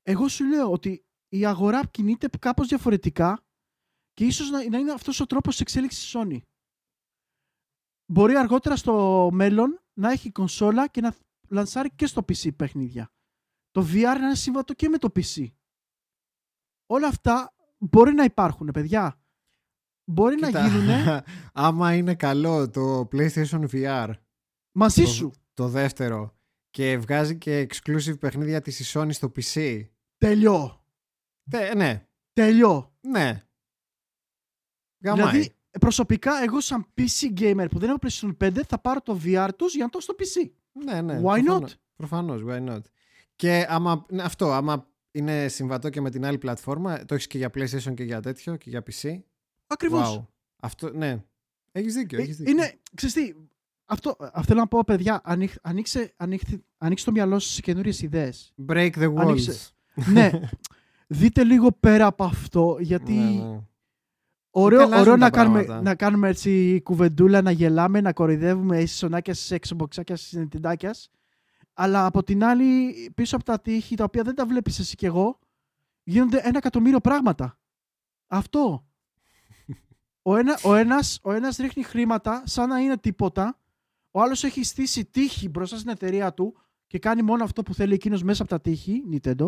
Εγώ 0.02 0.28
σου 0.28 0.46
λέω 0.46 0.72
ότι 0.72 1.06
η 1.28 1.46
αγορά 1.46 1.86
κινείται 1.86 2.30
κάπως 2.40 2.68
διαφορετικά 2.68 3.44
και 4.14 4.26
ίσως 4.26 4.50
να, 4.50 4.70
να 4.70 4.78
είναι 4.78 4.92
αυτός 4.92 5.20
ο 5.20 5.26
τρόπος 5.26 5.60
εξέλιξης 5.60 6.02
της 6.04 6.14
Sony. 6.16 6.38
Μπορεί 8.12 8.36
αργότερα 8.36 8.76
στο 8.76 9.30
μέλλον 9.34 9.82
να 9.94 10.12
έχει 10.12 10.32
κονσόλα 10.32 10.88
και 10.88 11.02
να 11.02 11.16
λανσάρει 11.50 11.92
και 11.96 12.06
στο 12.06 12.22
PC 12.22 12.56
παιχνίδια. 12.56 13.12
Το 13.72 13.82
VR 13.82 14.02
να 14.02 14.16
είναι 14.16 14.36
σύμβατο 14.36 14.74
και 14.74 14.90
με 14.90 14.98
το 14.98 15.10
PC. 15.16 15.48
Όλα 16.86 17.08
αυτά 17.08 17.54
μπορεί 17.78 18.14
να 18.14 18.24
υπάρχουν, 18.24 18.70
παιδιά. 18.74 19.22
Μπορεί 20.12 20.36
να 20.40 20.48
Κοίτα, 20.48 20.68
γίνουν 20.68 21.22
Άμα 21.54 21.94
είναι 21.96 22.16
καλό 22.16 22.70
το 22.70 23.08
PlayStation 23.12 23.66
VR, 23.72 24.10
μαζί 24.72 25.04
το, 25.04 25.10
σου. 25.10 25.32
το 25.54 25.68
δεύτερο, 25.68 26.36
και 26.70 26.98
βγάζει 26.98 27.38
και 27.38 27.68
exclusive 27.70 28.20
παιχνίδια 28.20 28.62
της 28.62 28.80
η 28.80 29.00
Sony 29.00 29.10
στο 29.14 29.32
PC. 29.36 29.82
Τελειώ. 30.18 30.84
Τε- 31.50 31.76
ναι, 31.76 32.08
Τελειώ. 32.34 32.94
ναι. 33.02 33.44
Γαμάει. 35.04 35.32
Δηλαδή, 35.32 35.54
προσωπικά, 35.80 36.44
εγώ 36.44 36.62
σαν 36.62 36.86
PC 36.98 37.40
gamer 37.40 37.66
που 37.72 37.80
δεν 37.80 37.90
έχω 37.90 37.98
PlayStation 38.02 38.38
5, 38.48 38.62
θα 38.68 38.80
πάρω 38.80 39.02
το 39.02 39.20
VR 39.24 39.50
τους 39.56 39.76
για 39.76 39.84
να 39.84 39.90
το 39.90 40.00
έχω 40.02 40.14
στο 40.14 40.16
PC. 40.20 40.52
ναι, 40.86 41.02
ναι. 41.02 41.20
Why 41.20 41.22
προφανώς. 41.44 41.74
not? 41.74 41.78
Προφανώς, 41.96 42.42
why 42.48 42.70
not. 42.70 42.82
Και 43.36 43.66
άμα, 43.70 44.06
ναι, 44.10 44.24
αυτό, 44.24 44.52
άμα 44.52 44.88
είναι 45.12 45.48
συμβατό 45.48 45.90
και 45.90 46.02
με 46.02 46.10
την 46.10 46.26
άλλη 46.26 46.38
πλατφόρμα, 46.38 47.06
το 47.06 47.14
έχεις 47.14 47.28
και 47.28 47.38
για 47.38 47.50
PlayStation 47.54 47.94
και 47.94 48.04
για 48.04 48.22
τέτοιο 48.22 48.56
και 48.56 48.70
για 48.70 48.84
PC. 48.92 49.20
Ακριβώς. 49.72 50.18
Wow. 50.20 50.26
Αυτό, 50.60 50.90
ναι. 50.94 51.24
Έχεις 51.72 51.94
δίκιο, 51.94 52.18
Ε, 52.20 52.22
έχεις 52.22 52.38
δίκιο. 52.38 52.52
είναι, 52.52 52.80
ξέρεις 52.96 53.16
τι, 53.16 53.34
αυτό, 53.86 54.16
αυτό 54.20 54.42
θέλω 54.42 54.60
να 54.60 54.68
πω, 54.68 54.84
παιδιά, 54.84 55.22
ανοίξ, 55.24 55.58
ανοίξε, 55.62 56.14
ανοίξτε, 56.18 56.62
ανοίξτε 56.78 57.10
το 57.10 57.16
μυαλό 57.16 57.40
σας 57.40 57.54
σε 57.54 57.62
καινούριες 57.62 58.02
ιδέες. 58.02 58.54
Break 58.68 58.92
the 58.96 59.14
walls. 59.14 59.18
Ανοίξε. 59.18 59.72
ναι, 60.12 60.32
δείτε 61.08 61.44
λίγο 61.44 61.72
πέρα 61.72 62.06
από 62.06 62.24
αυτό, 62.24 62.78
γιατί 62.80 63.14
Ναι, 63.14 63.30
ναι. 63.44 63.60
ωραίο, 64.50 64.82
αλλάζουν 64.82 65.00
ωραίο 65.02 65.14
τα 65.14 65.18
να, 65.18 65.30
κάνουμε, 65.30 65.64
πράγματα. 65.64 65.90
να 65.90 65.96
κάνουμε 65.96 66.30
έτσι 66.30 66.82
κουβεντούλα, 66.84 67.42
να 67.42 67.52
γελάμε, 67.52 68.02
να 68.02 68.14
κοροϊδεύουμε 68.14 68.78
εσείς 68.78 68.98
σονάκια, 68.98 69.34
στις 69.34 69.58
Xboxάκια, 69.68 70.16
στις 70.16 70.34
Nintendάκια. 70.38 70.92
Αλλά 71.74 72.06
από 72.06 72.24
την 72.24 72.44
άλλη, 72.44 72.94
πίσω 73.16 73.36
από 73.36 73.46
τα 73.46 73.60
τείχη, 73.60 73.96
τα 73.96 74.04
οποία 74.04 74.24
δεν 74.24 74.36
τα 74.36 74.46
βλέπεις 74.46 74.80
εσύ 74.80 74.96
κι 74.96 75.06
εγώ, 75.06 75.40
γίνονται 76.04 76.40
ένα 76.44 76.58
εκατομμύριο 76.58 77.00
πράγματα. 77.00 77.60
Αυτό. 78.28 78.84
Ο, 80.22 80.36
ένα, 80.36 80.60
ο, 80.64 80.76
ένας, 80.76 81.20
ο 81.24 81.32
ένας 81.32 81.58
ρίχνει 81.58 81.84
χρήματα 81.84 82.44
σαν 82.46 82.70
να 82.70 82.80
είναι 82.80 82.98
τίποτα, 82.98 83.60
ο 84.12 84.22
άλλος 84.22 84.44
έχει 84.44 84.64
στήσει 84.64 85.06
τύχη 85.06 85.50
μπροστά 85.50 85.78
στην 85.78 85.90
εταιρεία 85.90 86.34
του 86.34 86.58
και 86.88 87.00
κάνει 87.00 87.22
μόνο 87.22 87.44
αυτό 87.44 87.64
που 87.64 87.74
θέλει 87.74 87.94
εκείνος 87.94 88.24
μέσα 88.24 88.42
από 88.42 88.52
τα 88.52 88.62
τύχη, 88.62 89.04
Nintendo, 89.12 89.48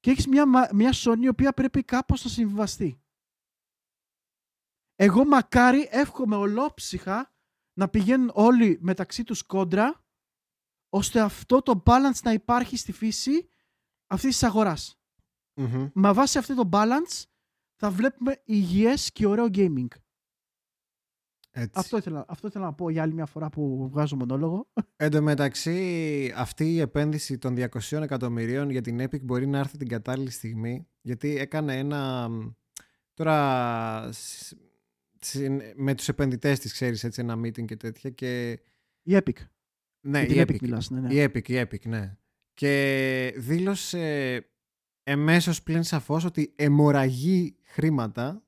και 0.00 0.10
έχεις 0.10 0.26
μια, 0.26 0.46
μια 0.72 0.92
Sony 0.94 1.22
η 1.22 1.28
οποία 1.28 1.52
πρέπει 1.52 1.82
κάπως 1.82 2.24
να 2.24 2.30
συμβιβαστεί. 2.30 2.98
Εγώ 4.96 5.24
μακάρι 5.24 5.88
εύχομαι 5.90 6.36
ολόψυχα 6.36 7.32
να 7.72 7.88
πηγαίνουν 7.88 8.30
όλοι 8.34 8.78
μεταξύ 8.80 9.24
τους 9.24 9.42
κόντρα 9.42 10.04
ώστε 10.88 11.20
αυτό 11.20 11.62
το 11.62 11.82
balance 11.86 12.20
να 12.22 12.32
υπάρχει 12.32 12.76
στη 12.76 12.92
φύση 12.92 13.48
αυτής 14.06 14.30
της 14.30 14.42
αγορας 14.42 14.98
Μμμ. 15.54 15.88
Μα 15.94 16.14
βάσει 16.14 16.38
αυτό 16.38 16.54
το 16.54 16.68
balance 16.72 17.22
θα 17.84 17.90
βλέπουμε 17.92 18.40
υγιές 18.44 19.12
και 19.12 19.26
ωραίο 19.26 19.46
gaming. 19.52 19.86
Έτσι. 21.50 21.70
Αυτό 21.74 21.96
ήθελα, 21.96 22.24
αυτό 22.28 22.46
ήθελα 22.46 22.64
να 22.64 22.72
πω 22.74 22.90
για 22.90 23.02
άλλη 23.02 23.14
μια 23.14 23.26
φορά 23.26 23.48
που 23.50 23.88
βγάζω 23.88 24.16
μονόλογο. 24.16 24.70
Εν 24.96 25.10
τω 25.10 25.22
μεταξύ, 25.22 26.32
αυτή 26.36 26.72
η 26.72 26.80
επένδυση 26.80 27.38
των 27.38 27.54
200 27.58 28.02
εκατομμυρίων 28.02 28.70
για 28.70 28.80
την 28.80 29.00
Epic 29.00 29.20
μπορεί 29.22 29.46
να 29.46 29.58
έρθει 29.58 29.76
την 29.78 29.88
κατάλληλη 29.88 30.30
στιγμή, 30.30 30.88
γιατί 31.00 31.36
έκανε 31.38 31.78
ένα... 31.78 32.28
μ, 32.28 32.50
Τώρα, 33.14 34.12
σ- 34.12 34.56
συν- 35.20 35.62
με 35.76 35.94
τους 35.94 36.08
επενδυτές 36.08 36.58
της, 36.58 36.72
ξέρεις, 36.72 37.04
έτσι, 37.04 37.20
ένα 37.20 37.34
meeting 37.38 37.64
και 37.64 37.76
τέτοια 37.76 38.10
και... 38.10 38.60
Η 39.02 39.16
Epic. 39.16 39.36
Ναι, 40.00 40.22
Για 40.22 40.26
την 40.26 40.36
η 40.36 40.42
Epic, 40.42 40.54
Epic. 40.54 40.60
μιλάς, 40.60 40.90
ναι, 40.90 41.00
ναι. 41.00 41.14
Η 41.14 41.24
Epic, 41.24 41.48
η 41.48 41.60
Epic, 41.60 41.86
ναι. 41.86 42.16
Και 42.54 43.34
δήλωσε 43.36 44.46
εμέσως 45.04 45.62
πλην 45.62 45.82
σαφώς 45.82 46.24
ότι 46.24 46.52
αιμορραγεί 46.56 47.56
χρήματα 47.62 48.42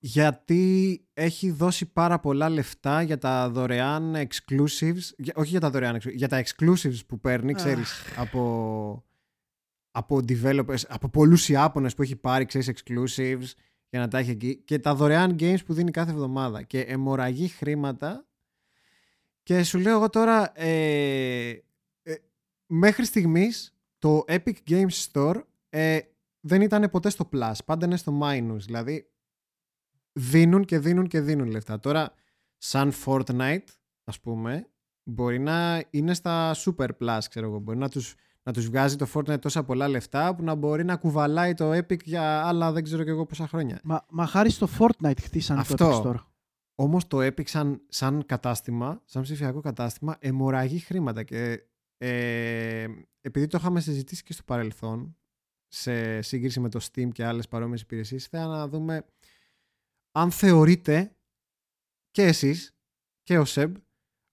γιατί 0.00 1.04
έχει 1.14 1.50
δώσει 1.50 1.86
πάρα 1.86 2.18
πολλά 2.20 2.48
λεφτά 2.48 3.02
για 3.02 3.18
τα 3.18 3.50
δωρεάν 3.50 4.14
exclusives, 4.16 5.02
για- 5.16 5.34
όχι 5.36 5.48
για 5.50 5.60
τα 5.60 5.70
δωρεάν 5.70 5.96
exclusives, 5.96 6.14
για 6.14 6.28
τα 6.28 6.44
exclusives 6.44 7.06
που 7.06 7.20
παίρνει, 7.20 7.50
Αχ. 7.52 7.56
ξέρεις, 7.56 8.02
από, 8.16 9.04
από 9.90 10.16
developers, 10.16 10.80
από 10.88 11.08
πολλούς 11.08 11.48
Ιάπωνες 11.48 11.94
που 11.94 12.02
έχει 12.02 12.16
πάρει, 12.16 12.44
ξέρεις, 12.44 12.70
exclusives 12.74 13.52
για 13.90 14.00
να 14.00 14.08
τα 14.08 14.18
έχει 14.18 14.30
εκεί 14.30 14.56
και 14.56 14.78
τα 14.78 14.94
δωρεάν 14.94 15.36
games 15.40 15.64
που 15.66 15.74
δίνει 15.74 15.90
κάθε 15.90 16.10
εβδομάδα 16.10 16.62
και 16.62 16.80
αιμορραγεί 16.80 17.48
χρήματα 17.48 18.26
και 19.42 19.62
σου 19.62 19.78
λέω 19.78 19.96
εγώ 19.96 20.08
τώρα 20.08 20.60
ε, 20.60 21.48
ε, 22.02 22.14
μέχρι 22.66 23.04
στιγμής 23.04 23.77
το 23.98 24.24
Epic 24.28 24.54
Games 24.68 25.06
Store 25.12 25.42
ε, 25.68 25.98
δεν 26.40 26.60
ήταν 26.60 26.90
ποτέ 26.90 27.10
στο 27.10 27.28
Plus, 27.32 27.52
πάντα 27.64 27.86
είναι 27.86 27.96
στο 27.96 28.18
Minus. 28.22 28.58
Δηλαδή 28.58 29.10
δίνουν 30.12 30.64
και 30.64 30.78
δίνουν 30.78 31.06
και 31.06 31.20
δίνουν 31.20 31.50
λεφτά. 31.50 31.80
Τώρα 31.80 32.12
σαν 32.56 32.92
Fortnite 33.04 33.64
ας 34.04 34.20
πούμε 34.20 34.68
μπορεί 35.02 35.38
να 35.38 35.84
είναι 35.90 36.14
στα 36.14 36.54
Super 36.54 36.88
Plus 37.00 37.18
ξέρω 37.28 37.46
εγώ. 37.46 37.58
Μπορεί 37.58 37.78
να 37.78 37.88
τους, 37.88 38.14
να 38.42 38.52
τους 38.52 38.66
βγάζει 38.66 38.96
το 38.96 39.06
Fortnite 39.14 39.40
τόσα 39.40 39.64
πολλά 39.64 39.88
λεφτά 39.88 40.34
που 40.34 40.42
να 40.42 40.54
μπορεί 40.54 40.84
να 40.84 40.96
κουβαλάει 40.96 41.54
το 41.54 41.70
Epic 41.72 42.02
για 42.04 42.46
άλλα 42.46 42.72
δεν 42.72 42.84
ξέρω 42.84 43.04
και 43.04 43.10
εγώ 43.10 43.26
πόσα 43.26 43.46
χρόνια. 43.46 43.80
Μα, 43.84 44.06
μα 44.08 44.26
χάρη 44.26 44.50
στο 44.50 44.68
Fortnite 44.78 45.20
χτίσανε 45.22 45.62
το 45.62 45.84
Αυτό. 45.84 46.02
Epic 46.02 46.06
Store. 46.06 46.22
Όμως 46.74 47.06
το 47.06 47.18
Epic 47.18 47.48
σαν, 47.48 47.80
σαν 47.88 48.26
κατάστημα, 48.26 49.02
σαν 49.04 49.22
ψηφιακό 49.22 49.60
κατάστημα, 49.60 50.16
αιμορραγεί 50.20 50.78
χρήματα 50.78 51.22
και 51.22 51.62
ε, 51.98 52.86
επειδή 53.20 53.46
το 53.46 53.58
είχαμε 53.60 53.80
συζητήσει 53.80 54.22
και 54.22 54.32
στο 54.32 54.42
παρελθόν 54.42 55.16
σε 55.68 56.22
σύγκριση 56.22 56.60
με 56.60 56.68
το 56.68 56.80
Steam 56.92 57.08
και 57.12 57.24
άλλες 57.24 57.48
παρόμοιες 57.48 57.80
υπηρεσίες, 57.80 58.26
θέλω 58.26 58.50
να 58.50 58.68
δούμε 58.68 59.04
αν 60.12 60.30
θεωρείτε 60.30 61.16
και 62.10 62.22
εσείς 62.22 62.76
και 63.22 63.38
ο 63.38 63.44
Σεμ 63.44 63.72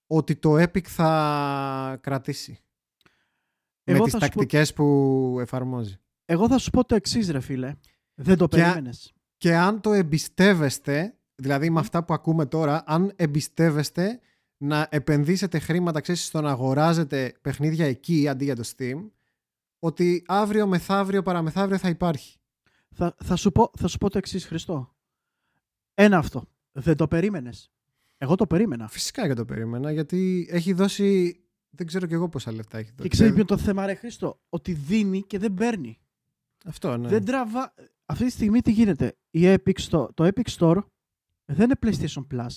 ότι 0.07 0.35
το 0.35 0.53
Epic 0.55 0.83
θα 0.87 1.99
κρατήσει 2.01 2.59
Εγώ 3.83 3.97
με 3.97 4.03
τις 4.03 4.13
θα 4.13 4.19
σου 4.19 4.25
πω- 4.25 4.35
τακτικές 4.35 4.73
που 4.73 5.37
εφαρμόζει. 5.39 5.97
Εγώ 6.25 6.47
θα 6.47 6.57
σου 6.57 6.69
πω 6.71 6.85
το 6.85 6.95
εξής, 6.95 7.29
ρε 7.29 7.39
φίλε. 7.39 7.75
Δεν 8.13 8.37
το 8.37 8.47
Και- 8.47 8.57
περίμενες. 8.57 9.13
και 9.37 9.55
αν 9.55 9.81
το 9.81 9.93
εμπιστεύεστε, 9.93 11.17
δηλαδή 11.35 11.69
με 11.69 11.79
αυτά 11.79 12.03
που 12.03 12.13
ακούμε 12.13 12.45
τώρα, 12.45 12.83
αν 12.85 13.13
εμπιστεύεστε 13.15 14.19
να 14.57 14.87
επενδύσετε 14.91 15.59
χρήματα, 15.59 16.01
ξέρεις, 16.01 16.25
στο 16.25 16.41
να 16.41 16.49
αγοράζετε 16.49 17.33
παιχνίδια 17.41 17.85
εκεί 17.85 18.27
αντί 18.27 18.43
για 18.43 18.55
το 18.55 18.63
Steam, 18.77 19.09
ότι 19.79 20.23
αύριο, 20.27 20.67
μεθαύριο, 20.67 21.23
παραμεθαύριο 21.23 21.77
θα 21.77 21.89
υπάρχει. 21.89 22.37
Θα, 22.91 23.15
θα, 23.23 23.35
σου 23.35 23.51
πω, 23.51 23.71
θα 23.77 23.87
σου 23.87 23.97
πω 23.97 24.09
το 24.09 24.17
εξής, 24.17 24.45
Χριστό. 24.45 24.95
Ένα 25.93 26.17
αυτό. 26.17 26.49
Δεν 26.71 26.95
το 26.97 27.07
περίμενες. 27.07 27.71
Εγώ 28.17 28.35
το 28.35 28.47
περίμενα. 28.47 28.87
Φυσικά 28.87 29.27
και 29.27 29.33
το 29.33 29.45
περίμενα, 29.45 29.91
γιατί 29.91 30.47
έχει 30.49 30.73
δώσει, 30.73 31.39
δεν 31.69 31.87
ξέρω 31.87 32.05
κι 32.07 32.13
εγώ 32.13 32.29
πόσα 32.29 32.51
λεφτά 32.51 32.77
έχει 32.77 32.89
δώσει. 32.89 33.01
Και 33.01 33.09
ξέρεις 33.09 33.33
Δεν- 33.33 33.45
ποιο 33.45 33.55
είναι 33.55 33.61
το 33.61 33.67
θέμα, 33.67 33.85
ρε 33.85 33.95
Χριστό. 33.95 34.39
Ότι 34.49 34.73
δίνει 34.73 35.21
και 35.23 35.39
δεν 35.39 35.53
παίρνει. 35.53 35.99
Αυτό, 36.65 36.97
ναι. 36.97 37.07
Δεν 37.07 37.25
τραβά. 37.25 37.73
Αυτή 38.05 38.25
τη 38.25 38.31
στιγμή 38.31 38.61
τι 38.61 38.71
γίνεται; 38.71 39.17
Η 39.31 39.41
Epic 39.43 39.77
Store, 39.89 40.07
το 40.13 40.29
Epic 40.35 40.49
Store 40.57 40.77
δεν 41.45 41.69
είναι 41.69 41.75
PlayStation 41.81 42.27
Plus. 42.33 42.47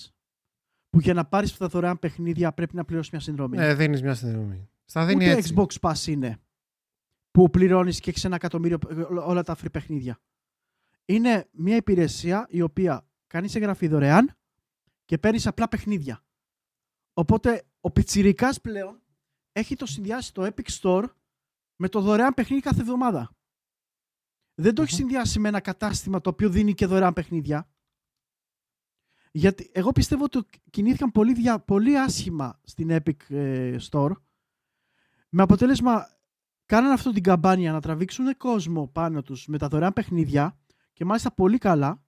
Που 0.89 0.99
για 0.99 1.13
να 1.13 1.25
πάρεις 1.25 1.51
αυτά 1.51 1.65
τα 1.65 1.71
δωρεάν 1.71 1.99
παιχνίδια 1.99 2.53
πρέπει 2.53 2.75
να 2.75 2.85
πληρώσεις 2.85 3.11
μια 3.11 3.21
συνδρομή. 3.21 3.57
Ναι, 3.57 3.73
δίνεις 3.75 4.01
μια 4.01 4.13
συνδρομή. 4.13 4.69
Στα 4.85 5.05
δίνει 5.05 5.23
Ούτε 5.23 5.37
έτσι. 5.37 5.53
Xbox 5.55 5.79
Pass 5.79 6.07
είναι. 6.07 6.39
Που 7.31 7.49
πληρώνεις 7.49 7.99
και 7.99 8.09
έχεις 8.09 8.23
ένα 8.23 8.35
εκατομμύριο 8.35 8.77
ε, 8.89 9.01
όλα 9.01 9.43
τα 9.43 9.57
free 9.57 9.71
παιχνίδια. 9.71 10.19
Είναι 11.05 11.47
μια 11.51 11.75
υπηρεσία 11.75 12.47
η 12.49 12.61
οποία 12.61 13.07
κάνεις 13.27 13.55
εγγραφή 13.55 13.87
δωρεάν 13.87 14.37
και 15.05 15.17
παίρνεις 15.17 15.47
απλά 15.47 15.67
παιχνίδια. 15.67 16.23
Οπότε 17.13 17.63
ο 17.79 17.91
πιτσιρικάς 17.91 18.61
πλέον 18.61 19.01
έχει 19.51 19.75
το 19.75 19.85
συνδυάσει 19.85 20.33
το 20.33 20.51
Epic 20.55 20.79
Store 20.81 21.05
με 21.75 21.89
το 21.89 22.01
δωρεάν 22.01 22.33
παιχνίδι 22.33 22.61
κάθε 22.61 22.81
εβδομάδα. 22.81 23.31
Δεν 24.55 24.75
το 24.75 24.81
έχει 24.81 24.91
Μμμ. 24.93 24.99
συνδυάσει 24.99 25.39
με 25.39 25.47
ένα 25.47 25.59
κατάστημα 25.59 26.21
το 26.21 26.29
οποίο 26.29 26.49
δίνει 26.49 26.73
και 26.73 26.85
δωρεάν 26.85 27.13
παιχνίδια. 27.13 27.69
Γιατί 29.31 29.69
εγώ 29.73 29.91
πιστεύω 29.91 30.23
ότι 30.23 30.39
κινήθηκαν 30.69 31.11
πολύ, 31.11 31.33
δια, 31.33 31.59
πολύ 31.59 31.97
άσχημα 31.99 32.59
στην 32.63 32.89
Epic 32.91 33.35
ε, 33.35 33.75
Store 33.91 34.11
με 35.29 35.41
αποτέλεσμα 35.41 36.07
κάνανε 36.65 36.93
αυτό 36.93 37.11
την 37.11 37.23
καμπάνια 37.23 37.71
να 37.71 37.81
τραβήξουν 37.81 38.37
κόσμο 38.37 38.87
πάνω 38.87 39.21
τους 39.21 39.47
με 39.47 39.57
τα 39.57 39.67
δωρεάν 39.67 39.93
παιχνίδια 39.93 40.59
και 40.93 41.05
μάλιστα 41.05 41.31
πολύ 41.33 41.57
καλά 41.57 42.03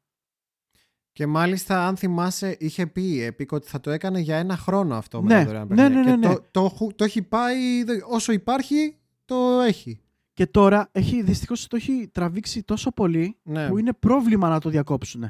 Και 1.11 1.27
μάλιστα, 1.27 1.87
αν 1.87 1.97
θυμάσαι, 1.97 2.55
είχε 2.59 2.87
πει 2.87 3.01
η 3.01 3.27
Epic 3.27 3.47
ότι 3.49 3.67
θα 3.67 3.79
το 3.79 3.91
έκανε 3.91 4.19
για 4.19 4.37
ένα 4.37 4.57
χρόνο 4.57 4.95
αυτό 4.95 5.21
με 5.21 5.27
Ναι, 5.33 5.39
τα 5.39 5.45
δωρεάν 5.45 5.67
ναι, 5.67 5.75
παιχνίδια. 5.75 6.03
ναι, 6.03 6.15
ναι, 6.15 6.21
Και 6.21 6.27
ναι. 6.27 6.33
Το, 6.33 6.41
το, 6.51 6.65
έχω- 6.65 6.93
το 6.95 7.03
έχει 7.03 7.21
πάει, 7.21 7.83
δε- 7.83 8.01
όσο 8.05 8.31
υπάρχει, 8.31 8.97
το 9.25 9.59
έχει. 9.61 10.01
και 10.33 10.47
τώρα 10.47 10.89
έχει, 10.91 11.21
δυστυχώς 11.23 11.67
το 11.67 11.75
έχει 11.75 12.07
τραβήξει 12.07 12.63
τόσο 12.63 12.91
πολύ 12.91 13.37
Ναι, 13.43 13.67
που 13.67 13.77
είναι 13.77 13.93
πρόβλημα 13.93 14.49
να 14.49 14.59
το 14.59 14.69
διακόψουν. 14.69 15.29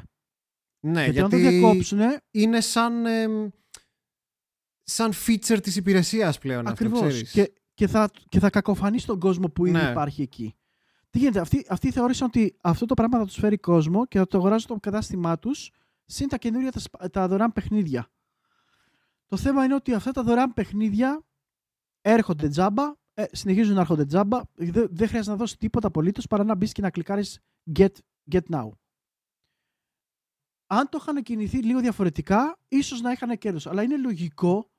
Ναι 0.84 1.04
γιατί, 1.04 1.10
γιατί 1.10 1.20
αν 1.20 1.30
το 1.30 1.36
διακόψουν, 1.50 1.98
είναι 2.30 2.60
σαν, 2.60 3.06
εμ, 3.06 3.48
σαν 4.82 5.12
feature 5.26 5.58
της 5.62 5.76
υπηρεσίας 5.76 6.38
πλέον 6.38 6.66
αυτό, 6.66 6.70
ακριβώς, 6.84 7.08
ξέρεις. 7.08 7.30
και, 7.30 7.52
και, 7.74 7.86
θα, 7.86 8.10
και 8.28 8.38
θα 8.38 8.50
κακοφανεί 8.50 9.00
τον 9.00 9.18
κόσμο 9.18 9.48
που 9.48 9.66
ήδη 9.66 9.76
Ναι. 9.76 9.90
υπάρχει 9.90 10.22
εκεί. 10.22 10.54
Τι 11.10 11.18
γίνεται, 11.18 11.40
αυτοί, 11.40 11.66
αυτοί 11.68 11.90
θεώρησαν 11.90 12.26
ότι 12.26 12.56
αυτό 12.60 12.86
το 12.86 12.94
πράγμα 12.94 13.18
θα 13.18 13.24
τους 13.24 13.34
φέρει 13.34 13.58
κόσμο 13.58 14.06
και 14.06 14.18
θα 14.18 14.26
το 14.26 14.36
αγοράζουν 14.38 14.60
στο 14.60 14.76
κατάστημά 14.80 15.38
τους 15.38 15.70
συν 16.04 16.28
τα 16.28 16.36
καινούργια 16.38 16.72
τα, 16.72 16.78
σπα- 16.78 17.10
τα 17.10 17.28
δωρεάν 17.28 17.52
παιχνίδια. 17.52 18.10
Το 19.26 19.36
θέμα 19.36 19.64
είναι 19.64 19.74
ότι 19.74 19.94
αυτά 19.94 20.10
τα 20.10 20.22
δωρεάν 20.22 20.52
παιχνίδια 20.54 21.22
έρχονται 22.00 22.48
τζάμπα, 22.48 22.82
ε, 23.14 23.24
συνεχίζουν 23.32 23.74
να 23.74 23.80
έρχονται 23.80 24.04
τζάμπα, 24.04 24.40
δεν, 24.54 24.86
δεν 24.90 25.08
χρειάζεται 25.08 25.30
να 25.30 25.36
δώσεις 25.36 25.56
τίποτα 25.56 25.86
απολύτως 25.86 26.26
παρά 26.26 26.44
να 26.44 26.54
μπεις 26.54 26.72
και 26.72 26.82
να 26.82 26.90
κλικάρεις 26.90 27.40
get, 27.78 27.88
get 28.32 28.40
now. 28.50 28.68
Αν 30.74 30.88
το 30.88 30.98
είχαν 31.00 31.22
κινηθεί 31.22 31.58
λίγο 31.58 31.80
διαφορετικά, 31.80 32.58
ίσως 32.68 33.00
να 33.00 33.10
είχαν 33.10 33.38
κέρδος. 33.38 33.66
Αλλά 33.66 33.82
είναι 33.82 33.96
λογικό 33.96 34.70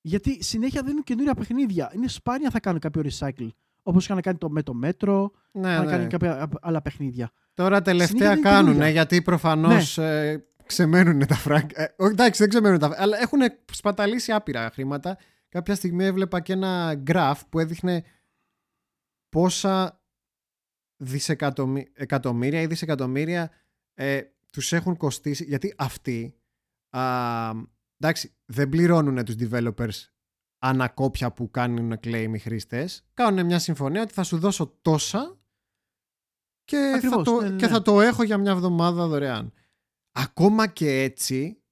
γιατί 0.00 0.42
συνέχεια 0.42 0.82
δίνουν 0.82 1.02
καινούργια 1.02 1.34
παιχνίδια. 1.34 1.92
Είναι 1.94 2.08
σπάνια 2.08 2.50
θα 2.50 2.60
κάνουν 2.60 2.80
κάποιο 2.80 3.02
recycle. 3.04 3.48
Όπως 3.82 4.04
είχαν 4.04 4.20
κάνει 4.20 4.38
το 4.38 4.50
με 4.50 4.62
το 4.62 4.74
μέτρο, 4.74 5.30
ναι, 5.52 5.70
είχαν 5.70 5.84
ναι. 5.84 5.90
κάνει 5.90 6.06
κάποια 6.06 6.48
άλλα 6.60 6.82
παιχνίδια. 6.82 7.30
Τώρα 7.54 7.82
τελευταία 7.82 8.18
Συνήθως 8.18 8.36
είναι 8.36 8.48
κάνουν, 8.48 8.64
καινούργια. 8.64 8.88
γιατί 8.88 9.22
προφανώς 9.22 9.98
ε, 9.98 10.46
ξεμένουν 10.66 11.26
τα 11.26 11.34
φράγκα. 11.34 11.82
Ε, 11.82 11.94
όχι, 11.96 12.12
εντάξει, 12.12 12.40
δεν 12.40 12.48
ξεμένουν 12.48 12.78
τα 12.78 12.94
αλλά 12.96 13.18
έχουν 13.20 13.40
σπαταλήσει 13.72 14.32
άπειρα 14.32 14.70
χρήματα. 14.72 15.18
Κάποια 15.48 15.74
στιγμή 15.74 16.04
έβλεπα 16.04 16.40
και 16.40 16.52
ένα 16.52 17.02
graph 17.06 17.40
που 17.48 17.58
έδειχνε 17.58 18.04
πόσα 19.28 20.00
δισεκατομμύρια 20.96 21.90
εκατομμύρια 21.94 22.60
ή 22.60 22.66
δισεκατομμύρια 22.66 23.50
ε, 23.94 24.20
τους 24.50 24.72
έχουν 24.72 24.96
κοστίσει. 24.96 25.44
Γιατί 25.44 25.74
αυτοί, 25.78 26.34
α, 26.96 27.50
εντάξει, 27.96 28.34
δεν 28.44 28.68
πληρώνουν 28.68 29.24
τους 29.24 29.34
developers 29.38 30.12
ανακόπια 30.58 31.32
που 31.32 31.50
κάνουν 31.50 31.92
claim 32.02 32.30
οι 32.34 32.38
χρήστες. 32.38 33.04
Κάνουν 33.14 33.46
μια 33.46 33.58
συμφωνία 33.58 34.02
ότι 34.02 34.12
θα 34.12 34.22
σου 34.22 34.38
δώσω 34.38 34.78
τόσα 34.82 35.38
και, 36.64 36.76
θα 36.76 36.96
Ακριβώς, 36.96 37.24
το, 37.24 37.40
ναι, 37.40 37.48
ναι, 37.48 37.56
και 37.56 37.66
ναι. 37.66 37.72
θα 37.72 37.82
το 37.82 38.00
έχω 38.00 38.22
για 38.22 38.38
μια 38.38 38.50
εβδομάδα 38.50 39.06
δωρεάν. 39.06 39.52
ακόμα 40.12 40.66
και 40.66 41.02
έτσι 41.02 41.62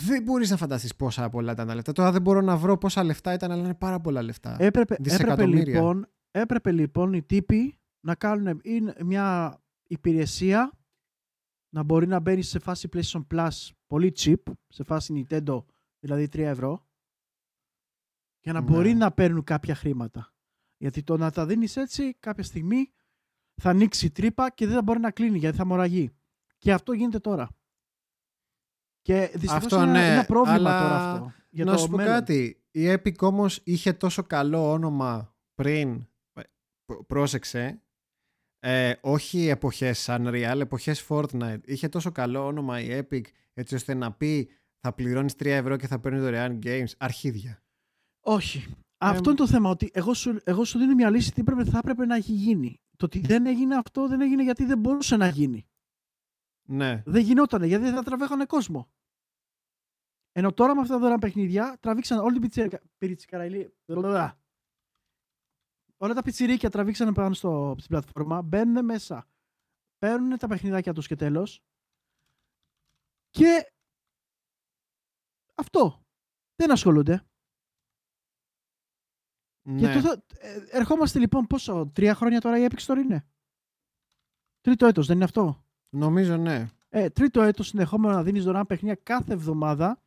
δεν 0.00 0.22
μπορείς 0.22 0.50
να 0.50 0.56
φανταστείς 0.56 0.96
πόσα 0.96 1.28
πολλά 1.28 1.52
ήταν 1.52 1.66
τα 1.66 1.74
λεφτά. 1.74 1.92
Τώρα 1.92 2.12
δεν 2.12 2.22
μπορώ 2.22 2.40
να 2.40 2.56
βρω 2.56 2.78
πόσα 2.78 3.04
λεφτά 3.04 3.32
ήταν, 3.32 3.50
αλλά 3.50 3.62
είναι 3.62 3.74
πάρα 3.74 4.00
πολλά 4.00 4.22
λεφτά. 4.22 4.52
Έπρεπε, 4.52 4.80
έπρεπε, 4.80 5.02
Δισεκατομμύρια. 5.02 5.74
λοιπόν, 5.74 6.08
έπρεπε 6.30 6.72
λοιπόν 6.72 7.12
οι 7.12 7.22
τύποι 7.22 7.78
να 8.06 8.14
κάνουν 8.14 8.60
είναι 8.62 8.94
μια 9.04 9.58
υπηρεσία 9.88 10.72
να 11.74 11.82
μπορεί 11.82 12.06
να 12.06 12.20
μπαίνει 12.20 12.42
σε 12.42 12.58
φάση 12.58 12.88
PlayStation 12.92 13.26
Plus 13.34 13.50
πολύ 13.86 14.12
cheap, 14.16 14.42
σε 14.68 14.84
φάση 14.84 15.26
Nintendo 15.28 15.64
δηλαδή 15.98 16.24
3 16.32 16.38
ευρώ 16.38 16.86
για 18.40 18.52
να 18.52 18.60
Ναι. 18.60 18.70
μπορεί 18.70 18.94
να 18.94 19.12
παίρνουν 19.12 19.44
κάποια 19.44 19.74
χρήματα. 19.74 20.34
Γιατί 20.76 21.02
το 21.02 21.16
να 21.16 21.30
τα 21.30 21.46
δίνεις 21.46 21.76
έτσι 21.76 22.14
κάποια 22.14 22.42
στιγμή 22.44 22.92
θα 23.60 23.70
ανοίξει 23.70 24.06
η 24.06 24.10
τρύπα 24.10 24.50
και 24.50 24.66
δεν 24.66 24.74
θα 24.74 24.82
μπορεί 24.82 24.98
να 25.00 25.10
κλείνει 25.10 25.38
γιατί 25.38 25.56
θα 25.56 25.64
μοραγεί. 25.66 26.10
Και 26.58 26.72
αυτό 26.72 26.92
γίνεται 26.92 27.18
τώρα. 27.18 27.48
Και 29.00 29.20
δυστυχώς 29.32 29.56
Αυτό 29.64 29.76
είναι, 29.76 29.84
ένα- 29.84 29.92
ναι, 29.92 30.12
ένα 30.12 30.24
πρόβλημα 30.24 30.54
αλλά 30.70 30.82
τώρα 30.82 31.12
αυτό. 31.12 31.32
Για 31.50 31.64
να 31.64 31.72
το 31.72 31.78
σου 31.78 31.88
πω 31.88 31.96
μέλλον. 31.96 32.12
κάτι. 32.12 32.62
Η 32.70 32.92
Epic 32.92 33.16
όμως 33.20 33.60
είχε 33.64 33.92
τόσο 33.92 34.22
καλό 34.22 34.70
όνομα 34.72 35.36
πριν. 35.54 36.06
ε, 36.32 36.42
π- 36.84 37.02
Πρόσεξε. 37.06 37.82
Ε, 38.64 38.92
όχι 39.00 39.48
εποχές 39.48 40.06
Unreal, 40.10 40.58
εποχές 40.60 41.06
Fortnite. 41.08 41.60
Είχε 41.64 41.88
τόσο 41.88 42.12
καλό 42.12 42.46
όνομα 42.46 42.80
η 42.80 42.88
Epic 43.02 43.22
έτσι 43.54 43.74
ώστε 43.74 43.94
να 43.94 44.12
πει 44.12 44.48
θα 44.80 44.92
πληρώνεις 44.92 45.32
3 45.34 45.46
ευρώ 45.46 45.76
και 45.76 45.86
θα 45.86 46.00
παίρνεις 46.00 46.20
δωρεάν 46.22 46.58
games. 46.62 46.90
Αρχίδια. 46.98 47.62
Όχι. 48.20 48.74
Αυτό 48.98 49.30
είναι 49.30 49.38
το 49.38 49.46
θέμα. 49.46 49.70
Ότι 49.70 49.90
εγώ 49.92 50.14
σου, 50.14 50.40
εγώ 50.44 50.64
σου 50.64 50.78
δίνω 50.78 50.94
μια 50.94 51.10
λύση 51.10 51.32
τι 51.32 51.42
πρέπει, 51.42 51.64
θα 51.64 51.78
έπρεπε 51.78 52.06
να 52.06 52.14
έχει 52.14 52.32
γίνει. 52.32 52.80
Το 52.96 53.04
ότι 53.06 53.18
δεν 53.20 53.46
έγινε 53.46 53.76
αυτό 53.76 54.08
δεν 54.08 54.20
έγινε 54.20 54.42
γιατί 54.42 54.64
δεν 54.64 54.78
μπορούσε 54.78 55.16
να 55.16 55.28
γίνει. 55.28 55.66
Ναι. 56.68 57.02
Δεν 57.06 57.22
γινότανε 57.22 57.66
γιατί 57.66 57.84
δεν 57.84 57.94
θα 57.94 58.02
τραβέχανε 58.02 58.44
κόσμο. 58.44 58.90
Ενώ 60.32 60.52
τώρα 60.52 60.74
με 60.74 60.80
αυτά 60.80 60.92
τα 60.94 61.00
δωρεάν 61.00 61.18
παιχνίδια 61.18 61.76
τραβήξαν 61.80 62.18
όλη 62.18 62.32
την 62.32 62.40
πιτσικα- 62.42 62.82
πιτσικαραϊλή. 62.98 63.74
Μπλα. 63.86 64.38
Όλα 66.02 66.14
τα 66.14 66.22
πιτσιρίκια 66.22 66.70
τραβήξαν 66.70 67.14
πάνω 67.14 67.34
στο, 67.34 67.74
στην 67.78 67.88
πλατφόρμα, 67.88 68.42
μπαίνουν 68.42 68.84
μέσα, 68.84 69.28
παίρνουν 69.98 70.38
τα 70.38 70.46
παιχνιδάκια 70.46 70.92
τους 70.92 71.06
και 71.06 71.16
τέλος 71.16 71.62
και 73.30 73.72
αυτό. 75.54 76.04
Δεν 76.54 76.70
ασχολούνται. 76.70 77.24
Και 79.62 79.70
ναι. 79.86 79.94
το, 79.94 80.00
θα- 80.00 80.22
ε, 80.38 80.64
ερχόμαστε 80.70 81.18
λοιπόν 81.18 81.46
πόσο, 81.46 81.90
τρία 81.94 82.14
χρόνια 82.14 82.40
τώρα 82.40 82.58
η 82.58 82.66
Epic 82.70 82.86
Store 82.86 82.98
είναι; 82.98 83.28
Τρίτο 84.60 84.86
έτος, 84.86 85.06
δεν 85.06 85.16
είναι 85.16 85.24
αυτό; 85.24 85.64
Νομίζω 85.88 86.36
ναι. 86.36 86.68
Ε, 86.88 87.10
τρίτο 87.10 87.42
έτος 87.42 87.66
συνεχόμενο 87.66 88.14
να 88.14 88.22
δίνεις 88.22 88.44
δωρεάν 88.44 88.66
παιχνίδια 88.66 89.00
κάθε 89.02 89.32
εβδομάδα. 89.32 90.02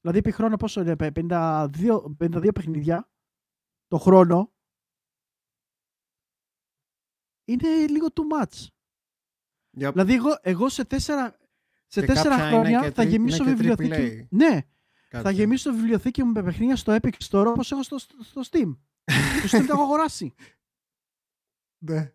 Δηλαδή 0.00 0.18
επί 0.18 0.30
χρόνο 0.30 0.56
πόσο 0.56 0.80
είναι, 0.80 0.96
52, 0.98 1.70
52 2.18 2.50
παιχνίδια 2.54 3.10
το 3.86 3.98
χρόνο. 3.98 4.52
Είναι 7.44 7.68
λίγο 7.86 8.06
too 8.14 8.42
much. 8.42 8.66
Για... 9.70 9.90
Δηλαδή 9.92 10.14
εγώ, 10.14 10.38
εγώ 10.42 10.68
σε 10.68 10.84
τέσσερα, 10.84 11.36
σε 11.86 12.00
Και 12.00 12.06
τέσσερα 12.06 12.28
κάποια 12.28 12.44
είναι 12.46 12.54
χρόνια 12.54 12.78
και 12.80 12.86
θα 12.86 12.92
τρι- 12.92 13.08
γεμίσω 13.08 13.42
είναι 13.44 13.52
και 13.54 13.62
βιβλιοθήκη. 13.62 14.22
AAA. 14.22 14.26
Ναι, 14.30 14.60
Κάτσε. 15.08 15.26
θα 15.26 15.30
γεμίσω 15.30 15.70
το 15.70 15.76
βιβλιοθήκη 15.76 16.22
μου 16.22 16.32
με 16.32 16.42
παιχνίδια 16.42 16.76
στο 16.76 16.96
Epic 17.02 17.12
Store 17.30 17.46
όπως 17.46 17.72
έχω 17.72 17.82
στο, 17.82 17.98
στο, 17.98 18.16
στο 18.22 18.40
Steam. 18.50 18.76
το 19.42 19.48
Steam 19.50 19.64
το 19.66 19.72
έχω 19.72 19.82
αγοράσει. 19.82 20.34
Ναι. 21.84 22.12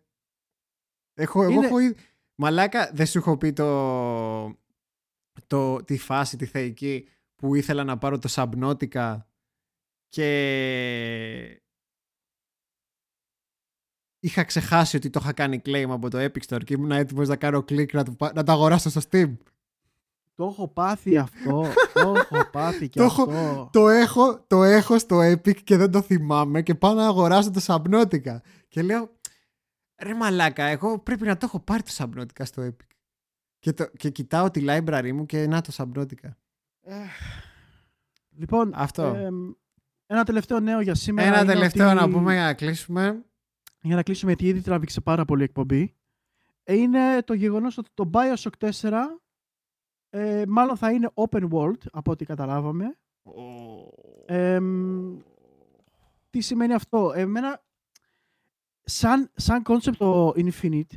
Έχω, 1.14 1.42
εγώ 1.42 1.52
Είναι- 1.52 1.66
έχω 1.66 1.78
ήδη... 1.78 1.96
Μαλάκα, 2.34 2.90
δεν 2.94 3.06
σου 3.06 3.18
έχω 3.18 3.36
πει 3.36 3.52
το, 3.52 4.58
το, 5.46 5.84
τη 5.84 5.98
φάση, 5.98 6.36
τη 6.36 6.46
θεϊκή 6.46 7.08
που 7.36 7.54
ήθελα 7.54 7.84
να 7.84 7.98
πάρω 7.98 8.18
το 8.18 8.28
Subnautica 8.32 9.18
και 10.08 11.62
είχα 14.20 14.44
ξεχάσει 14.44 14.96
ότι 14.96 15.10
το 15.10 15.20
είχα 15.22 15.32
κάνει 15.32 15.62
claim 15.64 15.86
από 15.88 16.10
το 16.10 16.18
Epic 16.18 16.40
Store 16.48 16.64
και 16.64 16.74
ήμουν 16.74 16.90
έτοιμος 16.90 17.28
να 17.28 17.36
κάνω 17.36 17.62
κλικ 17.62 17.92
να 17.94 18.02
το, 18.04 18.12
πα- 18.12 18.32
να 18.34 18.42
το 18.42 18.52
αγοράσω 18.52 18.90
στο 18.90 19.00
Steam. 19.10 19.36
Το 20.34 20.44
έχω 20.44 20.68
πάθει 20.68 21.16
αυτό. 21.16 21.64
το 21.94 22.14
έχω 22.30 22.50
πάθει 22.50 22.88
και 22.88 22.98
Το 22.98 23.04
έχω- 23.04 23.22
αυτό. 23.30 23.68
Το 23.72 23.88
έχω, 23.88 24.44
το 24.46 24.62
έχω 24.62 24.98
στο 24.98 25.18
Epic 25.18 25.56
και 25.62 25.76
δεν 25.76 25.90
το 25.90 26.02
θυμάμαι 26.02 26.62
και 26.62 26.74
πάω 26.74 26.94
να 26.94 27.06
αγοράσω 27.06 27.50
το 27.50 27.60
Subnautica. 27.66 28.36
Και 28.68 28.82
λέω, 28.82 29.10
ρε 30.02 30.14
μαλάκα, 30.14 30.64
εγώ 30.64 30.98
πρέπει 30.98 31.26
να 31.26 31.36
το 31.36 31.46
έχω 31.46 31.60
πάρει 31.60 31.82
το 31.82 31.90
Subnautica 31.96 32.42
στο 32.44 32.62
Epic. 32.62 32.86
Και, 33.58 33.72
το, 33.72 33.86
και 33.96 34.10
κοιτάω 34.10 34.50
τη 34.50 34.64
library 34.68 35.10
μου 35.14 35.26
και 35.26 35.46
να 35.46 35.60
το 35.60 35.72
Subnautica. 35.76 36.28
Λοιπόν, 38.36 38.70
Αυτό. 38.74 39.02
εμ, 39.02 39.50
ένα 40.06 40.24
τελευταίο 40.24 40.60
νέο 40.60 40.80
για 40.80 40.94
σήμερα. 40.94 41.28
Ένα 41.28 41.40
είναι 41.42 41.52
τελευταίο 41.52 41.86
ότι- 41.86 41.96
να 41.96 42.08
πούμε 42.10 42.32
για 42.32 42.42
να 42.42 42.54
κλείσουμε. 42.54 43.22
Για 43.80 43.96
να 43.96 44.02
κλείσουμε, 44.02 44.32
γιατί 44.32 44.50
ήδη 44.50 44.60
τράβηξε 44.62 45.00
πάρα 45.00 45.24
πολύ 45.24 45.42
εκπομπή. 45.42 45.94
ε, 46.64 46.74
Είναι 46.74 47.22
το 47.22 47.34
γεγονός 47.34 47.78
ότι 47.78 47.90
το 47.94 48.10
Bioshock 48.12 48.70
4 48.80 48.92
ε, 50.10 50.44
μάλλον 50.48 50.76
θα 50.76 50.90
είναι 50.92 51.10
open 51.14 51.48
world, 51.50 51.80
από 51.92 52.10
ό,τι 52.10 52.24
καταλάβαμε. 52.24 52.98
Εμ, 54.26 55.18
τι 56.30 56.40
σημαίνει 56.40 56.74
αυτό; 56.74 57.12
Εμένα, 57.14 57.64
σαν, 58.84 59.30
σαν 59.34 59.62
concept 59.66 59.96
το 59.98 60.28
Infinite, 60.36 60.96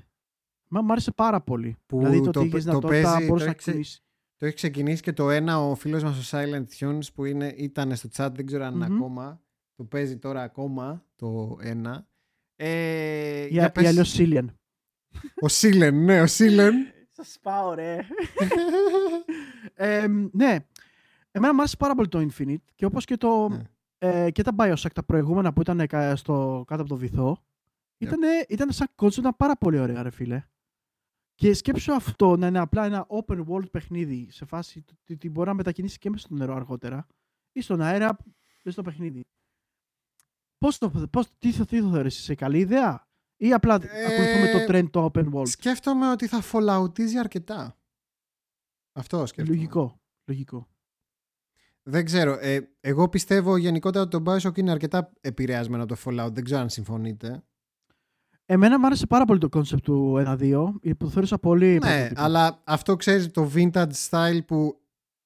μα 0.68 0.82
μου 0.82 0.92
άρεσε 0.92 1.12
πάρα 1.12 1.42
πολύ. 1.42 1.78
Που 1.86 1.98
δηλαδή 1.98 2.22
το, 2.22 2.32
το 2.32 2.40
ότι 2.40 2.50
παι- 2.50 2.54
έχεις 2.54 2.66
το 2.66 2.72
δυνατότητα, 2.72 3.12
παίζει- 3.12 3.28
μπορείς 3.30 3.44
το 3.44 3.46
να 3.46 3.52
έχεις 3.52 3.56
ξε- 3.62 3.72
κουνήσεις. 3.74 4.04
Το 4.38 4.46
έχεις 4.46 4.56
ξεκινήσει 4.58 5.02
και 5.02 5.14
το 5.14 5.30
ένα 5.30 5.60
ο 5.70 5.76
φίλος 5.76 6.04
μας 6.04 6.34
ο 6.34 6.38
Silent 6.38 6.66
Tunes 6.80 7.14
που 7.14 7.26
είναι, 7.26 7.54
ήταν 7.58 7.96
στο 7.96 8.10
chat, 8.16 8.30
δεν 8.34 8.46
ξέρω 8.46 8.64
αν 8.66 8.74
είναι 8.76 8.88
Μμμ. 8.90 8.96
ακόμα. 8.96 9.42
Το 9.76 9.84
παίζει 9.84 10.18
τώρα 10.18 10.42
ακόμα 10.42 11.06
το 11.16 11.58
ένα. 11.62 12.08
Ε, 12.64 13.44
Ή, 13.44 13.48
για 13.48 13.66
ή 13.66 13.72
πες- 13.72 13.88
αλλιώς 13.88 14.10
Σίλιαν. 14.10 14.56
Ο 15.42 15.48
Σίλεν, 15.48 16.04
ναι, 16.04 16.22
ο 16.22 16.28
Σίλεν. 16.28 16.74
Σας 17.10 17.38
πάω 17.42 17.74
ρε. 17.74 17.98
Ε, 19.74 20.08
ναι, 20.32 20.58
εμένα 21.32 21.54
μου 21.54 21.60
άρεσε 21.60 21.78
πάρα 21.78 21.96
πολύ 21.96 22.08
το 22.08 22.28
Infinite 22.30 22.64
και 22.76 22.86
όπως 22.86 23.06
και, 23.06 23.18
το, 23.18 23.50
Ναι. 23.50 23.62
ε, 23.98 24.32
και 24.32 24.42
τα 24.44 24.52
Bioshock 24.58 24.92
τα 24.94 25.04
προηγούμενα 25.04 25.54
που 25.54 25.62
ήταν 25.62 25.88
κα- 25.88 26.16
στο, 26.16 26.64
κάτω 26.68 26.82
από 26.82 26.90
το 26.90 26.98
βυθό 26.98 27.38
ήταν, 27.98 28.20
ήταν 28.50 28.72
σαν 28.72 28.88
concept, 28.96 29.18
ήταν 29.18 29.34
πάρα 29.38 29.58
πολύ 29.58 29.80
ωραία 29.80 30.04
ρε 30.04 30.10
φίλε. 30.10 30.44
Και 31.36 31.54
σκέψου 31.54 31.94
αυτό 31.94 32.38
να 32.38 32.48
είναι 32.48 32.60
απλά 32.60 32.86
ένα 32.86 33.08
open 33.10 33.44
world 33.48 33.72
παιχνίδι 33.72 34.28
σε 34.32 34.46
φάση 34.46 34.82
του- 34.82 34.98
ότι 35.12 35.30
μπορεί 35.30 35.48
να 35.48 35.54
μετακινήσει 35.54 35.98
και 35.98 36.10
μέσα 36.10 36.26
στο 36.26 36.36
νερό 36.36 36.56
αργότερα 36.56 37.08
ή 37.52 37.62
στον 37.62 37.82
αέρα 37.82 38.18
μέσα 38.64 38.72
στο 38.72 38.82
παιχνίδι. 38.82 39.22
Πώς 40.62 40.78
το, 40.78 40.90
πώς, 41.12 41.28
τι, 41.38 41.52
θα, 41.52 41.66
τι 41.66 41.82
θα 41.82 41.90
θεωρήσεις, 41.90 42.24
σε 42.24 42.36
καλή 42.36 42.60
ιδέα 42.60 43.08
ή 43.38 43.54
απλά 43.54 43.74
Ε, 43.82 44.06
ακολουθούμε 44.06 44.66
το 44.66 44.74
trend 44.74 44.90
το 44.92 45.12
open 45.14 45.34
world; 45.34 45.48
Σκέφτομαι 45.48 46.12
ότι 46.12 46.28
θα 46.28 46.42
falloutίζει 46.52 47.16
αρκετά. 47.20 47.78
Αυτό 48.92 49.26
σκέφτομαι. 49.26 49.58
Λογικό, 49.58 50.02
λογικό. 50.26 50.68
Δεν 51.84 52.06
ξέρω. 52.06 52.38
Ε, 52.42 52.60
εγώ 52.80 53.10
πιστεύω 53.10 53.58
γενικότερα 53.58 54.04
ότι 54.04 54.24
το 54.24 54.32
Bioshock 54.32 54.58
είναι 54.58 54.72
αρκετά 54.72 55.12
επηρεασμένο 55.22 55.84
από 55.84 55.96
το 55.96 56.02
Fallout. 56.06 56.30
Δεν 56.32 56.44
ξέρω 56.44 56.62
αν 56.62 56.70
συμφωνείτε. 56.70 57.44
Εμένα 58.46 58.80
μου 58.80 58.86
άρεσε 58.86 59.08
πάρα 59.08 59.26
πολύ 59.26 59.40
το 59.40 59.48
concept 59.52 59.82
του 59.84 60.24
1-2. 60.28 60.96
Το 60.98 61.10
θεώρησα 61.10 61.38
πολύ 61.38 61.66
Ναι, 61.74 61.80
πρωτότυπο. 61.80 62.22
αλλά 62.22 62.62
αυτό 62.64 62.96
ξέρεις 62.96 63.32
το 63.32 63.52
vintage 63.56 63.92
style 64.10 64.40
που 64.48 64.82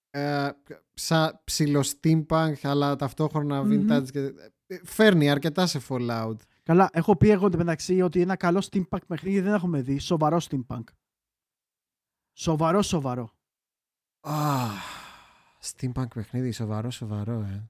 ε, 0.10 0.50
σαν 0.94 1.42
ψηλό 1.44 1.84
steampunk 2.02 2.54
αλλά 2.62 2.96
ταυτόχρονα 2.96 3.64
Μμμ. 3.64 3.72
vintage 3.92 4.10
και, 4.12 4.20
ε, 4.20 4.34
φέρνει 4.84 5.30
αρκετά 5.30 5.68
σε 5.68 5.82
Fallout. 5.90 6.35
Καλά, 6.64 6.90
έχω 6.94 7.16
πει 7.18 7.30
εγώ 7.30 7.50
μεταξύ 7.58 8.02
ότι 8.02 8.22
ένα 8.22 8.35
καλό 8.35 8.68
steampunk 8.72 9.06
παιχνίδι 9.08 9.40
δεν 9.40 9.53
έχουμε 9.53 9.82
δει. 9.82 10.00
Σοβαρό 10.00 10.42
steampunk. 10.50 10.84
Σοβαρό, 12.34 12.82
σοβαρό. 12.82 13.34
Ah, 14.27 14.69
steampunk 15.61 16.08
παιχνίδι, 16.14 16.52
σοβαρό, 16.52 16.90
σοβαρό, 16.92 17.42
ε. 17.42 17.69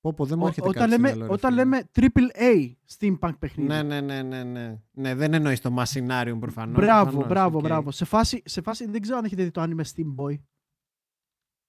Πω, 0.00 0.12
πω, 0.12 0.24
δεν 0.26 0.38
μου 0.38 0.44
Ο- 0.44 0.48
έρχεται 0.48 0.68
όταν 0.68 0.80
κάτι 0.82 0.92
στο 0.92 1.00
λέμε, 1.02 1.14
μυαλό, 1.16 1.26
ρε 1.26 1.32
όταν 1.32 1.50
φίλε. 1.52 1.64
λέμε 1.64 1.90
triple 1.94 2.36
A 2.40 2.72
steampunk 2.98 3.38
παιχνίδι. 3.38 3.68
Ναι, 3.68 3.82
ναι, 3.82 4.00
ναι, 4.00 4.22
ναι, 4.22 4.44
ναι. 4.44 4.82
Ναι, 4.90 5.14
δεν 5.14 5.34
εννοείς 5.34 5.60
το 5.60 5.74
Machinarium 5.78 6.36
προφανώς. 6.40 6.76
μπράβο, 6.76 7.24
μπράβο, 7.26 7.60
μπράβο. 7.60 7.90
Σε 7.90 8.04
φάση, 8.04 8.42
σε 8.44 8.60
φάση 8.62 8.86
δεν 8.90 9.00
ξέρω 9.00 9.18
αν 9.18 9.24
έχετε 9.24 9.44
δει 9.44 9.50
το 9.50 9.62
anime 9.62 9.84
Steam 9.94 10.14
Boy. 10.16 10.38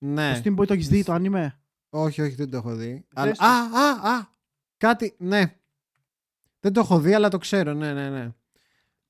Ναι. 0.06 0.34
Το 0.34 0.42
Steam 0.46 0.60
Boy 0.60 0.68
το 0.68 0.74
έχεις 0.74 0.88
δει 0.88 1.04
το 1.04 1.14
anime; 1.16 1.48
Όχι, 1.94 2.22
όχι, 2.22 2.36
δεν 2.36 2.50
το 2.50 2.58
έχω 2.58 2.76
δει. 2.76 3.06
Αλλά... 3.14 3.32
το. 3.32 3.46
Α, 3.46 3.50
α, 3.50 4.14
α! 4.16 4.26
Κάτι, 4.78 5.16
ναι. 5.20 5.56
Δεν 6.60 6.74
το 6.74 6.80
έχω 6.80 7.00
δει, 7.00 7.14
αλλά 7.14 7.30
το 7.30 7.38
ξέρω, 7.38 7.74
ναι, 7.74 7.94
ναι, 7.94 8.10
ναι. 8.10 8.34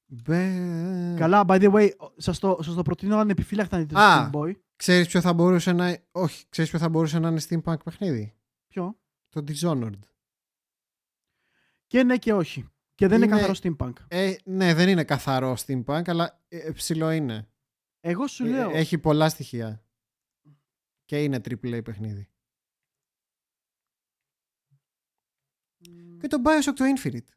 Μπε... 0.05 1.15
Καλά, 1.17 1.43
by 1.47 1.61
the 1.61 1.71
way, 1.73 1.89
σας 2.17 2.39
το, 2.39 2.59
σας 2.61 2.75
το 2.75 2.81
προτείνω 2.81 3.17
ανεπιφύλακτα 3.17 3.75
να 3.77 3.81
δείτε 3.83 3.93
το 3.95 4.01
Α. 4.01 4.29
Steam 4.33 4.35
Boy. 4.35 4.53
Ξέρεις 4.75 5.07
ποιο 5.07 5.21
θα 5.21 5.33
μπορούσε 5.33 5.71
να... 5.71 5.97
Όχι, 6.11 6.45
ξέρεις 6.49 6.69
ποιο 6.69 6.79
θα 6.79 6.89
μπορούσε 6.89 7.19
να 7.19 7.29
είναι 7.29 7.41
steampunk 7.49 7.83
παιχνίδι; 7.83 8.35
Ποιο; 8.67 8.99
Το 9.29 9.43
Dishonored. 9.47 9.99
Και 11.87 12.03
ναι 12.03 12.17
και 12.17 12.33
όχι. 12.33 12.69
Και 12.95 13.07
δεν 13.07 13.21
είναι, 13.21 13.25
Είναι- 13.25 13.35
καθαρό 13.47 13.53
steampunk. 13.61 13.93
Ε, 14.07 14.35
ναι, 14.43 14.73
δεν 14.73 14.89
είναι 14.89 15.03
καθαρό 15.03 15.57
steampunk, 15.65 16.01
αλλά 16.05 16.41
ε, 16.47 16.71
ψηλό 16.71 17.11
είναι. 17.11 17.49
Εγώ 17.99 18.27
σου 18.27 18.45
Ε, 18.45 18.49
λέω. 18.49 18.69
Έχει 18.69 18.97
πολλά 18.97 19.29
στοιχεία. 19.29 19.83
Και 21.05 21.23
είναι 21.23 21.37
AAA 21.49 21.81
παιχνίδι. 21.83 22.29
Και 26.21 26.27
το 26.27 26.37
Bioshock 26.45 26.73
το 26.75 26.85
Infinite. 26.95 27.27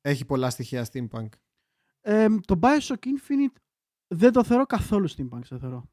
Έχει 0.00 0.24
πολλά 0.24 0.50
στοιχεία 0.50 0.86
steampunk. 0.92 1.28
Ε, 2.00 2.26
το 2.46 2.58
Bioshock 2.62 2.94
Infinite 3.04 3.56
δεν 4.14 4.32
το 4.32 4.44
θεωρώ 4.44 4.66
καθόλου 4.66 5.10
steampunk, 5.10 5.40
σε 5.44 5.58
θεωρώ. 5.58 5.90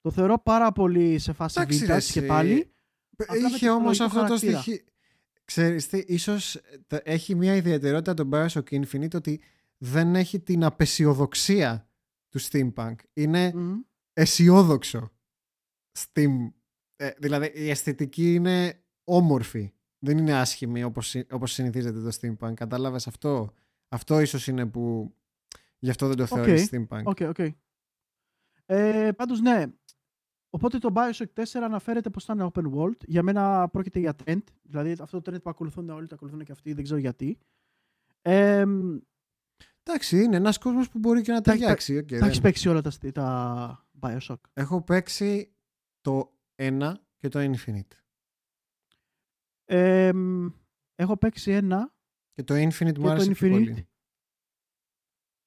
Το 0.00 0.10
θεωρώ 0.10 0.38
πάρα 0.42 0.72
πολύ 0.72 1.18
σε 1.18 1.32
φάση 1.32 1.60
Εντάξει, 1.60 1.78
ρε, 1.78 1.84
β' 1.84 1.88
και 1.88 1.94
εσύ. 1.94 2.26
πάλι. 2.26 2.72
Απλά 3.16 3.40
με 3.40 3.56
Είχε 3.56 3.70
όμως 3.70 3.98
τεχνολογικό 3.98 4.04
αυτό 4.04 4.18
το 4.20 4.24
χαρακτήρα. 4.26 4.60
στοιχείο. 4.60 4.84
Ξέρεις 5.44 5.88
τι, 5.88 5.98
ίσως 6.06 6.60
το- 6.86 7.00
έχει 7.02 7.34
μια 7.34 7.54
ιδιαιτερότητα 7.56 8.14
το 8.14 8.28
Bioshock 8.32 8.64
Infinite 8.82 9.14
ότι 9.14 9.40
δεν 9.78 10.14
έχει 10.14 10.40
την 10.40 10.64
απαισιοδοξία 10.64 11.88
του 12.28 12.40
steampunk. 12.40 12.94
Είναι 13.12 13.52
Μμμ. 13.54 13.80
αισιόδοξο 14.12 15.12
steam. 15.98 16.52
Ε, 16.96 17.10
δηλαδή 17.18 17.50
η 17.54 17.70
αισθητική 17.70 18.34
είναι 18.34 18.84
όμορφη. 19.04 19.72
Δεν 20.04 20.18
είναι 20.18 20.32
άσχημη 20.38 20.82
όπως, 20.82 21.08
συ- 21.08 21.32
όπως 21.32 21.52
συνηθίζεται 21.52 22.00
το 22.00 22.16
steampunk. 22.20 22.54
Κατάλαβες 22.54 23.06
αυτό; 23.06 23.54
Αυτό 23.88 24.20
ίσως 24.20 24.46
είναι 24.46 24.66
που 24.66 25.14
γι' 25.78 25.90
αυτό 25.90 26.08
δεν 26.08 26.16
το 26.16 26.26
θεωρείς 26.26 26.68
steampunk. 26.72 27.02
Οκ, 27.04 27.18
οκ. 27.20 27.38
Ε, 28.66 29.10
πάντως 29.16 29.40
ναι. 29.40 29.64
Οπότε 30.50 30.78
το 30.78 30.92
Bioshock 30.94 31.26
4 31.34 31.44
αναφέρεται 31.62 32.10
πως 32.10 32.24
θα 32.24 32.32
είναι 32.32 32.50
open 32.54 32.72
world. 32.74 32.96
Για 33.06 33.22
μένα 33.22 33.68
πρόκειται 33.68 33.98
για 33.98 34.14
trend. 34.24 34.42
Δηλαδή 34.62 34.96
αυτό 35.00 35.20
το 35.20 35.32
trend 35.34 35.42
που 35.42 35.50
ακολουθούν 35.50 35.90
όλοι, 35.90 36.06
το 36.06 36.14
ακολουθούν 36.14 36.44
και 36.44 36.52
αυτοί, 36.52 36.72
δεν 36.72 36.84
ξέρω 36.84 36.98
γιατί. 37.00 37.38
Ε, 38.22 38.64
Εντάξει, 39.84 40.22
είναι 40.22 40.36
ένας 40.36 40.58
κόσμος 40.58 40.88
που 40.88 40.98
μπορεί 40.98 41.20
και 41.22 41.32
να 41.32 41.40
Τα- 41.40 41.52
ταιριάξει. 41.52 41.96
οκ, 41.96 42.08
τα 42.08 42.16
δεν- 42.16 42.26
έχεις 42.28 42.40
παίξει 42.40 42.68
όλα 42.68 42.80
τα, 42.80 42.90
στι- 42.90 43.12
τα 43.14 43.86
Bioshock. 44.00 44.36
Έχω 44.52 44.82
παίξει 44.82 45.52
το 46.00 46.32
1 46.56 46.92
και 47.18 47.28
το 47.28 47.38
Infinite. 47.40 47.96
Ε, 49.64 50.10
έχω 50.94 51.16
παίξει 51.16 51.50
ένα. 51.50 51.92
Και 52.32 52.42
το 52.42 52.54
Infinite 52.54 52.92
Και 52.92 52.98
μου 52.98 53.04
το 53.04 53.10
άρεσε 53.10 53.30
πιο 53.30 53.48
Infinite. 53.48 53.50
πολύ. 53.50 53.86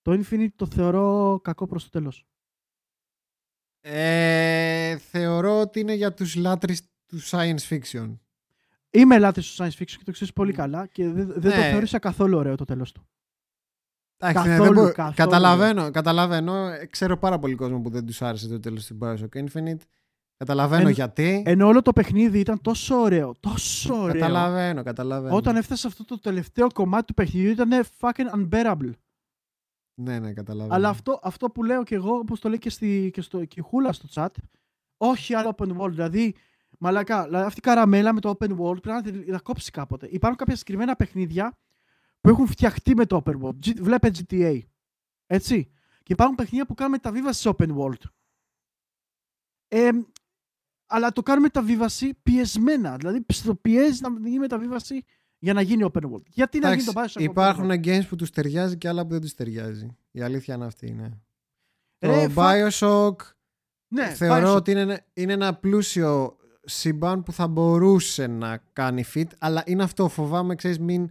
Το 0.01 0.11
Infinite 0.11 0.51
το 0.55 0.65
θεωρώ 0.67 1.39
κακό 1.43 1.65
προς 1.67 1.83
το 1.83 1.89
τέλος. 1.89 2.25
Ε, 3.81 4.97
θεωρώ 4.97 5.59
ότι 5.59 5.79
είναι 5.79 5.93
για 5.93 6.13
τους 6.13 6.35
λάτρεις 6.35 6.81
του 7.05 7.19
science 7.21 7.59
fiction. 7.69 8.17
Είμαι 8.89 9.15
ελάτη 9.15 9.41
στο 9.41 9.65
science 9.65 9.69
fiction 9.69 9.85
και 9.97 10.03
το 10.03 10.11
ξέρεις 10.11 10.33
πολύ 10.33 10.51
Μμ. 10.51 10.55
καλά 10.55 10.87
και 10.87 11.09
δεν, 11.09 11.27
δεν 11.27 11.41
το 11.41 11.47
Ναι. 11.57 11.69
θεώρησα 11.69 11.99
καθόλου 11.99 12.37
ωραίο 12.37 12.55
το 12.55 12.65
τέλος 12.65 12.91
του. 12.91 13.07
Εντάξει, 14.17 14.47
ναι, 14.49 14.55
Καθόλου, 14.57 14.73
δεν 14.75 14.83
μπο- 14.85 14.91
καθόλου. 14.91 15.15
Καταλαβαίνω, 15.15 15.91
καταλαβαίνω. 15.91 16.67
Ε, 16.67 16.85
Ξέρω 16.85 17.17
πάρα 17.17 17.39
πολύ 17.39 17.55
κόσμο 17.55 17.81
που 17.81 17.89
δεν 17.89 18.05
τους 18.05 18.21
άρεσε 18.21 18.47
το 18.47 18.59
τέλος 18.59 18.85
του 18.85 18.97
Bioshock 19.01 19.45
Infinite. 19.45 19.79
Καταλαβαίνω 20.37 20.87
Εν- 20.87 20.93
γιατί. 20.93 21.43
Ενώ 21.45 21.67
όλο 21.67 21.81
το 21.81 21.93
παιχνίδι 21.93 22.39
ήταν 22.39 22.61
τόσο 22.61 22.95
ωραίο, 22.95 23.33
τόσο 23.39 23.95
ωραίο. 24.01 24.13
Καταλαβαίνω, 24.21 24.83
καταλαβαίνω. 24.83 25.35
Όταν 25.35 25.55
έφτασε 25.55 25.87
αυτό 25.87 26.05
το 26.05 26.19
τελευταίο 26.19 26.67
κομμάτι 26.73 27.05
του 27.05 27.13
παιχνιδιού 27.13 27.49
ήταν 27.51 27.85
fucking 27.99 28.29
unbearable. 28.35 28.91
Ναι, 30.01 30.19
ναι, 30.19 30.33
καταλαβαίνω. 30.33 30.73
Αλλά 30.75 30.89
αυτό, 30.89 31.19
αυτό 31.23 31.49
που 31.49 31.63
λέω 31.63 31.83
και 31.83 31.95
εγώ, 31.95 32.15
όπως 32.15 32.39
το 32.39 32.49
λέει 32.49 32.57
και, 32.57 32.69
στη, 32.69 33.09
και, 33.13 33.21
στο, 33.21 33.45
και 33.45 33.59
η 33.59 33.63
Χούλα 33.63 33.91
στο 33.93 34.07
chat, 34.13 34.27
όχι 34.97 35.33
άλλο 35.33 35.55
open 35.57 35.77
world. 35.77 35.89
Δηλαδή, 35.91 36.35
μαλακά, 36.79 37.23
δηλαδή 37.23 37.45
αυτή 37.45 37.59
η 37.59 37.61
καραμέλα 37.61 38.13
με 38.13 38.19
το 38.19 38.29
open 38.39 38.57
world 38.59 38.81
πρέπει 38.81 38.87
να 38.89 39.01
τη 39.01 39.11
να 39.31 39.39
κόψει 39.39 39.71
κάποτε. 39.71 40.07
Υπάρχουν 40.11 40.37
κάποια 40.37 40.55
συγκεκριμένα 40.55 40.95
παιχνίδια 40.95 41.57
που 42.21 42.29
έχουν 42.29 42.47
φτιαχτεί 42.47 42.95
με 42.95 43.05
το 43.05 43.21
open 43.25 43.41
world. 43.41 43.55
G- 43.65 43.79
Βλέπε 43.81 44.11
GTA. 44.17 44.59
Έτσι. 45.25 45.69
Και 46.03 46.13
υπάρχουν 46.13 46.35
παιχνίδια 46.35 46.65
που 46.65 46.73
κάνουν 46.73 46.91
μεταβίβαση 46.91 47.41
σε 47.41 47.49
open 47.57 47.75
world. 47.77 48.01
Ε, 49.67 49.89
αλλά 50.85 51.11
το 51.11 51.21
κάνουν 51.21 51.41
μεταβίβαση 51.41 52.13
πιεσμένα. 52.23 52.97
Δηλαδή, 52.97 53.25
στο 53.27 53.55
πιέζει 53.55 54.01
να 54.01 54.09
γίνει 54.23 54.39
μεταβίβαση 54.39 55.03
για 55.39 55.53
να 55.53 55.61
γίνει 55.61 55.89
open 55.93 56.01
world. 56.11 56.23
Γιατί 56.27 56.59
να 56.59 56.73
γίνει 56.73 56.81
Εντάξει, 56.89 56.93
το 56.93 57.01
Bioshock 57.01 57.21
open 57.21 57.29
υπάρχουν 57.31 57.69
world. 57.71 57.85
games 57.85 58.07
που 58.09 58.15
τους 58.15 58.29
ταιριάζει 58.29 58.77
και 58.77 58.87
άλλα 58.87 59.03
που 59.05 59.09
δεν 59.11 59.21
τους 59.21 59.33
ταιριάζει. 59.33 59.95
Η 60.11 60.21
αλήθεια 60.21 60.55
είναι 60.55 60.65
αυτή, 60.65 60.91
ναι. 60.91 61.09
Ρε, 61.99 62.27
το 62.27 62.33
fuck. 62.35 62.69
Bioshock 62.69 63.15
Ναι, 63.87 64.05
θεωρώ 64.09 64.51
Bioshock. 64.51 64.55
ότι 64.55 64.71
είναι, 64.71 64.79
ένα- 64.81 65.05
είναι 65.13 65.33
ένα 65.33 65.55
πλούσιο 65.55 66.35
σύμπαν 66.65 67.23
που 67.23 67.31
θα 67.31 67.47
μπορούσε 67.47 68.27
να 68.27 68.57
κάνει 68.73 69.03
fit, 69.13 69.27
αλλά 69.37 69.63
είναι 69.65 69.83
αυτό, 69.83 70.07
φοβάμαι, 70.09 70.55
ξέρεις, 70.55 70.79
μην, 70.79 71.09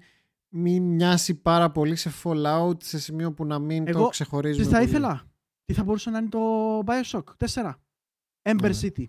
μην 0.49 0.83
μοιάσει 0.83 1.35
πάρα 1.35 1.71
πολύ 1.71 1.97
σε 1.97 2.11
Fallout 2.23 2.83
σε 2.83 2.99
σημείο 2.99 3.33
που 3.33 3.45
να 3.45 3.59
μην 3.59 3.85
το 3.85 3.91
Εγώ 3.99 4.09
ξεχωρίζουμε 4.09 4.65
Τι 4.65 4.71
θα 4.71 4.79
πολύ. 4.79 4.89
ήθελα; 4.91 5.25
Τι 5.65 5.73
θα 5.75 5.85
μπορούσε 5.85 6.11
να 6.11 6.19
είναι 6.19 6.29
το 6.29 6.39
Bioshock 6.87 7.23
4. 7.39 7.73
Ember 8.43 8.61
Ναι. 8.61 8.79
City. 8.83 9.05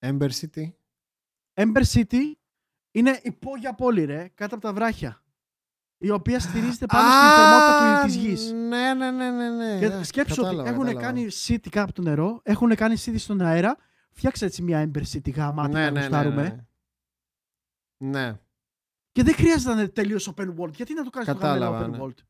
Ember 0.00 0.28
City. 0.30 0.70
Ember 1.54 1.82
City 1.92 2.32
είναι 2.90 3.20
υπόγεια 3.22 3.74
πόλη, 3.74 4.04
ρε, 4.04 4.28
κάτω 4.34 4.54
από 4.54 4.64
τα 4.64 4.72
βράχια. 4.72 5.22
Η 6.02 6.10
οποία 6.10 6.40
στηρίζεται 6.40 6.86
πάνω 6.86 7.08
στην 7.10 7.28
θερμότητα 7.30 8.00
του, 8.00 8.06
της 8.06 8.14
γης. 8.16 8.52
Ναι, 8.52 8.94
ναι, 8.94 9.10
ναι, 9.10 9.30
ναι. 9.30 9.50
ναι. 9.50 9.78
Και 9.78 9.84
Ε, 9.84 10.02
σκέψου 10.02 10.32
ότι 10.38 10.42
κατάλαβα, 10.42 10.68
έχουν 10.68 10.84
κατάλαβα. 10.84 11.06
κάνει 11.06 11.26
city 11.46 11.68
κάτω 11.70 11.82
από 11.82 11.92
το 11.92 12.02
νερό, 12.02 12.40
έχουν 12.42 12.74
κάνει 12.74 12.94
city 13.04 13.14
στον 13.18 13.40
αέρα. 13.40 13.76
Φτιάξε 14.10 14.44
έτσι 14.44 14.62
μια 14.62 14.90
Ember 14.94 15.02
City 15.12 15.32
γαμάτη 15.34 15.72
ναι, 15.72 15.78
να 15.80 15.84
ναι, 15.84 15.90
ναι, 15.90 16.00
γουστάρουμε. 16.00 16.42
ναι. 16.42 18.08
Ναι. 18.10 18.38
Και 19.12 19.22
δεν 19.22 19.34
χρειάζεται 19.34 19.74
να 19.74 19.80
είναι 19.80 19.88
τελείως 19.90 20.32
open 20.36 20.54
world. 20.56 20.72
Γιατί 20.72 20.94
να 20.94 21.04
το 21.04 21.10
κάνεις 21.10 21.28
το 21.28 21.34
Κατάλαβα, 21.34 21.78
γαμμένο 21.80 22.04
open 22.04 22.08
ναι. 22.08 22.14
world; 22.14 22.24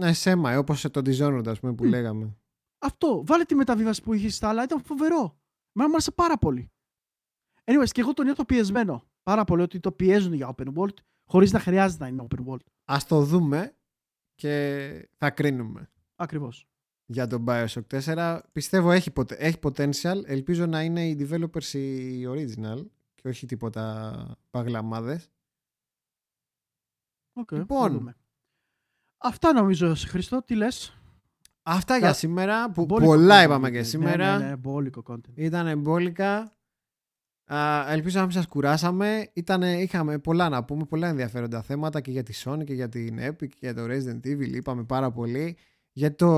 Ναι, 0.00 0.12
σέμα, 0.12 0.58
όπως 0.58 0.80
το 0.80 1.00
Dishonored, 1.04 1.46
ας 1.46 1.60
πούμε, 1.60 1.74
που 1.74 1.84
Μμ. 1.84 1.88
λέγαμε. 1.88 2.36
Αυτό. 2.78 3.22
Βάλε 3.26 3.44
τη 3.44 3.54
μεταβίβαση 3.54 4.02
που 4.02 4.12
είχες 4.12 4.34
στα 4.34 4.48
άλλα. 4.48 4.62
Ήταν 4.62 4.82
φοβερό. 4.82 5.39
Μένα 5.72 5.88
μου 5.88 5.94
άρεσε 5.94 6.10
πάρα 6.10 6.38
πολύ. 6.38 6.70
Anyways, 7.64 7.88
και 7.90 8.00
εγώ 8.00 8.12
τον 8.12 8.24
νιώθω 8.24 8.44
πιεσμένο. 8.44 9.04
Πάρα 9.22 9.44
πολύ 9.44 9.62
ότι 9.62 9.80
το 9.80 9.92
πιέζουν 9.92 10.32
για 10.32 10.54
open 10.56 10.74
world 10.74 10.94
χωρίς 11.24 11.52
να 11.52 11.58
χρειάζεται 11.60 12.02
να 12.02 12.08
είναι 12.08 12.26
open 12.30 12.46
world. 12.46 12.64
Ας 12.84 13.06
το 13.06 13.22
δούμε 13.22 13.76
και 14.34 15.08
θα 15.16 15.30
κρίνουμε. 15.30 15.90
Ακριβώς. 16.16 16.64
για 17.06 17.26
τον 17.26 17.44
Bioshock 17.48 17.86
4. 17.86 18.40
Πιστεύω 18.52 18.90
έχει, 18.90 19.10
ποτε- 19.10 19.40
έχει 19.40 19.58
potential. 19.62 20.22
Ελπίζω 20.24 20.66
να 20.66 20.82
είναι 20.82 21.08
οι 21.08 21.16
developers 21.20 21.72
οι 21.72 22.24
original 22.28 22.86
και 23.14 23.28
όχι 23.28 23.46
τίποτα 23.46 24.36
παγλαμάδες. 24.50 25.30
Okay, 27.40 27.52
Λοιπόν. 27.56 28.14
Αυτά 29.18 29.52
νομίζω, 29.52 29.94
Χριστό. 29.94 30.42
Τι 30.42 30.54
λες; 30.54 30.99
Αυτά 31.72 31.96
για 31.98 32.12
σήμερα 32.12 32.70
που 32.70 32.84
Μπόλικο 32.84 33.10
πολλά 33.10 33.40
content 33.40 33.44
είπαμε 33.44 33.68
είναι. 33.68 33.78
και 33.78 33.84
σήμερα. 33.84 34.38
Ναι, 34.38 34.44
ναι, 34.44 34.50
ναι, 34.50 34.56
μπόλικο 34.56 35.02
content. 35.06 35.34
Ήταν 35.34 35.66
εμπόλικα. 35.66 36.52
Α, 37.44 37.84
ελπίζω 37.92 38.18
να 38.18 38.24
μην 38.24 38.32
σας 38.34 38.46
κουράσαμε. 38.46 39.30
Ήτανε, 39.32 39.80
είχαμε 39.82 40.18
πολλά 40.18 40.48
να 40.48 40.64
πούμε, 40.64 40.84
πολλά 40.84 41.08
ενδιαφέροντα 41.08 41.62
θέματα 41.62 42.00
και 42.00 42.10
για 42.10 42.22
τη 42.22 42.42
Sony 42.44 42.64
και 42.64 42.74
για 42.74 42.88
την 42.88 43.18
Epic 43.20 43.48
και 43.48 43.56
για 43.60 43.74
το 43.74 43.82
Resident 43.84 44.26
Evil. 44.26 44.54
Είπαμε 44.54 44.84
πάρα 44.84 45.10
πολύ. 45.10 45.56
Για 45.92 46.14
το... 46.14 46.28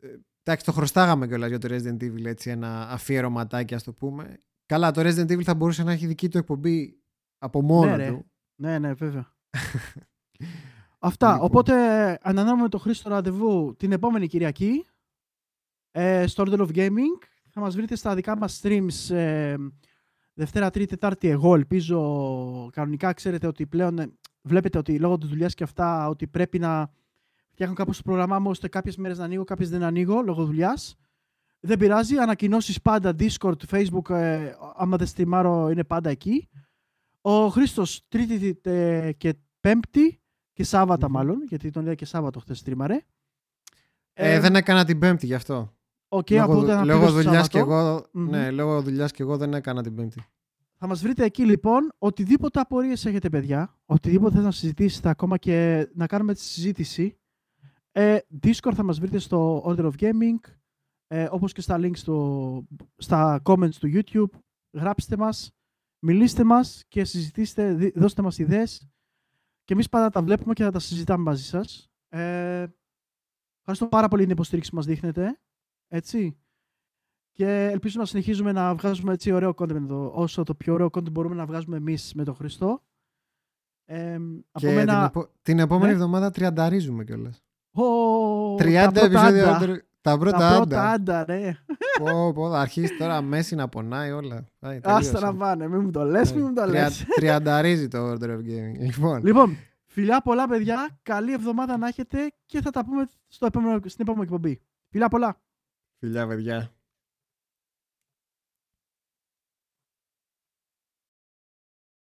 ε, 0.00 0.08
Εντάξει, 0.42 0.64
το 0.64 0.72
χρωστάγαμε 0.72 1.26
κιόλας 1.26 1.48
για 1.48 1.58
το 1.58 1.68
Resident 1.70 2.02
Evil, 2.02 2.24
έτσι, 2.24 2.50
ένα 2.50 2.88
αφιερωματάκι, 2.90 3.74
ας 3.74 3.82
το 3.82 3.92
πούμε. 3.92 4.42
Καλά, 4.66 4.90
το 4.90 5.00
Resident 5.00 5.30
Evil 5.30 5.42
θα 5.42 5.54
μπορούσε 5.54 5.82
να 5.82 5.92
έχει 5.92 6.06
δική 6.06 6.28
του 6.28 6.38
εκπομπή 6.38 7.00
από 7.38 7.62
μόνο 7.62 7.90
Ναι, 7.90 7.96
ρε. 7.96 8.08
του. 8.08 8.30
Ναι, 8.60 8.78
ναι, 8.78 8.92
βέβαια. 8.92 9.34
Αυτά. 11.02 11.32
Λοιπόν. 11.32 11.46
Οπότε 11.46 11.74
ανανεώνουμε 12.22 12.68
το 12.68 12.78
Χρήστο 12.78 13.08
ραντεβού 13.08 13.74
την 13.76 13.92
επόμενη 13.92 14.26
Κυριακή 14.26 14.86
ε, 15.90 16.26
στο 16.26 16.44
Order 16.46 16.58
of 16.58 16.74
Gaming. 16.74 17.24
Θα 17.50 17.60
μας 17.60 17.74
βρείτε 17.74 17.94
στα 17.94 18.14
δικά 18.14 18.36
μας 18.36 18.60
streams 18.62 19.14
ε, 19.14 19.54
Δευτέρα, 20.34 20.70
Τρίτη, 20.70 20.88
Τετάρτη. 20.88 21.28
Εγώ 21.28 21.54
ελπίζω 21.54 22.70
κανονικά 22.72 23.12
ξέρετε 23.12 23.46
ότι 23.46 23.66
πλέον 23.66 23.98
ε, 23.98 24.12
βλέπετε 24.42 24.78
ότι 24.78 24.98
λόγω 24.98 25.18
της 25.18 25.28
δουλειάς 25.28 25.54
και 25.54 25.64
αυτά 25.64 26.08
ότι 26.08 26.26
πρέπει 26.26 26.58
να 26.58 26.90
φτιάχνω 27.50 27.74
κάπως 27.74 27.96
το 27.96 28.02
πρόγραμμά 28.02 28.38
μου 28.38 28.50
ώστε 28.50 28.68
κάποιες 28.68 28.96
μέρες 28.96 29.18
να 29.18 29.24
ανοίγω, 29.24 29.44
κάποιες 29.44 29.70
δεν 29.70 29.82
ανοίγω 29.82 30.22
λόγω 30.22 30.44
δουλειάς. 30.44 30.96
Δεν 31.60 31.78
πειράζει, 31.78 32.16
ανακοινώσεις 32.16 32.80
πάντα 32.80 33.14
Discord, 33.18 33.56
Facebook, 33.70 34.10
ε, 34.10 34.52
άμα 34.74 34.96
δεν 34.96 35.06
στριμάρω 35.06 35.68
είναι 35.70 35.84
πάντα 35.84 36.10
εκεί. 36.10 36.48
Ο 37.20 37.48
Χρήστος 37.48 38.04
Τρίτη 38.08 38.60
ε, 38.62 39.12
και 39.12 39.34
Πέμπτη 39.60 40.19
και 40.60 40.66
Σάββατα 40.66 41.06
Μμμ. 41.08 41.14
μάλλον, 41.14 41.42
γιατί 41.48 41.70
τον 41.70 41.82
είδα 41.82 41.94
και 41.94 42.04
Σάββατο 42.04 42.40
χθες 42.40 42.58
στρίμαρε. 42.58 43.00
Ε, 44.12 44.40
δεν 44.40 44.56
έκανα 44.56 44.84
την 44.84 44.98
Πέμπτη 44.98 45.26
γι' 45.26 45.34
αυτό. 45.34 45.74
Οκ, 46.08 46.30
λόγω 46.30 46.44
από 46.44 46.54
τότε 46.54 46.74
να 46.74 46.84
λόγω 46.84 46.98
πήγω 46.98 47.10
στο 47.10 47.22
δουλειάς 47.22 47.48
και 47.48 47.58
Σάββατο. 47.58 47.86
εγώ, 47.88 48.06
Μμμ. 48.12 48.30
ναι, 48.30 48.50
λόγω 48.50 48.82
δουλειάς 48.82 49.12
και 49.12 49.22
εγώ 49.22 49.36
δεν 49.36 49.54
έκανα 49.54 49.82
την 49.82 49.94
Πέμπτη. 49.94 50.24
Θα 50.76 50.86
μας 50.86 51.02
βρείτε 51.02 51.24
εκεί 51.24 51.44
λοιπόν, 51.44 51.92
οτιδήποτε 51.98 52.60
απορίες 52.60 53.06
έχετε 53.06 53.28
παιδιά, 53.28 53.78
οτιδήποτε 53.86 54.30
θέλετε 54.30 54.46
να 54.46 54.52
συζητήσετε 54.54 55.08
ακόμα 55.08 55.36
και 55.36 55.88
να 55.94 56.06
κάνουμε 56.06 56.34
τη 56.34 56.40
συζήτηση. 56.40 57.18
Ε, 57.92 58.18
Discord 58.42 58.72
θα 58.74 58.82
μας 58.82 58.98
βρείτε 59.00 59.18
στο 59.18 59.62
Order 59.66 59.84
of 59.84 59.92
Gaming, 60.00 60.50
ε, 61.06 61.28
όπως 61.30 61.52
και 61.52 61.60
στα 61.60 61.78
links 61.80 61.96
στο, 61.96 62.62
στα 62.96 63.42
comments 63.44 63.74
του 63.74 63.90
YouTube. 63.92 64.38
Γράψτε 64.72 65.16
μας, 65.16 65.52
μιλήστε 65.98 66.44
μας 66.44 66.84
και 66.88 67.04
συζητήστε, 67.04 67.74
δι- 67.74 67.98
δώστε 67.98 68.22
μας 68.22 68.38
ιδέες. 68.38 68.88
Και 69.70 69.76
εμείς 69.76 69.88
πάντα 69.88 70.10
τα 70.10 70.22
βλέπουμε 70.22 70.52
και 70.54 70.62
θα 70.62 70.70
τα 70.70 70.78
συζητάμε 70.78 71.22
μαζί 71.22 71.44
σας. 71.44 71.90
Ε, 72.08 72.66
ευχαριστώ 73.58 73.86
πάρα 73.88 74.08
πολύ 74.08 74.22
την 74.22 74.30
υποστήριξη 74.30 74.70
που 74.70 74.76
μας 74.76 74.86
δείχνετε. 74.86 75.40
Έτσι. 75.88 76.38
Και 77.30 77.64
ελπίζω 77.64 77.98
να 77.98 78.04
συνεχίζουμε 78.06 78.52
να 78.52 78.74
βγάζουμε 78.74 79.12
έτσι 79.12 79.32
ωραίο 79.32 79.54
content 79.56 79.74
εδώ, 79.74 80.12
όσο 80.14 80.42
το 80.42 80.54
πιο 80.54 80.72
ωραίο 80.74 80.86
content 80.86 81.10
μπορούμε 81.12 81.34
να 81.34 81.46
βγάζουμε 81.46 81.76
εμείς 81.76 82.14
με 82.14 82.24
τον 82.24 82.34
Χριστό. 82.34 82.82
Ε, 83.84 84.14
από 84.50 84.66
Και 84.66 84.72
μένα... 84.74 84.94
την, 84.96 85.04
επο- 85.20 85.32
την 85.42 85.58
επόμενη 85.58 85.86
Ναι. 85.86 85.92
εβδομάδα 85.92 86.30
τριανταρίζουμε 86.30 87.04
κιόλας. 87.04 87.44
Ω, 87.70 88.54
30 88.54 88.58
τα 88.58 88.90
πρώτα 88.90 89.04
επεισόδια. 89.06 89.84
Άντα. 90.02 90.12
όντερ- 90.12 90.30
Τα 90.32 90.38
πρώτα 90.38 90.38
Τα 90.38 90.56
πρώτα 90.56 90.90
άντα. 90.90 91.22
άντα, 91.22 91.24
ναι. 91.38 91.52
Πω, 91.98 92.32
πω, 92.32 92.50
θα 92.50 92.60
αρχίσει 92.60 92.96
τώρα 92.96 93.20
μέση 93.22 93.54
να 93.54 93.68
πονάει 93.68 94.10
όλα. 94.10 94.44
Πάει, 94.58 94.80
Άστα 94.82 95.12
τελείωσε. 95.12 95.24
να 95.24 95.34
πάνε, 95.36 95.68
μην 95.68 95.80
μου 95.80 95.90
το 95.90 96.04
λες, 96.04 96.32
μην 96.32 96.42
μου 96.44 96.52
το 96.54 96.62
Τρια- 96.66 96.82
λες. 96.84 97.04
Τριανταρίζει 97.16 97.88
το 97.88 98.10
Order 98.10 98.28
of 98.28 98.38
Gaming. 98.38 98.78
Λοιπόν, 98.78 99.20
Λοιπόν, 99.24 99.56
φιλιά 99.86 100.20
πολλά 100.20 100.48
παιδιά, 100.48 100.98
καλή 101.02 101.32
εβδομάδα 101.32 101.76
να 101.76 101.86
έχετε 101.86 102.32
και 102.46 102.60
θα 102.60 102.70
τα 102.70 102.84
πούμε 102.84 103.06
στο 103.28 103.46
επόμενο, 103.46 103.80
στην 103.84 104.00
επόμενη 104.00 104.24
εκπομπή. 104.24 104.60
Φιλιά 104.90 105.08
πολλά. 105.08 105.40
φιλιά 105.98 106.26
παιδιά. 106.26 106.70